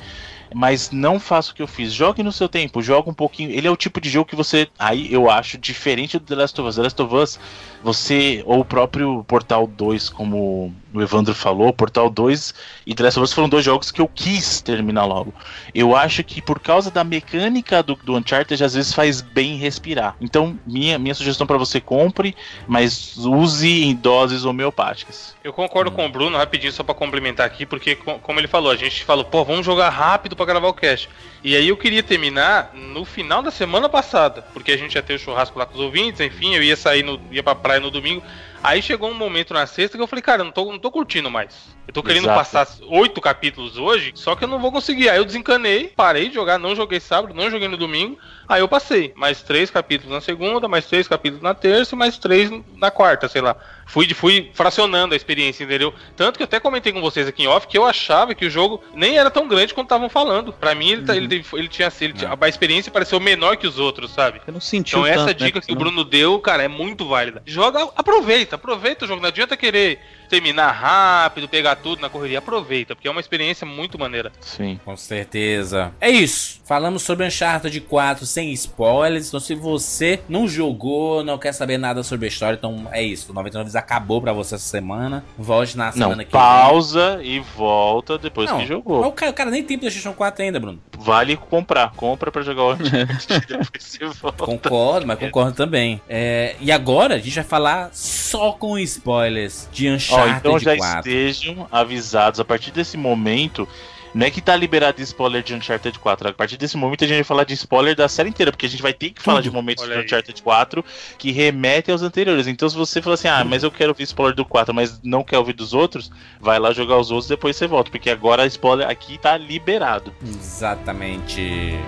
mas 0.53 0.91
não 0.91 1.19
faça 1.19 1.51
o 1.51 1.55
que 1.55 1.61
eu 1.61 1.67
fiz. 1.67 1.91
Jogue 1.91 2.23
no 2.23 2.31
seu 2.31 2.47
tempo, 2.47 2.81
joga 2.81 3.09
um 3.09 3.13
pouquinho. 3.13 3.49
Ele 3.49 3.67
é 3.67 3.71
o 3.71 3.75
tipo 3.75 3.99
de 3.99 4.09
jogo 4.09 4.29
que 4.29 4.35
você, 4.35 4.67
aí 4.77 5.11
eu 5.11 5.29
acho, 5.29 5.57
diferente 5.57 6.19
do 6.19 6.25
The 6.25 6.35
Last 6.35 6.61
of 6.61 6.69
Us. 6.69 6.75
The 6.75 6.81
Last 6.83 7.01
of 7.01 7.15
Us, 7.15 7.39
você, 7.83 8.43
ou 8.45 8.59
o 8.59 8.65
próprio 8.65 9.23
Portal 9.27 9.67
2, 9.67 10.09
como 10.09 10.73
o 10.93 11.01
Evandro 11.01 11.33
falou, 11.33 11.73
Portal 11.73 12.09
2 12.09 12.53
e 12.85 12.93
The 12.93 13.03
Last 13.03 13.19
of 13.19 13.23
Us 13.23 13.33
foram 13.33 13.49
dois 13.49 13.65
jogos 13.65 13.91
que 13.91 13.99
eu 13.99 14.07
quis 14.07 14.61
terminar 14.61 15.05
logo. 15.05 15.33
Eu 15.73 15.95
acho 15.95 16.23
que 16.23 16.41
por 16.41 16.59
causa 16.59 16.91
da 16.91 17.03
mecânica 17.03 17.81
do, 17.81 17.95
do 17.95 18.15
Uncharted, 18.15 18.63
às 18.63 18.73
vezes 18.73 18.93
faz 18.93 19.21
bem 19.21 19.57
respirar. 19.57 20.15
Então, 20.21 20.57
minha, 20.65 20.99
minha 20.99 21.15
sugestão 21.15 21.47
para 21.47 21.57
você, 21.57 21.81
compre, 21.81 22.35
mas 22.67 23.17
use 23.17 23.83
em 23.83 23.95
doses 23.95 24.45
homeopáticas. 24.45 25.35
Eu 25.43 25.51
concordo 25.51 25.89
hum. 25.91 25.95
com 25.95 26.05
o 26.05 26.09
Bruno, 26.09 26.37
rapidinho, 26.37 26.71
só 26.71 26.83
para 26.83 26.93
complementar 26.93 27.45
aqui, 27.45 27.65
porque, 27.65 27.95
como 27.95 28.39
ele 28.39 28.47
falou, 28.47 28.71
a 28.71 28.75
gente 28.75 29.03
falou, 29.03 29.25
pô, 29.25 29.43
vamos 29.43 29.65
jogar 29.65 29.89
rápido 29.89 30.35
para 30.35 30.45
gravar 30.45 30.67
o 30.67 30.73
cast. 30.73 31.09
E 31.43 31.55
aí 31.55 31.67
eu 31.67 31.75
queria 31.75 32.03
terminar 32.03 32.71
no 32.73 33.03
final 33.03 33.41
da 33.41 33.51
semana 33.51 33.89
passada, 33.89 34.43
porque 34.53 34.71
a 34.71 34.77
gente 34.77 34.95
ia 34.95 35.01
ter 35.01 35.15
o 35.15 35.19
churrasco 35.19 35.57
lá 35.57 35.65
com 35.65 35.73
os 35.73 35.79
ouvintes, 35.79 36.21
enfim, 36.21 36.55
eu 36.55 36.63
ia 36.63 36.75
sair, 36.75 37.03
no, 37.03 37.19
ia 37.31 37.43
pra 37.43 37.55
praia 37.55 37.79
no 37.79 37.91
domingo. 37.91 38.23
Aí 38.63 38.81
chegou 38.81 39.09
um 39.09 39.13
momento 39.13 39.53
na 39.53 39.67
sexta 39.67 39.97
que 39.97 40.01
eu 40.01 40.07
falei, 40.07 40.23
cara, 40.23 40.43
não 40.43 40.51
tô, 40.51 40.71
não 40.71 40.79
tô 40.79 40.89
curtindo 40.89 41.29
mais. 41.29 41.75
Eu 41.85 41.93
tô 41.93 42.01
querendo 42.01 42.23
Exato. 42.23 42.39
passar 42.39 42.67
oito 42.87 43.19
capítulos 43.19 43.77
hoje, 43.77 44.13
só 44.15 44.35
que 44.35 44.43
eu 44.45 44.47
não 44.47 44.59
vou 44.59 44.71
conseguir. 44.71 45.09
Aí 45.09 45.17
eu 45.17 45.25
desencanei, 45.25 45.91
parei 45.95 46.29
de 46.29 46.35
jogar, 46.35 46.57
não 46.57 46.75
joguei 46.75 46.99
sábado, 46.99 47.33
não 47.33 47.49
joguei 47.51 47.67
no 47.67 47.75
domingo. 47.75 48.17
Aí 48.47 48.61
eu 48.61 48.67
passei. 48.67 49.11
Mais 49.15 49.41
três 49.41 49.69
capítulos 49.69 50.13
na 50.13 50.21
segunda, 50.21 50.67
mais 50.67 50.85
três 50.85 51.07
capítulos 51.07 51.43
na 51.43 51.53
terça 51.53 51.93
e 51.93 51.97
mais 51.97 52.17
três 52.17 52.49
na 52.77 52.89
quarta, 52.89 53.27
sei 53.27 53.41
lá. 53.41 53.55
Fui, 53.85 54.07
fui 54.13 54.49
fracionando 54.53 55.13
a 55.13 55.17
experiência, 55.17 55.63
entendeu? 55.65 55.93
Tanto 56.15 56.37
que 56.37 56.43
eu 56.43 56.45
até 56.45 56.59
comentei 56.59 56.93
com 56.93 57.01
vocês 57.01 57.27
aqui 57.27 57.43
em 57.43 57.47
off 57.47 57.67
que 57.67 57.77
eu 57.77 57.85
achava 57.85 58.33
que 58.33 58.45
o 58.45 58.49
jogo 58.49 58.81
nem 58.93 59.17
era 59.17 59.29
tão 59.29 59.45
grande 59.47 59.73
quanto 59.73 59.87
estavam 59.87 60.07
falando. 60.09 60.53
Pra 60.53 60.73
mim, 60.73 60.89
ele, 60.89 61.03
tá- 61.03 61.15
ele, 61.15 61.27
teve- 61.27 61.45
ele 61.57 61.67
tinha, 61.67 61.91
ele 61.99 62.13
tinha- 62.13 62.37
a 62.39 62.47
experiência 62.47 62.91
pareceu 62.91 63.19
menor 63.19 63.57
que 63.57 63.67
os 63.67 63.77
outros, 63.77 64.11
sabe? 64.11 64.41
Eu 64.47 64.53
não 64.53 64.61
senti 64.61 64.91
Então 64.95 65.05
essa 65.05 65.25
tanto, 65.25 65.39
né, 65.41 65.45
dica 65.47 65.61
que 65.61 65.71
o 65.71 65.75
Bruno 65.75 66.03
deu, 66.05 66.39
cara, 66.39 66.63
é 66.63 66.67
muito 66.69 67.05
válida. 67.05 67.41
Joga, 67.45 67.89
aproveita, 67.95 68.55
aproveita 68.55 69.03
o 69.03 69.07
jogo. 69.07 69.21
Não 69.21 69.27
adianta 69.29 69.57
querer 69.57 69.99
terminar 70.33 70.71
rápido, 70.71 71.47
pegar 71.47 71.75
tudo 71.75 72.01
na 72.01 72.09
correria. 72.09 72.39
Aproveita, 72.39 72.95
porque 72.95 73.07
é 73.07 73.11
uma 73.11 73.21
experiência 73.21 73.67
muito 73.67 73.99
maneira. 73.99 74.31
Sim. 74.41 74.79
Com 74.83 74.97
certeza. 74.97 75.91
É 76.01 76.09
isso. 76.09 76.59
Falamos 76.65 77.03
sobre 77.03 77.27
Uncharted 77.27 77.79
4 77.81 78.25
sem 78.25 78.51
spoilers. 78.53 79.27
Então, 79.27 79.39
se 79.39 79.53
você 79.53 80.19
não 80.27 80.47
jogou, 80.47 81.23
não 81.23 81.37
quer 81.37 81.53
saber 81.53 81.77
nada 81.77 82.01
sobre 82.01 82.25
a 82.25 82.29
história, 82.29 82.55
então 82.55 82.87
é 82.91 83.03
isso. 83.03 83.31
O 83.31 83.35
99 83.35 83.65
Vidas 83.65 83.75
acabou 83.75 84.19
pra 84.21 84.33
você 84.33 84.55
essa 84.55 84.63
semana. 84.67 85.23
Volte 85.37 85.77
na 85.77 85.85
Não, 85.85 85.91
semana 85.91 86.23
que 86.25 86.31
pausa 86.31 87.19
e 87.21 87.39
volta 87.39 88.17
depois 88.17 88.49
vem. 88.49 88.61
que 88.61 88.65
jogou. 88.65 89.05
O 89.05 89.11
cara, 89.11 89.31
o 89.31 89.35
cara 89.35 89.51
nem 89.51 89.61
tem 89.63 89.77
PlayStation 89.77 90.13
4 90.13 90.43
ainda, 90.43 90.59
Bruno. 90.59 90.81
Vale 90.97 91.37
comprar. 91.37 91.91
Compra 91.91 92.31
pra 92.31 92.41
jogar 92.41 92.63
o 92.63 92.73
Uncharted 92.73 93.45
depois 93.47 93.69
você 93.83 94.05
volta. 94.05 94.45
Concordo, 94.45 95.05
mas 95.05 95.19
concordo 95.19 95.53
também. 95.53 96.01
É, 96.09 96.55
e 96.59 96.71
agora 96.71 97.15
a 97.15 97.19
gente 97.19 97.35
vai 97.35 97.43
falar 97.43 97.89
só 97.93 98.51
com 98.53 98.79
spoilers 98.79 99.69
de 99.71 99.87
Ó, 100.23 100.37
então 100.37 100.59
já 100.59 100.75
4. 100.75 100.99
estejam 100.99 101.67
avisados. 101.71 102.39
A 102.39 102.45
partir 102.45 102.71
desse 102.71 102.97
momento, 102.97 103.67
não 104.13 104.27
é 104.27 104.29
que 104.29 104.41
tá 104.41 104.55
liberado 104.55 105.01
spoiler 105.01 105.41
de 105.41 105.55
Uncharted 105.55 105.97
4. 105.97 106.29
A 106.29 106.33
partir 106.33 106.55
desse 106.55 106.77
momento 106.77 107.03
a 107.03 107.07
gente 107.07 107.17
vai 107.17 107.23
falar 107.23 107.43
de 107.45 107.53
spoiler 107.55 107.95
da 107.95 108.07
série 108.07 108.29
inteira, 108.29 108.51
porque 108.51 108.67
a 108.67 108.69
gente 108.69 108.83
vai 108.83 108.93
ter 108.93 109.09
que 109.09 109.21
falar 109.21 109.41
de 109.41 109.49
momentos 109.49 109.83
Olha 109.83 109.93
de 109.93 109.99
aí. 109.99 110.05
Uncharted 110.05 110.41
4 110.41 110.85
que 111.17 111.31
remetem 111.31 111.91
aos 111.91 112.03
anteriores. 112.03 112.45
Então 112.45 112.69
se 112.69 112.75
você 112.75 113.01
falar 113.01 113.15
assim, 113.15 113.27
ah, 113.27 113.43
mas 113.43 113.63
eu 113.63 113.71
quero 113.71 113.89
ouvir 113.89 114.03
spoiler 114.03 114.35
do 114.35 114.45
4, 114.45 114.73
mas 114.73 115.01
não 115.03 115.23
quer 115.23 115.39
ouvir 115.39 115.53
dos 115.53 115.73
outros, 115.73 116.11
vai 116.39 116.59
lá 116.59 116.71
jogar 116.71 116.97
os 116.97 117.09
outros 117.09 117.27
depois 117.27 117.55
você 117.55 117.65
volta, 117.65 117.89
porque 117.89 118.09
agora 118.09 118.45
spoiler 118.45 118.87
aqui 118.87 119.17
tá 119.17 119.35
liberado. 119.35 120.13
Exatamente. 120.23 121.79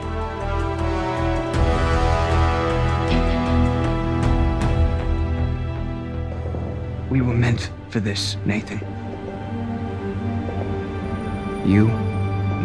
We 7.11 7.21
were 7.21 7.37
meant 7.37 7.69
for 7.95 8.01
this, 8.01 8.35
Nathan. 8.43 8.79
You, 11.65 11.87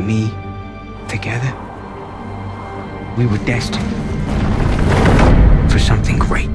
me, 0.03 0.29
together. 1.09 1.55
We 3.17 3.27
were 3.27 3.39
destined 3.47 3.89
for 5.71 5.79
something 5.79 6.19
great. 6.19 6.49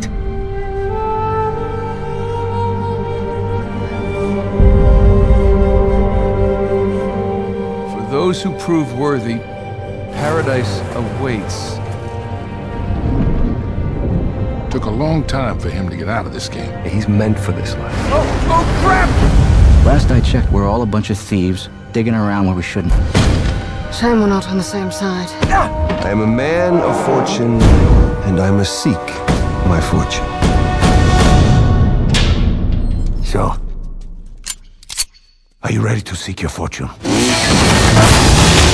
For 7.94 8.12
those 8.12 8.44
who 8.44 8.52
prove 8.60 8.92
worthy, 9.00 9.38
paradise 10.18 10.82
awaits. 10.96 11.85
It 14.76 14.80
took 14.80 14.88
a 14.88 14.92
long 14.92 15.24
time 15.24 15.58
for 15.58 15.70
him 15.70 15.88
to 15.88 15.96
get 15.96 16.10
out 16.10 16.26
of 16.26 16.34
this 16.34 16.50
game. 16.50 16.84
He's 16.84 17.08
meant 17.08 17.40
for 17.40 17.54
this 17.54 17.78
life. 17.78 17.94
Oh, 18.12 18.26
oh 18.50 18.66
crap! 18.84 19.10
Last 19.86 20.12
I 20.12 20.20
checked, 20.20 20.52
we're 20.52 20.68
all 20.68 20.82
a 20.82 20.86
bunch 20.86 21.10
of 21.10 21.18
thieves 21.18 21.70
digging 21.94 22.14
around 22.14 22.48
where 22.48 22.56
we 22.58 22.62
shouldn't. 22.62 22.92
Shame 23.94 24.20
we're 24.20 24.28
not 24.28 24.50
on 24.50 24.58
the 24.58 24.64
same 24.64 24.92
side. 24.92 25.30
Ah! 25.44 25.70
I 26.04 26.10
am 26.10 26.20
a 26.20 26.28
man 26.28 26.76
of 26.82 27.06
fortune, 27.06 27.62
and 28.28 28.42
I 28.42 28.52
must 28.52 28.84
seek 28.84 29.00
my 29.66 29.80
fortune. 29.80 30.26
So, 33.24 33.56
are 35.64 35.72
you 35.72 35.80
ready 35.82 36.02
to 36.02 36.18
seek 36.18 36.42
your 36.42 36.50
fortune? 36.50 36.90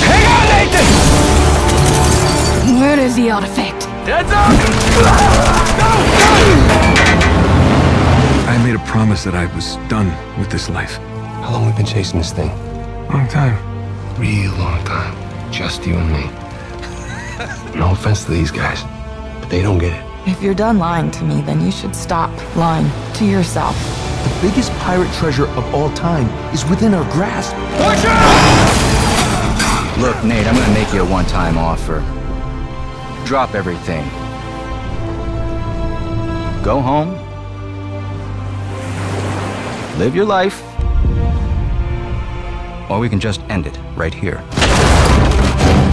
Hang 0.10 0.26
on, 0.34 0.48
Nathan! 2.66 2.80
Where 2.82 3.00
is 3.00 3.16
the 3.16 3.30
artifact? 3.30 3.91
I 8.48 8.60
made 8.64 8.74
a 8.76 8.80
promise 8.86 9.24
that 9.26 9.36
I 9.36 9.46
was 9.54 9.76
done 9.88 10.08
with 10.40 10.50
this 10.50 10.70
life. 10.70 10.98
How 11.44 11.52
long 11.54 11.66
have 11.66 11.74
we 11.74 11.78
been 11.84 11.86
chasing 11.86 12.18
this 12.18 12.32
thing? 12.32 12.50
Long 13.10 13.28
time. 13.28 13.56
Real 14.20 14.52
long 14.54 14.84
time. 14.86 15.14
Just 15.52 15.86
you 15.86 15.94
and 15.94 16.12
me. 16.12 16.24
no 17.80 17.92
offense 17.92 18.26
to 18.26 18.32
these 18.32 18.50
guys, 18.50 18.82
but 19.40 19.50
they 19.52 19.62
don't 19.62 19.78
get 19.78 19.94
it. 19.94 20.04
If 20.28 20.42
you're 20.42 20.56
done 20.56 20.80
lying 20.80 21.12
to 21.12 21.24
me, 21.24 21.42
then 21.42 21.62
you 21.62 21.72
should 21.72 21.96
stop 21.96 22.32
lying 22.56 22.90
to 23.16 23.26
yourself. 23.26 23.76
The 24.24 24.48
biggest 24.48 24.72
pirate 24.80 25.14
treasure 25.14 25.48
of 25.50 25.76
all 25.76 25.92
time 25.92 26.28
is 26.54 26.66
within 26.66 26.96
our 26.96 27.04
grasp. 27.12 27.56
Look, 30.02 30.24
Nate, 30.24 30.48
I'm 30.48 30.56
gonna 30.56 30.74
make 30.74 30.92
you 30.92 31.04
a 31.04 31.06
one-time 31.06 31.60
offer. 31.60 32.04
Drop 33.32 33.56
everything. 33.56 34.04
Go 36.62 36.82
home. 36.82 37.12
Live 39.98 40.14
your 40.14 40.26
life. 40.26 40.62
Or 42.92 43.00
we 43.00 43.08
can 43.08 43.22
just 43.22 43.40
end 43.44 43.68
it 43.68 43.80
right 43.96 44.14
here. 44.14 44.44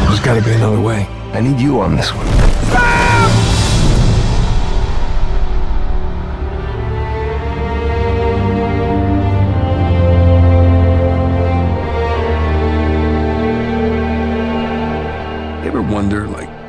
There's 0.08 0.18
gotta 0.18 0.42
be 0.42 0.50
another 0.50 0.80
way. 0.80 1.06
I 1.32 1.40
need 1.40 1.60
you 1.60 1.80
on 1.80 1.94
this 1.94 2.10
one. 2.12 2.97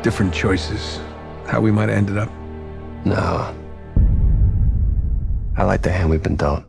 Different 0.02 0.34
choices, 0.34 1.00
how 1.48 1.60
we 1.62 1.72
might 1.72 1.90
have 1.90 1.98
ended 1.98 2.18
up? 2.18 2.30
No. 3.06 3.56
I 5.58 5.64
like 5.64 5.82
the 5.82 5.92
hand 5.92 6.10
we've 6.10 6.24
been 6.24 6.36
dealt. 6.36 6.64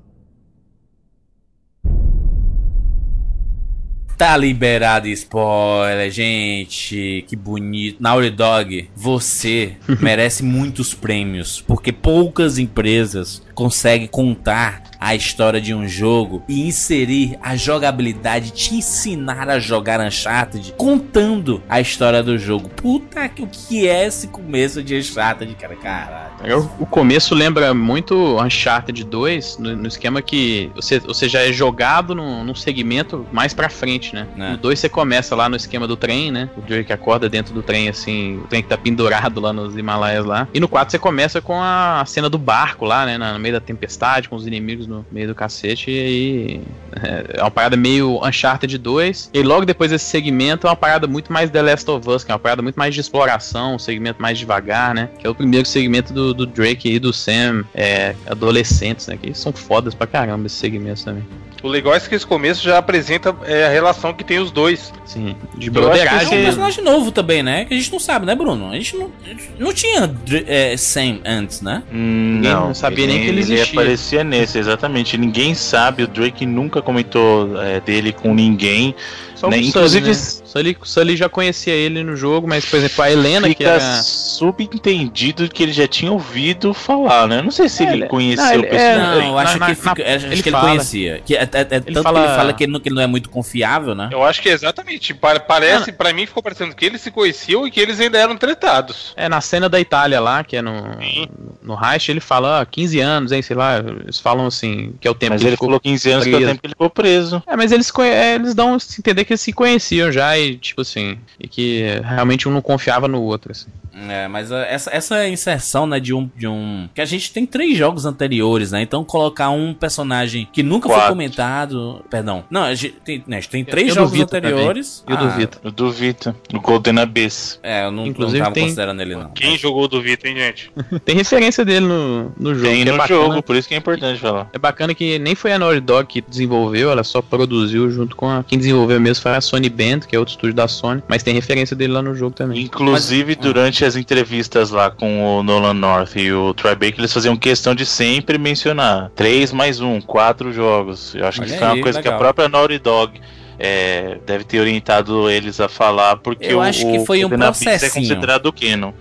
Tá 4.21 4.37
liberado 4.37 5.09
spoiler, 5.09 6.11
gente. 6.11 7.25
Que 7.27 7.35
bonito. 7.35 8.03
Naughty 8.03 8.29
Dog, 8.29 8.91
você 8.95 9.79
merece 9.99 10.43
muitos 10.43 10.93
prêmios. 10.93 11.65
Porque 11.67 11.91
poucas 11.91 12.59
empresas 12.59 13.43
conseguem 13.55 14.07
contar 14.07 14.83
a 15.01 15.15
história 15.15 15.61
de 15.61 15.75
um 15.75 15.89
jogo 15.89 16.43
e 16.47 16.67
inserir 16.67 17.39
a 17.43 17.57
jogabilidade, 17.57 18.51
te 18.51 18.75
ensinar 18.75 19.49
a 19.49 19.59
jogar 19.59 19.99
Uncharted 20.01 20.75
contando 20.77 21.63
a 21.69 21.81
história 21.81 22.23
do 22.23 22.37
jogo. 22.39 22.69
Puta 22.69 23.27
que 23.29 23.43
o 23.43 23.47
que 23.47 23.89
é 23.89 24.07
esse 24.07 24.29
começo 24.29 24.83
de 24.83 24.97
Uncharted, 24.97 25.55
cara? 25.55 25.77
Caralho. 25.77 26.31
Eu- 26.45 26.71
o 26.79 26.85
começo 26.87 27.35
lembra 27.35 27.73
muito 27.75 28.39
Uncharted 28.43 29.05
2, 29.05 29.59
no, 29.59 29.77
no 29.77 29.89
esquema 29.89 30.21
que 30.21 30.71
você, 30.75 30.99
você 30.99 31.29
já 31.29 31.41
é 31.41 31.53
jogado 31.53 32.15
num, 32.15 32.45
num 32.45 32.55
segmento 32.55 33.27
mais 33.33 33.55
pra 33.55 33.69
frente, 33.71 34.10
né? 34.15 34.27
É. 34.39 34.51
No 34.53 34.57
2 34.57 34.79
você 34.79 34.89
começa 34.89 35.35
lá 35.35 35.49
no 35.49 35.57
esquema 35.57 35.87
do 35.87 35.97
trem, 35.97 36.31
né? 36.31 36.49
O 36.57 36.61
Drake 36.61 36.93
acorda 36.93 37.29
dentro 37.29 37.53
do 37.55 37.63
trem, 37.63 37.89
assim, 37.89 38.39
o 38.39 38.47
trem 38.47 38.63
que 38.63 38.69
tá 38.69 38.77
pendurado 38.77 39.41
lá 39.41 39.53
nos 39.53 39.77
Himalaias 39.77 40.25
lá. 40.25 40.49
E 40.53 40.61
no 40.61 40.69
4 40.69 40.91
você 40.91 40.99
começa 40.99 41.41
com 41.41 41.61
a 41.61 42.05
cena 42.07 42.29
do 42.29 42.39
barco 42.39 42.85
lá, 42.85 43.07
né? 43.07 43.19
No 43.19 43.39
meio 43.39 43.55
da 43.55 43.61
tempestade, 43.61 44.29
com 44.29 44.37
os 44.37 44.47
inimigos 44.47 44.87
no 44.87 45.05
meio 45.11 45.29
do 45.29 45.35
cacete. 45.35 45.91
E 45.91 46.01
aí 46.01 46.61
é, 47.03 47.39
é 47.41 47.43
uma 47.43 47.51
parada 47.51 47.77
meio 47.77 48.21
Uncharted 48.25 48.77
2. 48.77 49.31
E 49.33 49.43
logo 49.43 49.65
depois 49.65 49.91
desse 49.91 50.07
segmento 50.07 50.67
é 50.67 50.71
uma 50.71 50.77
parada 50.77 51.07
muito 51.07 51.33
mais 51.33 51.51
The 51.51 51.63
Last 51.63 51.91
of 51.91 52.09
Us, 52.09 52.25
que 52.25 52.31
é 52.31 52.35
uma 52.35 52.41
parada 52.41 52.63
muito 52.63 52.77
mais 52.77 52.95
de 52.95 53.01
exploração, 53.01 53.75
um 53.75 53.79
segmento 53.79 54.21
mais 54.21 54.39
devagar, 54.39 54.95
né? 54.95 55.09
Que 55.19 55.27
é 55.27 55.31
o 55.31 55.35
primeiro 55.35 55.67
segmento 55.67 56.13
do, 56.13 56.35
do 56.35 56.47
Drake 56.47 56.91
e 56.91 56.99
do 56.99 57.13
Sam, 57.13 57.65
é, 57.75 58.15
adolescentes, 58.27 59.07
né? 59.07 59.19
Que 59.21 59.35
são 59.35 59.53
fodas 59.53 59.95
pra 59.95 60.07
caramba 60.07 60.47
esses 60.47 60.59
segmentos 60.59 61.05
também. 61.05 61.25
O 61.63 61.69
legal 61.69 61.95
é 61.95 62.01
que 62.01 62.15
esse 62.15 62.27
começo 62.27 62.63
já 62.63 62.79
apresenta 62.79 63.35
é, 63.45 63.67
a 63.67 63.69
relação 63.69 64.15
que 64.15 64.25
tem 64.25 64.39
os 64.39 64.51
dois. 64.51 64.93
Sim, 65.05 65.37
de 65.57 65.67
É 65.67 65.71
um 65.71 65.73
broderagem. 65.75 66.43
personagem 66.45 66.83
novo 66.83 67.11
também, 67.13 67.43
né? 67.43 67.65
Que 67.67 67.75
a 67.75 67.77
gente 67.77 67.93
não 67.93 67.99
sabe, 67.99 68.25
né, 68.25 68.35
Bruno? 68.35 68.71
A 68.71 68.75
gente 68.77 68.97
não, 68.97 69.11
não 69.59 69.73
tinha 69.73 70.11
é, 70.47 70.77
Sam 70.77 71.19
antes, 71.25 71.61
né? 71.61 71.83
Hum, 71.93 72.37
Ninguém 72.37 72.51
não, 72.53 72.67
não 72.69 72.75
sabia 72.75 73.07
nem 73.07 73.21
que 73.21 73.27
ele 73.29 73.41
existia. 73.41 73.81
aparecia 73.81 74.25
nesse, 74.25 74.59
exatamente. 74.59 75.19
Ninguém 75.19 75.55
sabe, 75.55 76.03
o 76.05 76.09
Drake 76.09 76.47
nunca 76.47 76.81
comentou 76.81 77.61
é, 77.61 77.79
dele 77.81 78.13
com 78.13 78.33
ninguém. 78.35 78.95
Só 79.41 79.47
o 79.47 79.51
né? 79.51 79.57
Sully, 79.57 79.69
Inclusive, 79.69 80.09
né? 80.09 80.15
Sully, 80.15 80.77
Sully 80.83 81.17
já 81.17 81.29
conhecia 81.29 81.73
ele 81.73 82.05
no 82.05 82.15
jogo, 82.15 82.47
mas, 82.47 82.65
por 82.67 82.77
exemplo, 82.77 83.03
a 83.03 83.11
Helena, 83.11 83.49
que 83.49 83.55
fica 83.55 83.71
era... 83.71 84.03
subentendido 84.03 85.49
que 85.49 85.63
ele 85.63 85.73
já 85.73 85.87
tinha 85.87 86.13
ouvido 86.13 86.75
falar, 86.75 87.27
né? 87.27 87.41
Não 87.43 87.51
sei 87.51 87.69
se 87.69 87.83
É, 87.83 87.87
ele 87.87 87.97
ele- 88.03 88.07
conheceu 88.09 88.45
não, 88.45 88.51
o 88.53 88.55
ele- 88.55 88.67
é, 88.67 88.71
personagem. 88.71 89.29
Não, 89.29 89.39
acho 89.39 89.59
na- 89.59 89.67
que, 89.75 89.85
na- 89.85 89.95
fica- 89.97 90.15
acho 90.17 90.27
ele 90.27 90.43
que 90.43 90.49
ele 90.49 90.57
fala. 90.57 90.69
conhecia. 90.69 91.23
Que, 91.25 91.37
é, 91.37 91.41
é- 91.41 91.43
é 91.43 91.65
tanto 91.81 92.03
fala- 92.03 92.21
que 92.21 92.27
ele 92.27 92.37
fala 92.37 92.53
que 92.53 92.65
ele, 92.65 92.73
não, 92.73 92.81
que 92.81 92.89
ele 92.89 92.95
não 92.97 93.03
é 93.03 93.07
muito 93.07 93.29
confiável, 93.31 93.95
né? 93.95 94.09
Eu 94.13 94.23
acho 94.25 94.41
que 94.43 94.49
é 94.49 94.53
exatamente. 94.53 95.15
pa- 95.15 95.41
Parece, 95.41 95.93
pra 95.93 96.13
mim, 96.13 96.27
ficou 96.27 96.43
parecendo 96.43 96.75
que 96.75 96.85
eles 96.85 97.01
se 97.01 97.11
conheciam 97.11 97.67
e 97.67 97.71
que 97.71 97.81
eles 97.81 97.99
ainda 98.01 98.19
eram 98.19 98.37
tretados. 98.37 99.13
É, 99.17 99.29
na 99.29 99.41
cena 99.41 99.69
da 99.69 99.81
Itália 99.81 100.21
lá, 100.21 100.45
que 100.45 100.57
é 100.57 100.63
no, 100.63 100.73
Sim. 101.01 101.27
no 101.63 101.75
Reich, 101.75 102.11
ele 102.11 102.21
fala, 102.21 102.61
ah, 102.61 102.67
15 102.67 103.01
anos, 103.01 103.33
hein, 103.33 103.41
sei 103.43 103.57
lá, 103.57 103.79
eles 103.79 104.19
falam 104.19 104.47
assim, 104.47 104.93
que 105.01 105.09
é 105.09 105.11
o 105.11 105.15
tempo 105.15 105.33
Mas 105.33 105.41
que 105.41 105.47
ele 105.47 105.57
ficou 105.57 105.69
falou 105.69 105.81
15 105.81 106.11
anos 106.11 106.25
que 106.25 106.31
é 106.31 106.35
o 106.35 106.37
preso. 106.37 106.51
tempo 106.51 106.61
que 106.61 106.67
ele 106.67 106.75
ficou 106.75 106.91
preso. 106.91 107.43
É, 107.47 107.57
mas 107.57 107.73
eles, 107.73 107.91
é, 108.01 108.35
eles 108.35 108.55
dão 108.55 108.75
a 108.75 108.79
entender 108.99 109.25
que 109.25 109.30
eles 109.33 109.41
se 109.41 109.53
conheciam 109.53 110.11
já 110.13 110.39
e, 110.39 110.57
tipo 110.57 110.81
assim, 110.83 111.19
e 111.39 111.47
que 111.49 111.83
realmente 112.05 112.49
um 112.49 112.53
não 112.53 112.61
confiava 112.63 113.07
no 113.09 113.23
outro, 113.23 113.53
assim. 113.53 113.69
É, 114.09 114.29
mas 114.29 114.51
ah, 114.51 114.65
essa, 114.67 114.91
essa 114.95 115.29
inserção, 115.29 115.87
né, 115.87 116.01
de 116.01 116.15
um, 116.15 116.31
de 116.37 116.47
um. 116.47 116.89
Que 116.95 117.01
a 117.03 117.05
gente 117.05 117.33
tem 117.33 117.45
três 117.45 117.77
jogos 117.77 118.07
anteriores, 118.07 118.71
né? 118.71 118.81
Então 118.81 119.05
colocar 119.05 119.51
um 119.51 119.75
personagem 119.75 120.49
que 120.51 120.63
nunca 120.63 120.89
foi 120.89 120.97
Quatro. 120.97 121.11
comentado. 121.13 122.03
Perdão. 122.09 122.45
Não, 122.49 122.63
a 122.63 122.75
gente 122.75 122.95
tem, 123.05 123.23
né, 123.27 123.37
a 123.39 123.41
gente 123.41 123.51
tem 123.51 123.65
três 123.65 123.89
eu 123.89 123.97
jogos 123.97 124.11
duvido 124.13 124.25
anteriores. 124.37 125.05
Eu 125.07 125.17
Ah, 125.17 125.21
duvido. 125.21 125.59
Eu 125.65 125.71
duvido. 125.73 126.35
No 126.53 126.61
Golden 126.61 126.99
Abyss. 127.01 127.59
É, 127.63 127.85
eu 127.85 127.91
não, 127.91 128.07
Inclusive 128.07 128.39
não 128.39 128.45
tava 128.45 128.55
tem- 128.55 128.65
considerando 128.65 129.03
ele, 129.03 129.17
não. 129.17 129.31
Quem 129.33 129.59
jogou 129.59 129.87
do 129.89 130.01
Vita, 130.01 130.29
hein, 130.29 130.37
gente? 130.37 130.71
Tem 131.05 131.17
referência 131.17 131.65
dele 131.65 131.87
no, 131.87 132.33
no 132.39 132.55
jogo. 132.55 132.67
Tem 132.69 132.83
que 132.85 132.89
é 132.89 132.93
no 132.93 132.99
bacana. 132.99 133.21
jogo, 133.21 133.43
por 133.43 133.57
isso 133.57 133.69
que 133.69 133.75
é 133.75 133.79
importante 133.79 134.21
falar. 134.21 134.49
É 134.53 134.59
bacana 134.59 134.95
que 134.95 135.19
nem 135.19 135.35
foi 135.35 135.53
a 135.53 135.59
Naughty 135.59 135.81
Dog 135.81 136.07
que 136.07 136.21
desenvolveu, 136.23 136.91
ela 136.91 137.03
só 137.05 137.21
produziu 137.21 137.91
junto 137.91 138.15
com 138.17 138.31
a. 138.31 138.45
Quem 138.45 138.59
desenvolveu 138.59 139.01
mesmo 139.01 139.20
foi 139.21 139.33
a 139.33 139.41
Sony 139.41 139.69
Band, 139.69 140.01
que 140.01 140.17
é 140.17 140.19
outro 140.19 140.33
estúdio 140.33 140.55
da 140.55 140.67
Sony, 140.69 141.03
mas 141.09 141.23
tem 141.23 141.35
referência 141.35 141.77
dele 141.77 141.93
lá 141.93 142.03
no 142.03 142.15
jogo 142.15 142.35
também. 142.35 142.63
Inclusive, 142.63 143.35
durante 143.35 143.85
as 143.85 143.97
entrevistas 143.97 144.71
lá 144.71 144.91
com 144.91 145.39
o 145.39 145.43
Nolan 145.43 145.75
North 145.75 146.17
e 146.17 146.33
o 146.33 146.55
Troy 146.55 146.75
Baker, 146.75 146.99
eles 146.99 147.13
faziam 147.13 147.37
questão 147.37 147.75
de 147.75 147.85
sempre 147.87 148.39
mencionar 148.39 149.11
3 149.15 149.53
mais 149.53 149.81
1, 149.81 150.01
4 150.01 150.53
jogos. 150.53 151.15
Eu 151.15 151.27
acho 151.27 151.41
que 151.41 151.49
Olha 151.49 151.59
foi 151.59 151.67
uma 151.67 151.75
aí, 151.75 151.81
coisa 151.83 152.03
que 152.03 152.09
a 152.09 152.13
legal. 152.13 152.21
própria 152.21 152.49
Naughty 152.49 152.79
Dog 152.79 153.21
é, 153.59 154.19
deve 154.27 154.45
ter 154.45 154.59
orientado 154.59 155.29
eles 155.31 155.61
a 155.61 155.69
falar, 155.69 156.17
porque 156.17 156.47
Eu 156.47 156.59
o, 156.59 156.61
acho 156.63 156.81
que 156.81 156.99
o 156.99 157.05
foi 157.05 157.25
um 157.25 157.29
Golden 157.29 157.49
Abyss 157.49 157.83
é 157.83 157.91
considerado 157.91 158.53
canon. 158.53 158.93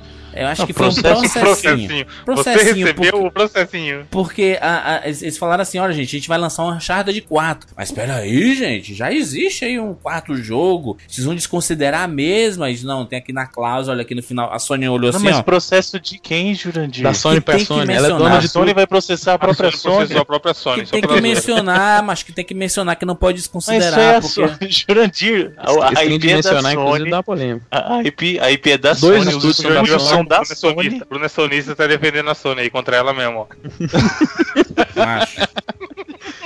Eu 0.41 0.47
acho 0.47 0.61
Não, 0.61 0.67
que 0.67 0.73
foi 0.73 0.87
um 0.87 0.93
processo- 0.93 1.39
processinho. 1.39 1.87
Você 1.89 2.05
Processinho, 2.25 2.85
recebeu 2.87 3.11
porque- 3.11 3.27
o 3.27 3.31
processinho. 3.31 4.07
Porque 4.09 4.57
a- 4.61 4.95
a- 5.03 5.07
eles 5.07 5.37
falaram 5.37 5.61
assim: 5.61 5.77
olha, 5.79 5.93
gente, 5.93 6.15
a 6.15 6.19
gente 6.19 6.27
vai 6.29 6.37
lançar 6.37 6.63
uma 6.63 6.79
charda 6.79 7.11
de 7.13 7.21
4. 7.21 7.69
Mas 7.75 7.91
peraí, 7.91 8.55
gente, 8.55 8.93
já 8.93 9.11
existe 9.11 9.65
aí 9.65 9.79
um 9.79 9.93
quarto 9.93 10.35
jogo. 10.35 10.97
Vocês 11.07 11.25
vão 11.25 11.35
desconsiderar 11.35 12.03
a 12.03 12.07
mesma? 12.07 12.69
Eles, 12.69 12.83
não, 12.83 13.05
tem 13.05 13.19
aqui 13.19 13.33
na 13.33 13.45
cláusula, 13.45 13.95
olha 13.95 14.01
aqui 14.03 14.15
no 14.15 14.23
final. 14.23 14.51
A 14.53 14.59
Sony 14.59 14.87
olhou 14.87 15.11
Não, 15.11 15.17
assim: 15.17 15.25
mas 15.27 15.37
ó. 15.37 15.43
processo 15.43 15.99
de 15.99 16.17
quem, 16.19 16.53
Jurandir? 16.55 17.03
Da 17.03 17.13
Sony 17.13 17.41
pra 17.41 17.59
Sony. 17.59 17.93
Ela 17.93 18.07
é 18.07 18.09
dona 18.11 18.37
A 18.37 18.39
de 18.39 18.47
Sony 18.47 18.67
tudo. 18.67 18.75
vai 18.75 18.87
processar 18.87 19.33
a 19.33 19.39
própria 19.39 19.69
A 19.69 19.71
Sony 19.71 19.81
processou 19.95 20.07
Sony. 20.07 20.19
a 20.19 20.25
própria 20.25 20.53
Sony. 20.53 20.83
Que 20.83 20.91
tem 20.91 21.01
que 21.01 21.21
mencionar, 21.21 22.01
mas 22.03 22.23
que 22.23 22.31
tem 22.31 22.45
que 22.45 22.53
mencionar 22.53 22.95
que 22.95 23.05
não 23.05 23.15
pode 23.15 23.33
Mas 23.39 23.41
isso 23.41 23.49
desconsiderar. 23.49 23.99
é 23.99 24.15
a 24.17 24.21
porque... 24.21 24.27
Sony, 24.33 24.71
Jurandir. 24.87 25.53
A, 25.57 25.99
a 25.99 26.05
IP 26.05 26.25
é 26.27 26.29
da 26.29 26.35
mencionar, 26.35 26.73
inclusive, 26.73 26.99
Sony. 26.99 27.09
dá 27.11 27.23
polêmica. 27.23 27.65
A, 27.71 27.95
a 27.97 28.03
IP, 28.03 28.39
a 28.39 28.51
IP 28.51 28.71
é 28.71 28.77
da 28.77 28.93
Dois 28.93 29.23
Sony, 29.23 29.35
os 29.35 29.43
estúdios 29.43 30.03
são 30.03 30.25
da 30.29 30.45
Sony. 30.45 30.45
Bruna 30.45 30.53
é 30.53 30.55
Sony. 30.55 30.83
sonista. 30.83 31.05
Bruna 31.09 31.25
é 31.25 31.29
sonista 31.29 31.75
tá 31.75 31.87
defendendo 31.87 32.29
a 32.29 32.35
Sony 32.35 32.61
aí 32.61 32.69
contra 32.69 32.95
ela 32.95 33.13
mesmo, 33.13 33.39
ó. 33.39 33.47
Macho. 34.95 35.41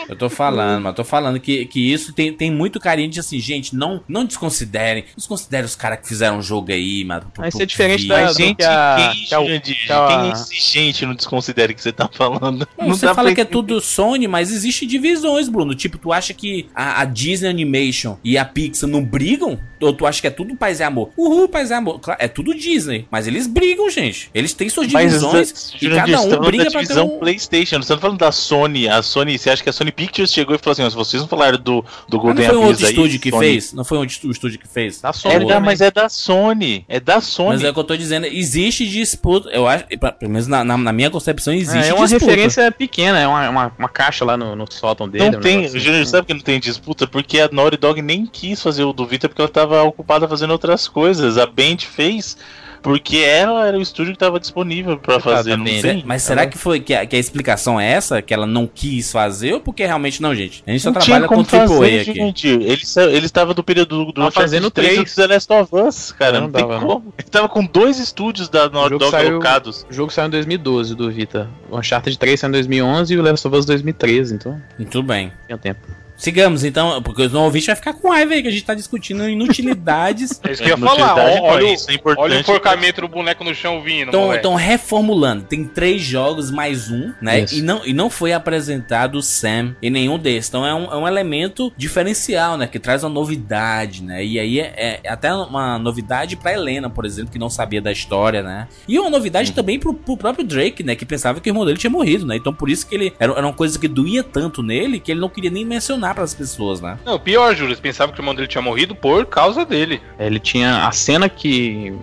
Eu 0.10 0.16
tô 0.18 0.30
falando, 0.30 0.84
mas 0.84 0.96
tô 0.96 1.04
falando 1.04 1.40
que, 1.40 1.66
que 1.66 1.92
isso 1.92 2.14
tem, 2.14 2.32
tem 2.34 2.52
muito 2.52 2.80
carinho 2.80 3.10
de 3.10 3.20
assim, 3.20 3.40
gente, 3.40 3.76
não, 3.76 4.04
não 4.08 4.26
desconsiderem. 4.26 5.06
Desconsiderem 5.16 5.66
os 5.66 5.76
caras 5.76 6.00
que 6.02 6.08
fizeram 6.08 6.38
um 6.38 6.42
jogo 6.42 6.72
aí, 6.72 7.04
mano. 7.06 7.26
pro- 7.34 7.42
Vai 7.42 7.52
ser 7.52 7.66
diferente 7.66 8.08
da- 8.08 8.22
Mas, 8.26 8.36
gente, 8.36 8.58
que 8.58 8.64
a- 8.64 8.96
quem, 9.14 9.26
que 9.26 9.34
a- 9.34 9.62
que 9.62 9.92
a- 9.92 10.08
quem 10.08 10.32
exigente 10.32 11.06
não 11.06 11.16
desconsidere 11.16 11.72
o 11.74 11.76
que 11.76 11.82
você 11.82 11.92
tá 11.92 12.10
falando? 12.14 12.68
Não, 12.78 12.90
você 12.90 13.06
dá 13.06 13.16
fala 13.16 13.30
pra 13.30 13.36
que 13.36 13.42
é 13.42 13.46
tudo 13.46 13.80
Sony, 13.80 14.28
mas 14.28 14.52
existe 14.52 14.86
divisões, 14.86 15.48
Bruno. 15.50 15.74
Tipo, 15.74 15.98
tu 15.98 16.12
acha 16.12 16.34
que 16.34 16.68
a, 16.76 17.02
a 17.02 17.06
Disney 17.06 17.50
Animation 17.50 18.18
e 18.24 18.38
a 18.38 18.44
Pixar 18.46 18.90
não 18.90 19.04
brigam? 19.04 19.58
Ou 19.82 19.92
tu 19.94 20.06
acha 20.06 20.22
que 20.22 20.28
é 20.28 20.32
tudo 20.32 20.56
paz 20.56 20.80
e 20.80 20.84
amor? 20.84 21.12
Uhul, 21.18 21.50
paz 21.50 21.70
e 21.70 21.74
amor. 21.74 22.00
Claro, 22.00 22.18
é 22.22 22.28
tudo 22.28 22.54
Disney. 22.56 23.06
Mas 23.12 23.28
eles 23.28 23.48
brigam, 23.48 23.90
gente. 23.90 24.30
Eles 24.34 24.54
têm 24.54 24.70
suas 24.70 24.90
Mas, 24.92 25.12
divisões 25.12 25.74
e 25.82 25.90
cada 25.90 26.18
você 26.18 26.28
um 26.28 26.30
tá 26.30 26.40
briga 26.40 26.72
pra 26.72 26.86
ter 26.86 27.00
um... 27.02 27.20
PlayStation, 27.20 27.82
você 27.82 27.94
tá 27.94 28.00
falando 28.00 28.18
da 28.26 28.32
Sony. 28.32 28.88
A 28.88 29.02
Sony, 29.02 29.38
você 29.38 29.50
acha 29.50 29.62
que 29.64 29.70
a 29.70 29.74
Sony 29.74 29.92
Pictures 29.92 30.32
chegou 30.34 30.56
e 30.56 30.58
falou 30.58 30.72
assim: 30.74 30.90
se 30.90 30.96
vocês 30.96 31.22
não 31.22 31.28
falaram 31.28 31.58
do, 31.58 31.82
do 31.82 31.84
Mas 31.84 32.12
não 32.12 32.20
Golden 32.20 32.46
foi 32.48 32.56
um 32.58 32.64
Abyss 32.64 32.70
outro 32.72 32.86
aí, 32.86 32.92
estúdio 32.94 33.20
que 33.20 33.30
Sony- 33.30 33.46
fez? 33.48 33.74
Não 33.74 33.84
foi 33.84 33.98
um 33.98 34.02
outro 34.02 34.32
estúdio 34.32 34.60
que 34.60 34.68
fez? 34.68 35.02
Da 35.02 35.14
Sony 35.14 35.36
É 35.36 35.40
da, 35.46 35.60
mas 35.60 35.82
é 35.82 35.92
da 35.92 36.10
Sony. 36.10 36.86
É 36.88 37.00
da 37.00 37.22
Sony. 37.22 37.50
Mas 37.50 37.64
é 37.64 37.70
o 37.70 37.74
que 37.74 37.80
eu 37.80 37.84
tô 37.84 37.98
dizendo, 37.98 38.26
existe 38.26 38.88
disputa. 38.88 39.50
Eu 39.50 39.68
acho, 39.68 39.86
pra- 40.00 40.12
pelo 40.12 40.32
menos 40.32 40.48
na, 40.48 40.64
na- 40.64 40.78
na 40.78 40.92
minha 40.94 41.10
concepção, 41.10 41.54
existe 41.54 41.88
É, 41.88 41.90
é 41.90 41.94
uma 41.94 42.06
disputa. 42.08 42.26
referência 42.26 42.72
pequena, 42.72 43.20
é 43.20 43.28
uma, 43.28 43.50
uma, 43.50 43.72
uma 43.80 43.90
caixa 43.90 44.24
lá 44.26 44.38
no, 44.38 44.56
no 44.56 44.66
sótão 44.72 45.08
dele. 45.08 45.30
Não 45.32 45.40
um 45.40 45.42
tem, 45.42 45.66
assim. 45.66 45.80
Júnior, 45.80 46.06
sabe 46.06 46.28
que 46.28 46.34
não 46.34 46.42
tem 46.42 46.60
disputa? 46.60 47.06
Porque 47.08 47.40
a 47.40 47.50
Naughty 47.52 47.78
Dog 47.78 48.02
nem 48.02 48.26
quis 48.26 48.62
fazer 48.62 48.84
o 48.84 48.94
do 48.94 49.06
Vita 49.06 49.28
porque 49.28 49.42
ela 49.42 49.50
tava 49.50 49.82
ocupada 49.84 50.28
fazendo 50.28 50.52
outras 50.52 50.88
coisas. 50.88 51.38
A 51.38 51.46
Band 51.46 51.78
fez 51.80 52.38
porque 52.84 53.18
ela 53.18 53.66
era 53.66 53.78
o 53.78 53.82
estúdio 53.82 54.14
que 54.14 54.20
tava 54.20 54.40
disponível 54.40 54.98
pra 55.00 55.20
fazer. 55.20 55.56
Não 55.58 55.66
Exatamente. 55.66 55.82
tem. 55.82 56.04
Mas 56.06 56.22
será 56.22 56.46
que 56.46 56.58
foi 56.58 56.80
que 56.82 56.94
a, 56.94 57.06
que 57.06 57.16
a 57.16 57.20
explicação 57.20 57.80
é 57.80 57.90
essa? 57.90 58.22
Que 58.22 58.34
ela 58.34 58.46
não 58.46 58.68
quis 58.68 59.12
fazer? 59.12 59.54
Ou 59.54 59.60
porque 59.62 59.86
realmente 59.86 60.22
não, 60.22 60.36
gente? 60.36 60.62
A 60.68 60.72
gente 60.72 60.82
só 60.82 60.92
Não 60.92 61.00
tinha 61.02 61.18
trabalha 61.20 61.28
com 61.28 61.36
como 61.44 61.62
AAA 61.62 61.68
fazer, 61.68 62.00
aqui. 62.02 62.14
Jurandir. 62.14 62.62
Ele, 62.62 62.82
ele 63.16 63.26
estava 63.26 63.54
do 63.54 63.64
período 63.64 64.06
do, 64.06 64.12
do 64.12 64.32
fazendo 64.32 64.68
Uncharted 64.68 64.72
3 64.74 64.96
três. 64.96 65.16
do 65.16 65.22
The 65.28 65.34
Last 65.34 65.54
of 65.54 65.76
Us, 65.88 66.12
cara. 66.12 66.34
Não 66.34 66.42
Não, 66.48 66.52
tem 66.52 66.62
dava, 66.68 66.80
não. 66.82 66.88
como. 66.88 67.14
Ele 67.18 67.28
tava 67.30 67.50
com 67.50 67.66
dois 67.66 67.98
estúdios 68.00 68.50
da 68.50 68.70
Naughty 68.70 68.98
Dog 69.00 69.10
saiu- 69.12 69.30
alocados. 69.32 69.88
O 69.90 69.94
jogo 69.94 70.12
saiu 70.12 70.28
em 70.28 70.32
2012 70.32 70.96
do 70.96 71.10
Vita. 71.10 71.50
O 71.72 71.78
Uncharted 71.80 72.18
3 72.20 72.40
saiu 72.40 72.50
em 72.50 72.52
2011 72.52 73.14
e 73.14 73.18
o 73.18 73.22
Last 73.24 73.48
of 73.48 73.58
Us 73.58 73.66
2013, 73.66 74.36
então 74.36 74.62
Muito 74.78 75.02
bem. 75.02 75.32
tinha 75.48 75.58
tempo. 75.58 75.82
Sigamos, 76.24 76.64
então, 76.64 77.02
porque 77.02 77.22
o 77.24 77.40
ouvinte 77.42 77.68
vai 77.68 77.76
ficar 77.76 77.92
com 77.92 78.10
raiva 78.10 78.34
aí, 78.34 78.42
que 78.42 78.48
a 78.48 78.52
gente 78.52 78.64
tá 78.64 78.74
discutindo 78.74 79.28
inutilidades. 79.28 80.40
É 80.44 80.52
isso 80.52 80.64
que 80.64 80.70
eu 80.70 80.78
ia 80.78 80.78
falar. 80.78 81.16
Olha, 81.16 81.66
é 81.66 82.02
olha 82.18 82.36
o 82.36 82.40
enforcamento 82.40 83.02
do 83.02 83.08
boneco 83.08 83.44
no 83.44 83.54
chão 83.56 83.82
vindo, 83.82 84.06
Estão 84.06 84.22
moleque. 84.26 84.48
reformulando. 84.48 85.44
Tem 85.44 85.66
três 85.66 86.02
jogos 86.02 86.52
mais 86.52 86.90
um, 86.90 87.12
né? 87.22 87.42
Isso. 87.42 87.56
E 87.56 87.62
não, 87.62 87.86
e 87.86 87.94
não 87.94 88.10
foi 88.10 88.34
apresentado 88.34 89.18
o 89.18 89.22
Sam 89.22 89.76
em 89.82 89.90
nenhum 89.90 90.18
desses. 90.18 90.50
Então 90.50 90.66
é 90.66 90.74
um, 90.74 90.86
é 90.86 90.96
um 90.96 91.08
elemento 91.08 91.72
diferencial, 91.78 92.58
né? 92.58 92.68
Que 92.68 92.80
traz 92.80 93.04
uma 93.04 93.10
novidade, 93.10 94.04
né? 94.04 94.24
E 94.24 94.40
aí 94.40 94.60
é, 94.60 95.00
é 95.04 95.10
até 95.10 95.34
uma 95.34 95.78
novidade 95.80 96.36
pra 96.36 96.54
Helena, 96.54 96.90
por 96.90 97.06
exemplo, 97.06 97.32
que 97.32 97.40
não 97.40 97.50
sabia 97.50 97.82
da 97.82 97.92
história, 97.92 98.44
né? 98.44 98.68
E 98.88 99.00
uma 99.00 99.10
novidade 99.10 99.52
também 99.52 99.80
pro, 99.80 99.94
pro 99.94 100.18
próprio 100.18 100.46
Drake, 100.46 100.84
né? 100.84 100.96
Que 100.96 101.06
pensava 101.06 101.40
que 101.40 101.50
o 101.50 101.52
irmão 101.52 101.66
dele 101.66 101.78
tinha 101.78 101.92
morrido, 101.92 102.26
né? 102.26 102.36
Então 102.36 102.54
por 102.54 102.70
isso 102.70 102.88
que 102.88 102.96
ele. 102.96 103.14
Era, 103.20 103.34
era 103.34 103.46
uma 103.46 103.54
coisa 103.54 103.80
que 103.80 103.88
doía 103.88 104.24
tanto 104.24 104.62
nele 104.62 105.00
que 105.00 105.12
ele 105.12 105.22
não 105.22 105.30
queria 105.30 105.52
nem 105.52 105.66
mencionar 105.66 106.13
pras 106.14 106.34
pessoas, 106.34 106.82
né? 106.82 106.98
Não, 107.06 107.20
pior, 107.20 107.54
Júlio, 107.56 107.70
eles 107.70 107.80
pensavam 107.80 108.14
que 108.14 108.20
o 108.20 108.22
irmão 108.22 108.36
dele 108.36 108.48
tinha 108.48 108.62
morrido 108.62 108.96
por 108.96 109.26
causa 109.26 109.66
dele. 109.66 110.02
Ele 110.20 110.40
tinha 110.40 110.88
a 110.88 110.92
cena 110.92 111.28
que. 111.30 111.94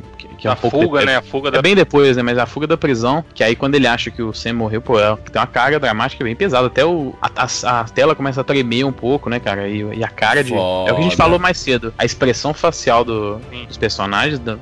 Que, 0.41 0.49
é 0.49 0.51
a 0.51 0.55
um 0.55 0.57
pouco 0.57 0.77
fuga, 0.79 0.87
depois- 1.01 1.07
né? 1.07 1.17
A 1.17 1.23
fuga 1.23 1.49
É 1.49 1.53
da. 1.53 1.63
bem 1.63 1.75
depois, 1.75 2.17
né? 2.17 2.23
Mas 2.23 2.39
a 2.39 2.47
fuga 2.47 2.67
da 2.67 2.77
prisão, 2.77 3.25
que 3.35 3.45
aí 3.45 3.55
quando 3.55 3.75
ele 3.75 3.87
acha 3.87 4.11
que 4.11 4.23
o 4.23 4.33
Sam 4.33 4.55
morreu, 4.55 4.81
pô, 4.81 4.99
é, 4.99 5.17
tem 5.31 5.41
uma 5.41 5.47
carga 5.47 5.79
dramática 5.79 6.25
bem 6.25 6.35
pesada. 6.35 6.67
Até 6.67 6.85
o, 6.85 7.15
a, 7.21 7.31
a- 7.45 7.81
a 7.81 7.85
tela 7.85 8.15
começa 8.15 8.41
a 8.41 8.45
tremer 8.45 8.85
um 8.85 8.93
pouco, 8.93 9.29
né, 9.31 9.39
cara? 9.39 9.69
E, 9.69 9.81
e 9.99 10.05
a 10.05 10.09
cara 10.09 10.43
de. 10.43 10.53
É 10.53 10.57
o 10.57 10.85
que 10.87 10.91
a 10.91 10.95
gente 11.03 11.11
Foda. 11.13 11.17
falou 11.17 11.39
mais 11.39 11.59
cedo. 11.59 11.93
A 11.99 12.05
expressão 12.05 12.53
facial 12.55 13.05
do- 13.05 13.41
dos 13.69 13.77
personagens, 13.77 14.39
da, 14.39 14.55
a 14.55 14.57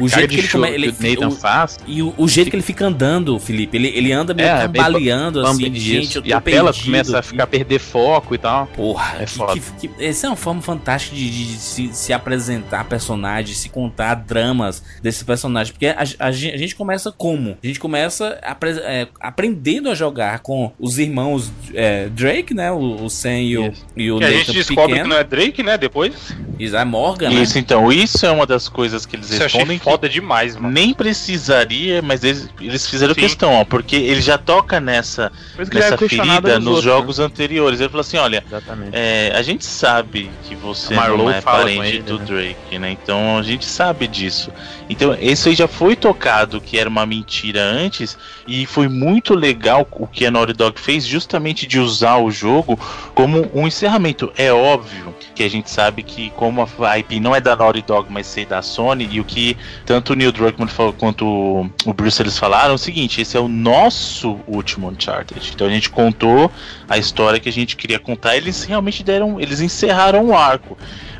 O 0.00 0.08
cara 0.08 0.08
jeito 0.08 0.28
de 0.30 0.34
que 0.36 0.40
ele 0.40 0.48
choro 0.48 0.64
come- 0.64 0.74
ele- 0.74 0.92
que 0.92 1.06
o 1.06 1.10
Nathan 1.10 1.28
o- 1.28 1.30
faz. 1.32 1.78
E 1.86 2.02
o, 2.02 2.14
o 2.16 2.28
jeito 2.28 2.50
que 2.50 2.56
ele 2.56 2.62
fica 2.62 2.86
andando, 2.86 3.38
Felipe, 3.38 3.76
ele, 3.76 3.88
ele 3.88 4.12
anda 4.12 4.32
meio 4.34 4.48
É, 4.48 4.66
bem 4.68 4.82
cambaleando, 4.82 5.40
assim, 5.46 5.64
Bambi- 5.64 5.78
gente, 5.80 6.04
isso. 6.08 6.18
eu 6.18 6.22
tô 6.22 6.28
e 6.28 6.32
a 6.32 6.40
tela 6.40 6.72
perdido 6.72 6.84
começa 6.86 7.18
a 7.18 7.22
ficar 7.22 7.44
a 7.44 7.46
perder 7.46 7.78
foco 7.78 8.34
e 8.34 8.38
tal. 8.38 8.66
Porra, 8.68 9.16
É 9.20 9.24
que- 9.24 9.32
foda. 9.32 9.52
que- 9.80 9.88
que- 9.88 10.04
essa 10.04 10.26
é 10.26 10.30
uma 10.30 10.36
forma 10.36 10.62
fantástica 10.62 11.14
de, 11.16 11.30
de 11.30 11.44
se, 11.56 11.90
se 11.92 12.12
apresentar 12.12 12.84
personagens, 12.84 13.56
se 13.58 13.68
contar 13.68 14.14
dramas 14.14 14.82
desse 15.02 15.24
personagem. 15.24 15.72
Porque 15.72 15.86
a, 15.86 16.04
a, 16.18 16.26
a 16.28 16.32
gente 16.32 16.74
começa 16.74 17.12
como? 17.12 17.56
A 17.62 17.66
gente 17.66 17.78
começa 17.80 18.38
apre- 18.42 18.78
é, 18.82 19.08
aprendendo 19.20 19.90
a 19.90 19.94
jogar 19.94 20.40
com 20.40 20.72
os 20.78 20.98
irmãos 20.98 21.52
é, 21.74 22.08
Drake, 22.08 22.54
né? 22.54 22.70
O, 22.72 23.04
o 23.04 23.10
Sam 23.10 23.38
e 23.40 23.58
o, 23.58 23.72
e 23.96 24.10
o 24.10 24.18
Que 24.18 24.24
a 24.24 24.30
gente 24.30 24.38
Nathan 24.48 24.52
descobre 24.52 24.86
pequeno. 24.94 25.02
que 25.04 25.08
não 25.10 25.16
é 25.16 25.24
Drake, 25.24 25.62
né? 25.62 25.78
Depois. 25.78 26.34
Isso 26.58 26.76
é 26.76 26.84
Morgan, 26.84 27.30
né? 27.30 27.42
Isso, 27.42 27.58
então, 27.58 27.90
isso 27.92 28.24
é 28.24 28.30
uma 28.30 28.46
das 28.46 28.68
coisas 28.68 29.04
que 29.06 29.16
eles 29.16 29.30
Isso 29.30 29.42
eu 29.42 29.46
achei 29.46 29.58
respondem 29.60 29.78
que 29.78 29.84
foda 29.84 30.08
demais, 30.08 30.56
mano. 30.56 30.70
nem 30.72 30.94
precisaria, 30.94 32.00
mas 32.02 32.22
eles, 32.22 32.48
eles 32.60 32.88
fizeram 32.88 33.14
Sim. 33.14 33.20
questão, 33.20 33.52
ó, 33.54 33.64
porque 33.64 33.96
ele 33.96 34.20
já 34.20 34.38
toca 34.38 34.80
nessa, 34.80 35.32
é 35.58 35.74
nessa 35.74 35.96
ferida 35.98 36.58
nos 36.58 36.64
nos 36.64 36.66
outros, 36.66 36.84
jogos 36.84 37.18
anteriores. 37.18 37.80
Ele 37.80 37.88
falou 37.88 38.00
assim: 38.02 38.16
olha, 38.16 38.44
Exatamente. 38.46 38.90
é, 38.92 39.32
a 39.34 39.42
gente 39.42 39.64
sabe 39.64 40.30
que 40.44 40.54
você 40.54 40.94
não 40.94 41.30
é 41.30 41.40
parente 41.40 41.86
ele, 41.96 42.02
do 42.02 42.18
né? 42.18 42.24
Drake, 42.24 42.78
né? 42.78 42.90
Então 42.90 43.38
a 43.38 43.42
gente 43.42 43.64
sabe 43.64 44.06
disso. 44.06 44.52
Então 44.88 45.14
isso 45.18 45.48
aí 45.48 45.54
já 45.54 45.66
foi 45.66 45.96
tocado 45.96 46.60
que 46.60 46.78
era 46.78 46.88
uma 46.88 47.06
mentira 47.06 47.62
antes 47.62 48.16
e 48.46 48.66
foi 48.66 48.88
muito 48.88 49.34
legal 49.34 49.86
o 49.92 50.06
que 50.06 50.26
a 50.26 50.30
Naughty 50.30 50.52
Dog 50.52 50.78
fez 50.80 51.06
justamente 51.06 51.66
de 51.66 51.78
usar 51.80 52.18
o 52.18 52.30
jogo 52.30 52.78
como 53.14 53.50
um 53.54 53.66
encerramento. 53.66 54.32
É 54.36 54.52
óbvio 54.52 55.14
que 55.34 55.42
a 55.42 55.48
gente 55.50 55.70
sabe 55.70 56.02
que 56.02 56.30
como 56.30 56.68
a 56.80 56.98
IP 56.98 57.18
não 57.18 57.34
é 57.34 57.40
da 57.40 57.56
Naughty 57.56 57.82
Dog, 57.82 58.06
mas 58.10 58.26
sei 58.26 58.44
da 58.44 58.60
Sony 58.62 59.08
e 59.10 59.20
o 59.20 59.24
que 59.24 59.56
tanto 59.86 60.12
o 60.12 60.16
Neil 60.16 60.30
Druckmann 60.32 60.68
falou 60.68 60.92
quanto 60.92 61.24
o- 61.26 61.92
Bruce 61.94 62.20
eles 62.20 62.38
falaram 62.38 62.72
é 62.72 62.74
o 62.74 62.78
seguinte, 62.78 63.20
esse 63.20 63.36
é 63.36 63.40
o 63.40 63.48
nosso 63.48 64.38
último 64.46 64.88
Uncharted. 64.88 65.50
Então 65.54 65.66
a 65.66 65.70
gente 65.70 65.88
contou 65.90 66.50
a 66.88 66.98
história 66.98 67.40
que 67.40 67.48
a 67.48 67.52
gente 67.52 67.76
queria 67.76 67.98
contar, 67.98 68.36
eles 68.36 68.62
realmente 68.64 69.02
deram, 69.02 69.40
eles 69.40 69.60
encerraram 69.60 70.26
o 70.26 70.36
arco. 70.36 70.76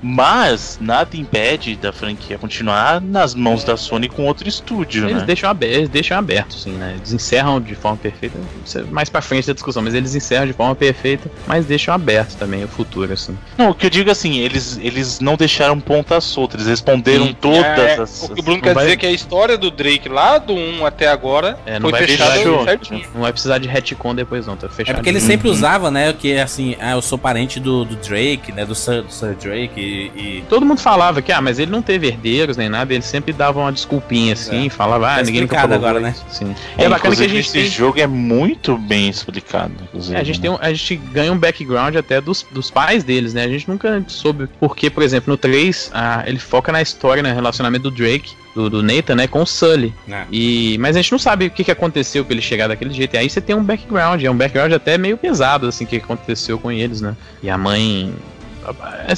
Mas 0.07 0.79
nada 0.83 1.17
impede 1.17 1.77
da 1.77 1.91
franquia 1.91 2.37
continuar 2.37 3.01
nas 3.01 3.35
mãos 3.35 3.65
da 3.65 3.75
Sony 3.75 4.07
com 4.07 4.27
outro 4.27 4.47
estúdio, 4.47 5.05
Eles 5.09 5.21
né? 5.23 5.25
deixam, 5.27 5.49
aberto, 5.49 5.73
eles 5.73 5.89
deixam 5.89 6.19
aberto, 6.19 6.53
sim, 6.55 6.73
né? 6.73 6.93
Eles 6.99 7.11
encerram 7.15 7.59
de 7.59 7.75
forma 7.75 7.97
perfeita. 7.97 8.37
Isso 8.63 8.79
é 8.81 8.83
mais 8.83 9.09
pra 9.09 9.23
frente 9.23 9.47
da 9.47 9.55
discussão, 9.55 9.83
mas 9.83 9.95
eles 9.95 10.15
encerram 10.15 10.47
de 10.47 10.53
forma 10.53 10.75
perfeita, 10.75 11.31
mas 11.47 11.65
deixam 11.65 11.95
aberto 11.95 12.37
também 12.37 12.63
o 12.63 12.69
futuro, 12.69 13.11
assim. 13.15 13.35
Não, 13.57 13.71
o 13.71 13.75
que 13.75 13.87
eu 13.87 13.91
digo 13.91 14.11
assim, 14.11 14.37
eles, 14.41 14.79
eles 14.83 15.21
não 15.21 15.37
deixaram 15.37 15.81
ponta 15.81 16.21
solta, 16.21 16.57
eles 16.57 16.67
responderam 16.67 17.29
Sim. 17.29 17.37
todas 17.41 17.65
É, 17.65 17.95
as. 18.01 18.23
O 18.25 18.35
que 18.35 18.41
o 18.41 18.45
Bruno 18.45 18.61
quer 18.61 18.75
vai- 18.75 18.85
dizer 18.85 18.95
é 18.95 18.97
que 18.99 19.07
a 19.07 19.11
história 19.13 19.57
do 19.57 19.71
Drake 19.71 20.07
lá 20.11 20.37
do 20.37 20.53
1 20.53 20.85
até 20.85 21.09
agora 21.09 21.59
É, 21.65 21.79
não 21.79 21.89
foi 21.89 21.93
vai 21.99 22.07
fechada 22.07 22.33
fechar. 22.35 22.65
certinho. 22.65 23.07
Não 23.15 23.23
vai 23.23 23.33
precisar 23.33 23.57
de 23.57 23.67
retcon 23.69 24.15
depois, 24.15 24.47
não, 24.47 24.55
tá 24.55 24.67
É 24.67 24.71
fechado. 24.71 24.97
porque 24.97 25.09
ele 25.09 25.21
sempre 25.21 25.49
usava, 25.49 25.91
né? 25.91 26.13
Que 26.13 26.37
assim, 26.37 26.77
ah, 26.79 26.93
eu 26.93 27.01
sou 27.01 27.17
parente 27.17 27.59
do, 27.59 27.87
do 27.87 27.97
Drake, 27.97 28.53
né? 28.53 28.67
Do 28.67 28.75
Sir, 28.75 29.03
do 29.03 29.11
Sir 29.11 29.35
Drake 29.37 29.94
e. 29.95 30.39
e- 30.39 30.45
Todo 30.49 30.67
mundo 30.67 30.81
falava 30.81 31.23
que, 31.23 31.33
ah, 31.33 31.41
mas 31.41 31.59
ele 31.59 31.71
não 31.71 31.81
teve 31.83 32.07
herdeiros 32.09 32.57
nem 32.57 32.69
nada, 32.69 32.93
ele 32.93 33.03
sempre 33.03 33.33
dava 33.33 33.61
uma 33.61 33.73
desculpinha 33.73 34.33
assim, 34.35 34.67
É. 34.67 34.71
falava, 34.71 35.13
ah, 35.13 35.17
Tá 35.17 35.23
ninguém 35.23 35.43
nunca 35.43 35.59
provou 35.59 35.77
agora, 35.77 36.09
isso. 36.11 36.25
Sim. 36.29 36.55
É, 36.77 36.85
é 36.85 36.89
bacana 36.89 37.15
que 37.17 37.23
a 37.25 37.29
gente 37.29 37.41
esse 37.41 37.53
tem. 37.53 37.67
jogo 37.67 37.99
é 38.01 38.07
muito 38.07 38.77
bem 38.77 39.09
explicado. 39.09 39.73
Inclusive, 39.83 40.17
É, 40.17 40.21
a 40.21 40.25
gente, 40.25 40.37
né? 40.37 40.43
tem 40.43 40.51
um- 40.51 40.59
a 40.61 40.73
gente 40.73 40.97
ganha 40.97 41.33
um 41.33 41.39
background 41.39 41.97
até 41.97 42.21
dos, 42.21 42.45
dos 42.51 42.71
pais 42.71 43.03
deles, 43.05 43.33
né? 43.35 43.45
A 43.45 43.49
gente 43.49 43.69
nunca 43.69 44.03
soube 44.09 44.49
porque, 44.61 44.91
por 44.91 45.03
exemplo, 45.03 45.31
no 45.33 45.37
3, 45.37 45.91
ah, 45.95 46.23
ele 46.27 46.39
foca 46.39 46.71
na 46.73 46.83
história, 46.83 47.23
no 47.23 47.29
relacionamento 47.33 47.85
do 47.85 47.91
Drake, 47.91 48.33
do, 48.55 48.71
do 48.71 48.83
Nathan, 48.85 49.17
né, 49.17 49.27
com 49.27 49.43
o 49.43 49.47
Sully. 49.47 49.93
né? 50.07 50.27
E, 50.31 50.77
mas 50.79 50.95
a 50.97 51.03
gente 51.03 51.11
não 51.11 51.19
sabe 51.19 51.47
o 51.47 51.51
que, 51.51 51.65
que 51.65 51.71
aconteceu 51.73 52.25
pra 52.25 52.35
ele 52.35 52.43
chegar 52.43 52.69
daquele 52.69 52.95
jeito. 52.95 53.15
E 53.15 53.19
aí 53.19 53.29
você 53.29 53.41
tem 53.41 53.55
um 53.57 53.65
background, 53.65 54.23
é 54.23 54.31
um 54.31 54.37
background 54.37 54.73
até 54.73 54.97
meio 54.97 55.17
pesado, 55.17 55.67
assim, 55.67 55.85
o 55.85 55.87
que 55.89 55.97
aconteceu 55.97 56.57
com 56.59 56.71
eles, 56.71 57.01
né? 57.01 57.17
E 57.43 57.51
a 57.51 57.59
mãe. 57.59 58.15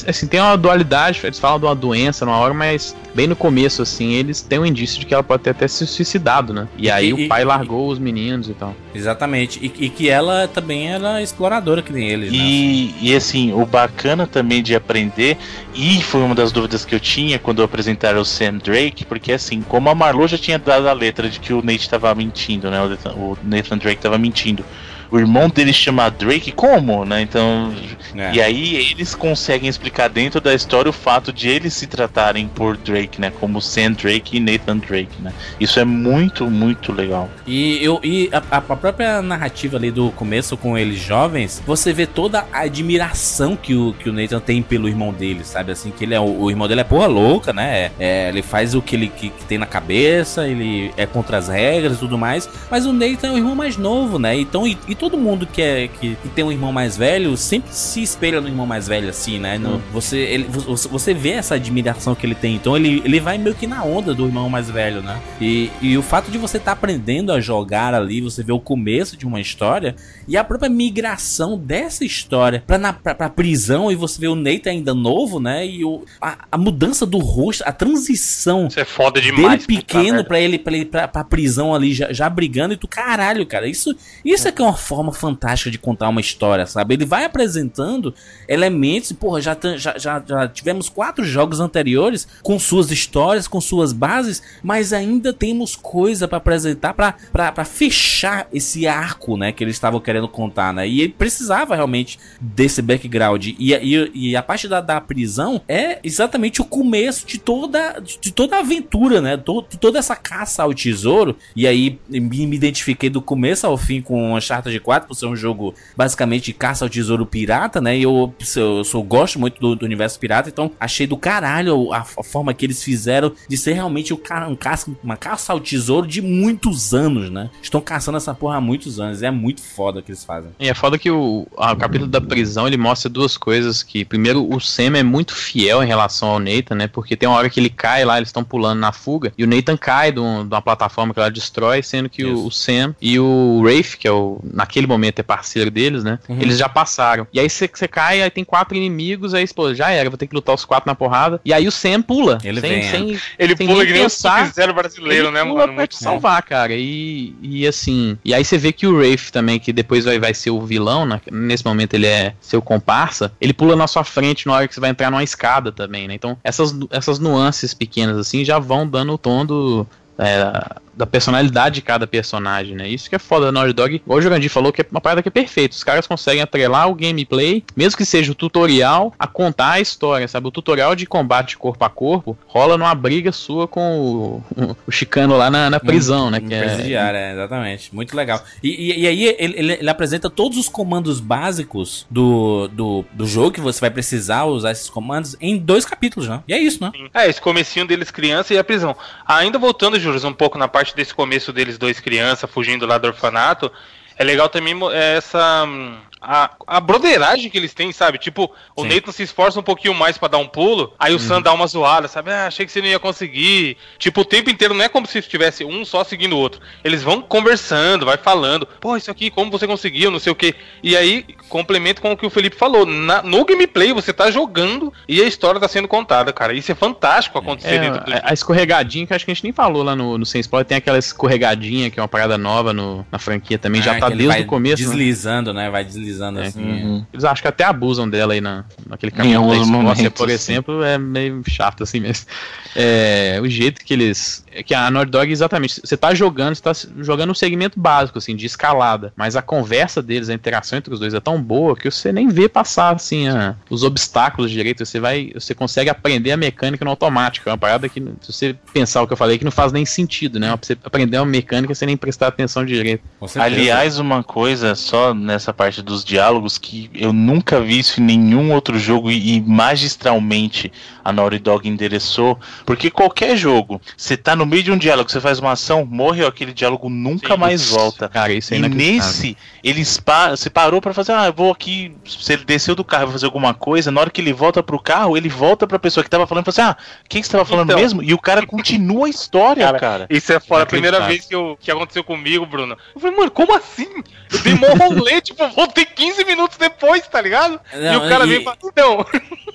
Assim, 0.09 0.27
tem 0.27 0.41
uma 0.41 0.57
dualidade, 0.57 1.21
eles 1.25 1.39
falam 1.39 1.59
de 1.59 1.65
uma 1.67 1.75
doença 1.75 2.25
numa 2.27 2.37
hora, 2.39 2.53
mas 2.53 2.95
bem 3.15 3.27
no 3.27 3.37
começo, 3.37 3.83
assim, 3.83 4.13
eles 4.15 4.41
têm 4.43 4.59
um 4.59 4.67
indício 4.67 4.99
de 4.99 5.07
que 5.07 5.15
ela 5.15 5.23
pode 5.23 5.43
ter 5.45 5.51
até 5.51 5.69
se 5.69 5.87
suicidado, 5.87 6.53
né? 6.53 6.67
E, 6.77 6.87
E- 6.87 6.91
aí 6.91 7.09
e- 7.09 7.13
o 7.13 7.29
pai 7.29 7.45
largou 7.45 7.89
os 7.89 7.99
meninos 7.99 8.49
e 8.49 8.55
tal. 8.55 8.75
Exatamente. 8.95 9.59
E, 9.63 9.85
e 9.87 9.89
que 9.91 10.09
ela 10.09 10.49
também 10.49 10.89
era 10.89 11.23
exploradora, 11.23 11.83
que 11.83 11.93
nem 11.93 12.09
ele, 12.09 12.27
né? 12.31 12.37
E, 12.37 12.95
e 13.01 13.15
assim, 13.15 13.53
o 13.53 13.65
bacana 13.65 14.27
também 14.27 14.63
de 14.63 14.75
aprender, 14.75 15.37
e 15.75 16.03
foi 16.03 16.23
uma 16.23 16.35
das 16.35 16.51
dúvidas 16.53 16.85
que 16.85 16.95
eu 16.95 17.01
tinha 17.01 17.39
quando 17.39 17.63
apresentaram 17.63 18.21
o 18.21 18.25
Sam 18.25 18.55
Drake, 18.59 19.05
porque 19.05 19.33
assim, 19.33 19.63
como 19.63 19.89
a 19.89 19.95
Marlo 19.95 20.27
já 20.27 20.39
tinha 20.39 20.59
dado 20.59 20.89
a 20.89 20.93
letra 20.93 21.29
de 21.29 21.39
que 21.39 21.53
o 21.53 21.63
Nate 21.63 21.89
tava 21.89 22.15
mentindo, 22.15 22.71
né? 22.71 22.83
O 22.83 22.89
Nathan, 22.89 23.13
o 23.13 23.39
Nathan 23.45 23.79
Drake 23.79 24.01
tava 24.03 24.19
mentindo. 24.19 24.65
O 25.11 25.19
irmão 25.19 25.49
dele 25.49 25.73
chama 25.73 26.09
Drake 26.11 26.53
como, 26.53 27.05
né? 27.05 27.23
Então. 27.23 27.75
É. 28.15 28.35
E 28.35 28.41
aí 28.41 28.77
eles 28.91 29.15
conseguem 29.15 29.69
explicar 29.69 30.09
dentro 30.09 30.41
da 30.41 30.55
história 30.55 30.89
o 30.89 30.93
fato 30.93 31.33
de 31.33 31.49
eles 31.49 31.75
se 31.75 31.87
tratarem 31.87 32.49
por 32.49 32.77
Drake, 32.77 33.21
né? 33.21 33.31
Como 33.41 33.61
Sam 33.61 33.93
Drake 33.93 34.37
e 34.37 34.41
Nathan 34.41 34.79
Drake, 34.79 35.21
né? 35.21 35.33
Isso 35.61 35.79
é 35.79 35.85
muito, 35.85 36.51
muito 36.51 36.93
legal. 36.93 37.29
E, 37.47 37.83
eu, 37.83 38.01
e 38.03 38.31
a, 38.33 38.59
a 38.59 38.61
própria 38.61 39.21
narrativa 39.23 39.77
ali 39.77 39.91
do 39.91 40.11
começo 40.13 40.57
com 40.57 40.77
eles 40.77 40.99
jovens, 40.99 41.63
você 41.67 41.93
vê 41.93 42.07
toda 42.07 42.47
a 42.53 42.61
admiração 42.61 43.57
que 43.57 43.75
o, 43.75 43.95
que 43.99 44.09
o 44.09 44.13
Nathan 44.13 44.41
tem 44.41 44.63
pelo 44.63 44.89
irmão 44.89 45.13
dele, 45.13 45.45
sabe? 45.45 45.73
Assim, 45.73 45.91
que 45.91 46.05
ele 46.05 46.15
é 46.15 46.21
o, 46.21 46.43
o 46.43 46.51
irmão 46.51 46.67
dele 46.67 46.81
é 46.81 46.85
porra 46.85 47.07
louca, 47.07 47.53
né? 47.53 47.91
É, 47.99 48.29
ele 48.29 48.43
faz 48.43 48.75
o 48.75 48.83
que 48.83 48.97
ele 48.97 49.09
que, 49.09 49.31
que 49.31 49.45
tem 49.45 49.59
na 49.59 49.67
cabeça, 49.67 50.47
ele 50.49 50.93
é 50.97 51.07
contra 51.07 51.37
as 51.37 51.49
regras 51.49 51.97
e 51.97 52.01
tudo 52.01 52.17
mais. 52.19 52.49
Mas 52.71 52.87
o 52.87 52.93
Nathan 52.93 53.29
é 53.29 53.33
o 53.33 53.37
irmão 53.37 53.55
mais 53.55 53.77
novo, 53.77 54.19
né? 54.19 54.37
Então, 54.37 54.67
e, 54.67 54.77
e 54.89 54.95
todo 54.99 55.17
mundo 55.17 55.47
que, 55.47 55.61
é, 55.63 55.89
que, 55.89 56.17
que 56.17 56.29
tem 56.31 56.45
um 56.45 56.51
irmão 56.53 56.73
mais 56.73 56.97
velho 56.97 57.37
sempre 57.37 57.73
se 57.73 58.03
espelha 58.03 58.41
no 58.41 58.49
irmão 58.49 58.67
mais 58.67 58.89
velho, 58.89 59.09
assim, 59.09 59.39
né? 59.39 59.59
No- 59.59 59.79
você, 59.93 60.17
ele, 60.19 60.45
você, 60.45 60.89
você 60.89 61.15
vê 61.15 61.31
essa 61.31 61.55
admiração 61.55 62.15
que 62.15 62.27
ele 62.27 62.35
tem. 62.35 62.55
Então 62.57 62.77
ele, 62.77 63.03
ele 63.05 63.21
vai 63.21 63.39
meio 63.39 63.55
que 63.55 63.67
na 63.67 63.85
onda 63.85 64.15
do 64.15 64.27
irmão 64.27 64.49
mais 64.49 64.71
velho, 64.71 65.03
né? 65.03 65.21
E, 65.41 65.71
e 65.81 65.97
o 65.99 66.03
fato 66.03 66.31
de 66.31 66.39
você 66.39 66.57
estar 66.57 66.73
aprendendo 66.73 67.33
a 67.33 67.41
jogar 67.41 67.95
ali, 67.95 68.21
você 68.21 68.43
vê 68.43 68.53
o 68.53 68.61
começo 68.61 69.17
de 69.17 69.27
uma 69.27 69.41
história 69.41 69.95
e 70.27 70.37
a 70.37 70.43
própria 70.45 70.69
migração 70.71 71.59
dessa 71.59 72.05
história 72.05 72.63
pra, 72.67 72.79
na, 72.79 72.93
pra, 72.93 73.15
pra 73.15 73.29
prisão 73.29 73.91
e 73.91 73.95
você 73.95 74.21
vê 74.21 74.29
o 74.29 74.35
Nathan 74.35 74.71
ainda 74.71 74.95
novo, 74.95 75.39
né? 75.41 75.67
E 75.67 75.85
o, 75.85 76.05
a, 76.21 76.39
a 76.53 76.59
mudança 76.59 77.05
do 77.07 77.19
rosto, 77.19 77.63
a 77.67 77.73
transição 77.73 78.67
Isso 78.69 78.81
é 78.81 78.85
foda 78.85 79.21
dele 79.21 79.37
demais. 79.37 79.67
puta 79.67 79.79
pequeno 79.81 80.05
merda. 80.05 80.25
pra 80.25 80.41
ele, 80.41 80.59
pra 80.59 80.75
ele 80.75 80.85
pra, 80.85 81.09
pra 81.09 81.25
prisão 81.25 81.75
ali 81.75 81.93
já, 81.93 82.13
já 82.13 82.29
brigando 82.29 82.75
e 82.75 82.77
tu, 82.77 82.87
caralho, 82.89 83.45
cara, 83.47 83.67
isso, 83.69 83.95
isso 84.25 84.47
é 84.49 84.53
que 84.53 84.63
é 84.63 84.65
uma 84.65 84.77
forma 84.87 85.13
fantástica 85.13 85.71
de 85.71 85.79
contar 85.79 86.09
uma 86.09 86.21
história, 86.21 86.65
sabe? 86.67 86.95
Ele 86.95 87.05
vai 87.05 87.25
apresentando 87.25 88.15
elementos, 88.49 89.13
porra, 89.13 89.41
já, 89.41 89.57
já, 89.77 89.99
já, 89.99 90.23
já 90.27 90.49
tivemos 90.49 90.89
quatro 90.89 91.25
jogos 91.25 91.61
anteriores 91.61 92.27
com 92.43 92.59
suas 92.59 92.91
histórias, 92.91 93.49
com 93.49 93.61
suas 93.61 93.93
bases, 93.93 94.43
mas 94.63 94.93
ainda 94.93 95.33
temos 95.33 95.75
coisa 95.77 96.29
pra 96.29 96.39
apresentar 96.39 96.95
pra 96.95 97.65
fechar 97.65 98.47
esse 98.53 98.87
arco, 98.87 99.37
né, 99.37 99.53
que 99.53 99.63
eles 99.65 99.77
estavam 99.77 100.01
querendo 100.01 100.29
contar, 100.29 100.73
né? 100.73 100.89
E 100.89 101.01
ele 101.01 101.13
precisava 101.13 101.75
realmente 101.75 102.19
desse 102.41 102.81
background. 102.81 103.47
E, 103.47 103.55
e, 103.75 104.11
e 104.15 104.37
a 104.37 104.43
parte 104.43 104.69
da, 104.69 104.81
da 104.81 105.01
prisão 105.01 105.61
é 105.69 105.99
exatamente 106.03 106.61
o 106.61 106.65
começo 106.65 107.27
de 107.27 107.39
toda, 107.39 107.99
de 108.01 108.31
toda 108.33 108.57
a 108.57 108.61
aventura, 108.61 109.21
né? 109.21 109.37
To- 109.37 109.65
de 109.69 109.77
toda 109.77 109.99
essa 109.99 110.15
caça 110.15 110.63
ao 110.63 110.73
tesouro. 110.73 111.37
E 111.55 111.67
aí 111.67 111.99
me, 112.09 112.21
me 112.47 112.57
identifiquei 112.57 113.11
do 113.11 113.21
começo 113.21 113.67
ao 113.67 113.77
fim 113.77 114.01
com 114.01 114.35
Uncharted 114.37 114.76
4, 114.81 115.09
por 115.09 115.15
ser 115.15 115.27
um 115.27 115.37
jogo 115.37 115.75
basicamente 115.97 116.47
de 116.47 116.53
caça 116.53 116.85
ao 116.85 116.89
tesouro 116.89 117.25
pirata, 117.27 117.81
né? 117.81 117.97
E 117.97 118.03
eu, 118.03 118.33
eu, 118.57 118.85
sou, 118.85 119.03
gosto 119.03 119.39
muito 119.39 119.61
do, 119.61 119.75
do 119.77 119.85
universo 119.85 120.19
pirata, 120.19 120.49
então 120.49 120.71
achei 120.79 121.07
do 121.07 121.17
caralho 121.17 121.93
a, 121.93 121.99
a 121.99 122.23
forma 122.23 122.53
que 122.55 122.65
eles 122.67 122.83
fizeram 122.83 123.33
de 123.49 123.57
ser 123.57 123.73
realmente 123.75 124.13
o 124.13 124.17
ca- 124.17 124.47
um 124.49 124.57
caça, 124.57 124.91
uma 125.03 125.17
caça 125.17 125.53
ao 125.53 125.61
tesouro 125.61 126.07
de 126.07 126.21
muitos 126.23 126.95
anos, 126.95 127.31
né? 127.31 127.51
Estão 127.63 127.81
caçando 127.81 128.17
essa 128.19 128.35
porra 128.35 128.57
há 128.57 128.61
muitos 128.61 129.01
anos. 129.01 129.23
É 129.23 129.31
muito 129.31 129.61
foda 129.63 130.01
o 130.01 130.03
que 130.03 130.11
eles 130.11 130.25
fazem. 130.25 130.51
E 130.59 130.69
é 130.69 130.75
foda 130.75 130.99
que 130.99 131.11
o, 131.11 131.47
a- 131.57 131.73
o 131.73 131.77
capítulo 131.77 132.11
da 132.11 132.21
prisão 132.21 132.67
ele 132.67 132.77
mostra 132.77 133.09
duas 133.09 133.37
coisas 133.37 133.83
que 133.83 134.05
primeiro 134.05 134.47
o 134.53 134.61
Sam 134.61 134.97
é 134.97 135.03
muito 135.03 135.35
fiel 135.35 135.83
em 135.83 135.87
relação 135.87 136.29
ao 136.29 136.39
Nathan, 136.39 136.75
né? 136.75 136.87
Porque 136.87 137.17
tem 137.17 137.29
uma 137.29 137.39
hora 137.39 137.51
que 137.51 137.59
ele 137.61 137.71
cai 137.71 138.05
lá, 138.05 138.17
eles 138.17 138.29
estão 138.29 138.45
pulando 138.45 138.79
na 138.81 138.93
fuga 138.93 139.33
e 139.37 139.45
o 139.45 139.47
Nathan 139.47 139.77
cai 139.77 140.13
de, 140.13 140.21
um- 140.21 140.47
de 140.47 140.55
uma 140.55 140.63
plataforma 140.63 141.13
que 141.13 141.21
ela 141.21 141.31
destrói, 141.31 141.83
sendo 141.83 142.09
que 142.09 142.25
o, 142.25 142.47
o 142.47 142.51
Sam 142.51 142.95
e 143.01 143.19
o 143.19 143.63
Rafe, 143.65 143.97
que 143.97 144.07
é 144.09 144.13
o 144.13 144.39
naquele 144.67 144.87
momento 144.87 145.21
é 145.21 145.23
parceiro 145.23 145.71
deles, 145.71 146.03
né? 146.03 146.19
Uhum. 146.29 146.41
Eles 146.41 146.59
já 146.59 146.69
passaram. 146.69 147.27
E 147.33 147.39
aí 147.39 147.49
você 147.49 147.69
cai, 147.89 148.21
aí 148.21 148.31
tem 148.31 148.45
quatro 148.45 148.77
inimigos, 148.77 149.33
aí 149.33 149.47
pô, 149.55 149.73
já 149.73 149.91
era, 149.91 150.11
vou 150.11 150.19
ter 150.19 150.27
que 150.27 150.35
lutar 150.35 150.55
os 150.55 150.65
quatro 150.65 150.91
na 150.91 150.95
porrada. 150.95 151.41
E 151.45 151.53
aí 151.53 151.67
o 151.67 151.73
Sam 151.73 152.03
pula, 152.03 152.39
Ele 152.43 152.61
sem, 152.61 152.71
vem, 152.71 152.81
é. 152.81 152.91
sem, 152.91 153.21
Ele 153.39 153.57
sem 153.57 153.67
pula 153.67 153.79
nem 153.79 153.87
que 153.87 153.93
nem 153.93 154.03
o 154.03 154.05
pensar. 154.05 154.47
Sub-Zero 154.47 154.75
brasileiro, 154.75 155.27
Ele 155.29 155.31
né, 155.33 155.45
pula 155.45 155.67
mano? 155.67 155.75
pra 155.75 155.87
te 155.87 155.97
salvar, 155.97 156.43
cara. 156.43 156.75
E, 156.75 157.35
e 157.41 157.67
assim. 157.67 158.19
E 158.25 158.35
aí 158.35 158.45
você 158.45 158.59
vê 158.59 158.73
que 158.73 158.87
o 158.87 158.97
Rafe 158.99 159.31
também, 159.31 159.59
que 159.59 159.73
depois 159.73 160.05
vai, 160.05 160.19
vai 160.19 160.35
ser 160.35 160.51
o 160.51 160.61
vilão, 160.61 161.07
né? 161.07 161.21
nesse 161.31 161.65
momento 161.65 161.95
ele 161.95 162.07
é 162.07 162.35
seu 162.41 162.61
comparsa, 162.61 163.33
ele 163.41 163.53
pula 163.53 163.77
na 163.77 163.87
sua 163.87 164.05
frente 164.05 164.47
na 164.47 164.55
hora 164.55 164.69
que 164.69 164.75
você 164.75 164.81
vai 164.81 164.91
entrar 164.91 165.11
numa 165.11 165.23
escada 165.23 165.71
também, 165.71 166.09
né? 166.09 166.15
Então 166.15 166.37
essas, 166.43 166.75
essas 166.91 167.19
nuances 167.19 167.73
pequenas 167.73 168.17
assim 168.19 168.45
já 168.45 168.59
vão 168.59 168.87
dando 168.87 169.13
o 169.13 169.19
tom 169.19 169.45
do. 169.45 169.87
é, 170.19 170.77
da 170.97 171.07
personalidade 171.07 171.77
de 171.77 171.83
cada 171.83 172.07
personagem, 172.07 172.75
né? 172.75 172.89
Isso 172.89 173.09
que 173.09 173.17
é 173.17 173.19
foda 173.19 173.47
da 173.47 173.53
Naughty 173.53 173.73
Dog. 173.73 173.95
Igual 173.97 174.19
o 174.19 174.23
Jurandir 174.23 174.51
falou, 174.51 174.73
que 174.73 174.81
é 174.81 174.87
uma 174.91 175.01
parada 175.01 175.23
que 175.23 175.29
é 175.29 175.31
perfeita. 175.31 175.75
Os 175.75 175.85
caras 175.85 176.07
conseguem 176.07 176.43
atrelar 176.43 176.89
o 176.89 176.95
gameplay, 176.95 177.63
mesmo 177.77 177.99
que 177.99 178.05
seja 178.05 178.33
o 178.33 178.35
tutorial, 178.35 179.13
a 179.19 179.27
contar 179.27 179.73
a 179.73 179.81
história, 179.81 180.27
sabe? 180.27 180.49
O 180.49 180.51
tutorial 180.51 180.97
de 180.97 181.07
combate 181.07 181.57
corpo 181.57 181.85
a 181.85 181.91
corpo 181.91 182.37
rola 182.47 182.79
numa 182.79 182.95
briga 182.95 183.31
sua 183.31 183.69
com 183.69 184.43
o, 184.57 184.77
o 184.87 184.91
Chicano 184.91 185.37
lá 185.37 185.51
na, 185.51 185.69
na 185.69 185.79
prisão, 185.79 186.29
um, 186.29 186.31
né? 186.31 186.39
Um 186.43 186.49
que 186.49 186.55
é, 186.55 186.61
presidiário, 186.63 187.19
é, 187.19 187.33
exatamente. 187.33 187.95
Muito 187.95 188.17
legal. 188.17 188.43
E, 188.63 188.69
e, 188.69 189.01
e 189.01 189.07
aí 189.07 189.25
ele, 189.25 189.55
ele, 189.59 189.73
ele, 189.75 189.91
apresenta 189.91 190.31
todos 190.31 190.57
os 190.57 190.69
comandos 190.69 191.21
básicos 191.21 192.07
do, 192.11 192.69
do, 192.69 193.05
do 193.13 193.27
jogo 193.27 193.53
que 193.53 193.61
você 193.61 193.81
vai 193.81 193.91
precisar 193.91 194.45
usar 194.45 194.71
esses 194.71 194.89
comandos 194.89 195.37
em 195.41 195.59
dois 195.59 195.85
capítulos, 195.85 196.29
né? 196.29 196.43
E 196.49 196.55
é 196.55 196.59
isso, 196.59 196.83
né? 196.83 196.91
É, 197.13 197.29
esse 197.29 197.41
comecinho 197.41 197.87
deles 197.87 198.11
criança 198.11 198.55
e 198.55 198.59
a 198.59 198.65
prisão. 198.65 198.97
Ainda 199.27 199.59
voltando, 199.59 200.01
Juros, 200.01 200.25
um 200.25 200.33
pouco 200.33 200.59
na 200.59 200.69
parte 200.69 200.86
desse 200.95 201.15
começo 201.15 201.53
deles 201.53 201.79
dois 201.79 202.01
criança 202.01 202.47
fugindo 202.47 202.87
lá 202.87 202.99
do 202.99 203.09
orfanato, 203.09 203.71
é 204.17 204.25
legal 204.25 204.49
também 204.49 204.75
essa 204.93 205.65
hum, 205.65 205.99
a, 206.27 206.51
a 206.67 206.81
broderagem 206.81 207.49
que 207.49 207.57
eles 207.57 207.73
têm, 207.73 207.93
sabe? 207.93 208.19
Tipo, 208.19 208.51
o 208.75 208.83
Sim. 208.83 208.89
Nathan 208.89 209.13
se 209.13 209.23
esforça 209.23 209.61
um 209.61 209.63
pouquinho 209.63 209.95
mais 209.95 210.19
para 210.19 210.29
dar 210.29 210.39
um 210.39 210.49
pulo, 210.49 210.93
aí 210.99 211.13
o 211.13 211.15
uhum. 211.15 211.21
Sam 211.21 211.41
dá 211.41 211.53
uma 211.53 211.67
zoada, 211.67 212.09
sabe? 212.09 212.33
Ah, 212.33 212.47
achei 212.47 212.67
que 212.67 212.73
você 212.73 212.81
não 212.81 212.89
ia 212.89 212.99
conseguir. 212.99 213.77
Tipo, 213.99 214.23
o 214.23 214.25
tempo 214.25 214.51
inteiro 214.51 214.75
não 214.75 214.85
é 214.85 214.89
como 214.89 215.07
se 215.07 215.23
tivesse 215.23 215.65
um 215.65 215.85
só 215.85 216.03
seguindo 216.03 216.35
o 216.35 216.39
outro. 216.39 216.61
Eles 216.83 217.03
vão 217.03 217.23
conversando, 217.23 218.05
vai 218.05 218.17
falando, 218.17 218.67
pô, 218.81 218.97
isso 218.97 219.11
aqui, 219.11 219.31
como 219.31 219.51
você 219.51 219.67
conseguiu, 219.67 220.11
não 220.11 220.19
sei 220.19 220.33
o 220.33 220.35
que. 220.35 220.55
E 220.83 220.97
aí, 220.97 221.25
complemento 221.49 222.03
com 222.03 222.11
o 222.11 222.17
que 222.17 222.27
o 222.27 222.31
Felipe 222.31 222.57
falou. 222.57 222.85
Na, 222.85 223.23
no 223.23 223.45
gameplay, 223.45 223.93
você 223.93 224.13
tá 224.13 224.31
jogando 224.31 224.93
e 225.09 225.21
a 225.23 225.27
história 225.27 225.61
tá 225.61 225.69
sendo 225.69 225.87
contada, 225.87 226.33
cara. 226.33 226.53
Isso 226.53 226.73
é 226.73 226.75
fantástico 226.75 227.39
acontecer 227.39 227.77
é, 227.77 227.79
dentro 227.79 228.05
do 228.05 228.13
a, 228.13 228.31
a 228.31 228.33
escorregadinha, 228.33 229.07
que 229.07 229.15
acho 229.15 229.25
que 229.25 229.31
a 229.31 229.35
gente 229.35 229.45
nem 229.45 229.53
falou 229.53 229.83
lá 229.85 229.95
no, 229.95 230.19
no 230.19 230.27
Sem 230.27 230.41
Spoiler, 230.41 230.67
tem 230.67 230.79
aquela 230.79 230.99
escorregadinha, 230.99 231.91
que 231.91 232.01
é 232.01 232.03
uma 232.03 232.09
parada 232.09 232.37
nova 232.37 232.73
no, 232.73 233.07
na 233.13 233.19
franquia 233.19 233.59
também, 233.59 233.81
já 233.81 233.99
tá 233.99 234.09
desde 234.09 234.41
o 234.41 234.47
começo. 234.47 234.83
Né? 234.83 234.89
Deslizando, 234.89 235.53
né? 235.53 235.67
né? 235.67 235.71
Vai 235.71 235.85
deslizando 235.85 236.16
é, 236.21 236.47
assim. 236.47 236.63
Uhum. 236.63 237.07
Eles 237.13 237.25
acham 237.25 237.43
que 237.43 237.49
até 237.49 237.65
abusam 237.65 238.09
dela 238.09 238.33
aí 238.33 238.41
na, 238.41 238.65
naquele 238.87 239.13
caminho 239.13 239.49
da 239.49 239.57
Escócia, 239.57 240.11
por 240.11 240.31
exemplo, 240.31 240.83
é 240.83 240.99
meio 240.99 241.43
chato 241.49 241.83
assim 241.83 242.01
mesmo. 242.01 242.27
É, 242.75 243.39
o 243.43 243.49
jeito 243.49 243.85
que 243.85 243.93
eles. 243.93 244.45
É 244.57 244.63
que 244.63 244.75
a 244.75 244.91
Naughty 244.91 245.11
Dog, 245.11 245.31
exatamente, 245.31 245.81
você 245.85 245.97
tá 245.97 246.15
jogando, 246.15 246.55
você 246.55 246.63
tá 246.63 246.73
jogando 247.01 247.31
um 247.31 247.35
segmento 247.35 247.79
básico, 247.79 248.17
assim, 248.17 248.35
de 248.35 248.47
escalada. 248.47 249.13
Mas 249.15 249.37
a 249.37 249.43
conversa 249.43 250.03
deles, 250.03 250.31
a 250.31 250.35
interação 250.35 250.79
entre 250.79 250.93
os 250.95 250.99
dois 250.99 251.13
é 251.13 251.21
tão 251.21 251.41
boa 251.41 251.77
que 251.77 251.91
você 251.91 252.11
nem 252.11 252.29
vê 252.29 252.49
passar, 252.49 252.95
assim, 252.95 253.29
a, 253.29 253.55
os 253.69 253.83
obstáculos 253.83 254.51
direito. 254.51 254.85
Você 254.85 254.99
vai. 254.99 255.31
Você 255.35 255.55
consegue 255.55 255.91
aprender 255.91 256.33
a 256.33 256.37
mecânica 256.39 256.85
no 256.85 256.91
automático. 256.91 257.49
É 257.49 257.53
uma 257.53 257.59
parada 257.59 257.87
que, 257.87 258.01
se 258.23 258.33
você 258.33 258.57
pensar 258.73 259.03
o 259.03 259.07
que 259.07 259.13
eu 259.13 259.17
falei, 259.17 259.37
que 259.37 259.45
não 259.45 259.51
faz 259.51 259.73
nem 259.73 259.85
sentido, 259.85 260.41
né? 260.41 260.57
Você 260.63 260.77
aprender 260.83 261.19
uma 261.19 261.27
mecânica 261.27 261.75
sem 261.75 261.87
nem 261.87 261.97
prestar 261.97 262.29
atenção 262.29 262.65
direito. 262.65 263.05
Aliás, 263.35 263.99
uma 263.99 264.23
coisa 264.23 264.75
só 264.75 265.13
nessa 265.13 265.53
parte 265.53 265.83
dos 265.83 266.03
diálogos 266.03 266.57
que 266.57 266.91
eu 266.95 267.13
nunca 267.13 267.61
vi 267.61 267.79
isso 267.79 268.01
em 268.01 268.05
nenhum 268.05 268.53
outro 268.53 268.79
jogo 268.79 269.11
e, 269.11 269.37
e 269.37 269.41
magistralmente 269.41 270.73
a 271.07 271.13
Naughty 271.13 271.39
Dog 271.39 271.69
endereçou, 271.69 272.37
porque 272.65 272.91
qualquer 272.91 273.37
jogo, 273.37 273.81
você 273.97 274.17
tá 274.17 274.35
no 274.35 274.45
meio 274.45 274.65
de 274.65 274.73
um 274.73 274.77
diálogo, 274.77 275.09
você 275.09 275.21
faz 275.21 275.39
uma 275.39 275.53
ação, 275.53 275.87
morreu 275.87 276.27
aquele 276.27 276.53
diálogo 276.53 276.89
nunca 276.89 277.35
Sim, 277.35 277.39
mais 277.39 277.69
volta. 277.69 278.09
Cara, 278.09 278.33
isso 278.33 278.53
é 278.53 278.57
e 278.57 278.69
nesse, 278.69 279.37
eles 279.63 279.99
pa 279.99 280.31
você 280.31 280.51
parou 280.51 280.81
para 280.81 280.93
fazer, 280.93 281.13
ah, 281.13 281.27
eu 281.27 281.33
vou 281.33 281.53
aqui, 281.53 281.95
se 282.05 282.33
ele 282.33 282.45
desceu 282.45 282.75
do 282.75 282.83
carro, 282.83 283.05
vai 283.05 283.13
fazer 283.13 283.27
alguma 283.27 283.55
coisa, 283.55 283.93
na 283.93 284.01
hora 284.01 284.11
que 284.11 284.21
ele 284.21 284.33
volta 284.33 284.65
pro 284.65 284.81
carro, 284.81 285.17
ele 285.17 285.29
volta 285.29 285.65
pra 285.65 285.79
pessoa 285.79 286.03
que 286.03 286.11
tava 286.11 286.27
falando, 286.27 286.43
e 286.49 286.53
fala 286.53 286.71
assim, 286.71 286.77
ah, 286.77 287.03
quem 287.09 287.21
que 287.21 287.29
você 287.29 287.33
tava 287.33 287.45
falando 287.45 287.71
então, 287.71 287.81
mesmo? 287.81 288.03
E 288.03 288.13
o 288.13 288.19
cara 288.19 288.45
continua 288.45 289.07
a 289.07 289.11
história, 289.11 289.65
cara. 289.65 289.79
cara. 289.79 290.07
Isso 290.11 290.33
é 290.33 290.41
fora, 290.41 290.65
a 290.65 290.67
primeira 290.67 291.07
vez 291.07 291.25
que, 291.25 291.37
eu, 291.37 291.57
que 291.61 291.71
aconteceu 291.71 292.03
comigo, 292.03 292.45
Bruno. 292.45 292.77
Eu 292.93 293.01
falei, 293.01 293.17
mano, 293.17 293.31
como 293.31 293.55
assim? 293.55 294.03
Eu 294.33 294.41
dei 294.41 294.55
mó 294.55 294.67
rolê, 294.75 295.21
tipo, 295.23 295.49
voltei 295.51 295.85
15 295.85 296.25
minutos 296.25 296.57
depois, 296.57 297.07
tá 297.07 297.21
ligado? 297.21 297.61
Não, 297.73 297.95
e 297.95 297.97
o 297.97 298.09
cara 298.09 298.25
e... 298.25 298.29
veio 298.29 298.41
e 298.41 298.45
falou, 298.45 298.59
então... 298.65 299.07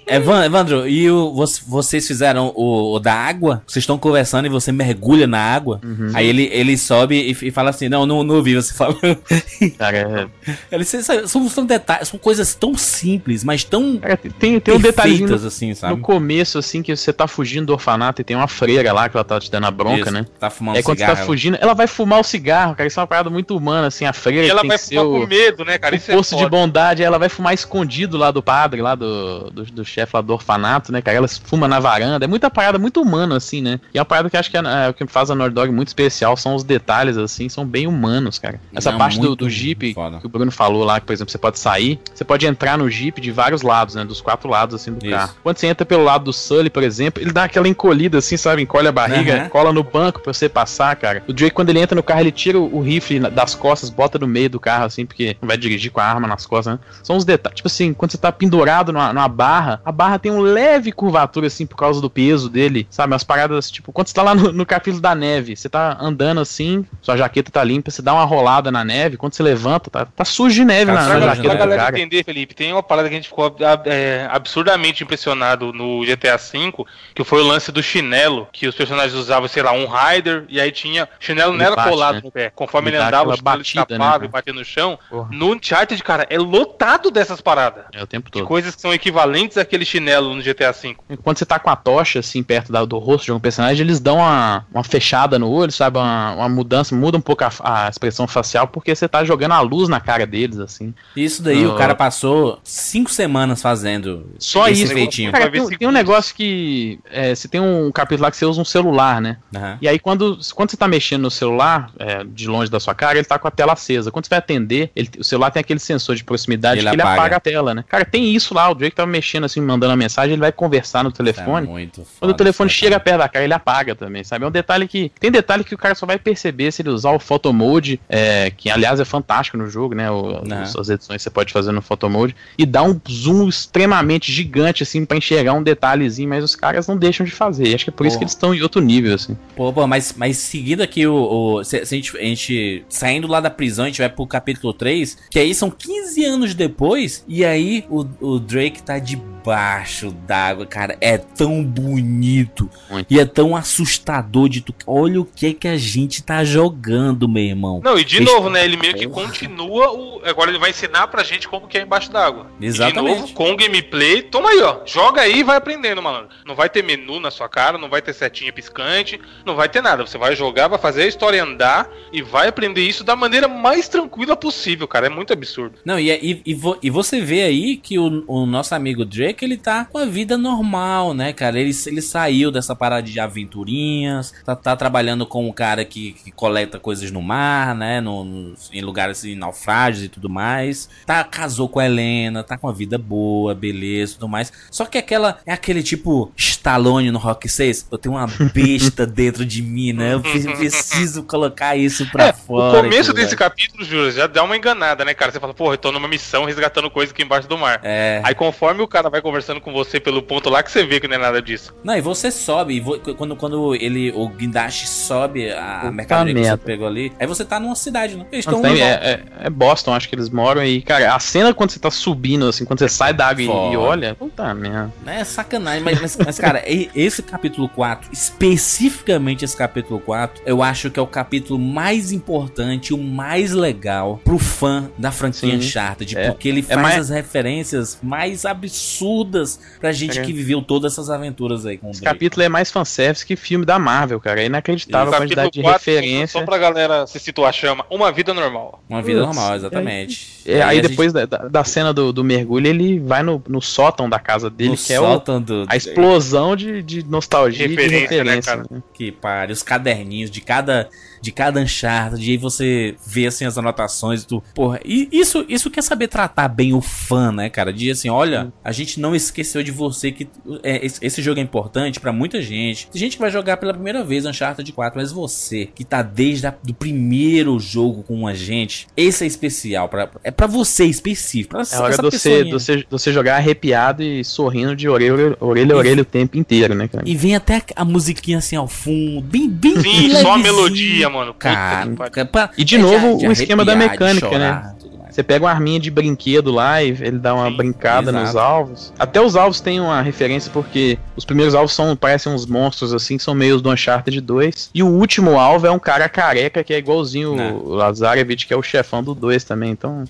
Evandro, 0.07 0.87
e 0.87 1.09
o, 1.09 1.40
vocês 1.67 2.07
fizeram 2.07 2.51
o, 2.55 2.95
o, 2.95 2.99
da 2.99 3.13
água? 3.13 3.61
Vocês 3.67 3.83
estão 3.83 3.97
conversando 3.97 4.45
e 4.45 4.49
você 4.49 4.71
mergulha 4.71 5.27
na 5.27 5.39
água? 5.39 5.79
Uhum. 5.83 6.11
Aí 6.13 6.27
ele, 6.27 6.49
ele 6.51 6.77
sobe 6.77 7.15
e, 7.15 7.47
e, 7.47 7.51
fala 7.51 7.69
assim: 7.69 7.89
Não, 7.89 8.05
não, 8.05 8.23
não 8.23 8.35
ouvi 8.35 8.55
você 8.55 8.73
falando. 8.73 8.99
Cara, 9.77 10.29
é... 10.45 10.55
ele, 10.71 10.83
são, 10.83 11.47
são, 11.49 11.65
detalhes, 11.65 12.07
são 12.07 12.19
coisas 12.19 12.53
tão 12.55 12.75
simples, 12.77 13.43
mas 13.43 13.63
tão. 13.63 13.97
Cara, 13.97 14.17
tem, 14.17 14.59
tem 14.59 14.73
um 14.73 14.79
detalhe 14.79 15.23
assim, 15.33 15.73
sabe? 15.73 15.95
No 15.95 16.01
começo, 16.01 16.57
assim, 16.57 16.81
que 16.81 16.95
você 16.95 17.13
tá 17.13 17.27
fugindo 17.27 17.67
do 17.67 17.73
orfanato 17.73 18.21
e 18.21 18.23
tem 18.23 18.35
uma 18.35 18.47
freira 18.47 18.91
lá 18.93 19.09
que 19.09 19.17
ela 19.17 19.23
tá 19.23 19.39
te 19.39 19.49
dando 19.49 19.67
a 19.67 19.71
bronca, 19.71 20.01
Isso, 20.01 20.11
né? 20.11 20.25
Tá 20.39 20.49
fumando 20.49 20.77
é 20.77 20.83
quando 20.83 20.97
cigarro, 20.97 21.15
você 21.15 21.21
tá 21.21 21.25
fugindo, 21.25 21.57
ela 21.59 21.73
vai 21.73 21.87
fumar 21.87 22.19
o 22.19 22.23
cigarro, 22.23 22.75
cara. 22.75 22.87
Isso 22.87 22.99
é 22.99 23.01
uma 23.01 23.07
parada 23.07 23.29
muito 23.29 23.55
humana, 23.55 23.87
assim, 23.87 24.05
a 24.05 24.13
freira. 24.13 24.45
E 24.45 24.49
ela 24.49 24.63
vai 24.63 24.77
fumar 24.77 25.05
o, 25.05 25.21
com 25.21 25.27
medo, 25.27 25.65
né, 25.65 25.77
cara? 25.77 25.95
O 25.95 25.97
Isso 25.97 26.11
é 26.11 26.15
poço 26.15 26.35
é 26.35 26.37
de 26.37 26.49
bondade, 26.49 27.03
ela 27.03 27.17
vai 27.17 27.29
fumar 27.29 27.53
escondido 27.53 28.17
lá 28.17 28.31
do 28.31 28.41
padre, 28.41 28.81
lá 28.81 28.95
do, 28.95 29.49
do, 29.51 29.63
do 29.65 29.85
chefe 29.85 30.15
lá 30.15 30.21
do 30.21 30.33
orfanato, 30.33 30.91
né, 30.91 31.01
cara? 31.01 31.17
Ela 31.17 31.27
fuma 31.37 31.67
na 31.67 31.79
varanda. 31.79 32.25
É 32.25 32.27
muita 32.27 32.49
parada 32.49 32.77
muito 32.77 33.01
humana, 33.01 33.37
assim, 33.37 33.61
né? 33.61 33.79
E 33.93 33.97
é 33.97 34.01
uma 34.01 34.05
parada 34.05 34.29
que 34.29 34.37
acho 34.37 34.49
que 34.49 34.57
é, 34.57 34.61
é 34.61 34.89
o 34.89 34.93
que 34.93 35.05
faz 35.07 35.29
a 35.29 35.35
Nord 35.35 35.53
Dog 35.53 35.71
muito 35.71 35.89
especial 35.89 36.35
são 36.37 36.55
os 36.55 36.63
detalhes, 36.63 37.17
assim, 37.17 37.49
são 37.49 37.65
bem 37.65 37.87
humanos, 37.87 38.39
cara. 38.39 38.59
Essa 38.73 38.91
Não, 38.91 38.97
parte 38.97 39.19
do, 39.19 39.35
do 39.35 39.49
Jeep 39.49 39.93
foda. 39.93 40.19
que 40.19 40.25
o 40.25 40.29
Bruno 40.29 40.51
falou 40.51 40.83
lá, 40.83 40.99
que, 40.99 41.05
por 41.05 41.13
exemplo, 41.13 41.31
você 41.31 41.37
pode 41.37 41.59
sair, 41.59 41.99
você 42.13 42.23
pode 42.23 42.45
entrar 42.45 42.77
no 42.77 42.89
Jeep 42.89 43.19
de 43.19 43.31
vários 43.31 43.61
lados, 43.61 43.95
né? 43.95 44.03
Dos 44.03 44.21
quatro 44.21 44.49
lados, 44.49 44.75
assim, 44.75 44.91
do 44.91 45.05
Isso. 45.05 45.15
carro. 45.15 45.33
Quando 45.43 45.57
você 45.57 45.67
entra 45.67 45.85
pelo 45.85 46.03
lado 46.03 46.25
do 46.25 46.33
Sully, 46.33 46.69
por 46.69 46.83
exemplo, 46.83 47.21
ele 47.21 47.31
dá 47.31 47.43
aquela 47.43 47.67
encolhida, 47.67 48.17
assim, 48.17 48.37
sabe? 48.37 48.61
Encolhe 48.61 48.87
a 48.87 48.91
barriga, 48.91 49.43
uhum. 49.43 49.49
cola 49.49 49.73
no 49.73 49.83
banco 49.83 50.21
pra 50.21 50.33
você 50.33 50.49
passar, 50.49 50.95
cara. 50.95 51.23
O 51.27 51.33
Drake, 51.33 51.53
quando 51.53 51.69
ele 51.69 51.79
entra 51.79 51.95
no 51.95 52.03
carro, 52.03 52.21
ele 52.21 52.31
tira 52.31 52.59
o, 52.59 52.77
o 52.77 52.81
rifle 52.81 53.19
das 53.19 53.55
costas, 53.55 53.89
bota 53.89 54.17
no 54.17 54.27
meio 54.27 54.49
do 54.49 54.59
carro, 54.59 54.85
assim, 54.85 55.05
porque 55.05 55.37
vai 55.41 55.57
dirigir 55.57 55.91
com 55.91 55.99
a 55.99 56.03
arma 56.03 56.27
nas 56.27 56.45
costas, 56.45 56.73
né? 56.73 56.79
São 57.03 57.15
os 57.15 57.25
detalhes. 57.25 57.57
Tipo 57.57 57.67
assim, 57.67 57.93
quando 57.93 58.11
você 58.11 58.17
tá 58.17 58.31
pendurado 58.31 58.91
numa, 58.91 59.13
numa 59.13 59.27
barra, 59.27 59.81
a 59.83 59.91
barra 59.91 60.19
tem 60.19 60.31
um 60.31 60.39
leve 60.39 60.91
curvatura, 61.21 61.47
assim, 61.47 61.65
por 61.65 61.75
causa 61.75 62.01
do 62.01 62.09
peso 62.09 62.49
dele, 62.49 62.87
sabe? 62.89 63.13
Umas 63.13 63.23
paradas, 63.23 63.69
tipo, 63.69 63.91
quando 63.91 64.07
você 64.07 64.13
tá 64.13 64.23
lá 64.23 64.33
no, 64.35 64.51
no 64.51 64.65
capítulo 64.65 65.01
da 65.01 65.13
neve, 65.13 65.55
você 65.55 65.69
tá 65.69 65.97
andando 65.99 66.41
assim, 66.41 66.85
sua 67.01 67.17
jaqueta 67.17 67.51
tá 67.51 67.63
limpa, 67.63 67.91
você 67.91 68.01
dá 68.01 68.13
uma 68.13 68.25
rolada 68.25 68.71
na 68.71 68.83
neve, 68.83 69.17
quando 69.17 69.33
você 69.33 69.43
levanta, 69.43 69.89
tá, 69.89 70.05
tá 70.05 70.25
sujo 70.25 70.55
de 70.55 70.65
neve 70.65 70.91
cara, 70.91 71.07
na, 71.07 71.19
na 71.19 71.25
jaqueta. 71.27 71.49
Pra 71.49 71.55
galera 71.55 71.83
cara. 71.83 71.99
entender, 71.99 72.23
Felipe, 72.23 72.55
tem 72.55 72.71
uma 72.71 72.83
parada 72.83 73.07
que 73.07 73.15
a 73.15 73.17
gente 73.17 73.29
ficou 73.29 73.55
é, 73.85 74.27
absurdamente 74.31 75.03
impressionado 75.03 75.71
no 75.73 76.01
GTA 76.05 76.37
V, 76.37 76.85
que 77.13 77.23
foi 77.23 77.41
o 77.41 77.47
lance 77.47 77.71
do 77.71 77.83
chinelo, 77.83 78.47
que 78.51 78.67
os 78.67 78.75
personagens 78.75 79.13
usavam, 79.13 79.47
sei 79.47 79.63
lá, 79.63 79.71
um 79.71 79.87
rider, 79.87 80.45
e 80.49 80.59
aí 80.59 80.71
tinha. 80.71 81.07
Chinelo 81.19 81.53
não 81.53 81.65
era 81.65 81.75
bate, 81.75 81.89
colado 81.89 82.15
né? 82.15 82.21
no 82.23 82.31
pé. 82.31 82.51
Conforme 82.55 82.89
ele, 82.89 82.97
ele 82.97 83.05
andava, 83.05 83.29
o 83.29 83.35
chinelo 83.35 83.43
batida, 83.43 83.81
escapava 83.81 84.19
né, 84.19 84.25
e 84.25 84.27
batia 84.29 84.53
no 84.53 84.65
chão. 84.65 84.97
Porra. 85.09 85.29
No 85.31 85.53
Uncharted, 85.53 86.03
cara, 86.03 86.25
é 86.29 86.37
lotado 86.37 87.11
dessas 87.11 87.41
paradas. 87.41 87.85
É 87.93 88.01
o 88.01 88.07
tempo 88.07 88.29
todo. 88.29 88.41
De 88.41 88.47
coisas 88.47 88.75
que 88.75 88.81
são 88.81 88.93
equivalentes 88.93 89.57
àquele 89.57 89.85
chinelo 89.85 90.33
no 90.33 90.41
GTA 90.41 90.71
V. 90.71 90.95
Quando 91.23 91.37
você 91.37 91.45
tá 91.45 91.59
com 91.59 91.69
a 91.69 91.75
tocha, 91.75 92.19
assim, 92.19 92.43
perto 92.43 92.71
da, 92.71 92.85
do 92.85 92.97
rosto 92.97 93.25
de 93.25 93.31
um 93.31 93.39
personagem, 93.39 93.83
eles 93.83 93.99
dão 93.99 94.17
uma, 94.17 94.65
uma 94.73 94.83
fechada 94.83 95.37
no 95.37 95.49
olho, 95.49 95.71
sabe? 95.71 95.97
Uma, 95.97 96.33
uma 96.33 96.49
mudança, 96.49 96.95
muda 96.95 97.17
um 97.17 97.21
pouco 97.21 97.43
a, 97.43 97.51
a, 97.61 97.89
expressão 97.89 98.27
facial, 98.27 98.67
porque 98.67 98.95
você 98.95 99.07
tá 99.07 99.23
jogando 99.23 99.53
a 99.53 99.61
luz 99.61 99.89
na 99.89 99.99
cara 99.99 100.25
deles, 100.25 100.59
assim. 100.59 100.93
Isso 101.15 101.41
daí 101.41 101.65
uh, 101.65 101.73
o 101.73 101.77
cara 101.77 101.95
passou 101.95 102.59
cinco 102.63 103.11
semanas 103.11 103.61
fazendo. 103.61 104.27
Só 104.37 104.67
isso. 104.67 104.91
Feitinho. 104.91 105.31
Cara, 105.31 105.49
tem, 105.49 105.67
tem, 105.77 105.87
um 105.87 105.91
negócio 105.91 106.35
que. 106.35 106.99
É, 107.09 107.33
você 107.33 107.47
tem 107.47 107.61
um 107.61 107.91
capítulo 107.91 108.23
lá 108.23 108.31
que 108.31 108.37
você 108.37 108.45
usa 108.45 108.61
um 108.61 108.65
celular, 108.65 109.21
né? 109.21 109.37
Uhum. 109.55 109.77
E 109.81 109.87
aí, 109.87 109.99
quando, 109.99 110.37
quando 110.53 110.71
você 110.71 110.77
tá 110.77 110.87
mexendo 110.87 111.23
no 111.23 111.31
celular, 111.31 111.89
é, 111.97 112.23
de 112.23 112.47
longe 112.47 112.69
da 112.69 112.79
sua 112.79 112.93
cara, 112.93 113.17
ele 113.17 113.25
tá 113.25 113.39
com 113.39 113.47
a 113.47 113.51
tela 113.51 113.73
acesa. 113.73 114.11
Quando 114.11 114.25
você 114.25 114.29
vai 114.29 114.39
atender, 114.39 114.91
ele, 114.95 115.09
o 115.19 115.23
celular 115.23 115.51
tem 115.51 115.61
aquele 115.61 115.79
sensor 115.79 116.15
de 116.15 116.23
proximidade 116.23 116.79
ele 116.79 116.89
que 116.89 116.95
ele 116.95 117.01
apaga. 117.01 117.19
apaga 117.19 117.35
a 117.37 117.39
tela, 117.39 117.73
né? 117.73 117.83
Cara, 117.87 118.05
tem 118.05 118.33
isso 118.33 118.53
lá. 118.53 118.69
O 118.69 118.75
Drake 118.75 118.95
tava 118.95 119.09
mexendo 119.09 119.45
assim, 119.45 119.61
mandando 119.61 119.91
uma 119.91 119.97
mensagem, 119.97 120.33
ele 120.33 120.41
vai 120.41 120.51
conversar 120.51 121.00
no 121.03 121.11
telefone. 121.11 121.67
É 121.67 121.69
muito 121.69 122.05
quando 122.19 122.31
o 122.31 122.35
telefone 122.35 122.69
chega 122.69 122.99
perto 122.99 123.19
da 123.19 123.29
cara, 123.29 123.45
ele 123.45 123.53
apaga 123.53 123.95
também, 123.95 124.23
sabe? 124.23 124.45
É 124.45 124.47
um 124.47 124.51
detalhe 124.51 124.87
que. 124.87 125.11
Tem 125.19 125.31
detalhe 125.31 125.63
que 125.63 125.75
o 125.75 125.77
cara 125.77 125.95
só 125.95 126.05
vai 126.05 126.17
perceber 126.17 126.71
se 126.71 126.81
ele 126.81 126.89
usar 126.89 127.11
o 127.11 127.19
photo 127.19 127.51
mode, 127.53 127.99
é, 128.09 128.51
que 128.51 128.69
aliás 128.69 128.99
é 128.99 129.05
fantástico 129.05 129.57
no 129.57 129.67
jogo, 129.67 129.95
né? 129.95 130.09
O, 130.11 130.41
as 130.79 130.89
edições 130.89 131.21
você 131.21 131.29
pode 131.29 131.51
fazer 131.51 131.71
no 131.71 131.81
photo 131.81 132.09
mode, 132.09 132.35
e 132.57 132.65
dá 132.65 132.83
um 132.83 132.99
zoom 133.09 133.47
extremamente 133.47 134.31
gigante, 134.31 134.83
assim, 134.83 135.05
para 135.05 135.17
enxergar 135.17 135.53
um 135.53 135.63
detalhezinho, 135.63 136.29
mas 136.29 136.43
os 136.43 136.55
caras 136.55 136.87
não 136.87 136.97
deixam 136.97 137.25
de 137.25 137.31
fazer. 137.31 137.67
E 137.67 137.75
acho 137.75 137.85
que 137.85 137.89
é 137.89 137.93
por 137.93 138.05
isso 138.05 138.17
que 138.17 138.23
eles 138.23 138.33
estão 138.33 138.53
em 138.53 138.61
outro 138.61 138.81
nível, 138.81 139.15
assim. 139.15 139.37
Pô, 139.55 139.71
pô, 139.71 139.87
mas, 139.87 140.13
mas 140.17 140.37
seguindo 140.37 140.81
aqui 140.81 141.05
o. 141.07 141.15
o 141.15 141.63
se, 141.63 141.85
se 141.85 141.95
a, 141.95 141.97
gente, 141.97 142.17
a, 142.17 142.21
gente, 142.21 142.85
Saindo 142.89 143.27
lá 143.27 143.39
da 143.39 143.49
prisão, 143.49 143.85
a 143.85 143.87
gente 143.87 143.99
vai 143.99 144.09
pro 144.09 144.25
capítulo 144.25 144.73
3, 144.73 145.17
que 145.29 145.39
aí 145.39 145.53
são 145.53 145.69
15 145.69 146.25
anos 146.25 146.53
depois, 146.53 147.23
e 147.27 147.43
aí 147.45 147.85
o, 147.89 148.05
o 148.19 148.39
Drake 148.39 148.81
tá 148.83 148.99
debaixo 148.99 150.11
d'água, 150.11 150.65
cara. 150.65 150.90
É 150.99 151.17
tão 151.17 151.63
bonito 151.63 152.69
Muito. 152.89 153.07
e 153.13 153.19
é 153.19 153.25
tão 153.25 153.55
assustador 153.55 154.49
de 154.49 154.61
tu. 154.61 154.73
Olha 154.85 155.21
o 155.21 155.25
que 155.25 155.53
que 155.53 155.67
a 155.67 155.77
gente 155.77 156.21
tá 156.23 156.43
jogando, 156.43 157.27
meu 157.27 157.43
irmão. 157.43 157.81
Não, 157.83 157.97
e 157.97 158.03
de 158.03 158.17
Eles- 158.17 158.31
novo, 158.31 158.49
né? 158.49 158.63
Ele 158.65 158.77
meio 158.77 158.93
que 158.95 159.07
continua 159.07 159.91
o. 159.91 160.21
Agora 160.25 160.49
ele 160.51 160.59
vai 160.59 160.69
ensinar 160.69 161.07
pra 161.07 161.23
gente 161.23 161.47
como 161.47 161.67
que 161.67 161.77
é 161.77 161.81
embaixo 161.81 162.11
d'água. 162.11 162.47
E 162.59 162.65
Exatamente. 162.65 163.15
De 163.15 163.21
novo, 163.21 163.33
com 163.33 163.51
o 163.51 163.55
gameplay. 163.57 164.21
Toma 164.21 164.49
aí, 164.49 164.61
ó. 164.61 164.79
Joga 164.85 165.21
aí 165.21 165.39
e 165.39 165.43
vai 165.43 165.57
aprendendo, 165.57 166.01
malandro. 166.01 166.29
Não 166.45 166.55
vai 166.55 166.69
ter 166.69 166.83
menu 166.83 167.19
na 167.19 167.31
sua 167.31 167.49
cara, 167.49 167.77
não 167.77 167.89
vai 167.89 168.01
ter 168.01 168.13
setinha 168.13 168.51
piscante, 168.53 169.19
não 169.45 169.55
vai 169.55 169.67
ter 169.69 169.81
nada. 169.81 170.05
Você 170.05 170.17
vai 170.17 170.35
jogar, 170.35 170.67
vai 170.67 170.79
fazer 170.79 171.03
a 171.03 171.07
história 171.07 171.43
andar 171.43 171.89
e 172.11 172.21
vai 172.21 172.47
aprender 172.47 172.81
isso 172.81 173.03
da 173.03 173.15
maneira 173.15 173.47
mais 173.47 173.87
tranquila 173.87 174.35
possível, 174.35 174.87
cara. 174.87 175.07
É 175.07 175.09
muito 175.09 175.33
absurdo. 175.33 175.75
Não, 175.85 175.99
e, 175.99 176.09
e, 176.11 176.41
e, 176.45 176.53
vo- 176.53 176.77
e 176.81 176.89
você 176.89 177.21
vê 177.21 177.43
aí 177.43 177.77
que 177.77 177.97
o, 177.99 178.23
o 178.27 178.45
nosso 178.45 178.73
amigo 178.75 179.03
Drake, 179.05 179.43
ele 179.43 179.57
tá 179.57 179.85
com 179.85 179.97
a 179.97 180.05
vida 180.05 180.37
normal, 180.37 180.80
né, 181.13 181.33
cara? 181.33 181.59
Ele, 181.59 181.71
ele 181.85 182.01
saiu 182.01 182.51
dessa 182.51 182.75
parada 182.75 183.03
de 183.03 183.19
aventurinhas, 183.19 184.33
tá, 184.45 184.55
tá 184.55 184.75
trabalhando 184.75 185.25
com 185.25 185.47
um 185.47 185.51
cara 185.51 185.83
que, 185.85 186.13
que 186.13 186.31
coleta 186.31 186.79
coisas 186.79 187.11
no 187.11 187.21
mar, 187.21 187.75
né? 187.75 188.01
No, 188.01 188.23
nos- 188.23 188.69
em 188.73 188.81
lugares 188.81 189.19
assim, 189.19 189.35
naufrágios 189.35 190.05
e 190.05 190.09
tudo 190.09 190.29
mais. 190.29 190.89
Tá, 191.05 191.23
casou 191.23 191.67
com 191.69 191.79
a 191.79 191.85
Helena, 191.85 192.43
tá 192.43 192.57
com 192.57 192.67
a 192.67 192.71
vida 192.71 192.97
boa, 192.97 193.53
beleza 193.53 194.13
e 194.13 194.15
tudo 194.15 194.27
mais. 194.29 194.51
Só 194.69 194.85
que 194.85 194.97
aquela, 194.97 195.39
é 195.45 195.53
aquele 195.53 195.83
tipo 195.83 196.31
Stallone 196.35 197.11
no 197.11 197.19
Rock 197.19 197.47
6. 197.47 197.87
Eu 197.91 197.97
tenho 197.97 198.15
uma 198.15 198.27
besta 198.53 199.05
dentro 199.07 199.45
de 199.45 199.61
mim, 199.61 199.93
né? 199.93 200.13
Eu 200.13 200.21
pre- 200.21 200.55
preciso 200.55 201.23
colocar 201.23 201.75
isso 201.75 202.05
pra 202.11 202.27
É, 202.27 202.33
fora. 202.33 202.79
o 202.79 202.83
começo 202.83 203.13
desse 203.13 203.35
capítulo, 203.35 203.83
Júlio, 203.83 204.11
já 204.11 204.27
dá 204.27 204.43
uma 204.43 204.55
enganada, 204.57 205.03
né, 205.05 205.13
cara? 205.13 205.31
Você 205.31 205.39
fala, 205.39 205.53
porra, 205.53 205.73
eu 205.73 205.77
tô 205.77 205.91
numa 205.91 206.07
missão 206.07 206.45
resgatando 206.45 206.89
coisa 206.89 207.11
aqui 207.11 207.23
embaixo 207.23 207.47
do 207.47 207.57
mar. 207.57 207.79
É. 207.83 208.21
Aí 208.23 208.33
conforme 208.35 208.81
o 208.81 208.87
cara 208.87 209.09
vai 209.09 209.21
conversando 209.21 209.59
com 209.61 209.71
você 209.71 209.99
pelo 209.99 210.21
ponto 210.21 210.49
lá, 210.49 210.60
que 210.63 210.71
você 210.71 210.83
vê 210.85 210.99
que 210.99 211.07
não 211.07 211.15
é 211.15 211.19
nada 211.19 211.41
disso. 211.41 211.73
Não, 211.83 211.95
e 211.95 212.01
você 212.01 212.29
sobe, 212.31 212.75
e 212.75 212.79
vo- 212.79 212.99
quando, 213.15 213.35
quando 213.35 213.75
ele, 213.75 214.11
o 214.11 214.27
guindaste 214.27 214.87
sobe 214.87 215.51
a 215.51 215.79
Puta 215.81 215.91
mercadoria 215.91 216.33
que 216.35 216.43
você 216.43 216.57
pegou 216.57 216.87
ali, 216.87 217.11
aí 217.19 217.27
você 217.27 217.43
tá 217.45 217.59
numa 217.59 217.75
cidade, 217.75 218.15
né? 218.15 218.25
Eles 218.31 218.45
Não 218.45 218.55
estão 218.57 218.73
tem, 218.73 218.81
é, 218.81 218.87
é- 218.89 219.23
é 219.45 219.49
Boston, 219.49 219.93
acho 219.93 220.07
que 220.09 220.15
eles 220.15 220.29
moram 220.29 220.61
aí. 220.61 220.81
Cara, 220.81 221.13
a 221.15 221.19
cena 221.19 221.53
quando 221.53 221.71
você 221.71 221.79
tá 221.79 221.91
subindo, 221.91 222.47
assim, 222.47 222.65
quando 222.65 222.79
você 222.79 222.89
sai 222.89 223.13
da 223.13 223.27
água 223.27 223.41
e, 223.41 223.45
e 223.45 223.77
olha, 223.77 224.15
puta 224.15 224.53
merda. 224.53 224.91
É 225.05 225.23
sacanagem, 225.23 225.83
mas, 225.83 225.99
mas, 226.01 226.17
mas, 226.17 226.39
cara, 226.39 226.63
e- 226.69 226.89
esse 226.95 227.21
capítulo 227.23 227.67
4, 227.69 228.09
especificamente 228.11 229.43
esse 229.45 229.55
capítulo 229.55 229.99
4, 229.99 230.41
eu 230.45 230.61
acho 230.63 230.89
que 230.89 230.99
é 230.99 231.01
o 231.03 231.07
capítulo 231.07 231.59
mais 231.59 232.11
importante, 232.11 232.93
o 232.93 232.97
mais 232.97 233.51
legal 233.51 234.19
pro 234.23 234.37
fã 234.37 234.89
da 234.97 235.11
franquia 235.11 235.51
Sim. 235.51 235.57
Uncharted, 235.57 236.17
É. 236.17 236.27
porque 236.29 236.47
ele 236.49 236.59
É 236.61 236.63
faz 236.63 236.81
mais- 236.81 236.99
as 236.99 237.09
referências 237.09 237.97
mais 238.01 238.45
absurdas 238.45 239.59
pra 239.79 239.91
gente 239.91 240.19
É. 240.19 240.21
que 240.23 240.33
viveu 240.51 240.61
todas 240.61 240.93
essas 240.93 241.09
aventuras 241.09 241.65
aí 241.65 241.77
com 241.77 241.87
o 241.87 241.91
Esse 241.91 242.01
Drake. 242.01 242.13
capítulo 242.15 242.43
é 242.43 242.49
mais 242.49 242.69
fanservice 242.71 243.25
que 243.25 243.35
filme 243.35 243.65
da 243.65 243.79
Marvel, 243.79 244.19
cara. 244.19 244.41
É 244.41 244.45
inacreditável 244.45 245.13
a 245.13 245.17
quantidade 245.17 245.51
de 245.51 245.61
quatro, 245.61 245.79
referência. 245.79 246.39
Só 246.39 246.45
pra 246.45 246.57
galera 246.57 247.07
se 247.07 247.19
situar, 247.19 247.53
chama 247.53 247.85
Uma 247.89 248.11
Vida 248.11 248.33
Normal. 248.33 248.83
Uma 248.89 249.01
vida 249.01 249.21
Putz, 249.23 249.35
normal, 249.35 249.55
exatamente. 249.55 250.41
É, 250.45 250.61
aí 250.61 250.79
a 250.79 250.81
gente- 250.81 250.89
depois 250.91 251.13
da, 251.13 251.25
da- 251.25 251.47
da 251.47 251.63
cena 251.63 251.93
do, 251.93 252.11
do 252.11 252.23
mergulho, 252.23 252.67
ele 252.67 252.99
vai 252.99 253.23
no, 253.23 253.41
no 253.47 253.61
sótão 253.61 254.09
da 254.09 254.19
casa 254.19 254.49
dele, 254.49 254.71
no 254.71 254.77
que 254.77 254.91
é 254.93 254.99
o, 254.99 255.03
sótão 255.03 255.41
do, 255.41 255.65
a 255.69 255.75
explosão 255.77 256.55
de, 256.55 256.83
de 256.83 257.03
nostalgia 257.05 257.65
e 257.65 257.69
de 257.69 257.75
Referência, 257.75 258.23
né, 258.23 258.31
referência. 258.31 258.51
cara? 258.57 258.67
né? 258.69 258.83
que 258.93 259.11
pare, 259.11 259.53
os 259.53 259.63
caderninhos 259.63 260.29
de 260.29 260.41
cada 260.41 260.89
de 261.21 261.31
cada 261.31 261.59
Uncharted, 261.59 262.27
e 262.27 262.31
aí 262.31 262.37
você 262.37 262.95
vê 263.05 263.27
assim 263.27 263.45
as 263.45 263.57
anotações 263.57 264.25
do, 264.25 264.41
porra, 264.53 264.79
e 264.83 265.07
isso 265.11 265.45
isso 265.47 265.69
quer 265.69 265.81
saber 265.83 266.07
tratar 266.07 266.47
bem 266.47 266.73
o 266.73 266.81
fã, 266.81 267.31
né, 267.31 267.49
cara? 267.49 267.71
De 267.71 267.91
assim, 267.91 268.09
olha, 268.09 268.51
a 268.63 268.71
gente 268.71 268.99
não 268.99 269.15
esqueceu 269.15 269.63
de 269.63 269.71
você 269.71 270.11
que 270.11 270.27
é, 270.63 270.85
esse, 270.85 271.03
esse 271.05 271.21
jogo 271.21 271.39
é 271.39 271.43
importante 271.43 271.99
pra 271.99 272.11
muita 272.11 272.41
gente. 272.41 272.87
Tem 272.87 272.99
gente 272.99 273.15
que 273.17 273.21
vai 273.21 273.31
jogar 273.31 273.57
pela 273.57 273.73
primeira 273.73 274.03
vez 274.03 274.25
Uncharted 274.25 274.71
4, 274.71 274.99
mas 274.99 275.11
você 275.11 275.67
que 275.73 275.83
tá 275.83 276.01
desde 276.01 276.47
a, 276.47 276.53
do 276.63 276.73
primeiro 276.73 277.59
jogo 277.59 278.03
com 278.03 278.27
a 278.27 278.33
gente, 278.33 278.87
esse 278.97 279.23
é 279.23 279.27
especial 279.27 279.87
para 279.87 280.09
é 280.23 280.31
pra 280.31 280.47
você 280.47 280.85
específico, 280.85 281.51
pra 281.51 281.63
É 281.71 281.79
hora 281.79 281.95
de 281.95 282.01
você, 282.01 282.43
de 282.43 282.51
você, 282.51 282.77
de 282.77 282.87
você 282.89 283.13
jogar 283.13 283.35
arrepiado 283.35 284.01
e 284.01 284.23
sorrindo 284.23 284.75
de 284.75 284.87
orelha, 284.89 285.37
orelha 285.39 285.75
a 285.75 285.77
orelha 285.77 286.01
o 286.01 286.05
tempo 286.05 286.37
inteiro, 286.37 286.73
né, 286.73 286.87
cara? 286.87 287.03
E 287.05 287.15
vem 287.15 287.35
até 287.35 287.61
a 287.75 287.85
musiquinha 287.85 288.37
assim 288.37 288.55
ao 288.55 288.67
fundo, 288.67 289.21
bem 289.21 289.49
bem 289.49 289.79
Sim, 289.79 290.15
só 290.21 290.33
a 290.33 290.37
melodia, 290.37 291.09
mano. 291.11 291.33
Puta 291.33 291.49
Cara, 291.53 292.25
pra- 292.31 292.49
E 292.57 292.63
de 292.63 292.75
é 292.75 292.79
novo, 292.79 293.17
de 293.17 293.27
o 293.27 293.31
esquema 293.31 293.63
da 293.65 293.73
arrepiar, 293.73 293.91
mecânica, 293.91 294.27
chorar, 294.27 294.39
né? 294.39 294.51
mais. 294.63 294.81
Você 295.11 295.21
pega 295.23 295.43
uma 295.43 295.51
arminha 295.51 295.77
de 295.77 295.91
brinquedo 295.91 296.51
lá 296.53 296.81
e 296.81 296.91
ele 296.91 297.19
dá 297.19 297.35
uma 297.35 297.49
Sim, 297.49 297.57
brincada 297.57 298.11
exato. 298.11 298.25
nos 298.25 298.35
alvos. 298.37 298.93
Até 298.97 299.19
os 299.19 299.35
alvos 299.35 299.59
têm 299.59 299.77
uma 299.81 300.01
referência 300.01 300.49
porque 300.53 300.97
os 301.17 301.25
primeiros 301.25 301.53
alvos 301.53 301.73
são 301.73 301.93
parecem 301.97 302.31
uns 302.31 302.45
monstros 302.45 302.93
assim, 302.93 303.17
que 303.17 303.23
são 303.23 303.35
meios 303.35 303.61
do 303.61 303.69
Uncharted 303.69 304.21
2. 304.21 304.69
E 304.73 304.81
o 304.81 304.87
último 304.87 305.37
alvo 305.37 305.67
é 305.67 305.71
um 305.71 305.79
cara 305.79 306.07
careca 306.07 306.63
que 306.63 306.73
é 306.73 306.77
igualzinho 306.77 307.37
É. 307.37 307.51
o 307.51 307.73
Lazarevich, 307.73 308.47
que 308.47 308.53
é 308.53 308.57
o 308.57 308.63
chefão 308.63 309.03
do 309.03 309.13
2 309.13 309.43
também. 309.43 309.71
Então, 309.71 310.05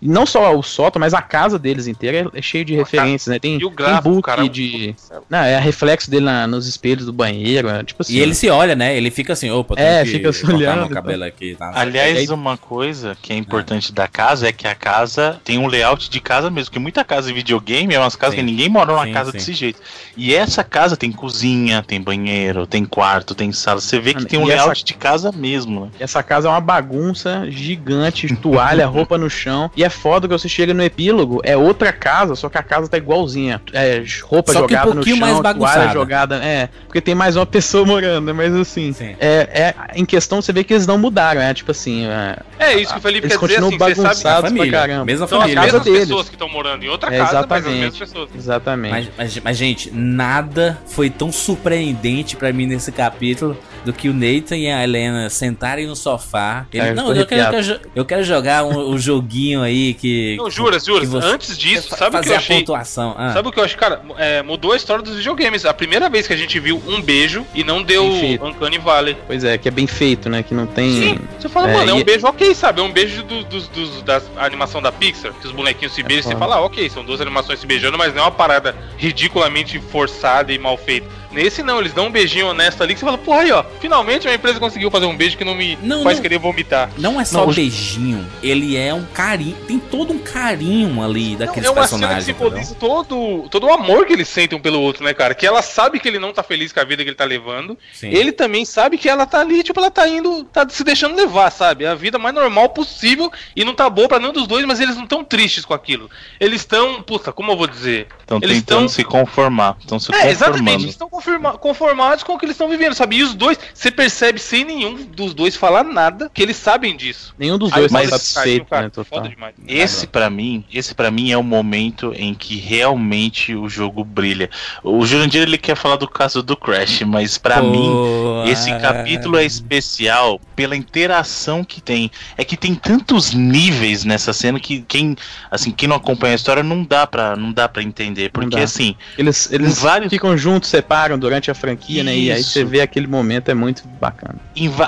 não 0.00 0.24
só 0.26 0.56
o 0.56 0.62
sótão, 0.62 1.00
mas 1.00 1.14
a 1.14 1.22
casa 1.22 1.58
deles 1.58 1.86
inteira 1.86 2.30
é, 2.34 2.38
é 2.38 2.42
cheio 2.42 2.64
de 2.64 2.74
referências, 2.74 3.26
né? 3.32 3.38
Tem, 3.38 3.54
E 3.54 3.64
o 3.64 3.68
tem 3.68 3.76
gráfico, 3.76 4.08
book 4.14 4.22
cara. 4.24 4.48
de. 4.48 4.94
Não, 5.28 5.38
é 5.38 5.58
reflexo 5.58 6.10
dele 6.10 6.26
na- 6.26 6.46
nos 6.46 6.66
espelhos 6.66 7.06
do 7.06 7.12
banheiro. 7.12 7.68
é 7.68 7.82
tipo 7.82 8.02
assim. 8.02 8.14
E 8.14 8.20
ele 8.20 8.34
se 8.34 8.48
olha, 8.48 8.74
né? 8.76 8.96
Ele 8.96 9.10
fica 9.10 9.32
assim, 9.32 9.50
opa, 9.50 9.74
tenho 9.74 9.86
É, 9.88 10.04
que 10.04 10.10
fica 10.10 10.30
olhando 10.54 10.80
meu 10.80 10.88
cabelo 10.90 11.24
aqui, 11.24 11.54
tá? 11.56 11.72
Aliás, 11.74 12.28
uma 12.30 12.56
coisa 12.56 13.16
que 13.20 13.32
é 13.32 13.36
importante 13.36 13.92
da 13.92 14.06
casa 14.08 14.48
é 14.48 14.52
que 14.52 14.66
a 14.66 14.74
casa 14.74 15.40
tem 15.44 15.58
um 15.58 15.66
layout 15.66 16.08
de 16.10 16.20
casa 16.20 16.50
mesmo, 16.50 16.72
que 16.72 16.78
muita 16.78 17.04
casa 17.04 17.30
em 17.30 17.34
videogame 17.34 17.94
é 17.94 17.98
umas 17.98 18.16
casas 18.16 18.34
Sim. 18.34 18.44
que 18.44 18.50
ninguém 18.50 18.68
mora 18.68 18.92
numa 18.92 19.04
Sim, 19.06 19.12
casa 19.12 19.30
sim. 19.32 19.38
desse 19.38 19.52
jeito. 19.52 19.80
E 20.16 20.34
essa 20.34 20.62
casa 20.64 20.96
tem 20.96 21.10
cozinha, 21.12 21.82
tem 21.82 22.00
banheiro, 22.00 22.66
tem 22.66 22.84
quarto, 22.84 23.34
tem 23.34 23.50
sala. 23.52 23.80
Você 23.80 23.98
vê 23.98 24.14
que 24.14 24.24
tem 24.24 24.38
um 24.38 24.42
e 24.46 24.50
essa- 24.52 24.62
layout 24.62 24.84
de 24.84 24.94
casa 24.94 25.32
mesmo, 25.32 25.86
né? 25.86 25.90
Essa 25.98 26.22
casa 26.22 26.48
é 26.48 26.50
uma 26.50 26.60
bagunça 26.60 27.44
gigante, 27.50 28.34
toalha, 28.36 28.86
roupa 28.88 29.16
no 29.18 29.28
chão. 29.30 29.70
E 29.76 29.84
é 29.84 29.87
foda 29.90 30.26
que 30.28 30.32
você 30.32 30.48
chega 30.48 30.72
no 30.74 30.82
epílogo, 30.82 31.40
é 31.44 31.56
outra 31.56 31.92
casa, 31.92 32.34
só 32.34 32.48
que 32.48 32.58
a 32.58 32.62
casa 32.62 32.88
tá 32.88 32.96
igualzinha. 32.96 33.60
É, 33.72 34.02
roupa 34.24 34.52
Só 34.52 34.60
que 34.60 34.64
um 34.66 34.68
jogada 34.68 34.86
no 34.88 34.94
pouquinho 34.96 35.16
chão, 35.16 35.28
toalha 35.28 35.42
bagunçada. 35.42 35.92
jogada. 35.92 36.36
É, 36.44 36.68
porque 36.86 37.00
tem 37.00 37.14
mais 37.14 37.36
uma 37.36 37.46
pessoa 37.46 37.84
morando, 37.84 38.34
mas 38.34 38.54
assim. 38.54 38.92
Sim. 38.92 39.16
É, 39.20 39.48
é, 39.52 39.74
em 39.94 40.04
questão 40.04 40.40
você 40.42 40.52
vê 40.52 40.64
que 40.64 40.72
eles 40.74 40.86
não 40.86 40.98
mudaram, 40.98 41.40
é 41.40 41.52
tipo 41.54 41.70
assim. 41.70 42.06
É, 42.06 42.36
É 42.58 42.78
isso 42.78 42.92
que 42.92 42.98
o 42.98 43.02
Felipe 43.02 43.26
eles 43.26 43.36
quer 43.36 43.46
dizer, 43.46 43.60
continuam 43.60 43.68
assim, 43.68 43.78
você 43.78 43.94
sabe 43.94 44.04
bagunçados 44.04 44.40
pra 44.40 44.48
família, 44.50 44.78
caramba. 44.80 45.04
mesma 45.04 45.26
São 45.26 45.38
as 45.38 45.42
família. 45.42 45.62
casa 45.62 45.66
mesmas 45.78 45.84
deles. 45.84 46.08
pessoas 46.08 46.28
que 46.28 46.34
estão 46.34 46.48
morando 46.48 46.84
em 46.84 46.88
outra 46.88 47.14
É, 47.14 47.18
casa, 47.18 47.32
mas 47.32 47.34
as 47.34 47.44
exatamente. 47.58 47.80
mesmas 47.80 47.98
pessoas. 47.98 48.28
Exatamente. 48.34 48.90
Mas, 48.92 49.08
mas, 49.16 49.40
mas, 49.44 49.56
gente, 49.56 49.90
nada 49.92 50.78
foi 50.86 51.10
tão 51.10 51.30
surpreendente 51.32 52.36
pra 52.36 52.52
mim 52.52 52.66
nesse 52.66 52.90
capítulo 52.92 53.56
do 53.84 53.92
que 53.92 54.08
o 54.08 54.12
Nathan 54.12 54.56
e 54.56 54.68
a 54.70 54.82
Helena 54.82 55.30
sentarem 55.30 55.86
no 55.86 55.96
sofá. 55.96 56.66
Ele, 56.72 56.88
eu 56.90 56.94
não, 56.94 57.14
eu 57.14 57.26
quero, 57.26 57.42
eu 57.42 57.62
quero 57.62 57.80
eu 57.96 58.04
quero 58.04 58.22
jogar 58.24 58.64
um, 58.64 58.90
um 58.90 58.98
joguinho 58.98 59.62
aí 59.62 59.94
que. 59.94 60.36
Não, 60.36 60.50
juras. 60.50 60.84
você- 60.86 61.26
Antes 61.26 61.56
disso, 61.58 61.94
sabe 61.96 62.16
o 62.16 62.20
que 62.20 62.28
eu 62.28 62.34
a 62.34 62.36
achei? 62.36 62.58
pontuação. 62.58 63.14
Ah, 63.18 63.32
Sabe 63.32 63.48
o 63.48 63.52
que 63.52 63.58
eu 63.60 63.64
acho, 63.64 63.76
cara? 63.76 64.02
É, 64.16 64.42
mudou 64.42 64.72
a 64.72 64.76
história 64.76 65.02
dos 65.02 65.16
videogames. 65.16 65.64
A 65.64 65.72
primeira 65.74 66.08
vez 66.08 66.26
que 66.26 66.32
a 66.32 66.36
gente 66.36 66.58
viu 66.60 66.82
um 66.86 67.00
beijo 67.00 67.46
e 67.54 67.62
não 67.64 67.82
deu. 67.82 68.04
Uncanny 68.42 68.78
Valley. 68.78 69.16
Pois 69.26 69.44
é, 69.44 69.56
que 69.58 69.68
é 69.68 69.70
bem 69.70 69.86
feito, 69.86 70.28
né? 70.28 70.42
Que 70.42 70.54
não 70.54 70.66
tem. 70.66 70.90
Sim, 70.92 71.18
você 71.38 71.48
fala, 71.48 71.70
É, 71.70 71.74
mano, 71.74 71.90
é 71.90 71.94
um 71.94 72.00
e- 72.00 72.04
beijo 72.04 72.26
ok, 72.26 72.54
sabe? 72.54 72.80
É 72.80 72.84
um 72.84 72.92
beijo 72.92 73.22
do, 73.22 73.44
dos, 73.44 73.68
dos- 73.68 74.02
da 74.02 74.20
animação 74.38 74.80
da 74.82 74.90
Pixar, 74.92 75.32
que 75.32 75.46
os 75.46 75.52
bonequinhos 75.52 75.94
se 75.94 76.02
beijam 76.02 76.30
e 76.30 76.34
você 76.34 76.38
fala, 76.38 76.56
ah, 76.56 76.60
ok, 76.64 76.88
são 76.90 77.04
duas 77.04 77.20
animações 77.20 77.58
se 77.60 77.66
beijando, 77.66 77.96
mas 77.98 78.12
não 78.14 78.20
é 78.22 78.24
uma 78.24 78.30
parada 78.30 78.74
ridiculamente 78.96 79.78
forçada 79.80 80.52
e 80.52 80.58
mal 80.58 80.76
feita. 80.76 81.06
Nesse 81.30 81.62
não, 81.62 81.78
eles 81.78 81.92
dão 81.92 82.06
um 82.06 82.10
beijinho 82.10 82.46
honesto 82.48 82.82
ali 82.82 82.94
que 82.94 83.00
você 83.00 83.04
fala, 83.06 83.18
porra 83.18 83.40
aí, 83.42 83.52
ó, 83.52 83.62
finalmente 83.80 84.26
a 84.26 84.34
empresa 84.34 84.58
conseguiu 84.58 84.90
fazer 84.90 85.06
um 85.06 85.16
beijo 85.16 85.36
que 85.36 85.44
não 85.44 85.54
me 85.54 85.76
Não, 85.82 86.02
faz 86.02 86.16
não. 86.16 86.22
querer 86.22 86.38
vomitar. 86.38 86.90
Não 86.96 87.20
é 87.20 87.24
só 87.24 87.44
Não, 87.46 87.52
beijinho, 87.52 88.26
ele 88.42 88.76
é 88.76 88.92
um 88.94 89.04
carinho. 89.04 89.56
Tem 89.66 89.78
todo 89.78 90.12
um 90.12 90.18
carinho 90.18 91.02
ali 91.02 91.30
Não, 91.32 91.38
daqueles 91.38 91.68
é 91.68 91.70
uma 91.70 91.86
cena 91.86 92.08
que 92.08 92.14
personagens. 92.14 92.28
entendeu? 92.28 92.48
simboliza 92.48 92.74
todo, 92.76 93.48
todo 93.50 93.66
o 93.66 93.72
amor 93.72 94.06
que 94.06 94.12
eles 94.14 94.26
sentem 94.28 94.58
um 94.58 94.60
pelo 94.62 94.80
outro, 94.80 95.04
né, 95.04 95.12
cara? 95.12 95.34
Que 95.34 95.46
ela 95.46 95.60
sabe 95.60 96.00
que 96.00 96.08
ele 96.08 96.18
não 96.18 96.32
tá 96.32 96.42
feliz 96.42 96.72
com 96.72 96.80
a 96.80 96.84
vida 96.84 97.02
que 97.04 97.10
ele 97.10 97.16
tá 97.16 97.24
levando. 97.24 97.76
Sim. 97.92 98.08
Ele 98.08 98.32
também 98.32 98.64
sabe 98.64 98.96
que 98.96 99.08
ela 99.08 99.26
tá 99.26 99.40
ali, 99.40 99.62
tipo, 99.62 99.78
ela 99.78 99.90
tá 99.90 100.08
indo, 100.08 100.44
tá 100.44 100.66
se 100.68 100.82
deixando 100.82 101.14
levar, 101.14 101.50
sabe? 101.50 101.84
É 101.84 101.88
a 101.88 101.94
vida 101.94 102.18
mais 102.18 102.34
normal 102.34 102.70
possível 102.70 103.30
e 103.54 103.64
não 103.64 103.74
tá 103.74 103.88
boa 103.90 104.08
pra 104.08 104.18
nenhum 104.18 104.32
dos 104.32 104.46
dois, 104.46 104.64
mas 104.64 104.80
eles 104.80 104.96
não 104.96 105.06
tão 105.06 105.22
tristes 105.22 105.64
com 105.64 105.74
aquilo. 105.74 106.08
Eles 106.40 106.62
estão, 106.62 107.02
puta, 107.02 107.32
como 107.32 107.52
eu 107.52 107.56
vou 107.56 107.66
dizer? 107.66 108.06
Estão 108.20 108.38
Eles 108.42 108.58
tentando 108.58 108.78
tão- 108.80 108.88
se 108.88 109.04
conformar. 109.04 109.76
Estão 109.80 109.98
se 110.00 110.10
É, 110.14 110.30
exatamente, 110.30 110.38
conformando. 110.38 110.82
eles 110.84 110.90
estão 110.94 111.08
confirma- 111.08 111.17
conformados 111.60 112.22
com 112.24 112.34
o 112.34 112.38
que 112.38 112.44
eles 112.44 112.54
estão 112.54 112.68
vivendo, 112.68 112.94
sabe? 112.94 113.16
E 113.16 113.22
os 113.22 113.34
dois, 113.34 113.58
você 113.74 113.90
percebe 113.90 114.38
sem 114.38 114.64
nenhum 114.64 114.94
dos 115.04 115.34
dois 115.34 115.56
falar 115.56 115.84
nada 115.84 116.30
que 116.32 116.42
eles 116.42 116.56
sabem 116.56 116.96
disso. 116.96 117.34
Nenhum 117.38 117.58
dos 117.58 117.70
dois 117.70 117.90
mas- 117.92 118.10
tá 118.10 118.18
satisfeito, 118.18 118.66
cara, 118.66 118.82
né, 118.84 118.90
total. 118.90 119.24
Esse 119.66 120.06
pra 120.06 120.28
mim, 120.30 120.64
esse 120.72 120.94
para 120.94 121.10
mim 121.10 121.30
é 121.30 121.36
o 121.38 121.42
momento 121.42 122.12
em 122.16 122.34
que 122.34 122.56
realmente 122.56 123.54
o 123.54 123.68
jogo 123.68 124.04
brilha. 124.04 124.50
O 124.82 125.04
Jurandir 125.06 125.42
ele 125.42 125.58
quer 125.58 125.76
falar 125.76 125.96
do 125.96 126.08
caso 126.08 126.42
do 126.42 126.56
Crash, 126.56 127.02
mas 127.02 127.38
pra 127.38 127.60
Pô, 127.60 127.66
mim 127.70 128.48
esse 128.50 128.70
ah. 128.70 128.78
capítulo 128.78 129.36
é 129.36 129.44
especial 129.44 130.40
pela 130.54 130.76
interação 130.76 131.64
que 131.64 131.80
tem. 131.80 132.10
É 132.36 132.44
que 132.44 132.56
tem 132.56 132.74
tantos 132.74 133.32
níveis 133.32 134.04
nessa 134.04 134.32
cena 134.32 134.58
que 134.60 134.82
quem 134.82 135.16
assim, 135.50 135.70
quem 135.70 135.88
não 135.88 135.96
acompanha 135.96 136.32
a 136.34 136.36
história 136.36 136.62
não 136.62 136.82
dá 136.84 137.06
para 137.06 137.36
não 137.36 137.52
dá 137.52 137.68
para 137.68 137.82
entender, 137.82 138.30
porque 138.30 138.58
assim, 138.58 138.96
Eles, 139.16 139.50
eles 139.52 139.78
vários- 139.78 140.10
ficam 140.10 140.36
juntos, 140.36 140.68
separam 140.68 141.07
durante 141.16 141.50
a 141.50 141.54
franquia, 141.54 142.02
né? 142.02 142.14
E 142.16 142.30
aí 142.32 142.40
Isso. 142.40 142.50
você 142.50 142.64
vê 142.64 142.80
aquele 142.80 143.06
momento, 143.06 143.48
é 143.50 143.54
muito 143.54 143.86
bacana. 144.00 144.34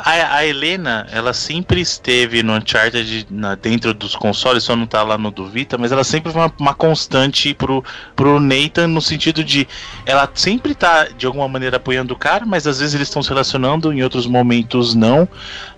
A, 0.04 0.36
a 0.38 0.46
Helena, 0.46 1.06
ela 1.12 1.32
sempre 1.32 1.80
esteve 1.80 2.42
no 2.42 2.52
Uncharted 2.54 3.26
na- 3.30 3.54
dentro 3.54 3.94
dos 3.94 4.16
consoles, 4.16 4.64
só 4.64 4.74
não 4.74 4.86
tá 4.86 5.02
lá 5.02 5.16
no 5.16 5.30
do 5.30 5.46
Vita, 5.46 5.78
mas 5.78 5.92
ela 5.92 6.02
sempre 6.04 6.32
foi 6.32 6.42
uma, 6.42 6.52
uma 6.58 6.74
constante 6.74 7.54
pro, 7.54 7.84
pro 8.16 8.40
Nathan 8.40 8.88
no 8.88 9.00
sentido 9.00 9.44
de 9.44 9.66
ela 10.04 10.28
sempre 10.34 10.74
tá 10.74 11.04
de 11.16 11.24
alguma 11.26 11.46
maneira 11.48 11.76
apoiando 11.76 12.14
o 12.14 12.18
cara, 12.18 12.44
mas 12.44 12.66
às 12.66 12.80
vezes 12.80 12.94
eles 12.94 13.06
estão 13.08 13.22
se 13.22 13.28
relacionando, 13.28 13.92
em 13.92 14.02
outros 14.02 14.26
momentos 14.26 14.94
não, 14.94 15.28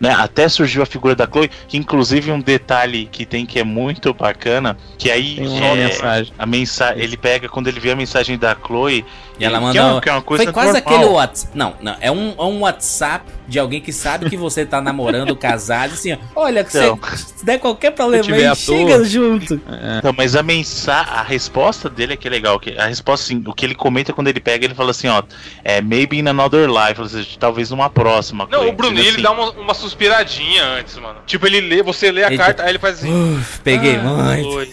né? 0.00 0.14
Até 0.14 0.48
surgiu 0.48 0.82
a 0.82 0.86
figura 0.86 1.14
da 1.14 1.26
Chloe, 1.26 1.50
que 1.68 1.76
inclusive 1.76 2.32
um 2.32 2.40
detalhe 2.40 3.06
que 3.12 3.26
tem 3.26 3.44
que 3.44 3.58
é 3.58 3.64
muito 3.64 4.14
bacana, 4.14 4.76
que 4.96 5.10
aí 5.10 5.38
é, 5.38 5.74
mensagem. 5.74 6.32
a 6.38 6.46
mensagem, 6.46 7.02
ele 7.02 7.16
pega 7.16 7.48
quando 7.48 7.68
ele 7.68 7.78
vê 7.80 7.90
a 7.90 7.96
mensagem 7.96 8.38
da 8.38 8.54
Chloe, 8.56 9.04
E 9.38 9.44
ela 9.44 9.58
que 9.58 9.64
manda. 9.64 9.78
é 9.78 9.82
uma, 9.82 10.00
que 10.00 10.08
é 10.08 10.12
uma 10.12 10.22
coisa 10.36 10.44
Foi 10.44 10.52
quase 10.52 10.72
normal. 10.72 10.94
aquele 10.94 11.10
WhatsApp. 11.12 11.52
Não, 11.56 11.74
não. 11.80 11.96
É 12.00 12.10
um, 12.10 12.34
é 12.38 12.42
um 12.42 12.60
WhatsApp 12.60 13.24
de 13.48 13.58
alguém 13.58 13.80
que 13.80 13.92
sabe 13.92 14.30
que 14.30 14.36
você 14.36 14.64
tá 14.64 14.80
namorando, 14.80 15.34
casado, 15.36 15.92
assim, 15.92 16.12
ó. 16.12 16.16
Olha, 16.34 16.64
que 16.64 16.76
Então. 16.76 16.96
você, 16.96 17.16
se 17.38 17.44
der 17.44 17.58
qualquer 17.58 17.90
problema 17.92 18.24
aí, 18.24 18.54
chega 18.56 18.94
toa. 18.96 19.04
junto. 19.04 19.60
Então, 19.98 20.12
mas 20.16 20.34
a 20.36 20.42
mensagem, 20.42 21.12
a 21.12 21.22
resposta 21.22 21.88
dele 21.90 22.14
é 22.14 22.16
que 22.16 22.26
é 22.26 22.30
legal. 22.30 22.58
Que 22.58 22.76
a 22.78 22.86
resposta, 22.86 23.24
assim, 23.26 23.42
o 23.46 23.52
que 23.52 23.66
ele 23.66 23.74
comenta 23.74 24.12
quando 24.12 24.28
ele 24.28 24.40
pega, 24.40 24.64
ele 24.64 24.74
fala 24.74 24.90
assim, 24.92 25.08
ó, 25.08 25.22
é 25.64 25.80
maybe 25.80 26.18
in 26.18 26.28
another 26.28 26.68
life, 26.68 27.00
ou 27.00 27.08
seja, 27.08 27.28
talvez 27.38 27.70
numa 27.70 27.90
próxima. 27.90 28.48
Não, 28.50 28.68
o 28.68 28.72
Bruninho 28.72 29.00
Assim, 29.02 29.08
ele 29.14 29.22
dá 29.22 29.30
uma, 29.32 29.50
uma 29.50 29.74
suspiradinha 29.74 30.64
antes, 30.64 30.96
mano. 30.98 31.18
Tipo, 31.26 31.46
ele 31.46 31.60
lê, 31.60 31.82
você 31.82 32.10
lê 32.10 32.24
a 32.24 32.28
Ele- 32.28 32.36
carta, 32.38 32.62
aí 32.62 32.70
ele 32.70 32.78
faz 32.78 32.98
assim. 32.98 33.34
Uf, 33.36 33.60
peguei 33.62 33.96
"Ah, 33.96 34.02
muito. 34.02 34.50
foi." 34.52 34.70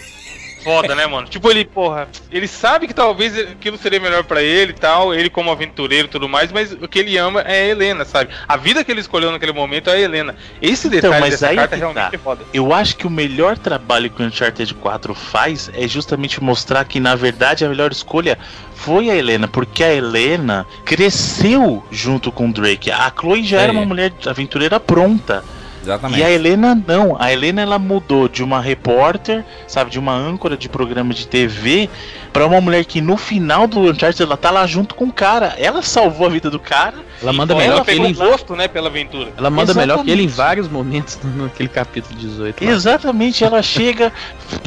Foda, 0.70 0.96
né, 0.96 1.08
mano? 1.08 1.28
Tipo, 1.28 1.50
ele, 1.50 1.66
porra, 1.66 2.08
ele 2.32 2.48
sabe 2.48 2.88
que 2.88 2.94
talvez 2.94 3.38
aquilo 3.38 3.78
seria 3.78 4.00
melhor 4.00 4.24
pra 4.24 4.42
ele 4.42 4.72
e 4.72 4.76
tal, 4.76 5.14
ele 5.14 5.30
como 5.30 5.52
aventureiro 5.52 6.08
e 6.08 6.10
tudo 6.10 6.30
mais, 6.30 6.52
mas 6.52 6.72
o 6.74 6.88
que 6.88 7.00
ele 7.00 7.18
ama 7.18 7.42
é 7.42 7.62
a 7.64 7.68
Helena, 7.68 8.06
sabe? 8.06 8.30
A 8.48 8.56
vida 8.58 8.84
que 8.84 8.92
ele 8.92 9.02
escolheu 9.02 9.32
naquele 9.32 9.52
momento 9.54 9.90
é 9.90 9.94
a 9.94 10.00
Helena. 10.00 10.36
Esse 10.62 10.88
Então, 10.88 11.02
detalhe 11.02 11.22
mas 11.22 11.32
dessa 11.32 11.48
aí 11.48 11.56
carta 11.56 11.76
que 11.76 11.80
realmente 11.80 12.04
tá. 12.04 12.10
é 12.14 12.18
foda. 12.18 12.44
Eu 12.54 12.74
acho 12.74 12.96
que 12.96 13.08
o 13.08 13.10
melhor 13.10 13.58
trabalho 13.58 14.10
que 14.10 14.22
o 14.22 14.26
Uncharted 14.26 14.74
4 14.76 15.16
faz 15.16 15.70
é 15.74 15.88
justamente 15.88 16.42
mostrar 16.44 16.86
que, 16.86 17.00
na 17.00 17.16
verdade, 17.16 17.66
a 17.66 17.70
melhor 17.70 17.92
escolha 17.92 18.38
foi 18.76 19.10
a 19.10 19.16
Helena, 19.16 19.48
porque 19.48 19.84
a 19.84 19.94
Helena 19.94 20.66
cresceu 20.86 21.84
junto 21.92 22.32
com 22.32 22.50
o 22.50 22.54
Drake. 22.54 22.92
A 22.92 23.12
Chloe 23.18 23.44
já 23.44 23.62
era 23.62 23.72
É. 23.72 23.76
uma 23.76 23.86
mulher 23.86 24.14
aventureira 24.26 24.80
pronta. 24.80 25.44
Exatamente. 25.82 26.20
E 26.20 26.24
a 26.24 26.30
Helena 26.30 26.82
não, 26.88 27.16
a 27.20 27.32
Helena 27.32 27.62
ela 27.62 27.80
mudou 27.80 28.28
de 28.28 28.44
uma 28.44 28.60
repórter, 28.60 29.44
sabe, 29.68 29.90
de 29.92 30.00
uma 30.00 30.14
âncora 30.14 30.58
de 30.58 30.68
programa 30.68 31.14
de 31.14 31.28
TV 31.28 31.90
pra 32.32 32.46
uma 32.46 32.62
mulher 32.62 32.86
que 32.86 33.02
no 33.02 33.18
final 33.18 33.68
do 33.68 33.80
Uncharted 33.82 34.22
ela 34.22 34.38
tá 34.38 34.52
lá 34.52 34.66
junto 34.68 34.96
com 34.96 35.06
o 35.06 35.12
cara. 35.12 35.56
Ela 35.58 35.82
salvou 35.82 36.28
a 36.28 36.30
vida 36.30 36.50
do 36.50 36.60
cara. 36.60 36.96
Ela 37.22 37.34
manda 37.34 37.54
melhor 37.56 37.78
Ela 37.78 37.86
que 37.86 37.92
ele. 37.92 38.08
um 38.08 38.14
gosto, 38.14 38.56
né, 38.56 38.68
pela 38.68 38.88
aventura. 38.88 39.32
Ela 39.38 39.50
manda 39.50 39.74
melhor 39.74 40.04
que 40.04 40.10
ele 40.10 40.24
em 40.24 40.26
Exatamente. 40.26 40.38
vários 40.38 40.68
momentos 40.70 41.20
naquele 41.36 41.70
capítulo 41.70 42.16
18. 42.18 42.64
lá. 42.64 42.72
Exatamente, 42.72 43.44
ela 43.44 43.62
chega, 43.62 44.14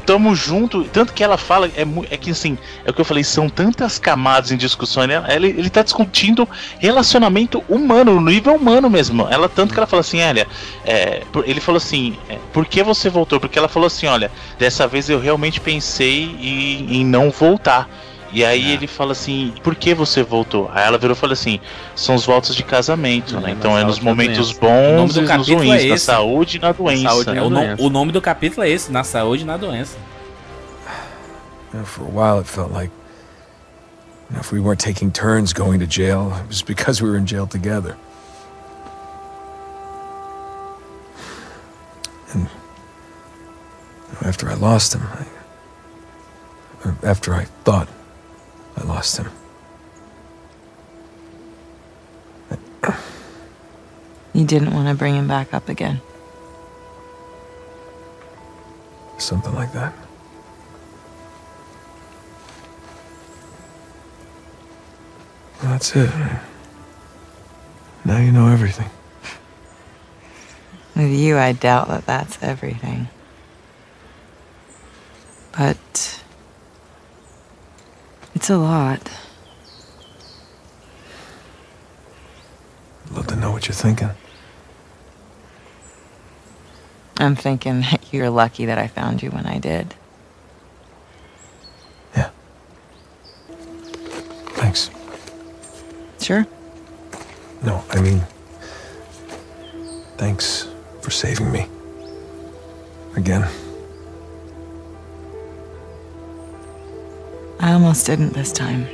tamo 0.04 0.34
junto, 0.34 0.84
tanto 0.84 1.12
que 1.12 1.24
ela 1.24 1.38
fala, 1.38 1.68
é, 1.68 1.86
é 2.10 2.16
que 2.16 2.30
assim, 2.30 2.58
é 2.84 2.90
o 2.90 2.94
que 2.94 3.00
eu 3.00 3.04
falei, 3.04 3.24
são 3.24 3.48
tantas 3.48 3.98
camadas 3.98 4.50
em 4.52 4.56
discussão, 4.56 5.06
né? 5.06 5.22
Ela, 5.26 5.46
ele 5.46 5.70
tá 5.70 5.82
discutindo 5.82 6.46
relacionamento 6.78 7.64
humano, 7.68 8.20
no 8.20 8.30
nível 8.30 8.54
humano 8.54 8.90
mesmo. 8.90 9.26
Ela, 9.30 9.48
tanto 9.48 9.72
que 9.72 9.80
ela 9.80 9.86
fala 9.86 10.00
assim, 10.00 10.20
olha, 10.22 10.46
é, 10.84 11.01
por- 11.32 11.48
ele 11.48 11.60
falou 11.60 11.76
assim, 11.78 12.16
é, 12.28 12.38
por 12.52 12.66
que 12.66 12.82
você 12.82 13.08
voltou? 13.10 13.38
Porque 13.40 13.58
ela 13.58 13.68
falou 13.68 13.86
assim, 13.86 14.06
olha, 14.06 14.30
dessa 14.58 14.86
vez 14.86 15.08
eu 15.08 15.18
realmente 15.20 15.60
pensei 15.60 16.24
em, 16.24 16.96
em 17.00 17.04
não 17.04 17.30
voltar. 17.30 17.88
E 18.34 18.42
aí 18.44 18.70
É. 18.70 18.74
ele 18.74 18.86
fala 18.86 19.12
assim, 19.12 19.52
por 19.62 19.74
que 19.74 19.92
você 19.94 20.22
voltou? 20.22 20.70
Aí 20.72 20.84
ela 20.86 20.96
virou 20.96 21.14
e 21.14 21.18
falou 21.18 21.34
assim, 21.34 21.60
são 21.94 22.14
os 22.14 22.24
votos 22.24 22.54
de 22.56 22.62
casamento, 22.62 23.36
É, 23.36 23.40
né? 23.40 23.46
na 23.48 23.50
Então 23.52 23.76
é 23.76 23.84
nos 23.84 23.96
saúde, 23.96 24.04
na 24.06 24.10
momentos 24.10 24.52
bons 24.52 25.16
e 25.16 25.20
nos 25.20 25.48
ruins, 25.48 25.82
é 25.84 25.88
na 25.88 25.96
saúde 25.98 26.56
e 26.56 26.60
na 26.60 26.72
doença. 26.72 27.02
saúde 27.08 27.28
e 27.28 27.32
É, 27.32 27.34
na 27.34 27.42
o, 27.42 27.50
no- 27.50 27.60
doença. 27.60 27.82
o 27.82 27.90
nome 27.90 28.10
do 28.12 28.20
capítulo 28.22 28.64
é 28.64 28.70
esse, 28.70 28.90
na 28.90 29.04
saúde 29.04 29.42
e 29.42 29.46
na 29.46 29.56
doença. 29.58 29.96
For 31.84 32.04
a 32.04 32.08
while, 32.10 32.38
it 32.40 32.48
felt 32.48 32.70
like 32.72 32.90
if 34.38 34.52
we 34.52 34.60
weren't 34.60 34.82
taking 34.82 35.10
turns 35.10 35.52
going 35.52 35.78
to 35.78 35.86
jail, 35.86 36.32
it 36.40 36.48
was 36.48 36.62
because 36.62 37.02
we 37.02 37.08
were 37.10 37.18
in 37.18 37.26
jail 37.26 37.46
together. 37.46 37.96
And 42.32 42.48
after 44.22 44.48
I 44.48 44.54
lost 44.54 44.94
him, 44.94 45.02
I, 45.02 45.26
or 46.84 46.96
after 47.02 47.34
I 47.34 47.44
thought 47.44 47.88
I 48.76 48.84
lost 48.84 49.18
him, 49.18 49.30
You 54.34 54.46
didn't 54.46 54.72
want 54.72 54.88
to 54.88 54.94
bring 54.94 55.14
him 55.14 55.28
back 55.28 55.52
up 55.52 55.68
again. 55.68 56.00
something 59.18 59.54
like 59.54 59.72
that. 59.72 59.94
Well, 65.62 65.70
that's 65.70 65.94
it. 65.94 66.10
Now 68.04 68.18
you 68.18 68.32
know 68.32 68.48
everything. 68.48 68.90
With 70.94 71.10
you, 71.10 71.38
I 71.38 71.52
doubt 71.52 71.88
that 71.88 72.06
that's 72.06 72.42
everything. 72.42 73.08
But. 75.56 76.22
It's 78.34 78.50
a 78.50 78.56
lot. 78.56 79.10
Love 83.12 83.26
to 83.28 83.36
know 83.36 83.52
what 83.52 83.68
you're 83.68 83.74
thinking. 83.74 84.10
I'm 87.18 87.36
thinking 87.36 87.80
that 87.82 88.12
you're 88.12 88.30
lucky 88.30 88.66
that 88.66 88.78
I 88.78 88.88
found 88.88 89.22
you 89.22 89.30
when 89.30 89.46
I 89.46 89.58
did. 89.58 89.94
Yeah. 92.16 92.30
Thanks. 94.54 94.90
Sure. 96.20 96.46
No, 97.62 97.84
I 97.90 98.00
mean, 98.00 98.22
thanks 100.16 100.71
for 101.02 101.10
saving 101.10 101.50
me. 101.50 101.66
Again. 103.16 103.46
I 107.58 107.72
almost 107.72 108.06
didn't 108.06 108.32
this 108.32 108.52
time. 108.52 108.86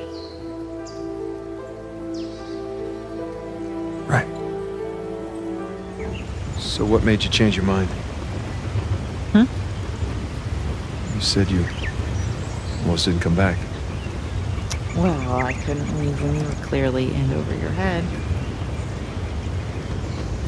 Right. 4.06 4.26
So 6.58 6.84
what 6.84 7.04
made 7.04 7.22
you 7.22 7.30
change 7.30 7.56
your 7.56 7.64
mind? 7.64 7.88
Hmm? 9.32 9.44
You 11.14 11.20
said 11.20 11.50
you 11.50 11.64
almost 12.82 13.04
didn't 13.04 13.20
come 13.20 13.34
back. 13.34 13.58
Well, 14.96 15.44
I 15.44 15.52
couldn't 15.52 15.98
leave 16.00 16.20
when 16.22 16.34
you 16.34 16.42
were 16.42 16.66
clearly 16.66 17.14
in 17.14 17.32
over 17.32 17.54
your 17.54 17.70
head. 17.70 18.04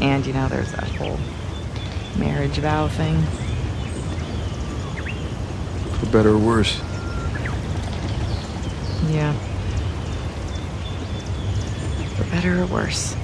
And 0.03 0.27
you 0.27 0.33
know, 0.33 0.49
there's 0.49 0.73
that 0.73 0.89
whole 0.97 1.19
marriage 2.17 2.59
vow 2.59 2.89
thing. 2.89 3.21
For 5.99 6.07
better 6.07 6.31
or 6.31 6.39
worse. 6.39 6.81
Yeah. 9.09 9.33
For 12.17 12.25
better 12.31 12.63
or 12.63 12.67
worse. 12.67 13.17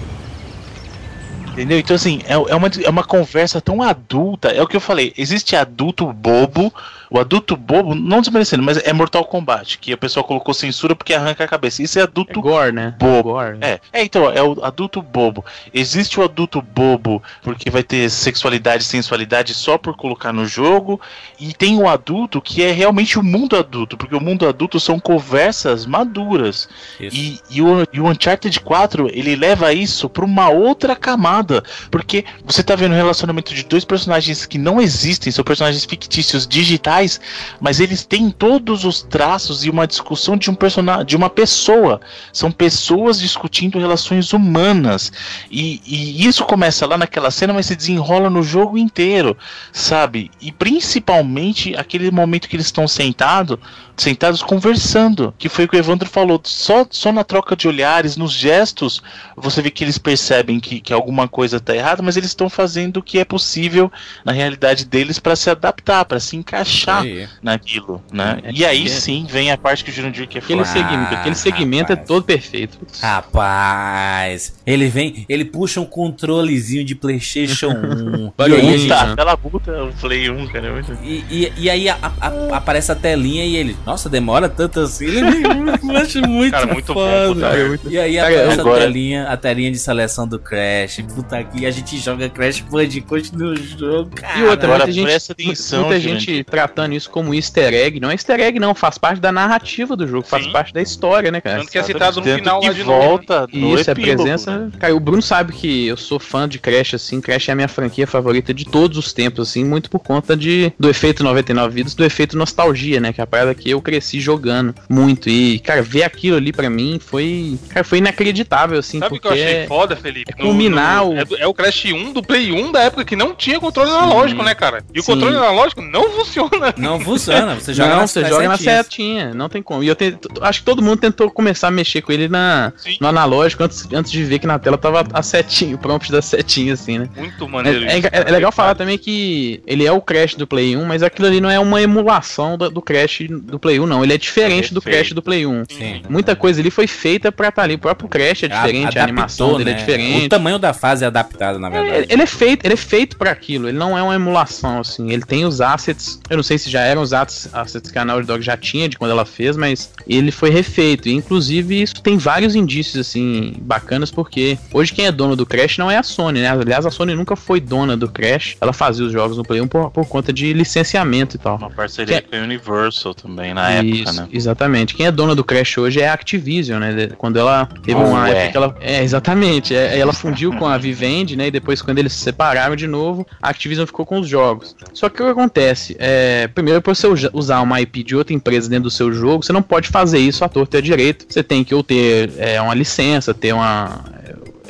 Entendeu? 1.57 1.78
Então, 1.78 1.97
assim, 1.97 2.20
é, 2.27 2.35
é, 2.35 2.55
uma, 2.55 2.70
é 2.85 2.91
uma 2.91 3.03
conversa 3.03 3.62
tão 3.62 3.81
adulta. 3.83 4.49
É 4.49 4.61
o 4.61 4.66
que 4.66 4.77
eu 4.77 4.81
falei. 4.81 5.15
Existe 5.16 5.57
adulto 5.57 6.12
bobo, 6.12 6.70
O 7.09 7.19
adulto 7.19 7.57
bobo, 7.57 7.95
não 7.95 8.20
desmerecendo, 8.20 8.62
mas 8.62 8.77
é 8.78 8.93
Mortal 8.93 9.24
Kombat, 9.24 9.78
que 9.78 9.93
a 9.93 9.97
pessoa 9.97 10.24
colocou 10.24 10.53
censura 10.53 10.95
porque 10.95 11.15
arranca 11.15 11.45
a 11.45 11.49
cabeça. 11.49 11.83
Isso 11.83 11.99
é 11.99 12.03
adulto 12.03 12.41
É 12.41 12.43
gore, 12.43 12.73
né? 12.73 12.95
bobo. 12.99 13.33
Gore. 13.33 13.59
É, 13.61 13.81
é, 13.93 14.03
então, 14.05 14.31
é 14.31 14.43
o 14.43 14.62
adulto 14.65 15.01
bobo. 15.01 15.45
Existe 15.73 16.19
o 16.20 16.24
adulto 16.24 16.61
bobo 16.61 17.23
porque 17.43 17.70
vai 17.70 17.83
ter 17.83 18.11
sexualidade 18.11 18.83
e 18.83 18.87
sensualidade 18.87 19.55
só 19.55 19.78
por 19.78 19.97
colocar 19.97 20.33
no 20.33 20.47
jogo. 20.47 21.01
E 21.39 21.55
tem 21.55 21.78
o 21.78 21.89
adulto 21.89 22.43
que 22.43 22.62
é 22.62 22.73
realmente 22.73 23.19
o 23.19 23.23
mundo 23.23 23.57
adulto, 23.57 23.97
porque 23.97 24.15
o 24.15 24.20
mundo 24.20 24.47
adulto 24.47 24.78
são 24.81 24.99
conversas 24.99 25.87
maduras. 25.87 26.69
E, 27.01 27.41
e, 27.49 27.62
o, 27.62 27.87
e 27.93 28.01
o 28.01 28.07
Uncharted 28.09 28.61
4, 28.61 29.09
ele 29.12 29.37
leva 29.37 29.73
isso 29.73 30.09
pra 30.09 30.24
uma 30.24 30.49
outra 30.49 30.97
camada. 30.97 31.45
Porque 31.90 32.24
você 32.44 32.62
tá 32.62 32.74
vendo 32.74 32.93
o 32.93 32.97
relacionamento 32.97 33.55
de 33.55 33.64
dois 33.64 33.85
personagens 33.85 34.47
que 34.47 34.59
não 34.59 34.81
existem, 34.81 35.32
são 35.32 35.44
personagens 35.44 35.85
fictícios 35.85 36.47
digitais, 36.47 37.20
mas 37.60 37.81
eles 37.81 38.05
têm 38.05 38.31
todos 38.31 38.85
os 38.85 39.02
traços 39.02 39.64
e 39.64 39.70
uma 39.70 39.86
discussão 39.86 40.36
de 40.36 40.51
um 40.51 40.55
personagem, 40.55 41.06
de 41.06 41.16
uma 41.16 41.31
pessoa. 41.31 42.01
São 42.32 42.51
pessoas 42.51 43.18
discutindo 43.20 43.78
relações 43.78 44.32
humanas. 44.32 45.12
E, 45.51 45.81
e 45.86 46.27
isso 46.27 46.44
começa 46.44 46.86
lá 46.86 46.97
naquela 46.98 47.31
cena, 47.31 47.52
mas 47.52 47.66
se 47.66 47.77
desenrola 47.77 48.31
no 48.31 48.43
jogo 48.43 48.78
inteiro, 48.78 49.36
sabe? 49.73 50.31
E 50.40 50.52
principalmente 50.52 51.74
aquele 51.77 52.10
momento 52.10 52.48
que 52.48 52.56
eles 52.56 52.66
estão 52.66 52.86
sentados, 52.89 53.59
sentados 53.97 54.43
conversando, 54.43 55.35
que 55.39 55.48
foi 55.48 55.64
o 55.64 55.68
que 55.68 55.77
o 55.77 55.78
Evandro 55.78 56.09
falou. 56.09 56.40
Só, 56.44 56.86
só 56.90 57.12
na 57.12 57.24
troca 57.24 57.56
de 57.56 57.66
olhares, 57.66 58.16
nos 58.16 58.32
gestos, 58.32 59.02
você 59.36 59.62
vê 59.62 59.70
que 59.70 59.85
eles 59.85 59.98
percebem 59.98 60.60
que, 60.60 60.81
que 60.81 60.93
alguma 60.93 61.27
coisa 61.37 61.59
está 61.59 61.77
errada, 61.77 62.03
mas 62.03 62.17
eles 62.17 62.31
estão 62.31 62.49
fazendo 62.49 62.97
o 62.97 63.03
que 63.03 63.19
é 63.19 63.25
possível 63.27 63.93
na 64.25 64.33
realidade 64.33 64.87
deles 64.87 65.19
para 65.19 65.37
se 65.37 65.51
adaptar, 65.51 66.03
para 66.07 66.19
se 66.19 66.35
encaixar 66.35 67.03
Aí. 67.03 67.29
naquilo, 67.43 68.03
né? 68.11 68.39
É, 68.43 68.51
e 68.53 68.65
aí 68.65 68.87
é. 68.87 68.89
sim 68.89 69.27
vem 69.29 69.51
a 69.53 69.59
parte 69.59 69.85
que 69.85 69.91
o 69.91 69.93
Jurandir 69.93 70.27
quer 70.27 70.39
Aquele 70.39 70.65
falar. 70.65 70.73
segmento, 70.87 71.15
aquele 71.15 71.35
segmento 71.35 71.93
é 71.93 71.97
todo 71.97 72.25
perfeito. 72.25 72.79
Rapaz, 73.03 74.55
ele 74.67 74.89
vem, 74.89 75.27
ele 75.29 75.45
puxa 75.45 75.79
um 75.81 75.85
controlezinho 75.85 76.85
de 76.85 76.95
PlayStation 76.95 77.69
1. 77.77 78.27
e, 78.29 78.33
Barulhinho, 78.37 78.95
aí? 78.95 79.15
Ela 79.19 79.37
puta 79.37 79.85
o 79.85 79.93
Play 79.93 80.31
1, 80.31 80.47
cara. 80.49 80.69
é 80.69 81.05
e, 81.05 81.25
e, 81.31 81.53
e 81.59 81.71
aí 81.71 81.89
a- 81.89 81.99
a- 82.21 82.57
aparece 82.57 82.91
a 82.93 82.95
telinha 82.95 83.45
e 83.45 83.57
ele, 83.57 83.77
nossa, 83.85 84.09
demora 84.09 84.49
tanto 84.49 84.81
assim. 84.81 85.07
Eu 85.07 85.97
acho 85.97 86.21
muito, 86.27 86.53
Cara, 86.53 86.73
muito 86.73 86.95
bom, 86.95 87.01
foda. 87.29 87.51
merda. 87.53 87.81
E 87.91 87.99
aí 87.99 88.19
aparece 88.19 88.61
agora- 88.61 88.77
a 88.85 88.87
telinha, 88.87 89.29
a 89.29 89.37
telinha 89.37 89.71
de 89.71 89.79
seleção 89.79 90.27
do 90.27 90.39
Crash. 90.39 91.05
Puta 91.15 91.26
que 91.53 91.66
a 91.66 91.70
gente 91.70 91.98
joga 91.98 92.28
Crash 92.28 92.61
Bandicoot 92.61 93.35
no 93.36 93.57
jogo, 93.57 94.11
cara. 94.15 94.39
E 94.39 94.43
outra, 94.44 94.66
Agora, 94.66 94.78
muita 94.86 94.93
gente, 94.93 95.05
presta 95.05 95.32
atenção, 95.32 95.81
muita 95.81 96.01
gente 96.01 96.44
tratando 96.44 96.94
isso 96.94 97.11
como 97.11 97.35
easter 97.35 97.73
egg. 97.74 97.98
Não 98.01 98.11
é 98.11 98.12
easter 98.15 98.40
egg, 98.40 98.59
não. 98.59 98.74
Faz 98.74 98.98
parte 98.98 99.20
da 99.20 99.32
narrativa 99.32 99.97
do 99.97 100.07
jogo, 100.07 100.27
faz 100.27 100.44
Sim. 100.44 100.53
parte 100.53 100.73
da 100.73 100.81
história, 100.82 101.31
né, 101.31 101.40
cara? 101.40 101.59
Tanto 101.61 101.70
que 101.70 101.78
é 101.78 101.82
citado 101.82 102.20
no 102.20 102.27
final 102.27 102.61
lá 102.62 102.73
de 102.73 102.85
novo. 102.85 103.01
volta 103.01 103.47
no 103.53 103.74
Isso, 103.74 103.90
é 103.90 103.93
epílogo, 103.93 104.23
presença. 104.23 104.59
né? 104.59 104.70
Cara, 104.78 104.94
o 104.94 105.01
Bruno 105.01 105.23
sabe 105.23 105.53
que 105.53 105.86
eu 105.86 105.97
sou 105.97 106.19
fã 106.19 106.48
de 106.48 106.59
Crash, 106.59 106.94
assim. 106.94 107.20
Crash 107.20 107.48
é 107.48 107.53
a 107.53 107.55
minha 107.55 107.69
franquia 107.69 108.07
favorita 108.07 108.53
de 108.55 108.65
todos 108.65 108.98
os 108.98 109.12
tempos, 109.12 109.48
assim, 109.48 109.65
muito 109.65 109.90
por 109.90 110.01
conta 110.01 110.36
de, 110.36 110.73
do 110.78 110.89
efeito 110.89 111.24
99 111.24 111.74
vidas, 111.74 111.94
do 111.94 112.05
efeito 112.05 112.36
nostalgia, 112.36 113.01
né? 113.01 113.12
Que 113.12 113.20
é 113.20 113.24
a 113.24 113.27
parada 113.27 113.55
que 113.55 113.70
eu 113.70 113.81
cresci 113.81 114.20
jogando 114.20 114.74
muito. 114.89 115.28
E, 115.28 115.59
cara, 115.61 115.82
ver 115.82 116.03
aquilo 116.05 116.36
ali 116.36 116.53
pra 116.53 116.69
mim 116.70 116.98
foi. 117.05 117.59
Cara, 117.69 117.85
foi 117.85 117.98
inacreditável, 117.98 118.78
assim, 118.78 118.98
Sabe 118.98 119.16
o 119.16 119.20
que 119.20 119.23
porque. 119.28 119.39
eu 119.39 119.44
achei 119.47 119.66
foda, 119.66 119.97
Felipe? 119.97 120.31
é 120.31 120.32
culminar 120.43 121.06
o- 121.11 121.19
é, 121.19 121.24
do- 121.24 121.37
é 121.37 121.47
o 121.47 121.55
Crash 121.55 121.87
1 121.87 122.12
do 122.12 122.23
Play 122.23 122.53
1 122.53 122.73
da 122.73 122.83
época 122.83 123.05
que 123.05 123.16
não 123.16 123.35
tinha 123.35 123.59
controle 123.61 123.91
analógico, 123.91 124.43
né, 124.43 124.55
cara? 124.55 124.85
E 124.95 125.01
o 125.01 125.03
Sim. 125.03 125.12
controle 125.12 125.37
analógico 125.37 125.83
não 125.83 126.11
funciona. 126.11 126.74
Não 126.77 126.99
funciona, 127.01 127.55
você 127.55 127.73
joga 127.74 127.91
não, 127.91 127.97
nas 128.01 128.11
você 128.11 128.24
joga 128.24 128.49
na 128.49 128.57
setinha, 128.57 129.33
não 129.35 129.49
tem 129.49 129.62
como. 129.62 129.83
E 129.83 129.89
eu 129.89 129.97
tento- 129.97 130.28
acho 130.43 130.61
que 130.61 130.65
todo 130.65 130.83
mundo 130.83 130.99
tentou 130.99 131.31
começar 131.31 131.69
a 131.69 131.70
mexer 131.70 132.03
com 132.03 132.12
ele 132.12 132.28
na, 132.28 132.73
Sim. 132.77 132.97
no 133.01 133.07
analógico 133.09 133.62
antes, 133.65 133.87
antes 133.93 134.11
de 134.11 134.23
ver 134.24 134.39
que 134.39 134.47
na 134.47 134.59
tela 134.59 134.77
tava 134.78 135.05
a 135.12 135.23
setinha, 135.23 135.74
o 135.74 135.78
prompt 135.78 136.11
da 136.11 136.20
setinha, 136.23 136.74
assim, 136.74 136.99
né? 136.99 137.09
Muito 137.16 137.45
É, 137.45 137.49
maneiro 137.49 137.85
é- 137.85 137.99
isso. 137.99 138.07
é 138.07 138.11
cara. 138.11 138.31
legal 138.31 138.53
falar 138.53 138.74
também 138.74 138.99
que 138.99 139.61
ele 139.66 139.85
é 139.87 139.93
o 139.93 140.01
Crash 140.01 140.35
do 140.35 140.47
Play 140.47 140.77
1, 140.77 140.85
mas 140.85 141.03
aquilo 141.03 141.27
ali 141.28 141.41
não 141.41 141.51
é 141.51 141.59
uma 141.59 141.81
emulação 141.83 142.57
do, 142.57 142.70
do 142.70 142.83
Crash 142.83 143.27
do 143.28 143.59
Play 143.59 143.81
1, 143.81 143.87
não. 143.87 144.03
Ele 144.05 144.15
é 144.15 144.19
diferente 144.19 144.70
É 144.70 144.74
do. 144.74 144.83
Crash 144.83 145.12
do 145.12 145.23
Play 145.23 145.47
1. 145.47 145.65
Sim. 145.69 146.03
Muita 146.09 146.37
coisa 146.37 146.61
ali 146.61 146.70
foi 146.70 146.87
feita 146.87 147.33
pra 147.33 147.49
estar 147.49 147.62
ali. 147.62 147.74
O 147.74 147.78
próprio 147.78 148.09
Crash 148.09 148.45
é 148.45 148.49
diferente, 148.49 148.85
a, 148.99 149.03
Adaptou, 149.03 149.03
animação 149.03 149.57
dele 149.59 149.70
é 149.70 149.73
né? 149.74 149.78
diferente. 149.78 150.27
O 150.27 150.28
tamanho 150.28 150.59
da 150.59 150.73
fase 150.73 150.95
é 151.02 151.06
adaptado, 151.06 151.59
na 151.59 151.68
verdade. 151.68 152.06
É, 152.09 152.12
ele 152.12 152.23
é 152.23 152.27
feito, 152.27 152.64
ele 152.64 152.74
é 152.74 152.77
feito 152.77 153.16
para 153.16 153.31
aquilo, 153.31 153.68
ele 153.68 153.78
não 153.78 153.97
é 153.97 154.02
uma 154.02 154.14
emulação 154.14 154.81
assim. 154.81 155.10
Ele 155.10 155.23
tem 155.23 155.44
os 155.44 155.60
assets, 155.60 156.20
eu 156.28 156.36
não 156.36 156.43
sei 156.44 156.59
se 156.59 156.70
já 156.70 156.81
eram 156.81 157.02
os 157.02 157.12
assets, 157.12 157.48
assets 157.55 157.90
que 157.90 157.98
a 157.98 158.05
Naughty 158.05 158.27
Dog 158.27 158.43
já 158.43 158.56
tinha 158.56 158.89
de 158.89 158.97
quando 158.98 159.10
ela 159.10 159.24
fez, 159.24 159.56
mas 159.56 159.90
ele 160.06 160.31
foi 160.31 160.51
refeito. 160.51 161.09
E, 161.09 161.12
inclusive 161.12 161.81
isso 161.82 162.01
tem 162.02 162.16
vários 162.18 162.55
indícios 162.55 163.06
assim 163.06 163.55
bacanas 163.60 164.10
porque 164.10 164.59
hoje 164.73 164.93
quem 164.93 165.06
é 165.06 165.12
dono 165.12 165.36
do 165.36 165.44
Crash 165.47 165.78
não 165.78 165.90
é 165.90 165.97
a 165.97 166.02
Sony, 166.02 166.40
né? 166.40 166.48
Aliás, 166.51 166.86
a 166.86 166.90
Sony 166.90 167.14
nunca 167.14 167.36
foi 167.36 167.60
dona 167.60 167.97
do 167.97 168.09
Crash. 168.09 168.56
Ela 168.60 168.73
fazia 168.73 169.05
os 169.05 169.12
jogos 169.12 169.36
no 169.36 169.43
Play 169.44 169.60
1 169.60 169.68
por, 169.68 169.90
por 169.90 170.06
conta 170.06 170.32
de 170.32 170.52
licenciamento 170.52 171.36
e 171.36 171.39
tal. 171.39 171.56
Uma 171.56 171.70
parceria 171.70 172.20
Que- 172.23 172.28
com 172.28 172.36
a 172.36 172.40
Universal 172.40 173.14
também 173.14 173.55
na 173.55 173.70
época, 173.70 173.86
Isso, 173.97 174.12
né? 174.23 174.28
Exatamente. 174.32 174.94
Quem 174.94 175.06
é 175.06 175.10
dona 175.12 175.35
do 175.35 175.44
Crash 175.44 175.78
hoje 175.78 176.01
é 176.01 176.09
a 176.09 176.12
Activision, 176.14 176.81
né? 176.81 177.09
Quando 177.16 177.39
ela 177.39 177.68
teve 177.82 177.98
uma 177.98 178.23
Ué. 178.24 178.31
época 178.31 178.51
que 178.51 178.56
ela. 178.56 178.77
É, 178.81 179.02
exatamente. 179.02 179.74
É, 179.74 179.98
ela 179.98 180.12
fundiu 180.12 180.52
com 180.55 180.66
a 180.66 180.78
Vivendi, 180.87 181.37
né? 181.37 181.49
E 181.49 181.51
depois, 181.51 181.83
quando 181.83 181.99
eles 181.99 182.13
se 182.13 182.21
separaram 182.21 182.77
de 182.77 182.87
novo, 182.87 183.27
a 183.41 183.51
Activision 183.51 183.87
ficou 183.87 184.07
com 184.07 184.21
os 184.21 184.29
jogos. 184.29 184.77
Só 184.93 185.09
que 185.09 185.23
o 185.23 185.27
que 185.27 185.31
acontece? 185.31 185.97
É, 185.99 186.49
primeiro, 186.49 186.81
por 186.81 186.95
você 186.95 187.07
usar 187.33 187.61
uma 187.61 187.81
IP 187.81 188.03
de 188.03 188.17
outra 188.17 188.35
empresa 188.35 188.69
dentro 188.69 188.85
do 188.85 188.91
seu 188.91 189.13
jogo, 189.13 189.45
você 189.45 189.53
não 189.53 189.63
pode 189.63 189.89
fazer 189.89 190.19
isso 190.19 190.45
à 190.45 190.49
torta 190.49 190.77
e 190.77 190.79
à 190.79 190.83
direito. 190.83 191.27
Você 191.29 191.43
tem 191.43 191.65
que 191.65 191.75
ou 191.75 191.83
ter 191.83 192.33
é, 192.39 192.61
uma 192.61 192.75
licença, 192.75 193.35
ter 193.35 193.53
uma. 193.53 194.05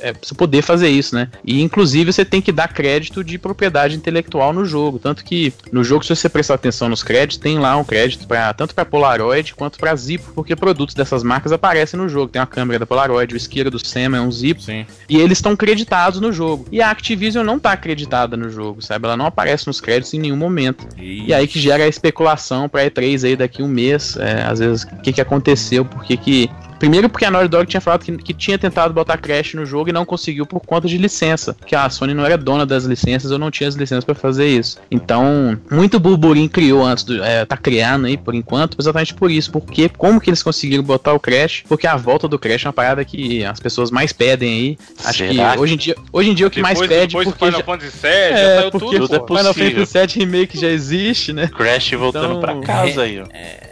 É, 0.01 0.13
pra 0.13 0.21
você 0.23 0.35
poder 0.35 0.63
fazer 0.63 0.89
isso, 0.89 1.15
né? 1.15 1.29
E 1.45 1.63
inclusive 1.63 2.13
você 2.13 2.25
tem 2.25 2.41
que 2.41 2.53
dar 2.53 2.69
crédito 2.69 3.23
de 3.23 3.39
propriedade 3.39 3.97
intelectual 3.97 4.53
no 4.53 4.65
jogo. 4.65 4.99
Tanto 4.99 5.25
que 5.25 5.53
no 5.73 5.83
jogo, 5.83 6.05
se 6.05 6.15
você 6.15 6.29
prestar 6.29 6.55
atenção 6.55 6.89
nos 6.89 7.03
créditos, 7.03 7.39
tem 7.39 7.59
lá 7.59 7.77
um 7.77 7.85
crédito 7.85 8.27
para 8.27 8.53
tanto 8.53 8.75
para 8.75 8.85
Polaroid 8.85 9.55
quanto 9.55 9.79
para 9.79 9.95
Zippo, 9.95 10.33
porque 10.35 10.55
produtos 10.57 10.95
dessas 10.95 11.23
marcas 11.23 11.53
aparecem 11.53 11.99
no 11.99 12.09
jogo. 12.09 12.33
Tem 12.33 12.41
a 12.41 12.47
câmera 12.47 12.79
da 12.79 12.87
Polaroid, 12.87 13.35
o 13.35 13.37
isqueiro 13.37 13.71
do 13.71 13.85
Sema 13.85 14.17
é 14.17 14.21
um 14.21 14.31
Zippo. 14.31 14.63
Sim. 14.63 14.87
E 15.09 15.17
eles 15.17 15.39
estão 15.39 15.57
creditados 15.57 16.21
no 16.21 16.33
jogo. 16.33 16.67
E 16.71 16.81
a 16.81 16.91
Activision 16.91 17.45
não 17.45 17.59
tá 17.59 17.73
acreditada 17.73 18.37
no 18.37 18.51
jogo, 18.51 18.83
sabe? 18.83 19.07
Ela 19.07 19.17
não 19.17 19.27
aparece 19.27 19.67
nos 19.67 19.81
créditos 19.81 20.15
em 20.15 20.19
nenhum 20.19 20.37
momento. 20.37 20.87
E 20.99 21.33
aí 21.33 21.47
que 21.47 21.61
gera 21.61 21.85
a 21.85 21.89
especulação 21.89 22.69
pra 22.69 22.85
E3 22.85 23.25
aí 23.25 23.37
daqui 23.37 23.63
um 23.63 23.69
mês. 23.69 24.17
é, 24.17 24.43
às 24.43 24.59
vezes, 24.59 24.85
o 24.85 25.03
que, 25.03 25.13
que 25.13 25.21
aconteceu, 25.21 25.85
por 25.85 26.05
que 26.05 26.17
que. 26.17 26.51
Primeiro 26.79 27.09
porque 27.09 27.25
a 27.25 27.31
Naughty 27.31 27.49
Dog 27.49 27.67
tinha 27.67 27.81
falado 27.81 28.05
que, 28.05 28.13
que 28.19 28.35
tinha 28.35 28.59
tentado 28.59 28.93
botar 28.93 29.17
Crash 29.19 29.55
no 29.55 29.65
jogo 29.65 29.89
e 29.89 29.93
não 29.93 30.05
conseguiu 30.05 30.45
por 30.47 30.61
conta 30.61 30.87
de 30.89 30.99
licença. 30.99 31.57
Que 31.67 31.75
a 31.75 31.89
Sony 31.89 32.15
não 32.15 32.25
era 32.25 32.37
dona 32.37 32.67
das 32.67 32.85
licenças 32.85 33.31
ou 33.31 33.39
não 33.39 33.51
tinha 33.51 33.69
as 33.69 33.75
licenças 33.75 34.05
pra 34.05 34.15
fazer 34.15 34.47
isso. 34.49 34.79
Então, 34.91 35.59
muito 35.71 35.99
burburinho 35.99 36.49
criou 36.49 36.85
antes 36.85 37.05
do. 37.05 37.23
É, 37.23 37.45
tá 37.45 37.57
criando 37.57 38.07
aí 38.07 38.17
por 38.17 38.35
enquanto, 38.35 38.77
exatamente 38.79 39.15
por 39.15 39.31
isso. 39.31 39.51
Porque 39.51 39.89
como 39.89 40.21
que 40.21 40.29
eles 40.31 40.43
conseguiram 40.43 40.83
botar 40.83 41.13
o 41.13 41.21
Crash? 41.21 41.65
Porque 41.69 41.87
a 41.87 41.97
volta 41.97 42.29
do 42.29 42.39
Crash 42.39 42.65
é 42.65 42.69
uma 42.69 42.73
parada 42.73 43.05
que 43.05 43.45
as 43.45 43.59
pessoas 43.61 43.91
mais 43.91 44.13
pedem 44.13 44.53
aí. 44.53 44.79
Acho 45.05 45.19
Será 45.27 45.53
que 45.55 45.59
hoje 45.61 45.75
em 45.75 45.77
dia, 45.79 45.97
hoje 46.13 46.31
em 46.31 46.35
dia 46.35 46.47
o 46.47 46.51
que 46.51 46.61
mais 46.61 46.79
Depois, 46.79 46.91
pede 47.01 47.07
depois 47.09 47.27
do 47.27 47.31
porque 47.33 47.45
Final 47.47 47.61
já- 47.61 47.67
Fantasy 47.67 47.91
VII, 47.97 48.11
já 48.11 48.39
é, 48.39 48.59
saiu 48.61 48.71
porque 48.71 48.87
tudo, 48.97 49.09
tudo 49.09 49.15
é 49.17 49.19
pô. 49.21 49.37
Final 49.39 49.55
possível. 49.55 49.87
Fantasy 49.87 50.19
VII 50.19 50.25
Remake 50.27 50.59
já 50.61 50.69
existe, 50.69 51.33
né? 51.33 51.49
Crash 51.49 51.91
voltando 51.93 52.39
Então, 52.39 52.41
pra 52.41 52.57
casa 52.61 53.03
aí, 53.03 53.21
ó. 53.21 53.25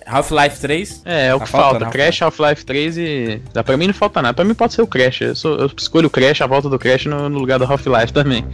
Half-Life 0.07 0.61
3? 0.61 1.03
É, 1.05 1.27
é 1.29 1.35
o 1.35 1.39
Tá 1.39 1.45
que 1.47 1.51
falta. 1.51 1.87
Crash, 1.87 2.23
Half-Life 2.23 2.65
3 2.65 2.99
e. 2.99 3.43
Dá 3.53 3.65
pra 3.65 3.77
mim 3.77 3.87
não 3.87 3.95
falta 3.95 4.21
nada. 4.23 4.35
Pra 4.35 4.45
mim 4.45 4.55
pode 4.55 4.75
ser 4.75 4.83
o 4.83 4.87
Crash. 4.87 5.21
Eu, 5.23 5.35
sou- 5.37 5.57
eu 5.59 5.71
escolho 5.77 6.07
o 6.09 6.11
Crash, 6.11 6.41
a 6.43 6.47
volta 6.47 6.69
do 6.69 6.79
Crash 6.79 7.07
no, 7.07 7.29
no 7.29 7.39
lugar 7.39 7.59
do 7.59 7.65
Half-Life 7.65 8.13
também. 8.13 8.45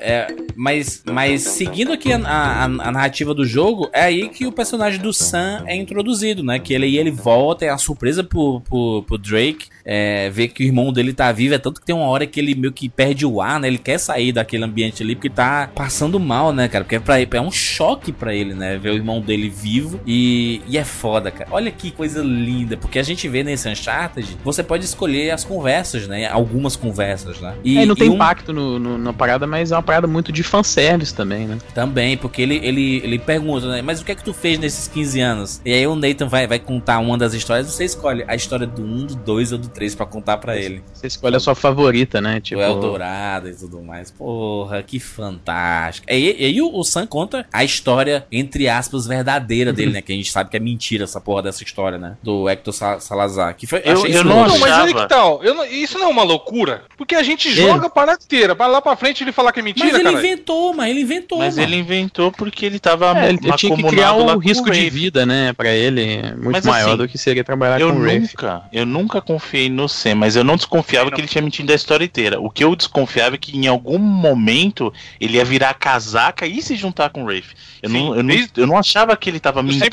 É, 0.00 0.26
mas, 0.56 1.02
mas 1.04 1.42
seguindo 1.42 1.92
aqui 1.92 2.12
a, 2.12 2.18
a- 2.18 2.64
a 2.64 2.68
narrativa 2.90 3.34
do 3.34 3.44
jogo, 3.44 3.90
é 3.92 4.02
aí 4.02 4.28
que 4.28 4.46
o 4.46 4.52
personagem 4.52 5.00
do 5.00 5.12
Sam 5.12 5.64
é 5.66 5.76
introduzido, 5.76 6.42
né? 6.42 6.58
Que 6.58 6.72
ele 6.72 6.86
aí 6.86 6.96
ele 6.98 7.10
volta, 7.10 7.64
é 7.64 7.68
a 7.68 7.76
surpresa 7.78 8.22
pro, 8.24 8.60
pro, 8.62 9.02
pro 9.06 9.18
Drake, 9.18 9.66
é, 9.90 10.28
ver 10.28 10.48
que 10.48 10.62
o 10.62 10.66
irmão 10.66 10.92
dele 10.92 11.14
tá 11.14 11.32
vivo. 11.32 11.54
É 11.54 11.58
tanto 11.58 11.80
que 11.80 11.86
tem 11.86 11.94
uma 11.96 12.04
hora 12.06 12.26
que 12.26 12.38
ele 12.38 12.54
meio 12.54 12.72
que 12.72 12.90
perde 12.90 13.24
o 13.24 13.40
ar, 13.40 13.58
né? 13.58 13.68
Ele 13.68 13.78
quer 13.78 13.96
sair 13.98 14.32
daquele 14.32 14.62
ambiente 14.64 15.02
ali 15.02 15.14
porque 15.14 15.30
tá 15.30 15.70
passando 15.74 16.20
mal, 16.20 16.52
né, 16.52 16.68
cara? 16.68 16.84
Porque 16.84 16.96
é, 16.96 17.00
pra, 17.00 17.18
é 17.18 17.40
um 17.40 17.50
choque 17.50 18.12
pra 18.12 18.34
ele, 18.34 18.52
né? 18.52 18.76
Ver 18.76 18.90
o 18.90 18.94
irmão 18.94 19.18
dele 19.22 19.48
vivo 19.48 19.98
e, 20.06 20.60
e 20.68 20.76
é 20.76 20.84
foda, 20.84 21.30
cara. 21.30 21.48
Olha 21.50 21.70
que 21.70 21.90
coisa 21.90 22.22
linda, 22.22 22.76
porque 22.76 22.98
a 22.98 23.02
gente 23.02 23.26
vê 23.28 23.42
nesse 23.42 23.66
Uncharted, 23.66 24.36
você 24.44 24.62
pode 24.62 24.84
escolher 24.84 25.30
as 25.30 25.42
conversas, 25.42 26.06
né? 26.06 26.26
Algumas 26.26 26.76
conversas, 26.76 27.40
né? 27.40 27.54
E, 27.64 27.86
não 27.86 27.94
tem 27.94 28.10
um- 28.10 28.14
impacto 28.14 28.52
no, 28.52 28.78
no- 28.78 28.98
na 28.98 29.12
parada, 29.14 29.46
mas 29.46 29.72
é 29.72 29.74
uma 29.76 29.82
parada 29.82 30.06
muito 30.06 30.30
de 30.30 30.42
fanservice 30.42 31.14
também, 31.14 31.46
né? 31.46 31.56
Também, 31.74 32.14
porque 32.16 32.42
ele, 32.42 32.60
ele, 32.62 33.00
ele 33.02 33.18
pergunta, 33.18 33.66
né? 33.70 33.80
Mas 33.80 34.00
o 34.02 34.04
que 34.04 34.12
é 34.12 34.14
que 34.14 34.22
tu 34.24 34.34
fez 34.34 34.58
nesses 34.58 34.86
15 34.86 35.20
anos? 35.20 35.60
E 35.64 35.72
aí 35.72 35.86
o 35.86 35.94
Nathan 35.96 36.26
vai, 36.28 36.46
vai 36.46 36.58
contar 36.58 36.98
uma 36.98 37.16
das 37.16 37.32
histórias, 37.32 37.68
você 37.68 37.84
escolhe 37.84 38.24
a 38.28 38.34
história 38.34 38.66
do 38.66 38.82
1, 38.82 39.06
do 39.06 39.14
2 39.16 39.52
ou 39.52 39.58
do 39.58 39.68
3 39.78 39.94
pra 39.94 40.06
contar 40.06 40.38
pra 40.38 40.56
ele. 40.56 40.82
Você 40.92 41.06
escolhe 41.06 41.36
a 41.36 41.40
sua 41.40 41.54
favorita, 41.54 42.20
né? 42.20 42.40
Tipo... 42.40 42.60
O 42.60 42.64
Eldorado 42.64 43.48
e 43.48 43.54
tudo 43.54 43.80
mais. 43.80 44.10
Porra, 44.10 44.82
que 44.82 44.98
fantástico. 44.98 46.06
E 46.10 46.12
aí, 46.12 46.36
e 46.36 46.44
aí 46.46 46.60
o, 46.60 46.74
o 46.74 46.82
Sam 46.82 47.06
conta 47.06 47.46
a 47.52 47.62
história, 47.62 48.26
entre 48.32 48.68
aspas, 48.68 49.06
verdadeira 49.06 49.72
dele, 49.72 49.92
né? 49.92 50.02
Que 50.02 50.12
a 50.12 50.16
gente 50.16 50.32
sabe 50.32 50.50
que 50.50 50.56
é 50.56 50.60
mentira 50.60 51.04
essa 51.04 51.20
porra 51.20 51.42
dessa 51.42 51.62
história, 51.62 51.96
né? 51.96 52.16
Do 52.20 52.48
Hector 52.48 52.74
Salazar. 52.74 53.54
Que 53.54 53.68
foi, 53.68 53.80
eu, 53.84 54.04
eu 54.06 54.24
não, 54.24 54.48
não 54.48 54.58
mas 54.58 54.72
aí 54.72 54.92
que 54.92 55.08
tal? 55.08 55.42
Eu 55.44 55.54
não, 55.54 55.64
isso 55.64 55.96
não 55.96 56.06
é 56.06 56.10
uma 56.10 56.24
loucura? 56.24 56.82
Porque 56.96 57.14
a 57.14 57.22
gente 57.22 57.50
joga 57.52 57.86
a 57.86 57.90
parada 57.90 58.18
inteira. 58.20 58.54
Vai 58.54 58.68
lá 58.68 58.82
pra 58.82 58.96
frente 58.96 59.22
ele 59.22 59.30
falar 59.30 59.52
que 59.52 59.60
é 59.60 59.62
mentira, 59.62 59.86
Mas 59.86 59.94
ele 59.94 60.04
cara. 60.04 60.18
inventou, 60.18 60.74
mas 60.74 60.90
ele 60.90 61.00
inventou. 61.02 61.38
Mas 61.38 61.56
mano. 61.56 61.68
ele 61.68 61.76
inventou 61.76 62.32
porque 62.32 62.66
ele 62.66 62.80
tava 62.80 63.16
é, 63.18 63.28
ele 63.28 63.38
tinha 63.52 63.76
que 63.76 63.82
criar 63.84 64.14
um 64.14 64.36
risco 64.38 64.70
de 64.70 64.90
vida, 64.90 65.24
né, 65.24 65.52
para 65.52 65.70
ele 65.70 66.22
muito 66.32 66.52
mas, 66.52 66.64
maior 66.64 66.88
assim, 66.88 66.96
do 66.96 67.08
que 67.08 67.18
seria 67.18 67.44
trabalhar 67.44 67.80
eu 67.80 67.92
com 67.92 67.98
o 67.98 68.02
nunca, 68.02 68.62
eu 68.72 68.86
nunca 68.86 69.20
confiei 69.20 69.67
no 69.68 69.88
Sam, 69.88 70.16
mas 70.16 70.36
eu 70.36 70.44
não 70.44 70.56
desconfiava 70.56 71.10
não. 71.10 71.14
que 71.14 71.20
ele 71.20 71.28
tinha 71.28 71.42
mentido 71.42 71.70
a 71.70 71.74
história 71.74 72.04
inteira. 72.04 72.40
O 72.40 72.50
que 72.50 72.64
eu 72.64 72.74
desconfiava 72.74 73.34
é 73.36 73.38
que 73.38 73.56
em 73.56 73.66
algum 73.66 73.98
momento 73.98 74.92
ele 75.20 75.36
ia 75.36 75.44
virar 75.44 75.74
casaca 75.74 76.46
e 76.46 76.60
se 76.62 76.76
juntar 76.76 77.10
com 77.10 77.24
o 77.24 77.26
Rafe. 77.26 77.54
Eu, 77.82 77.90
Sim, 77.90 77.98
não, 77.98 78.16
eu, 78.16 78.22
não, 78.22 78.34
eu 78.56 78.66
não 78.66 78.76
achava 78.76 79.16
que 79.16 79.30
ele 79.30 79.38
tava 79.38 79.62
mentindo. 79.62 79.84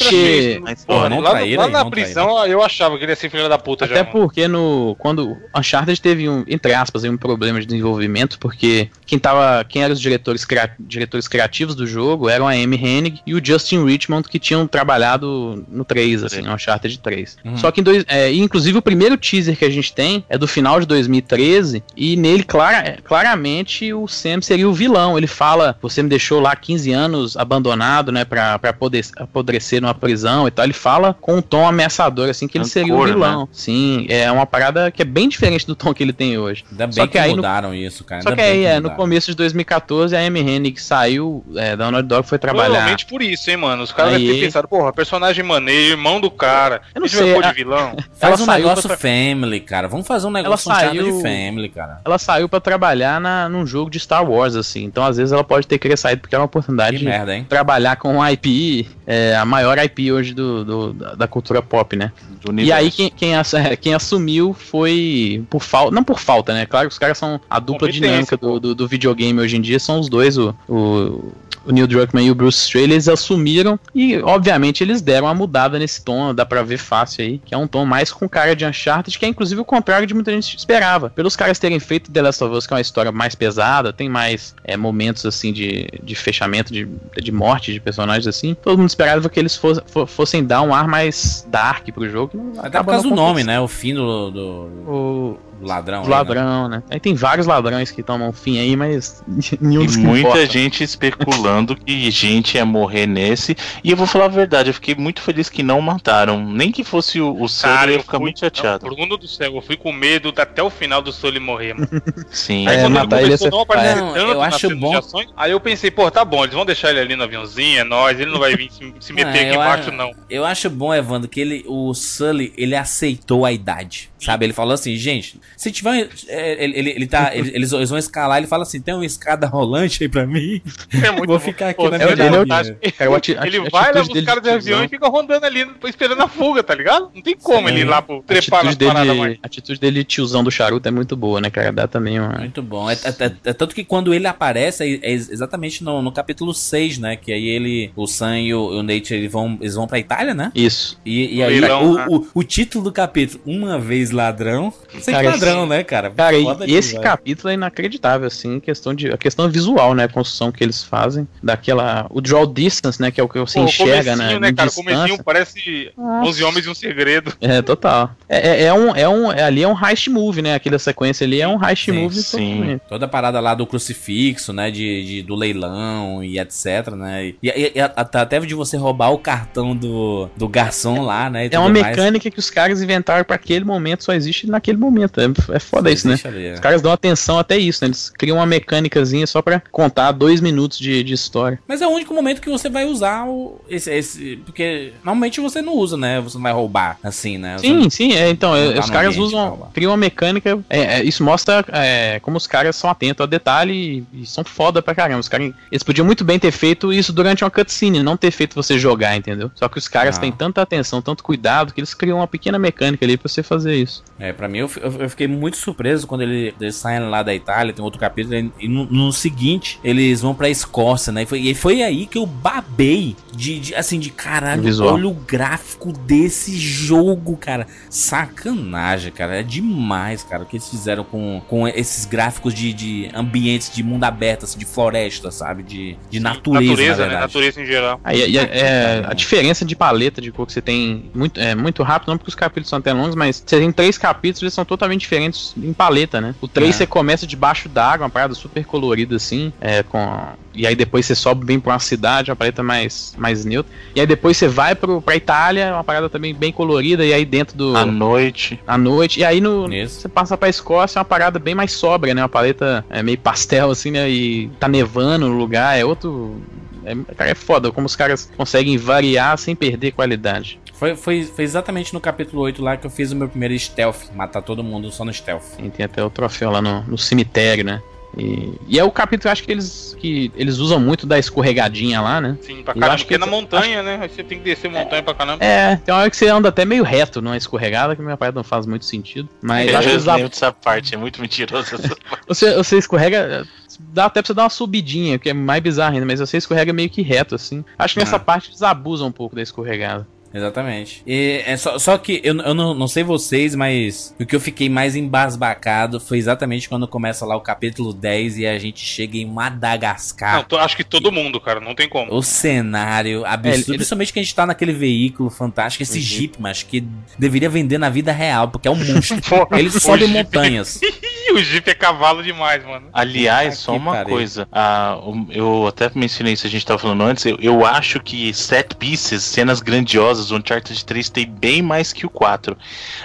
Mas, 0.62 0.86
porra, 0.86 1.10
não 1.10 1.20
lá, 1.20 1.32
traíra, 1.32 1.62
lá 1.62 1.68
na 1.68 1.90
prisão 1.90 2.36
traíra. 2.36 2.52
eu 2.52 2.64
achava 2.64 2.98
que 2.98 3.04
ele 3.04 3.12
ia 3.12 3.16
ser 3.16 3.30
filho 3.30 3.48
da 3.48 3.58
puta 3.58 3.86
Até 3.86 3.96
já. 3.96 4.02
Até 4.02 4.12
porque 4.12 4.48
no, 4.48 4.96
quando 5.00 5.38
Uncharted 5.56 6.02
teve 6.02 6.28
um, 6.28 6.44
entre 6.48 6.74
aspas, 6.74 7.04
um 7.04 7.18
problema 7.18 7.60
de 7.60 7.66
desenvolvimento, 7.66 8.40
porque 8.40 8.90
quem 9.06 9.20
tava, 9.20 9.64
quem 9.64 9.84
eram 9.84 9.94
os 9.94 10.02
diretores, 10.02 10.46
diretores 10.80 11.28
criativos 11.28 11.76
do 11.76 11.86
jogo 11.86 12.30
eram 12.30 12.48
a 12.48 12.52
Amy 12.52 12.78
Hennig 12.78 13.22
e 13.26 13.34
o 13.34 13.44
Justin 13.44 13.86
Richmond, 13.86 14.28
que 14.28 14.40
tinham 14.40 14.66
trabalhado 14.68 15.66
no 15.68 15.86
3, 15.86 16.24
assim, 16.24 16.42
no 16.42 16.54
Uncharted 16.54 17.00
3. 17.00 17.38
Uhum. 17.46 17.58
Só 17.58 17.72
que, 17.72 17.82
em 17.82 17.84
dois, 17.84 18.04
é, 18.08 18.32
inclusive, 18.34 18.78
o 18.78 18.82
primeiro 18.82 19.18
teaser 19.18 19.58
que 19.58 19.65
a 19.66 19.70
gente 19.70 19.94
tem 19.94 20.24
é 20.30 20.38
do 20.38 20.48
final 20.48 20.80
de 20.80 20.86
2013, 20.86 21.84
e 21.96 22.16
nele, 22.16 22.44
clara, 22.44 22.98
claramente, 23.04 23.94
o 23.94 24.08
Sam 24.08 24.42
seria 24.42 24.68
o 24.68 24.74
vilão. 24.74 25.18
Ele 25.18 25.28
fala, 25.28 25.78
você 25.82 26.02
me 26.02 26.10
deixou 26.10 26.40
lá 26.40 26.56
15 26.56 26.92
anos 26.92 27.38
abandonado, 27.38 28.12
né, 28.12 28.26
pra, 28.26 28.58
pra 28.60 28.74
poder 28.74 29.06
apodrecer 29.18 29.82
numa 29.82 29.94
prisão 29.94 30.48
e 30.48 30.52
tal. 30.52 30.66
Ele 30.66 30.74
fala 30.74 31.16
com 31.20 31.38
um 31.38 31.42
tom 31.42 31.68
ameaçador, 31.68 32.30
assim, 32.30 32.48
que 32.48 32.58
ele 32.58 32.66
seria 32.66 32.96
o 32.96 33.04
vilão. 33.04 33.42
Né? 33.42 33.48
Sim, 33.52 34.06
é 34.10 34.32
uma 34.32 34.46
parada 34.46 34.92
que 34.92 35.02
é 35.02 35.06
bem 35.06 35.28
diferente 35.30 35.66
do 35.66 35.76
tom 35.76 35.94
que 35.94 36.04
ele 36.04 36.14
tem 36.14 36.38
hoje. 36.38 36.64
Ainda 36.72 36.88
bem 36.88 36.94
Só 36.94 37.06
que, 37.06 37.14
que 37.14 37.18
aí 37.18 37.36
mudaram 37.36 37.70
no... 37.70 37.76
isso, 37.76 38.04
cara. 38.04 38.22
Só 38.22 38.30
Ainda 38.30 38.42
que 38.42 38.48
aí, 38.48 38.66
é, 38.66 38.80
no 38.80 38.92
começo 38.92 39.32
de 39.32 39.38
2014, 39.38 40.16
a 40.16 40.20
Amy 40.20 40.40
Hennig 40.40 40.82
saiu 40.82 41.44
é, 41.56 41.76
da 41.76 41.92
Naughty 41.92 42.08
Dog 42.08 42.28
foi 42.28 42.38
trabalhar. 42.38 42.66
Provavelmente 42.66 43.06
por 43.06 43.22
isso, 43.22 43.50
hein, 43.50 43.58
mano. 43.58 43.84
Os 43.84 43.92
caras 43.92 44.14
devem 44.14 44.28
ter 44.28 44.42
pensado, 44.42 44.68
porra, 44.68 44.92
personagem 44.94 45.44
maneiro, 45.44 45.92
irmão 45.92 46.20
do 46.20 46.30
cara. 46.30 46.82
Eu 46.94 47.02
não 47.02 47.08
sei. 47.08 47.36
A... 47.36 47.50
de 47.50 47.56
vilão. 47.56 47.96
Faz 48.20 48.40
um 48.40 48.46
negócio 48.46 48.88
pra... 48.88 48.98
family, 49.46 49.60
cara. 49.60 49.88
Vamos 49.88 50.08
fazer 50.08 50.28
um 50.28 50.32
negócio 50.32 50.70
ela 50.70 50.80
saiu... 50.80 51.04
de 51.04 51.22
family, 51.22 51.70
cara. 51.70 52.02
Ela 52.04 52.18
saiu 52.18 52.50
pra 52.50 52.60
trabalhar 52.60 53.22
na, 53.22 53.48
num 53.48 53.66
jogo 53.66 53.90
de 53.90 54.00
Star 54.00 54.30
Wars, 54.30 54.56
assim. 54.56 54.84
Então, 54.84 55.04
às 55.04 55.18
vezes, 55.18 55.32
ela 55.32 55.44
pode 55.44 55.68
ter 55.68 55.78
querer 55.78 55.98
sair 55.98 56.18
porque 56.18 56.36
é 56.36 56.38
uma 56.38 56.46
oportunidade 56.46 56.98
que 56.98 57.04
de 57.04 57.06
merda, 57.06 57.36
hein? 57.36 57.46
trabalhar 57.48 57.96
com 57.98 58.18
um 58.18 58.28
IP, 58.28 58.88
é, 59.06 59.36
a 59.36 59.46
maior 59.46 59.78
IP 59.78 60.12
hoje 60.12 60.34
do, 60.34 60.66
do 60.66 60.94
da 61.16 61.28
cultura 61.28 61.62
pop, 61.62 61.96
né? 61.96 62.12
E 62.58 62.72
aí, 62.72 62.92
quem, 62.92 63.10
quem, 63.10 63.34
quem 63.82 63.94
assumiu 63.94 64.54
foi 64.54 65.44
por 65.50 65.62
falta. 65.62 65.94
Não 65.94 66.04
por 66.04 66.20
falta, 66.20 66.54
né? 66.54 66.66
Claro 66.66 66.88
que 66.88 66.94
os 66.94 67.00
caras 67.00 67.18
são 67.18 67.40
a 67.50 67.60
dupla 67.60 67.92
dinâmica 67.92 68.38
do, 68.38 68.60
do, 68.60 68.76
do, 68.76 68.88
videogame 68.88 69.40
hoje 69.40 69.58
em 69.58 69.62
dia, 69.62 69.80
são 69.80 70.00
os 70.00 70.10
dois, 70.10 70.38
o, 70.38 70.56
o, 70.68 71.32
o 71.66 71.72
Neil 71.72 71.88
Druckmann 71.88 72.28
e 72.28 72.32
o 72.32 72.36
Bruce 72.36 72.60
Stray, 72.60 72.84
eles 72.84 73.08
assumiram 73.08 73.80
e, 73.94 74.18
obviamente, 74.20 74.84
eles 74.84 75.02
deram 75.02 75.28
uma 75.28 75.34
mudada 75.34 75.80
nesse 75.80 76.04
tom, 76.04 76.34
dá 76.34 76.46
pra 76.46 76.64
ver 76.64 76.78
fácil 76.78 77.24
aí, 77.24 77.40
que 77.44 77.54
é 77.54 77.58
um 77.58 77.68
tom 77.68 77.86
mais 77.86 78.12
com 78.12 78.30
cara 78.30 78.56
de 78.56 78.66
Uncharted, 78.66 79.18
que 79.18 79.26
é 79.26 79.28
inclusive 79.28 79.60
o 79.60 79.66
contrário 79.66 80.08
de 80.08 80.14
muita 80.14 80.32
gente 80.32 80.58
esperava. 80.58 81.10
Pelos 81.10 81.36
caras 81.36 81.60
terem 81.60 81.80
feito 81.80 82.12
The 82.12 82.22
Last 82.22 82.44
of 82.44 82.56
Us, 82.56 82.68
que 82.68 82.74
é 82.74 82.76
uma 82.76 82.82
história 82.82 83.12
mais 83.12 83.36
pesada, 83.36 83.92
tem 83.92 84.08
mais 84.08 84.56
é, 84.64 84.78
momentos 84.78 85.26
assim 85.26 85.52
de, 85.52 85.88
de 86.04 86.16
fechamento, 86.16 86.72
de, 86.72 86.88
de 87.18 87.32
morte 87.32 87.74
de 87.74 87.80
personagens 87.80 88.28
assim, 88.28 88.56
todo 88.56 88.78
mundo 88.78 88.90
esperava 88.90 89.30
que 89.30 89.40
eles 89.40 89.56
fosse, 89.56 89.82
fossem 90.08 90.44
dar 90.44 90.62
um 90.62 90.74
ar 90.74 90.88
mais 90.88 91.48
dark 91.50 91.88
pro 91.92 92.10
jogo. 92.10 92.54
Até 92.58 92.80
por 92.80 92.92
causa 92.92 93.10
do 93.10 93.16
nome, 93.16 93.44
né? 93.44 93.60
O 93.60 93.68
fim 93.68 93.94
do, 93.94 94.32
do, 94.32 94.42
o, 94.88 95.38
do 95.60 95.66
ladrão. 95.68 96.04
Do 96.04 96.10
ladrão, 96.10 96.68
né? 96.68 96.78
né? 96.78 96.84
Aí 96.90 97.00
tem 97.00 97.14
vários 97.16 97.48
ladrões 97.48 97.92
que 97.92 98.04
tomam 98.04 98.32
fim 98.34 98.60
aí, 98.60 98.76
mas 98.76 99.24
nenhum 99.62 99.84
E 99.84 99.98
muita 99.98 100.28
importa. 100.30 100.46
gente 100.46 100.84
especulando 100.84 101.76
que 101.76 102.10
gente 102.12 102.56
ia 102.56 102.66
morrer 102.66 103.06
nesse. 103.08 103.56
E 103.84 103.92
eu 103.92 103.98
vou 103.98 104.06
falar 104.08 104.26
a 104.26 104.30
verdade, 104.30 104.70
eu 104.70 104.74
fiquei 104.74 104.96
muito 104.96 105.22
feliz 105.22 105.50
que 105.50 105.64
não 105.64 105.80
mataram. 105.82 106.46
Nem 106.46 106.72
que 106.72 106.84
fosse 106.84 107.20
o, 107.22 107.42
o 107.42 107.48
Sully, 107.48 107.74
eu 107.88 107.92
ia 107.94 108.00
ficar 108.00 108.20
muito 108.20 108.40
chateado. 108.40 108.86
Não, 108.86 108.96
Bruno 108.96 109.18
do 109.18 109.28
céu, 109.28 109.56
eu 109.56 109.62
fui 109.62 109.78
com 109.78 109.92
medo 109.92 110.34
até 110.38 110.62
o 110.62 110.70
final 110.70 111.02
do 111.02 111.12
Sully 111.12 111.40
morrer, 111.40 111.74
mano. 111.74 111.88
Sim. 112.30 112.68
Aí 112.68 112.78
É, 112.78 112.82
quando 112.82 112.94
matar 112.94 113.22
ele 113.22 113.26
ele 113.34 113.38
começou 113.38 113.50
não 113.52 113.62
aparecer 113.62 113.96
Não, 113.96 114.14
tanto 114.14 114.32
eu 114.32 114.42
acho 114.42 114.76
bom- 114.76 114.98
ações, 114.98 115.28
aí 115.38 115.52
eu 115.52 115.60
pensei, 115.60 115.90
pô, 115.92 116.10
tá 116.12 116.26
bom, 116.26 116.44
eles 116.44 116.54
vão 116.56 116.66
deixar 116.66 116.90
ele 116.92 117.00
ali 117.00 117.16
no 117.16 117.24
aviãozinho, 117.24 117.80
é 117.80 117.84
nóis, 117.84 118.20
ele 118.20 118.32
não 118.32 118.40
vai 118.40 118.56
vir 118.56 118.72
se, 118.72 118.94
se 119.00 119.14
meter 119.14 119.28
Ah, 119.30 119.42
aqui 119.42 119.56
embaixo, 119.56 119.90
acho- 119.90 119.92
não. 119.92 120.12
Eu 120.30 120.44
acho 120.46 120.70
bom, 120.70 120.94
Evandro, 120.94 121.30
que 121.30 121.40
ele, 121.40 121.64
o 121.68 121.94
Sully, 121.94 122.54
ele 122.58 122.76
aceitou 122.76 123.46
a 123.46 123.52
idade. 123.52 124.10
Sabe? 124.20 124.46
Ele 124.46 124.54
falou 124.54 124.74
assim, 124.74 124.96
gente, 124.96 125.40
se 125.58 125.72
tiver. 125.72 126.10
é, 126.28 126.64
Ele, 126.64 126.78
ele, 126.80 126.90
ele 126.92 127.08
tá. 127.08 127.32
ele- 127.36 127.52
eles, 127.56 127.72
eles 127.72 127.90
vão 127.90 127.98
escalar, 128.00 128.38
ele 128.38 128.48
fala 128.48 128.64
assim: 128.64 128.82
tem 128.82 128.94
uma 128.94 129.06
escada 129.06 129.48
rolante 129.48 130.04
aí 130.04 130.10
pra 130.10 130.26
mim. 130.26 130.62
É 130.92 131.12
muito 131.12 131.28
Vou 131.28 131.38
bom. 131.38 131.40
ficar 131.40 131.70
aqui 131.70 131.78
Pô, 131.78 131.90
na 131.90 131.96
é 131.96 132.00
minha 132.00 132.16
verdade, 132.16 132.76
o 133.08 133.14
ati- 133.16 133.32
Ele 133.44 133.70
vai, 133.70 133.94
leva 133.94 134.12
os 134.12 134.22
caras 134.26 134.44
de 134.44 134.50
avião 134.50 134.84
e 134.84 134.88
fica 134.88 135.08
rondando 135.08 135.46
ali, 135.46 135.66
esperando 135.86 136.22
a 136.22 136.28
fuga, 136.28 136.64
tá 136.64 136.74
ligado? 136.76 137.12
Não 137.14 137.22
tem 137.22 137.36
como 137.36 137.68
ele 137.70 137.82
ir 137.82 137.86
lá 137.86 138.02
pro 138.02 138.22
trepar 138.24 138.60
paradas 138.60 138.76
dele, 138.76 139.14
mais. 139.20 139.38
a 139.42 139.48
atitude 139.48 139.80
dele, 139.80 140.04
tiozão 140.04 140.44
do 140.44 140.52
charuto, 140.52 140.88
é 140.88 140.92
muito 140.92 141.16
boa, 141.16 141.40
né, 141.42 141.50
cara? 141.50 141.72
Dá 141.72 141.88
também 141.88 142.20
uma. 142.20 142.40
Muito 142.40 142.62
bom. 142.62 142.90
É, 142.90 142.94
é- 142.94 143.26
é- 143.26 143.36
é 143.46 143.54
tanto 143.54 143.74
que 143.76 143.84
quando 143.84 144.14
ele 144.14 144.28
aparece, 144.28 144.84
é, 144.84 145.12
é 145.12 145.12
exatamente 145.14 145.84
no, 145.84 146.02
no 146.02 146.12
capítulo 146.12 146.54
6, 146.54 146.98
né? 146.98 147.16
Que 147.16 147.32
aí 147.32 147.48
ele, 147.48 147.92
o 147.96 148.08
Sam 148.08 148.40
e 148.40 148.54
o, 148.54 148.80
o 148.80 148.84
Nate, 148.84 149.14
eles 149.14 149.32
vão, 149.32 149.58
eles 149.62 149.76
vão 149.76 149.88
pra 149.88 150.00
Itália, 150.00 150.34
né? 150.34 150.52
Isso. 150.56 151.00
E, 151.06 151.38
e 151.38 151.42
O 151.42 151.46
aí, 151.46 151.60
leilão, 151.60 151.92
o, 151.92 151.96
né? 151.96 152.06
o, 152.10 152.28
o 152.36 152.44
título 152.44 152.84
do 152.86 152.92
capítulo, 152.92 153.42
Uma 153.46 153.80
Vez 153.80 154.12
Ladrão. 154.12 154.74
Sempre 155.00 155.24
Cara, 155.24 155.35
ladrão, 155.36 155.60
esse- 155.62 155.70
né, 155.70 155.84
cara? 155.84 156.10
Cara, 156.10 156.38
e 156.38 156.44
Foda 156.44 156.66
esse 156.70 156.90
demais. 156.90 157.10
capítulo 157.10 157.50
é 157.50 157.54
inacreditável, 157.54 158.28
assim, 158.28 158.60
questão 158.60 158.94
de, 158.94 159.12
a 159.12 159.18
questão 159.18 159.50
visual, 159.50 159.94
né, 159.94 160.06
a 160.06 160.08
construção 160.10 160.52
que 160.52 160.64
eles 160.64 160.84
fazem, 160.84 161.28
daquela, 161.42 162.08
o 162.10 162.22
draw 162.22 162.46
distance, 162.46 163.02
né, 163.02 163.12
que 163.12 163.20
é 163.20 163.24
o 163.24 163.30
que 163.30 163.40
você 163.40 163.60
Pô, 163.60 163.66
o 163.66 163.68
enxerga, 163.70 164.16
né, 164.16 164.40
né, 164.40 164.52
cara? 164.54 164.70
Comecinho 164.72 165.24
parece 165.24 165.92
Nossa. 165.98 166.30
11 166.30 166.44
Homens 166.44 166.66
e 166.66 166.70
um 166.70 166.76
Segredo. 166.76 167.34
É, 167.42 167.62
total. 167.62 168.12
É, 168.28 168.50
é, 168.50 168.64
é 168.66 168.74
um, 168.74 168.96
é 168.96 169.08
um, 169.10 169.32
é- 169.32 169.44
ali 169.44 169.64
é 169.64 169.68
um 169.68 169.76
heist 169.86 170.08
movie, 170.10 170.42
né, 170.42 170.56
aquela 170.56 170.80
sequência 170.80 171.26
ali 171.26 171.42
é 171.42 171.48
um 171.48 171.64
heist 171.64 171.86
Sim, 171.86 171.92
movie 171.94 172.22
sim. 172.22 172.38
totalmente. 172.56 172.82
Toda 172.90 173.06
a 173.06 173.10
parada 173.10 173.40
lá 173.40 173.54
do 173.56 173.66
crucifixo, 173.66 174.52
né? 174.54 174.72
De, 174.72 175.06
de- 175.06 175.22
do 175.24 175.36
leilão 175.36 176.24
e 176.24 176.40
etc, 176.40 176.92
né? 176.96 177.28
E, 177.28 177.38
e- 177.44 177.72
e 177.76 177.80
até 177.80 178.20
até 178.20 178.40
de 178.40 178.54
você 178.56 178.76
roubar 178.78 179.12
o 179.12 179.18
cartão 179.20 179.76
do, 179.76 180.30
do 180.36 180.48
garçom 180.48 181.02
lá, 181.02 181.30
né? 181.30 181.44
e 181.44 181.46
É 181.48 181.50
tudo 181.52 181.62
uma 181.62 181.70
mais. 181.70 181.86
mecânica 181.88 182.30
que 182.32 182.40
os 182.40 182.50
caras 182.50 182.82
inventaram 182.82 183.24
pra 183.24 183.36
aquele 183.36 183.64
momento, 183.66 184.04
só 184.04 184.14
existe 184.14 184.48
naquele 184.48 184.78
momento. 184.78 185.20
É, 185.26 185.56
é 185.56 185.60
foda 185.60 185.92
isso, 185.92 186.08
né? 186.08 186.18
Ali, 186.24 186.48
é. 186.48 186.54
Os 186.54 186.60
caras 186.60 186.82
dão 186.82 186.92
atenção 186.92 187.38
até 187.40 187.58
isso, 187.58 187.84
né? 187.84 187.88
Eles 187.88 188.10
criam 188.10 188.38
uma 188.38 188.46
mecânicazinha 188.46 189.26
só 189.28 189.42
pra 189.42 189.62
contar 189.72 190.12
dois 190.12 190.42
minutos 190.42 190.78
de, 190.78 191.04
de 191.04 191.14
história. 191.14 191.60
Mas 191.68 191.82
é 191.82 191.88
o 191.88 191.92
único 191.92 192.14
momento 192.14 192.42
que 192.42 192.50
você 192.50 192.70
vai 192.70 192.86
usar 192.86 193.26
o, 193.28 193.60
esse, 193.70 193.92
esse. 193.92 194.38
Porque 194.46 194.94
normalmente 195.04 195.40
você 195.40 195.62
não 195.62 195.74
usa, 195.74 195.98
né? 195.98 196.20
Você 196.22 196.38
não 196.38 196.44
vai 196.44 196.54
roubar 196.54 196.98
assim, 197.04 197.38
né? 197.38 197.58
Você 197.58 197.68
Sim, 197.68 197.90
sim, 197.90 198.14
é, 198.14 198.30
então, 198.30 198.56
é, 198.56 198.66
Não 198.68 198.74
tá 198.76 198.80
os 198.82 198.90
caras 198.90 199.18
usam, 199.18 199.70
criam 199.74 199.92
uma 199.92 199.98
mecânica, 199.98 200.60
é, 200.70 201.00
é, 201.00 201.04
isso 201.04 201.24
mostra 201.24 201.64
é, 201.70 202.20
como 202.22 202.38
os 202.38 202.48
caras 202.48 202.76
são 202.76 202.90
atentos 202.90 203.22
ao 203.22 203.28
detalhe 203.28 204.06
e, 204.14 204.22
e 204.22 204.26
são 204.26 204.44
foda 204.44 204.82
pra 204.82 204.94
caramba. 204.96 205.20
Os 205.20 205.30
caras, 205.30 205.54
eles 205.72 205.84
podiam 205.84 206.06
muito 206.06 206.24
bem 206.24 206.38
ter 206.40 206.52
feito 206.52 206.92
isso 206.94 207.12
durante 207.14 207.44
uma 207.44 207.50
cutscene, 207.52 208.02
não 208.04 208.18
ter 208.18 208.32
feito 208.32 208.54
você 208.56 208.78
jogar, 208.78 209.16
entendeu? 209.16 209.52
Só 209.56 209.68
que 209.70 209.78
os 209.78 209.88
caras 209.88 210.18
Ah. 210.18 210.22
têm 210.22 210.32
tanta 210.32 210.62
atenção, 210.62 211.02
tanto 211.02 211.24
cuidado, 211.24 211.74
que 211.74 211.80
eles 211.80 211.94
criam 211.94 212.18
uma 212.20 212.28
pequena 212.28 212.58
mecânica 212.60 213.06
ali 213.06 213.18
pra 213.18 213.28
você 213.30 213.42
fazer 213.44 213.76
isso. 213.76 214.04
É, 214.20 214.32
pra 214.32 214.48
mim, 214.48 214.60
eu, 214.60 214.72
eu- 214.82 215.02
eu 215.02 215.10
fiquei 215.16 215.28
muito 215.28 215.58
surpreso 215.58 216.06
quando 216.06 216.22
ele, 216.22 216.54
eles 216.60 216.76
saem 216.76 217.00
lá 217.10 217.24
da 217.24 217.34
Itália, 217.34 217.74
tem 217.74 217.84
outro 217.84 218.00
capítulo, 218.00 218.36
e- 218.60 218.68
no, 218.68 218.86
no 218.86 219.12
seguinte, 219.14 219.80
eles 219.84 220.22
vão 220.22 220.36
pra 220.36 220.50
Escócia, 220.50 221.12
né? 221.12 221.24
E 221.24 221.26
foi, 221.26 221.40
e 221.40 221.56
foi 221.56 221.82
aí 221.84 222.06
que 222.06 222.18
eu 222.18 222.26
babei 222.26 223.16
de, 223.34 223.60
de, 223.60 223.76
assim, 223.76 224.00
de 224.00 224.10
caralho, 224.10 224.62
Visual. 224.62 224.94
olha 224.96 225.08
o 225.08 225.14
gráfico 225.14 225.92
desse 225.92 226.56
jogo, 226.58 227.36
cara. 227.38 227.66
Sacanagem, 227.90 229.12
cara. 229.12 229.40
É 229.40 229.44
demais, 229.44 230.24
cara, 230.24 230.44
o 230.44 230.46
que 230.46 230.58
eles 230.58 230.68
fizeram 230.70 231.04
com, 231.04 231.42
com 231.48 231.68
esses 231.68 232.06
gráficos 232.06 232.54
de, 232.54 232.74
de 232.74 233.10
ambientes 233.14 233.74
de 233.74 233.84
mundo 233.84 234.04
aberto, 234.04 234.44
assim, 234.46 234.58
de 234.60 234.66
floresta, 234.66 235.32
sabe? 235.32 235.64
De, 235.64 235.98
de 236.10 236.20
natureza, 236.20 236.66
Natureza, 236.72 237.06
na 237.08 237.14
né? 237.14 237.20
Natureza 237.20 237.62
em 237.62 237.66
geral. 237.66 238.00
Aí 238.04 238.38
é- 238.38 238.42
é, 238.60 239.04
a 239.06 239.14
diferença 239.14 239.64
de 239.66 239.76
paleta 239.76 240.22
de 240.22 240.32
cor 240.32 240.46
que 240.46 240.54
você 240.54 240.62
tem 240.62 241.10
muito, 241.14 241.40
é 241.40 241.56
muito 241.56 241.84
rápido, 241.84 242.10
não 242.10 242.18
porque 242.18 242.30
os 242.30 242.36
capítulos 242.36 242.70
são 242.70 242.80
até 242.80 242.92
longos, 242.94 243.16
mas 243.16 243.44
você 243.46 243.58
tem 243.60 243.72
três 243.72 243.98
capítulos, 243.98 244.42
eles 244.42 244.54
são 244.54 244.66
totalmente 244.66 245.05
diferentes 245.06 245.54
em 245.58 245.74
paleta, 245.74 246.20
né? 246.20 246.36
O 246.42 246.48
3 246.48 246.70
É. 246.70 246.78
você 246.80 246.86
começa 246.86 247.26
debaixo 247.26 247.70
d'água, 247.70 248.06
uma 248.06 248.10
parada 248.10 248.34
super 248.34 248.66
colorida 248.66 249.16
assim, 249.16 249.54
é, 249.62 249.84
com... 249.84 250.20
e 250.54 250.66
aí 250.68 250.76
depois 250.76 251.06
você 251.06 251.16
sobe 251.16 251.46
bem 251.46 251.60
pra 251.60 251.74
uma 251.74 251.80
cidade, 251.80 252.32
uma 252.32 252.36
paleta 252.36 252.62
mais, 252.62 253.14
mais 253.18 253.46
neutra. 253.46 253.72
E 253.96 254.00
aí 254.00 254.08
depois 254.08 254.38
você 254.38 254.48
vai 254.48 254.76
pro, 254.76 255.02
pra 255.02 255.16
Itália, 255.16 255.74
uma 255.74 255.84
parada 255.84 256.10
também 256.10 256.34
bem 256.34 256.52
colorida, 256.52 257.06
e 257.06 257.14
aí 257.14 257.26
dentro 257.26 257.56
do. 257.58 257.76
À 257.76 257.86
noite. 257.86 258.60
À 258.68 258.78
noite. 258.78 259.20
E 259.20 259.24
aí 259.24 259.40
no, 259.40 259.72
Isso. 259.74 260.02
você 260.02 260.10
passa 260.10 260.38
pra 260.38 260.50
Escócia, 260.50 260.98
é 260.98 261.00
uma 261.00 261.06
parada 261.06 261.40
bem 261.40 261.56
mais 261.56 261.72
sóbria, 261.72 262.14
né? 262.14 262.22
Uma 262.22 262.30
paleta 262.30 262.86
é, 262.90 263.02
meio 263.02 263.18
pastel, 263.18 263.72
assim, 263.72 263.92
né? 263.92 264.10
E 264.10 264.50
tá 264.60 264.68
nevando 264.68 265.28
no 265.30 265.38
lugar, 265.38 265.78
é 265.78 265.86
outro. 265.86 266.42
É, 266.86 266.96
cara, 267.16 267.32
é 267.32 267.36
foda 267.36 267.72
como 267.72 267.88
os 267.88 267.96
caras 267.96 268.32
conseguem 268.38 268.78
variar 268.78 269.38
sem 269.38 269.56
perder 269.56 269.92
qualidade. 269.92 270.60
Foi, 270.78 270.96
foi, 270.96 271.24
foi 271.24 271.44
exatamente 271.44 271.94
no 271.94 272.02
capítulo 272.02 272.42
8 272.42 272.62
lá 272.62 272.76
que 272.78 272.86
eu 272.86 272.90
fiz 272.92 273.12
o 273.12 273.16
meu 273.16 273.28
primeiro 273.30 273.58
stealth. 273.58 274.12
Matar 274.14 274.42
todo 274.42 274.64
mundo 274.64 274.92
só 274.92 275.06
no 275.06 275.14
stealth. 275.14 275.44
E 275.60 275.70
tem 275.70 275.86
até 275.86 276.04
o 276.04 276.10
troféu 276.10 276.52
lá 276.52 276.62
no, 276.62 276.82
no 276.84 276.98
cemitério, 276.98 277.64
né? 277.64 277.82
E, 278.18 278.54
e 278.70 278.80
é 278.80 278.84
o 278.84 278.90
capítulo, 278.92 279.28
eu 279.28 279.32
acho 279.34 279.44
que 279.44 279.52
eles, 279.52 279.96
que 280.00 280.32
eles 280.38 280.58
usam 280.58 280.80
muito 280.80 281.06
da 281.06 281.20
escorregadinha 281.20 282.00
lá, 282.00 282.22
né? 282.22 282.38
Sim, 282.42 282.64
pra 282.64 282.74
caramba, 282.74 282.94
acho 282.94 283.04
porque 283.04 283.16
é 283.16 283.18
na 283.18 283.26
montanha, 283.26 283.84
né? 283.84 284.00
Aí 284.02 284.08
você 284.10 284.24
tem 284.24 284.38
que 284.38 284.44
descer 284.46 284.70
montanha 284.72 285.04
pra 285.04 285.14
caramba. 285.14 285.44
É, 285.44 285.76
tem 285.76 285.94
uma 285.94 286.00
hora 286.00 286.10
que 286.10 286.16
você 286.16 286.28
anda 286.30 286.48
até 286.48 286.64
meio 286.64 286.84
reto 286.84 287.22
numa 287.22 287.36
escorregada, 287.36 287.94
que 287.94 288.02
minha 288.02 288.16
parada 288.16 288.36
não 288.38 288.44
faz 288.44 288.66
muito 288.66 288.86
sentido. 288.86 289.28
Mas 289.42 289.70
eu 289.70 289.78
acho 289.78 289.90
que 289.90 289.98
dá- 289.98 290.16
lembro 290.16 290.30
dessa 290.30 290.50
parte, 290.52 290.94
é 290.96 290.98
muito 290.98 291.20
mentiroso 291.20 291.76
essa 291.76 291.96
você, 292.26 292.56
você 292.56 292.78
escorrega. 292.78 293.46
Dá 293.80 294.06
até 294.06 294.22
pra 294.22 294.28
você 294.28 294.34
dar 294.34 294.44
uma 294.44 294.50
subidinha, 294.50 295.20
que 295.20 295.30
é 295.30 295.34
mais 295.34 295.62
bizarro 295.62 295.96
ainda, 295.96 296.06
mas 296.06 296.22
você 296.22 296.38
escorrega 296.38 296.72
meio 296.72 296.90
que 296.90 297.02
reto, 297.02 297.36
assim. 297.36 297.66
Acho 297.78 297.96
que 297.96 298.00
nessa 298.00 298.16
Ah. 298.16 298.20
parte 298.20 298.50
eles 298.50 298.62
abusam 298.62 299.08
um 299.08 299.12
pouco 299.12 299.36
da 299.36 299.42
escorregada. 299.42 300.08
Exatamente. 300.36 301.02
E 301.08 301.42
é 301.46 301.56
só, 301.58 301.80
só 301.80 301.98
que 301.98 302.20
eu, 302.24 302.36
eu 302.42 302.54
não, 302.54 302.74
não 302.74 302.88
sei 302.88 303.04
vocês, 303.04 303.56
mas 303.56 304.14
o 304.20 304.26
que 304.26 304.36
eu 304.36 304.40
fiquei 304.40 304.68
mais 304.70 304.96
embasbacado 304.96 306.00
foi 306.00 306.18
exatamente 306.18 306.68
quando 306.68 306.88
começa 306.88 307.26
lá 307.26 307.36
o 307.36 307.42
capítulo 307.42 307.94
10 307.94 308.40
e 308.40 308.46
a 308.46 308.60
gente 308.60 308.86
chega 308.86 309.18
em 309.18 309.26
Madagascar. 309.26 310.36
Não, 310.36 310.44
tô- 310.44 310.58
acho 310.58 310.76
que 310.76 310.84
todo 310.84 311.12
mundo, 311.12 311.40
cara, 311.40 311.60
não 311.60 311.74
tem 311.74 311.88
como. 311.88 312.14
O 312.14 312.22
cenário 312.22 313.26
absurdo, 313.26 313.48
É, 313.48 313.54
ele- 313.54 313.64
ele- 313.70 313.78
principalmente 313.78 314.14
que 314.14 314.20
a 314.20 314.24
gente 314.24 314.36
tá 314.36 314.46
naquele 314.46 314.74
veículo 314.74 315.30
fantástico, 315.30 315.84
esse 315.84 316.00
O 316.00 316.02
Jeep. 316.02 316.36
Mas 316.40 316.64
que 316.64 316.84
deveria 317.18 317.50
vender 317.50 317.78
na 317.78 317.90
vida 317.90 318.12
real, 318.12 318.50
porque 318.50 318.68
é 318.68 318.72
um 318.72 318.76
monstro. 318.76 319.22
Porra, 319.24 319.60
Ele 319.60 319.70
sobe 319.72 320.00
Jeep- 320.06 320.14
montanhas. 320.14 320.80
O 321.34 321.40
Jeep 321.42 321.68
é 321.70 321.74
cavalo 321.74 322.22
demais, 322.24 322.64
mano. 322.64 322.88
Aliás, 322.94 323.58
só 323.58 323.76
uma 323.76 323.94
pariu. 323.94 324.10
coisa. 324.10 324.48
ah, 324.52 324.98
eu 325.32 325.66
até 325.68 325.90
mencionei 325.94 326.34
isso, 326.34 326.46
a 326.46 326.50
gente 326.50 326.64
tava 326.66 326.80
falando 326.80 327.02
antes. 327.04 327.26
Eu, 327.26 327.38
eu 327.42 327.66
acho 327.66 328.00
que 328.00 328.32
set 328.34 328.76
pieces, 328.76 329.24
cenas 329.24 329.60
grandiosas, 329.60 330.25
o 330.32 330.38
Uncharted 330.38 330.84
3 330.86 331.10
tem 331.10 331.26
bem 331.30 331.62
mais 331.62 331.92
que 331.94 332.06
o 332.06 332.10
4. 332.10 332.58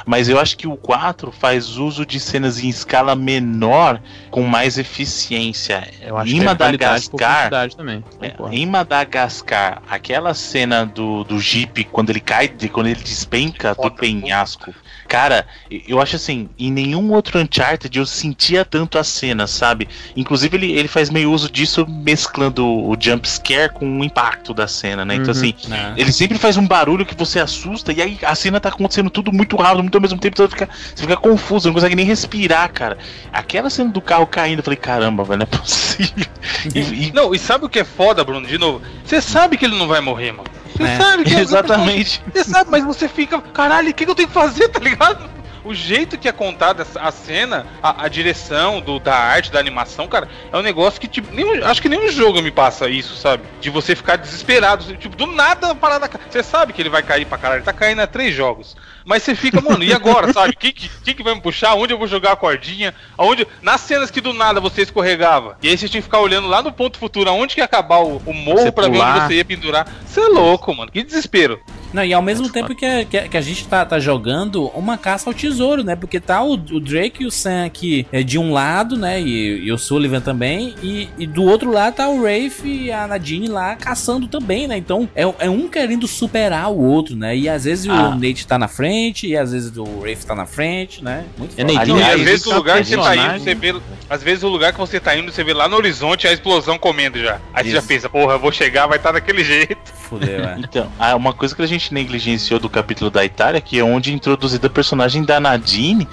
Mas 0.07 0.29
eu 0.29 0.39
acho 0.39 0.57
que 0.57 0.67
o 0.67 0.77
4 0.77 1.31
faz 1.33 1.77
uso 1.77 2.05
de 2.07 2.19
cenas 2.21 2.63
em 2.63 2.69
escala 2.69 3.15
menor 3.17 4.01
com 4.31 4.43
mais 4.43 4.79
eficiência. 4.79 5.87
Eu 6.01 6.17
acho 6.17 6.31
em 6.31 6.35
que 6.35 6.41
é 6.41 6.41
por 6.41 6.45
Madagascar. 6.47 7.71
também. 7.77 8.05
É, 8.21 8.35
em 8.53 8.67
Madagascar, 8.67 9.83
aquela 9.89 10.35
cena 10.35 10.85
do, 10.87 11.25
do 11.25 11.39
Jeep, 11.41 11.85
quando 11.85 12.11
ele 12.11 12.21
cai, 12.21 12.49
de- 12.49 12.69
quando 12.69 12.87
ele 12.87 13.01
despenca 13.03 13.75
do 13.75 13.91
penhasco. 13.91 14.75
Cara, 15.11 15.45
eu 15.89 16.01
acho 16.01 16.15
assim, 16.15 16.49
em 16.57 16.71
nenhum 16.71 17.11
outro 17.11 17.37
Uncharted 17.41 17.99
eu 17.99 18.07
sentia 18.07 18.65
tanto 18.65 18.97
a 18.97 19.03
cena, 19.03 19.45
sabe? 19.49 19.89
Inclusive 20.15 20.57
ele, 20.57 20.71
ele 20.71 20.87
faz 20.87 21.11
meio 21.11 21.33
uso 21.33 21.51
disso 21.51 21.85
mesclando 21.89 22.65
o 22.65 22.97
jump 22.99 23.29
scare 23.29 23.73
com 23.73 23.99
o 23.99 24.05
impacto 24.05 24.55
da 24.55 24.69
cena, 24.69 25.05
né? 25.05 25.17
Então 25.17 25.27
Uhum. 25.27 25.31
assim, 25.33 25.55
Né? 25.67 25.95
ele 25.97 26.13
sempre 26.13 26.39
faz 26.39 26.57
um 26.57 26.65
barulho 26.65 27.05
que 27.05 27.17
você 27.17 27.41
assusta 27.41 27.93
e 27.93 28.01
aí 28.01 28.19
a 28.23 28.37
cena 28.37 28.61
tá 28.61 28.69
acontecendo 28.69 29.11
tudo 29.11 29.33
muito 29.33 29.57
rápido, 29.57 29.83
muito 29.83 29.97
ao 29.97 30.01
mesmo 30.01 30.21
tempo, 30.21 30.35
então 30.37 30.47
você 30.47 30.51
fica, 30.53 30.69
você 30.95 31.03
fica 31.03 31.17
confuso, 31.17 31.67
não 31.67 31.75
consegue 31.75 31.97
nem 31.97 32.07
respirar, 32.07 32.73
cara. 32.73 32.97
Aquela 33.33 33.69
cena 33.69 33.91
do 33.91 34.01
carro 34.01 34.29
caindo, 34.29 34.61
eu 34.61 34.63
falei, 34.65 34.77
caramba, 34.77 35.25
velho, 35.25 35.39
não 35.39 35.43
é 35.43 35.59
possível. 35.59 36.25
E- 36.75 36.79
e- 37.09 37.13
Não, 37.13 37.35
e 37.35 37.39
sabe 37.39 37.65
o 37.65 37.69
que 37.69 37.81
é 37.81 37.85
foda, 37.85 38.23
Bruno? 38.23 38.47
De 38.47 38.59
novo, 38.59 38.81
você 39.05 39.21
sabe 39.21 39.57
que 39.57 39.65
ele 39.65 39.77
não 39.77 39.89
vai 39.89 40.01
morrer, 40.01 40.31
mano. 40.33 40.49
Você 40.77 40.83
É, 40.83 40.97
sabe 40.97 41.25
que 41.25 41.35
Exatamente. 41.39 42.23
Você 42.33 42.45
sabe, 42.45 42.71
mas 42.71 42.85
você 42.85 43.09
fica, 43.09 43.41
caralho, 43.41 43.91
o 43.91 43.95
que, 43.95 44.05
que 44.05 44.11
eu 44.11 44.15
tenho 44.15 44.29
que 44.29 44.35
fazer, 44.35 44.69
tá 44.69 44.79
ligado? 44.81 45.29
O 45.63 45.75
jeito 45.75 46.17
que 46.17 46.27
é 46.27 46.33
contada 46.33 46.87
a 46.99 47.13
cena, 47.13 47.67
a, 47.83 48.05
a 48.05 48.09
direção 48.09 48.81
do, 48.81 48.99
da 48.99 49.15
arte, 49.15 49.53
da 49.53 49.61
animação, 49.61 50.09
cara, 50.09 50.27
é 50.51 50.57
um 50.57 50.63
negócio 50.63 50.99
que, 50.99 51.07
tipo, 51.07 51.35
nenhum, 51.35 51.63
acho 51.67 51.83
que 51.83 51.89
nenhum 51.89 52.09
jogo 52.09 52.41
me 52.41 52.51
passa 52.51 52.89
isso, 52.89 53.15
sabe? 53.17 53.43
De 53.61 53.69
você 53.69 53.95
ficar 53.95 54.17
desesperado. 54.17 54.97
Tipo, 54.97 55.15
do 55.15 55.27
nada 55.27 55.71
a 55.71 55.75
parada. 55.75 56.09
Você 56.31 56.43
sabe 56.43 56.73
que 56.73 56.81
ele 56.81 56.89
vai 56.89 57.03
cair 57.03 57.27
pra 57.27 57.37
caralho, 57.37 57.59
ele 57.59 57.65
tá 57.67 57.75
caindo 57.75 58.01
há 58.01 58.07
três 58.07 58.35
jogos. 58.35 58.75
Mas 59.11 59.25
você 59.25 59.35
fica, 59.35 59.61
mano, 59.61 59.83
e 59.83 59.93
agora, 59.93 60.33
sabe? 60.33 60.55
Quem 60.55 60.73
que, 60.73 60.89
quem 61.03 61.17
que 61.17 61.23
vai 61.25 61.35
me 61.35 61.41
puxar? 61.41 61.75
Onde 61.75 61.93
eu 61.93 61.99
vou 61.99 62.07
jogar 62.07 62.31
a 62.31 62.37
cordinha? 62.37 62.95
Aonde. 63.19 63.45
Nas 63.61 63.81
cenas 63.81 64.09
que 64.09 64.21
do 64.21 64.33
nada 64.33 64.61
você 64.61 64.83
escorregava. 64.83 65.59
E 65.61 65.69
aí 65.69 65.77
você 65.77 65.89
tinha 65.89 66.01
que 66.01 66.05
ficar 66.07 66.21
olhando 66.21 66.47
lá 66.47 66.63
no 66.63 66.71
ponto 66.71 66.97
futuro, 66.97 67.29
aonde 67.29 67.57
que 67.57 67.61
ia 67.61 67.65
acabar 67.65 67.99
o, 67.99 68.23
o 68.25 68.33
morro 68.33 68.61
Você 68.61 68.71
pra 68.71 68.89
ver 68.89 69.01
onde 69.01 69.27
você 69.27 69.35
ia 69.35 69.45
pendurar. 69.45 69.89
Você 70.07 70.21
é 70.21 70.29
louco, 70.29 70.73
mano. 70.73 70.93
Que 70.93 71.03
desespero. 71.03 71.59
Não, 71.93 72.05
e 72.05 72.15
ao 72.15 72.23
mesmo 72.23 72.49
tempo 72.49 72.73
que 72.73 72.87
a, 72.87 73.05
que 73.05 73.19
a, 73.19 73.29
que 73.29 73.37
a 73.37 73.41
gente 73.41 73.67
tá, 73.67 73.85
tá 73.85 73.99
jogando 73.99 74.67
uma 74.69 74.97
caça 74.97 75.29
ao 75.29 75.35
tesouro, 75.35 75.83
né? 75.83 75.97
Porque 75.97 76.21
tá 76.21 76.41
o, 76.41 76.53
o 76.53 76.79
Drake 76.79 77.25
e 77.25 77.27
o 77.27 77.33
Sam 77.33 77.65
aqui 77.65 78.07
é, 78.13 78.23
de 78.23 78.39
um 78.39 78.53
lado, 78.53 78.97
né? 78.97 79.21
E, 79.21 79.65
e 79.65 79.73
o 79.73 79.77
Sullivan 79.79 80.21
também. 80.21 80.75
E, 80.85 81.09
e 81.19 81.27
do 81.27 81.43
outro 81.43 81.73
lado 81.73 81.95
tá 81.95 82.09
o 82.09 82.23
Rafe 82.23 82.85
e 82.85 82.93
a 82.93 83.09
Nadine 83.09 83.49
lá 83.49 83.75
caçando 83.75 84.29
também, 84.29 84.69
né? 84.69 84.77
Então 84.77 85.09
é, 85.17 85.23
é 85.41 85.51
um 85.51 85.67
querendo 85.67 86.07
superar 86.07 86.71
o 86.71 86.79
outro, 86.81 87.17
né? 87.17 87.37
E 87.37 87.49
às 87.49 87.65
vezes 87.65 87.89
Ah. 87.89 88.11
o 88.11 88.15
Nate 88.15 88.47
tá 88.47 88.57
na 88.57 88.69
frente, 88.69 89.00
e 89.09 89.37
às 89.37 89.53
vezes 89.53 89.77
o 89.77 90.01
Rafe 90.01 90.27
tá 90.27 90.35
na 90.35 90.47
frente, 90.47 91.03
né? 91.03 91.25
Muito 91.37 91.59
É 91.59 91.63
Aliás, 91.63 92.15
às 92.15 92.21
vezes 92.21 92.41
isso 92.41 92.51
o 92.51 92.55
lugar 92.57 92.83
que 92.83 92.89
você 92.89 92.97
tá 92.97 93.17
indo, 93.17 93.43
você 93.43 93.55
vê. 93.55 93.75
Às 94.09 94.23
vezes 94.23 94.43
o 94.45 94.49
lugar 94.49 94.73
que 94.73 94.79
você 94.79 95.01
tá 95.01 95.17
indo, 95.17 95.33
você 95.33 95.45
vê 95.45 95.53
lá 95.55 95.69
no 95.69 95.77
horizonte 95.77 96.27
a 96.29 96.33
explosão 96.33 96.79
comendo 96.79 97.19
já. 97.19 97.41
Aí 97.55 97.65
você 97.65 97.71
já 97.71 97.79
Isso. 97.79 97.89
pensa, 97.89 98.09
porra, 98.09 98.35
eu 98.35 98.39
vou 98.39 98.53
chegar, 98.53 98.87
vai 98.87 98.99
estar 98.99 99.13
daquele 99.13 99.43
jeito. 99.45 100.00
Fudeu, 100.11 100.41
é. 100.45 100.57
Então, 100.59 100.91
ah, 100.99 101.15
uma 101.15 101.33
coisa 101.33 101.55
que 101.55 101.63
a 101.63 101.67
gente 101.67 101.95
negligenciou 101.95 102.59
do 102.59 102.69
capítulo 102.69 103.11
da 103.11 103.25
Itália, 103.25 103.61
que 103.61 103.79
é 103.79 103.85
onde 103.85 104.11
é 104.11 104.13
introduzida 104.15 104.67
a 104.67 104.71
personagem 104.71 105.23
da 105.23 105.39
Nadine, 105.39 106.07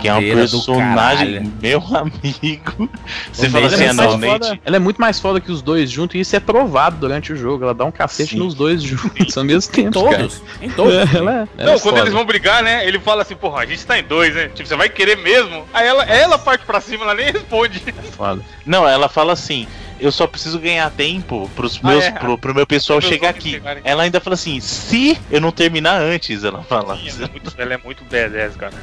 que 0.00 0.08
é 0.08 0.12
uma 0.12 0.22
personagem, 0.56 1.52
meu 1.60 1.82
amigo. 1.94 2.88
Você 3.32 3.46
O 3.46 3.50
fala 3.50 3.66
assim, 3.66 3.84
é 3.84 3.92
não, 3.92 4.18
foda- 4.18 4.58
ela 4.64 4.76
é 4.76 4.78
muito 4.78 5.00
mais 5.00 5.20
foda 5.20 5.40
que 5.40 5.52
os 5.52 5.60
dois 5.62 5.90
juntos, 5.90 6.14
e 6.16 6.20
isso 6.20 6.34
é 6.34 6.40
provado 6.40 6.96
durante 6.96 7.32
o 7.32 7.36
jogo. 7.36 7.64
Ela 7.64 7.74
dá 7.74 7.84
um 7.84 7.90
cacete 7.92 8.30
Sim. 8.30 8.38
nos 8.38 8.54
dois 8.54 8.82
juntos 8.82 9.36
ao 9.36 9.44
mesmo 9.44 9.70
tempo. 9.72 9.90
Todos. 9.92 10.42
Em 10.60 10.70
todos. 10.70 10.94
Cara. 11.10 11.12
Ela, 11.22 11.32
é- 11.32 11.34
ela 11.34 11.48
não, 11.58 11.74
é 11.74 11.78
quando 11.78 11.80
foda. 11.82 12.00
eles 12.00 12.12
vão 12.12 12.24
brigar, 12.24 12.62
né? 12.62 12.86
Ele 12.86 12.98
fala 12.98 13.22
assim, 13.22 13.36
porra, 13.36 13.62
a 13.62 13.66
gente 13.66 13.84
tá 13.84 13.98
em 13.98 14.02
dois, 14.02 14.34
né? 14.34 14.48
Tipo, 14.48 14.66
você 14.68 14.76
vai 14.76 14.88
querer 14.88 15.16
mesmo? 15.18 15.64
Aí 15.74 15.86
ela, 15.86 16.04
ela 16.04 16.38
parte 16.38 16.64
pra 16.64 16.80
cima, 16.80 17.04
ela 17.04 17.14
nem 17.14 17.30
responde. 17.32 17.82
É 17.86 17.92
foda. 18.02 18.40
Não, 18.64 18.88
ela 18.88 19.08
fala 19.08 19.32
assim. 19.34 19.66
Eu 20.02 20.10
só 20.10 20.26
preciso 20.26 20.58
ganhar 20.58 20.90
tempo 20.90 21.48
pros 21.54 21.78
Ah, 21.82 21.88
meus, 21.88 22.04
é. 22.04 22.10
pro, 22.10 22.36
pro 22.36 22.54
meu 22.54 22.66
pessoal 22.66 22.98
Pros 22.98 23.08
chegar 23.08 23.30
aqui. 23.30 23.52
chegarem. 23.52 23.82
Ela 23.86 24.02
ainda 24.02 24.18
fala 24.20 24.34
assim: 24.34 24.58
se 24.60 25.16
eu 25.30 25.40
não 25.40 25.52
terminar 25.52 26.00
antes, 26.00 26.42
ela 26.42 26.62
fala. 26.64 26.98
Ela 26.98 27.24
é 27.24 27.28
muito, 27.30 27.54
ela 27.56 27.74
é 27.74 27.76
muito 27.78 28.04
badass, 28.04 28.56
cara. 28.56 28.74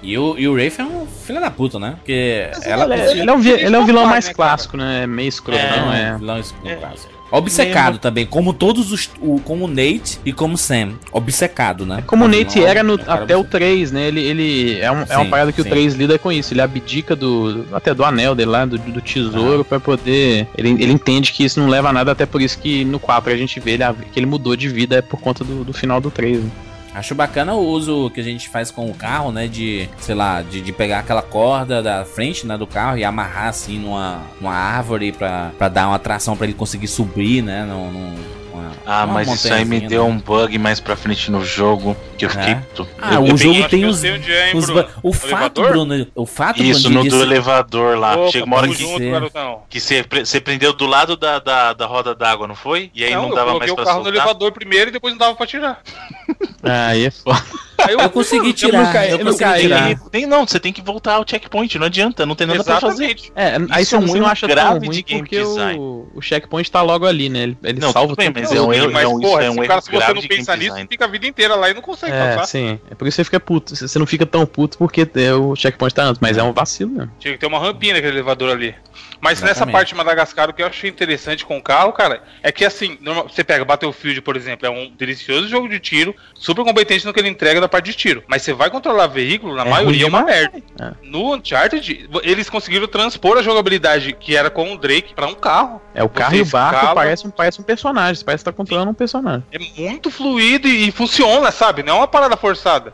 E 0.00 0.16
o, 0.16 0.38
e 0.38 0.46
o 0.46 0.54
Rafe 0.54 0.80
é 0.80 0.84
um 0.84 1.08
filho 1.08 1.40
da 1.40 1.50
puta, 1.50 1.78
né? 1.80 1.94
Porque 1.96 2.48
ela. 2.62 2.84
Ele 2.84 3.02
é, 3.02 3.10
ele 3.18 3.30
é 3.30 3.32
um, 3.32 3.42
ele 3.42 3.74
é 3.76 3.78
um 3.80 3.84
vilão 3.84 4.06
mais 4.06 4.28
né, 4.28 4.32
clássico, 4.34 4.76
né? 4.76 5.06
Meio 5.08 5.28
escrotão, 5.28 5.86
Não, 5.86 5.92
é. 5.92 6.16
vilão 6.16 6.38
escuro, 6.38 6.76
clássico. 6.76 7.12
Obcecado 7.30 7.98
também, 7.98 8.24
como 8.26 8.52
todos 8.52 8.90
os. 8.92 9.10
O, 9.20 9.40
como 9.40 9.66
o 9.66 9.68
Nate 9.68 10.18
e 10.24 10.32
como 10.32 10.54
o 10.54 10.58
Sam. 10.58 10.92
Obcecado, 11.12 11.84
né? 11.84 12.02
Como 12.06 12.24
o 12.24 12.28
Nate 12.28 12.62
era 12.62 12.82
no- 12.82 12.94
um 12.94 12.98
cara 12.98 13.24
até 13.24 13.36
o 13.36 13.40
obcecado. 13.40 13.60
3, 13.60 13.92
né? 13.92 14.06
Ele, 14.08 14.20
ele 14.22 14.80
é, 14.80 14.90
um, 14.90 15.02
é 15.08 15.16
uma 15.16 15.24
Sim, 15.24 15.30
parada 15.30 15.52
que 15.52 15.62
sim. 15.62 15.68
o 15.68 15.70
3 15.70 15.94
lida 15.94 16.18
com 16.18 16.32
isso. 16.32 16.54
Ele 16.54 16.62
abdica 16.62 17.14
do. 17.14 17.66
até 17.72 17.92
do 17.92 18.04
anel 18.04 18.34
dele 18.34 18.50
lá, 18.50 18.64
do, 18.64 18.78
do 18.78 19.00
tesouro, 19.00 19.64
pra 19.64 19.78
poder. 19.78 20.46
Ele, 20.56 20.70
ele 20.70 20.92
entende 20.92 21.32
que 21.32 21.44
isso 21.44 21.60
não 21.60 21.68
leva 21.68 21.88
a 21.90 21.92
nada, 21.92 22.12
até 22.12 22.24
por 22.24 22.40
isso 22.40 22.58
que 22.58 22.84
no 22.84 22.98
4 22.98 23.32
a 23.32 23.36
gente 23.36 23.60
vê 23.60 23.72
ele, 23.72 23.84
que 24.12 24.18
ele 24.18 24.26
mudou 24.26 24.56
de 24.56 24.68
vida 24.68 24.96
é 24.96 25.02
por 25.02 25.20
conta 25.20 25.44
do, 25.44 25.64
do 25.64 25.72
final 25.72 26.00
do 26.00 26.10
3. 26.10 26.38
Né? 26.42 26.50
Acho 26.98 27.14
bacana 27.14 27.54
o 27.54 27.64
uso 27.64 28.10
que 28.10 28.20
a 28.20 28.24
gente 28.24 28.48
faz 28.48 28.70
com 28.70 28.90
o 28.90 28.94
carro, 28.94 29.30
né? 29.30 29.46
De, 29.46 29.88
sei 30.00 30.14
lá, 30.14 30.42
de, 30.42 30.60
de 30.60 30.72
pegar 30.72 30.98
aquela 30.98 31.22
corda 31.22 31.82
da 31.82 32.04
frente, 32.04 32.46
né? 32.46 32.56
Do 32.58 32.66
carro 32.66 32.98
e 32.98 33.04
amarrar 33.04 33.48
assim 33.48 33.78
numa, 33.78 34.22
numa 34.40 34.54
árvore 34.54 35.12
pra 35.12 35.52
dar 35.72 35.88
uma 35.88 35.98
tração 35.98 36.36
pra 36.36 36.44
ele 36.46 36.54
conseguir 36.54 36.88
subir, 36.88 37.42
né? 37.42 37.64
Num- 37.64 38.14
uma- 38.58 38.72
Ah, 38.86 39.04
uma 39.04 39.14
mas 39.14 39.28
isso 39.34 39.52
aí 39.52 39.64
me 39.64 39.80
deu 39.80 40.04
né? 40.04 40.10
um 40.10 40.18
bug 40.18 40.58
mais 40.58 40.80
pra 40.80 40.96
frente 40.96 41.30
no 41.30 41.44
jogo. 41.44 41.96
Que 42.16 42.24
eu 42.24 42.30
fiquei. 42.30 42.52
É? 42.54 42.62
Ah, 43.00 43.14
Eu- 43.14 43.22
o 43.22 43.28
eu 43.28 43.36
jogo 43.36 43.68
tem 43.68 43.82
eu 43.82 43.88
os. 43.90 44.02
é, 44.04 44.08
hein, 44.50 44.56
os 44.56 44.66
Bruno? 44.66 44.88
o 45.02 45.08
No 45.08 45.12
fato, 45.12 45.26
elevador? 45.60 45.68
Bruno, 45.70 46.06
o 46.14 46.26
fato, 46.26 46.62
Isso, 46.62 46.90
no 46.90 47.04
do 47.08 47.22
elevador 47.22 47.98
lá. 47.98 48.16
Opa, 48.16 48.30
Chega 48.32 48.44
uma 48.44 48.56
hora 48.56 48.68
que, 48.68 48.74
junto, 48.74 49.32
que 49.68 49.80
você, 49.80 50.04
você 50.24 50.40
prendeu 50.40 50.72
do 50.72 50.86
lado 50.86 51.16
da, 51.16 51.38
da, 51.38 51.72
da 51.72 51.86
roda 51.86 52.14
d'água, 52.14 52.46
não 52.46 52.54
foi? 52.56 52.90
E 52.94 53.04
aí 53.04 53.14
não, 53.14 53.28
eu 53.28 53.34
dava 53.34 53.46
coloquei 53.52 53.68
mais 53.68 53.72
o 53.72 53.76
pra 53.76 53.84
carro 53.84 53.98
no 53.98 54.04
soltar. 54.04 54.20
elevador 54.22 54.52
primeiro 54.52 54.90
e 54.90 54.92
depois 54.92 55.12
não 55.14 55.18
dava 55.18 55.34
pra 55.36 55.46
tirar. 55.46 55.80
Aí 56.62 57.04
é 57.06 57.10
foda. 57.10 57.42
Aí 57.86 57.94
Eu 57.94 58.10
consegui 58.10 58.48
Eu 58.48 58.52
tirar, 58.54 58.84
não 58.84 58.92
caí- 58.92 59.10
eu 59.10 59.18
eu 59.18 59.24
não 59.24 59.32
consegui 59.32 59.50
caí. 59.50 59.60
tirar. 59.62 59.90
Ele- 59.90 60.00
tem, 60.10 60.26
não, 60.26 60.46
você 60.46 60.58
tem 60.58 60.72
que 60.72 60.82
voltar 60.82 61.14
ao 61.14 61.24
checkpoint, 61.28 61.78
não 61.78 61.86
adianta, 61.86 62.26
não 62.26 62.34
tem 62.34 62.46
nada 62.46 62.64
pra 62.64 62.80
fazer. 62.80 63.04
Exatamente. 63.04 63.32
É, 63.36 63.56
aí 63.74 63.82
Isso 63.82 63.98
você 64.00 64.16
é 64.16 64.20
não 64.20 64.26
acha 64.26 64.46
tão 64.46 64.54
grave 64.54 64.78
ruim 64.86 64.90
de 64.90 65.02
game 65.02 65.22
porque 65.22 65.38
design. 65.38 65.78
o, 65.78 66.08
o 66.14 66.20
checkpoint 66.20 66.70
tá 66.70 66.82
logo 66.82 67.06
ali, 67.06 67.28
né? 67.28 67.44
Ele, 67.44 67.58
ele 67.62 67.80
Não, 67.80 67.92
salva 67.92 68.14
bem, 68.16 68.28
o 68.28 68.32
tempo 68.32 68.40
mas 68.40 68.52
é 68.52 68.60
um 68.60 68.72
erro- 68.72 68.90
mas, 68.92 69.04
é 69.04 69.08
um- 69.08 69.20
porra, 69.20 69.44
é 69.44 69.50
um 69.50 69.52
se, 69.54 69.58
erro 69.60 69.68
cara, 69.68 69.80
se 69.80 69.90
você 69.90 70.12
não 70.14 70.22
pensar 70.22 70.56
nisso, 70.56 70.70
design. 70.70 70.88
fica 70.90 71.04
a 71.04 71.08
vida 71.08 71.26
inteira 71.26 71.54
lá 71.54 71.70
e 71.70 71.74
não 71.74 71.82
consegue 71.82 72.12
É, 72.12 72.34
passar. 72.34 72.46
sim. 72.46 72.80
É 72.90 72.94
por 72.94 73.06
isso 73.06 73.14
que 73.16 73.20
você 73.20 73.24
fica 73.24 73.40
puto. 73.40 73.76
Você 73.76 73.98
não 73.98 74.06
fica 74.06 74.26
tão 74.26 74.44
puto 74.44 74.76
porque 74.76 75.08
é, 75.14 75.32
o 75.34 75.54
checkpoint 75.54 75.94
tá 75.94 76.02
antes, 76.04 76.20
mas 76.20 76.36
é 76.36 76.42
um 76.42 76.52
vacilo 76.52 76.90
mesmo. 76.90 77.12
Tinha 77.18 77.34
que 77.34 77.40
ter 77.40 77.46
uma 77.46 77.58
rampinha 77.58 77.94
naquele 77.94 78.14
elevador 78.14 78.50
ali. 78.50 78.74
Mas 79.20 79.40
nessa 79.42 79.66
parte 79.72 79.88
de 79.88 79.94
Madagascar, 79.94 80.48
o 80.48 80.52
que 80.52 80.62
eu 80.62 80.66
achei 80.66 80.88
interessante 80.88 81.44
com 81.44 81.58
o 81.58 81.62
carro, 81.62 81.92
cara, 81.92 82.22
é 82.42 82.52
que 82.52 82.64
assim, 82.64 82.98
você 83.28 83.42
pega 83.42 83.64
Battlefield, 83.64 84.22
por 84.22 84.36
exemplo, 84.36 84.66
é 84.66 84.70
um 84.70 84.90
delicioso 84.96 85.48
jogo 85.48 85.68
de 85.68 85.78
tiro, 85.80 86.14
super 86.34 86.64
competente 86.64 87.04
no 87.04 87.12
que 87.12 87.20
ele 87.20 87.28
entrega 87.28 87.60
da 87.60 87.68
parte 87.68 87.86
de 87.86 87.94
tiro. 87.94 88.22
Mas 88.28 88.42
você 88.42 88.52
vai 88.52 88.70
controlar 88.70 89.06
veículo, 89.08 89.54
na 89.54 89.62
É 89.64 89.68
maioria 89.68 90.04
é 90.04 90.08
uma 90.08 90.22
merda. 90.22 90.62
É. 90.80 90.92
No 91.02 91.34
Uncharted, 91.34 92.08
eles 92.22 92.48
conseguiram 92.48 92.86
transpor 92.86 93.36
a 93.38 93.42
jogabilidade 93.42 94.12
que 94.12 94.36
era 94.36 94.50
com 94.50 94.72
o 94.72 94.78
Drake 94.78 95.14
pra 95.14 95.26
um 95.26 95.34
carro. 95.34 95.80
É 95.94 96.02
o 96.02 96.08
carro 96.08 96.30
Você 96.30 96.38
e 96.38 96.42
o 96.42 96.46
barco 96.46 96.76
escala- 96.76 96.94
parece 96.94 97.26
um, 97.26 97.30
parece 97.30 97.60
um 97.60 97.64
personagem. 97.64 98.14
Você 98.14 98.24
parece 98.24 98.44
que 98.44 98.50
tá 98.50 98.56
controlando 98.56 98.90
um 98.90 98.94
personagem. 98.94 99.44
É 99.52 99.58
muito 99.80 100.10
fluido 100.10 100.68
e, 100.68 100.88
e 100.88 100.92
funciona, 100.92 101.50
sabe? 101.50 101.82
Não 101.82 101.94
é 101.96 101.98
uma 101.98 102.08
parada 102.08 102.36
forçada. 102.36 102.92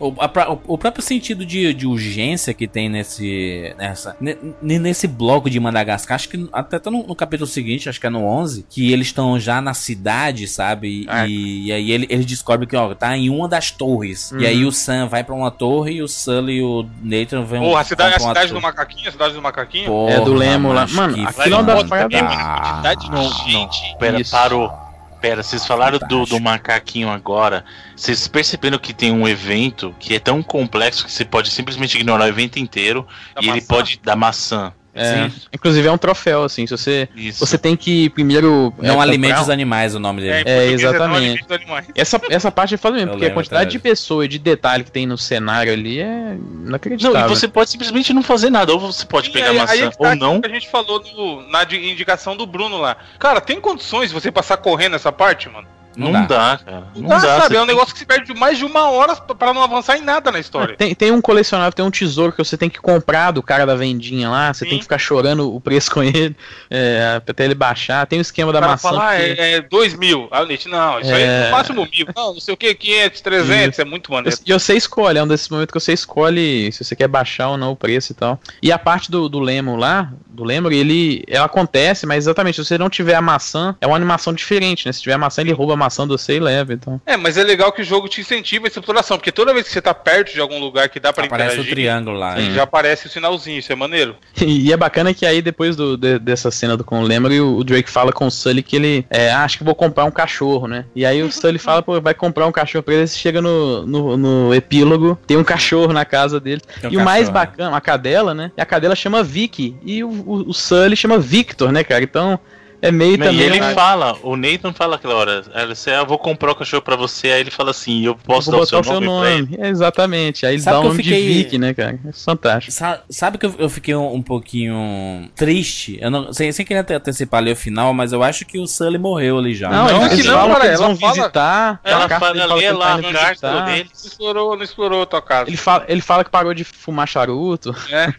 O, 0.00 0.14
a 0.18 0.52
o- 0.52 0.60
o 0.74 0.78
próprio 0.78 1.02
sentido 1.02 1.44
de, 1.44 1.74
de 1.74 1.86
urgência 1.86 2.54
que 2.54 2.68
tem 2.68 2.88
nesse 2.88 3.74
nessa, 3.76 4.16
ne- 4.20 4.36
ne- 4.62 4.78
nesse 4.78 5.06
bloco 5.08 5.50
de 5.50 5.58
Madagascar, 5.58 6.14
acho 6.14 6.28
que 6.28 6.48
até 6.52 6.78
tá 6.78 6.90
no, 6.90 7.04
no 7.06 7.14
capítulo 7.16 7.48
seguinte, 7.48 7.88
acho 7.88 8.00
que 8.00 8.06
é 8.06 8.10
no 8.10 8.24
11, 8.24 8.64
que 8.70 8.92
eles 8.92 9.08
estão 9.08 9.38
já 9.40 9.60
na 9.60 9.74
cidade, 9.74 10.46
sabe? 10.46 11.02
E, 11.04 11.08
É. 11.08 11.26
e 11.28 11.72
aí 11.72 11.90
ele, 11.90 12.06
eles 12.10 12.24
descobrem 12.26 12.68
que, 12.68 12.76
ó, 12.76 12.94
tá 12.94 13.16
em 13.16 13.28
uma 13.28 13.48
das 13.48 13.70
torres. 13.70 14.30
Uhum. 14.32 14.40
E 14.40 14.46
aí 14.46 14.64
o 14.64 14.70
Sam 14.72 15.08
vai 15.08 15.24
pra 15.24 15.34
uma 15.34 15.50
torre 15.50 15.94
e 15.94 16.02
o 16.02 16.08
Sully 16.08 16.58
e 16.58 16.62
o 16.62 16.86
Nathan 17.02 17.42
vão 17.44 17.60
Porra, 17.62 17.80
a 17.80 17.84
cidade, 17.84 18.14
a 18.14 18.20
cidade 18.20 18.52
do 18.52 18.60
macaquinho, 18.60 19.08
a 19.08 19.12
cidade 19.12 19.34
do 19.34 19.42
macaquinho. 19.42 19.86
Porra, 19.86 20.12
É 20.14 20.20
do 20.20 20.32
Lemo 20.34 20.72
lá. 20.72 20.86
Mano, 20.86 21.14
que 21.14 21.20
aquilo 21.26 21.54
é 21.54 21.58
uma 21.58 21.84
paradas- 21.84 22.10
quantidade 22.20 23.10
Não, 23.10 23.28
de 23.30 23.50
gente. 23.52 23.96
Pera, 23.98 24.20
Isso. 24.20 24.30
parou. 24.30 24.87
Pera, 25.20 25.42
vocês 25.42 25.66
falaram 25.66 25.98
do, 25.98 26.24
do 26.26 26.38
macaquinho 26.40 27.08
agora. 27.10 27.64
Vocês 27.96 28.28
perceberam 28.28 28.78
que 28.78 28.94
tem 28.94 29.10
um 29.10 29.26
evento 29.26 29.94
que 29.98 30.14
é 30.14 30.20
tão 30.20 30.42
complexo 30.42 31.04
que 31.04 31.10
você 31.10 31.24
pode 31.24 31.50
simplesmente 31.50 31.96
ignorar 31.96 32.24
o 32.24 32.28
evento 32.28 32.58
inteiro 32.58 33.06
Da 33.34 33.42
e 33.42 33.48
ele 33.48 33.60
maçã? 33.60 33.66
pode 33.66 34.00
dar 34.02 34.14
maçã. 34.16 34.72
É, 34.98 35.28
Sim. 35.30 35.40
inclusive 35.52 35.86
é 35.86 35.92
um 35.92 35.98
troféu, 35.98 36.42
assim. 36.44 36.66
Se 36.66 36.76
você, 36.76 37.08
Isso. 37.14 37.44
você 37.44 37.56
tem 37.56 37.76
que 37.76 38.10
primeiro. 38.10 38.72
é, 38.78 38.86
Não 38.86 38.94
comprar 38.96 39.02
alimente 39.02 39.40
os 39.40 39.48
animais, 39.50 39.94
o 39.94 39.98
nome 40.00 40.20
dele. 40.22 40.40
em 40.40 40.44
português 40.44 40.80
exatamente. 40.82 41.44
não. 41.66 41.78
Essa, 41.94 42.20
essa 42.30 42.50
parte 42.50 42.74
é 42.74 42.76
foda 42.76 42.94
mesmo, 42.96 43.08
Eu 43.10 43.12
porque 43.12 43.24
a 43.24 43.28
lembro, 43.28 43.40
quantidade 43.42 43.64
tá. 43.66 43.70
de 43.70 43.78
pessoa 43.78 44.24
e 44.24 44.28
de 44.28 44.38
detalhe 44.38 44.84
que 44.84 44.90
tem 44.92 45.06
no 45.06 45.16
cenário 45.16 45.72
ali 45.72 46.00
é 46.00 46.06
Não, 46.06 46.66
inacreditável. 46.68 47.26
e 47.26 47.28
você 47.36 47.46
pode 47.48 47.70
simplesmente 47.70 48.12
não 48.12 48.22
fazer 48.22 48.50
nada. 48.50 48.72
Ou 48.72 48.80
você 48.80 49.04
pode 49.06 49.26
Sim, 49.28 49.32
pegar 49.34 49.50
aí- 49.50 49.58
maçã 49.58 49.72
aí 49.72 49.80
é 49.82 49.90
tá 49.90 50.08
ou 50.10 50.16
não. 50.16 50.40
que 50.40 50.46
a 50.48 50.52
gente 50.52 50.68
falou 50.68 51.02
no- 51.16 51.48
na 51.50 51.64
di- 51.64 51.90
indicação 51.90 52.36
do 52.36 52.46
Bruno 52.46 52.76
lá. 52.78 52.96
Cara, 53.18 53.40
tem 53.40 53.60
condições 53.60 54.08
de 54.08 54.14
você 54.14 54.30
passar 54.32 54.56
correndo 54.58 54.96
essa 54.96 55.12
parte, 55.12 55.48
mano? 55.48 55.66
Não, 55.98 56.12
Não 56.12 56.26
dá. 56.26 56.58
cara. 56.64 56.84
Não, 56.94 57.02
Não, 57.02 57.08
dá. 57.08 57.20
sabe? 57.20 57.48
você 57.48 57.56
É 57.56 57.62
um 57.62 57.66
negócio 57.66 57.92
que 57.92 57.98
se 57.98 58.06
perde 58.06 58.32
mais 58.34 58.56
de 58.56 58.64
uma 58.64 58.88
hora 58.90 59.16
pra- 59.16 59.34
pra 59.34 59.52
não 59.52 59.62
avançar 59.62 59.98
em 59.98 60.02
nada 60.02 60.30
na 60.30 60.38
história. 60.38 60.76
Tem, 60.76 60.94
tem 60.94 61.10
um 61.10 61.20
colecionável, 61.20 61.72
tem 61.72 61.84
um 61.84 61.90
tesouro 61.90 62.30
que 62.32 62.38
você 62.38 62.56
tem 62.56 62.70
que 62.70 62.78
comprar 62.80 63.32
do 63.32 63.42
cara 63.42 63.66
da 63.66 63.74
vendinha 63.74 64.28
lá, 64.30 64.52
você 64.54 64.64
Sim. 64.64 64.70
tem 64.70 64.78
que 64.78 64.84
ficar 64.84 64.98
chorando 64.98 65.52
o 65.52 65.60
preço 65.60 65.90
com 65.90 66.02
ele, 66.02 66.36
é, 66.70 67.20
até 67.26 67.44
ele 67.44 67.54
baixar. 67.54 68.06
Tem 68.06 68.18
o 68.18 68.22
esquema 68.22 68.50
O 68.50 68.52
da 68.52 68.60
maçã. 68.60 68.88
fala, 68.88 69.12
ah, 69.12 69.16
que- 69.16 69.22
é, 69.22 69.52
é 69.56 69.60
2 69.60 69.94
mil. 69.94 70.28
Aí 70.30 70.44
o 70.44 70.46
Nietzsche, 70.46 70.68
não, 70.68 71.00
isso 71.00 71.12
aí 71.12 71.22
É. 71.22 71.26
é 71.26 71.44
no 71.46 71.50
máximo 71.50 71.88
mil. 71.90 72.06
Não, 72.14 72.34
não 72.34 72.40
sei 72.40 72.54
o 72.54 72.56
que, 72.56 72.74
500, 72.74 73.20
300, 73.20 73.78
é 73.78 73.84
muito 73.84 74.12
maneiro. 74.12 74.38
E 74.46 74.52
você 74.52 74.74
escolhe, 74.76 75.18
é 75.18 75.22
um 75.22 75.26
desses 75.28 75.48
momentos 75.48 75.72
que 75.72 75.80
você 75.80 75.92
escolhe 75.92 76.70
se 76.72 76.84
você 76.84 76.94
quer 76.94 77.08
baixar 77.08 77.48
ou 77.48 77.56
não 77.56 77.72
o 77.72 77.76
preço 77.76 78.12
e 78.12 78.14
tal. 78.14 78.38
E 78.62 78.70
a 78.70 78.78
parte 78.78 79.10
do, 79.10 79.28
do 79.28 79.40
Lemon 79.40 79.76
lá, 79.76 80.10
do 80.28 80.44
Lemon, 80.44 80.70
ele 80.70 81.24
ela 81.26 81.46
acontece, 81.46 82.06
mas 82.06 82.18
exatamente, 82.24 82.54
se 82.56 82.64
você 82.64 82.78
não 82.78 82.88
tiver 82.88 83.14
a 83.14 83.20
maçã, 83.20 83.74
é 83.80 83.86
uma 83.86 83.96
animação 83.96 84.32
diferente, 84.32 84.86
né? 84.86 84.92
Se 84.92 85.02
tiver 85.02 85.14
a 85.14 85.18
maçã, 85.18 85.40
ele 85.40 85.52
rouba 85.52 85.72
a 85.72 85.76
maçã 85.76 85.87
do 86.06 86.16
você 86.18 86.36
e 86.36 86.40
leva, 86.40 86.72
então. 86.72 87.00
É, 87.06 87.16
mas 87.16 87.36
é 87.36 87.42
legal 87.44 87.72
que 87.72 87.82
o 87.82 87.84
jogo 87.84 88.08
te 88.08 88.20
incentiva 88.20 88.66
essa 88.66 88.78
exploração, 88.78 89.16
porque 89.16 89.32
toda 89.32 89.52
vez 89.54 89.66
que 89.66 89.72
você 89.72 89.80
tá 89.82 89.92
perto 89.94 90.32
de 90.32 90.40
algum 90.40 90.58
lugar 90.58 90.88
que 90.88 90.98
dá 91.00 91.12
pra 91.12 91.24
Aparece 91.26 91.50
o 91.50 91.52
interagir, 91.60 91.74
triângulo 91.74 92.18
lá. 92.18 92.40
já 92.40 92.62
aparece 92.62 93.06
o 93.06 93.10
sinalzinho, 93.10 93.58
isso 93.58 93.72
é 93.72 93.76
maneiro. 93.76 94.16
E 94.40 94.72
é 94.72 94.76
bacana 94.76 95.12
que 95.14 95.24
aí, 95.26 95.40
depois 95.42 95.76
do, 95.76 95.96
de- 95.96 96.18
dessa 96.18 96.50
cena 96.50 96.76
do 96.76 96.82
com 96.84 97.00
o 97.00 97.02
Lemon, 97.02 97.28
o, 97.28 97.58
o 97.58 97.64
Drake 97.64 97.90
fala 97.90 98.12
com 98.12 98.26
o 98.26 98.30
Sully 98.30 98.62
que 98.62 98.76
ele, 98.76 99.06
é, 99.10 99.30
ah, 99.30 99.44
acho 99.44 99.58
que 99.58 99.64
vou 99.64 99.74
comprar 99.74 100.04
um 100.04 100.10
cachorro, 100.10 100.66
né? 100.66 100.84
E 100.94 101.04
aí 101.06 101.22
o 101.22 101.30
Sully 101.30 101.58
fala, 101.58 101.82
pô, 101.82 102.00
vai 102.00 102.14
comprar 102.14 102.46
um 102.46 102.52
cachorro 102.52 102.82
pra 102.82 102.94
ele, 102.94 103.06
você 103.06 103.16
chega 103.18 103.40
no, 103.42 103.86
no, 103.86 104.16
no 104.16 104.54
epílogo, 104.54 105.18
tem 105.26 105.36
um 105.36 105.44
cachorro 105.44 105.92
na 105.92 106.04
casa 106.04 106.40
dele. 106.40 106.60
Um 106.84 106.88
e 106.90 106.96
o 106.96 107.04
mais 107.04 107.28
cachorro. 107.28 107.32
bacana, 107.34 107.76
a 107.76 107.80
cadela, 107.80 108.34
né? 108.34 108.50
E 108.56 108.60
a 108.60 108.66
cadela 108.66 108.94
chama 108.96 109.22
Vicky. 109.22 109.76
E 109.84 110.02
o, 110.02 110.08
o, 110.08 110.48
o 110.50 110.54
Sully 110.54 110.96
chama 110.96 111.18
Victor, 111.18 111.70
né, 111.72 111.84
cara? 111.84 112.02
Então 112.02 112.38
é 112.80 112.90
meio 112.92 113.18
Não, 113.18 113.26
também. 113.26 113.40
e 113.40 113.42
ele 113.42 113.60
fala, 113.74 114.16
o 114.22 114.36
Nathan 114.36 114.72
fala 114.72 114.96
aquela 114.96 115.14
hora, 115.14 115.42
ele 115.54 115.72
disse, 115.72 115.90
ah, 115.90 115.98
eu 115.98 116.06
vou 116.06 116.18
comprar 116.18 116.52
o 116.52 116.54
cachorro 116.54 116.82
pra 116.82 116.96
você, 116.96 117.28
aí 117.28 117.40
ele 117.40 117.50
fala 117.50 117.70
assim, 117.70 118.04
eu 118.04 118.14
posso 118.14 118.50
vou 118.50 118.60
dar 118.60 118.80
o 118.80 118.84
seu 118.84 119.00
nome, 119.00 119.06
pra 119.20 119.30
ele? 119.30 119.56
É, 119.60 119.68
exatamente. 119.68 120.46
Aí 120.46 120.54
ele 120.54 120.62
Sabe 120.62 120.74
dá 120.74 120.78
o 120.78 120.82
que 120.82 120.86
eu 120.86 120.90
nome 120.92 121.02
fiquei- 121.02 121.22
de 121.22 121.34
Vicky, 121.34 121.58
né, 121.58 121.74
cara? 121.74 121.98
É 122.06 122.12
fantástico. 122.12 122.72
Sa- 122.72 123.02
Sabe 123.10 123.38
que 123.38 123.46
eu, 123.46 123.54
eu 123.58 123.68
fiquei 123.68 123.94
um, 123.94 124.14
um 124.14 124.22
pouquinho 124.22 125.28
triste? 125.34 125.98
Eu 126.00 126.10
não, 126.10 126.32
sem, 126.32 126.50
sem 126.52 126.64
querer 126.64 126.80
ante- 126.80 126.94
antecipar 126.94 127.38
ali 127.40 127.52
o 127.52 127.56
final, 127.56 127.92
mas 127.94 128.12
eu 128.12 128.22
acho 128.22 128.44
que 128.44 128.58
o 128.58 128.66
Sully 128.66 128.98
morreu 128.98 129.38
ali 129.38 129.54
já. 129.54 129.68
Não, 129.68 129.86
Não, 129.86 130.06
eles 130.06 130.20
que 130.22 130.28
não, 130.28 130.48
cara, 130.48 130.60
que 130.60 130.66
eles 130.66 130.80
vão 130.80 130.96
fala- 130.96 131.12
visitar. 131.14 131.80
Ela 131.84 132.08
fala 132.08 132.32
dele 132.32 132.44
ali, 132.44 132.60
que 132.60 132.64
ele 132.66 132.72
lá 132.76 132.96
no 132.98 133.12
cartão 133.12 133.64
dele. 133.64 133.84
Não 133.94 134.06
explorou, 134.08 134.56
não 134.56 134.62
explorou 134.62 135.02
a 135.02 135.06
tua 135.06 135.22
casa. 135.22 135.48
Ele 135.50 135.56
fala, 135.56 135.84
ele 135.88 136.00
fala 136.00 136.24
que 136.24 136.30
parou 136.30 136.54
de 136.54 136.64
fumar 136.64 137.06
charuto. 137.08 137.74
né? 137.90 138.14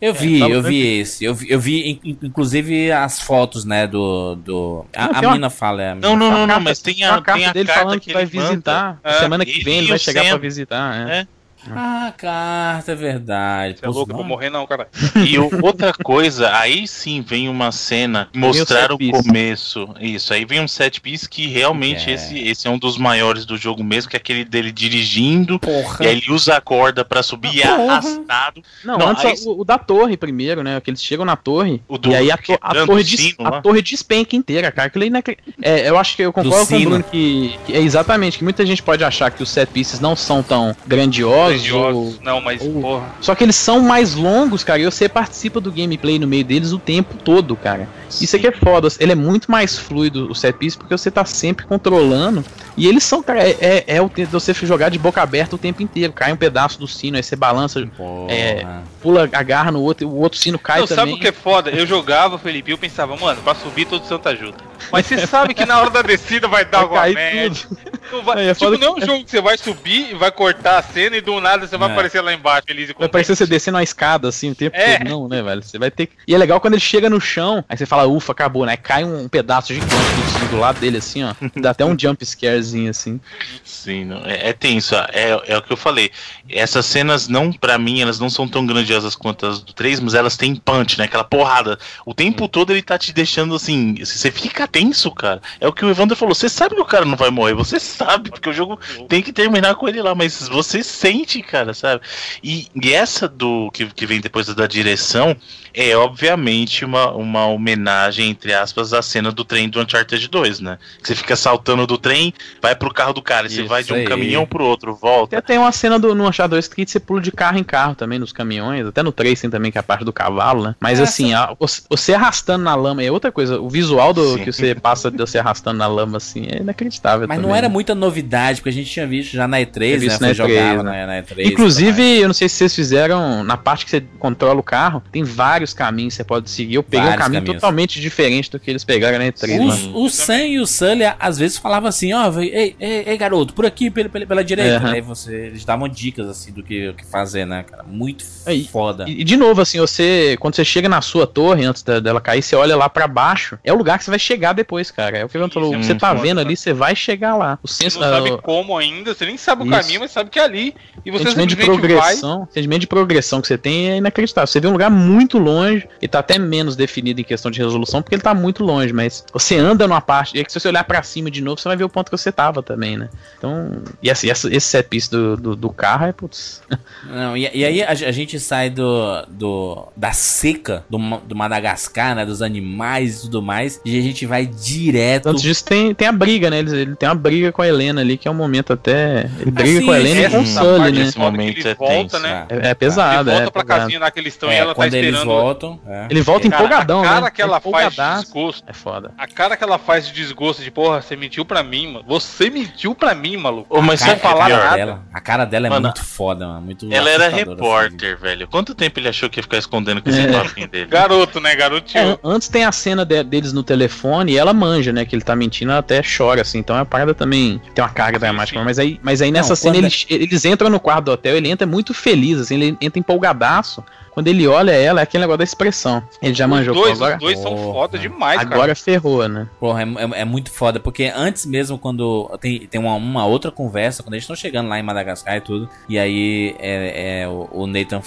Eu 0.00 0.12
vi, 0.12 0.40
fala 0.40 0.52
eu 0.54 0.62
vi 0.62 0.98
esse. 1.00 1.24
Eu 1.24 1.34
vi, 1.34 1.46
eu 1.50 1.60
vi 1.60 1.80
in- 1.90 2.00
in- 2.10 2.18
inclusive 2.24 2.90
as 2.90 3.20
fotos, 3.20 3.64
né, 3.64 3.86
do. 3.86 4.01
Do 4.36 4.86
a 4.94 5.06
Não, 5.06 5.14
a 5.16 5.20
uma- 5.20 5.32
mina 5.32 5.50
fala. 5.50 5.82
É, 5.82 5.90
a 5.90 5.94
Não, 5.94 6.16
não, 6.16 6.30
não, 6.30 6.40
não, 6.40 6.46
carta- 6.46 6.60
mas 6.62 6.78
tem 6.80 7.04
a, 7.04 7.20
tem 7.20 7.44
a 7.46 7.52
dele 7.52 7.66
carta 7.66 7.82
falando 7.82 8.00
que, 8.00 8.12
vai 8.12 8.22
ele 8.22 8.36
manda. 8.36 8.48
visitar. 8.50 9.00
É, 9.02 9.12
semana 9.14 9.44
que 9.44 9.64
vem 9.64 9.78
ele 9.78 9.88
vai 9.88 9.98
chegar 9.98 10.22
Sam. 10.24 10.28
pra 10.30 10.38
visitar. 10.38 11.10
É. 11.10 11.26
É. 11.68 11.72
Ah, 11.74 12.12
carta, 12.16 12.92
é 12.92 12.94
verdade. 12.94 13.78
Você 13.78 13.84
é 13.86 13.88
louco, 13.88 14.10
eu 14.12 14.16
vou 14.16 14.24
morrer 14.24 14.50
não, 14.50 14.66
cara. 14.66 14.88
E 15.26 15.38
outra 15.38 15.92
coisa, 15.92 16.50
aí 16.56 16.86
sim 16.88 17.22
vem 17.22 17.48
uma 17.48 17.70
cena 17.72 18.28
mostrar 18.34 18.92
o 18.92 18.98
começo. 18.98 19.88
Isso, 20.00 20.32
aí 20.34 20.44
vem 20.44 20.60
um 20.60 20.68
set 20.68 21.00
piece 21.00 21.28
que 21.28 21.46
realmente 21.46 22.10
É. 22.10 22.14
esse, 22.14 22.38
esse 22.38 22.66
é 22.66 22.70
um 22.70 22.78
dos 22.78 22.96
maiores 22.98 23.44
do 23.44 23.56
jogo 23.56 23.82
mesmo, 23.84 24.10
que 24.10 24.16
é 24.16 24.18
aquele 24.18 24.44
dele 24.44 24.72
dirigindo, 24.72 25.58
Porra. 25.58 26.04
e 26.04 26.08
aí 26.08 26.16
ele 26.18 26.30
usa 26.32 26.56
a 26.56 26.60
corda 26.60 27.04
pra 27.04 27.22
subir 27.22 27.54
e 27.56 27.62
é 27.62 27.66
Porra. 27.68 27.92
arrastado. 27.92 28.62
Não, 28.84 28.98
Não, 28.98 29.08
antes 29.08 29.24
aí- 29.24 29.34
o, 29.46 29.60
o 29.60 29.64
da 29.64 29.78
torre 29.78 30.16
primeiro, 30.16 30.62
né? 30.62 30.80
Que 30.80 30.90
eles 30.90 31.02
chegam 31.02 31.24
na 31.24 31.36
torre. 31.36 31.80
O 31.88 31.96
do- 31.98 32.10
e 32.10 32.14
aí 32.16 32.30
a, 32.30 32.36
to- 32.36 32.58
a 32.60 32.74
torre, 32.74 33.00
o 33.00 33.04
des- 33.04 33.20
sino 33.20 33.46
a 33.46 33.60
torre 33.62 33.82
despenca 33.82 34.34
inteira, 34.36 34.70
cara. 34.72 34.88
Aquilo 34.88 35.04
é 35.04 35.06
inacre- 35.06 35.38
é, 35.62 35.88
eu 35.88 35.96
acho 35.98 36.16
que 36.16 36.22
eu 36.22 36.32
concordo 36.32 36.66
com 36.66 36.76
o. 36.76 36.80
Bruno 36.80 37.04
que, 37.04 37.54
que 37.66 37.72
é 37.72 37.80
exatamente 37.80 38.38
que 38.38 38.44
muita 38.44 38.64
gente 38.66 38.82
pode 38.82 39.04
achar 39.04 39.30
que 39.30 39.42
os 39.42 39.48
set 39.50 39.68
pieces 39.70 40.00
não 40.00 40.16
são 40.16 40.42
tão 40.42 40.74
grandiosos. 40.86 41.51
Grandiosos. 41.60 42.14
ou- 42.16 42.22
Não, 42.22 42.40
mas, 42.40 42.60
ou- 42.62 42.80
porra. 42.80 43.06
Só 43.20 43.34
que 43.34 43.44
eles 43.44 43.56
são 43.56 43.80
mais 43.80 44.14
longos, 44.14 44.62
cara, 44.64 44.80
e 44.80 44.84
você 44.84 45.08
participa 45.08 45.60
do 45.60 45.70
gameplay 45.72 46.18
no 46.18 46.26
meio 46.26 46.44
deles 46.44 46.72
o 46.72 46.78
tempo 46.78 47.14
todo, 47.22 47.56
cara. 47.56 47.88
Isso 48.20 48.36
aqui 48.36 48.46
é 48.46 48.52
foda. 48.52 48.88
Ele 49.00 49.12
é 49.12 49.14
muito 49.14 49.50
mais 49.50 49.78
fluido 49.78 50.30
o 50.30 50.34
set 50.34 50.56
piece 50.56 50.76
porque 50.76 50.96
você 50.96 51.10
tá 51.10 51.24
sempre 51.24 51.64
controlando. 51.66 52.44
E 52.76 52.86
eles 52.86 53.04
são, 53.04 53.22
cara, 53.22 53.42
é, 53.42 53.56
é, 53.60 53.84
é 53.96 54.02
o 54.02 54.08
tempo 54.08 54.28
de 54.28 54.32
você 54.32 54.52
jogar 54.54 54.88
de 54.90 54.98
boca 54.98 55.20
aberta 55.22 55.54
o 55.56 55.58
tempo 55.58 55.82
inteiro. 55.82 56.12
Cai 56.12 56.32
um 56.32 56.36
pedaço 56.36 56.78
do 56.78 56.86
sino, 56.88 57.16
aí 57.16 57.22
você 57.22 57.36
balança, 57.36 57.86
é, 58.28 58.64
pula, 59.00 59.28
agarra 59.32 59.70
no 59.70 59.80
outro, 59.80 60.06
e 60.06 60.08
o 60.08 60.14
outro 60.14 60.38
sino 60.38 60.58
cai 60.58 60.80
Não, 60.80 60.86
também. 60.86 61.04
sabe 61.04 61.12
o 61.16 61.20
que 61.20 61.28
é 61.28 61.32
foda? 61.32 61.70
Eu 61.70 61.86
jogava, 61.86 62.38
Felipe, 62.38 62.70
e 62.70 62.72
eu 62.74 62.78
pensava, 62.78 63.16
mano, 63.16 63.40
pra 63.42 63.54
subir 63.54 63.86
todo 63.86 64.06
santo 64.06 64.28
ajuda. 64.28 64.56
Mas 64.90 65.06
você 65.06 65.26
sabe 65.26 65.54
que 65.54 65.64
na 65.64 65.78
hora 65.80 65.90
da 65.90 66.02
descida 66.02 66.48
vai 66.48 66.64
dar 66.64 66.84
Vai 66.86 67.08
alguma 67.10 67.14
merda. 67.14 67.56
tudo. 67.68 67.76
Não 68.10 68.22
vai- 68.22 68.48
É, 68.48 68.54
tipo, 68.54 68.70
não 68.78 68.86
é 68.88 68.90
um 68.90 69.00
jogo 69.00 69.24
que 69.24 69.30
você 69.30 69.40
vai 69.40 69.56
subir 69.56 70.10
e 70.10 70.14
vai 70.14 70.30
cortar 70.30 70.78
a 70.78 70.82
cena 70.82 71.16
e 71.16 71.20
do 71.20 71.40
nada 71.40 71.66
você 71.66 71.76
vai 71.76 71.88
É. 71.88 71.92
aparecer 71.92 72.20
lá 72.20 72.32
embaixo, 72.32 72.64
feliz 72.66 72.90
e 72.90 72.94
Vai 72.98 73.08
parecer 73.08 73.34
você 73.36 73.46
descendo 73.46 73.76
uma 73.76 73.82
escada 73.82 74.28
assim 74.28 74.50
o 74.50 74.54
tempo 74.54 74.76
É. 74.76 74.98
todo. 74.98 75.08
Não, 75.08 75.28
né, 75.28 75.42
velho? 75.42 75.62
Você 75.62 75.78
vai 75.78 75.90
ter 75.90 76.06
que. 76.06 76.14
E 76.26 76.34
é 76.34 76.38
legal 76.38 76.60
quando 76.60 76.74
ele 76.74 76.80
chega 76.82 77.08
no 77.08 77.20
chão, 77.20 77.64
aí 77.68 77.76
você 77.76 77.86
fala, 77.86 78.06
ufa, 78.06 78.32
acabou, 78.32 78.66
né? 78.66 78.76
Cai 78.76 79.04
um 79.04 79.28
pedaço 79.28 79.72
gigante 79.72 79.92
do 79.94 80.41
do 80.52 80.58
lado 80.58 80.78
dele, 80.78 80.98
assim, 80.98 81.24
ó. 81.24 81.34
Dá 81.56 81.70
até 81.70 81.84
um 81.84 81.98
jump 81.98 82.24
scarezinho 82.24 82.90
assim. 82.90 83.18
Sim, 83.64 84.04
não, 84.04 84.18
é, 84.24 84.50
é 84.50 84.52
tenso. 84.52 84.94
É, 84.94 85.40
é 85.46 85.56
o 85.56 85.62
que 85.62 85.72
eu 85.72 85.76
falei. 85.76 86.10
Essas 86.48 86.84
cenas, 86.86 87.26
não, 87.26 87.52
pra 87.52 87.78
mim, 87.78 88.00
elas 88.00 88.20
não 88.20 88.28
são 88.28 88.46
tão 88.46 88.66
grandiosas 88.66 89.14
quanto 89.14 89.46
as 89.46 89.60
do 89.60 89.72
3, 89.72 90.00
mas 90.00 90.14
elas 90.14 90.36
têm 90.36 90.54
punch, 90.54 90.98
né? 90.98 91.04
Aquela 91.04 91.24
porrada. 91.24 91.78
O 92.04 92.12
tempo 92.12 92.46
todo 92.46 92.70
ele 92.70 92.82
tá 92.82 92.98
te 92.98 93.12
deixando 93.12 93.54
assim. 93.54 93.94
Você 93.98 94.30
fica 94.30 94.68
tenso, 94.68 95.10
cara. 95.10 95.40
É 95.60 95.66
o 95.66 95.72
que 95.72 95.84
o 95.84 95.90
Evandro 95.90 96.16
falou. 96.16 96.34
Você 96.34 96.48
sabe 96.48 96.74
que 96.74 96.80
o 96.80 96.86
cara 96.86 97.04
não 97.04 97.16
vai 97.16 97.30
morrer, 97.30 97.54
você 97.54 97.80
sabe, 97.80 98.30
porque 98.30 98.50
o 98.50 98.52
jogo 98.52 98.78
tem 99.08 99.22
que 99.22 99.32
terminar 99.32 99.74
com 99.74 99.88
ele 99.88 100.02
lá, 100.02 100.14
mas 100.14 100.48
você 100.48 100.82
sente, 100.82 101.42
cara, 101.42 101.72
sabe? 101.72 102.02
E, 102.42 102.66
e 102.80 102.92
essa 102.92 103.26
do 103.26 103.70
que, 103.72 103.86
que 103.86 104.06
vem 104.06 104.20
depois 104.20 104.46
da 104.48 104.66
direção 104.66 105.36
é 105.74 105.96
obviamente 105.96 106.84
uma, 106.84 107.10
uma 107.12 107.46
homenagem, 107.46 108.28
entre 108.28 108.52
aspas, 108.52 108.92
à 108.92 109.00
cena 109.00 109.32
do 109.32 109.44
trem 109.44 109.68
do 109.68 109.80
Uncharted 109.80 110.28
2, 110.28 110.41
né? 110.60 110.78
Que 111.00 111.08
você 111.08 111.14
fica 111.14 111.36
saltando 111.36 111.86
do 111.86 111.98
trem, 111.98 112.32
vai 112.60 112.74
pro 112.74 112.92
carro 112.92 113.12
do 113.12 113.22
cara, 113.22 113.46
e 113.46 113.50
você 113.50 113.62
vai 113.62 113.82
de 113.82 113.92
um 113.92 113.96
aí. 113.96 114.04
caminhão 114.04 114.46
pro 114.46 114.64
outro, 114.64 114.94
volta. 114.94 115.36
Até 115.36 115.46
tem 115.54 115.58
uma 115.58 115.72
cena 115.72 115.98
do, 115.98 116.14
no 116.14 116.28
Uncharted 116.28 116.50
2 116.50 116.68
que 116.68 116.86
você 116.86 117.00
pula 117.00 117.20
de 117.20 117.30
carro 117.32 117.58
em 117.58 117.64
carro 117.64 117.94
também, 117.94 118.18
nos 118.18 118.32
caminhões, 118.32 118.86
até 118.86 119.02
no 119.02 119.12
3 119.12 119.40
tem 119.40 119.50
também, 119.50 119.70
que 119.72 119.78
é 119.78 119.80
a 119.80 119.82
parte 119.82 120.04
do 120.04 120.12
cavalo, 120.12 120.62
né? 120.64 120.74
Mas 120.80 120.98
Essa- 121.00 121.10
assim, 121.10 121.34
a- 121.34 121.54
você- 121.88 122.12
arrastando 122.14 122.64
na 122.64 122.74
lama 122.74 123.02
é 123.02 123.10
outra 123.10 123.30
coisa. 123.32 123.60
O 123.60 123.68
visual 123.68 124.12
do 124.12 124.34
Sim. 124.34 124.44
que 124.44 124.52
você 124.52 124.74
passa 124.74 125.10
de 125.10 125.16
você 125.18 125.38
arrastando 125.38 125.78
na 125.78 125.86
lama, 125.86 126.16
assim, 126.18 126.46
é 126.50 126.58
inacreditável. 126.60 127.26
Mas 127.26 127.36
também, 127.36 127.48
não 127.50 127.56
era 127.56 127.68
né? 127.68 127.72
muita 127.72 127.94
novidade, 127.94 128.60
porque 128.60 128.68
a 128.70 128.72
gente 128.72 128.90
tinha 128.90 129.06
visto 129.06 129.32
já 129.32 129.46
na 129.48 129.58
E3, 129.60 129.98
Tinha 130.00 130.10
né? 130.12 130.18
Foi 130.18 130.26
na 130.26 130.32
E3, 130.32 130.34
jogava 130.36 130.82
né? 130.82 131.06
na, 131.06 131.06
na 131.06 131.22
E3. 131.22 131.30
e 131.32 131.34
tudo 131.34 131.52
Inclusive, 131.52 132.20
eu 132.20 132.26
não 132.28 132.34
sei 132.34 132.48
se 132.48 132.56
vocês 132.56 132.74
fizeram, 132.74 133.42
na 133.44 133.56
parte 133.56 133.84
que 133.84 133.90
você 133.90 134.00
controla 134.18 134.58
o 134.60 134.62
carro, 134.62 135.02
tem 135.12 135.22
vários 135.22 135.72
caminhos 135.72 136.14
que 136.14 136.16
você 136.18 136.24
pode 136.24 136.50
seguir. 136.50 136.74
Eu 136.74 136.82
peguei 136.82 137.00
um 137.00 137.04
Vários 137.10 137.22
caminho 137.24 137.42
caminhos. 137.42 137.60
totalmente 137.60 138.00
diferente 138.00 138.50
do 138.50 138.58
que 138.60 138.70
eles 138.70 138.84
pegaram 138.84 139.18
na 139.18 139.24
E3, 139.26 139.58
Os- 139.60 139.86
né? 139.86 139.92
O 140.22 140.26
Sam 140.26 140.44
e 140.46 140.58
o 140.60 140.66
Sully 140.66 141.04
às 141.18 141.38
vezes 141.38 141.56
falavam 141.58 141.88
assim, 141.88 142.12
ó, 142.12 142.30
ei, 142.40 142.74
ei, 142.78 143.04
ei, 143.06 143.16
garoto, 143.16 143.54
por 143.54 143.64
aqui, 143.66 143.90
pela, 143.90 144.08
pela, 144.08 144.26
pela 144.26 144.44
direita. 144.44 144.76
Aham. 144.76 144.92
Aí 144.92 145.00
você, 145.00 145.34
eles 145.46 145.64
davam 145.64 145.88
dicas 145.88 146.28
assim 146.28 146.52
do 146.52 146.62
que, 146.62 146.88
o 146.88 146.94
que 146.94 147.04
fazer, 147.06 147.44
né, 147.46 147.64
cara? 147.64 147.82
Muito 147.82 148.24
Aí, 148.46 148.64
foda. 148.64 149.04
E, 149.08 149.20
e 149.20 149.24
de 149.24 149.36
novo, 149.36 149.60
assim, 149.60 149.78
você, 149.80 150.36
quando 150.40 150.54
você 150.54 150.64
chega 150.64 150.88
na 150.88 151.00
sua 151.00 151.26
torre, 151.26 151.64
antes 151.64 151.82
da- 151.82 152.00
dela 152.00 152.20
cair, 152.20 152.42
você 152.42 152.54
olha 152.56 152.76
lá 152.76 152.88
pra 152.88 153.06
baixo, 153.06 153.58
é 153.64 153.72
o 153.72 153.76
lugar 153.76 153.98
que 153.98 154.04
você 154.04 154.10
vai 154.10 154.18
chegar 154.18 154.52
depois, 154.52 154.90
cara. 154.90 155.18
É 155.18 155.24
o 155.24 155.28
que 155.28 155.36
ele 155.36 155.48
falou, 155.50 155.74
o 155.74 155.78
que 155.78 155.84
você 155.86 155.94
tá 155.94 156.08
foda, 156.10 156.20
vendo 156.22 156.36
cara. 156.36 156.48
ali, 156.48 156.56
você 156.56 156.72
vai 156.72 156.94
chegar 156.96 157.36
lá. 157.36 157.58
O 157.62 157.68
Você 157.68 157.84
senso, 157.84 158.00
não 158.00 158.08
sabe 158.10 158.30
o 158.30 158.38
como 158.38 158.76
ainda, 158.76 159.14
você 159.14 159.26
nem 159.26 159.36
sabe 159.36 159.62
o 159.62 159.66
Isso. 159.66 159.72
caminho, 159.80 160.00
mas 160.00 160.10
sabe 160.10 160.30
que 160.30 160.38
é 160.38 160.44
ali. 160.44 160.74
E 161.04 161.10
você 161.10 161.24
sentimento 161.24 161.48
de 161.48 161.54
simplesmente 161.56 161.80
vai. 161.94 162.00
progressão, 162.16 162.48
sentimento 162.50 162.80
de 162.80 162.86
progressão 162.86 163.40
que 163.40 163.48
você 163.48 163.58
tem 163.58 163.90
é 163.90 163.96
inacreditável. 163.96 164.46
Você 164.46 164.60
vê 164.60 164.68
um 164.68 164.72
lugar 164.72 164.90
muito 164.90 165.38
longe, 165.38 165.86
e 166.00 166.08
tá 166.08 166.18
até 166.20 166.38
menos 166.38 166.76
definido 166.76 167.20
em 167.20 167.24
questão 167.24 167.50
de 167.50 167.58
resolução, 167.60 168.02
porque 168.02 168.14
ele 168.14 168.22
tá 168.22 168.34
muito 168.34 168.62
longe, 168.64 168.92
mas 168.92 169.24
você 169.32 169.56
anda 169.56 169.86
numa 169.86 170.00
parte, 170.00 170.11
e 170.34 170.38
aí 170.38 170.44
que 170.44 170.52
se 170.52 170.60
você 170.60 170.68
olhar 170.68 170.84
pra 170.84 171.02
cima 171.02 171.30
de 171.30 171.40
novo, 171.40 171.60
você 171.60 171.68
vai 171.68 171.76
ver 171.76 171.84
o 171.84 171.88
ponto 171.88 172.10
que 172.10 172.16
você 172.16 172.30
tava 172.30 172.62
também, 172.62 172.96
né? 172.96 173.08
Então, 173.38 173.82
e 174.02 174.10
assim, 174.10 174.28
esse 174.30 174.60
set 174.60 174.88
piece 174.88 175.10
do, 175.10 175.36
do, 175.36 175.56
do 175.56 175.70
carro 175.70 176.06
é, 176.06 176.12
putz... 176.12 176.62
Não, 177.04 177.36
e, 177.36 177.50
e 177.52 177.64
aí 177.64 177.82
a, 177.82 177.90
a 177.90 178.12
gente 178.12 178.38
sai 178.38 178.70
do, 178.70 179.26
do 179.28 179.88
da 179.96 180.12
seca 180.12 180.84
do, 180.88 180.98
do 181.26 181.34
Madagascar, 181.34 182.14
né, 182.14 182.24
dos 182.24 182.42
animais 182.42 183.18
e 183.18 183.22
tudo 183.22 183.42
mais, 183.42 183.80
e 183.84 183.98
a 183.98 184.02
gente 184.02 184.24
vai 184.24 184.46
direto 184.46 185.28
Antes 185.28 185.42
disso 185.42 185.64
tem, 185.64 185.94
tem 185.94 186.08
a 186.08 186.12
briga, 186.12 186.48
né? 186.50 186.58
Ele, 186.60 186.76
ele 186.76 186.96
tem 186.96 187.08
uma 187.08 187.14
briga 187.14 187.50
com 187.50 187.62
a 187.62 187.66
Helena 187.68 188.00
ali, 188.00 188.16
que 188.16 188.28
é 188.28 188.30
um 188.30 188.34
momento 188.34 188.72
até... 188.72 189.30
Ele 189.40 189.50
briga 189.50 189.80
sim, 189.80 189.86
com 189.86 189.92
a 189.92 189.98
Helena 189.98 190.20
e 190.20 190.30
com 190.30 190.40
o 190.40 190.46
Sully, 190.46 190.78
parte 190.78 190.92
né? 190.92 191.02
é 191.08 191.12
foda 191.12 191.38
que 191.38 191.42
ele 191.42 191.42
momento 191.42 191.68
é 191.68 191.74
volta, 191.74 191.94
tenso, 191.94 192.18
né? 192.20 192.46
É, 192.48 192.68
é 192.68 192.74
pesado, 192.74 193.30
ele 193.30 193.38
volta 193.38 193.48
é 193.48 193.50
pra 193.50 193.62
pesado. 193.62 193.80
casinha 193.80 194.00
lá 194.00 194.10
que 194.10 194.20
eles 194.20 194.34
estão 194.34 194.50
e 194.50 194.52
É, 194.52 194.58
ela 194.58 194.68
tá 194.70 194.74
quando 194.74 194.94
eles 194.94 195.14
esperando. 195.14 195.28
voltam, 195.28 195.80
é. 195.86 196.06
Ele 196.10 196.22
volta 196.22 196.48
Cara, 196.48 196.62
empolgadão, 196.62 197.00
a 197.00 197.04
cara 197.04 197.20
né? 197.22 197.30
que 197.30 197.42
ela 197.42 197.60
faz 197.60 197.94
desgosto. 197.94 198.64
É 198.66 198.72
foda. 198.72 199.12
A 199.18 199.26
cara 199.26 199.56
que 199.56 199.64
ela 199.64 199.78
faz 199.78 200.01
de 200.06 200.12
desgosto, 200.12 200.62
de 200.62 200.70
porra, 200.70 201.00
você 201.02 201.16
mentiu 201.16 201.44
pra 201.44 201.62
mim, 201.62 201.88
mano. 201.92 202.04
Você 202.06 202.50
mentiu 202.50 202.94
pra 202.94 203.14
mim, 203.14 203.36
maluco. 203.36 203.66
Ô, 203.76 203.82
mas 203.82 204.02
que 204.02 204.10
é 204.10 204.12
a 204.14 204.16
cara 204.16 204.44
pior? 204.46 204.74
dela, 204.76 205.02
a 205.12 205.20
cara 205.20 205.44
dela 205.44 205.66
é 205.66 205.70
Mano, 205.70 205.88
muito 205.88 206.04
foda, 206.04 206.46
mano. 206.46 206.60
Muito 206.62 206.86
Ela 206.92 207.10
era 207.10 207.26
assustadora, 207.28 207.54
repórter, 207.56 208.18
velho. 208.18 208.48
Quanto 208.48 208.74
tempo 208.74 208.98
ele 208.98 209.08
achou 209.08 209.28
que 209.30 209.38
ia 209.38 209.42
ficar 209.42 209.58
escondendo 209.58 210.02
com 210.02 210.10
esse 210.10 210.20
É. 210.20 210.32
papinho 210.32 210.68
dele? 210.68 210.86
Garoto, 210.86 211.40
né? 211.40 211.54
Garotinho. 211.54 212.12
É, 212.12 212.18
antes 212.24 212.48
tem 212.48 212.64
a 212.64 212.72
cena 212.72 213.04
de- 213.04 213.22
deles 213.24 213.52
no 213.52 213.62
telefone 213.62 214.32
e 214.32 214.38
ela 214.38 214.52
manja, 214.52 214.92
né? 214.92 215.04
Que 215.04 215.14
ele 215.14 215.22
tá 215.22 215.34
mentindo, 215.36 215.70
ela 215.70 215.80
até 215.80 216.02
chora, 216.02 216.42
assim. 216.42 216.58
Então 216.58 216.76
é 216.76 216.80
uma 216.80 216.86
parada 216.86 217.14
também. 217.14 217.60
Tem 217.74 217.82
uma 217.84 217.90
carga 217.90 218.18
dramática. 218.18 218.58
sim. 218.58 218.64
Mas 218.64 218.78
aí, 218.78 219.00
mas 219.02 219.22
aí 219.22 219.30
nessa 219.30 219.50
Não, 219.50 219.56
cena 219.56 219.76
eles, 219.78 220.06
eles 220.08 220.44
entram 220.44 220.68
no 220.70 220.80
quarto 220.80 221.04
do 221.06 221.12
hotel, 221.12 221.36
ele 221.36 221.48
entra 221.50 221.66
muito 221.66 221.92
feliz, 221.94 222.38
assim, 222.40 222.54
ele 222.60 222.76
entra 222.80 222.98
empolgadaço. 222.98 223.82
Quando 224.12 224.28
ele 224.28 224.46
olha 224.46 224.72
ela, 224.72 225.00
é 225.00 225.04
aquele 225.04 225.22
negócio 225.22 225.38
da 225.38 225.44
expressão. 225.44 226.02
Ele 226.20 226.34
já 226.34 226.46
manjou 226.46 226.74
os 226.74 226.80
dois, 226.82 226.96
agora. 227.00 227.14
os 227.14 227.20
dois 227.20 227.38
são 227.38 227.56
foda 227.56 227.98
demais, 227.98 228.42
cara. 228.42 228.54
Agora 228.54 228.74
ferrou, 228.74 229.26
né? 229.26 229.46
Porra, 229.58 229.82
é, 229.82 229.86
é- 229.98 230.20
é 230.20 230.24
muito 230.24 230.50
foda, 230.52 230.78
porque 230.80 231.12
antes 231.14 231.46
mesmo, 231.46 231.78
quando 231.78 232.30
tem, 232.40 232.60
tem 232.66 232.80
uma, 232.80 232.94
uma 232.94 233.26
outra 233.26 233.50
conversa, 233.50 234.02
quando 234.02 234.14
eles 234.14 234.24
estão 234.24 234.36
chegando 234.36 234.68
lá 234.68 234.78
em 234.78 234.82
Madagascar 234.82 235.36
e 235.36 235.40
tudo, 235.40 235.68
e 235.88 235.98
aí 235.98 236.54
é, 236.58 237.22
é, 237.22 237.28
o, 237.28 237.66
Nathan 237.66 238.00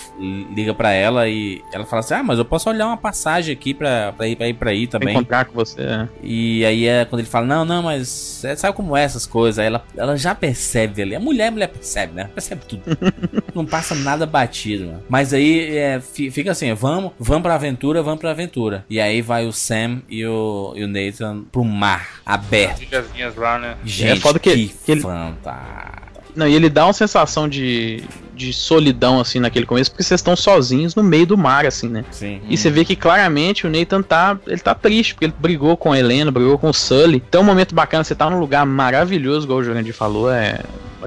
liga 0.55 0.73
pra 0.73 0.91
ela 0.91 1.27
e 1.27 1.61
ela 1.73 1.85
fala 1.85 1.99
assim: 2.01 2.13
Ah, 2.13 2.23
mas 2.23 2.37
eu 2.37 2.45
posso 2.45 2.69
olhar 2.69 2.87
uma 2.87 2.97
passagem 2.97 3.53
aqui 3.53 3.73
pra, 3.73 4.13
pra, 4.13 4.27
ir, 4.27 4.35
pra 4.35 4.47
ir 4.47 4.53
pra 4.53 4.69
aí 4.71 4.87
Pra 4.87 4.99
também. 4.99 5.13
encontrar 5.15 5.45
com 5.45 5.53
você. 5.53 5.81
é. 5.81 6.07
E 6.23 6.65
aí 6.65 6.85
é 6.87 7.05
quando 7.05 7.19
ele 7.21 7.29
fala: 7.29 7.45
Não, 7.45 7.65
não, 7.65 7.83
mas 7.83 8.43
é, 8.45 8.55
sabe 8.55 8.75
como 8.75 8.95
é 8.95 9.03
essas 9.03 9.25
coisas? 9.25 9.59
Aí 9.59 9.67
ela, 9.67 9.83
ela 9.97 10.15
já 10.17 10.33
percebe 10.35 11.01
ali. 11.01 11.15
A 11.15 11.19
mulher, 11.19 11.47
a 11.47 11.51
mulher 11.51 11.67
percebe, 11.67 12.13
né? 12.13 12.29
Percebe 12.33 12.61
tudo. 12.67 12.83
Não 13.53 13.65
passa 13.65 13.95
nada 13.95 14.25
batido, 14.25 14.85
mano. 14.87 15.03
Mas 15.09 15.33
aí 15.33 15.75
é, 15.77 15.99
fi- 16.01 16.29
fica 16.31 16.51
assim: 16.51 16.73
vamos, 16.73 17.11
vamos 17.19 17.43
pra 17.43 17.55
aventura, 17.55 18.01
vamos 18.03 18.19
pra 18.19 18.31
aventura. 18.31 18.85
E 18.89 18.99
aí 18.99 19.21
vai 19.21 19.45
o 19.45 19.51
Sam 19.53 20.01
e 20.09 20.25
o, 20.25 20.73
e 20.75 20.83
o 20.83 20.87
Nathan 20.87 21.43
pro 21.51 21.63
mar 21.75 22.07
aberto. 22.25 22.81
Ilhazinhas 22.81 23.35
lá, 23.35 23.59
né? 23.59 23.75
Gente, 23.85 24.17
É 24.17 24.21
foda 24.21 24.39
que- 24.39 24.51
que, 24.69 24.73
que 24.85 24.91
ele- 24.93 25.01
fantástico. 25.01 26.05
Não, 26.35 26.47
e 26.47 26.53
ele 26.55 26.69
dá 26.69 26.85
uma 26.85 26.93
sensação 26.93 27.47
de, 27.47 28.03
de 28.35 28.53
solidão, 28.53 29.19
assim, 29.19 29.39
naquele 29.39 29.65
começo, 29.65 29.89
porque 29.89 30.03
vocês 30.03 30.19
estão 30.19 30.35
sozinhos 30.35 30.95
no 30.95 31.03
meio 31.03 31.25
do 31.25 31.37
mar, 31.37 31.65
assim, 31.65 31.87
né? 31.87 32.03
Sim. 32.11 32.41
E 32.49 32.57
você 32.57 32.69
vê 32.69 32.83
que 32.83 32.95
claramente 32.95 33.65
o 33.65 33.69
Nathan 33.69 34.01
tá, 34.01 34.37
ele 34.45 34.59
tá 34.59 34.75
triste, 34.75 35.13
porque 35.13 35.25
ele 35.25 35.33
brigou 35.37 35.77
com 35.77 35.91
a 35.91 35.99
Helena, 35.99 36.31
brigou 36.31 36.57
com 36.57 36.69
o 36.69 36.73
Sully. 36.73 37.23
Então 37.27 37.41
é 37.41 37.43
um 37.43 37.47
momento 37.47 37.73
bacana, 37.73 38.03
você 38.03 38.13
tá 38.13 38.29
num 38.29 38.39
lugar 38.39 38.65
maravilhoso, 38.65 39.45
igual 39.45 39.59
o 39.59 39.63
Jurandir 39.63 39.93
falou, 39.93 40.31
é... 40.31 40.59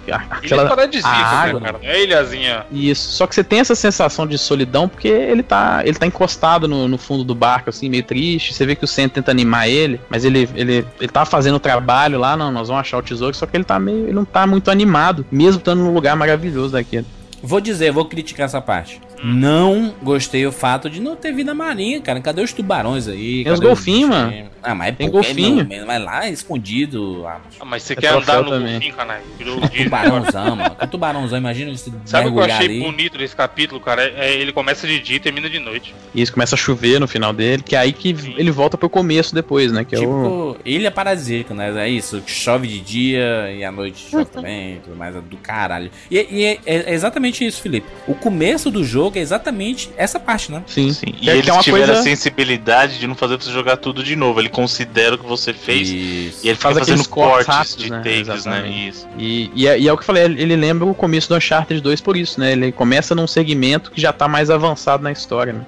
Ele 0.07 0.13
é 0.13 0.15
Aquela, 0.15 0.69
paradisíaco, 0.69 1.09
a 1.09 1.19
né, 1.19 1.49
água, 1.49 1.61
cara? 1.61 1.79
É 1.83 2.03
ilhazinha. 2.03 2.67
Isso, 2.71 3.11
só 3.13 3.27
que 3.27 3.35
você 3.35 3.43
tem 3.43 3.61
essa 3.61 3.75
sensação 3.75 4.27
de 4.27 4.39
solidão 4.39 4.89
porque 4.89 5.09
ele 5.09 5.43
tá, 5.43 5.83
ele 5.85 5.99
tá 5.99 6.07
encostado 6.07 6.69
no, 6.69 6.87
no 6.87 6.97
fundo 6.97 7.25
do 7.25 7.35
barco, 7.35 7.71
assim, 7.71 7.89
meio 7.89 8.05
triste. 8.05 8.55
Você 8.55 8.65
vê 8.65 8.77
que 8.77 8.85
o 8.85 8.89
Sam 8.89 9.09
tenta 9.09 9.31
animar 9.31 9.69
ele, 9.69 10.01
mas 10.09 10.25
ele, 10.25 10.49
ele, 10.55 10.87
ele 11.01 11.09
tá 11.09 11.25
fazendo 11.25 11.57
o 11.57 11.61
trabalho 11.61 12.19
lá, 12.19 12.37
não, 12.37 12.51
nós 12.51 12.69
vamos 12.69 12.81
achar 12.81 12.99
o 12.99 13.03
tesouro, 13.03 13.37
só 13.37 13.47
que 13.47 13.57
ele 13.57 13.65
tá 13.65 13.79
meio, 13.79 14.05
ele 14.05 14.13
não 14.13 14.25
tá 14.25 14.47
muito 14.47 14.71
animado, 14.71 15.27
mesmo 15.31 15.59
estando 15.59 15.83
num 15.83 15.93
lugar 15.93 16.17
maravilhoso 16.17 16.73
daquele. 16.73 17.07
Vou 17.43 17.61
dizer, 17.61 17.93
vou 17.93 18.05
criticar 18.05 18.47
essa 18.47 18.61
parte. 18.61 19.01
Não 19.23 19.95
gostei 20.03 20.47
o 20.47 20.53
fato 20.53 20.89
de 20.89 21.01
não 21.01 21.17
ter 21.17 21.33
vida 21.33 21.55
marinha, 21.55 22.01
cara. 22.01 22.21
Cadê 22.21 22.43
os 22.43 22.53
tubarões 22.53 23.09
aí? 23.09 23.45
Tem 23.45 23.53
os 23.53 23.61
golfinhos, 23.61 24.11
mano. 24.11 24.49
Ah, 24.63 24.75
mas 24.75 24.97
Tem 24.97 25.11
golfinho. 25.11 25.67
Não, 25.69 25.87
mas 25.87 26.03
lá 26.03 26.29
escondido. 26.29 27.25
Ah, 27.27 27.41
Ah, 27.61 27.65
mas 27.65 27.83
você 27.83 27.93
É 27.95 27.97
quer 27.97 28.09
andar 28.13 28.43
no 28.43 28.51
também. 28.51 28.73
golfinho, 28.75 28.81
Disney 28.81 29.01
agora. 29.01 29.85
tubarãozão, 29.85 30.57
mano. 30.57 30.77
Que 30.77 30.87
tubarãozão, 30.87 31.39
imagina 31.39 31.77
você 31.77 31.91
Sabe 32.05 32.29
o 32.29 32.33
que 32.33 32.39
eu 32.39 32.43
achei 32.45 32.67
ali. 32.67 32.81
bonito 32.81 33.17
desse 33.19 33.35
capítulo, 33.37 33.81
cara? 33.81 34.03
É, 34.03 34.15
é- 34.29 34.35
ele 34.41 34.53
começa 34.53 34.87
de 34.87 34.99
dia 35.01 35.17
e 35.17 35.21
termina 35.21 35.49
de 35.49 35.59
noite. 35.59 35.95
E 36.15 36.21
isso 36.21 36.33
começa 36.33 36.55
a 36.55 36.59
chover 36.59 36.99
no 37.01 37.07
final 37.09 37.33
dele, 37.33 37.63
que 37.63 37.77
é 37.77 37.79
aí 37.79 37.93
que 37.93 38.11
ele 38.37 38.51
volta 38.51 38.77
pro 38.77 38.89
começo 38.91 39.35
depois, 39.35 39.73
né? 39.73 39.85
Que 39.85 39.95
é 39.95 39.99
o. 39.99 40.03
Tipo, 40.03 40.57
ilha 40.65 40.91
paradisíaca, 40.91 41.55
né? 41.55 41.73
É 41.85 41.89
isso, 41.89 42.23
chove 42.27 42.67
de 42.67 42.81
dia 42.81 43.51
e 43.57 43.65
à 43.65 43.71
noite 43.71 44.09
chove 44.11 44.27
também, 44.27 44.81
tudo 44.85 44.97
mais, 44.97 45.15
é 45.15 45.21
do 45.21 45.37
caralho. 45.37 45.91
E, 46.11 46.17
e 46.31 46.45
é, 46.45 46.59
é 46.67 46.93
exatamente 46.95 47.45
isso, 47.47 47.63
Felipe. 47.63 47.87
O 48.07 48.15
começo 48.15 48.71
do 48.71 48.83
jogo 48.85 49.08
é 49.17 49.21
exatamente 49.23 49.91
essa 49.97 50.19
parte, 50.19 50.51
né? 50.51 50.63
Sim, 50.67 50.93
Sim, 50.93 51.15
e 51.21 51.31
é- 51.31 51.37
eles 51.37 51.49
é 51.49 51.59
tiveram 51.61 51.87
coisa- 51.87 52.01
a 52.01 52.03
sensibilidade 52.03 52.99
de 52.99 53.07
não 53.07 53.15
fazer 53.15 53.37
você 53.41 53.51
jogar 53.53 53.77
tudo 53.77 54.03
de 54.03 54.15
novo. 54.17 54.41
Ele 54.41 54.49
considera 54.49 55.15
o 55.15 55.19
que 55.19 55.27
você 55.27 55.53
fez 55.53 55.89
Isso. 55.89 56.41
e 56.45 56.49
ele 56.49 56.57
fica 56.57 56.73
Faz 56.75 56.79
fazendo 56.79 57.09
cortes 57.09 57.47
rápidos, 57.47 57.77
de 57.77 57.91
né? 57.91 58.03
takes, 58.03 58.45
né? 58.45 58.69
Isso. 58.69 59.07
E, 59.17 59.51
e, 59.55 59.67
é, 59.69 59.79
e 59.79 59.87
é 59.89 59.93
o 59.93 59.97
que 59.97 60.03
eu 60.03 60.07
falei, 60.07 60.25
ele 60.25 60.57
lembra 60.57 60.85
o 60.87 60.95
começo 60.95 61.29
do 61.29 61.37
Uncharted 61.37 61.81
2 61.81 62.01
por 62.01 62.17
isso, 62.17 62.41
né? 62.41 62.53
Ele 62.53 62.73
começa 62.73 63.15
num 63.15 63.27
segmento 63.27 63.91
que 63.91 64.01
já 64.01 64.13
tá 64.13 64.27
mais 64.29 64.51
avançado 64.51 65.03
na 65.03 65.13
história, 65.13 65.53
né? 65.53 65.61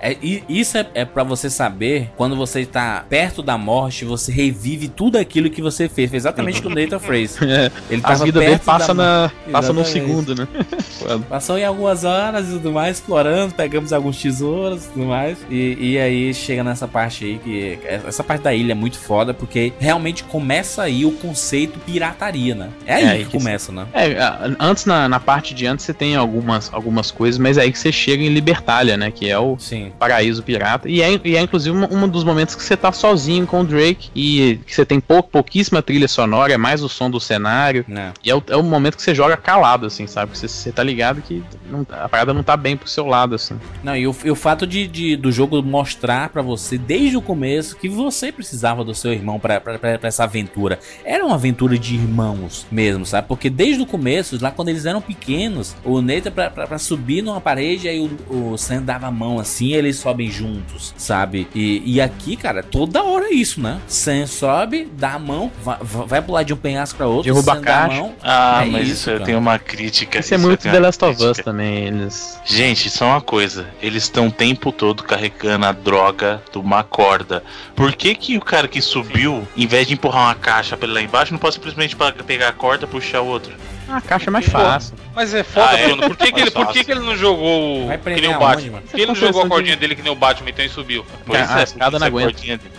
É, 0.00 0.16
isso 0.48 0.78
é, 0.78 0.86
é 0.94 1.04
para 1.04 1.22
você 1.24 1.50
saber 1.50 2.10
quando 2.16 2.36
você 2.36 2.64
tá 2.64 3.04
perto 3.08 3.42
da 3.42 3.58
morte, 3.58 4.04
você 4.04 4.30
revive 4.30 4.88
tudo 4.88 5.16
aquilo 5.18 5.50
que 5.50 5.60
você 5.60 5.88
fez. 5.88 6.08
Foi 6.10 6.16
exatamente 6.16 6.58
o 6.60 6.62
que 6.62 6.68
o 6.68 6.74
Nathan 6.74 6.98
fez. 6.98 7.36
Ele 7.90 8.02
A 8.02 8.08
tava 8.08 8.24
vida 8.24 8.38
dele 8.38 8.52
perto 8.52 8.66
da 8.66 8.72
passa, 8.72 8.94
na, 8.94 9.30
passa 9.50 9.72
num 9.72 9.84
segundo, 9.84 10.34
né? 10.34 10.46
Passou 11.28 11.58
em 11.58 11.64
algumas 11.64 12.04
horas 12.04 12.48
e 12.48 12.52
tudo 12.52 12.72
mais, 12.72 12.96
explorando, 12.98 13.54
pegamos 13.54 13.92
alguns 13.92 14.20
tesouros 14.20 14.84
e 14.86 14.88
tudo 14.90 15.06
mais. 15.06 15.38
E, 15.50 15.76
e 15.80 15.98
aí 15.98 16.34
chega 16.34 16.62
nessa 16.62 16.86
parte 16.86 17.24
aí, 17.24 17.38
que 17.38 17.78
essa 17.84 18.22
parte 18.22 18.42
da 18.42 18.54
ilha 18.54 18.72
é 18.72 18.74
muito 18.74 18.98
foda, 18.98 19.32
porque 19.32 19.72
realmente 19.78 20.24
começa 20.24 20.82
aí 20.82 21.04
o 21.04 21.12
conceito 21.12 21.78
pirataria, 21.80 22.54
né? 22.54 22.68
É 22.86 22.94
aí 22.94 23.04
É 23.04 23.08
aí 23.08 23.18
que, 23.24 23.30
que 23.30 23.38
começa, 23.38 23.72
né? 23.72 23.86
É, 23.92 24.18
a- 24.20 24.50
antes 24.60 24.84
na, 24.84 25.08
na 25.08 25.20
parte 25.20 25.54
de 25.54 25.66
antes 25.66 25.84
você 25.86 25.94
tem 25.94 26.14
algumas, 26.16 26.72
algumas 26.72 27.10
coisas, 27.10 27.38
mas 27.38 27.56
é 27.58 27.62
aí 27.62 27.72
que 27.72 27.78
você 27.78 27.90
chega 27.92 28.22
em 28.22 28.28
Libertália, 28.28 28.96
né? 28.96 29.10
Que 29.10 29.28
é 29.30 29.38
o, 29.38 29.56
Sim. 29.58 29.87
Paraíso 29.90 30.42
pirata. 30.42 30.88
E 30.88 31.02
é, 31.02 31.20
e 31.24 31.36
é 31.36 31.40
inclusive 31.40 31.76
um, 31.76 32.04
um 32.04 32.08
dos 32.08 32.24
momentos 32.24 32.54
que 32.54 32.62
você 32.62 32.76
tá 32.76 32.92
sozinho 32.92 33.46
com 33.46 33.60
o 33.60 33.64
Drake 33.64 34.10
e 34.14 34.60
que 34.66 34.74
você 34.74 34.84
tem 34.84 35.00
pouco, 35.00 35.28
pouquíssima 35.30 35.82
trilha 35.82 36.08
sonora, 36.08 36.52
é 36.52 36.56
mais 36.56 36.82
o 36.82 36.88
som 36.88 37.10
do 37.10 37.20
cenário. 37.20 37.84
Né? 37.88 38.12
E 38.24 38.30
é 38.30 38.34
o, 38.34 38.42
é 38.48 38.56
o 38.56 38.62
momento 38.62 38.96
que 38.96 39.02
você 39.02 39.14
joga 39.14 39.36
calado, 39.36 39.86
assim, 39.86 40.06
sabe? 40.06 40.36
Você, 40.36 40.48
você 40.48 40.72
tá 40.72 40.82
ligado 40.82 41.22
que 41.22 41.42
não- 41.70 41.86
a 41.90 42.08
parada 42.08 42.32
não 42.34 42.42
tá 42.42 42.56
bem 42.56 42.76
pro 42.76 42.88
seu 42.88 43.06
lado, 43.06 43.34
assim. 43.34 43.58
Não, 43.82 43.96
e 43.96 44.06
o, 44.06 44.14
e 44.24 44.30
o 44.30 44.34
fato 44.34 44.66
de, 44.66 44.86
de- 44.86 45.16
do 45.16 45.30
jogo 45.32 45.62
mostrar 45.62 46.28
pra 46.30 46.42
você 46.42 46.76
desde 46.78 47.16
o 47.16 47.22
começo 47.22 47.76
que 47.76 47.88
você 47.88 48.30
precisava 48.32 48.84
do 48.84 48.94
seu 48.94 49.12
irmão 49.12 49.38
pra 49.38 49.62
essa 50.02 50.24
aventura. 50.24 50.78
Era 51.04 51.24
uma 51.24 51.34
aventura 51.34 51.78
de 51.78 51.94
irmãos 51.94 52.66
mesmo, 52.70 53.04
sabe? 53.06 53.28
Porque 53.28 53.48
desde 53.50 53.82
o 53.82 53.86
começo, 53.86 54.38
lá 54.40 54.50
quando 54.50 54.68
eles 54.68 54.86
eram 54.86 55.00
pequenos, 55.00 55.74
o 55.84 56.00
Nathan 56.00 56.30
pra, 56.30 56.50
pra, 56.50 56.66
pra 56.66 56.78
subir 56.78 57.22
numa 57.22 57.40
parede, 57.40 57.88
aí 57.88 57.98
o, 58.00 58.52
o 58.52 58.56
Sam 58.58 58.82
dava 58.82 59.06
a 59.06 59.10
mão 59.10 59.38
assim, 59.38 59.72
eles 59.78 59.96
sobem 59.96 60.30
juntos, 60.30 60.92
sabe? 60.96 61.46
E, 61.54 61.82
e 61.84 62.00
aqui, 62.00 62.36
cara, 62.36 62.62
toda 62.62 63.02
hora 63.02 63.26
é 63.26 63.32
isso, 63.32 63.60
né? 63.60 63.80
Sam 63.86 64.26
sobe, 64.26 64.88
dá 64.92 65.14
a 65.14 65.18
mão, 65.18 65.50
vai, 65.62 65.78
vai 65.80 66.22
pular 66.22 66.42
de 66.42 66.52
um 66.52 66.56
penhasco 66.56 66.96
pra 66.96 67.06
outro, 67.06 67.24
Derruba 67.24 67.52
Sam 67.54 67.58
a 67.58 67.62
dá 67.62 67.76
a 67.84 67.88
caixa. 67.88 68.00
mão. 68.00 68.14
Ah, 68.22 68.62
É 68.62 68.70
mas 68.70 68.82
isso, 68.84 68.92
isso, 68.92 69.10
eu 69.10 69.20
tenho 69.20 69.38
uma 69.38 69.58
crítica. 69.58 70.18
Isso 70.18 70.34
é 70.34 70.36
eu 70.36 70.40
muito 70.40 70.62
The 70.62 70.78
Last 70.80 71.04
of 71.04 71.22
Us 71.24 71.38
também, 71.38 71.86
eles... 71.86 72.40
Gente, 72.44 72.90
só 72.90 73.06
uma 73.06 73.20
coisa. 73.20 73.66
Eles 73.80 74.04
estão 74.04 74.28
o 74.28 74.32
tempo 74.32 74.72
todo 74.72 75.02
carregando 75.02 75.66
a 75.66 75.72
droga 75.72 76.42
de 76.52 76.58
uma 76.58 76.82
corda. 76.82 77.42
Por 77.74 77.94
que 77.94 78.14
que 78.14 78.36
o 78.36 78.40
cara 78.40 78.66
que 78.68 78.80
subiu, 78.80 79.46
em 79.56 79.66
vez 79.66 79.86
de 79.86 79.94
empurrar 79.94 80.24
uma 80.24 80.34
caixa 80.34 80.76
pra 80.76 80.86
ele 80.86 80.94
lá 80.94 81.02
embaixo, 81.02 81.32
não 81.32 81.38
pode 81.38 81.54
simplesmente 81.54 81.96
pegar 82.26 82.48
a 82.48 82.52
corda 82.52 82.84
e 82.84 82.88
puxar 82.88 83.20
o 83.20 83.26
outro? 83.26 83.52
A 83.88 84.00
caixa 84.00 84.28
é 84.28 84.30
mais 84.30 84.46
fácil. 84.46 84.94
Mas 85.14 85.32
é 85.34 85.42
foda, 85.42 85.70
Ah, 85.70 85.78
é? 85.78 85.86
Bruno. 85.88 86.02
Por 86.08 86.16
que, 86.16 86.32
que 86.32 86.40
ele, 86.40 86.50
por 86.50 86.66
que, 86.68 86.84
que 86.84 86.90
ele 86.90 87.00
não 87.00 87.16
jogou 87.16 87.88
que 87.88 88.20
nem 88.20 88.34
o 88.34 88.38
Batman? 88.38 88.70
mano? 88.72 88.82
Por 88.82 88.90
que 88.94 89.00
ele 89.00 89.06
não 89.06 89.14
jogou 89.14 89.42
a 89.42 89.48
cordinha 89.48 89.76
dele 89.76 89.94
que 89.96 90.02
nem 90.02 90.12
o 90.12 90.14
Batman 90.14 90.50
então 90.50 90.64
e 90.64 90.68
subiu? 90.68 91.06
Pois 91.24 91.50
a 91.50 91.60
é, 91.60 91.62
escada 91.62 91.90
porque 91.90 91.90
não 91.90 91.96
essa 91.96 92.06
aguenta. 92.06 92.32
cordinha 92.32 92.58
dele- 92.58 92.70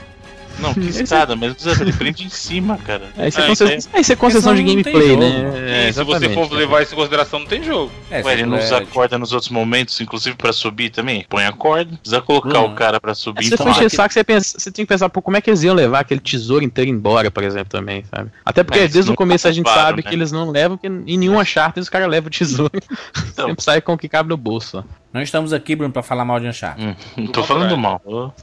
Não, 0.62 0.74
que 0.74 0.82
escada, 0.82 1.36
mas 1.36 1.66
ele 1.80 1.94
prende 1.94 2.26
em 2.26 2.30
cima, 2.30 2.78
cara. 2.78 3.04
É, 3.18 3.28
isso 3.28 3.40
é, 3.40 3.44
É, 3.44 3.48
concessão, 3.48 3.78
isso 3.78 3.90
é, 3.94 4.00
isso 4.02 4.14
é 4.14 4.16
concessão 4.16 4.54
de 4.56 4.64
tem 4.64 4.68
gameplay, 4.84 5.08
jogo. 5.10 5.22
né? 5.22 5.90
E 5.90 5.94
se 5.94 6.04
você 6.04 6.30
for 6.30 6.52
levar 6.52 6.82
isso 6.84 6.94
em 6.94 6.98
consideração, 6.98 7.40
não 7.40 7.46
tem 7.48 7.64
jogo. 7.64 7.92
É, 8.12 8.22
Ué, 8.22 8.34
ele 8.34 8.46
não 8.46 8.58
é, 8.58 8.64
usa 8.64 8.86
corda 8.86 9.18
nos 9.18 9.32
outros 9.32 9.50
momentos, 9.52 10.00
inclusive 10.02 10.36
pra 10.36 10.52
subir 10.52 10.90
também? 10.90 11.26
Põe 11.30 11.46
a 11.46 11.52
corda, 11.52 11.96
precisa 11.98 12.22
colocar 12.22 12.50
Não. 12.50 12.66
o 12.68 12.76
cara 12.76 13.00
pra 13.00 13.12
É, 13.12 13.16
subir. 13.16 13.44
se 13.44 13.50
você 13.52 13.58
for 13.58 13.70
encher 13.70 13.90
saco, 13.90 14.14
você, 14.14 14.24
pensa, 14.24 14.60
você 14.60 14.72
tinha 14.72 14.86
que 14.86 14.90
pensar, 14.90 15.10
pô, 15.10 15.22
como 15.22 15.38
é 15.38 15.42
que 15.42 15.50
eles 15.50 15.64
iam 15.64 15.74
levar 15.76 16.00
aquele 16.02 16.20
tesouro 16.20 16.64
inteiro 16.64 16.90
embora, 16.90 17.32
por 17.32 17.44
exemplo, 17.44 17.70
também, 17.70 18.04
sabe? 18.14 18.30
Até 18.46 18.64
porque 18.64 18.80
Mas 18.82 18.94
desde 18.94 19.12
o 19.12 19.16
começo 19.16 19.48
a 19.48 19.52
gente 19.52 19.70
sabe 19.70 20.04
né? 20.04 20.10
que 20.10 20.16
eles 20.16 20.32
não 20.32 20.50
levam, 20.50 20.78
porque 20.78 20.88
em 20.88 21.18
nenhuma 21.18 21.46
charter 21.46 21.82
os 21.82 21.90
caras 21.90 22.08
levam 22.10 22.28
o 22.28 22.32
tesouro. 22.32 22.72
Então. 23.32 23.48
Sempre 23.50 23.64
sai 23.64 23.82
com 23.82 23.94
o 23.94 23.98
que 23.98 24.10
cabe 24.10 24.30
no 24.30 24.38
bolso. 24.38 24.84
Não 25.14 25.22
estamos 25.22 25.54
aqui, 25.54 25.76
Bruno, 25.76 25.92
pra 25.92 26.04
falar 26.04 26.24
mal 26.26 26.40
de 26.40 26.48
Uncharted. 26.48 26.86
Hum, 26.88 26.96
não 27.18 27.28
tô 27.32 27.44
falando 27.44 27.78
mal. 27.78 28.02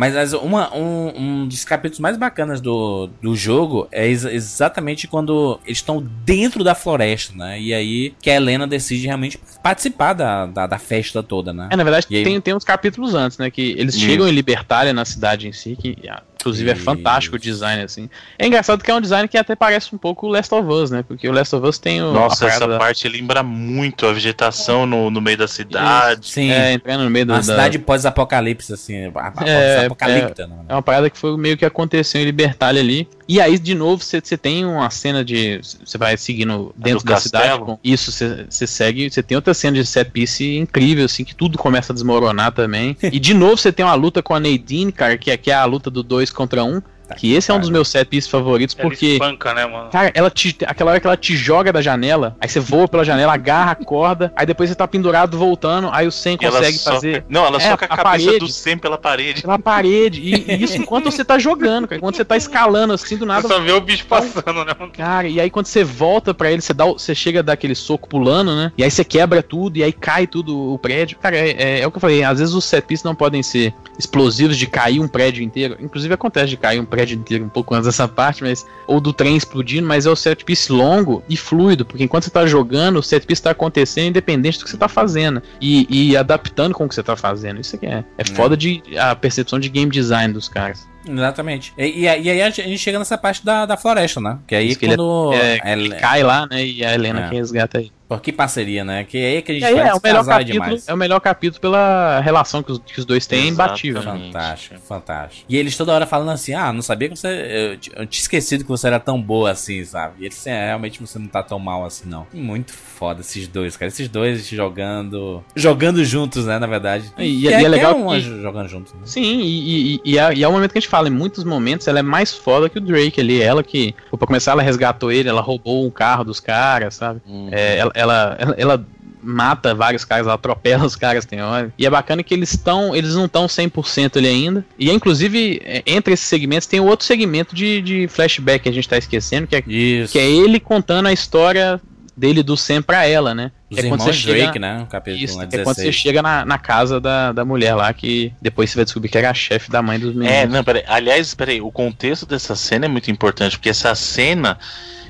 Mas 0.00 0.16
as- 0.16 0.32
uma, 0.32 0.74
um, 0.74 1.12
um 1.14 1.46
dos 1.46 1.62
capítulos 1.62 2.00
mais 2.00 2.16
bacanas 2.16 2.58
do, 2.58 3.10
do 3.20 3.36
jogo 3.36 3.86
é 3.92 4.06
ex- 4.08 4.24
exatamente 4.24 5.06
quando 5.06 5.60
eles 5.66 5.76
estão 5.76 6.02
dentro 6.24 6.64
da 6.64 6.74
floresta, 6.74 7.34
né? 7.36 7.60
E 7.60 7.74
aí 7.74 8.14
que 8.22 8.30
a 8.30 8.34
Helena 8.34 8.66
decide 8.66 9.04
realmente 9.06 9.38
participar 9.62 10.14
da, 10.14 10.46
da, 10.46 10.66
da 10.66 10.78
festa 10.78 11.22
toda, 11.22 11.52
né? 11.52 11.68
É, 11.70 11.76
na 11.76 11.84
verdade, 11.84 12.06
aí? 12.10 12.24
tem, 12.24 12.40
tem 12.40 12.54
uns 12.54 12.64
capítulos 12.64 13.14
antes, 13.14 13.36
né? 13.36 13.50
Que 13.50 13.74
eles 13.76 13.94
Isso. 13.94 14.06
chegam 14.06 14.26
em 14.26 14.32
Libertália, 14.32 14.94
na 14.94 15.04
cidade 15.04 15.46
em 15.46 15.52
si, 15.52 15.76
que 15.76 15.94
inclusive 16.40 16.70
é 16.70 16.74
fantástico 16.74 17.36
o 17.36 17.38
design, 17.38 17.82
assim. 17.82 18.08
É 18.38 18.46
engraçado 18.46 18.82
que 18.82 18.90
é 18.90 18.94
um 18.94 19.00
design 19.00 19.28
que 19.28 19.38
até 19.38 19.54
parece 19.54 19.94
um 19.94 19.98
pouco 19.98 20.26
o 20.26 20.30
Last 20.30 20.52
of 20.54 20.68
Us, 20.68 20.90
né? 20.90 21.04
Porque 21.06 21.28
o 21.28 21.32
Last 21.32 21.54
of 21.54 21.66
Us 21.66 21.78
tem 21.78 22.02
o. 22.02 22.12
Nossa, 22.12 22.46
a 22.46 22.48
essa 22.48 22.66
da- 22.66 22.78
parte 22.78 23.08
lembra 23.08 23.42
muito 23.42 24.06
a 24.06 24.12
vegetação 24.12 24.86
no, 24.86 25.10
no 25.10 25.20
meio 25.20 25.36
da 25.38 25.46
cidade. 25.48 26.28
Sim, 26.28 26.50
É, 26.50 26.72
entrando 26.72 27.04
no 27.04 27.10
meio 27.10 27.24
uma 27.26 27.36
da- 27.36 27.42
cidade 27.42 27.78
pós-apocalipse, 27.78 28.72
assim, 28.72 29.06
a- 29.06 29.32
a- 29.36 29.44
É, 29.46 29.74
pós-apocalipta, 29.88 30.46
né? 30.46 30.56
É 30.68 30.72
uma 30.74 30.82
parada 30.82 31.08
que 31.10 31.18
foi 31.18 31.36
meio 31.36 31.56
que 31.56 31.64
aconteceu 31.64 32.20
em 32.20 32.24
Libertália 32.24 32.80
ali. 32.80 33.08
E 33.28 33.40
aí, 33.40 33.58
de 33.58 33.74
novo, 33.74 34.02
você 34.02 34.20
você 34.20 34.36
tem 34.36 34.64
uma 34.64 34.90
cena 34.90 35.24
de. 35.24 35.60
Você 35.84 35.96
vai 35.96 36.16
seguindo 36.16 36.74
dentro 36.76 37.04
da 37.04 37.14
castelo? 37.14 37.42
cidade. 37.44 37.64
com- 37.64 37.78
isso, 37.84 38.10
você 38.10 38.46
você 38.48 38.66
segue. 38.66 39.08
Você 39.10 39.22
tem 39.22 39.36
outra 39.36 39.54
cena 39.54 39.76
de 39.76 39.84
set 39.86 40.10
piece 40.10 40.56
incrível, 40.56 41.04
assim, 41.04 41.24
que 41.24 41.34
tudo 41.34 41.56
começa 41.58 41.92
a 41.92 41.94
desmoronar 41.94 42.52
também. 42.52 42.96
e 43.02 43.18
de 43.20 43.32
novo, 43.34 43.56
você 43.56 43.70
tem 43.72 43.84
uma 43.84 43.94
luta 43.94 44.22
com 44.22 44.34
a 44.34 44.40
Nadine, 44.40 44.90
cara, 44.90 45.16
que, 45.16 45.30
é- 45.30 45.36
que 45.36 45.50
é 45.50 45.54
a 45.54 45.64
luta 45.64 45.90
do 45.90 46.02
2 46.30 46.34
contra 46.34 46.64
1. 46.64 46.82
Um, 47.12 47.16
que 47.16 47.34
esse 47.34 47.50
é 47.50 47.54
um 47.54 47.60
dos 47.60 47.70
meus 47.70 47.88
set 47.88 48.06
pieces 48.08 48.30
favoritos, 48.30 48.76
Ela 48.78 48.88
porque. 48.88 49.06
espanca, 49.14 49.52
né, 49.54 49.66
mano? 49.66 49.90
Cara, 49.90 50.10
ela 50.14 50.30
te, 50.30 50.56
aquela 50.66 50.90
hora 50.92 51.00
que 51.00 51.06
ela 51.06 51.16
te 51.16 51.36
joga 51.36 51.72
da 51.72 51.80
janela, 51.82 52.36
aí 52.40 52.48
você 52.48 52.60
voa 52.60 52.86
pela 52.88 53.04
janela, 53.04 53.32
agarra 53.34 53.72
a 53.72 53.74
corda, 53.74 54.32
aí 54.36 54.46
depois 54.46 54.68
você 54.70 54.74
tá 54.76 54.86
pendurado 54.86 55.36
voltando, 55.38 55.88
aí 55.92 56.06
o 56.06 56.12
Sen 56.12 56.34
E 56.34 56.38
consegue 56.38 56.78
soca- 56.78 56.94
fazer 56.96 57.24
Não, 57.28 57.44
ela 57.44 57.58
É, 57.58 57.70
soca 57.70 57.86
a, 57.86 57.94
a 57.94 57.96
cabeça 57.96 58.24
parede. 58.26 58.38
do 58.38 58.48
Sam 58.48 58.78
pela 58.78 58.98
parede. 58.98 59.42
pela 59.42 59.58
parede. 59.58 60.20
E, 60.20 60.52
e 60.52 60.62
isso 60.62 60.76
enquanto 60.76 61.10
você 61.10 61.24
tá 61.24 61.38
jogando, 61.38 61.86
cara. 61.88 61.98
Enquanto 61.98 62.16
você 62.16 62.24
tá 62.24 62.36
escalando 62.36 62.92
assim, 62.92 63.16
do 63.16 63.26
nada 63.26 63.42
Você 63.42 63.48
só 63.54 63.60
vê 63.60 63.72
o 63.72 63.80
bicho 63.80 64.06
passando, 64.06 64.64
né, 64.64 64.72
mano? 64.78 64.92
Cara, 64.92 65.28
e 65.28 65.40
aí 65.40 65.50
quando 65.50 65.66
você 65.66 65.82
volta 65.84 66.32
pra 66.34 66.50
ele, 66.50 66.60
você, 66.62 66.72
dá, 66.74 66.84
você 66.84 67.14
chega 67.14 67.42
daquele 67.42 67.74
soco 67.74 68.08
pulando, 68.08 68.54
né? 68.54 68.72
E 68.76 68.84
aí 68.84 68.90
você 68.90 69.04
quebra 69.04 69.42
tudo, 69.42 69.76
e 69.76 69.82
aí 69.84 69.92
cai 69.92 70.26
tudo 70.26 70.72
o 70.74 70.78
prédio. 70.78 71.18
Cara, 71.18 71.36
é, 71.36 71.50
é- 71.50 71.80
é 71.80 71.86
o 71.86 71.90
que 71.90 71.96
eu 71.96 72.00
falei, 72.00 72.22
às 72.22 72.38
vezes 72.38 72.54
os 72.54 72.64
set 72.64 72.84
pieces 72.84 73.04
não 73.04 73.14
podem 73.14 73.42
ser 73.42 73.74
explosivos 73.98 74.56
de 74.56 74.66
cair 74.66 75.00
um 75.00 75.08
prédio 75.08 75.42
inteiro. 75.42 75.76
Inclusive 75.80 76.12
acontece 76.14 76.48
de 76.48 76.56
cair 76.56 76.80
um 76.80 76.84
prédio 76.84 76.99
inteiro 77.08 77.44
um 77.44 77.48
pouco 77.48 77.74
antes 77.74 77.86
dessa 77.86 78.06
parte, 78.08 78.42
mas. 78.42 78.66
Ou 78.86 79.00
do 79.00 79.12
trem 79.12 79.36
explodindo, 79.36 79.86
mas 79.86 80.06
é 80.06 80.10
o 80.10 80.16
set 80.16 80.44
piece 80.44 80.72
longo 80.72 81.22
e 81.28 81.36
fluido, 81.36 81.84
porque 81.84 82.02
enquanto 82.04 82.24
você 82.24 82.30
tá 82.30 82.44
jogando, 82.46 82.98
o 82.98 83.02
set 83.02 83.24
piece 83.26 83.42
tá 83.42 83.50
acontecendo 83.52 84.08
independente 84.08 84.58
do 84.58 84.64
que 84.64 84.70
você 84.70 84.76
tá 84.76 84.88
fazendo. 84.88 85.42
E, 85.60 85.86
e 86.10 86.16
adaptando 86.16 86.74
com 86.74 86.84
o 86.84 86.88
que 86.88 86.94
você 86.94 87.02
tá 87.02 87.16
fazendo. 87.16 87.60
Isso 87.60 87.76
aqui 87.76 87.86
é, 87.86 88.04
é 88.18 88.24
foda 88.24 88.56
de 88.56 88.82
a 88.98 89.14
percepção 89.14 89.58
de 89.60 89.68
game 89.68 89.90
design 89.90 90.32
dos 90.34 90.48
caras. 90.48 90.88
Exatamente. 91.08 91.72
E, 91.78 92.00
e 92.02 92.08
aí 92.08 92.42
a 92.42 92.50
gente 92.50 92.78
chega 92.78 92.98
nessa 92.98 93.16
parte 93.16 93.44
da, 93.44 93.64
da 93.64 93.76
floresta, 93.76 94.20
né? 94.20 94.38
Que 94.46 94.54
aí 94.54 94.68
Isso 94.68 94.78
que 94.78 94.86
ele 94.86 94.96
quando. 94.96 95.32
é- 95.34 95.56
Hel- 95.56 95.78
Ele 95.78 95.94
cai 95.94 96.22
lá, 96.22 96.46
né? 96.50 96.64
E 96.64 96.84
a 96.84 96.92
Helena 96.94 97.26
É. 97.26 97.28
que 97.30 97.36
resgata 97.36 97.78
aí. 97.78 97.90
Por 98.10 98.20
que 98.20 98.32
parceria, 98.32 98.84
né? 98.84 99.04
Que 99.04 99.16
aí 99.18 99.40
que 99.40 99.52
a 99.52 99.54
gente 99.54 99.62
E 99.62 99.66
aí 99.66 99.74
faz 99.76 99.88
é 99.88 99.94
o 99.94 100.00
melhor 100.02 100.16
casar 100.18 100.32
capítulo, 100.40 100.52
demais. 100.64 100.88
é 100.88 100.92
o 100.92 100.96
melhor 100.96 101.20
capítulo 101.20 101.60
pela 101.60 102.20
relação 102.20 102.60
que 102.60 102.72
os, 102.72 102.78
que 102.80 102.98
os 102.98 103.04
dois 103.04 103.24
têm, 103.24 103.44
é 103.44 103.46
imbatível. 103.46 104.02
né? 104.02 104.10
Fantástico, 104.26 104.80
fantástico. 104.80 105.44
E 105.48 105.56
eles 105.56 105.76
toda 105.76 105.92
hora 105.92 106.04
falando 106.06 106.30
assim: 106.32 106.52
ah, 106.52 106.72
não 106.72 106.82
sabia 106.82 107.08
que 107.08 107.16
você. 107.16 107.28
Eu, 107.28 107.70
eu 108.02 108.06
tinha 108.06 108.20
esquecido 108.20 108.64
que 108.64 108.68
você 108.68 108.88
era 108.88 108.98
tão 108.98 109.22
boa 109.22 109.52
assim, 109.52 109.84
sabe? 109.84 110.14
E 110.18 110.24
eles, 110.24 110.44
é, 110.44 110.66
realmente 110.66 111.00
você 111.00 111.20
não 111.20 111.28
tá 111.28 111.40
tão 111.40 111.60
mal 111.60 111.84
assim, 111.84 112.08
não. 112.08 112.26
Muito 112.34 112.72
foda 112.72 113.20
esses 113.20 113.46
dois, 113.46 113.76
cara. 113.76 113.88
Esses 113.88 114.08
dois 114.08 114.44
jogando. 114.48 115.42
Jogando 115.54 116.04
juntos, 116.04 116.46
né, 116.46 116.58
na 116.58 116.66
verdade. 116.66 117.04
E- 117.16 117.22
Que 117.42 117.46
e 117.48 117.64
é 117.64 117.68
legal 117.68 117.94
que 117.94 118.00
é 118.00 118.04
um 118.04 118.10
que- 118.10 118.42
jogando 118.42 118.68
juntos. 118.68 118.92
Né? 118.92 119.00
Sim, 119.04 119.40
e, 119.40 119.94
e, 119.96 120.00
e, 120.04 120.18
é, 120.18 120.34
e 120.34 120.42
é 120.42 120.48
o 120.48 120.52
momento 120.52 120.72
que 120.72 120.78
a 120.78 120.80
gente 120.80 120.90
fala, 120.90 121.08
em 121.08 121.12
muitos 121.12 121.44
momentos 121.44 121.86
ela 121.86 122.00
é 122.00 122.02
mais 122.02 122.34
foda 122.34 122.68
que 122.68 122.78
o 122.78 122.80
Drake 122.80 123.20
ali. 123.20 123.40
Ela 123.40 123.62
que, 123.62 123.94
pô, 124.10 124.18
pra 124.18 124.26
começar, 124.26 124.50
ela 124.52 124.62
resgatou 124.62 125.12
ele, 125.12 125.28
ela 125.28 125.40
roubou 125.40 125.86
um 125.86 125.90
carro 125.90 126.24
dos 126.24 126.40
caras, 126.40 126.94
sabe? 126.94 127.20
É, 127.52 127.78
ela, 127.78 127.92
ela, 128.00 128.36
ela, 128.38 128.54
ela 128.58 128.86
mata 129.22 129.74
vários 129.74 130.04
caras, 130.04 130.26
ela 130.26 130.34
atropela 130.34 130.84
os 130.84 130.96
caras, 130.96 131.24
tem 131.24 131.40
hora. 131.42 131.72
E 131.78 131.86
é 131.86 131.90
bacana 131.90 132.22
que 132.22 132.32
eles 132.32 132.52
estão, 132.52 132.94
eles 132.96 133.14
não 133.14 133.26
estão 133.26 133.46
100% 133.46 134.16
ali 134.16 134.28
ainda. 134.28 134.64
E 134.78 134.90
inclusive, 134.90 135.60
é, 135.64 135.82
entre 135.86 136.14
esses 136.14 136.26
segmentos, 136.26 136.66
tem 136.66 136.80
outro 136.80 137.04
segmento 137.06 137.54
de, 137.54 137.82
de 137.82 138.08
flashback 138.08 138.62
que 138.62 138.68
a 138.68 138.72
gente 138.72 138.88
tá 138.88 138.96
esquecendo, 138.96 139.46
que 139.46 139.56
é, 139.56 139.62
Isso. 139.66 140.12
que 140.12 140.18
é 140.18 140.28
ele 140.28 140.58
contando 140.58 141.06
a 141.06 141.12
história 141.12 141.80
dele 142.16 142.42
do 142.42 142.54
Sam 142.56 142.82
pra 142.82 143.06
ela, 143.06 143.34
né? 143.34 143.50
Os 143.70 143.78
é 143.78 143.88
quando 143.88 144.02
você 144.02 144.12
chega- 144.12 144.42
Drake, 144.42 144.58
né? 144.58 144.82
O 144.82 144.86
capítulo 144.86 145.24
Isso, 145.24 145.34
é 145.40 145.46
quando 145.46 145.50
você 145.52 145.82
16. 145.84 145.94
chega 145.94 146.20
na, 146.22 146.44
na 146.44 146.58
casa 146.58 147.00
da, 147.00 147.32
da 147.32 147.44
mulher 147.46 147.74
lá, 147.74 147.90
que 147.94 148.32
depois 148.42 148.68
você 148.70 148.76
vai 148.76 148.84
descobrir 148.84 149.08
que 149.08 149.16
era 149.16 149.30
a 149.30 149.34
chefe 149.34 149.70
da 149.70 149.80
mãe 149.80 149.98
dos 149.98 150.14
meninos. 150.14 150.30
É, 150.34 150.46
não, 150.46 150.62
peraí. 150.62 150.82
Aliás, 150.86 151.34
peraí, 151.34 151.60
o 151.62 151.70
contexto 151.70 152.26
dessa 152.26 152.54
cena 152.54 152.84
é 152.84 152.88
muito 152.88 153.10
importante, 153.10 153.56
porque 153.56 153.70
essa 153.70 153.94
cena 153.94 154.58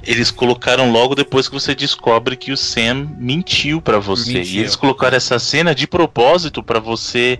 eles 0.07 0.31
colocaram 0.31 0.91
logo 0.91 1.15
depois 1.15 1.49
que 1.49 1.55
você 1.55 1.75
descobre 1.75 2.37
que 2.37 2.53
o 2.53 2.57
Sam 2.57 3.09
mentiu 3.19 3.81
pra 3.81 3.99
você. 3.99 4.35
Mentiu. 4.35 4.55
E 4.55 4.59
eles 4.61 4.77
colocaram 4.77 5.17
essa 5.17 5.39
cena 5.39 5.75
de 5.75 5.87
propósito 5.87 6.63
pra 6.63 6.79
você 6.79 7.39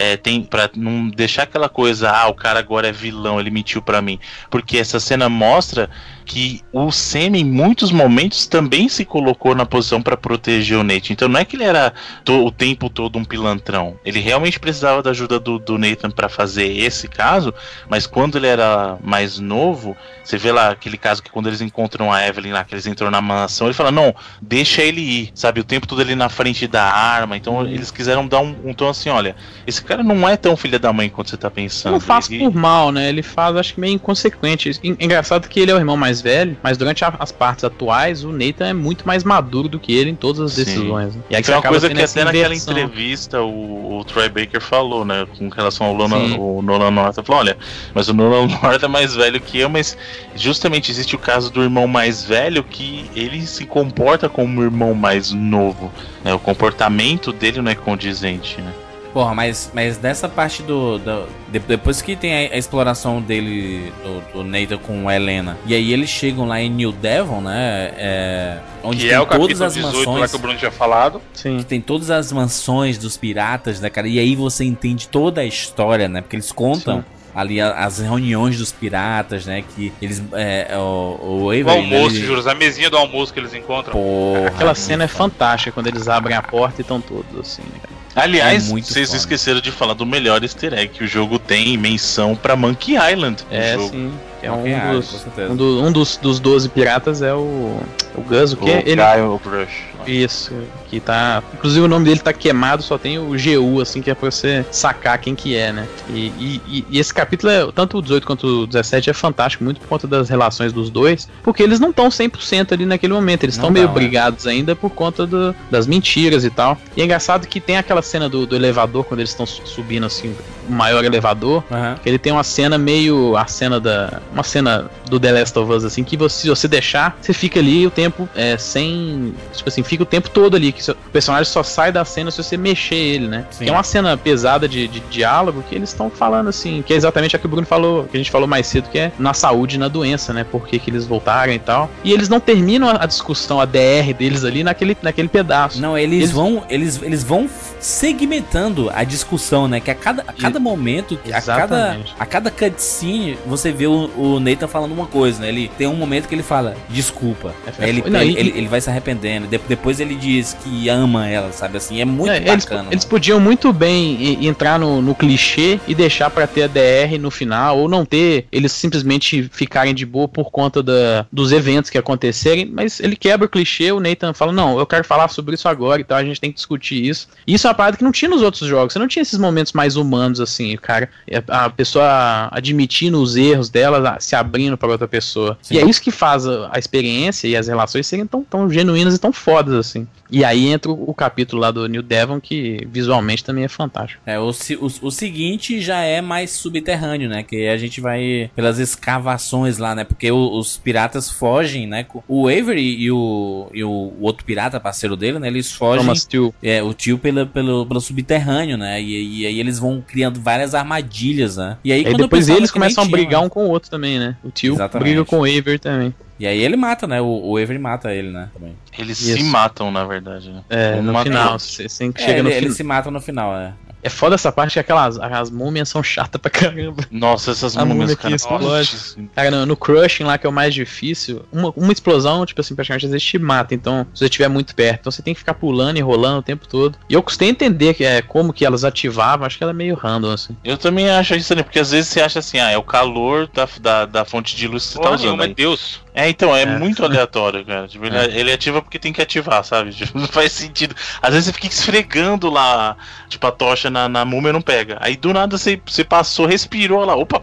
é, 0.00 0.16
tem 0.16 0.42
para 0.42 0.70
não 0.74 1.08
deixar 1.08 1.42
aquela 1.42 1.68
coisa, 1.68 2.10
ah, 2.10 2.28
o 2.28 2.34
cara 2.34 2.58
agora 2.58 2.88
é 2.88 2.92
vilão, 2.92 3.38
ele 3.38 3.50
mentiu 3.50 3.82
pra 3.82 4.00
mim, 4.00 4.18
porque 4.48 4.78
essa 4.78 4.98
cena 4.98 5.28
mostra 5.28 5.90
que 6.24 6.62
o 6.72 6.92
Sam 6.92 7.36
em 7.36 7.44
muitos 7.44 7.90
momentos 7.90 8.46
também 8.46 8.88
se 8.88 9.04
colocou 9.04 9.52
na 9.54 9.66
posição 9.66 10.00
pra 10.00 10.16
proteger 10.16 10.78
o 10.78 10.84
Nate. 10.84 11.12
Então 11.12 11.28
não 11.28 11.40
é 11.40 11.44
que 11.44 11.56
ele 11.56 11.64
era 11.64 11.92
o 12.28 12.52
tempo 12.52 12.88
todo 12.88 13.18
um 13.18 13.24
pilantrão. 13.24 13.98
Ele 14.04 14.20
realmente 14.20 14.60
precisava 14.60 15.02
da 15.02 15.10
ajuda 15.10 15.40
do, 15.40 15.58
do 15.58 15.76
Nathan 15.76 16.10
pra 16.10 16.28
fazer 16.28 16.68
esse 16.68 17.08
caso, 17.08 17.52
mas 17.88 18.06
quando 18.06 18.38
ele 18.38 18.46
era 18.46 18.96
mais 19.02 19.40
novo, 19.40 19.96
você 20.22 20.38
vê 20.38 20.52
lá 20.52 20.70
aquele 20.70 20.96
caso 20.96 21.20
que 21.20 21.30
quando 21.30 21.48
eles 21.48 21.60
encontram 21.60 21.99
encontram 22.00 22.12
a 22.12 22.26
Evelyn 22.26 22.52
lá, 22.52 22.64
que 22.64 22.74
eles 22.74 22.86
entram 22.86 23.10
na 23.10 23.20
mansão, 23.20 23.66
ele 23.66 23.74
fala, 23.74 23.90
não, 23.90 24.14
deixa 24.40 24.82
ele 24.82 25.00
ir, 25.00 25.30
sabe? 25.34 25.60
O 25.60 25.64
tempo 25.64 25.86
todo 25.86 26.00
ele 26.00 26.14
na 26.14 26.28
frente 26.28 26.66
da 26.66 26.84
arma. 26.84 27.36
Então 27.36 27.66
eles 27.66 27.90
quiseram 27.90 28.26
dar 28.26 28.40
um, 28.40 28.56
um 28.64 28.72
tom 28.74 28.88
assim, 28.88 29.10
olha, 29.10 29.36
esse 29.66 29.82
cara 29.82 30.02
não 30.02 30.28
é 30.28 30.36
tão 30.36 30.56
filha 30.56 30.78
da 30.78 30.92
mãe 30.92 31.08
quanto 31.08 31.30
você 31.30 31.36
tá 31.36 31.50
pensando. 31.50 31.92
Não 31.92 32.00
faz 32.00 32.30
Ele- 32.30 32.38
por 32.44 32.54
mal, 32.54 32.90
né? 32.90 33.08
Ele 33.08 33.22
faz, 33.22 33.56
acho 33.56 33.74
que 33.74 33.80
meio 33.80 33.94
inconsequente. 33.94 34.70
En- 34.82 34.96
Engraçado 35.00 35.48
que 35.48 35.60
ele 35.60 35.70
é 35.70 35.74
o 35.74 35.78
irmão 35.78 35.96
mais 35.96 36.20
velho, 36.20 36.56
mas 36.62 36.76
durante 36.78 37.04
a- 37.04 37.14
as 37.18 37.30
partes 37.32 37.64
atuais, 37.64 38.24
o 38.24 38.32
Nathan 38.32 38.66
é 38.68 38.72
muito 38.72 39.06
mais 39.06 39.24
maduro 39.24 39.68
do 39.68 39.78
que 39.78 39.92
ele 39.92 40.10
em 40.10 40.14
todas 40.16 40.40
as 40.40 40.54
decisões. 40.56 41.14
né? 41.14 41.22
E 41.30 41.36
aí 41.36 41.42
Foi 41.42 41.54
uma 41.54 41.60
acaba 41.60 41.72
coisa 41.78 41.90
que 41.94 42.00
até 42.02 42.24
naquela 42.24 42.54
entrevista 42.54 43.42
o, 43.42 43.98
o 43.98 44.04
Troy 44.04 44.28
Baker 44.28 44.60
falou, 44.60 45.04
né? 45.04 45.26
Com 45.38 45.48
relação 45.48 45.86
ao 45.86 45.94
Nolan, 45.96 46.28
Sim. 46.28 46.36
o 46.38 46.62
Nolan 46.62 46.90
North. 46.90 47.18
Ele 47.18 47.26
Falou, 47.26 47.40
olha, 47.42 47.58
mas 47.94 48.08
o 48.08 48.14
Nolan 48.14 48.46
North 48.62 48.82
é 48.82 48.88
mais 48.88 49.14
velho 49.14 49.40
que 49.40 49.58
eu, 49.58 49.68
mas 49.68 49.96
justamente 50.34 50.90
existe 50.90 51.14
o 51.14 51.18
caso 51.18 51.50
do 51.50 51.62
irmão 51.62 51.86
mais 51.90 52.24
velho 52.24 52.62
que 52.64 53.10
ele 53.14 53.46
se 53.46 53.66
comporta 53.66 54.28
como 54.28 54.60
um 54.60 54.64
irmão 54.64 54.94
mais 54.94 55.32
novo. 55.32 55.90
Né? 56.24 56.32
O 56.32 56.38
comportamento 56.38 57.32
dele 57.32 57.60
não 57.60 57.70
é 57.70 57.74
condizente, 57.74 58.60
né? 58.62 58.72
Porra, 59.12 59.34
mas, 59.34 59.72
mas 59.74 59.96
dessa 59.96 60.28
parte 60.28 60.62
do. 60.62 60.96
do- 60.98 61.26
de- 61.50 61.58
depois 61.58 62.00
que 62.00 62.14
tem 62.14 62.32
a, 62.46 62.54
a 62.54 62.56
exploração 62.56 63.20
dele, 63.20 63.92
do, 64.04 64.32
do 64.34 64.44
Nathan 64.44 64.78
com 64.78 65.08
a 65.08 65.16
Helena, 65.16 65.58
e 65.66 65.74
aí 65.74 65.92
eles 65.92 66.08
chegam 66.08 66.46
lá 66.46 66.60
em 66.60 66.70
New 66.70 66.92
Devon, 66.92 67.40
né? 67.40 67.90
É, 67.98 68.58
onde 68.84 68.98
Que 69.00 69.06
tem 69.08 69.16
é 69.16 69.20
o 69.20 69.26
todas 69.26 69.58
capítulo 69.58 69.64
as 69.64 69.74
18 69.74 69.96
lá 69.96 70.04
mansões. 70.12 70.30
que 70.30 70.36
o 70.36 70.38
Bruno 70.38 70.58
tinha 70.58 70.70
falado. 70.70 71.20
Sim. 71.34 71.58
que 71.58 71.64
tem 71.64 71.80
todas 71.80 72.08
as 72.08 72.30
mansões 72.30 72.98
dos 72.98 73.16
piratas, 73.16 73.80
né, 73.80 73.90
cara? 73.90 74.06
E 74.06 74.16
aí 74.16 74.36
você 74.36 74.62
entende 74.64 75.08
toda 75.08 75.40
a 75.40 75.44
história, 75.44 76.08
né? 76.08 76.20
Porque 76.20 76.36
eles 76.36 76.52
contam. 76.52 77.04
Ali 77.34 77.60
as 77.60 77.98
reuniões 77.98 78.58
dos 78.58 78.72
piratas, 78.72 79.46
né? 79.46 79.62
Que 79.74 79.92
eles. 80.02 80.22
É, 80.32 80.68
o, 80.76 80.80
o 80.80 81.42
O 81.44 81.50
Avery, 81.50 81.64
né, 81.64 81.72
almoço, 81.96 82.16
ele- 82.16 82.26
juros, 82.26 82.46
a 82.46 82.54
mesinha 82.54 82.90
do 82.90 82.96
almoço 82.96 83.32
que 83.32 83.38
eles 83.38 83.54
encontram. 83.54 83.92
Porra, 83.92 84.48
Aquela 84.48 84.74
cena 84.74 85.04
é 85.04 85.08
fantástica 85.08 85.70
quando 85.72 85.86
eles 85.86 86.08
abrem 86.08 86.36
a 86.36 86.42
porta 86.42 86.80
e 86.80 86.82
estão 86.82 87.00
todos 87.00 87.38
assim, 87.38 87.62
né? 87.62 87.80
Aliás, 88.16 88.66
É 88.66 88.70
muito 88.70 88.88
vocês 88.88 89.06
foda. 89.08 89.18
esqueceram 89.18 89.60
de 89.60 89.70
falar 89.70 89.94
do 89.94 90.04
melhor 90.04 90.42
easter 90.42 90.74
egg 90.74 90.88
que 90.88 91.04
o 91.04 91.06
jogo 91.06 91.38
tem 91.38 91.76
menção 91.78 92.34
pra 92.34 92.56
Monkey 92.56 92.96
Island. 92.96 93.44
no 93.48 93.56
É, 93.56 93.74
jogo. 93.74 93.90
sim. 93.90 94.12
É 94.42 94.50
um 94.50 94.62
dos, 94.94 95.26
um, 95.50 95.56
do- 95.56 95.82
um 95.82 95.92
dos, 95.92 96.16
dos 96.16 96.40
12 96.40 96.68
piratas 96.70 97.22
é 97.22 97.34
o. 97.34 97.78
O 98.16 98.22
Gus, 98.22 98.52
o 98.52 98.56
O 98.56 98.58
que? 98.58 98.70
Ele, 98.70 98.96
Guile 98.96 99.38
Brush. 99.44 99.90
Isso, 100.06 100.52
que 100.88 100.98
tá. 100.98 101.42
Inclusive 101.54 101.84
o 101.84 101.88
nome 101.88 102.06
dele 102.06 102.18
tá 102.20 102.32
queimado, 102.32 102.82
só 102.82 102.98
tem 102.98 103.18
o 103.18 103.28
GU, 103.36 103.80
assim, 103.80 104.02
que 104.02 104.10
é 104.10 104.14
pra 104.14 104.30
você 104.30 104.64
sacar 104.72 105.16
quem 105.18 105.34
que 105.34 105.54
é, 105.56 105.72
né? 105.72 105.86
E, 106.08 106.32
e- 106.66 106.84
e- 106.90 106.98
esse 106.98 107.12
capítulo, 107.14 107.52
é, 107.52 107.70
tanto 107.72 107.98
o 107.98 108.02
18 108.02 108.26
quanto 108.26 108.62
o 108.62 108.66
17, 108.66 109.10
é 109.10 109.12
fantástico, 109.12 109.62
muito 109.62 109.80
por 109.80 109.86
conta 109.88 110.08
das 110.08 110.28
relações 110.28 110.72
dos 110.72 110.90
dois, 110.90 111.28
porque 111.42 111.62
eles 111.62 111.78
não 111.78 111.90
estão 111.90 112.08
100% 112.10 112.72
ali 112.72 112.84
naquele 112.84 113.12
momento, 113.12 113.44
eles 113.44 113.56
Não 113.56 113.64
estão 113.64 113.70
meio 113.70 113.86
tão, 113.86 113.94
é. 113.96 113.98
brigados 114.00 114.46
ainda 114.46 114.74
por 114.74 114.90
conta 114.90 115.24
do- 115.26 115.54
das 115.70 115.86
mentiras 115.86 116.44
e 116.44 116.50
tal. 116.50 116.76
E 116.96 117.02
é 117.02 117.04
engraçado 117.04 117.46
que 117.46 117.60
tem 117.60 117.76
aquela 117.76 118.02
cena 118.02 118.28
do, 118.28 118.44
do 118.46 118.56
elevador, 118.56 119.04
quando 119.04 119.20
eles 119.20 119.30
estão 119.30 119.46
su- 119.46 119.62
subindo, 119.66 120.06
assim, 120.06 120.34
o 120.59 120.59
maior 120.70 121.04
elevador, 121.04 121.62
que 122.02 122.08
ele 122.08 122.18
tem 122.18 122.32
uma 122.32 122.44
cena 122.44 122.78
meio. 122.78 123.36
A 123.36 123.46
cena 123.46 123.80
da. 123.80 124.20
Uma 124.32 124.42
cena 124.42 124.90
do 125.08 125.18
The 125.18 125.32
Last 125.32 125.58
of 125.58 125.72
Us, 125.72 125.84
assim, 125.84 126.04
que 126.04 126.16
você, 126.16 126.42
se 126.42 126.48
você 126.48 126.68
deixar, 126.68 127.16
você 127.20 127.32
fica 127.32 127.58
ali 127.60 127.86
o 127.86 127.90
tempo 127.90 128.28
é, 128.34 128.56
sem. 128.56 129.34
Tipo 129.54 129.68
assim, 129.68 129.82
fica 129.82 130.02
o 130.02 130.06
tempo 130.06 130.30
todo 130.30 130.56
ali. 130.56 130.72
Que 130.72 130.90
o 130.90 130.94
personagem 131.12 131.50
só 131.50 131.62
sai 131.62 131.90
da 131.92 132.04
cena 132.04 132.30
se 132.30 132.42
você 132.42 132.56
mexer 132.56 132.94
ele, 132.94 133.26
né? 133.28 133.44
Sim. 133.50 133.68
É 133.68 133.72
uma 133.72 133.82
cena 133.82 134.16
pesada 134.16 134.68
de, 134.68 134.86
de 134.88 135.00
diálogo 135.00 135.62
que 135.68 135.74
eles 135.74 135.88
estão 135.90 136.08
falando 136.10 136.48
assim, 136.48 136.82
que 136.86 136.92
é 136.92 136.96
exatamente 136.96 137.34
a 137.34 137.38
que 137.38 137.46
o 137.46 137.48
Bruno 137.48 137.66
falou, 137.66 138.04
que 138.04 138.16
a 138.16 138.20
gente 138.20 138.30
falou 138.30 138.46
mais 138.46 138.66
cedo, 138.66 138.88
que 138.88 138.98
é 138.98 139.12
na 139.18 139.34
saúde 139.34 139.76
e 139.76 139.78
na 139.78 139.88
doença, 139.88 140.32
né? 140.32 140.44
Por 140.44 140.66
que, 140.66 140.78
que 140.78 140.90
eles 140.90 141.06
voltaram 141.06 141.52
e 141.52 141.58
tal. 141.58 141.90
E 142.04 142.12
eles 142.12 142.28
não 142.28 142.38
terminam 142.40 142.88
a, 142.88 143.02
a 143.02 143.06
discussão, 143.06 143.60
a 143.60 143.64
DR 143.64 144.12
deles 144.16 144.44
ali 144.44 144.62
naquele, 144.62 144.96
naquele 145.02 145.28
pedaço. 145.28 145.80
Não, 145.80 145.96
eles, 145.98 146.20
Eles- 146.20 146.30
vão 146.30 146.62
eles, 146.68 147.00
eles 147.02 147.24
vão 147.24 147.48
segmentando 147.80 148.90
a 148.94 149.02
discussão, 149.04 149.66
né? 149.66 149.80
Que 149.80 149.90
a 149.90 149.94
cada, 149.94 150.22
a 150.26 150.32
cada 150.32 150.59
momento, 150.60 151.18
a 151.32 151.40
cada, 151.40 151.98
a 152.18 152.26
cada 152.26 152.50
cutscene, 152.50 153.36
você 153.46 153.72
vê 153.72 153.86
o, 153.86 154.10
o 154.16 154.40
Nathan 154.40 154.68
falando 154.68 154.92
uma 154.92 155.06
coisa, 155.06 155.40
né? 155.40 155.48
Ele 155.48 155.70
tem 155.76 155.86
um 155.86 155.94
momento 155.96 156.28
que 156.28 156.34
ele 156.34 156.42
fala, 156.42 156.76
desculpa. 156.88 157.54
É, 157.78 157.88
ele, 157.88 158.02
não, 158.08 158.20
ele, 158.20 158.32
e- 158.32 158.36
ele, 158.38 158.52
ele 158.58 158.68
vai 158.68 158.80
se 158.80 158.90
arrependendo. 158.90 159.46
De- 159.46 159.58
depois 159.68 160.00
ele 160.00 160.14
diz 160.14 160.56
que 160.62 160.88
ama 160.88 161.28
ela, 161.28 161.52
sabe 161.52 161.76
assim? 161.76 162.00
É 162.00 162.04
muito 162.04 162.30
É, 162.32 162.36
eles, 162.38 162.64
bacana. 162.64 162.88
eles 162.90 163.04
podiam 163.04 163.40
muito 163.40 163.72
bem 163.72 164.44
entrar 164.46 164.78
no, 164.78 165.00
no 165.02 165.14
clichê 165.14 165.80
e 165.88 165.94
deixar 165.94 166.30
pra 166.30 166.46
ter 166.46 166.64
a 166.64 166.66
DR 166.66 167.18
no 167.18 167.30
final, 167.30 167.78
ou 167.78 167.88
não 167.88 168.04
ter, 168.04 168.46
eles 168.52 168.72
simplesmente 168.72 169.48
ficarem 169.52 169.94
de 169.94 170.04
boa 170.04 170.28
por 170.28 170.50
conta 170.50 170.82
da, 170.82 171.26
dos 171.32 171.52
eventos 171.52 171.90
que 171.90 171.98
acontecerem, 171.98 172.66
mas 172.66 173.00
ele 173.00 173.16
quebra 173.16 173.46
o 173.46 173.50
clichê, 173.50 173.92
o 173.92 174.00
Nathan 174.00 174.32
fala, 174.34 174.52
não, 174.52 174.78
eu 174.78 174.86
quero 174.86 175.04
falar 175.04 175.28
sobre 175.28 175.54
isso 175.54 175.68
agora, 175.68 176.00
então 176.00 176.16
a 176.16 176.24
gente 176.24 176.40
tem 176.40 176.50
que 176.50 176.56
discutir 176.56 177.04
isso. 177.04 177.28
E 177.46 177.54
isso 177.54 177.66
é 177.66 177.70
uma 177.70 177.74
parada 177.74 177.96
que 177.96 178.04
não 178.04 178.12
tinha 178.12 178.28
nos 178.28 178.42
outros 178.42 178.68
jogos, 178.68 178.92
você 178.92 178.98
não 178.98 179.08
tinha 179.08 179.22
esses 179.22 179.38
momentos 179.38 179.72
mais 179.72 179.96
humanos 179.96 180.40
assim, 180.40 180.49
o 180.74 180.80
cara, 180.80 181.08
a 181.48 181.70
pessoa 181.70 182.48
admitindo 182.50 183.20
os 183.20 183.36
erros 183.36 183.68
dela, 183.68 184.16
se 184.20 184.34
abrindo 184.34 184.76
pra 184.76 184.88
outra 184.88 185.06
pessoa. 185.06 185.56
Sim. 185.62 185.74
E 185.74 185.78
é 185.78 185.84
isso 185.84 186.02
que 186.02 186.10
faz 186.10 186.46
a, 186.46 186.70
a 186.72 186.78
experiência 186.78 187.48
e 187.48 187.56
as 187.56 187.68
relações 187.68 188.06
serem 188.06 188.26
tão, 188.26 188.42
tão 188.42 188.70
genuínas 188.70 189.14
e 189.14 189.18
tão 189.18 189.32
fodas 189.32 189.74
assim. 189.74 190.06
E 190.30 190.44
aí 190.44 190.68
entra 190.68 190.90
o, 190.90 191.12
capítulo 191.14 191.60
lá 191.60 191.70
do 191.70 191.86
New 191.86 192.02
Devon, 192.02 192.40
que 192.40 192.86
visualmente 192.90 193.44
também 193.44 193.64
é 193.64 193.68
fantástico. 193.68 194.22
É, 194.24 194.38
o, 194.38 194.50
o, 194.50 195.06
o 195.06 195.10
seguinte 195.10 195.80
já 195.80 196.00
é 196.02 196.20
mais 196.20 196.50
subterrâneo, 196.52 197.28
né? 197.28 197.42
Que 197.42 197.68
a 197.68 197.76
gente 197.76 198.00
vai 198.00 198.50
pelas 198.54 198.78
escavações 198.78 199.78
lá, 199.78 199.94
né? 199.94 200.04
Porque 200.04 200.30
o- 200.30 200.58
os 200.58 200.76
piratas 200.76 201.30
fogem, 201.30 201.86
né? 201.86 202.06
O 202.28 202.48
Avery 202.48 202.82
e 202.82 203.10
o, 203.10 203.68
e 203.72 203.82
o, 203.84 204.12
outro 204.20 204.44
pirata, 204.44 204.78
parceiro 204.80 205.16
dele, 205.16 205.38
né? 205.38 205.48
Eles 205.48 205.72
fogem. 205.72 206.04
Thomas 206.04 206.20
Steele. 206.20 206.52
É, 206.62 206.82
o 206.82 206.94
tio 206.94 207.18
pela, 207.18 207.44
pelo, 207.46 207.84
pelo 207.86 208.00
subterrâneo, 208.00 208.76
né? 208.76 209.00
E, 209.00 209.40
e 209.40 209.46
aí 209.46 209.58
eles 209.58 209.78
vão 209.78 210.02
criando 210.06 210.40
várias 210.40 210.74
armadilhas, 210.74 211.56
né? 211.56 211.76
E 211.84 211.92
aí, 211.92 212.04
depois 212.14 212.48
eles 212.48 212.70
começam 212.70 213.02
a 213.02 213.06
tinha, 213.06 213.16
brigar 213.16 213.40
né? 213.40 213.46
um 213.46 213.48
com 213.48 213.66
o 213.66 213.68
outro 213.70 213.90
também, 213.90 214.18
né? 214.18 214.36
O 214.44 214.50
tio 214.50 214.74
Exatamente. 214.74 215.08
briga 215.08 215.24
com 215.24 215.40
o 215.40 215.44
Avery 215.44 215.78
também. 215.78 216.14
E 216.40 216.46
aí 216.46 216.58
ele 216.58 216.74
mata, 216.76 217.06
né? 217.06 217.20
O, 217.20 217.26
o 217.50 217.56
Avery 217.58 217.78
mata 217.78 218.12
ele, 218.14 218.30
né? 218.30 218.48
Também. 218.54 218.74
Eles 218.98 219.20
Isso. 219.20 219.36
se 219.36 219.44
matam, 219.44 219.90
na 219.92 220.04
verdade. 220.04 220.50
Né? 220.50 220.62
É, 220.70 220.96
Um 220.96 221.02
no 221.02 221.12
mata 221.12 221.24
final, 221.30 221.52
outro. 221.52 221.66
você 221.66 221.88
você 221.88 222.04
É, 222.14 222.18
chega 222.20 222.32
ele, 222.32 222.42
no 222.42 222.48
ele 222.48 222.60
final. 222.60 222.72
se 222.76 222.82
mata 222.82 223.10
no 223.10 223.20
final, 223.20 223.54
é. 223.54 223.74
É 224.02 224.08
foda 224.08 224.34
essa 224.34 224.50
parte 224.50 224.72
que 224.72 224.78
aquelas 224.78 225.18
as 225.18 225.50
múmias 225.50 225.86
são 225.90 226.02
chatas 226.02 226.40
pra 226.40 226.50
caramba. 226.50 227.04
Nossa, 227.10 227.50
essas 227.50 227.76
A 227.76 227.80
múmia 227.80 227.94
múmias, 227.94 228.14
que 228.14 228.22
cara. 228.22 228.34
explode. 228.34 228.96
Cara, 229.36 229.50
no, 229.50 229.66
no 229.66 229.76
Crushing 229.76 230.24
lá, 230.24 230.38
que 230.38 230.46
é 230.46 230.48
o 230.48 230.52
mais 230.52 230.72
difícil, 230.72 231.42
uma, 231.52 231.70
uma 231.76 231.92
explosão, 231.92 232.46
tipo 232.46 232.62
assim, 232.62 232.74
praticamente 232.74 233.04
às 233.04 233.12
vezes 233.12 233.26
te 233.26 233.38
mata. 233.38 233.74
Então, 233.74 234.06
se 234.14 234.20
você 234.20 234.24
estiver 234.24 234.48
muito 234.48 234.74
perto, 234.74 235.00
então 235.00 235.12
você 235.12 235.20
tem 235.20 235.34
que 235.34 235.40
ficar 235.40 235.52
pulando 235.52 235.98
e 235.98 236.00
rolando 236.00 236.38
o 236.38 236.42
tempo 236.42 236.66
todo. 236.66 236.96
E 237.10 237.12
eu 237.12 237.22
custei 237.22 237.50
entender 237.50 237.92
que 237.92 238.02
é 238.02 238.22
como 238.22 238.54
que 238.54 238.64
elas 238.64 238.84
ativavam, 238.84 239.46
acho 239.46 239.58
que 239.58 239.64
ela 239.64 239.72
é 239.72 239.76
meio 239.76 239.94
random, 239.94 240.30
assim. 240.30 240.56
Eu 240.64 240.78
também 240.78 241.10
acho 241.10 241.34
isso, 241.34 241.54
né? 241.54 241.62
Porque 241.62 241.78
às 241.78 241.90
vezes 241.90 242.08
você 242.08 242.22
acha 242.22 242.38
assim, 242.38 242.58
ah, 242.58 242.70
é 242.70 242.78
o 242.78 242.82
calor 242.82 243.50
da, 243.52 243.68
da, 243.82 244.06
da 244.06 244.24
fonte 244.24 244.56
de 244.56 244.66
luz 244.66 244.86
que 244.86 244.92
você 244.92 244.96
tá 244.98 245.02
Porra 245.02 245.14
usando. 245.16 245.26
nenhuma, 245.26 245.44
é. 245.44 245.48
Deus. 245.54 246.00
É, 246.14 246.28
então, 246.28 246.54
é, 246.54 246.62
É. 246.62 246.66
muito 246.66 247.04
aleatório, 247.04 247.64
cara. 247.64 247.86
Tipo, 247.86 248.04
ele, 248.06 248.16
É. 248.16 248.24
ele 248.38 248.52
ativa 248.52 248.82
porque 248.82 248.98
tem 248.98 249.12
que 249.12 249.22
ativar, 249.22 249.62
sabe? 249.64 249.92
Tipo, 249.94 250.18
não 250.18 250.26
faz 250.26 250.52
sentido. 250.52 250.94
Às 251.22 251.30
vezes 251.34 251.46
você 251.46 251.52
fica 251.52 251.66
esfregando 251.68 252.50
lá, 252.50 252.96
tipo, 253.28 253.46
a 253.46 253.52
tocha 253.52 253.88
na, 253.90 254.08
na 254.08 254.24
múmia 254.24 254.50
e 254.50 254.52
não 254.52 254.62
pega. 254.62 254.98
Aí 255.00 255.16
do 255.16 255.32
nada 255.32 255.56
você, 255.56 255.80
você 255.86 256.02
passou, 256.02 256.46
respirou 256.46 257.04
lá, 257.04 257.14
opa! 257.14 257.40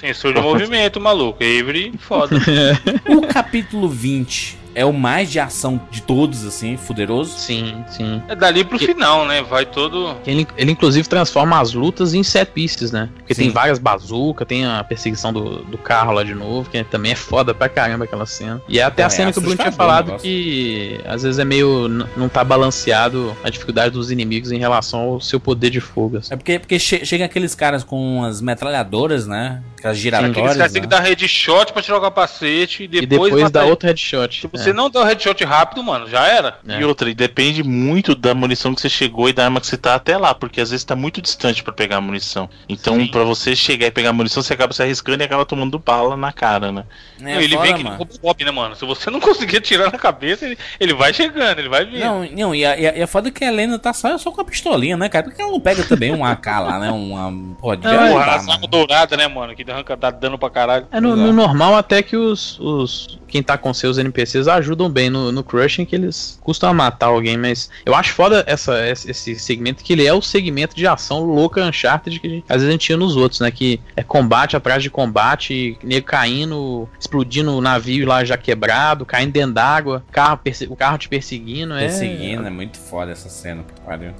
Sensor 0.00 0.34
de 0.34 0.40
movimento, 0.42 1.00
maluco. 1.00 1.42
Avery, 1.42 1.92
foda. 1.98 2.36
O 3.08 3.26
capítulo 3.26 3.88
20 3.88 4.57
é 4.80 4.84
o 4.84 4.92
mais 4.92 5.30
de 5.30 5.38
ação 5.40 5.80
de 5.90 6.02
todos, 6.02 6.46
assim, 6.46 6.76
fuderoso. 6.76 7.36
Sim, 7.38 7.84
sim. 7.88 8.22
É 8.28 8.34
dali 8.34 8.64
pro 8.64 8.78
final, 8.78 9.26
né? 9.26 9.42
Vai 9.42 9.66
todo. 9.66 10.16
Ele, 10.26 10.46
ele 10.56 10.72
inclusive 10.72 11.08
transforma 11.08 11.60
as 11.60 11.72
lutas 11.72 12.14
em 12.14 12.22
set 12.22 12.50
pieces, 12.52 12.92
né? 12.92 13.08
Porque 13.18 13.34
Sim. 13.34 13.42
tem 13.44 13.50
várias 13.50 13.78
bazucas, 13.78 14.46
tem 14.46 14.64
a 14.66 14.82
perseguição 14.84 15.32
do, 15.32 15.62
do 15.64 15.76
carro 15.78 16.12
lá 16.12 16.22
de 16.22 16.34
novo, 16.34 16.68
que 16.70 16.82
também 16.84 17.12
é 17.12 17.14
foda 17.16 17.52
pra 17.54 17.68
caramba 17.68 18.04
aquela 18.04 18.26
cena. 18.26 18.60
E 18.68 18.78
é 18.78 18.82
até 18.82 19.02
Pô, 19.02 19.06
a 19.06 19.10
cena 19.10 19.30
é 19.30 19.32
que 19.32 19.38
o 19.38 19.42
Bruno 19.42 19.56
tinha 19.56 19.72
falado 19.72 20.16
que 20.18 21.00
às 21.06 21.22
vezes 21.22 21.38
é 21.38 21.44
meio. 21.44 21.88
não 22.16 22.28
tá 22.28 22.44
balanceado 22.44 23.36
a 23.42 23.50
dificuldade 23.50 23.90
dos 23.94 24.10
inimigos 24.10 24.52
em 24.52 24.58
relação 24.58 25.00
ao 25.00 25.20
seu 25.20 25.40
poder 25.40 25.70
de 25.70 25.80
fuga. 25.80 26.18
assim. 26.18 26.32
É 26.34 26.36
porque, 26.36 26.58
porque 26.58 26.78
che- 26.78 27.04
chega 27.04 27.24
aqueles 27.24 27.54
caras 27.54 27.82
com 27.82 28.22
as 28.24 28.40
metralhadoras, 28.40 29.26
né? 29.26 29.62
Aquelas 29.78 29.96
Aqueles 29.96 29.98
giratórias. 30.02 30.56
caras 30.56 30.72
têm 30.72 30.82
que 30.82 30.88
né? 30.88 30.96
dar 30.96 31.00
headshot 31.00 31.72
pra 31.72 31.82
tirar 31.82 31.98
o 31.98 32.00
capacete 32.00 32.82
e 32.82 32.86
E 32.86 33.06
depois, 33.06 33.32
depois 33.32 33.50
dá 33.50 33.64
outro 33.64 33.86
headshot. 33.88 34.48
Se 34.54 34.67
É. 34.67 34.67
você 34.68 34.72
não 34.72 34.90
der 34.90 34.98
o 35.00 35.04
headshot 35.04 35.44
rápido, 35.44 35.82
mano, 35.82 36.08
já 36.08 36.26
era. 36.26 36.58
É. 36.66 36.80
E 36.80 36.84
outra, 36.84 37.10
e 37.10 37.14
depende 37.14 37.62
muito 37.62 38.14
da 38.14 38.34
munição 38.34 38.74
que 38.74 38.80
você 38.80 38.88
chegou 38.88 39.28
e 39.28 39.32
da 39.32 39.44
arma 39.44 39.60
que 39.60 39.66
você 39.66 39.76
tá 39.76 39.94
até 39.94 40.16
lá, 40.16 40.34
porque 40.34 40.60
às 40.60 40.70
vezes 40.70 40.84
tá 40.84 40.96
muito 40.96 41.20
distante 41.20 41.62
pra 41.62 41.72
pegar 41.72 41.96
a 41.96 42.00
munição. 42.00 42.48
Então, 42.68 43.06
pra 43.08 43.24
você 43.24 43.54
chegar 43.54 43.86
e 43.86 43.90
pegar 43.90 44.10
a 44.10 44.12
munição, 44.12 44.42
você 44.42 44.52
acaba 44.52 44.72
se 44.72 44.82
arriscando 44.82 45.22
e 45.22 45.26
acaba 45.26 45.44
tomando 45.44 45.78
bala 45.78 46.16
na 46.16 46.32
cara, 46.32 46.72
né? 46.72 46.84
É, 47.20 47.22
Não, 47.22 47.40
ele 47.40 47.56
fora, 47.56 47.66
vem 47.66 47.78
no 47.78 47.84
mano. 47.84 47.96
Robocop, 47.96 48.44
né, 48.44 48.50
mano? 48.50 48.76
Se 48.76 48.84
você 48.84 49.10
não 49.10 49.20
conseguir 49.20 49.58
atirar 49.58 49.92
na 49.92 49.98
cabeça, 49.98 50.44
ele, 50.44 50.58
ele 50.78 50.94
vai 50.94 51.12
chegando, 51.12 51.58
ele 51.58 51.68
vai 51.68 51.84
vindo. 51.84 52.00
Não, 52.00 52.24
não 52.24 52.54
e, 52.54 52.64
a, 52.64 52.78
e, 52.78 52.86
a, 52.86 52.96
e 52.96 53.02
a 53.02 53.06
foda 53.06 53.28
é 53.28 53.30
que 53.30 53.44
a 53.44 53.48
Helena 53.48 53.78
tá 53.78 53.92
só, 53.92 54.16
só 54.18 54.30
com 54.30 54.40
a 54.40 54.44
pistolinha, 54.44 54.96
né, 54.96 55.08
cara? 55.08 55.24
Porque 55.24 55.40
ela 55.40 55.50
não 55.50 55.60
pega 55.60 55.84
também 55.84 56.12
um 56.12 56.24
AK 56.24 56.46
lá, 56.46 56.78
né? 56.78 56.90
Uma. 56.90 57.32
Pô, 57.60 57.74
de 57.74 57.82
Porra, 57.82 58.24
tá, 58.24 58.34
as 58.36 58.48
armas 58.48 58.68
douradas, 58.68 59.18
né, 59.18 59.28
mano? 59.28 59.54
Que 59.54 59.68
arranca 59.70 59.96
dá 59.96 60.10
dano 60.10 60.38
pra 60.38 60.50
caralho. 60.50 60.86
É, 60.90 61.00
no, 61.00 61.16
no 61.16 61.32
normal 61.32 61.76
até 61.76 62.02
que 62.02 62.16
os, 62.16 62.58
os, 62.58 63.18
quem 63.26 63.42
tá 63.42 63.56
com 63.58 63.72
seus 63.72 63.98
NPCs 63.98 64.48
ajudam 64.58 64.90
bem 64.90 65.10
no, 65.10 65.32
no 65.32 65.42
Crushing, 65.42 65.84
que 65.84 65.96
eles 65.96 66.38
custam 66.42 66.72
matar 66.74 67.06
alguém, 67.06 67.36
mas 67.36 67.70
eu 67.84 67.94
acho 67.94 68.12
foda 68.12 68.44
essa, 68.46 68.88
esse 68.88 69.34
segmento, 69.36 69.82
que 69.82 69.92
ele 69.92 70.06
é 70.06 70.12
o 70.12 70.22
segmento 70.22 70.76
de 70.76 70.86
ação 70.86 71.24
louca 71.24 71.64
Uncharted 71.64 72.20
que 72.20 72.26
a 72.26 72.30
gente, 72.30 72.44
às 72.48 72.56
vezes 72.56 72.68
a 72.68 72.72
gente 72.72 72.86
tinha 72.86 72.98
nos 72.98 73.16
outros, 73.16 73.40
né? 73.40 73.50
Que 73.50 73.80
é 73.96 74.02
combate 74.02 74.56
atrás 74.56 74.82
de 74.82 74.90
combate, 74.90 75.78
nego 75.82 76.06
caindo, 76.06 76.88
explodindo 76.98 77.56
o 77.56 77.60
navio 77.60 78.06
lá 78.06 78.24
já 78.24 78.36
quebrado, 78.36 79.04
caindo 79.06 79.32
dentro 79.32 79.54
d'água, 79.54 80.04
carro 80.10 80.40
o 80.68 80.76
carro 80.76 80.98
te 80.98 81.08
perseguindo. 81.08 81.74
Perseguindo, 81.74 82.44
é... 82.44 82.46
é 82.46 82.50
muito 82.50 82.78
foda 82.78 83.12
essa 83.12 83.28
cena. 83.28 83.64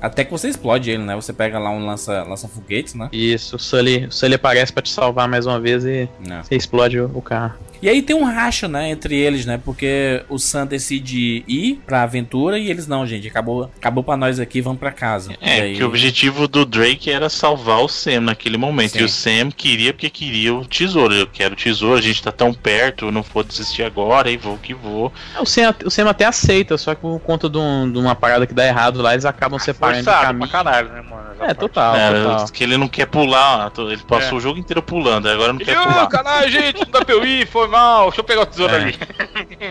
Até 0.01 0.25
que 0.25 0.31
você 0.31 0.49
explode 0.49 0.91
ele, 0.91 1.03
né? 1.03 1.15
Você 1.15 1.33
pega 1.33 1.59
lá 1.59 1.71
um 1.71 1.85
lança, 1.85 2.23
lança 2.23 2.49
foguetes, 2.49 2.95
né? 2.95 3.09
Isso, 3.13 3.57
o 3.57 3.59
Sully, 3.59 4.07
o 4.07 4.13
Sully 4.13 4.35
aparece 4.35 4.73
para 4.73 4.83
te 4.83 4.91
salvar 4.91 5.29
mais 5.29 5.47
uma 5.47 5.61
vez 5.61 5.85
e 5.85 6.09
Não. 6.27 6.43
você 6.43 6.57
explode 6.57 6.99
o, 6.99 7.11
o 7.15 7.23
carro. 7.23 7.55
E 7.81 7.89
aí 7.89 8.03
tem 8.03 8.15
um 8.15 8.25
racha, 8.25 8.69
né, 8.69 8.91
entre 8.91 9.17
eles, 9.17 9.47
né? 9.47 9.61
Porque 9.63 10.23
o 10.29 10.39
Sam 10.39 10.67
decide 10.67 11.45
ir 11.47 11.81
pra 11.87 12.03
aventura 12.03 12.59
e 12.59 12.71
eles 12.71 12.87
não, 12.87 13.07
gente. 13.07 13.29
Acabou, 13.29 13.71
acabou 13.77 14.05
pra 14.05 14.17
nós 14.17 14.39
aqui, 14.39 14.61
vamos 14.61 14.79
pra 14.79 14.93
casa. 14.93 15.33
É, 15.41 15.61
aí... 15.63 15.77
que 15.77 15.83
o 15.83 15.87
objetivo 15.87 16.47
do 16.47 16.65
Drake 16.65 17.11
era 17.11 17.29
salvar 17.29 17.81
o 17.81 17.89
Sam 17.89 18.21
naquele 18.21 18.57
momento. 18.57 18.93
Sim. 18.93 19.01
E 19.01 19.05
o 19.05 19.09
Sam 19.09 19.51
queria 19.51 19.93
porque 19.93 20.11
queria 20.11 20.55
o 20.55 20.65
tesouro. 20.65 21.15
Eu 21.15 21.27
quero 21.27 21.55
o 21.55 21.57
tesouro, 21.57 21.99
a 21.99 22.03
gente 22.03 22.23
tá 22.23 22.33
tão 22.33 22.53
perto, 22.53 23.07
eu 23.07 23.13
não 23.13 23.23
vou 23.23 23.43
desistir 23.43 23.83
agora 23.83 24.31
e 24.31 24.37
vou 24.37 24.59
que 24.59 24.75
vou. 24.75 25.13
É, 25.37 25.41
o, 25.41 25.47
Sam, 25.47 25.75
o 25.85 25.91
Sam 25.91 26.11
até 26.11 26.25
aceita, 26.25 26.77
só 26.77 26.95
que 26.95 27.01
por 27.01 27.19
conta 27.21 27.49
de, 27.49 27.59
um, 27.59 27.91
de 27.91 27.99
uma 27.99 28.15
parada 28.15 28.47
que 28.47 28.55
dá 28.55 28.67
errado 28.67 29.01
lá, 29.01 29.13
eles 29.13 29.25
acabam 29.25 29.59
separando 29.59 30.05
Forçado, 30.05 30.27
caminho. 30.27 30.49
pra 30.49 30.65
caralho, 30.65 30.89
né, 30.91 31.03
mano? 31.03 31.29
É, 31.41 31.55
total, 31.55 31.95
é, 31.95 32.23
total. 32.23 32.49
Que 32.49 32.65
ele 32.65 32.77
não 32.77 32.89
quer 32.89 33.07
pular, 33.07 33.73
ele 33.79 33.99
passou 33.99 34.35
é. 34.35 34.35
o 34.35 34.41
jogo 34.41 34.59
inteiro 34.59 34.83
pulando, 34.83 35.29
agora 35.29 35.53
não 35.53 35.61
quer 35.61 35.81
pular. 35.81 36.07
Caralho, 36.09 36.51
gente, 36.51 36.85
não 36.85 36.91
dá 36.91 37.05
pra 37.05 37.15
eu 37.15 37.25
ir, 37.25 37.47
foi 37.47 37.68
mal, 37.69 38.07
deixa 38.07 38.21
eu 38.21 38.25
pegar 38.25 38.43
o 38.43 38.47
tesouro 38.47 38.75
é. 38.75 38.77
ali. 38.77 38.99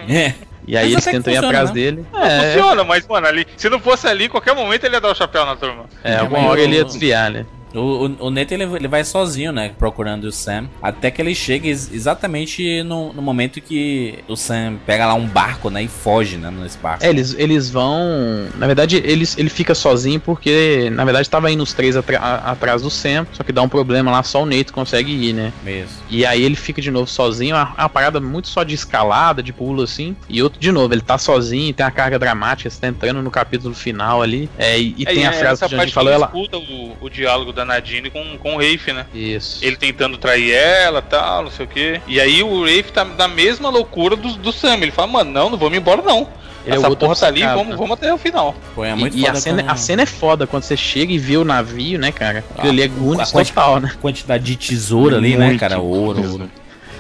É. 0.10 0.34
E 0.68 0.76
aí 0.76 0.92
eles 0.92 1.04
tentam 1.06 1.32
ir 1.32 1.38
atrás 1.38 1.70
né? 1.70 1.76
dele. 1.76 2.06
É. 2.14 2.54
Funciona, 2.54 2.84
mas, 2.84 3.08
mano, 3.08 3.26
ali, 3.26 3.48
se 3.56 3.70
não 3.70 3.80
fosse 3.80 4.06
ali, 4.06 4.28
qualquer 4.28 4.54
momento 4.54 4.84
ele 4.84 4.96
ia 4.96 5.02
dar 5.02 5.12
o 5.12 5.16
chapéu 5.16 5.46
na 5.46 5.56
turma. 5.56 5.86
É, 6.04 6.18
alguma 6.18 6.50
hora 6.50 6.60
ele 6.60 6.76
ia 6.76 6.84
desviar, 6.84 7.32
né? 7.32 7.46
O, 7.78 8.08
o, 8.08 8.28
o 8.28 8.30
Neto 8.30 8.52
ele, 8.52 8.64
ele 8.64 8.88
vai 8.88 9.04
sozinho, 9.04 9.52
né? 9.52 9.72
Procurando 9.78 10.26
o 10.26 10.32
Sam. 10.32 10.68
Até 10.82 11.12
que 11.12 11.22
ele 11.22 11.36
chega 11.36 11.68
ex 11.68 11.92
exatamente 11.92 12.84
no, 12.84 13.14
no 13.14 13.22
momento 13.22 13.62
que 13.62 14.20
o 14.28 14.36
Sam 14.36 14.78
pega 14.86 15.06
lá 15.06 15.14
um 15.14 15.28
barco, 15.28 15.70
né? 15.70 15.84
E 15.84 15.88
foge, 15.88 16.38
né? 16.38 16.52
Nesse 16.52 16.78
barco. 16.78 17.04
É, 17.04 17.10
eles, 17.10 17.36
eles 17.38 17.70
vão. 17.70 18.48
Na 18.56 18.68
verdade, 18.68 18.98
eles, 18.98 19.38
ele 19.38 19.50
fica 19.50 19.76
sozinho 19.76 20.20
porque, 20.20 20.90
na 20.92 21.06
verdade, 21.06 21.30
tava 21.30 21.52
indo 21.52 21.64
os 21.64 21.74
três 21.74 21.96
atrás 21.98 22.82
do 22.82 22.90
Sam. 22.90 23.26
Só 23.34 23.44
que 23.44 23.52
dá 23.52 23.62
um 23.62 23.70
problema 23.70 24.12
lá, 24.12 24.24
só 24.24 24.44
o 24.44 24.46
Neto 24.46 24.74
consegue 24.74 25.12
ir, 25.12 25.34
né? 25.34 25.54
Mesmo. 25.64 25.92
E 26.10 26.26
aí 26.26 26.44
ele 26.44 26.56
fica 26.56 26.82
de 26.82 26.92
novo 26.92 27.08
sozinho. 27.08 27.56
Uma, 27.56 27.74
uma 27.78 27.90
parada 27.90 28.20
muito 28.20 28.48
só 28.48 28.64
de 28.64 28.74
escalada, 28.74 29.44
de 29.44 29.54
pulo 29.54 29.84
assim. 29.84 30.16
E 30.30 30.42
outro, 30.42 30.60
de 30.60 30.72
novo, 30.72 30.94
ele 30.94 31.02
tá 31.02 31.18
sozinho, 31.18 31.74
tem 31.74 31.86
a 31.86 31.92
carga 31.92 32.18
dramática, 32.18 32.70
você 32.70 32.80
tá 32.80 32.88
entrando 32.88 33.22
no 33.22 33.32
capítulo 33.32 33.74
final 33.74 34.22
ali. 34.22 34.50
É, 34.58 34.80
e, 34.80 34.96
e 34.98 35.04
é, 35.04 35.14
tem 35.14 35.26
a 35.26 35.34
frase 35.34 35.68
que 35.68 35.76
a 35.76 35.80
gente 35.80 35.94
falou. 35.94 36.12
Ela... 36.12 36.28
escuta 36.28 36.58
o, 36.58 36.98
o 37.02 37.10
diálogo 37.10 37.52
da 37.52 37.66
Nadine 37.68 38.10
com, 38.10 38.38
com 38.38 38.56
o 38.56 38.58
Rafe, 38.58 38.92
né? 38.92 39.06
Isso. 39.14 39.64
Ele 39.64 39.76
tentando 39.76 40.18
trair 40.18 40.52
ela 40.52 41.02
tal, 41.02 41.44
não 41.44 41.52
sei 41.52 41.66
o 41.66 41.70
quê. 41.70 42.02
E 42.08 42.20
aí 42.20 42.42
o 42.42 42.62
Rafe 42.62 42.92
tá 42.92 43.06
na 43.06 43.28
mesma 43.28 43.70
loucura 43.70 44.16
do, 44.16 44.34
do 44.34 44.52
Sam. 44.52 44.78
Ele 44.78 44.92
fala, 44.92 45.08
mano, 45.08 45.32
não, 45.32 45.50
não 45.50 45.58
vou 45.58 45.70
me 45.70 45.78
embora 45.78 46.02
não. 46.02 46.28
Ele 46.66 46.76
é 46.76 46.80
Essa 46.80 46.88
é 46.88 46.96
porra 46.96 47.16
tá 47.16 47.28
ali, 47.28 47.44
vamos, 47.44 47.76
vamos 47.78 47.92
até 47.92 48.14
o 48.14 48.18
final. 48.18 48.54
Pô, 48.76 48.84
é 48.84 48.94
muito 48.94 49.16
e, 49.16 49.22
e 49.22 49.28
a, 49.28 49.36
cena, 49.36 49.72
a 49.72 49.76
cena 49.78 50.04
é 50.04 50.06
foda 50.06 50.46
quando 50.46 50.64
você 50.64 50.76
chega 50.76 51.14
e 51.14 51.18
vê 51.18 51.38
o 51.38 51.46
navio, 51.46 51.98
né, 51.98 52.12
cara? 52.12 52.40
Aquilo 52.40 52.68
ah, 52.68 52.72
ali 52.72 52.82
é 52.82 52.88
Goonies 52.88 53.32
total, 53.32 53.80
né? 53.80 53.92
Quantidade 54.02 54.44
de 54.44 54.56
tesoura 54.58 55.16
ali, 55.16 55.38
né, 55.38 55.58
cara? 55.58 55.80
Ouro, 55.80 56.32
ouro. 56.32 56.52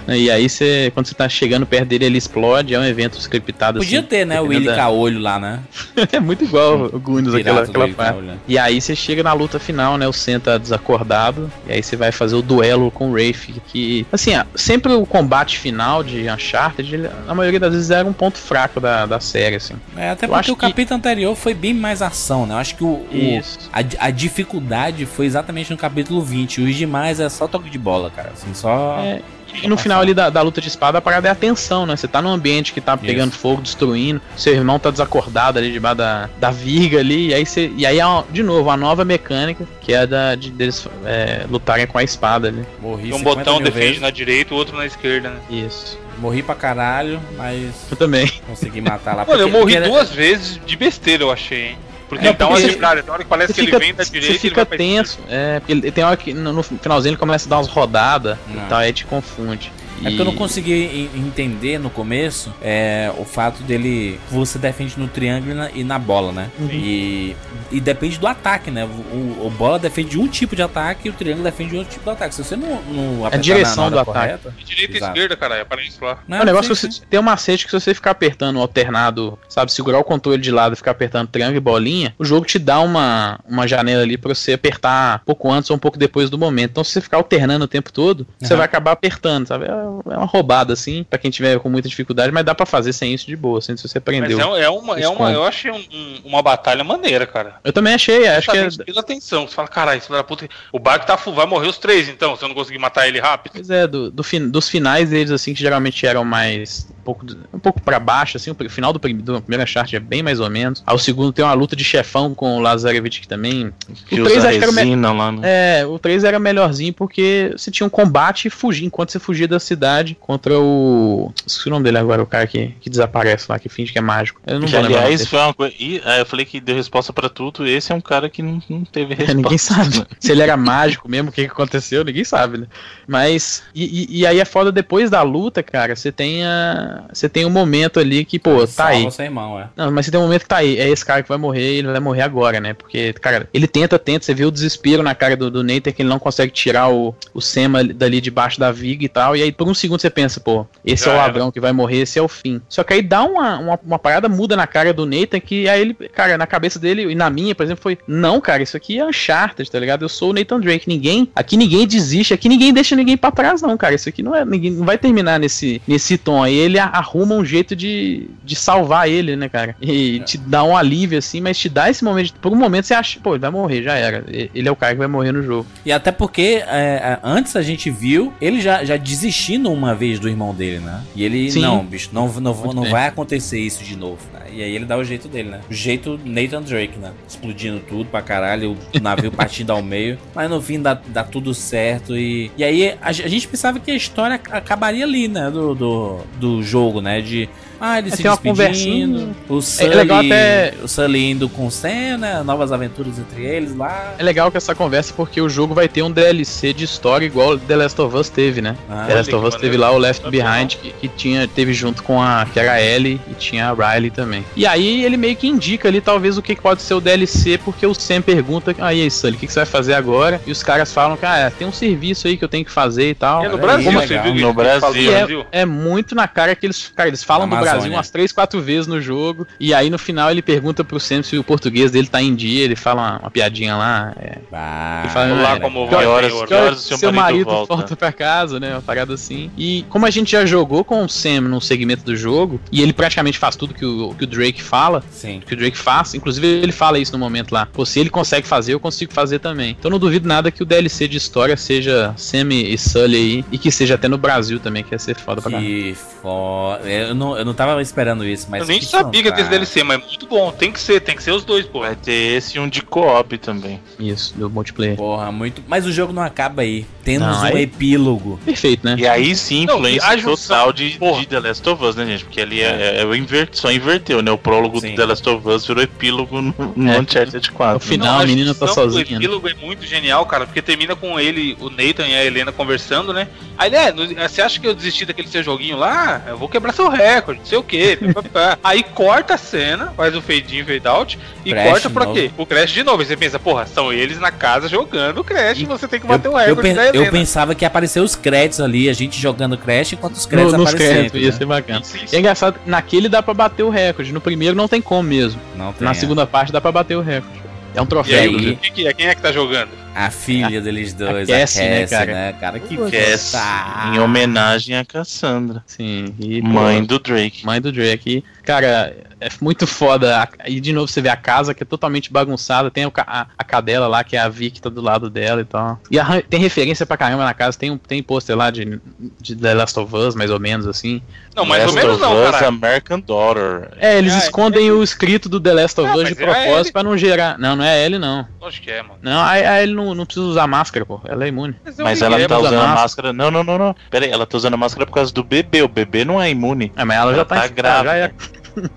E 0.07 0.31
aí 0.31 0.47
você, 0.47 0.91
quando 0.93 1.07
você 1.07 1.15
tá 1.15 1.27
chegando 1.27 1.65
perto 1.65 1.89
dele, 1.89 2.05
ele 2.05 2.17
explode, 2.17 2.73
é 2.73 2.79
um 2.79 2.83
evento 2.83 3.17
scriptado 3.19 3.79
Podia 3.79 3.99
assim, 3.99 4.07
ter, 4.07 4.25
né, 4.25 4.39
o 4.39 4.45
Willy 4.45 4.65
da... 4.65 4.75
Caolho 4.75 5.19
lá, 5.19 5.39
né? 5.39 5.59
é 6.11 6.19
muito 6.19 6.43
igual 6.43 6.85
o 6.85 6.99
Goonies, 6.99 7.33
aquela, 7.33 7.63
aquela 7.63 7.87
parte. 7.89 8.19
E 8.47 8.57
aí 8.57 8.79
você 8.79 8.95
chega 8.95 9.21
na 9.21 9.33
luta 9.33 9.59
final, 9.59 9.97
né, 9.97 10.07
o 10.07 10.13
Sen 10.13 10.39
tá 10.39 10.57
desacordado, 10.57 11.51
e 11.67 11.73
aí 11.73 11.83
você 11.83 11.95
vai 11.95 12.11
fazer 12.11 12.35
o 12.35 12.41
duelo 12.41 12.89
com 12.91 13.11
o 13.11 13.13
Rafe, 13.13 13.61
que, 13.67 14.05
assim, 14.11 14.31
sempre 14.55 14.93
o 14.93 15.05
combate 15.05 15.57
final 15.57 16.03
de 16.03 16.29
Uncharted, 16.29 16.93
ele, 16.93 17.09
na 17.25 17.35
maioria 17.35 17.59
das 17.59 17.73
vezes 17.73 17.91
era 17.91 18.07
um 18.07 18.13
ponto 18.13 18.37
fraco 18.37 18.79
da, 18.79 19.05
da 19.05 19.19
série, 19.19 19.55
assim. 19.55 19.75
É, 19.95 20.11
até 20.11 20.27
porque 20.27 20.51
o 20.51 20.55
que... 20.55 20.61
capítulo 20.61 20.97
anterior 20.97 21.35
foi 21.35 21.53
bem 21.53 21.73
mais 21.73 22.01
ação, 22.01 22.45
né? 22.45 22.53
Eu 22.53 22.59
acho 22.59 22.75
que 22.75 22.83
o, 22.83 22.87
o 22.87 23.41
a, 23.73 24.07
a, 24.07 24.09
dificuldade 24.09 25.05
foi 25.05 25.25
exatamente 25.25 25.71
no 25.71 25.77
capítulo 25.77 26.21
20, 26.21 26.61
os 26.61 26.75
demais 26.75 27.19
é 27.19 27.29
só 27.29 27.47
toque 27.47 27.69
de 27.69 27.77
bola, 27.77 28.09
cara, 28.09 28.31
assim, 28.33 28.53
só... 28.53 28.99
É, 28.99 29.21
e 29.61 29.67
no 29.67 29.77
final 29.77 30.01
ali 30.01 30.13
da, 30.13 30.29
da, 30.29 30.41
luta 30.41 30.61
de 30.61 30.67
espada, 30.67 30.97
a 30.97 31.01
parada 31.01 31.27
é 31.27 31.31
a 31.31 31.35
tensão, 31.35 31.85
né? 31.85 31.95
Você 31.95 32.07
tá 32.07 32.21
num 32.21 32.29
ambiente 32.29 32.73
que 32.73 32.81
tá 32.81 32.95
pegando 32.95 33.31
Isso. 33.31 33.39
fogo, 33.39 33.61
destruindo, 33.61 34.21
seu 34.35 34.53
irmão 34.53 34.79
tá 34.79 34.91
desacordado 34.91 35.57
ali 35.57 35.71
debaixo 35.71 35.97
da, 35.97 36.29
da 36.39 36.51
viga 36.51 36.99
ali, 36.99 37.27
e 37.27 37.33
aí 37.33 37.45
você. 37.45 37.71
E 37.75 37.85
aí, 37.85 37.99
de 38.29 38.43
novo, 38.43 38.69
a 38.69 38.77
nova 38.77 39.03
mecânica, 39.03 39.65
que 39.81 39.93
é 39.93 40.05
da 40.05 40.35
de 40.35 40.51
deles 40.51 40.87
é, 41.05 41.45
lutarem 41.49 41.87
com 41.87 41.97
a 41.97 42.03
espada 42.03 42.47
ali. 42.49 42.65
Morri 42.81 43.13
um 43.13 43.21
botão 43.21 43.59
defende 43.61 43.79
vezes. 43.79 44.01
na 44.01 44.09
direita, 44.09 44.53
o 44.53 44.57
outro 44.57 44.75
na 44.77 44.85
esquerda, 44.85 45.29
né? 45.29 45.39
Isso. 45.49 45.97
Morri 46.17 46.41
pra 46.41 46.55
caralho, 46.55 47.21
mas. 47.37 47.73
Eu 47.89 47.97
também. 47.97 48.31
Consegui 48.47 48.81
matar 48.81 49.15
lá. 49.15 49.25
Mano, 49.25 49.41
eu 49.41 49.49
morri 49.49 49.75
porque... 49.75 49.89
duas 49.89 50.09
vezes 50.11 50.59
de 50.65 50.75
besteira, 50.75 51.23
eu 51.23 51.31
achei, 51.31 51.67
hein? 51.69 51.77
Porque 52.07 52.27
é, 52.27 52.33
dá 52.33 52.47
uma 52.47 52.59
quebrada, 52.59 53.03
tem 53.03 53.11
hora 53.11 53.23
que 53.23 53.29
parece 53.29 53.53
que 53.53 53.61
fica, 53.61 53.75
ele 53.75 53.85
vem 53.85 53.93
da 53.93 54.03
direita. 54.03 54.33
Você 54.33 54.39
fica 54.39 54.65
tenso, 54.65 55.19
é, 55.27 55.59
porque 55.59 55.71
ele, 55.73 55.91
tem 55.91 56.03
hora 56.03 56.15
que 56.15 56.33
no, 56.33 56.53
no, 56.53 56.63
finalzinho 56.63 57.11
ele 57.11 57.17
começa 57.17 57.47
a 57.47 57.49
dar 57.49 57.57
umas 57.57 57.67
rodadas 57.67 58.37
e 58.49 58.69
tal, 58.69 58.79
aí 58.79 58.93
te 58.93 59.05
confunde. 59.05 59.71
É 60.03 60.11
que 60.11 60.19
eu 60.19 60.25
não 60.25 60.35
consegui 60.35 61.09
entender 61.15 61.79
no 61.79 61.89
começo 61.89 62.53
é, 62.61 63.11
o 63.17 63.25
fato 63.25 63.63
dele. 63.63 64.19
Você 64.29 64.59
defende 64.59 64.97
no 64.97 65.07
triângulo 65.07 65.51
e 65.51 65.55
na, 65.55 65.71
e 65.71 65.83
na 65.83 65.99
bola, 65.99 66.31
né? 66.31 66.49
E, 66.71 67.35
e 67.71 67.79
depende 67.79 68.17
do 68.17 68.27
ataque, 68.27 68.69
né? 68.69 68.85
O, 68.85 69.47
o, 69.47 69.53
bola 69.57 69.79
defende 69.79 70.19
um 70.19 70.27
tipo 70.27 70.55
de 70.55 70.61
ataque 70.61 71.07
e 71.07 71.11
o 71.11 71.13
triângulo 71.13 71.43
defende 71.43 71.75
outro 71.75 71.93
tipo 71.93 72.03
de 72.03 72.11
ataque. 72.11 72.35
Se 72.35 72.43
você 72.43 72.55
não, 72.55 72.81
não 72.83 73.25
apertar 73.25 73.37
a 73.37 73.41
direção 73.41 73.89
na, 73.89 73.89
do 73.89 73.99
ataque. 73.99 74.49
direita 74.63 74.97
e 74.97 75.01
esquerda, 75.01 75.35
cara, 75.35 75.61
aparece 75.61 75.97
lá. 76.01 76.19
Não, 76.27 76.37
é 76.37 76.41
o 76.41 76.45
negócio 76.45 76.75
sim, 76.75 76.87
que 76.87 76.93
você, 76.95 77.01
tem 77.09 77.19
um 77.19 77.23
macete 77.23 77.65
que 77.65 77.71
se 77.71 77.79
você 77.79 77.93
ficar 77.93 78.11
apertando 78.11 78.57
o 78.57 78.61
alternado, 78.61 79.37
sabe, 79.49 79.71
segurar 79.71 79.99
o 79.99 80.03
controle 80.03 80.41
de 80.41 80.51
lado 80.51 80.73
e 80.73 80.75
ficar 80.75 80.91
apertando 80.91 81.27
triângulo 81.27 81.57
e 81.57 81.61
bolinha, 81.61 82.13
o 82.17 82.25
jogo 82.25 82.45
te 82.45 82.59
dá 82.59 82.79
uma, 82.79 83.39
uma 83.47 83.67
janela 83.67 84.03
ali 84.03 84.17
pra 84.17 84.33
você 84.33 84.53
apertar 84.53 85.21
um 85.23 85.25
pouco 85.25 85.51
antes 85.51 85.69
ou 85.69 85.75
um 85.75 85.79
pouco 85.79 85.97
depois 85.97 86.29
do 86.29 86.37
momento. 86.37 86.71
Então, 86.71 86.83
se 86.83 86.91
você 86.91 87.01
ficar 87.01 87.17
alternando 87.17 87.65
o 87.65 87.67
tempo 87.67 87.91
todo, 87.91 88.21
uhum. 88.21 88.47
você 88.47 88.55
vai 88.55 88.65
acabar 88.65 88.91
apertando, 88.91 89.47
sabe? 89.47 89.65
É 89.65 89.86
é 90.09 90.17
uma 90.17 90.25
roubada, 90.25 90.73
assim, 90.73 91.03
para 91.03 91.19
quem 91.19 91.31
tiver 91.31 91.59
com 91.59 91.69
muita 91.69 91.89
dificuldade, 91.89 92.31
mas 92.31 92.45
dá 92.45 92.53
para 92.53 92.65
fazer 92.65 92.93
sem 92.93 93.13
isso 93.13 93.27
de 93.27 93.35
boa, 93.35 93.59
assim, 93.59 93.75
se 93.75 93.87
você 93.87 93.97
aprendeu. 93.97 94.37
Mas 94.37 94.59
é, 94.59 94.63
é 94.63 94.69
uma, 94.69 94.99
é 94.99 95.07
uma, 95.07 95.31
eu 95.31 95.43
achei 95.43 95.71
um, 95.71 95.77
um, 95.77 96.21
uma 96.25 96.41
batalha 96.41 96.83
maneira, 96.83 97.25
cara. 97.25 97.55
Eu 97.63 97.73
também 97.73 97.93
achei, 97.93 98.27
acho 98.27 98.49
que 98.51 98.57
é... 98.57 98.67
Pela 98.85 99.01
atenção, 99.01 99.47
você 99.47 99.55
fala, 99.55 99.67
caralho, 99.67 99.97
esse 99.97 100.23
puta, 100.23 100.47
o 100.71 100.79
barco 100.79 101.05
tá, 101.05 101.15
vai 101.15 101.45
morrer 101.45 101.67
os 101.67 101.77
três, 101.77 102.09
então, 102.09 102.35
se 102.35 102.43
eu 102.43 102.47
não 102.47 102.55
conseguir 102.55 102.79
matar 102.79 103.07
ele 103.07 103.19
rápido. 103.19 103.53
Pois 103.53 103.69
é, 103.69 103.87
do, 103.87 104.11
do 104.11 104.23
fin, 104.23 104.49
dos 104.49 104.69
finais 104.69 105.09
deles, 105.09 105.31
assim, 105.31 105.53
que 105.53 105.59
geralmente 105.59 106.05
eram 106.05 106.23
mais, 106.23 106.87
um 106.99 107.03
pouco, 107.03 107.25
um 107.53 107.59
pouco 107.59 107.81
para 107.81 107.99
baixo, 107.99 108.37
assim, 108.37 108.51
o 108.51 108.69
final 108.69 108.91
do, 108.91 108.99
do 108.99 109.41
primeiro 109.41 109.67
chart 109.67 109.93
é 109.93 109.99
bem 109.99 110.21
mais 110.23 110.39
ou 110.39 110.49
menos. 110.49 110.83
Aí 110.85 110.95
o 110.95 110.99
segundo 110.99 111.31
tem 111.31 111.43
uma 111.43 111.53
luta 111.53 111.75
de 111.75 111.83
chefão 111.83 112.33
com 112.33 112.57
o 112.57 112.59
Lazarevich 112.59 113.27
também. 113.27 113.73
Que 114.07 114.21
o 114.21 114.25
3 114.25 114.45
acho 114.45 114.57
que 114.57 114.63
era 114.63 114.71
me... 114.71 114.95
lá, 114.95 115.31
né? 115.31 115.81
É, 115.81 115.85
o 115.85 115.99
3 115.99 116.23
era 116.23 116.39
melhorzinho 116.39 116.93
porque 116.93 117.51
você 117.55 117.71
tinha 117.71 117.85
um 117.85 117.89
combate 117.89 118.47
e 118.47 118.49
fugir, 118.49 118.85
enquanto 118.85 119.11
você 119.11 119.19
fugia 119.19 119.47
da 119.47 119.59
cidade 119.77 120.17
contra 120.19 120.59
o. 120.59 121.31
Esqueci 121.45 121.67
o 121.67 121.71
nome 121.71 121.83
dele 121.83 121.99
agora, 121.99 122.21
o 122.21 122.25
cara 122.25 122.47
que, 122.47 122.73
que 122.81 122.89
desaparece 122.89 123.45
lá, 123.47 123.59
que 123.59 123.69
finge 123.69 123.93
que 123.93 123.99
é 123.99 124.01
mágico. 124.01 124.41
Eu 124.45 124.59
não 124.59 124.67
que, 124.67 124.75
aliás, 124.75 125.25
foi 125.27 125.39
uma 125.39 125.53
coisa. 125.53 125.73
E, 125.79 126.01
é, 126.03 126.21
eu 126.21 126.25
falei 126.25 126.45
que 126.45 126.59
deu 126.59 126.75
resposta 126.75 127.13
para 127.13 127.29
tudo. 127.29 127.65
Esse 127.65 127.91
é 127.91 127.95
um 127.95 128.01
cara 128.01 128.29
que 128.29 128.41
não, 128.41 128.61
não 128.67 128.83
teve 128.83 129.13
resposta. 129.15 129.33
ninguém 129.35 129.57
sabe. 129.57 130.05
Se 130.19 130.31
ele 130.31 130.41
era 130.41 130.57
mágico 130.57 131.07
mesmo, 131.07 131.29
o 131.29 131.31
que, 131.31 131.45
que 131.45 131.51
aconteceu, 131.51 132.03
ninguém 132.03 132.23
sabe, 132.23 132.57
né? 132.57 132.67
Mas. 133.07 133.63
E, 133.73 133.83
e, 133.85 134.21
e, 134.21 134.27
aí 134.27 134.39
é 134.39 134.45
foda 134.45 134.71
depois 134.71 135.09
da 135.09 135.21
luta, 135.21 135.61
cara. 135.61 135.95
Você 135.95 136.11
tem 136.11 136.43
a. 136.43 137.05
Você 137.13 137.29
tem 137.29 137.45
um 137.45 137.51
momento 137.51 137.99
ali 137.99 138.25
que, 138.25 138.39
pô, 138.39 138.65
tá 138.67 138.87
aí. 138.87 139.09
Seu 139.11 139.25
irmão, 139.25 139.59
é. 139.59 139.69
Não, 139.75 139.91
mas 139.91 140.05
você 140.05 140.11
tem 140.11 140.19
um 140.19 140.23
momento 140.23 140.41
que 140.41 140.49
tá 140.49 140.57
aí. 140.57 140.77
É 140.77 140.89
esse 140.89 141.05
cara 141.05 141.21
que 141.21 141.29
vai 141.29 141.37
morrer 141.37 141.75
e 141.75 141.77
ele 141.77 141.87
vai 141.87 141.99
morrer 141.99 142.21
agora, 142.21 142.59
né? 142.59 142.73
Porque, 142.73 143.13
cara, 143.13 143.47
ele 143.53 143.67
tenta, 143.67 143.99
tenta. 143.99 144.25
Você 144.25 144.33
vê 144.33 144.45
o 144.45 144.51
desespero 144.51 145.03
na 145.03 145.13
cara 145.13 145.37
do, 145.37 145.51
do 145.51 145.63
Nathan 145.63 145.91
que 145.91 146.01
ele 146.01 146.09
não 146.09 146.19
consegue 146.19 146.51
tirar 146.51 146.89
o, 146.89 147.15
o 147.33 147.41
Sema 147.41 147.83
dali 147.83 148.19
debaixo 148.19 148.59
da 148.59 148.71
viga 148.71 149.05
e 149.05 149.09
tal. 149.09 149.35
E 149.35 149.43
aí 149.43 149.51
por 149.51 149.66
um 149.69 149.73
segundo 149.73 150.01
você 150.01 150.09
pensa, 150.09 150.39
pô, 150.39 150.65
esse 150.85 151.05
Já 151.05 151.11
é 151.11 151.13
o 151.13 151.17
ladrão 151.17 151.51
que 151.51 151.59
vai 151.59 151.71
morrer, 151.71 152.01
esse 152.01 152.19
é 152.19 152.21
o 152.21 152.27
fim. 152.27 152.61
Só 152.69 152.83
que 152.83 152.93
aí 152.93 153.01
dá 153.01 153.23
uma, 153.23 153.57
uma, 153.59 153.79
uma, 153.83 153.99
parada 153.99 154.29
muda 154.29 154.55
na 154.55 154.67
cara 154.67 154.93
do 154.93 155.05
Nathan 155.05 155.39
que 155.39 155.67
aí 155.67 155.81
ele, 155.81 155.93
cara, 155.93 156.37
na 156.37 156.47
cabeça 156.47 156.79
dele 156.79 157.11
e 157.11 157.15
na 157.15 157.29
minha, 157.29 157.55
por 157.55 157.63
exemplo, 157.63 157.81
foi: 157.81 157.97
Não, 158.07 158.39
cara, 158.39 158.63
isso 158.63 158.77
aqui 158.77 158.99
é 158.99 159.05
Uncharted, 159.05 159.69
tá 159.69 159.79
ligado? 159.79 160.03
Eu 160.03 160.09
sou 160.09 160.31
o 160.31 160.33
Nathan 160.33 160.59
Drake. 160.59 160.87
Ninguém, 160.87 161.29
aqui 161.35 161.57
ninguém 161.57 161.87
desiste, 161.87 162.33
aqui 162.33 162.47
ninguém 162.49 162.73
deixa 162.73 162.95
ninguém 162.95 163.17
pra 163.17 163.31
trás, 163.31 163.61
não, 163.61 163.77
cara. 163.77 163.95
Isso 163.95 164.09
aqui 164.09 164.23
não 164.23 164.35
é, 164.35 164.45
ninguém 164.45 164.71
não 164.71 164.85
vai 164.85 164.97
terminar 164.97 165.39
nesse, 165.39 165.81
nesse 165.87 166.17
tom. 166.17 166.43
Aí 166.43 166.55
ele 166.55 166.79
arruma 166.79 167.35
um 167.35 167.45
jeito 167.45 167.75
de, 167.75 168.29
de 168.43 168.55
salvar 168.55 169.09
ele, 169.09 169.35
né, 169.35 169.49
cara? 169.49 169.75
E 169.81 170.19
te 170.21 170.37
dá 170.37 170.63
um 170.63 170.75
alívio, 170.75 171.17
assim, 171.17 171.41
mas 171.41 171.57
te 171.57 171.69
dá 171.69 171.89
esse 171.89 172.03
momento. 172.03 172.33
Por 172.39 172.51
um 172.51 172.55
momento 172.55 172.85
você 172.85 172.93
acha, 172.93 173.19
pô, 173.21 173.31
ele 173.31 173.39
vai 173.39 173.51
morrer, 173.51 173.83
já 173.83 173.95
era. 173.95 174.23
Ele 174.27 174.67
é 174.67 174.71
o 174.71 174.75
cara 174.75 174.93
que 174.93 174.99
vai 174.99 175.07
morrer 175.07 175.31
no 175.31 175.43
jogo. 175.43 175.67
E 175.85 175.91
até 175.91 176.11
porque 176.11 176.63
é, 176.67 176.67
é, 176.67 177.19
antes 177.23 177.55
a 177.55 177.61
gente 177.61 177.89
viu 177.89 178.33
ele 178.41 178.61
já, 178.61 178.83
já 178.83 178.97
desistindo 178.97 179.56
uma 179.65 179.95
vez 179.95 180.19
do 180.19 180.29
irmão 180.29 180.53
dele, 180.53 180.79
né? 180.79 181.01
E 181.15 181.23
ele, 181.23 181.49
Sim. 181.51 181.61
não, 181.61 181.83
bicho, 181.85 182.09
não, 182.11 182.27
não, 182.39 182.53
Muito 182.53 182.75
não 182.75 182.83
bem. 182.83 182.91
vai 182.91 183.07
acontecer 183.07 183.59
isso 183.59 183.83
de 183.83 183.95
novo. 183.95 184.19
né? 184.33 184.41
E 184.53 184.61
aí 184.63 184.75
ele 184.75 184.85
dá 184.85 184.97
o 184.97 185.03
jeito 185.03 185.27
dele, 185.27 185.49
né? 185.49 185.61
O 185.69 185.73
jeito 185.73 186.19
Nathan 186.25 186.61
Drake, 186.61 186.97
né? 186.99 187.11
Explodindo 187.27 187.79
tudo 187.79 188.05
pra 188.09 188.21
caralho, 188.21 188.75
o 188.95 188.99
navio 188.99 189.31
partindo 189.33 189.71
ao 189.71 189.81
meio. 189.81 190.17
Mas 190.35 190.49
no 190.49 190.61
fim 190.61 190.81
dá, 190.81 190.93
dá 191.07 191.23
tudo 191.23 191.53
certo. 191.53 192.15
E, 192.17 192.51
e 192.57 192.63
aí 192.63 192.89
a, 192.89 192.97
a 193.01 193.11
gente 193.11 193.47
pensava 193.47 193.79
que 193.79 193.89
a 193.91 193.95
história 193.95 194.35
ac- 194.35 194.51
acabaria 194.53 195.03
ali, 195.05 195.27
né? 195.27 195.49
Do, 195.49 195.73
do, 195.75 196.19
do 196.39 196.63
jogo, 196.63 197.01
né? 197.01 197.21
De. 197.21 197.47
Ah, 197.79 197.99
ele 197.99 198.07
É, 198.09 198.11
se 198.11 198.23
tem 198.23 198.31
uma 198.31 198.37
despedindo. 198.37 199.35
O 199.47 199.61
Sully, 199.61 199.95
legal 199.95 200.19
até- 200.19 200.73
o 200.83 200.87
Sully 200.87 201.31
indo 201.31 201.47
com 201.49 201.67
o 201.67 201.71
Sam, 201.71 202.17
né? 202.19 202.41
Novas 202.43 202.71
aventuras 202.71 203.17
entre 203.19 203.43
eles 203.43 203.75
lá. 203.75 204.13
É 204.17 204.23
legal 204.23 204.51
com 204.51 204.57
essa 204.57 204.73
conversa 204.75 205.13
porque 205.15 205.39
o 205.41 205.49
jogo 205.49 205.73
vai 205.73 205.87
ter 205.87 206.01
um 206.01 206.11
DLC 206.11 206.73
de 206.73 206.83
história 206.85 207.25
igual 207.25 207.57
The 207.57 207.75
Last 207.75 208.01
of 208.01 208.15
Us 208.15 208.29
teve, 208.29 208.61
né? 208.61 208.75
Ah, 208.89 209.05
The 209.07 209.15
Last 209.15 209.35
of 209.35 209.45
Us 209.47 209.55
que 209.55 209.61
teve 209.61 209.77
lá 209.77 209.91
o 209.91 209.97
Left 209.97 210.23
Campeão. 210.23 210.51
Behind 210.51 210.75
que, 210.75 210.91
que 210.91 211.07
tinha, 211.07 211.47
teve 211.47 211.73
junto 211.73 212.03
com 212.03 212.21
a 212.21 212.45
que 212.51 212.59
era 212.59 212.73
a 212.73 212.81
Ellie 212.81 213.19
e 213.29 213.33
tinha 213.33 213.69
a 213.69 213.73
Riley 213.93 214.09
também. 214.09 214.43
E 214.55 214.65
aí 214.65 215.03
ele 215.03 215.17
meio 215.17 215.35
que 215.35 215.47
indica 215.47 215.87
ali 215.87 216.01
talvez 216.01 216.37
o 216.37 216.41
que 216.41 216.55
pode 216.55 216.81
ser 216.81 216.93
o 216.95 217.01
DLC 217.01 217.57
porque 217.57 217.85
o 217.85 217.93
Sam 217.93 218.21
pergunta, 218.21 218.75
ah, 218.79 218.93
e 218.93 219.01
aí 219.01 219.11
Sully, 219.11 219.35
o 219.35 219.39
que, 219.39 219.47
que 219.47 219.53
você 219.53 219.59
vai 219.59 219.65
fazer 219.67 219.93
agora? 219.93 220.41
E 220.45 220.51
os 220.51 220.63
caras 220.63 220.91
falam 220.91 221.15
que 221.17 221.25
ah, 221.25 221.37
é, 221.37 221.49
tem 221.49 221.67
um 221.67 221.71
serviço 221.71 222.27
aí 222.27 222.37
que 222.37 222.43
eu 222.43 222.49
tenho 222.49 222.65
que 222.65 222.71
fazer 222.71 223.09
e 223.11 223.15
tal. 223.15 223.45
É 223.45 223.49
no 223.49 223.57
Brasil, 223.57 223.91
legal. 223.91 224.23
viu? 224.23 224.33
que 224.33 224.41
No 224.41 224.53
Brasil. 224.53 225.11
Brasil? 225.11 225.45
é, 225.51 225.61
é 225.61 225.65
muito 225.65 226.15
na 226.15 226.27
cara 226.27 226.55
que 226.55 226.65
eles, 226.65 226.91
cara, 226.95 227.09
eles 227.09 227.23
falam 227.23 227.47
do 227.47 227.53
Amazônia. 227.55 227.66
Brasil 227.73 227.91
umas 227.91 228.09
três, 228.09 228.31
quatro 228.31 228.61
vezes 228.61 228.87
no 228.87 229.01
jogo. 229.01 229.47
E 229.59 229.73
aí 229.73 229.89
no 229.89 229.97
final 229.97 230.29
ele 230.31 230.41
pergunta 230.41 230.83
pro 230.83 230.99
Sam 230.99 231.23
se 231.23 231.37
o 231.37 231.43
português 231.43 231.91
dele 231.91 232.07
tá 232.07 232.21
em 232.21 232.33
dia. 232.35 232.63
Ele 232.63 232.75
fala 232.75 233.01
uma, 233.01 233.19
uma 233.19 233.31
piadinha 233.31 233.75
lá. 233.75 234.13
É, 234.19 234.37
Ah, 234.51 235.01
Ele 235.03 235.13
fala, 235.13 235.27
Vamos 235.27 235.43
lá 235.43 235.59
como 235.59 235.87
Que 235.87 235.95
vai, 235.95 236.05
horas- 236.05 236.33
que 236.33 236.53
horas 236.53 236.81
seu 236.81 236.97
seu 236.97 237.11
marido 237.11 237.27
marido 237.45 237.45
volta. 237.51 237.75
volta? 237.75 237.95
pra 237.95 238.11
casa, 238.11 238.59
né? 238.59 238.71
Uma 238.73 238.81
parada 238.81 239.13
assim. 239.13 239.49
E 239.57 239.85
como 239.89 240.05
a 240.05 240.09
gente 240.09 240.31
já 240.31 240.45
jogou 240.45 240.83
com 240.83 241.03
o 241.03 241.09
Sam 241.09 241.41
no 241.41 241.59
segmento 241.61 242.03
do 242.03 242.15
jogo, 242.15 242.59
e 242.71 242.81
ele 242.81 242.93
praticamente 242.93 243.37
faz 243.37 243.55
tudo 243.55 243.73
que 243.73 243.85
o, 243.85 244.13
que 244.17 244.23
o 244.23 244.27
Drake 244.27 244.61
fala, 244.61 245.03
Sim. 245.11 245.41
que 245.45 245.53
o 245.53 245.57
Drake 245.57 245.77
faz, 245.77 246.13
inclusive 246.13 246.45
ele 246.47 246.71
fala 246.71 246.99
isso 246.99 247.11
no 247.11 247.17
momento 247.17 247.51
lá. 247.51 247.65
Pô, 247.65 247.85
se 247.85 247.99
ele 247.99 248.09
consegue 248.09 248.47
fazer, 248.47 248.73
eu 248.73 248.79
consigo 248.79 249.13
fazer 249.13 249.39
também. 249.39 249.75
Então 249.77 249.89
não 249.91 249.99
duvido 249.99 250.27
nada 250.27 250.51
que 250.51 250.61
o 250.61 250.65
DLC 250.65 251.07
de 251.07 251.17
história 251.17 251.55
seja 251.57 252.13
Sam 252.17 252.53
e 252.53 252.77
Sully 252.77 253.15
aí, 253.17 253.45
e 253.51 253.57
que 253.57 253.71
seja 253.71 253.95
até 253.95 254.07
no 254.07 254.17
Brasil 254.17 254.59
também, 254.59 254.83
que 254.83 254.93
ia 254.93 254.99
ser 254.99 255.15
foda 255.15 255.41
pra 255.41 255.51
caramba. 255.51 255.67
Que 255.69 255.95
foda. 256.21 256.87
Eu 256.89 257.15
não, 257.15 257.37
eu 257.37 257.45
não 257.45 257.53
tava 257.57 257.81
esperando 257.81 258.25
isso, 258.25 258.47
mas. 258.49 258.61
Eu 258.61 258.67
nem 258.67 258.81
sabia 258.81 259.21
que 259.23 259.27
ia 259.29 259.33
ter 259.35 259.41
esse. 259.41 259.49
DLC, 259.49 259.83
mas 259.83 259.99
muito 260.05 260.27
bom. 260.27 260.51
Tem 260.51 260.71
que 260.71 260.79
ser, 260.79 261.01
tem 261.01 261.15
que 261.15 261.23
ser 261.23 261.31
os 261.31 261.43
dois, 261.43 261.65
pô. 261.65 261.79
Vai 261.81 261.95
ter 261.95 262.11
esse 262.37 262.57
e 262.57 262.59
um 262.59 262.69
de 262.69 262.81
co-op 262.81 263.37
também. 263.37 263.81
Isso, 263.99 264.33
do 264.37 264.49
multiplayer. 264.49 264.95
Porra, 264.95 265.31
muito. 265.31 265.63
Mas 265.67 265.85
o 265.85 265.91
jogo 265.91 266.13
não 266.13 266.21
acaba 266.21 266.61
aí. 266.61 266.85
Temos 267.03 267.27
Não, 267.27 267.41
um 267.41 267.45
aí- 267.45 267.63
epílogo. 267.63 268.39
Perfeito, 268.45 268.85
né? 268.85 268.95
E 268.97 269.07
aí 269.07 269.35
sim, 269.35 269.65
Não, 269.65 269.75
influência 269.77 270.17
junção- 270.17 270.57
total 270.57 270.73
de, 270.73 270.89
Porra. 270.91 271.19
de 271.21 271.25
The 271.27 271.39
Last 271.39 271.69
of 271.69 271.83
Us, 271.83 271.95
né, 271.95 272.05
gente? 272.05 272.23
Porque 272.25 272.41
ali 272.41 272.61
é, 272.61 273.01
é, 273.01 273.05
o 273.05 273.15
invert, 273.15 273.55
só 273.55 273.71
inverteu, 273.71 274.21
né? 274.21 274.29
O 274.29 274.37
prólogo 274.37 274.79
Sim. 274.81 274.89
do 274.91 274.95
The 274.97 275.05
Last 275.05 275.29
of 275.29 275.47
Us 275.47 275.65
virou 275.65 275.81
epílogo 275.83 276.41
no, 276.41 276.53
no 276.75 276.91
É. 276.91 276.99
Uncharted 276.99 277.49
4. 277.51 277.73
No 277.75 277.79
final, 277.79 278.15
Não, 278.15 278.19
a 278.21 278.25
menina 278.25 278.53
tá 278.53 278.67
sozinha, 278.67 279.05
né? 279.11 279.15
epílogo 279.15 279.47
é 279.47 279.53
muito 279.53 279.85
genial, 279.85 280.25
cara, 280.25 280.45
porque 280.45 280.61
termina 280.61 280.95
com 280.97 281.17
ele, 281.19 281.55
o 281.61 281.69
Nathan 281.69 282.07
e 282.07 282.13
a 282.15 282.25
Helena 282.25 282.51
conversando, 282.51 283.13
né? 283.13 283.27
Aí 283.57 283.73
é, 283.73 283.91
você 284.27 284.41
acha 284.41 284.59
que 284.59 284.67
eu 284.67 284.75
desisti 284.75 285.05
daquele 285.05 285.29
seu 285.29 285.41
joguinho 285.41 285.77
lá? 285.77 286.21
Eu 286.27 286.37
vou 286.37 286.49
quebrar 286.49 286.73
seu 286.73 286.89
recorde, 286.89 287.46
sei 287.47 287.57
o 287.57 287.63
quê. 287.63 287.97
pá. 288.31 288.57
Aí 288.63 288.83
corta 288.83 289.33
a 289.33 289.37
cena, 289.37 289.93
faz 289.97 290.15
o 290.15 290.21
fade 290.21 290.59
in, 290.59 290.63
fade 290.63 290.87
out, 290.87 291.17
e 291.45 291.51
Crash 291.51 291.69
corta 291.69 291.89
pra 291.89 292.07
quê? 292.07 292.29
O 292.37 292.45
Crash 292.45 292.71
de 292.71 292.83
novo. 292.83 292.99
Aí 293.01 293.05
você 293.07 293.17
pensa, 293.17 293.39
porra, 293.39 293.65
são 293.65 293.91
eles 293.91 294.19
na 294.19 294.31
casa 294.31 294.67
jogando 294.67 295.19
o 295.19 295.23
Crash, 295.23 295.59
E 295.59 295.65
você 295.65 295.87
tem 295.87 295.99
que 295.99 296.05
Eu, 296.05 296.09
bater 296.09 296.27
o 296.29 296.31
eu, 296.33 296.37
recorde 296.37 296.61
pen- 296.61 296.75
da 296.75 296.85
eu 296.87 296.93
Helena. 296.95 297.11
pensava 297.11 297.55
que 297.55 297.63
ia 297.65 297.67
aparecer 297.67 297.99
os 298.01 298.15
créditos 298.15 298.59
ali, 298.61 298.89
a 298.89 298.93
gente 298.93 299.19
jogando 299.19 299.57
Crash 299.57 299.93
enquanto 299.93 300.15
os 300.15 300.25
créditos 300.25 300.53
No, 300.53 300.59
nos 300.59 300.69
aparecendo. 300.69 300.93
créditos, 300.95 301.21
ia 301.21 301.31
né? 301.31 301.37
ser 301.37 301.45
bacana. 301.45 301.83
Sim, 301.83 301.99
E 302.03 302.07
sim. 302.09 302.15
é 302.15 302.19
engraçado, 302.19 302.59
naquele 302.65 303.09
dá 303.09 303.23
pra 303.23 303.33
bater 303.33 303.63
o 303.63 303.69
recorde, 303.69 304.11
no 304.13 304.21
primeiro 304.21 304.55
não 304.55 304.67
tem 304.67 304.81
como 304.81 305.03
mesmo. 305.03 305.39
Não 305.55 305.71
tem. 305.73 305.85
Na 305.85 305.91
é. 305.91 305.93
segunda 305.93 306.27
parte 306.27 306.51
dá 306.51 306.59
pra 306.61 306.71
bater 306.71 306.95
o 306.97 307.01
recorde. 307.01 307.41
É 307.75 307.81
um 307.81 307.85
E 307.85 307.87
troféu, 307.87 308.19
aí, 308.21 308.51
o 308.53 308.57
que 308.57 308.71
que 308.71 308.87
é? 308.87 308.93
Quem 308.93 309.07
é 309.07 309.15
que 309.15 309.21
tá 309.21 309.31
jogando? 309.31 309.69
A 309.97 310.11
filha 310.11 310.61
deles 310.61 310.93
dois, 310.93 311.27
a 311.29 311.39
Cassie, 311.39 311.59
Cassie, 311.61 311.69
né, 311.69 311.79
né, 311.79 311.87
cara? 311.87 312.33
cara? 312.39 312.59
Que 312.59 312.77
Cass, 312.77 313.31
fantástico. 313.31 313.95
em 313.95 313.99
homenagem 313.99 314.75
a 314.77 314.85
Cassandra, 314.85 315.63
Sim, 315.65 316.13
e 316.19 316.41
pô, 316.41 316.47
mãe 316.49 316.83
do 316.83 316.99
Drake. 316.99 317.45
mãe 317.45 317.59
do 317.59 317.71
Drake. 317.71 318.23
E, 318.23 318.37
Cara, 318.47 318.95
é 319.19 319.27
muito 319.41 319.67
foda. 319.67 320.21
A- 320.23 320.29
E 320.49 320.61
de 320.61 320.71
novo 320.71 320.87
você 320.87 321.01
vê 321.01 321.09
a 321.09 321.17
casa 321.17 321.53
que 321.53 321.63
é 321.63 321.65
totalmente 321.65 322.13
bagunçada. 322.13 322.71
Tem 322.71 322.85
a, 322.85 323.27
a 323.37 323.43
cadela 323.43 323.87
lá, 323.87 324.01
que 324.05 324.15
é 324.15 324.19
a 324.21 324.29
Vi 324.29 324.49
que 324.49 324.61
tá 324.61 324.69
do 324.69 324.79
lado 324.79 325.09
dela 325.09 325.41
e 325.41 325.43
tal. 325.43 325.77
E 325.91 325.99
a- 325.99 326.21
tem 326.29 326.39
referência 326.39 326.85
pra 326.85 326.95
caramba 326.95 327.25
na 327.25 327.33
casa. 327.33 327.57
Tem 327.59 327.69
um 327.71 327.77
tem 327.77 328.01
pôster 328.01 328.37
lá 328.37 328.49
de, 328.49 328.79
de 329.19 329.35
The 329.35 329.53
Last 329.53 329.77
of 329.77 329.93
Us, 329.93 330.15
mais 330.15 330.31
ou 330.31 330.39
menos 330.39 330.65
assim. 330.65 331.01
Não, 331.35 331.43
mais 331.43 331.63
Last 331.63 331.75
ou 331.77 331.83
menos 331.83 332.01
of 332.01 332.05
não, 332.13 332.23
Us, 332.23 332.31
cara. 332.31 332.47
American 332.47 332.99
Daughter. 333.01 333.69
É, 333.81 333.97
eles 333.97 334.13
Ah, 334.13 334.17
escondem 334.19 334.71
o 334.71 334.81
escrito 334.81 335.27
do 335.27 335.41
The 335.41 335.53
Last 335.53 335.81
of 335.81 335.89
Ah, 335.89 335.95
Us 335.97 336.07
de 336.07 336.09
é 336.09 336.13
a 336.13 336.15
propósito 336.15 336.57
Ellie. 336.59 336.71
pra 336.71 336.83
não 336.83 336.97
gerar. 336.97 337.37
Não, 337.37 337.53
não 337.57 337.65
é 337.65 337.71
a 337.71 337.85
Ellie, 337.85 337.99
não. 337.99 338.25
Acho 338.41 338.61
que 338.61 338.71
é, 338.71 338.81
mano. 338.81 338.95
Não, 339.01 339.19
a, 339.19 339.31
a 339.31 339.61
Ellie 339.61 339.75
não, 339.75 339.86
não 339.95 340.05
precisa 340.05 340.25
usar 340.25 340.47
máscara, 340.47 340.85
pô. 340.85 340.99
Ela 341.05 341.25
é 341.25 341.27
imune. 341.27 341.55
Mas 341.77 342.01
um 342.01 342.05
ela 342.05 342.17
Miguel, 342.17 342.29
tá 342.29 342.37
usa 342.39 342.47
usando 342.47 342.59
a 342.59 342.67
máscara. 342.67 342.81
máscara. 342.81 343.13
Não, 343.13 343.31
não, 343.31 343.43
não, 343.43 343.57
não. 343.57 343.75
Pera 343.89 344.05
aí, 344.05 344.11
ela 344.11 344.25
tá 344.25 344.37
usando 344.37 344.53
a 344.53 344.57
máscara 344.57 344.85
por 344.85 344.93
causa 344.93 345.13
do 345.13 345.23
bebê. 345.23 345.61
O 345.61 345.67
bebê 345.67 346.03
não 346.05 346.21
é 346.21 346.29
imune. 346.29 346.71
É, 346.75 346.83
mas 346.83 346.97
ela, 346.97 347.09
Ela 347.11 347.17
já 347.17 347.25
tá, 347.25 347.35
tá 347.41 347.47
grávida. 347.47 347.89
já 347.91 347.97
é. 347.97 348.11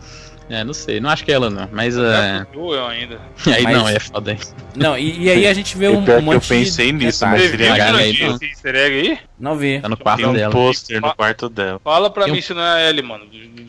É, 0.50 0.64
não 0.64 0.74
sei, 0.74 0.98
não 0.98 1.08
acho 1.08 1.24
que 1.24 1.30
é 1.30 1.34
ela 1.36 1.48
não, 1.48 1.68
mas 1.72 1.96
É 1.96 2.00
é... 2.00 2.46
eu 2.52 2.86
ainda. 2.86 3.20
aí 3.46 3.62
Mas- 3.62 3.76
não, 3.78 3.88
é 3.88 4.00
foda 4.00 4.32
aí. 4.32 4.38
Não, 4.74 4.98
e, 4.98 5.22
e 5.24 5.30
aí 5.30 5.46
a 5.46 5.54
gente 5.54 5.76
vê 5.78 5.88
um, 5.88 5.98
um 5.98 6.20
monte 6.22 6.34
eu 6.34 6.40
pensei 6.58 6.86
de 6.86 6.92
nisso. 7.04 7.24
Você 7.26 7.48
seria 7.50 7.72
legal, 7.72 7.94
aí, 7.96 8.18
não 8.20 8.28
não. 8.28 8.34
esse 8.36 8.44
easter 8.46 8.74
egg 8.74 8.94
aí? 9.10 9.18
Não 9.38 9.56
vi. 9.56 9.80
Tá 9.80 9.88
no 9.88 9.96
quarto 9.96 10.18
Tem 10.18 10.26
um 10.28 10.32
dela. 10.32 10.52
pôster 10.52 11.00
no 11.00 11.14
quarto 11.14 11.48
dela. 11.48 11.80
Fala 11.84 12.10
pra 12.10 12.24
Tem 12.24 12.32
um- 12.32 12.36
mim 12.36 12.42
se 12.42 12.52
não 12.52 12.62
é 12.62 12.84
a 12.84 12.88
Ellie, 12.90 13.02
mano. 13.02 13.24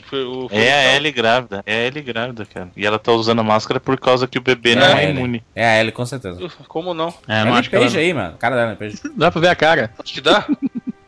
Foi 0.10 0.24
o- 0.26 0.50
foi 0.50 0.58
É 0.58 0.74
a 0.74 0.96
Ellie 0.96 1.12
grávida. 1.12 1.64
É 1.66 1.74
a 1.74 1.88
Ellie 1.88 2.02
grávida, 2.04 2.46
cara. 2.46 2.70
E 2.76 2.86
ela 2.86 2.98
tá 3.00 3.12
usando 3.12 3.40
a 3.40 3.44
máscara 3.44 3.80
por 3.80 3.98
causa 4.00 4.28
que 4.28 4.38
o 4.38 4.42
bebê 4.42 4.76
não 4.76 4.86
É, 4.86 4.92
é 4.92 5.04
Ellie. 5.06 5.18
imune. 5.18 5.44
É 5.56 5.66
a 5.66 5.80
Ellie, 5.80 5.92
com 5.92 6.06
certeza. 6.06 6.40
Como 6.68 6.94
não? 6.94 7.14
É, 7.28 7.42
É 7.42 7.46
não 7.46 7.54
acho 7.56 7.70
que 7.70 7.76
ela... 7.76 7.86
aí, 7.86 8.14
mano. 8.14 8.36
Cara 8.38 8.56
dela. 8.56 8.78
Dá 9.16 9.32
pra 9.32 9.42
ver 9.42 9.48
a 9.50 9.56
cara. 9.56 9.92
Acho 10.04 10.14
que 10.14 10.22
dá? 10.22 10.46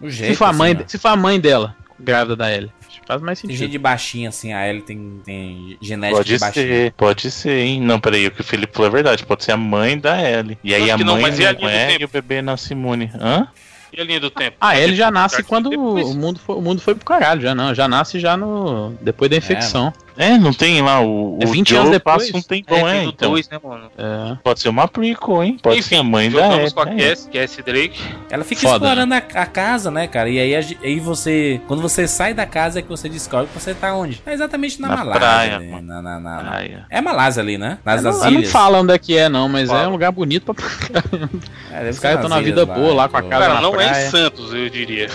O 0.02 0.10
jeito, 0.10 0.32
Se 0.34 0.38
for, 0.38 0.46
a 0.46 0.50
assim, 0.50 0.58
mãe, 0.60 0.74
mano. 0.74 0.86
se 0.86 0.98
for 0.98 1.08
a 1.08 1.16
mãe 1.16 1.40
dela, 1.40 1.74
grávida 1.98 2.36
da 2.36 2.52
Ellie. 2.54 2.70
Faz 3.06 3.22
mais 3.22 3.40
Tem 3.42 3.50
sentido. 3.50 3.60
gente 3.64 3.72
de 3.72 3.78
baixinha, 3.78 4.30
assim, 4.30 4.54
a 4.54 4.68
Ellie 4.68 4.82
tem, 4.82 5.22
tem 5.26 5.78
genética 5.82 6.18
Pode 6.20 6.30
de 6.34 6.40
baixinha. 6.40 6.66
ser, 6.66 6.92
pode 6.94 7.32
ser, 7.32 7.60
hein? 7.60 7.82
Não, 7.82 8.00
peraí, 8.00 8.28
o 8.28 8.32
que 8.32 8.42
o 8.42 8.44
Felipe 8.44 8.74
falou 8.74 8.88
é 8.88 8.92
verdade. 8.92 9.26
Pode 9.26 9.44
ser 9.44 9.52
a 9.54 9.58
mãe 9.58 9.98
da 9.98 10.22
Ellie. 10.22 10.58
E 10.64 10.74
aí 10.74 10.90
a 10.92 10.98
que 10.98 11.04
não, 11.04 11.14
mãe 11.14 11.24
mas 11.24 11.40
e 11.40 11.46
a 11.46 11.54
não 11.54 11.60
linha 11.60 11.70
do 11.72 11.76
é 11.76 11.88
tempo? 11.88 12.02
e 12.02 12.06
o 12.06 12.08
bebê 12.10 12.42
nasce 12.42 12.74
imune. 12.74 13.12
Hã? 13.20 13.48
E 13.96 14.02
a 14.02 14.04
linha 14.04 14.20
do 14.20 14.32
tempo? 14.32 14.58
Ah, 14.60 14.76
ele 14.80 14.96
já 14.96 15.12
nasce 15.12 15.36
Certo, 15.36 15.48
quando 15.48 15.70
o 15.70 16.16
mundo, 16.16 16.40
foi, 16.40 16.56
o 16.56 16.62
mundo 16.62 16.82
foi 16.82 16.96
pro 16.96 17.06
caralho, 17.06 17.42
já 17.42 17.54
não. 17.54 17.76
Já 17.76 17.88
nasce 17.88 18.20
já 18.20 18.36
no. 18.36 18.96
Depois 19.02 19.30
da 19.30 19.38
infecção. 19.38 19.94
É, 20.13 20.13
não 20.40 20.54
tem 20.54 20.82
lá 20.82 21.02
o. 21.02 21.38
É 21.42 21.46
o 21.46 21.50
20 21.52 21.70
Joe 21.70 21.78
anos 21.80 21.92
depois? 21.92 22.32
Passa 22.32 22.38
um 22.38 22.42
tempão, 22.42 22.88
é, 22.88 22.94
tem 22.94 23.04
do 23.04 23.10
então. 23.10 23.30
dois, 23.32 23.50
né, 23.50 23.60
mano? 23.64 23.92
É. 23.98 24.38
Pode 24.44 24.60
ser 24.60 24.70
uma 24.70 24.88
prequel, 24.88 25.44
hein? 25.44 25.58
Pode 25.62 25.82
ser 25.84 25.96
a 25.96 26.04
mãe 26.04 26.30
da 26.30 26.42
Jogamos 26.42 26.74
com 26.74 26.80
a 26.82 26.86
né? 26.86 27.10
Cass, 27.10 27.30
Cass 27.34 27.58
Drake. 27.66 28.00
Ela 28.30 28.44
fica 28.44 28.62
Foda, 28.62 28.76
explorando 28.86 29.14
a, 29.14 29.18
a 29.18 29.46
casa, 29.46 29.90
né, 29.92 30.08
cara? 30.08 30.30
E 30.30 30.40
aí, 30.40 30.56
a 30.56 30.60
aí 30.84 31.00
você. 31.00 31.60
Quando 31.68 31.82
você 31.82 32.08
sai 32.08 32.34
da 32.34 32.46
casa 32.46 32.80
é 32.80 32.82
que 32.82 32.90
você 32.90 33.08
descobre 33.10 33.48
que 33.48 33.60
você 33.60 33.74
tá 33.74 33.94
onde? 33.96 34.22
É 34.26 34.34
exatamente 34.34 34.80
na, 34.82 34.88
Na 34.90 34.96
Malásia. 34.98 35.20
praia, 35.20 35.60
mano. 35.60 35.82
na, 35.88 36.02
na, 36.02 36.20
na- 36.20 36.44
na- 36.44 36.50
Praia. 36.52 36.86
É 36.90 37.02
Malásia 37.02 37.42
ali, 37.42 37.58
né? 37.58 37.78
Nas 37.86 38.04
Não, 38.04 38.12
ela 38.12 38.32
não 38.32 38.40
ilhas. 38.40 38.52
fala 38.52 38.80
onde 38.82 38.94
é 38.94 38.98
que 38.98 39.18
é, 39.18 39.30
não, 39.30 39.48
mas 39.50 39.70
é 39.70 39.74
Fala. 39.74 39.88
um 39.88 39.92
lugar 39.92 40.12
bonito 40.12 40.54
pra. 40.54 40.66
É, 41.72 41.78
deve 41.80 41.90
Os 41.90 42.00
caras 42.00 42.18
nas 42.20 42.28
tão 42.28 42.30
na 42.38 42.40
vida 42.42 42.66
boa 42.66 42.94
lá 42.94 43.10
com 43.10 43.18
a 43.18 43.22
casa. 43.24 43.46
Cara, 43.46 43.54
na 43.56 43.62
não 43.62 43.74
é 43.82 43.88
praia. 43.88 44.08
em 44.08 44.10
Santos, 44.12 44.54
eu 44.54 44.70
diria. 44.70 45.08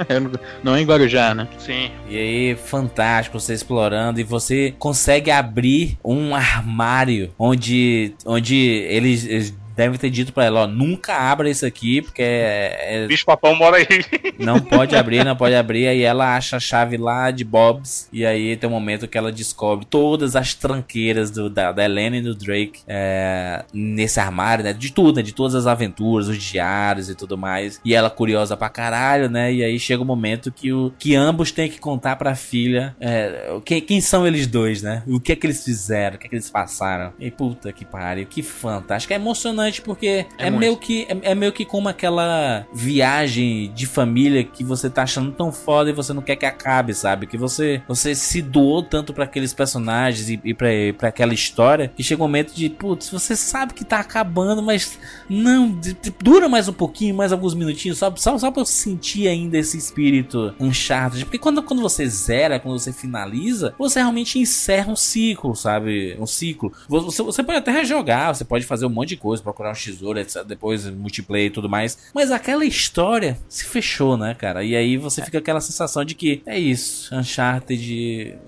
não 0.62 0.74
é 0.74 0.80
em 0.80 0.84
Guarujá, 0.86 1.34
né? 1.34 1.46
Sim. 1.58 1.90
E 2.08 2.16
aí, 2.16 2.54
fantástico 2.56 3.38
você 3.38 3.54
explorando 3.54 4.18
e 4.20 4.24
você 4.30 4.72
consegue 4.78 5.30
abrir 5.30 5.98
um 6.04 6.34
armário 6.34 7.30
onde, 7.38 8.14
onde 8.24 8.56
eles, 8.56 9.26
eles 9.26 9.54
devem 9.80 9.98
ter 9.98 10.10
dito 10.10 10.32
pra 10.32 10.44
ela, 10.44 10.60
ó, 10.60 10.66
nunca 10.66 11.14
abra 11.16 11.48
isso 11.48 11.64
aqui, 11.64 12.02
porque 12.02 12.20
é- 12.22 13.04
é- 13.04 13.06
Bicho 13.06 13.24
papão 13.24 13.54
mora 13.54 13.78
aí. 13.78 13.86
não 14.38 14.60
pode 14.60 14.94
abrir, 14.94 15.24
não 15.24 15.34
pode 15.34 15.54
abrir. 15.54 15.88
Aí 15.88 16.02
ela 16.02 16.36
acha 16.36 16.56
a 16.56 16.60
chave 16.60 16.98
lá 16.98 17.30
de 17.30 17.44
Bob's. 17.44 18.06
E 18.12 18.26
aí 18.26 18.56
tem 18.56 18.68
um 18.68 18.72
momento 18.72 19.08
que 19.08 19.16
ela 19.16 19.32
descobre 19.32 19.86
todas 19.88 20.36
as 20.36 20.52
tranqueiras 20.54 21.30
do, 21.30 21.48
da, 21.48 21.72
da 21.72 21.84
Helena 21.84 22.16
e 22.18 22.20
do 22.22 22.34
Drake 22.34 22.80
é, 22.86 23.64
nesse 23.72 24.20
armário, 24.20 24.64
né? 24.64 24.72
De 24.74 24.92
tudo, 24.92 25.16
né? 25.16 25.22
De 25.22 25.32
todas 25.32 25.54
as 25.54 25.66
aventuras, 25.66 26.28
os 26.28 26.42
diários 26.42 27.08
e 27.08 27.14
tudo 27.14 27.38
mais. 27.38 27.80
E 27.84 27.94
ela 27.94 28.10
curiosa 28.10 28.56
pra 28.56 28.68
caralho, 28.68 29.30
né? 29.30 29.52
E 29.52 29.64
aí 29.64 29.78
chega 29.78 30.02
o 30.02 30.06
momento 30.06 30.52
que, 30.52 30.72
o, 30.72 30.92
que 30.98 31.14
ambos 31.14 31.52
têm 31.52 31.70
que 31.70 31.78
contar 31.78 32.16
pra 32.16 32.34
filha 32.34 32.94
é, 33.00 33.50
o 33.54 33.60
que, 33.60 33.80
quem 33.80 34.00
são 34.00 34.26
eles 34.26 34.46
dois, 34.46 34.82
né? 34.82 35.02
O 35.06 35.18
que 35.18 35.32
é 35.32 35.36
que 35.36 35.46
eles 35.46 35.64
fizeram, 35.64 36.16
o 36.16 36.18
que 36.18 36.26
é 36.26 36.30
que 36.30 36.36
eles 36.36 36.50
passaram. 36.50 37.12
E 37.18 37.30
puta 37.30 37.72
que 37.72 37.84
pariu, 37.84 38.26
que 38.26 38.42
fantástico. 38.42 39.12
É 39.12 39.16
emocionante 39.16 39.69
emocionante 39.70 39.80
porque 39.80 40.26
é, 40.36 40.50
muito. 40.50 40.60
meio 40.60 40.76
que 40.76 41.06
é, 41.08 41.30
é 41.30 41.34
meio 41.34 41.52
que 41.52 41.64
como 41.64 41.88
aquela 41.88 42.66
viagem 42.72 43.72
de 43.72 43.86
família 43.86 44.42
que 44.44 44.64
você 44.64 44.90
tá 44.90 45.04
achando 45.04 45.30
tão 45.30 45.52
foda 45.52 45.90
e 45.90 45.92
você 45.92 46.12
não 46.12 46.22
quer 46.22 46.36
que 46.36 46.44
acabe, 46.44 46.92
sabe? 46.92 47.26
Que 47.26 47.38
você 47.38 47.80
você 47.86 48.14
se 48.14 48.42
doou 48.42 48.82
tanto 48.82 49.14
pra 49.14 49.24
aqueles 49.24 49.54
personagens 49.54 50.28
e, 50.28 50.40
e 50.44 50.52
pra, 50.52 50.68
pra 50.98 51.08
aquela 51.08 51.32
história 51.32 51.88
que 51.94 52.02
chega 52.02 52.22
um 52.22 52.26
momento 52.26 52.52
de, 52.52 52.68
putz, 52.68 53.08
você 53.08 53.36
sabe 53.36 53.72
que 53.74 53.84
tá 53.84 54.00
acabando, 54.00 54.62
mas 54.62 54.98
não, 55.28 55.78
dura 56.22 56.48
mais 56.48 56.68
um 56.68 56.72
pouquinho, 56.72 57.14
mais 57.14 57.32
alguns 57.32 57.54
minutinhos, 57.54 57.98
só, 57.98 58.12
só, 58.16 58.36
só 58.36 58.50
pra 58.50 58.62
eu 58.62 58.66
sentir 58.66 59.28
ainda 59.28 59.56
esse 59.56 59.76
espírito 59.76 60.54
Uncharted. 60.58 61.24
Porque 61.24 61.38
quando, 61.38 61.62
quando 61.62 61.82
você 61.82 62.06
zera, 62.08 62.58
quando 62.58 62.78
você 62.78 62.92
finaliza, 62.92 63.74
você 63.78 64.00
realmente 64.00 64.38
encerra 64.38 64.90
um 64.90 64.96
ciclo, 64.96 65.54
sabe? 65.54 66.16
Um 66.18 66.26
ciclo. 66.26 66.72
Você, 66.88 67.22
você 67.22 67.42
pode 67.42 67.58
até 67.58 67.70
rejogar, 67.70 68.34
você 68.34 68.44
pode 68.44 68.64
fazer 68.64 68.86
um 68.86 68.90
monte 68.90 69.10
de 69.10 69.16
coisa, 69.16 69.42
procurar 69.50 69.70
um 69.70 69.74
tesouro, 69.74 70.18
etc. 70.18 70.44
Depois 70.44 70.86
multiplayer 70.86 71.48
e 71.48 71.50
tudo 71.50 71.68
mais. 71.68 71.98
Mas 72.14 72.30
aquela 72.30 72.64
história 72.64 73.38
se 73.48 73.64
fechou, 73.64 74.16
né, 74.16 74.34
cara? 74.34 74.64
E 74.64 74.74
aí 74.76 74.96
você 74.96 75.22
fica 75.22 75.38
com 75.38 75.42
aquela 75.42 75.60
sensação 75.60 76.04
de 76.04 76.14
que 76.14 76.42
é 76.46 76.58
isso, 76.58 77.14
Uncharted 77.14 78.38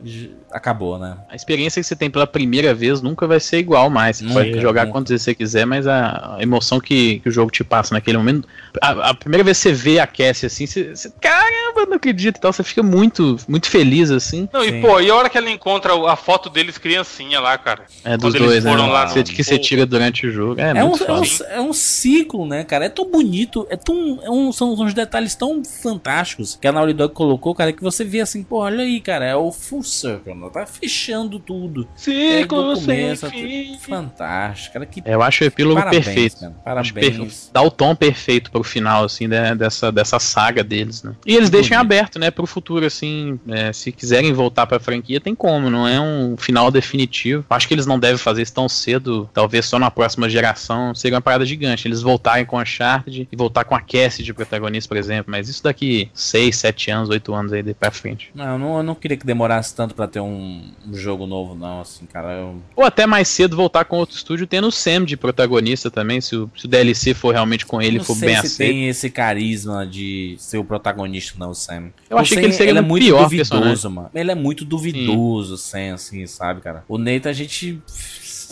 acabou, 0.52 0.98
né? 0.98 1.16
A 1.28 1.34
experiência 1.36 1.80
que 1.80 1.86
você 1.86 1.96
tem 1.96 2.10
pela 2.10 2.26
primeira 2.26 2.74
vez 2.74 3.00
nunca 3.00 3.26
vai 3.26 3.40
ser 3.40 3.58
igual 3.58 3.88
mais. 3.90 4.18
Você 4.18 4.24
Nunca, 4.24 4.34
pode 4.40 4.60
jogar 4.60 4.82
nunca. 4.82 4.92
quantas 4.92 5.10
vezes 5.10 5.24
você 5.24 5.34
quiser, 5.34 5.64
mas 5.66 5.86
a 5.86 6.36
emoção 6.40 6.78
que, 6.80 7.20
que 7.20 7.28
o 7.28 7.32
jogo 7.32 7.50
te 7.50 7.64
passa 7.64 7.94
naquele 7.94 8.18
momento. 8.18 8.46
A, 8.80 9.10
a 9.10 9.14
primeira 9.14 9.42
vez 9.44 9.56
que 9.58 9.62
você 9.62 9.72
vê 9.72 9.98
a 9.98 10.06
Cassie 10.06 10.46
assim, 10.46 10.66
você, 10.66 10.94
você- 10.94 11.12
caramba, 11.20 11.86
não 11.86 11.94
acredito 11.96 12.36
e 12.36 12.40
tal. 12.40 12.52
Você 12.52 12.62
fica 12.62 12.82
muito, 12.82 13.36
muito 13.48 13.68
feliz 13.68 14.10
assim. 14.10 14.48
Não, 14.52 14.64
e 14.64 14.80
pô, 14.80 15.00
e 15.00 15.10
a 15.10 15.14
hora 15.14 15.28
que 15.28 15.38
ela 15.38 15.50
encontra 15.50 15.92
a 16.10 16.16
foto 16.16 16.48
deles 16.50 16.78
criancinha 16.78 17.40
lá, 17.40 17.56
cara? 17.58 17.84
É 18.04 18.16
dos 18.16 18.34
dois, 18.34 18.64
né? 18.64 18.70
foram 18.70 18.90
lá 18.90 19.06
no- 19.06 19.24
que 19.24 19.42
você 19.42 19.58
tira 19.58 19.86
durante 19.86 20.26
o 20.26 20.30
jogo. 20.30 20.60
É, 20.60 20.70
É 20.78 20.84
um, 20.84 20.88
muito 20.88 21.04
é, 21.04 21.12
um, 21.12 21.24
foda. 21.24 21.50
é 21.50 21.60
um 21.60 21.72
ciclo, 21.72 22.46
né, 22.46 22.64
cara? 22.64 22.84
É 22.84 22.88
tão 22.88 23.10
bonito, 23.10 23.66
é 23.70 23.76
tão. 23.76 24.20
É 24.22 24.30
um, 24.30 24.52
são 24.52 24.72
uns 24.74 24.92
detalhes 24.94 25.34
tão 25.34 25.62
fantásticos 25.64 26.58
que 26.60 26.66
a 26.66 26.72
Naughty 26.72 26.92
Dog 26.92 27.14
colocou, 27.14 27.54
cara, 27.54 27.72
que 27.72 27.82
você 27.82 28.04
vê 28.04 28.20
assim, 28.20 28.42
pô, 28.42 28.58
olha 28.58 28.82
aí, 28.84 29.00
cara, 29.00 29.24
é 29.24 29.36
o 29.36 29.50
full 29.52 29.82
circle, 29.82 30.34
né? 30.46 30.52
tá 30.52 30.66
fechando 30.66 31.38
tudo. 31.38 31.86
Ciclo 31.94 32.76
sem 32.76 33.16
fim. 33.16 33.78
Fantástico, 33.78 34.72
cara, 34.74 34.86
que 34.86 35.02
Eu 35.04 35.22
acho 35.22 35.44
o 35.44 35.46
epílogo 35.46 35.76
Parabéns, 35.78 36.04
perfeito. 36.04 36.36
cara, 36.40 36.54
parabéns. 36.64 36.92
perfe- 36.92 37.50
Dá 37.52 37.62
o 37.62 37.70
tom 37.70 37.94
perfeito 37.94 38.50
pro 38.50 38.62
final, 38.62 39.04
assim, 39.04 39.26
né, 39.26 39.54
dessa, 39.54 39.90
dessa 39.92 40.18
saga 40.18 40.62
deles, 40.64 41.02
né? 41.02 41.14
E 41.26 41.34
eles 41.36 41.50
deixam 41.50 41.76
bonito. 41.78 41.92
aberto, 41.92 42.18
né, 42.18 42.30
pro 42.30 42.46
futuro, 42.46 42.86
assim, 42.86 43.38
é, 43.48 43.72
se 43.72 43.92
quiserem 43.92 44.32
voltar 44.32 44.66
pra 44.66 44.78
franquia, 44.80 45.20
tem 45.20 45.34
como, 45.34 45.70
não 45.70 45.86
é 45.86 46.00
um 46.00 46.36
final 46.36 46.70
definitivo. 46.70 47.44
Acho 47.50 47.68
que 47.68 47.74
eles 47.74 47.86
não 47.86 47.98
devem 47.98 48.18
fazer 48.18 48.42
isso 48.42 48.54
tão 48.54 48.68
cedo, 48.68 49.28
talvez 49.32 49.66
só 49.66 49.78
na 49.78 49.90
próxima 49.90 50.28
geração, 50.28 50.94
seria 50.94 51.16
uma 51.16 51.22
parada 51.22 51.44
gigante. 51.44 51.86
Eles 51.86 52.02
voltarem 52.02 52.44
com 52.44 52.58
a 52.58 52.62
Uncharted 52.62 53.28
e 53.30 53.36
voltar 53.36 53.64
com 53.64 53.74
a 53.74 53.80
Cassie 53.80 54.24
de 54.24 54.32
protagonista, 54.34 54.88
por 54.88 54.96
exemplo, 54.96 55.30
mas 55.30 55.48
isso 55.48 55.62
daqui 55.62 56.10
6, 56.14 56.56
7 56.56 56.90
anos, 56.90 57.08
8 57.10 57.34
anos 57.34 57.52
aí 57.52 57.62
pra 57.74 57.90
frente. 57.90 58.30
Não, 58.34 58.44
eu 58.52 58.58
não, 58.58 58.76
eu 58.78 58.82
não 58.82 58.94
queria 58.94 59.16
que 59.16 59.26
demorasse 59.26 59.74
tanto 59.74 59.94
pra 59.94 60.06
ter 60.06 60.20
um, 60.20 60.31
um 60.32 60.94
jogo 60.94 61.26
novo, 61.26 61.54
não, 61.54 61.80
assim, 61.80 62.06
cara. 62.06 62.32
Eu... 62.34 62.62
Ou 62.76 62.84
até 62.84 63.06
mais 63.06 63.28
cedo 63.28 63.56
voltar 63.56 63.84
com 63.84 63.96
outro 63.96 64.16
estúdio, 64.16 64.46
tendo 64.46 64.66
o 64.68 64.72
Sam 64.72 65.04
de 65.04 65.16
protagonista 65.16 65.90
também, 65.90 66.20
se 66.20 66.34
o, 66.36 66.50
se 66.56 66.66
o 66.66 66.68
DLC 66.68 67.14
for 67.14 67.32
realmente 67.32 67.64
com 67.66 67.80
ele, 67.80 67.98
não 67.98 68.04
for 68.04 68.16
sei 68.16 68.28
bem 68.28 68.40
se 68.40 68.46
aceito. 68.46 68.68
tem 68.70 68.88
esse 68.88 69.10
carisma 69.10 69.86
de 69.86 70.36
ser 70.38 70.58
o 70.58 70.64
protagonista, 70.64 71.34
não, 71.38 71.50
o 71.50 71.54
Sam. 71.54 71.90
Eu 72.08 72.16
O 72.16 72.20
achei 72.20 72.36
Sam, 72.36 72.40
que 72.40 72.46
ele 72.46 72.52
seria 72.54 72.70
ele 72.70 72.78
é 72.78 72.82
muito 72.82 73.04
pior 73.04 73.22
duvidoso, 73.24 73.50
personagem. 73.54 73.90
mano. 73.90 74.10
Ele 74.14 74.30
é 74.30 74.34
muito 74.34 74.64
duvidoso, 74.64 75.54
o 75.54 75.58
Sam, 75.58 75.94
assim, 75.94 76.26
sabe, 76.26 76.60
cara? 76.60 76.84
O 76.88 76.98
Nathan, 76.98 77.30
a 77.30 77.32
gente 77.32 77.80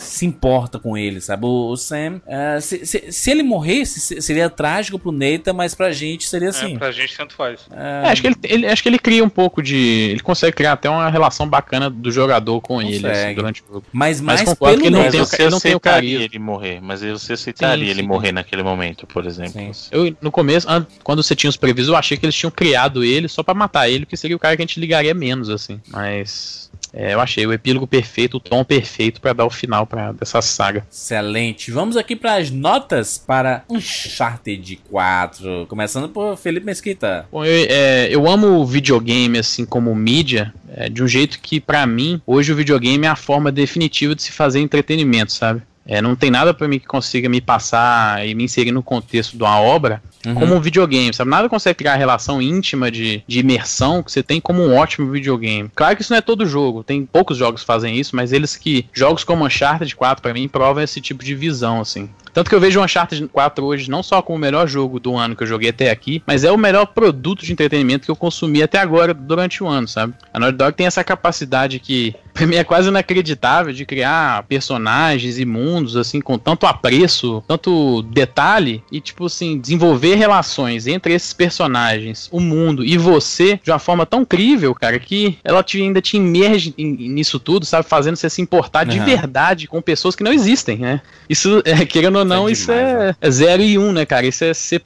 se 0.01 0.25
importa 0.25 0.79
com 0.79 0.97
ele, 0.97 1.21
sabe? 1.21 1.45
O, 1.45 1.69
o 1.71 1.77
Sam, 1.77 2.21
é, 2.27 2.59
se, 2.59 2.85
se, 2.85 3.11
se 3.11 3.31
ele 3.31 3.43
morresse, 3.43 3.99
se- 3.99 4.21
seria 4.21 4.49
trágico 4.49 4.97
pro 4.99 5.11
Nathan, 5.11 5.53
mas 5.53 5.73
pra 5.75 5.91
gente 5.91 6.27
seria 6.27 6.49
assim. 6.49 6.75
É, 6.75 6.77
pra 6.77 6.91
gente 6.91 7.15
tanto 7.15 7.33
faz. 7.35 7.61
É, 7.71 8.09
acho, 8.09 8.21
que 8.21 8.27
ele, 8.27 8.35
ele- 8.43 8.67
acho 8.67 8.83
que 8.83 8.89
ele 8.89 8.99
cria 8.99 9.23
um 9.23 9.29
pouco 9.29 9.61
de. 9.61 9.75
Ele 10.11 10.19
consegue 10.19 10.55
criar 10.55 10.73
até 10.73 10.89
uma 10.89 11.09
relação 11.09 11.47
bacana 11.47 11.89
do 11.89 12.11
jogador 12.11 12.59
com 12.61 12.81
ele 12.81 12.95
assim, 12.97 13.01
Consegue. 13.07 13.35
durante 13.35 13.61
o 13.61 13.65
jogo. 13.73 13.85
Mas 13.91 14.19
mais 14.21 14.41
concordo 14.41 14.77
pelo 14.77 14.81
que 14.81 14.87
ele 14.87 14.95
não 14.95 15.09
tem, 15.11 15.19
Mas 15.19 15.29
você 15.29 15.41
ele 15.41 15.49
não 15.51 15.59
tem 15.59 15.73
o 15.73 15.77
aceitaria 15.77 16.09
carisma. 16.17 16.25
ele 16.25 16.39
morrer, 16.39 16.79
mas 16.81 17.01
você 17.01 17.33
aceitaria 17.33 17.85
Sim, 17.85 17.91
ele 17.91 18.01
sim. 18.01 18.07
morrer 18.07 18.31
naquele 18.31 18.63
momento, 18.63 19.05
por 19.07 19.25
exemplo. 19.25 19.61
Eu, 19.91 20.15
no 20.21 20.31
começo, 20.31 20.69
an- 20.69 20.85
quando 21.03 21.21
você 21.23 21.35
tinha 21.35 21.49
os 21.49 21.57
previstos, 21.57 21.89
eu 21.89 21.95
achei 21.97 22.17
que 22.17 22.25
eles 22.25 22.35
tinham 22.35 22.51
criado 22.51 23.03
ele 23.03 23.27
só 23.27 23.43
pra 23.43 23.53
matar 23.53 23.89
ele, 23.89 24.05
porque 24.05 24.17
seria 24.17 24.35
o 24.35 24.39
cara 24.39 24.55
que 24.55 24.61
a 24.61 24.65
gente 24.65 24.79
ligaria 24.79 25.13
menos, 25.13 25.49
assim. 25.49 25.79
Mas. 25.89 26.60
É, 26.93 27.13
eu 27.13 27.21
achei 27.21 27.45
o 27.45 27.53
epílogo 27.53 27.87
perfeito, 27.87 28.37
o 28.37 28.39
tom 28.39 28.63
perfeito 28.63 29.21
pra 29.21 29.33
dar 29.33 29.45
o 29.45 29.49
final 29.49 29.87
pra, 29.87 30.11
dessa 30.11 30.41
saga. 30.41 30.85
Excelente. 30.91 31.71
Vamos 31.71 31.95
aqui 31.95 32.15
para 32.15 32.35
as 32.35 32.51
notas 32.51 33.17
para 33.17 33.63
Uncharted 33.69 34.79
4. 34.89 35.67
Começando 35.67 36.09
por 36.09 36.35
Felipe 36.37 36.65
Mesquita. 36.65 37.25
Bom, 37.31 37.45
eu, 37.45 37.67
é, 37.69 38.09
eu 38.09 38.27
amo 38.27 38.65
videogame, 38.65 39.37
assim, 39.37 39.65
como 39.65 39.95
mídia, 39.95 40.53
é, 40.73 40.89
de 40.89 41.01
um 41.01 41.07
jeito 41.07 41.39
que, 41.39 41.59
pra 41.59 41.85
mim, 41.85 42.21
hoje 42.27 42.51
o 42.51 42.55
videogame 42.55 43.05
é 43.05 43.09
a 43.09 43.15
forma 43.15 43.51
definitiva 43.51 44.13
de 44.13 44.23
se 44.23 44.31
fazer 44.31 44.59
entretenimento, 44.59 45.31
sabe? 45.31 45.61
É, 45.85 46.01
não 46.01 46.15
tem 46.15 46.29
nada 46.29 46.53
pra 46.53 46.67
mim 46.67 46.77
que 46.77 46.85
consiga 46.85 47.27
me 47.27 47.41
passar 47.41 48.25
e 48.27 48.35
me 48.35 48.43
inserir 48.43 48.71
no 48.71 48.83
contexto 48.83 49.35
de 49.35 49.43
uma 49.43 49.59
obra 49.59 50.01
Uhum. 50.25 50.35
como 50.35 50.55
um 50.55 50.61
videogame, 50.61 51.13
sabe? 51.13 51.29
Nada 51.31 51.49
consegue 51.49 51.77
criar 51.77 51.93
a 51.93 51.97
relação 51.97 52.41
íntima 52.41 52.91
de, 52.91 53.23
de 53.27 53.39
imersão 53.39 54.03
que 54.03 54.11
você 54.11 54.21
tem 54.21 54.39
como 54.39 54.61
um 54.61 54.75
ótimo 54.75 55.11
videogame. 55.11 55.69
Claro 55.73 55.95
que 55.95 56.01
isso 56.01 56.13
não 56.13 56.17
é 56.17 56.21
todo 56.21 56.45
jogo, 56.45 56.83
tem 56.83 57.05
poucos 57.05 57.37
jogos 57.37 57.61
que 57.61 57.67
fazem 57.67 57.97
isso, 57.97 58.15
mas 58.15 58.31
eles 58.31 58.55
que. 58.55 58.85
Jogos 58.93 59.23
como 59.23 59.45
Uncharted 59.45 59.95
4, 59.95 60.21
pra 60.21 60.33
mim, 60.33 60.47
provam 60.47 60.83
esse 60.83 61.01
tipo 61.01 61.23
de 61.23 61.33
visão, 61.33 61.81
assim. 61.81 62.09
Tanto 62.33 62.49
que 62.49 62.55
eu 62.55 62.59
vejo 62.59 62.81
Uncharted 62.81 63.27
4 63.27 63.65
hoje 63.65 63.89
não 63.89 64.01
só 64.01 64.21
como 64.21 64.37
o 64.37 64.41
melhor 64.41 64.67
jogo 64.67 64.99
do 64.99 65.15
ano 65.15 65.35
que 65.35 65.43
eu 65.43 65.47
joguei 65.47 65.69
até 65.69 65.89
aqui, 65.89 66.23
mas 66.25 66.43
é 66.43 66.51
o 66.51 66.57
melhor 66.57 66.85
produto 66.87 67.45
de 67.45 67.51
entretenimento 67.51 68.05
que 68.05 68.11
eu 68.11 68.15
consumi 68.15 68.63
até 68.63 68.79
agora 68.79 69.13
durante 69.13 69.63
o 69.63 69.67
ano, 69.67 69.87
sabe? 69.87 70.13
A 70.33 70.39
Naughty 70.39 70.57
Dog 70.57 70.73
tem 70.73 70.87
essa 70.87 71.03
capacidade 71.03 71.79
que, 71.79 72.15
pra 72.33 72.47
mim, 72.47 72.55
é 72.55 72.63
quase 72.63 72.87
inacreditável 72.87 73.73
de 73.73 73.85
criar 73.85 74.43
personagens 74.43 75.37
e 75.37 75.45
mundos, 75.45 75.97
assim, 75.97 76.21
com 76.21 76.37
tanto 76.37 76.65
apreço, 76.65 77.43
tanto 77.47 78.01
detalhe, 78.03 78.83
e, 78.91 79.01
tipo 79.01 79.25
assim, 79.25 79.59
desenvolver 79.59 80.10
relações 80.15 80.87
entre 80.87 81.13
esses 81.13 81.33
personagens, 81.33 82.29
o 82.31 82.39
mundo 82.39 82.83
e 82.83 82.97
você 82.97 83.59
de 83.63 83.71
uma 83.71 83.79
forma 83.79 84.05
tão 84.05 84.25
crível, 84.25 84.73
cara, 84.73 84.99
que 84.99 85.37
ela 85.43 85.63
te, 85.63 85.81
ainda 85.81 86.01
te 86.01 86.17
imerge 86.17 86.73
nisso 86.77 87.39
tudo, 87.39 87.65
sabe? 87.65 87.87
Fazendo 87.87 88.15
você 88.15 88.29
se 88.29 88.41
importar 88.41 88.83
de 88.83 88.99
verdade 88.99 89.67
com 89.67 89.81
pessoas 89.81 90.15
que 90.15 90.23
não 90.23 90.33
existem, 90.33 90.77
né? 90.77 91.01
Isso, 91.29 91.61
é, 91.65 91.85
querendo 91.85 92.19
ou 92.19 92.25
não, 92.25 92.49
isso 92.49 92.67
demais, 92.67 93.15
é, 93.21 93.27
é 93.27 93.31
0 93.31 93.63
e 93.63 93.77
1, 93.77 93.81
um, 93.81 93.91
né, 93.91 94.05
cara? 94.05 94.25
Isso 94.25 94.43
é 94.43 94.53
C 94.53 94.81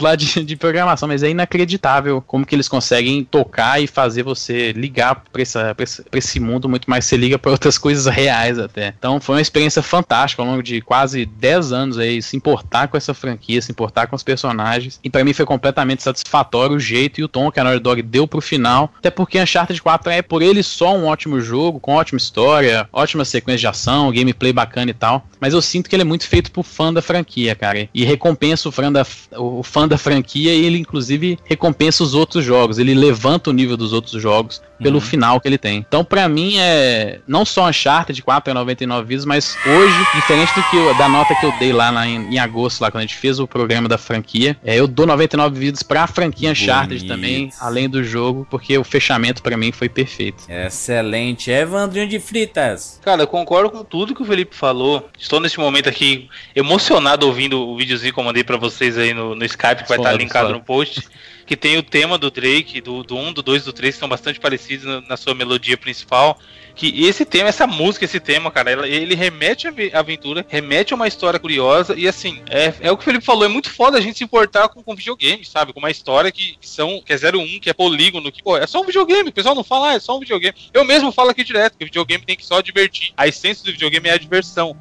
lá 0.00 0.14
de, 0.16 0.42
de 0.44 0.56
programação, 0.56 1.08
mas 1.08 1.22
é 1.22 1.30
inacreditável 1.30 2.22
como 2.26 2.46
que 2.46 2.54
eles 2.54 2.68
conseguem 2.68 3.24
tocar 3.24 3.82
e 3.82 3.86
fazer 3.86 4.22
você 4.22 4.72
ligar 4.72 5.22
pra, 5.32 5.42
essa, 5.42 5.74
pra, 5.74 5.84
esse, 5.84 6.02
pra 6.02 6.18
esse 6.18 6.40
mundo 6.40 6.68
muito 6.68 6.88
mais 6.88 7.04
você 7.04 7.16
liga 7.16 7.38
pra 7.38 7.50
outras 7.50 7.78
coisas 7.78 8.06
reais 8.06 8.58
até. 8.58 8.94
Então 8.98 9.20
foi 9.20 9.36
uma 9.36 9.42
experiência 9.42 9.82
fantástica 9.82 10.42
ao 10.42 10.48
longo 10.48 10.62
de 10.62 10.80
quase 10.80 11.26
10 11.26 11.72
anos 11.72 11.98
aí, 11.98 12.22
se 12.22 12.36
importar 12.36 12.88
com 12.88 12.96
essa 12.96 13.12
franquia, 13.12 13.60
se 13.60 13.70
importar 13.70 14.06
com 14.06 14.16
os 14.16 14.22
personagens. 14.22 14.61
E 15.02 15.10
pra 15.10 15.24
mim 15.24 15.32
foi 15.32 15.44
completamente 15.44 16.02
satisfatório 16.02 16.76
o 16.76 16.80
jeito 16.80 17.20
e 17.20 17.24
o 17.24 17.28
tom 17.28 17.50
que 17.50 17.60
a 17.60 17.64
Naughty 17.64 17.80
Dog 17.80 18.02
deu 18.02 18.26
pro 18.26 18.40
final. 18.40 18.92
Até 18.98 19.10
porque 19.10 19.40
Uncharted 19.40 19.80
4 19.80 20.10
é 20.12 20.22
por 20.22 20.42
ele 20.42 20.62
só 20.62 20.96
um 20.96 21.06
ótimo 21.06 21.40
jogo, 21.40 21.80
com 21.80 21.94
ótima 21.94 22.16
história, 22.18 22.88
ótima 22.92 23.24
sequência 23.24 23.60
de 23.60 23.66
ação, 23.66 24.12
gameplay 24.12 24.52
bacana 24.52 24.90
e 24.90 24.94
tal. 24.94 25.26
Mas 25.40 25.52
eu 25.54 25.62
sinto 25.62 25.88
que 25.90 25.96
ele 25.96 26.02
é 26.02 26.04
muito 26.04 26.26
feito 26.26 26.50
pro 26.52 26.62
fã 26.62 26.92
da 26.92 27.02
franquia, 27.02 27.54
cara. 27.54 27.88
E 27.92 28.04
recompensa 28.04 28.68
o 28.68 28.72
fã 28.72 28.90
da, 28.92 29.04
o 29.36 29.62
fã 29.62 29.86
da 29.88 29.98
franquia 29.98 30.54
e 30.54 30.64
ele, 30.64 30.78
inclusive, 30.78 31.38
recompensa 31.44 32.02
os 32.02 32.14
outros 32.14 32.44
jogos. 32.44 32.78
Ele 32.78 32.94
levanta 32.94 33.50
o 33.50 33.52
nível 33.52 33.76
dos 33.76 33.92
outros 33.92 34.20
jogos 34.22 34.62
pelo 34.78 34.96
Uhum. 34.96 35.00
final 35.00 35.40
que 35.40 35.48
ele 35.48 35.58
tem. 35.58 35.78
Então, 35.78 36.04
pra 36.04 36.28
mim, 36.28 36.56
é 36.58 37.20
não 37.26 37.44
só 37.44 37.68
Uncharted 37.68 38.20
4 38.22 38.50
é 38.50 38.54
99 38.54 39.06
vidas, 39.06 39.24
mas 39.24 39.56
hoje, 39.66 39.94
diferente 40.14 40.52
do 40.54 40.62
que 40.70 40.76
eu- 40.76 40.94
da 40.96 41.08
nota 41.08 41.34
que 41.34 41.46
eu 41.46 41.52
dei 41.58 41.72
lá 41.72 41.90
na- 41.92 42.06
em, 42.06 42.34
em 42.34 42.38
agosto, 42.38 42.80
lá 42.80 42.90
quando 42.90 43.02
a 43.02 43.06
gente 43.06 43.16
fez 43.16 43.38
o 43.38 43.46
programa 43.46 43.88
da 43.88 43.96
franquia, 43.98 44.51
é, 44.64 44.78
eu 44.78 44.86
dou 44.86 45.06
99 45.06 45.58
vidas 45.58 45.82
pra 45.82 46.06
franquia 46.06 46.50
Uncharted 46.50 47.06
também, 47.06 47.50
além 47.60 47.88
do 47.88 48.02
jogo, 48.02 48.46
porque 48.50 48.76
o 48.76 48.84
fechamento 48.84 49.42
pra 49.42 49.56
mim 49.56 49.72
foi 49.72 49.88
perfeito. 49.88 50.44
Excelente. 50.48 51.50
Evandrinho 51.50 52.08
de 52.08 52.18
Fritas. 52.18 53.00
Cara, 53.02 53.22
eu 53.22 53.26
concordo 53.26 53.70
com 53.70 53.84
tudo 53.84 54.14
que 54.14 54.22
o 54.22 54.26
Felipe 54.26 54.54
falou. 54.54 55.08
Estou 55.18 55.40
nesse 55.40 55.58
momento 55.58 55.88
aqui 55.88 56.28
emocionado 56.54 57.26
ouvindo 57.26 57.60
o 57.60 57.76
videozinho 57.76 58.12
que 58.12 58.18
eu 58.18 58.24
mandei 58.24 58.44
pra 58.44 58.56
vocês 58.56 58.96
aí 58.98 59.12
no, 59.14 59.34
no 59.34 59.44
Skype, 59.44 59.82
que 59.82 59.88
vai 59.88 59.98
estar 59.98 60.10
Suave, 60.10 60.18
linkado 60.18 60.52
no 60.52 60.60
post. 60.60 61.06
Que 61.46 61.56
tem 61.56 61.76
o 61.76 61.82
tema 61.82 62.16
do 62.16 62.30
Drake, 62.30 62.80
do, 62.80 63.02
do 63.02 63.16
1, 63.16 63.32
do 63.32 63.42
2 63.42 63.64
do 63.64 63.72
3, 63.72 63.94
que 63.94 63.98
são 63.98 64.08
bastante 64.08 64.38
parecidos 64.40 64.86
na, 64.86 65.00
na 65.02 65.16
sua 65.16 65.34
melodia 65.34 65.76
principal. 65.76 66.38
Que 66.74 67.04
esse 67.04 67.24
tema, 67.26 67.48
essa 67.50 67.66
música, 67.66 68.04
esse 68.06 68.18
tema, 68.18 68.50
cara, 68.50 68.70
ela- 68.70 68.88
ele 68.88 69.14
remete 69.14 69.68
ave- 69.68 69.90
aventura, 69.92 70.46
remete 70.48 70.92
a 70.92 70.96
uma 70.96 71.06
história 71.06 71.38
curiosa. 71.38 71.94
E 71.98 72.08
assim, 72.08 72.40
é, 72.48 72.72
é 72.80 72.90
o 72.90 72.96
que 72.96 73.02
o 73.02 73.04
Felipe 73.04 73.24
falou, 73.24 73.44
é 73.44 73.48
muito 73.48 73.68
foda 73.70 73.98
a 73.98 74.00
gente 74.00 74.16
se 74.18 74.24
importar 74.24 74.68
com, 74.68 74.82
com 74.82 74.94
videogame, 74.94 75.44
sabe? 75.44 75.72
Com 75.72 75.80
uma 75.80 75.90
história 75.90 76.32
que, 76.32 76.56
que 76.58 76.66
são, 76.68 77.02
que 77.04 77.12
é 77.12 77.16
01, 77.16 77.60
que 77.60 77.68
é 77.68 77.74
polígono, 77.74 78.32
que, 78.32 78.42
pô, 78.42 78.56
é 78.56 78.66
só 78.66 78.80
um 78.80 78.86
videogame. 78.86 79.28
O 79.28 79.32
pessoal 79.32 79.54
não 79.54 79.64
fala, 79.64 79.90
ah, 79.90 79.94
é 79.94 80.00
só 80.00 80.16
um 80.16 80.20
videogame. 80.20 80.56
Eu 80.72 80.84
mesmo 80.84 81.12
falo 81.12 81.28
aqui 81.30 81.44
direto, 81.44 81.76
que 81.76 81.84
o 81.84 81.86
videogame 81.86 82.24
tem 82.24 82.36
que 82.36 82.46
só 82.46 82.60
divertir. 82.62 83.12
A 83.16 83.26
essência 83.28 83.64
do 83.64 83.72
videogame 83.72 84.08
é 84.08 84.12
a 84.12 84.18
diversão. 84.18 84.74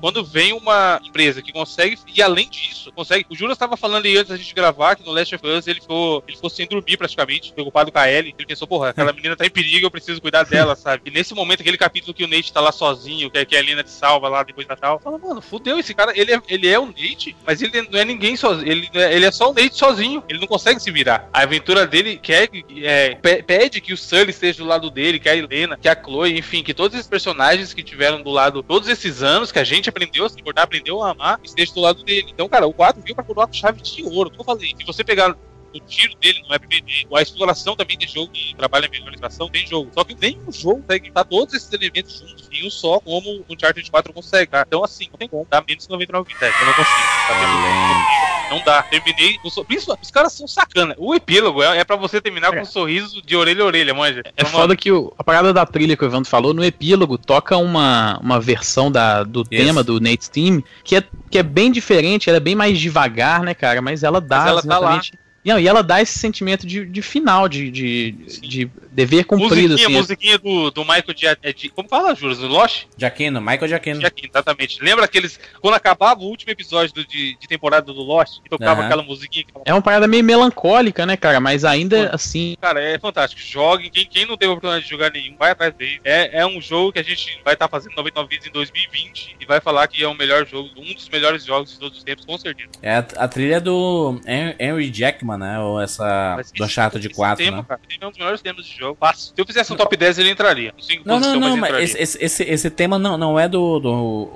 Quando 0.00 0.24
vem 0.24 0.52
uma 0.52 1.00
empresa 1.04 1.42
que 1.42 1.52
consegue, 1.52 1.98
e 2.14 2.22
além 2.22 2.48
disso, 2.48 2.92
consegue. 2.92 3.26
O 3.28 3.36
Júlio 3.36 3.52
estava 3.52 3.76
falando 3.76 4.06
antes 4.06 4.28
da 4.28 4.36
gente 4.36 4.54
gravar 4.54 4.96
que 4.96 5.04
no 5.04 5.12
Last 5.12 5.34
of 5.34 5.46
Us 5.46 5.66
ele 5.66 5.80
ficou, 5.80 6.22
ele 6.26 6.36
ficou 6.36 6.50
sem 6.50 6.66
dormir 6.66 6.96
praticamente, 6.96 7.52
preocupado 7.52 7.90
com 7.92 7.98
a 7.98 8.10
Ellie. 8.10 8.34
Ele 8.38 8.46
pensou, 8.46 8.66
porra, 8.68 8.90
aquela 8.90 9.12
menina 9.12 9.36
tá 9.36 9.44
em 9.46 9.50
perigo, 9.50 9.86
eu 9.86 9.90
preciso 9.90 10.20
cuidar 10.20 10.44
dela, 10.44 10.74
sabe? 10.76 11.02
E 11.06 11.10
nesse 11.10 11.34
momento, 11.34 11.60
aquele 11.60 11.78
capítulo 11.78 12.14
que 12.14 12.24
o 12.24 12.28
Nate 12.28 12.52
tá 12.52 12.60
lá 12.60 12.72
sozinho, 12.72 13.30
que, 13.30 13.44
que 13.44 13.56
a 13.56 13.62
Lina 13.62 13.82
te 13.82 13.90
salva 13.90 14.28
lá 14.28 14.42
depois 14.42 14.66
tal, 14.80 14.98
fala, 15.00 15.18
mano, 15.18 15.40
fudeu, 15.40 15.78
esse 15.78 15.92
cara, 15.94 16.12
ele 16.14 16.32
é, 16.34 16.40
ele 16.48 16.68
é 16.68 16.78
o 16.78 16.86
Nate, 16.86 17.34
mas 17.46 17.60
ele 17.62 17.82
não 17.90 17.98
é 17.98 18.04
ninguém 18.04 18.36
sozinho, 18.36 18.70
ele, 18.70 18.88
ele 18.94 19.24
é 19.24 19.30
só 19.32 19.50
o 19.50 19.54
Nate 19.54 19.74
sozinho, 19.76 20.22
ele 20.28 20.38
não 20.38 20.46
consegue 20.46 20.78
se 20.80 20.90
virar. 20.90 21.28
A 21.32 21.42
aventura 21.42 21.86
dele 21.86 22.16
quer, 22.22 22.48
é, 22.82 23.14
pe- 23.16 23.42
pede 23.42 23.80
que 23.80 23.92
o 23.92 23.96
Sully 23.96 24.30
esteja 24.30 24.58
do 24.58 24.68
lado 24.68 24.90
dele, 24.90 25.18
que 25.18 25.28
a 25.28 25.36
Helena, 25.36 25.76
que 25.76 25.88
a 25.88 25.94
Chloe, 26.00 26.38
enfim, 26.38 26.62
que 26.62 26.72
todos 26.74 26.94
esses 26.96 27.08
personagens 27.08 27.72
que 27.74 27.82
tiveram 27.82 28.22
do 28.22 28.30
lado 28.30 28.62
todos 28.62 28.88
esses 28.88 29.22
anos, 29.22 29.50
que 29.50 29.58
a 29.58 29.64
gente 29.64 29.87
aprendeu 29.88 30.24
a 30.24 30.28
se 30.28 30.40
importar, 30.40 30.62
aprendeu 30.62 31.02
a 31.02 31.10
amar, 31.10 31.40
estejam 31.42 31.74
do 31.74 31.80
lado 31.80 32.04
dele. 32.04 32.28
Então, 32.30 32.48
cara, 32.48 32.66
o 32.66 32.72
4 32.72 33.02
veio 33.02 33.14
pra 33.14 33.24
coroar 33.24 33.46
com 33.46 33.54
chave 33.54 33.80
de 33.80 34.02
ouro. 34.04 34.30
Como 34.30 34.42
eu 34.42 34.44
falei, 34.44 34.74
se 34.76 34.84
você 34.84 35.02
pegar 35.04 35.36
o 35.74 35.80
tiro 35.80 36.16
dele 36.16 36.42
não 36.48 36.54
é 36.54 36.58
PVD, 36.58 37.06
a 37.14 37.22
exploração 37.22 37.76
também 37.76 37.98
tem 37.98 38.08
jogo 38.08 38.32
que 38.32 38.54
trabalha 38.56 38.88
melhor 38.88 39.08
a 39.08 39.12
exploração, 39.12 39.48
tem 39.50 39.66
jogo. 39.66 39.90
Só 39.92 40.02
que 40.04 40.14
nenhum 40.14 40.50
jogo 40.50 40.80
consegue 40.82 41.08
juntar 41.08 41.24
todos 41.24 41.54
esses 41.54 41.72
elementos 41.72 42.18
juntos 42.18 42.48
em 42.50 42.66
um 42.66 42.70
só, 42.70 43.00
como 43.00 43.30
o 43.30 43.44
Uncharted 43.50 43.90
4 43.90 44.12
consegue, 44.12 44.50
tá? 44.50 44.64
Então, 44.66 44.82
assim, 44.82 45.08
não 45.10 45.18
tem 45.18 45.28
como, 45.28 45.46
dá 45.48 45.62
menos 45.66 45.86
que 45.86 45.92
99 45.92 46.32
vidas. 46.32 46.54
Eu 46.60 46.66
não 46.66 46.74
consigo. 46.74 46.96
Tá? 47.28 48.37
Não 48.50 48.62
dá. 48.64 48.82
Terminei. 48.82 49.38
com 49.38 49.50
so- 49.50 49.64
Principalmente, 49.64 50.04
os 50.04 50.10
caras 50.10 50.32
são 50.32 50.46
sacana. 50.48 50.94
O 50.98 51.14
epílogo 51.14 51.62
é, 51.62 51.78
é 51.78 51.84
pra 51.84 51.96
você 51.96 52.20
terminar 52.20 52.52
com 52.52 52.60
um 52.60 52.64
sorriso 52.64 53.20
de 53.22 53.36
orelha 53.36 53.62
a 53.62 53.66
orelha, 53.66 53.94
manja. 53.94 54.22
É 54.36 54.44
foda 54.44 54.74
que 54.76 54.90
o- 54.90 55.12
a 55.18 55.24
parada 55.24 55.52
da 55.52 55.66
trilha 55.66 55.96
que 55.96 56.04
o 56.04 56.06
Evandro 56.06 56.28
falou, 56.30 56.54
no 56.54 56.64
epílogo, 56.64 57.18
toca 57.18 57.56
uma, 57.56 58.18
uma 58.22 58.40
versão 58.40 58.90
da, 58.90 59.22
do 59.22 59.44
tema 59.44 59.82
do 59.84 60.00
Nate's 60.00 60.28
Team 60.28 60.62
que 60.84 60.96
é, 60.96 61.04
que 61.30 61.38
é 61.38 61.42
bem 61.42 61.70
diferente, 61.70 62.28
ela 62.28 62.36
é 62.38 62.40
bem 62.40 62.54
mais 62.54 62.78
devagar, 62.78 63.42
né, 63.42 63.54
cara? 63.54 63.82
Mas 63.82 64.02
ela 64.02 64.20
dá 64.20 64.38
Mas 64.38 64.48
ela 64.48 64.62
tá 64.62 64.68
lá. 64.68 64.76
exatamente. 64.92 65.12
Não, 65.44 65.58
e 65.58 65.66
ela 65.66 65.82
dá 65.82 66.02
esse 66.02 66.18
sentimento 66.18 66.66
de, 66.66 66.84
de 66.84 67.00
final, 67.00 67.48
de, 67.48 67.70
de, 67.70 68.12
de 68.42 68.70
dever 68.98 69.24
cumprido, 69.24 69.68
musiquinha, 69.74 69.86
assim. 69.88 69.96
musiquinha 69.98 70.38
do, 70.38 70.70
do 70.72 70.80
Michael 70.82 71.38
é 71.42 71.52
de, 71.52 71.68
Como 71.68 71.88
fala, 71.88 72.14
Juras? 72.16 72.38
Do 72.38 72.48
Lost? 72.48 72.86
Jaquino, 72.96 73.40
Michael 73.40 73.68
Jaquino. 73.68 74.00
Jaquino, 74.00 74.28
exatamente. 74.28 74.82
Lembra 74.82 75.04
aqueles. 75.04 75.38
Quando 75.60 75.74
acabava 75.74 76.20
o 76.20 76.24
último 76.24 76.50
episódio 76.50 76.92
do- 76.94 77.06
de, 77.06 77.36
de 77.38 77.46
temporada 77.46 77.92
do 77.92 78.02
Lost, 78.02 78.40
e 78.44 78.48
tocava 78.48 78.80
Aham. 78.80 78.86
aquela 78.86 79.02
musiquinha 79.04 79.44
que 79.44 79.52
É 79.64 79.72
uma 79.72 79.80
parada 79.80 80.08
meio 80.08 80.24
melancólica, 80.24 81.06
né, 81.06 81.16
cara? 81.16 81.38
Mas 81.38 81.64
ainda 81.64 82.10
assim. 82.12 82.56
Cara, 82.60 82.80
é 82.82 82.98
fantástico. 82.98 83.40
Joguem. 83.40 83.88
Quem, 83.88 84.04
quem 84.06 84.26
não 84.26 84.36
teve 84.36 84.50
a 84.50 84.54
oportunidade 84.54 84.84
de 84.84 84.90
jogar 84.90 85.12
nenhum, 85.12 85.36
vai 85.36 85.52
atrás 85.52 85.72
dele. 85.74 86.00
É, 86.02 86.40
é 86.40 86.46
um 86.46 86.60
jogo 86.60 86.92
que 86.92 86.98
a 86.98 87.04
gente 87.04 87.40
vai 87.44 87.54
estar 87.54 87.68
fazendo 87.68 87.94
99 87.94 88.28
vídeos 88.28 88.48
em 88.48 88.52
2020 88.52 89.36
e 89.40 89.46
vai 89.46 89.60
falar 89.60 89.86
que 89.86 90.02
é 90.02 90.08
o 90.08 90.14
melhor 90.14 90.44
jogo, 90.46 90.70
um 90.76 90.92
dos 90.92 91.08
melhores 91.08 91.44
jogos 91.44 91.72
de 91.72 91.78
todos 91.78 91.98
os 91.98 92.04
tempos, 92.04 92.24
com 92.24 92.36
certeza. 92.36 92.70
É 92.82 92.94
a, 92.96 92.98
a 93.16 93.28
trilha 93.28 93.60
do 93.60 94.20
Hen- 94.26 94.56
Henry 94.58 94.90
Jackman, 94.92 95.38
né? 95.38 95.60
Ou 95.60 95.80
essa 95.80 96.36
do 96.56 96.64
Uncharted 96.64 97.08
4, 97.10 97.44
tema, 97.44 97.58
né? 97.58 97.64
cara, 97.68 97.80
é 98.00 98.06
um 98.06 98.10
dos 98.10 98.18
melhores 98.18 98.40
temas 98.42 98.64
de 98.66 98.76
jogo. 98.76 98.87
Fácil. 98.94 99.32
Se 99.34 99.40
eu 99.40 99.46
fizesse 99.46 99.72
um 99.72 99.76
top 99.76 99.96
10, 99.96 100.18
ele 100.18 100.30
entraria. 100.30 100.74
Não, 101.04 101.18
Não, 101.20 101.32
não, 101.34 101.40
não, 101.50 101.56
mas 101.56 101.70
mas 101.72 101.94
esse, 101.94 102.18
esse, 102.24 102.42
esse, 102.44 102.70
tema 102.70 102.98
não, 102.98 103.16
não 103.18 103.38
é 103.38 103.48
do, 103.48 103.78
do 103.80 103.90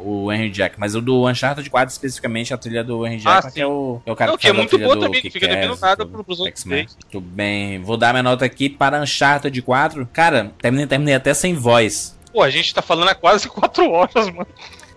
o 0.04 0.32
Henry 0.32 0.50
Jackman, 0.52 0.80
mas 0.80 0.94
o 0.94 1.00
do 1.00 1.26
Uncharted 1.28 1.68
4, 1.68 1.92
especificamente 1.92 2.52
a 2.52 2.58
trilha 2.58 2.82
do 2.84 3.06
Henry 3.06 3.22
Ah, 3.24 3.34
Jackman, 3.34 3.50
sim. 3.50 3.54
que 3.54 3.60
é 3.60 3.66
o, 3.66 4.00
é 4.06 4.12
o 4.12 4.16
cara 4.16 4.30
Não, 4.30 4.36
que, 4.38 4.42
que 4.42 4.48
é 4.48 4.52
muito 4.52 4.76
do 4.78 4.96
também, 5.00 5.20
que 5.22 5.30
fica 5.30 5.46
devendo 5.48 5.78
nada 5.80 6.04
pro- 6.06 6.22
pros 6.24 6.40
outros 6.40 6.64
três. 6.64 6.96
Muito 7.02 7.20
bem. 7.20 7.80
Vou 7.82 7.96
dar 7.96 8.12
minha 8.12 8.22
nota 8.22 8.44
aqui 8.44 8.68
para 8.68 9.00
Uncharted 9.00 9.60
4. 9.62 10.08
Cara, 10.12 10.52
terminei, 10.60 10.86
terminei 10.86 11.14
até 11.14 11.32
sem 11.34 11.54
voz. 11.54 12.16
Pô, 12.32 12.42
a 12.42 12.50
gente 12.50 12.72
tá 12.74 12.80
falando 12.80 13.08
há 13.08 13.14
quase 13.14 13.48
4 13.50 13.90
horas, 13.90 14.26
mano. 14.30 14.46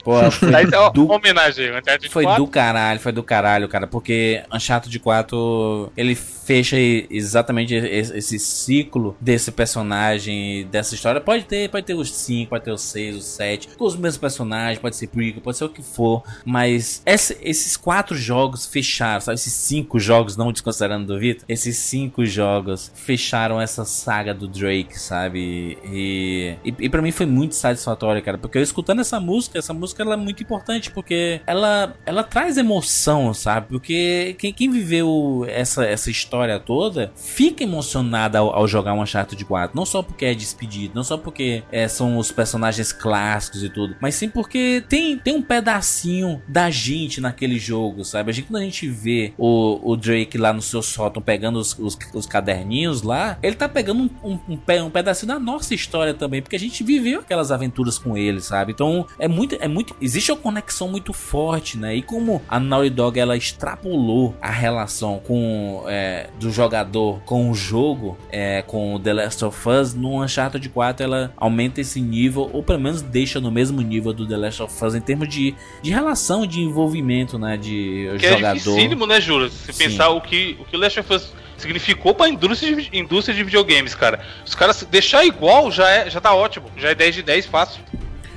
Pô, 0.05 0.13
foi 0.31 0.51
do 0.93 1.11
homenagem 1.11 1.71
Uncharted 1.71 2.09
Foi 2.09 2.23
4. 2.23 2.43
do 2.43 2.47
caralho, 2.49 2.99
foi 2.99 3.11
do 3.11 3.23
caralho, 3.23 3.67
cara, 3.67 3.87
porque 3.87 4.43
Uncharted 4.53 4.97
4, 4.99 5.91
ele 5.97 6.13
fecha 6.15 6.77
exatamente 7.09 7.73
esse, 7.73 8.37
ciclo 8.37 9.17
desse 9.19 9.51
personagem, 9.51 10.67
dessa 10.67 10.93
história. 10.93 11.19
Pode 11.19 11.45
ter, 11.45 11.69
pode 11.71 11.87
ter 11.87 11.95
os 11.95 12.11
5, 12.11 12.49
pode 12.51 12.63
ter 12.63 12.71
os 12.71 12.81
6, 12.81 13.15
os 13.15 13.25
7, 13.25 13.69
com 13.69 13.83
os 13.83 13.95
mesmos 13.95 14.17
personagens, 14.19 14.77
pode 14.77 14.95
ser 14.95 15.07
prequel, 15.07 15.41
pode 15.41 15.57
ser 15.57 15.65
o 15.65 15.69
que 15.69 15.81
for, 15.81 16.21
mas 16.45 17.01
esse- 17.03 17.37
esses 17.41 17.75
quatro 17.75 18.15
jogos 18.15 18.67
fecharam, 18.67 19.21
sabe, 19.21 19.35
esses 19.35 19.53
cinco 19.53 19.99
jogos, 19.99 20.37
não 20.37 20.51
desconsiderando 20.51 21.07
do 21.07 21.19
Vitor, 21.19 21.43
esses 21.49 21.77
cinco 21.77 22.23
jogos 22.25 22.91
fecharam 22.93 23.59
essa 23.59 23.83
saga 23.83 24.31
do 24.31 24.47
Drake, 24.47 24.99
sabe, 24.99 25.79
e, 25.83 26.55
e, 26.63 26.73
e 26.81 26.89
pra 26.89 27.01
mim 27.01 27.11
foi 27.11 27.25
muito 27.25 27.55
satisfatório, 27.55 28.21
cara, 28.21 28.37
porque 28.37 28.59
eu 28.59 28.61
escutando 28.61 29.01
essa 29.01 29.19
música, 29.19 29.57
essa 29.57 29.73
música 29.73 29.94
ela 30.01 30.13
é 30.13 30.17
muito 30.17 30.43
importante, 30.43 30.91
porque 30.91 31.41
ela, 31.45 31.95
ela 32.05 32.23
traz 32.23 32.57
emoção, 32.57 33.33
sabe, 33.33 33.67
porque 33.67 34.35
quem, 34.37 34.53
quem 34.53 34.69
viveu 34.69 35.45
essa, 35.47 35.85
essa 35.85 36.09
história 36.09 36.59
toda 36.59 37.11
fica 37.15 37.63
emocionada 37.63 38.39
ao, 38.39 38.53
ao 38.53 38.67
jogar 38.67 38.93
um 38.93 39.01
Uncharted 39.01 39.43
4, 39.43 39.75
não 39.75 39.85
só 39.85 40.01
porque 40.01 40.25
é 40.25 40.33
despedido, 40.33 40.95
não 40.95 41.03
só 41.03 41.17
porque 41.17 41.63
é, 41.71 41.87
são 41.87 42.17
os 42.17 42.31
personagens 42.31 42.91
clássicos 42.91 43.63
e 43.63 43.69
tudo, 43.69 43.95
mas 44.01 44.15
sim 44.15 44.29
porque 44.29 44.83
tem, 44.87 45.17
tem 45.17 45.35
um 45.35 45.41
pedacinho 45.41 46.41
da 46.47 46.69
gente 46.69 47.21
naquele 47.21 47.59
jogo, 47.59 48.03
sabe, 48.03 48.29
a 48.29 48.33
gente, 48.33 48.47
quando 48.47 48.61
a 48.61 48.65
gente 48.65 48.87
vê 48.87 49.33
o, 49.37 49.91
o 49.91 49.95
Drake 49.95 50.37
lá 50.37 50.53
no 50.53 50.61
seu 50.61 50.81
sótão 50.81 51.21
pegando 51.21 51.59
os, 51.59 51.77
os, 51.77 51.97
os 52.13 52.25
caderninhos 52.25 53.01
lá, 53.01 53.37
ele 53.41 53.55
tá 53.55 53.67
pegando 53.67 54.09
um, 54.23 54.39
um, 54.49 54.59
um 54.83 54.89
pedacinho 54.89 55.33
da 55.33 55.39
nossa 55.39 55.73
história 55.73 56.13
também, 56.13 56.41
porque 56.41 56.55
a 56.55 56.59
gente 56.59 56.83
viveu 56.83 57.19
aquelas 57.19 57.51
aventuras 57.51 57.97
com 57.97 58.17
ele, 58.17 58.41
sabe? 58.41 58.71
Então 58.71 59.05
é 59.19 59.27
muito, 59.27 59.55
é 59.59 59.67
muito, 59.67 59.84
existe 60.01 60.31
uma 60.31 60.37
conexão 60.37 60.87
muito 60.87 61.13
forte, 61.13 61.77
né? 61.77 61.95
E 61.95 62.01
como 62.01 62.41
a 62.47 62.59
Naughty 62.59 62.89
Dog 62.89 63.19
ela 63.19 63.35
extrapolou 63.37 64.35
a 64.41 64.49
relação 64.49 65.19
com 65.19 65.83
é, 65.87 66.29
do 66.39 66.51
jogador 66.51 67.19
com 67.25 67.49
o 67.49 67.53
jogo, 67.55 68.17
é, 68.31 68.61
com 68.61 68.95
o 68.95 68.99
The 68.99 69.13
Last 69.13 69.45
of 69.45 69.69
Us, 69.69 69.93
no 69.93 70.23
Uncharted 70.23 70.67
4 70.69 71.03
ela 71.03 71.33
aumenta 71.37 71.81
esse 71.81 71.99
nível, 72.01 72.49
ou 72.53 72.63
pelo 72.63 72.79
menos 72.79 73.01
deixa 73.01 73.39
no 73.39 73.51
mesmo 73.51 73.81
nível 73.81 74.13
do 74.13 74.27
The 74.27 74.37
Last 74.37 74.63
of 74.63 74.85
Us 74.85 74.95
em 74.95 75.01
termos 75.01 75.27
de, 75.27 75.55
de 75.81 75.91
relação, 75.91 76.45
de 76.45 76.61
envolvimento, 76.61 77.37
né? 77.37 77.57
De 77.57 78.09
Que 78.19 78.25
é 78.25 78.33
jogador. 78.33 78.53
dificílimo, 78.55 79.05
né, 79.07 79.19
Júlio? 79.21 79.49
Se 79.49 79.73
Sim. 79.73 79.85
pensar 79.85 80.09
o 80.09 80.21
que, 80.21 80.57
o 80.59 80.65
que 80.65 80.75
o 80.75 80.79
Last 80.79 80.99
of 80.99 81.13
Us 81.13 81.33
significou 81.57 82.13
pra 82.13 82.27
indústria 82.27 82.75
de, 82.75 82.89
indústria 82.97 83.35
de 83.35 83.43
videogames, 83.43 83.95
cara. 83.95 84.21
Os 84.45 84.55
caras 84.55 84.83
deixar 84.89 85.25
igual 85.25 85.71
já, 85.71 85.89
é, 85.89 86.09
já 86.09 86.19
tá 86.19 86.33
ótimo. 86.33 86.69
Já 86.77 86.89
é 86.89 86.95
10 86.95 87.15
de 87.15 87.23
10 87.23 87.45
fácil. 87.45 87.81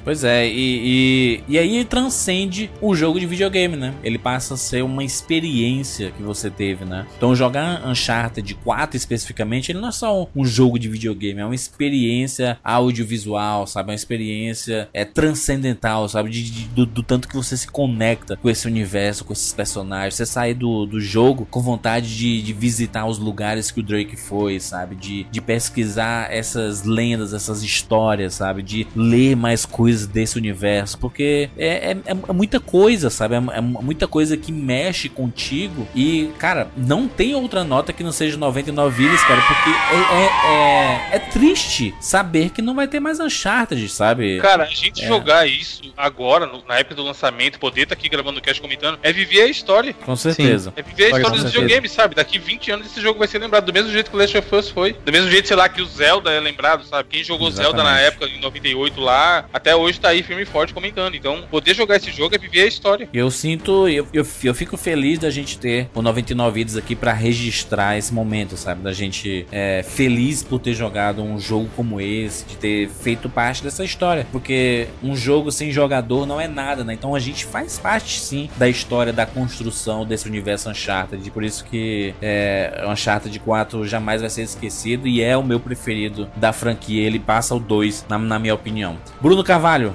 Pois 0.08 0.24
é, 0.24 0.48
e, 0.48 0.54
e, 0.56 1.44
e 1.46 1.58
aí 1.58 1.84
transcende 1.84 2.70
o 2.80 2.94
jogo 2.94 3.20
de 3.20 3.26
videogame, 3.26 3.76
né? 3.76 3.92
Ele 4.02 4.16
passa 4.16 4.54
a 4.54 4.56
ser 4.56 4.82
uma 4.82 5.04
experiência 5.04 6.10
que 6.12 6.22
você 6.22 6.48
teve, 6.48 6.86
né? 6.86 7.06
Então 7.18 7.36
jogar 7.36 7.86
Uncharted 7.86 8.54
4 8.54 8.96
especificamente, 8.96 9.70
ele 9.70 9.80
não 9.80 9.88
é 9.88 9.92
só 9.92 10.22
um, 10.22 10.26
um 10.34 10.46
jogo 10.46 10.78
de 10.78 10.88
videogame, 10.88 11.42
é 11.42 11.44
uma 11.44 11.54
experiência 11.54 12.58
audiovisual, 12.64 13.66
sabe? 13.66 13.90
É 13.90 13.92
uma 13.92 13.96
experiência 13.96 14.88
é, 14.94 15.04
transcendental, 15.04 16.08
sabe? 16.08 16.30
De, 16.30 16.42
de- 16.42 16.68
do, 16.68 16.86
do 16.86 17.02
tanto 17.02 17.28
que 17.28 17.36
você 17.36 17.54
se 17.54 17.68
conecta 17.68 18.34
com 18.38 18.48
esse 18.48 18.66
universo, 18.66 19.26
com 19.26 19.34
esses 19.34 19.52
personagens. 19.52 20.14
Você 20.14 20.24
sai 20.24 20.54
do, 20.54 20.86
do 20.86 20.98
jogo 20.98 21.46
com 21.50 21.60
vontade 21.60 22.16
de, 22.16 22.40
de 22.40 22.54
visitar 22.54 23.04
os 23.04 23.18
lugares 23.18 23.70
que 23.70 23.80
o 23.80 23.82
Drake 23.82 24.16
foi, 24.16 24.58
sabe? 24.58 24.96
De, 24.96 25.24
de 25.24 25.40
pesquisar 25.42 26.32
essas 26.32 26.82
lendas, 26.82 27.34
essas 27.34 27.62
histórias, 27.62 28.32
sabe? 28.32 28.62
De 28.62 28.86
ler 28.96 29.36
mais 29.36 29.66
coisas 29.66 29.97
desse 30.06 30.36
universo, 30.38 30.98
porque 30.98 31.50
é, 31.56 31.92
é, 31.92 31.96
é 32.06 32.32
muita 32.32 32.60
coisa, 32.60 33.10
sabe? 33.10 33.34
É, 33.34 33.38
é 33.38 33.60
muita 33.60 34.06
coisa 34.06 34.36
que 34.36 34.52
mexe 34.52 35.08
contigo 35.08 35.86
e, 35.94 36.30
cara, 36.38 36.68
não 36.76 37.08
tem 37.08 37.34
outra 37.34 37.64
nota 37.64 37.92
que 37.92 38.02
não 38.02 38.12
seja 38.12 38.36
99 38.36 38.96
vidas, 39.04 39.20
cara, 39.24 39.40
porque 39.42 39.70
é, 39.70 40.14
é, 40.14 41.12
é, 41.12 41.16
é 41.16 41.18
triste 41.18 41.94
saber 42.00 42.50
que 42.50 42.60
não 42.62 42.74
vai 42.74 42.86
ter 42.86 43.00
mais 43.00 43.20
Uncharted, 43.20 43.88
sabe? 43.88 44.38
Cara, 44.40 44.64
a 44.64 44.66
gente 44.66 45.04
É. 45.04 45.08
jogar 45.08 45.46
isso 45.46 45.92
agora, 45.96 46.46
no- 46.46 46.62
na 46.66 46.78
época 46.78 46.94
do 46.94 47.02
lançamento, 47.02 47.58
poder 47.58 47.82
estar 47.82 47.94
aqui 47.94 48.08
gravando 48.08 48.38
o 48.38 48.42
cast 48.42 48.60
comentando, 48.60 48.98
é 49.02 49.12
viver 49.12 49.42
a 49.42 49.46
história. 49.46 49.94
Com 49.94 50.16
certeza. 50.16 50.72
É 50.76 50.82
viver 50.82 51.04
a 51.04 51.06
história 51.06 51.30
dos 51.30 51.40
certeza. 51.42 51.60
videogames, 51.62 51.92
sabe? 51.92 52.14
Daqui 52.14 52.38
20 52.38 52.70
anos 52.70 52.86
esse 52.86 53.00
jogo 53.00 53.18
vai 53.18 53.28
ser 53.28 53.38
lembrado 53.38 53.64
do 53.64 53.72
mesmo 53.72 53.90
jeito 53.90 54.10
que 54.10 54.16
o 54.16 54.20
Last 54.20 54.36
of 54.36 54.54
Us 54.54 54.68
foi. 54.70 54.92
Do 55.04 55.12
mesmo 55.12 55.30
jeito, 55.30 55.48
sei 55.48 55.56
lá, 55.56 55.68
que 55.68 55.80
o 55.80 55.86
Zelda 55.86 56.30
é 56.30 56.40
lembrado, 56.40 56.84
sabe? 56.84 57.08
Quem 57.08 57.24
jogou 57.24 57.50
Zelda 57.50 57.82
na 57.82 57.90
Exatamente. 58.00 58.06
época, 58.08 58.26
em 58.28 58.40
98 58.40 59.00
lá, 59.00 59.46
até 59.52 59.74
hoje 59.74 59.87
tá 59.96 60.08
aí 60.08 60.22
firme 60.22 60.42
e 60.42 60.46
forte 60.46 60.74
comentando. 60.74 61.14
Então, 61.14 61.44
poder 61.50 61.74
jogar 61.74 61.96
esse 61.96 62.10
jogo 62.10 62.34
é 62.34 62.38
viver 62.38 62.62
a 62.62 62.66
história. 62.66 63.08
Eu 63.12 63.30
sinto, 63.30 63.88
eu, 63.88 64.06
eu, 64.12 64.26
eu 64.44 64.54
fico 64.54 64.76
feliz 64.76 65.18
da 65.18 65.30
gente 65.30 65.58
ter 65.58 65.88
o 65.94 66.02
99 66.02 66.58
Vidas 66.58 66.76
aqui 66.76 66.96
pra 66.96 67.12
registrar 67.12 67.96
esse 67.96 68.12
momento, 68.12 68.56
sabe? 68.56 68.82
Da 68.82 68.92
gente 68.92 69.46
é, 69.52 69.84
feliz 69.84 70.42
por 70.42 70.58
ter 70.58 70.74
jogado 70.74 71.22
um 71.22 71.38
jogo 71.38 71.68
como 71.76 72.00
esse, 72.00 72.44
de 72.44 72.56
ter 72.56 72.88
feito 72.88 73.28
parte 73.28 73.62
dessa 73.62 73.84
história. 73.84 74.26
Porque 74.32 74.88
um 75.02 75.14
jogo 75.14 75.52
sem 75.52 75.70
jogador 75.70 76.26
não 76.26 76.40
é 76.40 76.48
nada, 76.48 76.82
né? 76.82 76.94
Então 76.94 77.14
a 77.14 77.20
gente 77.20 77.44
faz 77.44 77.78
parte 77.78 78.18
sim 78.18 78.50
da 78.56 78.68
história, 78.68 79.12
da 79.12 79.24
construção 79.24 80.04
desse 80.04 80.26
universo 80.26 80.68
Uncharted. 80.68 81.30
Por 81.30 81.44
isso 81.44 81.64
que 81.64 82.12
é, 82.20 82.84
Uncharted 82.88 83.38
4 83.38 83.86
jamais 83.86 84.20
vai 84.20 84.30
ser 84.30 84.42
esquecido 84.42 85.06
e 85.06 85.22
é 85.22 85.36
o 85.36 85.44
meu 85.44 85.60
preferido 85.60 86.28
da 86.34 86.52
franquia. 86.52 87.06
Ele 87.06 87.20
passa 87.20 87.54
o 87.54 87.60
2, 87.60 88.06
na, 88.08 88.18
na 88.18 88.38
minha 88.38 88.54
opinião. 88.54 88.96
Bruno 89.20 89.44
Carvalho. 89.44 89.67
Carvalho. 89.68 89.94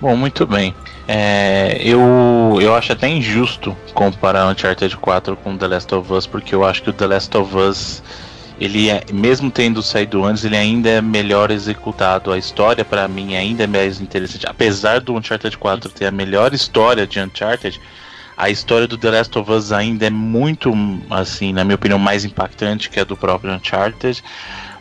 Bom, 0.00 0.16
muito 0.16 0.46
bem. 0.46 0.74
É, 1.06 1.78
eu, 1.84 2.58
eu 2.58 2.74
acho 2.74 2.92
até 2.92 3.06
injusto 3.06 3.76
comparar 3.92 4.46
Uncharted 4.46 4.96
4 4.96 5.36
com 5.36 5.58
The 5.58 5.66
Last 5.66 5.94
of 5.94 6.10
Us, 6.10 6.26
porque 6.26 6.54
eu 6.54 6.64
acho 6.64 6.82
que 6.82 6.88
o 6.88 6.92
The 6.92 7.06
Last 7.06 7.36
of 7.36 7.54
Us, 7.54 8.02
ele 8.58 8.88
é, 8.88 9.04
mesmo 9.12 9.50
tendo 9.50 9.82
saído 9.82 10.24
antes, 10.24 10.44
ele 10.44 10.56
ainda 10.56 10.88
é 10.88 11.00
melhor 11.02 11.50
executado. 11.50 12.32
A 12.32 12.38
história, 12.38 12.82
para 12.82 13.06
mim, 13.08 13.36
ainda 13.36 13.64
é 13.64 13.66
mais 13.66 14.00
interessante. 14.00 14.46
Apesar 14.46 15.00
do 15.00 15.14
Uncharted 15.14 15.58
4 15.58 15.90
ter 15.90 16.06
a 16.06 16.10
melhor 16.10 16.54
história 16.54 17.06
de 17.06 17.20
Uncharted, 17.20 17.78
a 18.40 18.48
história 18.48 18.86
do 18.86 18.96
The 18.96 19.10
Last 19.10 19.38
of 19.38 19.52
Us 19.52 19.70
ainda 19.70 20.06
é 20.06 20.10
muito, 20.10 20.72
assim, 21.10 21.52
na 21.52 21.62
minha 21.62 21.74
opinião, 21.74 21.98
mais 21.98 22.24
impactante 22.24 22.88
que 22.88 22.98
a 22.98 23.04
do 23.04 23.14
próprio 23.14 23.52
Uncharted. 23.52 24.24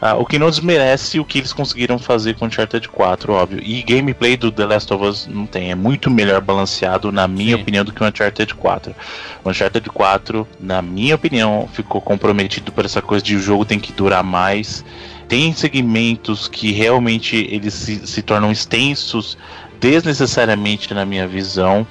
Ah, 0.02 0.16
o 0.16 0.26
que 0.26 0.40
não 0.40 0.50
desmerece 0.50 1.20
o 1.20 1.26
que 1.26 1.40
eles 1.40 1.52
conseguiram 1.52 2.00
fazer 2.00 2.36
com 2.36 2.46
Uncharted 2.46 2.88
4, 2.88 3.34
óbvio. 3.34 3.62
E 3.62 3.84
gameplay 3.84 4.38
do 4.38 4.50
The 4.50 4.66
Last 4.66 4.94
of 4.94 5.04
Us 5.04 5.28
não 5.28 5.46
tem, 5.46 5.72
é 5.72 5.76
muito 5.76 6.10
melhor 6.10 6.40
balanceado, 6.40 7.12
na 7.12 7.28
minha 7.28 7.58
Sim. 7.58 7.62
opinião, 7.62 7.84
do 7.84 7.92
que 7.92 8.02
o 8.02 8.08
Uncharted 8.08 8.56
4. 8.56 8.96
O 9.44 9.50
Uncharted 9.50 9.90
4, 9.90 10.48
na 10.58 10.82
minha 10.82 11.16
opinião, 11.16 11.68
ficou 11.74 12.00
comprometido 12.00 12.72
por 12.72 12.86
essa 12.86 13.02
coisa 13.02 13.26
de 13.26 13.36
o 13.36 13.42
jogo 13.42 13.66
tem 13.66 13.78
que 13.78 13.92
durar 13.92 14.24
mais. 14.24 14.86
Tem 15.28 15.54
segmentos 15.54 16.48
que 16.48 16.72
realmente 16.72 17.36
eles 17.36 17.74
se, 17.74 18.08
se 18.08 18.22
tornam 18.22 18.54
extensos 18.54 19.38
desnecessariamente 19.82 20.94
na 20.94 21.06
minha 21.06 21.28
visão. 21.28 21.86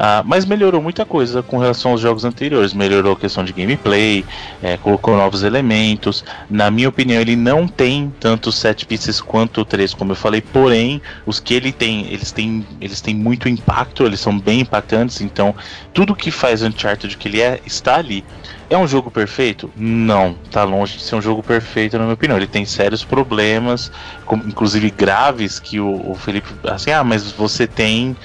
Ah, 0.00 0.22
mas 0.24 0.44
melhorou 0.44 0.80
muita 0.80 1.04
coisa 1.04 1.42
com 1.42 1.58
relação 1.58 1.90
aos 1.90 2.00
jogos 2.00 2.24
anteriores. 2.24 2.72
Melhorou 2.72 3.14
a 3.14 3.18
questão 3.18 3.42
de 3.44 3.52
gameplay, 3.52 4.24
é, 4.62 4.76
colocou 4.78 5.16
novos 5.16 5.42
elementos. 5.42 6.22
Na 6.48 6.70
minha 6.70 6.88
opinião, 6.88 7.20
ele 7.20 7.34
não 7.34 7.66
tem 7.66 8.14
tantos 8.20 8.56
set 8.56 8.86
pieces 8.86 9.20
quanto 9.20 9.60
o 9.62 9.64
3, 9.64 9.92
como 9.94 10.12
eu 10.12 10.16
falei. 10.16 10.40
Porém, 10.40 11.02
os 11.26 11.40
que 11.40 11.52
ele 11.52 11.72
tem, 11.72 12.06
eles 12.12 12.30
têm, 12.30 12.64
eles 12.80 13.00
têm 13.00 13.14
muito 13.14 13.48
impacto, 13.48 14.04
eles 14.04 14.20
são 14.20 14.38
bem 14.38 14.60
impactantes. 14.60 15.20
Então, 15.20 15.52
tudo 15.92 16.14
que 16.14 16.30
faz 16.30 16.62
Uncharted 16.62 17.16
que 17.16 17.26
ele 17.26 17.40
é, 17.40 17.60
está 17.66 17.96
ali. 17.96 18.24
É 18.70 18.76
um 18.78 18.86
jogo 18.86 19.10
perfeito? 19.10 19.72
Não, 19.74 20.38
tá 20.50 20.62
longe 20.62 20.96
de 20.98 21.02
ser 21.02 21.16
um 21.16 21.22
jogo 21.22 21.42
perfeito, 21.42 21.96
na 21.98 22.04
minha 22.04 22.14
opinião. 22.14 22.36
Ele 22.36 22.46
tem 22.46 22.64
sérios 22.64 23.04
problemas, 23.04 23.90
como- 24.24 24.46
inclusive 24.46 24.90
graves, 24.90 25.58
que 25.58 25.80
o, 25.80 26.10
o 26.12 26.14
Felipe, 26.14 26.54
assim, 26.64 26.90
ah, 26.92 27.02
mas 27.02 27.32
você 27.32 27.66
tem 27.66 28.16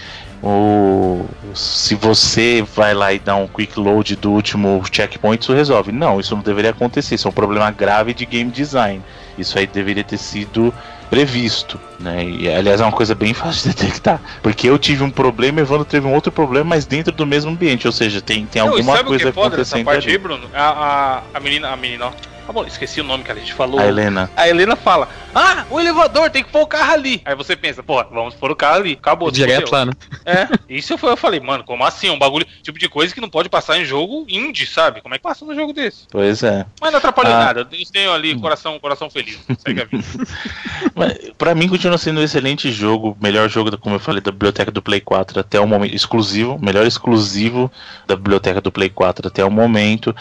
o 0.44 1.26
se 1.56 1.96
você 1.96 2.64
vai 2.76 2.94
lá 2.94 3.14
e 3.14 3.20
dá 3.20 3.36
um 3.36 3.48
quick 3.48 3.80
load 3.80 4.16
do 4.16 4.32
último 4.32 4.84
checkpoint, 4.92 5.42
isso 5.42 5.54
resolve. 5.54 5.92
Não, 5.92 6.20
isso 6.20 6.36
não 6.36 6.42
deveria 6.42 6.72
acontecer. 6.72 7.16
Isso 7.16 7.28
é 7.28 7.32
um 7.32 7.34
problema 7.34 7.70
grave 7.72 8.14
de 8.14 8.26
game 8.26 8.52
design. 8.52 9.02
Isso 9.38 9.58
aí 9.58 9.66
deveria 9.66 10.04
ter 10.04 10.18
sido 10.18 10.74
previsto, 11.10 11.80
né? 12.00 12.26
E 12.26 12.50
aliás 12.50 12.82
é 12.82 12.84
uma 12.84 12.92
coisa 12.92 13.14
bem 13.14 13.34
fácil 13.34 13.70
de 13.70 13.76
detectar, 13.76 14.20
porque 14.42 14.68
eu 14.68 14.80
tive 14.80 15.04
um 15.04 15.12
problema, 15.12 15.60
e 15.60 15.62
o 15.62 15.66
Evandro 15.66 15.86
teve 15.86 16.08
um 16.08 16.14
outro 16.14 16.32
problema, 16.32 16.72
mas 16.72 16.86
dentro 16.86 17.14
do 17.14 17.26
mesmo 17.26 17.52
ambiente, 17.52 17.86
ou 17.86 17.92
seja, 17.92 18.20
tem, 18.20 18.48
tem 18.48 18.62
Não, 18.64 18.70
alguma 18.70 18.94
sabe 18.94 19.04
o 19.04 19.08
coisa 19.10 19.24
que 19.24 19.30
é 19.30 19.32
foda 19.32 19.58
nessa 19.58 19.76
acontecendo 19.76 19.86
parte 19.86 20.10
aí. 20.10 20.18
Bruno? 20.18 20.50
A, 20.54 20.70
a, 20.70 21.24
a 21.36 21.40
menina, 21.40 21.70
a 21.70 21.78
menina, 21.78 22.08
ó. 22.08 22.33
Ah, 22.48 22.52
bom, 22.52 22.66
esqueci 22.66 23.00
o 23.00 23.04
nome 23.06 23.24
que 23.24 23.32
a 23.32 23.36
gente 23.36 23.54
falou. 23.54 23.80
A 23.80 23.86
Helena. 23.88 24.30
A 24.36 24.48
Helena 24.50 24.76
fala: 24.76 25.08
Ah, 25.34 25.66
o 25.70 25.80
elevador 25.80 26.30
tem 26.30 26.44
que 26.44 26.52
pôr 26.52 26.62
o 26.64 26.68
carro 26.68 26.92
ali. 26.94 27.22
Aí 27.24 27.36
você 27.36 27.56
pensa, 27.56 27.82
pô, 27.82 28.04
vamos 28.12 28.34
pôr 28.36 28.52
o 28.52 28.56
carro 28.56 28.76
ali. 28.78 28.94
Acabou. 28.94 29.32
Direto 29.32 29.72
lá, 29.72 29.86
né? 29.86 29.94
É, 30.26 30.48
isso 30.68 30.98
foi, 30.98 31.12
eu 31.12 31.18
falei, 31.18 31.40
mano, 31.40 31.64
como 31.64 31.84
assim? 31.86 32.10
Um 32.10 32.20
bagulho, 32.20 32.46
tipo 32.62 32.78
de 32.78 32.90
coisa 32.90 33.14
que 33.14 33.22
não 33.22 33.30
pode 33.30 33.48
passar 33.50 33.78
em 33.80 33.86
jogo 33.86 34.26
indie, 34.28 34.68
sabe? 34.68 35.02
Como 35.02 35.16
é 35.16 35.18
que 35.18 35.24
passa 35.24 35.46
num 35.46 35.56
jogo 35.56 35.72
desse? 35.74 36.06
Pois 36.12 36.44
é. 36.44 36.66
Mas 36.82 36.92
não 36.92 36.98
atrapalha 37.00 37.30
Ah. 37.36 37.46
nada, 37.46 37.68
eles 37.72 37.90
têm 37.90 38.08
ali 38.08 38.38
coração, 38.40 38.78
coração 38.80 39.10
feliz. 39.10 39.40
Segue 39.60 39.82
a 39.82 39.86
vida. 39.86 40.04
Mas, 40.96 41.18
pra 41.38 41.56
mim 41.56 41.68
continua 41.70 41.98
sendo 41.98 42.20
um 42.20 42.24
excelente 42.24 42.72
jogo, 42.72 43.18
melhor 43.22 43.50
jogo, 43.50 43.76
como 43.78 43.96
eu 43.96 44.00
falei, 44.00 44.22
da 44.22 44.32
biblioteca 44.32 44.70
do 44.72 44.82
Play 44.82 45.00
4 45.00 45.40
até 45.40 45.60
o 45.60 45.68
momento, 45.68 45.96
exclusivo, 45.96 46.60
melhor 46.62 46.86
exclusivo 46.86 47.72
da 48.06 48.16
biblioteca 48.16 48.60
do 48.62 48.72
Play 48.72 48.90
4 48.90 49.28
até 49.28 49.44
o 49.44 49.50
momento. 49.50 50.16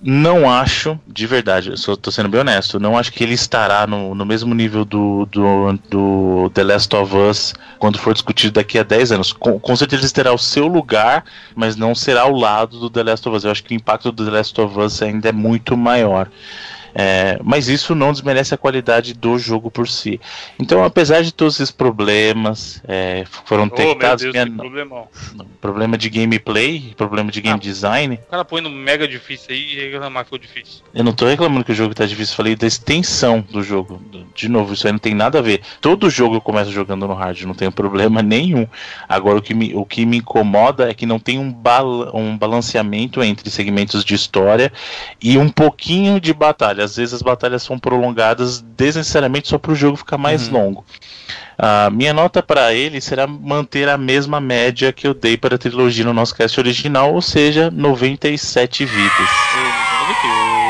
Não 0.00 0.50
acho, 0.50 0.98
de 1.06 1.26
verdade, 1.26 1.61
eu 1.66 1.76
só 1.76 1.96
tô 1.96 2.10
sendo 2.10 2.28
bem 2.28 2.40
honesto, 2.40 2.80
não 2.80 2.96
acho 2.96 3.12
que 3.12 3.22
ele 3.22 3.34
estará 3.34 3.86
no, 3.86 4.14
no 4.14 4.24
mesmo 4.24 4.54
nível 4.54 4.84
do, 4.84 5.26
do, 5.26 5.78
do 5.88 6.50
The 6.54 6.64
Last 6.64 6.94
of 6.96 7.16
Us 7.16 7.54
quando 7.78 7.98
for 7.98 8.12
discutido 8.12 8.54
daqui 8.54 8.78
a 8.78 8.82
10 8.82 9.12
anos. 9.12 9.32
Com, 9.32 9.58
com 9.58 9.76
certeza 9.76 10.04
ele 10.04 10.12
terá 10.12 10.32
o 10.32 10.38
seu 10.38 10.66
lugar, 10.66 11.24
mas 11.54 11.76
não 11.76 11.94
será 11.94 12.22
ao 12.22 12.32
lado 12.32 12.78
do 12.78 12.90
The 12.90 13.02
Last 13.02 13.28
of 13.28 13.36
Us. 13.36 13.44
Eu 13.44 13.50
acho 13.50 13.64
que 13.64 13.74
o 13.74 13.76
impacto 13.76 14.12
do 14.12 14.24
The 14.24 14.30
Last 14.30 14.60
of 14.60 14.78
Us 14.78 15.02
ainda 15.02 15.28
é 15.28 15.32
muito 15.32 15.76
maior. 15.76 16.28
É, 16.94 17.38
mas 17.42 17.68
isso 17.68 17.94
não 17.94 18.12
desmerece 18.12 18.54
a 18.54 18.58
qualidade 18.58 19.14
do 19.14 19.38
jogo 19.38 19.70
por 19.70 19.88
si. 19.88 20.20
Então, 20.58 20.84
apesar 20.84 21.22
de 21.22 21.32
todos 21.32 21.54
esses 21.56 21.70
problemas, 21.70 22.82
é, 22.86 23.24
foram 23.44 23.64
Oh, 23.64 23.66
meu 23.66 23.76
detectados. 23.76 24.22
Deus, 24.22 24.32
minha- 24.34 24.56
problemão. 24.56 25.08
problema 25.60 25.96
de 25.96 26.10
gameplay, 26.10 26.92
problema 26.96 27.30
de 27.30 27.40
game 27.40 27.58
design. 27.58 28.18
O 28.26 28.30
cara 28.30 28.44
põe 28.44 28.60
no 28.60 28.68
mega 28.70 29.06
difícil 29.08 29.46
aí 29.50 29.74
e 29.74 29.90
reclamar 29.90 30.24
que 30.24 30.30
ficou 30.30 30.38
difícil. 30.38 30.82
Eu 30.94 31.04
não 31.04 31.12
tô 31.12 31.26
reclamando 31.26 31.64
que 31.64 31.72
o 31.72 31.74
jogo 31.74 31.94
tá 31.94 32.04
difícil, 32.04 32.36
falei 32.36 32.54
da 32.56 32.66
extensão 32.66 33.40
do 33.50 33.62
jogo. 33.62 34.00
De 34.34 34.48
novo, 34.48 34.74
isso 34.74 34.86
aí 34.86 34.92
não 34.92 34.98
tem 34.98 35.14
nada 35.14 35.38
a 35.38 35.42
ver. 35.42 35.62
Todo 35.80 36.10
jogo 36.10 36.36
eu 36.36 36.40
começo 36.40 36.70
jogando 36.70 37.06
no 37.06 37.14
hard, 37.14 37.42
não 37.42 37.54
tenho 37.54 37.72
problema 37.72 38.20
nenhum. 38.22 38.66
Agora, 39.08 39.38
o 39.38 39.42
que 39.42 39.54
me, 39.54 39.74
o 39.74 39.84
que 39.86 40.04
me 40.04 40.18
incomoda 40.18 40.90
é 40.90 40.94
que 40.94 41.06
não 41.06 41.18
tem 41.18 41.38
um, 41.38 41.50
bala, 41.52 42.14
um 42.16 42.36
balanceamento 42.36 43.22
entre 43.22 43.48
segmentos 43.50 44.04
de 44.04 44.14
história 44.14 44.72
e 45.22 45.38
um 45.38 45.48
pouquinho 45.48 46.20
de 46.20 46.32
batalha. 46.34 46.81
Às 46.82 46.96
vezes 46.96 47.14
as 47.14 47.22
batalhas 47.22 47.62
são 47.62 47.78
prolongadas 47.78 48.60
desnecessariamente 48.60 49.48
só 49.48 49.58
para 49.58 49.72
o 49.72 49.74
jogo 49.74 49.96
ficar 49.96 50.18
mais 50.18 50.48
longo. 50.48 50.84
A 51.58 51.90
minha 51.90 52.12
nota 52.12 52.42
para 52.42 52.74
ele 52.74 53.00
será 53.00 53.26
manter 53.26 53.88
a 53.88 53.96
mesma 53.96 54.40
média 54.40 54.92
que 54.92 55.06
eu 55.06 55.14
dei 55.14 55.36
para 55.36 55.54
a 55.54 55.58
trilogia 55.58 56.04
no 56.04 56.12
nosso 56.12 56.34
cast 56.34 56.58
original, 56.58 57.14
ou 57.14 57.22
seja, 57.22 57.70
97 57.70 58.84
vidas. 58.84 59.28
Bem. 60.24 60.61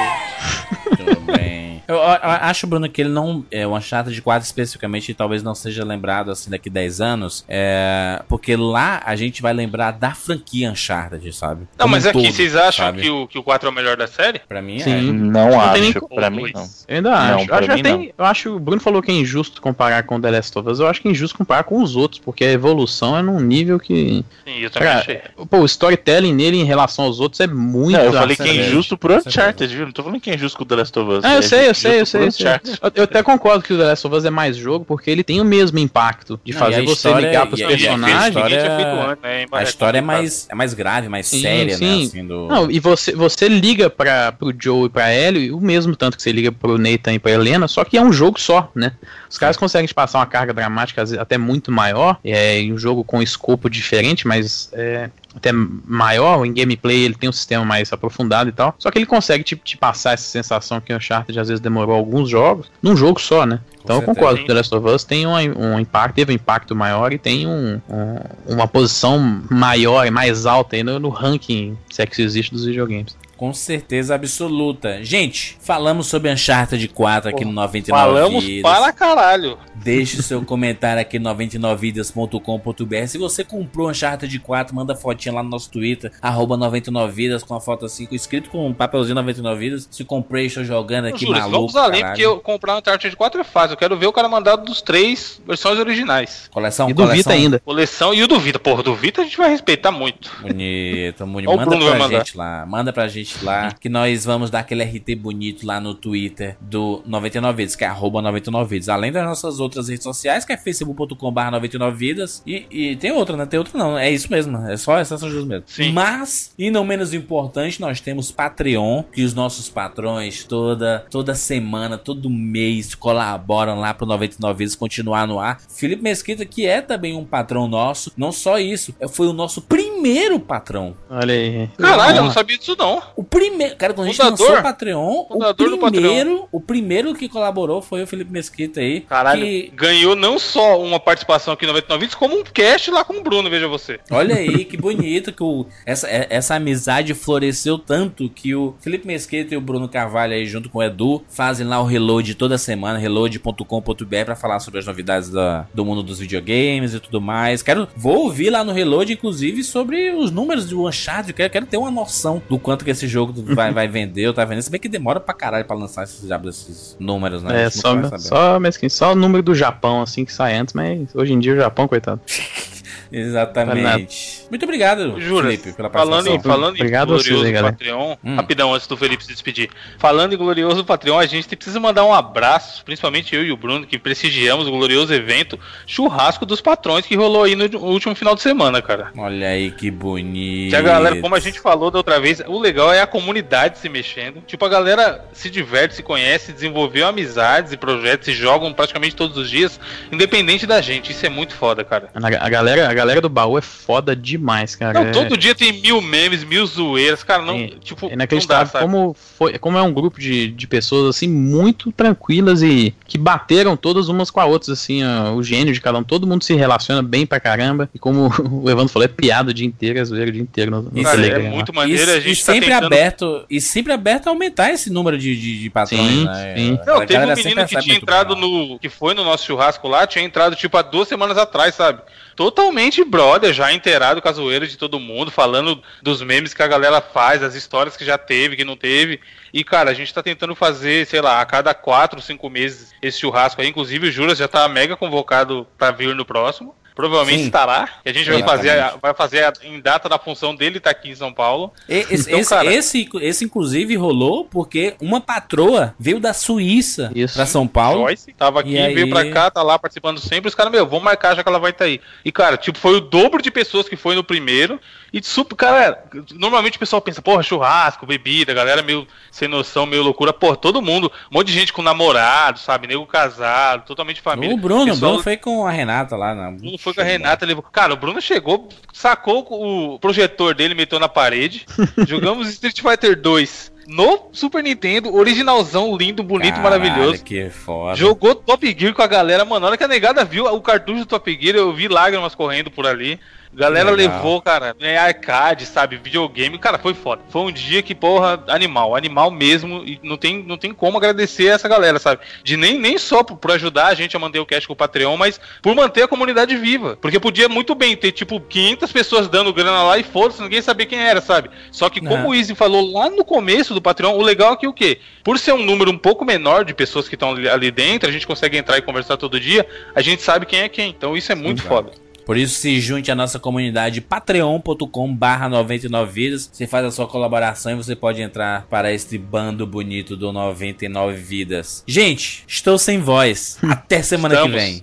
Eu, 1.93 1.99
eu- 1.99 2.03
eu 2.03 2.19
acho, 2.31 2.67
Bruno, 2.67 2.89
que 2.89 3.01
ele 3.03 3.11
não. 3.11 3.45
É, 3.51 3.67
o 3.67 3.77
Uncharted 3.77 4.21
4 4.23 4.45
especificamente, 4.47 5.13
talvez 5.15 5.43
não 5.43 5.55
seja 5.55 5.85
lembrado 5.85 6.31
assim 6.31 6.51
daqui 6.51 6.69
10 6.71 7.01
anos. 7.01 7.45
É, 7.49 8.23
porque 8.29 8.57
lá 8.57 9.03
a 9.05 9.15
gente 9.17 9.43
vai 9.43 9.53
lembrar 9.53 9.93
da 9.93 10.13
franquia 10.15 10.71
Uncharted, 10.71 11.33
sabe? 11.33 11.63
Não, 11.79 11.85
Como 11.85 11.93
mas 11.93 12.05
um 12.07 12.11
aqui, 12.11 12.23
todo, 12.23 12.33
vocês 12.33 12.57
acham 12.57 12.87
sabe? 12.87 13.03
que 13.03 13.11
o, 13.11 13.27
que 13.27 13.39
o 13.39 13.43
4 13.43 13.69
é 13.69 13.71
o 13.71 13.75
melhor 13.75 13.97
da 13.97 14.07
série? 14.07 14.41
Pra 14.49 14.63
mim 14.63 14.79
Sim. 14.79 14.93
é. 14.93 15.13
Não, 15.13 15.51
tem 15.51 15.59
acho, 15.61 15.81
nem 15.81 15.93
pra 15.93 16.31
mim 16.31 16.51
não. 16.55 16.63
Eu 16.89 16.97
ainda 16.97 17.11
Não, 17.11 17.17
acho. 17.39 17.47
pra 17.47 17.57
Eu 17.57 17.59
acho, 17.65 17.73
mim 17.75 17.81
até- 17.81 18.13
eu 18.19 18.25
acho. 18.25 18.57
O 18.57 18.61
Bruno 18.61 18.81
falou 18.81 19.03
que 19.03 19.11
é 19.11 19.15
injusto 19.15 19.61
comparar 19.61 20.03
com 20.05 20.21
The 20.21 20.31
Last 20.31 20.59
of 20.59 20.69
Us. 20.69 20.81
Eu 20.81 20.87
acho 20.89 21.01
que 21.03 21.09
é 21.09 21.11
injusto 21.11 21.37
comparar 21.39 21.65
com 21.65 21.83
os 21.83 21.97
outros, 21.97 22.21
porque 22.21 22.45
a 22.45 22.51
evolução 22.51 23.17
é 23.17 23.23
num 23.23 23.41
nível 23.41 23.79
que. 23.79 24.25
Sim, 24.45 24.59
eu 24.61 24.71
também 24.71 24.89
Cara, 24.89 25.01
achei. 25.01 25.21
Pô, 25.51 25.59
o 25.59 25.65
storytelling 25.67 26.35
nele 26.35 26.59
em 26.59 26.65
relação 26.65 27.05
aos 27.07 27.21
outros 27.21 27.41
é 27.41 27.47
muito. 27.47 27.93
Não, 27.97 28.05
eu 28.05 28.13
falei 28.13 28.37
que 28.37 28.43
é 28.43 28.55
injusto 28.67 28.97
pro 28.97 29.17
Uncharted, 29.17 29.75
viu? 29.75 29.87
Não 29.87 29.93
tô 29.93 30.03
falando 30.03 30.21
que 30.21 30.31
é 30.31 30.35
injusto 30.35 30.57
com 30.59 30.65
o 30.65 30.67
The 30.67 30.77
Last 30.77 30.99
of 30.99 31.11
Us. 31.11 31.25
Ah, 31.25 31.35
eu 31.35 31.39
é 31.39 31.43
sei, 31.43 31.69
eu 31.69 31.75
sei, 31.91 32.01
eu 32.01 32.07
sei, 32.07 32.27
eu 32.27 32.33
sei. 32.33 32.47
Eu, 32.83 32.93
eu 32.95 33.05
até 33.05 33.23
concordo 33.23 33.63
que 33.65 33.73
o 33.73 33.79
The 33.79 33.85
Last 33.85 34.07
of 34.07 34.17
Us 34.17 34.25
é 34.25 34.31
mais 34.31 34.57
jogo, 34.57 34.85
porque 34.85 35.11
ele 35.11 35.23
tem 35.25 35.41
o 35.41 35.45
mesmo 35.45 35.79
impacto 35.79 36.41
de 36.45 36.53
Não, 36.53 36.59
fazer 36.59 36.83
você 36.83 36.93
história- 37.09 37.27
ligar 37.27 37.47
pros 37.47 37.61
e 37.61 37.65
a- 37.65 37.71
e 37.71 37.75
a 37.75 37.77
personagens. 37.77 38.27
história- 38.29 38.61
feito 38.77 38.89
antes, 39.11 39.23
né? 39.23 39.47
A 39.53 39.63
história 39.63 39.99
é 39.99 40.01
mais, 40.01 40.47
é 40.51 40.55
mais 40.55 40.75
grave, 40.75 41.09
mais 41.09 41.27
Sim, 41.27 41.43
séria, 41.43 41.73
né? 41.73 41.79
sim. 41.79 42.05
Assim, 42.07 42.27
do... 42.27 42.47
Não, 42.49 42.71
e 42.71 42.79
você, 42.81 43.13
você 43.15 43.49
liga 43.49 43.91
para 43.91 44.33
pro 44.33 44.53
Joe 44.59 44.87
e 44.87 44.89
pra 44.89 45.15
Ellie, 45.15 45.51
o 45.53 45.61
mesmo 45.61 45.95
tanto 45.97 46.17
que 46.17 46.23
você 46.23 46.33
liga 46.33 46.51
pro 46.53 46.79
Nathan 46.79 47.15
e 47.15 47.19
pra 47.19 47.31
Helena, 47.33 47.67
só 47.69 47.85
que 47.85 47.97
é 47.97 48.03
um 48.03 48.13
jogo 48.13 48.41
só, 48.41 48.71
né? 48.75 48.93
Os 49.33 49.39
caras 49.39 49.57
conseguem 49.57 49.87
te 49.87 49.95
passar 49.95 50.19
uma 50.19 50.27
carga 50.27 50.53
dramática 50.53 51.03
até 51.19 51.39
muito 51.39 51.73
maior, 51.73 52.19
é, 52.23 52.61
em 52.61 52.71
um 52.71 52.77
jogo 52.77 53.03
com 53.03 53.23
escopo 53.23 53.71
diferente, 53.71 54.29
mas 54.29 54.69
é, 54.75 55.09
até 55.35 55.51
maior, 55.53 56.45
em 56.45 56.53
gameplay 56.53 57.05
ele 57.05 57.15
tem 57.15 57.31
um 57.31 57.33
sistema 57.33 57.65
mais 57.65 57.91
aprofundado 57.93 58.51
e 58.51 58.53
tal, 58.53 58.75
só 58.79 58.91
que 58.91 58.99
ele 58.99 59.07
consegue 59.07 59.43
te, 59.43 59.57
te 59.57 59.77
passar 59.79 60.13
essa 60.13 60.25
sensação 60.29 60.83
que 60.83 60.93
o 60.93 60.97
Uncharted 60.99 61.41
às 61.41 61.49
vezes 61.49 61.61
demorou 61.61 61.97
alguns 61.97 62.29
jogos, 62.29 62.71
num 62.83 62.95
jogo 62.95 63.19
só, 63.19 63.47
né? 63.47 63.61
Então 63.83 63.97
eu 63.97 64.03
concordo 64.03 64.37
que 64.43 64.47
The 64.47 64.53
Last 64.55 64.75
of 64.75 64.87
Us 64.89 65.03
tem 65.03 65.27
um, 65.27 65.33
um 65.33 65.81
impacto, 65.81 66.15
teve 66.15 66.31
um 66.33 66.35
impacto 66.37 66.77
maior 66.77 67.11
e 67.13 67.19
tem 67.19 67.47
um, 67.47 67.81
um- 67.89 68.53
uma 68.55 68.69
posição 68.69 69.43
maior 69.51 70.07
e 70.07 70.11
mais 70.11 70.45
alta 70.45 70.77
aí 70.77 70.83
no, 70.85 70.99
no 71.01 71.09
ranking, 71.09 71.77
se 71.91 72.03
é 72.03 72.07
que 72.07 72.13
isso 72.13 72.21
existe, 72.23 72.53
dos 72.53 72.67
videogames. 72.67 73.17
Com 73.43 73.53
certeza 73.53 74.15
absoluta. 74.15 75.03
Gente, 75.03 75.57
falamos 75.61 76.07
sobre 76.07 76.31
Uncharted 76.31 76.87
4 76.87 77.31
aqui 77.31 77.45
no 77.45 77.51
99 77.51 77.91
Falamos 77.91 78.45
Vidas. 78.45 78.63
para 78.63 78.93
caralho. 78.93 79.59
Deixe 79.75 80.23
seu 80.23 80.45
comentário 80.45 81.03
aqui 81.03 81.19
no 81.19 81.29
99vidas.com.br. 81.35 83.07
Se 83.09 83.19
você 83.19 83.43
comprou 83.43 83.91
Uncharted 83.91 84.39
4, 84.39 84.73
manda 84.77 84.95
fotinha 84.95 85.35
lá 85.35 85.43
no 85.43 85.49
nosso 85.49 85.69
Twitter, 85.73 86.13
arroba 86.23 86.57
99vidas, 86.57 87.43
com 87.43 87.57
a 87.57 87.61
foto 87.61 87.85
assim, 87.85 88.07
escrito 88.13 88.49
com 88.49 88.65
um 88.65 88.73
papelzinho 88.73 89.17
99vidas. 89.17 89.89
Se 89.91 90.05
comprei, 90.05 90.47
estou 90.47 90.63
jogando 90.63 91.07
aqui 91.07 91.27
Júlio, 91.27 91.41
maluco. 91.41 91.73
vamos 91.73 91.75
além, 91.75 92.01
caralho. 92.01 92.15
porque 92.17 92.25
eu 92.25 92.41
comprar 92.41 92.77
um 92.77 92.79
Uncharted 92.79 93.17
4 93.17 93.41
é 93.41 93.45
fácil. 93.45 93.73
Eu 93.73 93.77
quero 93.77 93.97
ver 93.97 94.07
o 94.07 94.13
cara 94.13 94.29
mandar 94.29 94.55
dos 94.55 94.81
três 94.81 95.43
versões 95.45 95.81
originais. 95.81 96.49
Coleção, 96.53 96.89
E 96.89 96.95
do 96.95 97.03
coleção. 97.03 97.17
Vita 97.17 97.33
ainda. 97.33 97.59
Coleção 97.59 98.15
e 98.15 98.23
o 98.23 98.29
do 98.29 98.39
Vita. 98.39 98.61
Porra, 98.61 98.85
do 98.85 98.95
Vita 98.95 99.23
a 99.23 99.25
gente 99.25 99.37
vai 99.37 99.51
respeitar 99.51 99.91
muito. 99.91 100.31
Bonito, 100.41 101.27
bonito. 101.27 101.57
Manda 101.57 101.77
pra 101.77 101.99
mandar. 101.99 102.19
gente 102.19 102.39
lá. 102.39 102.65
Manda 102.65 102.93
pra 102.93 103.09
gente 103.09 103.32
lá. 103.43 103.73
Que 103.73 103.89
nós 103.89 104.25
vamos 104.25 104.51
dar 104.51 104.61
aquele 104.61 104.83
RT 104.85 105.15
bonito 105.17 105.67
lá 105.67 105.81
no 105.81 105.95
Twitter 105.95 106.57
do 106.61 107.03
99 107.07 107.57
Vidas, 107.57 107.77
que 107.77 107.85
é 107.85 107.87
arroba 107.87 108.21
99 108.23 108.69
Vidas. 108.69 108.89
Além 108.89 109.13
das 109.13 109.25
nossas 109.25 109.61
outras 109.61 109.89
redes 109.89 110.03
sociais, 110.05 110.45
que 110.45 110.53
é 110.53 110.57
facebook.com.br 110.57 111.51
99 111.51 111.97
Vidas. 111.97 112.43
E, 112.47 112.67
e 112.71 112.97
tem 112.97 113.13
outra, 113.13 113.37
né? 113.37 113.47
Tem 113.47 113.59
outra 113.59 113.79
não. 113.79 113.97
É 113.99 114.11
isso 114.11 114.31
mesmo. 114.31 114.57
É 114.69 114.77
só 114.77 114.99
essas 114.99 115.21
duas 115.21 115.45
mesmo. 115.45 115.65
Sim. 115.67 115.93
Mas, 115.93 116.53
e 116.59 116.71
não 116.71 116.85
menos 116.85 117.15
importante, 117.15 117.81
nós 117.81 118.01
temos 118.01 118.31
Patreon, 118.31 119.03
que 119.13 119.23
os 119.23 119.35
nossos 119.35 119.69
patrões 119.69 120.45
toda, 120.45 121.05
toda 121.11 121.35
semana, 121.35 121.97
todo 121.99 122.29
mês 122.31 122.95
colaboram 122.95 123.79
lá 123.79 123.95
pro 123.95 124.07
99 124.07 124.59
Vidas 124.59 124.75
continuar 124.75 125.27
no 125.27 125.39
ar. 125.39 125.61
Felipe 125.69 126.03
Mesquita, 126.03 126.45
que 126.45 126.67
é 126.67 126.81
também 126.81 127.17
um 127.17 127.25
patrão 127.25 127.69
nosso. 127.69 128.13
Não 128.17 128.33
só 128.33 128.59
isso, 128.59 128.95
é- 129.01 129.09
foi 129.09 129.27
o 129.27 129.33
nosso 129.33 129.61
primeiro 129.63 130.39
patrão. 130.41 130.97
Olha 131.09 131.35
aí. 131.35 131.69
Caralho, 131.79 132.19
eu 132.19 132.25
não 132.25 132.31
sabia 132.31 132.59
disso 132.59 132.75
não. 132.79 133.03
O 133.17 133.23
primeiro, 133.25 133.77
cara, 133.77 133.93
quando 133.95 134.07
a 134.07 134.11
gente 134.11 134.17
Fundador? 134.17 134.47
lançou 134.47 134.59
o 134.61 134.63
Patreon, 134.63 135.25
Fundador 135.29 135.73
o 135.73 135.79
primeiro, 135.91 136.49
o 136.53 136.61
primeiro 136.61 137.15
que 137.15 137.29
colaborou 137.29 137.83
foi 137.83 138.03
o 138.03 138.07
Felipe 138.07 138.31
Mesquita 138.33 138.81
aí. 138.81 139.01
Caralho, 139.03 139.41
que- 139.43 139.73
ganhou 139.75 140.15
não 140.17 140.39
só 140.39 140.81
uma 140.81 140.99
participação 141.01 141.53
aqui 141.55 141.67
no 141.67 141.73
99 141.73 142.01
Vídeos, 142.03 142.15
como 142.19 142.39
um 142.39 142.43
cast 142.45 142.91
lá 142.91 143.05
com 143.05 143.15
o 143.15 143.23
Bruno, 143.23 143.49
veja 143.51 143.69
você. 143.69 143.99
Olha 144.11 144.37
aí, 144.37 144.65
que 144.67 144.77
bonito 144.77 145.33
que 145.33 145.43
o, 145.43 145.67
essa, 145.87 146.09
é- 146.09 146.27
essa 146.31 146.55
amizade 146.55 147.15
floresceu 147.15 147.79
tanto 147.79 148.29
que 148.29 148.55
o 148.55 148.75
Felipe 148.81 149.07
Mesquita 149.07 149.55
e 149.55 149.57
o 149.57 149.61
Bruno 149.61 149.89
Carvalho 149.89 150.33
aí 150.35 150.47
junto 150.47 150.69
com 150.69 150.79
o 150.79 150.83
Edu 150.83 151.23
fazem 151.29 151.67
lá 151.67 151.81
o 151.81 151.85
reload 151.85 152.35
toda 152.35 152.57
semana, 152.59 152.99
reload.com.br 152.99 154.25
pra 154.25 154.37
falar 154.37 154.61
sobre 154.61 154.81
as 154.81 154.87
novidades 154.87 155.31
da- 155.31 155.67
do 155.75 155.85
mundo 155.85 156.03
dos 156.03 156.19
videogames 156.19 156.95
e 156.95 157.01
tudo 157.01 157.21
mais. 157.21 157.63
Quero, 157.63 157.89
vou 157.97 158.25
ouvir 158.25 158.51
lá 158.51 158.65
no 158.65 158.73
reload 158.73 159.13
inclusive 159.13 159.63
sobre 159.65 160.11
os 160.13 160.31
números 160.31 160.67
do 160.67 160.87
Uncharted, 160.87 161.33
quero, 161.33 161.51
quero 161.51 161.67
ter 161.67 161.77
uma 161.77 161.91
noção 161.91 162.43
do 162.49 162.59
quanto 162.59 162.85
que 162.85 162.91
esse 162.91 163.02
jogo 163.09 163.33
vai, 163.55 163.73
vai 163.73 163.89
vender 163.89 164.27
ou 164.27 164.35
tá 164.35 164.45
vendendo. 164.45 164.63
Se 164.63 164.71
bem 164.71 164.81
que 164.81 164.89
demora 164.89 165.21
pra 165.21 165.35
caralho 165.35 165.65
pra 165.65 165.77
lançar 165.77 166.05
esses, 166.05 166.29
desses 166.29 166.97
números, 166.99 167.43
né? 167.43 167.65
É, 167.65 167.71
só, 167.71 168.19
só, 168.19 168.61
mesquinho, 168.61 168.91
só 168.91 169.13
o 169.13 169.15
número 169.15 169.43
do 169.43 169.55
Japão, 169.55 170.03
assim, 170.03 170.25
que 170.25 170.33
sai 170.33 170.57
antes, 170.57 170.75
mas 170.75 171.15
hoje 171.15 171.33
em 171.33 171.39
dia 171.39 171.53
o 171.53 171.57
Japão, 171.57 171.87
coitado. 171.87 172.21
Exatamente. 173.13 174.45
Muito 174.51 174.65
obrigado, 174.65 175.21
Jura, 175.21 175.47
Felipe, 175.47 175.73
pela 175.73 175.91
falando, 175.91 176.27
em, 176.27 176.31
participação. 176.31 176.61
falando 176.61 176.75
Obrigado 176.75 177.09
em 177.09 177.13
vocês 177.17 177.29
glorioso 177.29 177.53
galera. 177.53 177.73
Patreon, 177.73 178.17
Hum. 178.25 178.37
rapidão 178.37 178.75
antes 178.75 178.87
do 178.87 178.97
Felipe 178.97 179.25
se 179.25 179.33
despedir. 179.33 179.71
Falando 179.99 180.35
em 180.35 180.37
glorioso 180.37 180.85
Patreon, 180.85 181.19
a 181.19 181.27
gente 181.27 181.55
precisa 181.57 181.79
mandar 181.79 182.05
um 182.05 182.13
abraço, 182.13 182.85
principalmente 182.85 183.35
eu 183.35 183.45
e 183.45 183.53
o 183.53 183.57
Bruno, 183.57 183.87
que 183.87 183.99
prestigiamos 183.99 184.67
o 184.67 184.71
glorioso 184.71 185.13
evento 185.13 185.59
Churrasco 185.87 186.47
dos 186.47 186.61
Patrões 186.61 187.07
que 187.07 187.15
rolou 187.15 187.45
aí 187.45 187.55
no 187.55 187.65
último 187.79 188.15
final 188.15 188.35
de 188.35 188.43
semana, 188.43 188.81
cara. 188.81 189.11
Olha 189.17 189.49
aí 189.49 189.71
que 189.71 189.91
bonito. 189.91 190.71
Que 190.71 190.77
a 190.77 190.83
galera, 190.83 191.21
como 191.21 191.35
a 191.35 191.41
gente 191.41 191.61
falou 191.61 191.91
da 191.91 191.99
outra 191.99 192.19
vez, 192.19 192.41
o 192.47 192.59
legal 192.59 192.93
é 192.93 193.01
a 193.01 193.07
comunidade 193.07 193.79
se 193.79 193.89
mexendo. 193.89 194.43
Tipo, 194.47 194.65
a 194.65 194.69
galera 194.69 195.25
se 195.33 195.51
diverte, 195.51 195.95
se 195.95 196.03
conhece, 196.03 196.53
desenvolveu 196.53 197.07
amizades 197.07 197.73
e 197.73 197.77
projetos, 197.77 198.27
se 198.27 198.33
jogam 198.33 198.73
praticamente 198.73 199.15
todos 199.17 199.37
os 199.37 199.51
dias, 199.51 199.79
independente 200.11 200.67
da 200.67 200.81
gente. 200.81 201.13
Isso 201.13 201.27
é 201.27 201.29
muito 201.29 201.55
foda, 201.55 201.85
cara. 201.85 202.09
A 202.15 202.49
galera, 202.49 202.89
a 202.89 202.95
galera 202.95 203.02
do 203.21 203.29
baú 203.29 203.59
é 203.59 203.61
foda 203.63 204.15
demais, 204.15 204.75
cara. 204.77 205.01
Não, 205.01 205.07
É- 205.09 205.13
todo 205.13 205.37
dia 205.37 205.55
tem 205.55 205.73
mil 205.81 206.01
memes, 206.01 206.45
mil 206.45 206.65
zoeiras, 206.67 207.23
cara, 207.23 207.43
não, 207.43 207.57
É, 207.57 207.69
tipo, 207.83 208.07
É 208.07 208.09
não 208.11 208.15
inacreditável 208.15 208.81
como, 208.81 209.15
foi, 209.37 209.59
como 209.59 209.77
é 209.79 209.83
um 209.83 209.93
grupo 209.93 210.21
de, 210.21 210.49
de 210.49 210.67
pessoas 210.67 211.09
assim 211.17 211.29
muito 211.29 211.91
tranquilas 211.93 212.63
e 212.63 212.95
que 213.07 213.19
bateram 213.19 213.77
todas 213.77 214.09
umas 214.09 214.31
com 214.31 214.41
a 214.41 214.45
outras, 214.45 214.71
assim, 214.71 215.03
ó, 215.05 215.33
o 215.35 215.43
gênio 215.43 215.73
de 215.75 215.81
cada 215.81 215.99
um, 215.99 216.03
todo 216.03 216.27
mundo 216.27 216.43
se 216.45 216.55
relaciona 216.55 217.03
bem 217.03 217.27
pra 217.27 217.39
caramba. 217.41 217.89
E 217.95 217.99
como 217.99 218.29
o 218.63 218.71
Evandro 218.71 218.89
falou, 218.93 219.05
é 219.05 219.09
piada 219.09 219.51
o 219.51 219.55
dia 219.55 219.67
inteiro, 219.67 219.99
é 219.99 220.05
zoeira 220.05 220.31
o 220.31 220.33
dia 220.33 220.43
inteiro 220.43 220.71
no, 220.71 220.83
no 220.83 221.03
Cara, 221.03 221.19
é 221.19 221.23
Telegram. 221.23 221.45
lá. 221.45 221.51
muito 221.51 221.75
maneiro, 221.75 222.11
e, 222.11 222.15
a 222.15 222.21
gente 222.21 222.41
e 222.41 222.45
tá 222.45 222.53
sempre 222.53 222.69
tentando- 222.71 222.87
aberto 222.87 223.45
e 223.51 223.61
sempre 223.61 223.93
aberto 223.93 224.27
a 224.27 224.31
aumentar 224.31 224.71
esse 224.71 224.91
número 224.91 225.17
de, 225.19 225.35
de, 225.39 225.61
de 225.61 225.71
patrões, 225.71 226.03
Sim, 226.11 226.25
né? 226.25 226.55
sim. 226.57 226.71
Não, 226.87 227.01
teve 227.01 227.17
um 227.17 227.21
galera 227.21 227.37
menino 227.37 227.67
que 227.67 227.79
tinha 227.81 227.97
entrado 227.97 228.35
bem. 228.37 228.69
no. 228.71 228.79
que 228.79 228.89
foi 228.89 229.15
no 229.15 229.25
nosso 229.25 229.47
churrasco 229.47 229.87
lá, 229.89 230.07
tinha 230.07 230.25
entrado 230.25 230.55
tipo 230.57 230.77
há 230.77 230.83
duas 230.83 231.09
semanas 231.09 231.39
atrás, 231.39 231.75
sabe? 231.75 232.01
Totalmente 232.37 232.92
brother, 233.05 233.53
já 233.53 233.73
inteirado 233.73 234.21
zoeira 234.33 234.67
de 234.67 234.77
todo 234.77 235.01
mundo, 235.01 235.31
falando 235.31 235.83
dos 236.03 236.21
memes 236.23 236.53
que 236.53 236.63
a 236.63 236.67
galera 236.67 237.01
faz, 237.01 237.43
as 237.43 237.55
histórias 237.55 237.97
que 237.97 238.05
já 238.05 238.19
teve, 238.19 238.57
que 238.57 238.65
não 238.65 238.77
teve. 238.77 239.21
E, 239.53 239.65
cara, 239.65 239.91
a 239.91 239.95
gente 239.95 240.13
tá 240.13 240.23
tentando 240.23 240.55
fazer, 240.55 241.07
sei 241.07 241.21
lá, 241.21 241.41
a 241.41 241.47
cada 241.47 241.73
quatro, 241.75 242.21
cinco 242.21 242.51
meses 242.51 242.93
esse 243.01 243.21
churrasco 243.21 243.61
aí. 243.61 243.69
Inclusive, 243.69 244.09
o 244.09 244.13
Juras 244.13 244.39
já 244.39 244.49
tá 244.49 244.69
mega 244.69 244.97
convocado 244.97 245.67
pra 245.79 245.91
vir 245.91 246.15
no 246.15 246.25
próximo. 246.25 246.75
Provavelmente 246.95 247.41
Sim. 247.41 247.47
estará. 247.47 247.89
E 248.05 248.11
a 248.11 248.13
gente 248.13 248.31
vai 248.31 248.43
fazer, 248.43 248.71
a- 248.71 248.95
vai 249.01 249.15
fazer 249.15 249.45
a- 249.45 249.53
em 249.63 249.81
data 249.81 250.09
da 250.09 250.19
função 250.19 250.55
dele 250.55 250.79
tá 250.79 250.91
aqui 250.91 251.09
em 251.11 251.15
São 251.15 251.33
Paulo. 251.33 251.73
E- 251.89 252.07
Esse, 252.11 252.29
Então, 252.29 252.41
esse, 252.41 252.51
cara- 252.51 252.73
esse, 252.73 253.09
esse, 253.21 253.45
inclusive, 253.45 253.97
rolou 253.97 254.45
porque 254.45 254.95
uma 255.01 255.21
patroa 255.21 255.95
veio 255.99 256.21
da 256.21 256.33
Suíça 256.35 257.11
Isso. 257.15 257.35
pra 257.35 257.47
São 257.47 257.67
Paulo. 257.67 258.01
Joyce 258.03 258.33
tava 258.35 258.61
aqui, 258.61 258.73
E 258.75 258.79
aí- 258.79 258.95
veio 258.95 259.09
pra 259.09 259.31
cá, 259.31 259.51
tá 259.51 259.63
lá 259.63 259.79
participando 259.79 260.21
sempre. 260.21 260.49
Os 260.49 260.55
caras, 260.55 260.71
meu, 260.71 260.87
vamos 260.87 261.05
marcar 261.05 261.35
já 261.35 261.43
que 261.43 261.49
ela 261.49 261.59
vai 261.59 261.71
estar 261.71 261.87
aí. 261.87 262.01
E, 262.25 262.31
cara, 262.31 262.57
tipo, 262.57 262.79
foi 262.79 262.97
o 262.97 263.01
dobro 263.01 263.41
de 263.43 263.51
pessoas 263.51 263.89
que 263.89 263.97
foi 263.97 264.15
no 264.15 264.23
primeiro. 264.23 264.79
E, 265.13 265.23
super, 265.23 265.55
cara, 265.55 266.05
normalmente 266.35 266.77
o 266.77 266.81
pessoal 266.81 267.03
pensa, 267.03 267.21
porra, 267.21 267.43
churrasco, 267.43 268.07
bebida, 268.07 268.55
galera 268.55 268.81
meio 268.83 269.07
sem 269.31 269.47
noção, 269.47 269.85
meio 269.85 270.03
loucura. 270.03 270.33
Porra, 270.33 270.57
todo 270.57 270.81
mundo, 270.81 271.13
um 271.31 271.35
monte 271.37 271.49
de 271.49 271.53
gente 271.53 271.73
com 271.73 271.83
namorado, 271.83 272.59
sabe? 272.59 272.87
Nego 272.87 273.05
casado, 273.05 273.85
totalmente 273.85 274.23
família. 274.23 274.55
O 274.55 274.59
Bruno, 274.59 274.85
o 274.85 274.87
Pessoal- 274.87 275.11
Bruno 275.13 275.23
foi 275.23 275.37
com 275.37 275.67
a 275.67 275.71
Renata 275.71 276.17
lá. 276.17 276.35
Na... 276.35 276.51
Bruno 276.51 276.79
foi 276.79 276.95
com 276.95 277.03
a 277.03 277.05
Renata, 277.05 277.45
levou. 277.45 277.63
Cara, 277.63 277.93
o 277.93 277.97
Bruno 277.97 278.23
chegou, 278.23 278.71
sacou 278.93 279.47
o 279.51 279.99
projetor 279.99 280.55
dele, 280.55 280.75
meteu 280.75 280.99
na 280.99 281.09
parede. 281.09 281.67
jogamos 282.09 282.49
Street 282.49 282.81
Fighter 282.81 283.21
2 283.21 283.71
no 283.89 284.29
Super 284.33 284.63
Nintendo, 284.63 285.15
originalzão, 285.15 285.95
lindo, 285.97 286.23
bonito, 286.23 286.55
Caralho, 286.55 286.81
maravilhoso. 286.85 287.23
que 287.23 287.51
foda. 287.51 287.97
Jogou 287.97 288.35
Top 288.35 288.77
Gear 288.79 288.95
com 288.95 289.03
a 289.03 289.07
galera, 289.07 289.45
mano. 289.45 289.67
Olha 289.67 289.77
que 289.77 289.85
a 289.85 289.89
negada 289.89 290.25
viu 290.25 290.47
o 290.47 290.61
cartucho 290.63 291.01
do 291.01 291.07
Top 291.07 291.39
Gear, 291.39 291.57
eu 291.57 291.73
vi 291.75 291.89
lágrimas 291.89 292.35
correndo 292.35 292.71
por 292.71 292.87
ali. 292.87 293.21
Galera 293.55 293.91
legal. 293.91 294.17
levou, 294.17 294.41
cara, 294.41 294.75
é 294.81 294.97
arcade, 294.97 295.67
sabe, 295.67 295.99
videogame, 295.99 296.59
cara, 296.59 296.79
foi 296.79 296.95
foda. 296.95 297.23
Foi 297.29 297.43
um 297.43 297.53
dia 297.53 297.83
que, 297.83 297.95
porra, 297.95 298.43
animal, 298.49 298.97
animal 298.97 299.31
mesmo, 299.31 299.83
e 299.85 300.01
não 300.03 300.17
tem, 300.17 300.43
não 300.43 300.57
tem 300.57 300.73
como 300.73 300.97
agradecer 300.97 301.47
essa 301.47 301.69
galera, 301.69 301.99
sabe? 301.99 302.23
De 302.43 302.57
nem, 302.57 302.79
nem 302.79 302.97
só 302.97 303.23
por, 303.23 303.37
por 303.37 303.51
ajudar 303.51 303.89
a 303.89 303.95
gente 303.95 304.17
a 304.17 304.19
manter 304.19 304.39
o 304.39 304.47
cash 304.47 304.65
com 304.65 304.73
o 304.73 304.77
Patreon, 304.77 305.19
mas 305.19 305.39
por 305.61 305.75
manter 305.75 306.03
a 306.03 306.09
comunidade 306.09 306.57
viva. 306.57 306.97
Porque 306.99 307.21
podia 307.21 307.47
muito 307.47 307.75
bem 307.75 307.95
ter, 307.95 308.13
tipo, 308.13 308.41
500 308.41 308.91
pessoas 308.91 309.29
dando 309.29 309.53
grana 309.53 309.83
lá 309.83 309.99
e 309.99 310.03
foda-se, 310.03 310.41
ninguém 310.41 310.63
sabia 310.63 310.87
quem 310.87 310.99
era, 310.99 311.21
sabe? 311.21 311.51
Só 311.71 311.91
que 311.91 312.01
como 312.01 312.23
Não. 312.23 312.29
o 312.29 312.35
Easy 312.35 312.55
falou 312.55 312.91
lá 312.91 313.11
no 313.11 313.25
começo 313.25 313.75
do 313.75 313.83
Patreon, 313.83 314.15
o 314.15 314.23
legal 314.23 314.55
é 314.55 314.57
que 314.57 314.67
o 314.67 314.73
quê? 314.73 314.99
Por 315.23 315.39
ser 315.39 315.53
um 315.53 315.63
número 315.63 315.91
um 315.91 315.99
pouco 315.99 316.25
menor 316.25 316.65
de 316.65 316.73
pessoas 316.73 317.07
que 317.07 317.17
estão 317.17 317.33
ali, 317.33 317.71
dentro, 317.71 318.09
a 318.09 318.13
gente 318.13 318.27
consegue 318.27 318.57
entrar 318.57 318.79
e 318.79 318.83
conversar 318.83 319.19
todo 319.19 319.39
dia, 319.39 319.67
a 319.95 320.01
gente 320.01 320.23
sabe 320.23 320.47
quem 320.47 320.61
é 320.61 320.69
quem. 320.69 320.89
Então 320.89 321.15
isso 321.15 321.31
é 321.31 321.35
muito 321.35 321.63
foda. 321.63 321.93
Por 322.25 322.37
isso, 322.37 322.55
se 322.55 322.81
junte 322.81 323.11
à 323.11 323.15
nossa 323.15 323.39
comunidade 323.39 324.01
patreon.com 324.01 325.15
barra 325.15 325.49
99 325.49 326.13
vidas. 326.13 326.51
Você 326.53 326.67
faz 326.67 326.85
a 326.87 326.91
sua 326.91 327.07
colaboração 327.07 327.73
e 327.73 327.77
você 327.77 327.97
pode 327.97 328.23
entrar 328.23 328.67
para 328.67 328.93
este 328.93 329.19
bando 329.19 329.67
bonito 329.67 330.17
do 330.17 330.33
99 330.33 331.17
vidas. 331.17 331.83
Gente, 331.87 332.45
estou 332.47 332.79
sem 332.79 332.99
voz. 333.01 333.59
Até 333.63 334.03
semana 334.03 334.35
que 334.37 334.47
Estamos. 334.47 334.63
vem. 334.63 334.83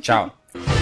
Tchau. 0.00 0.36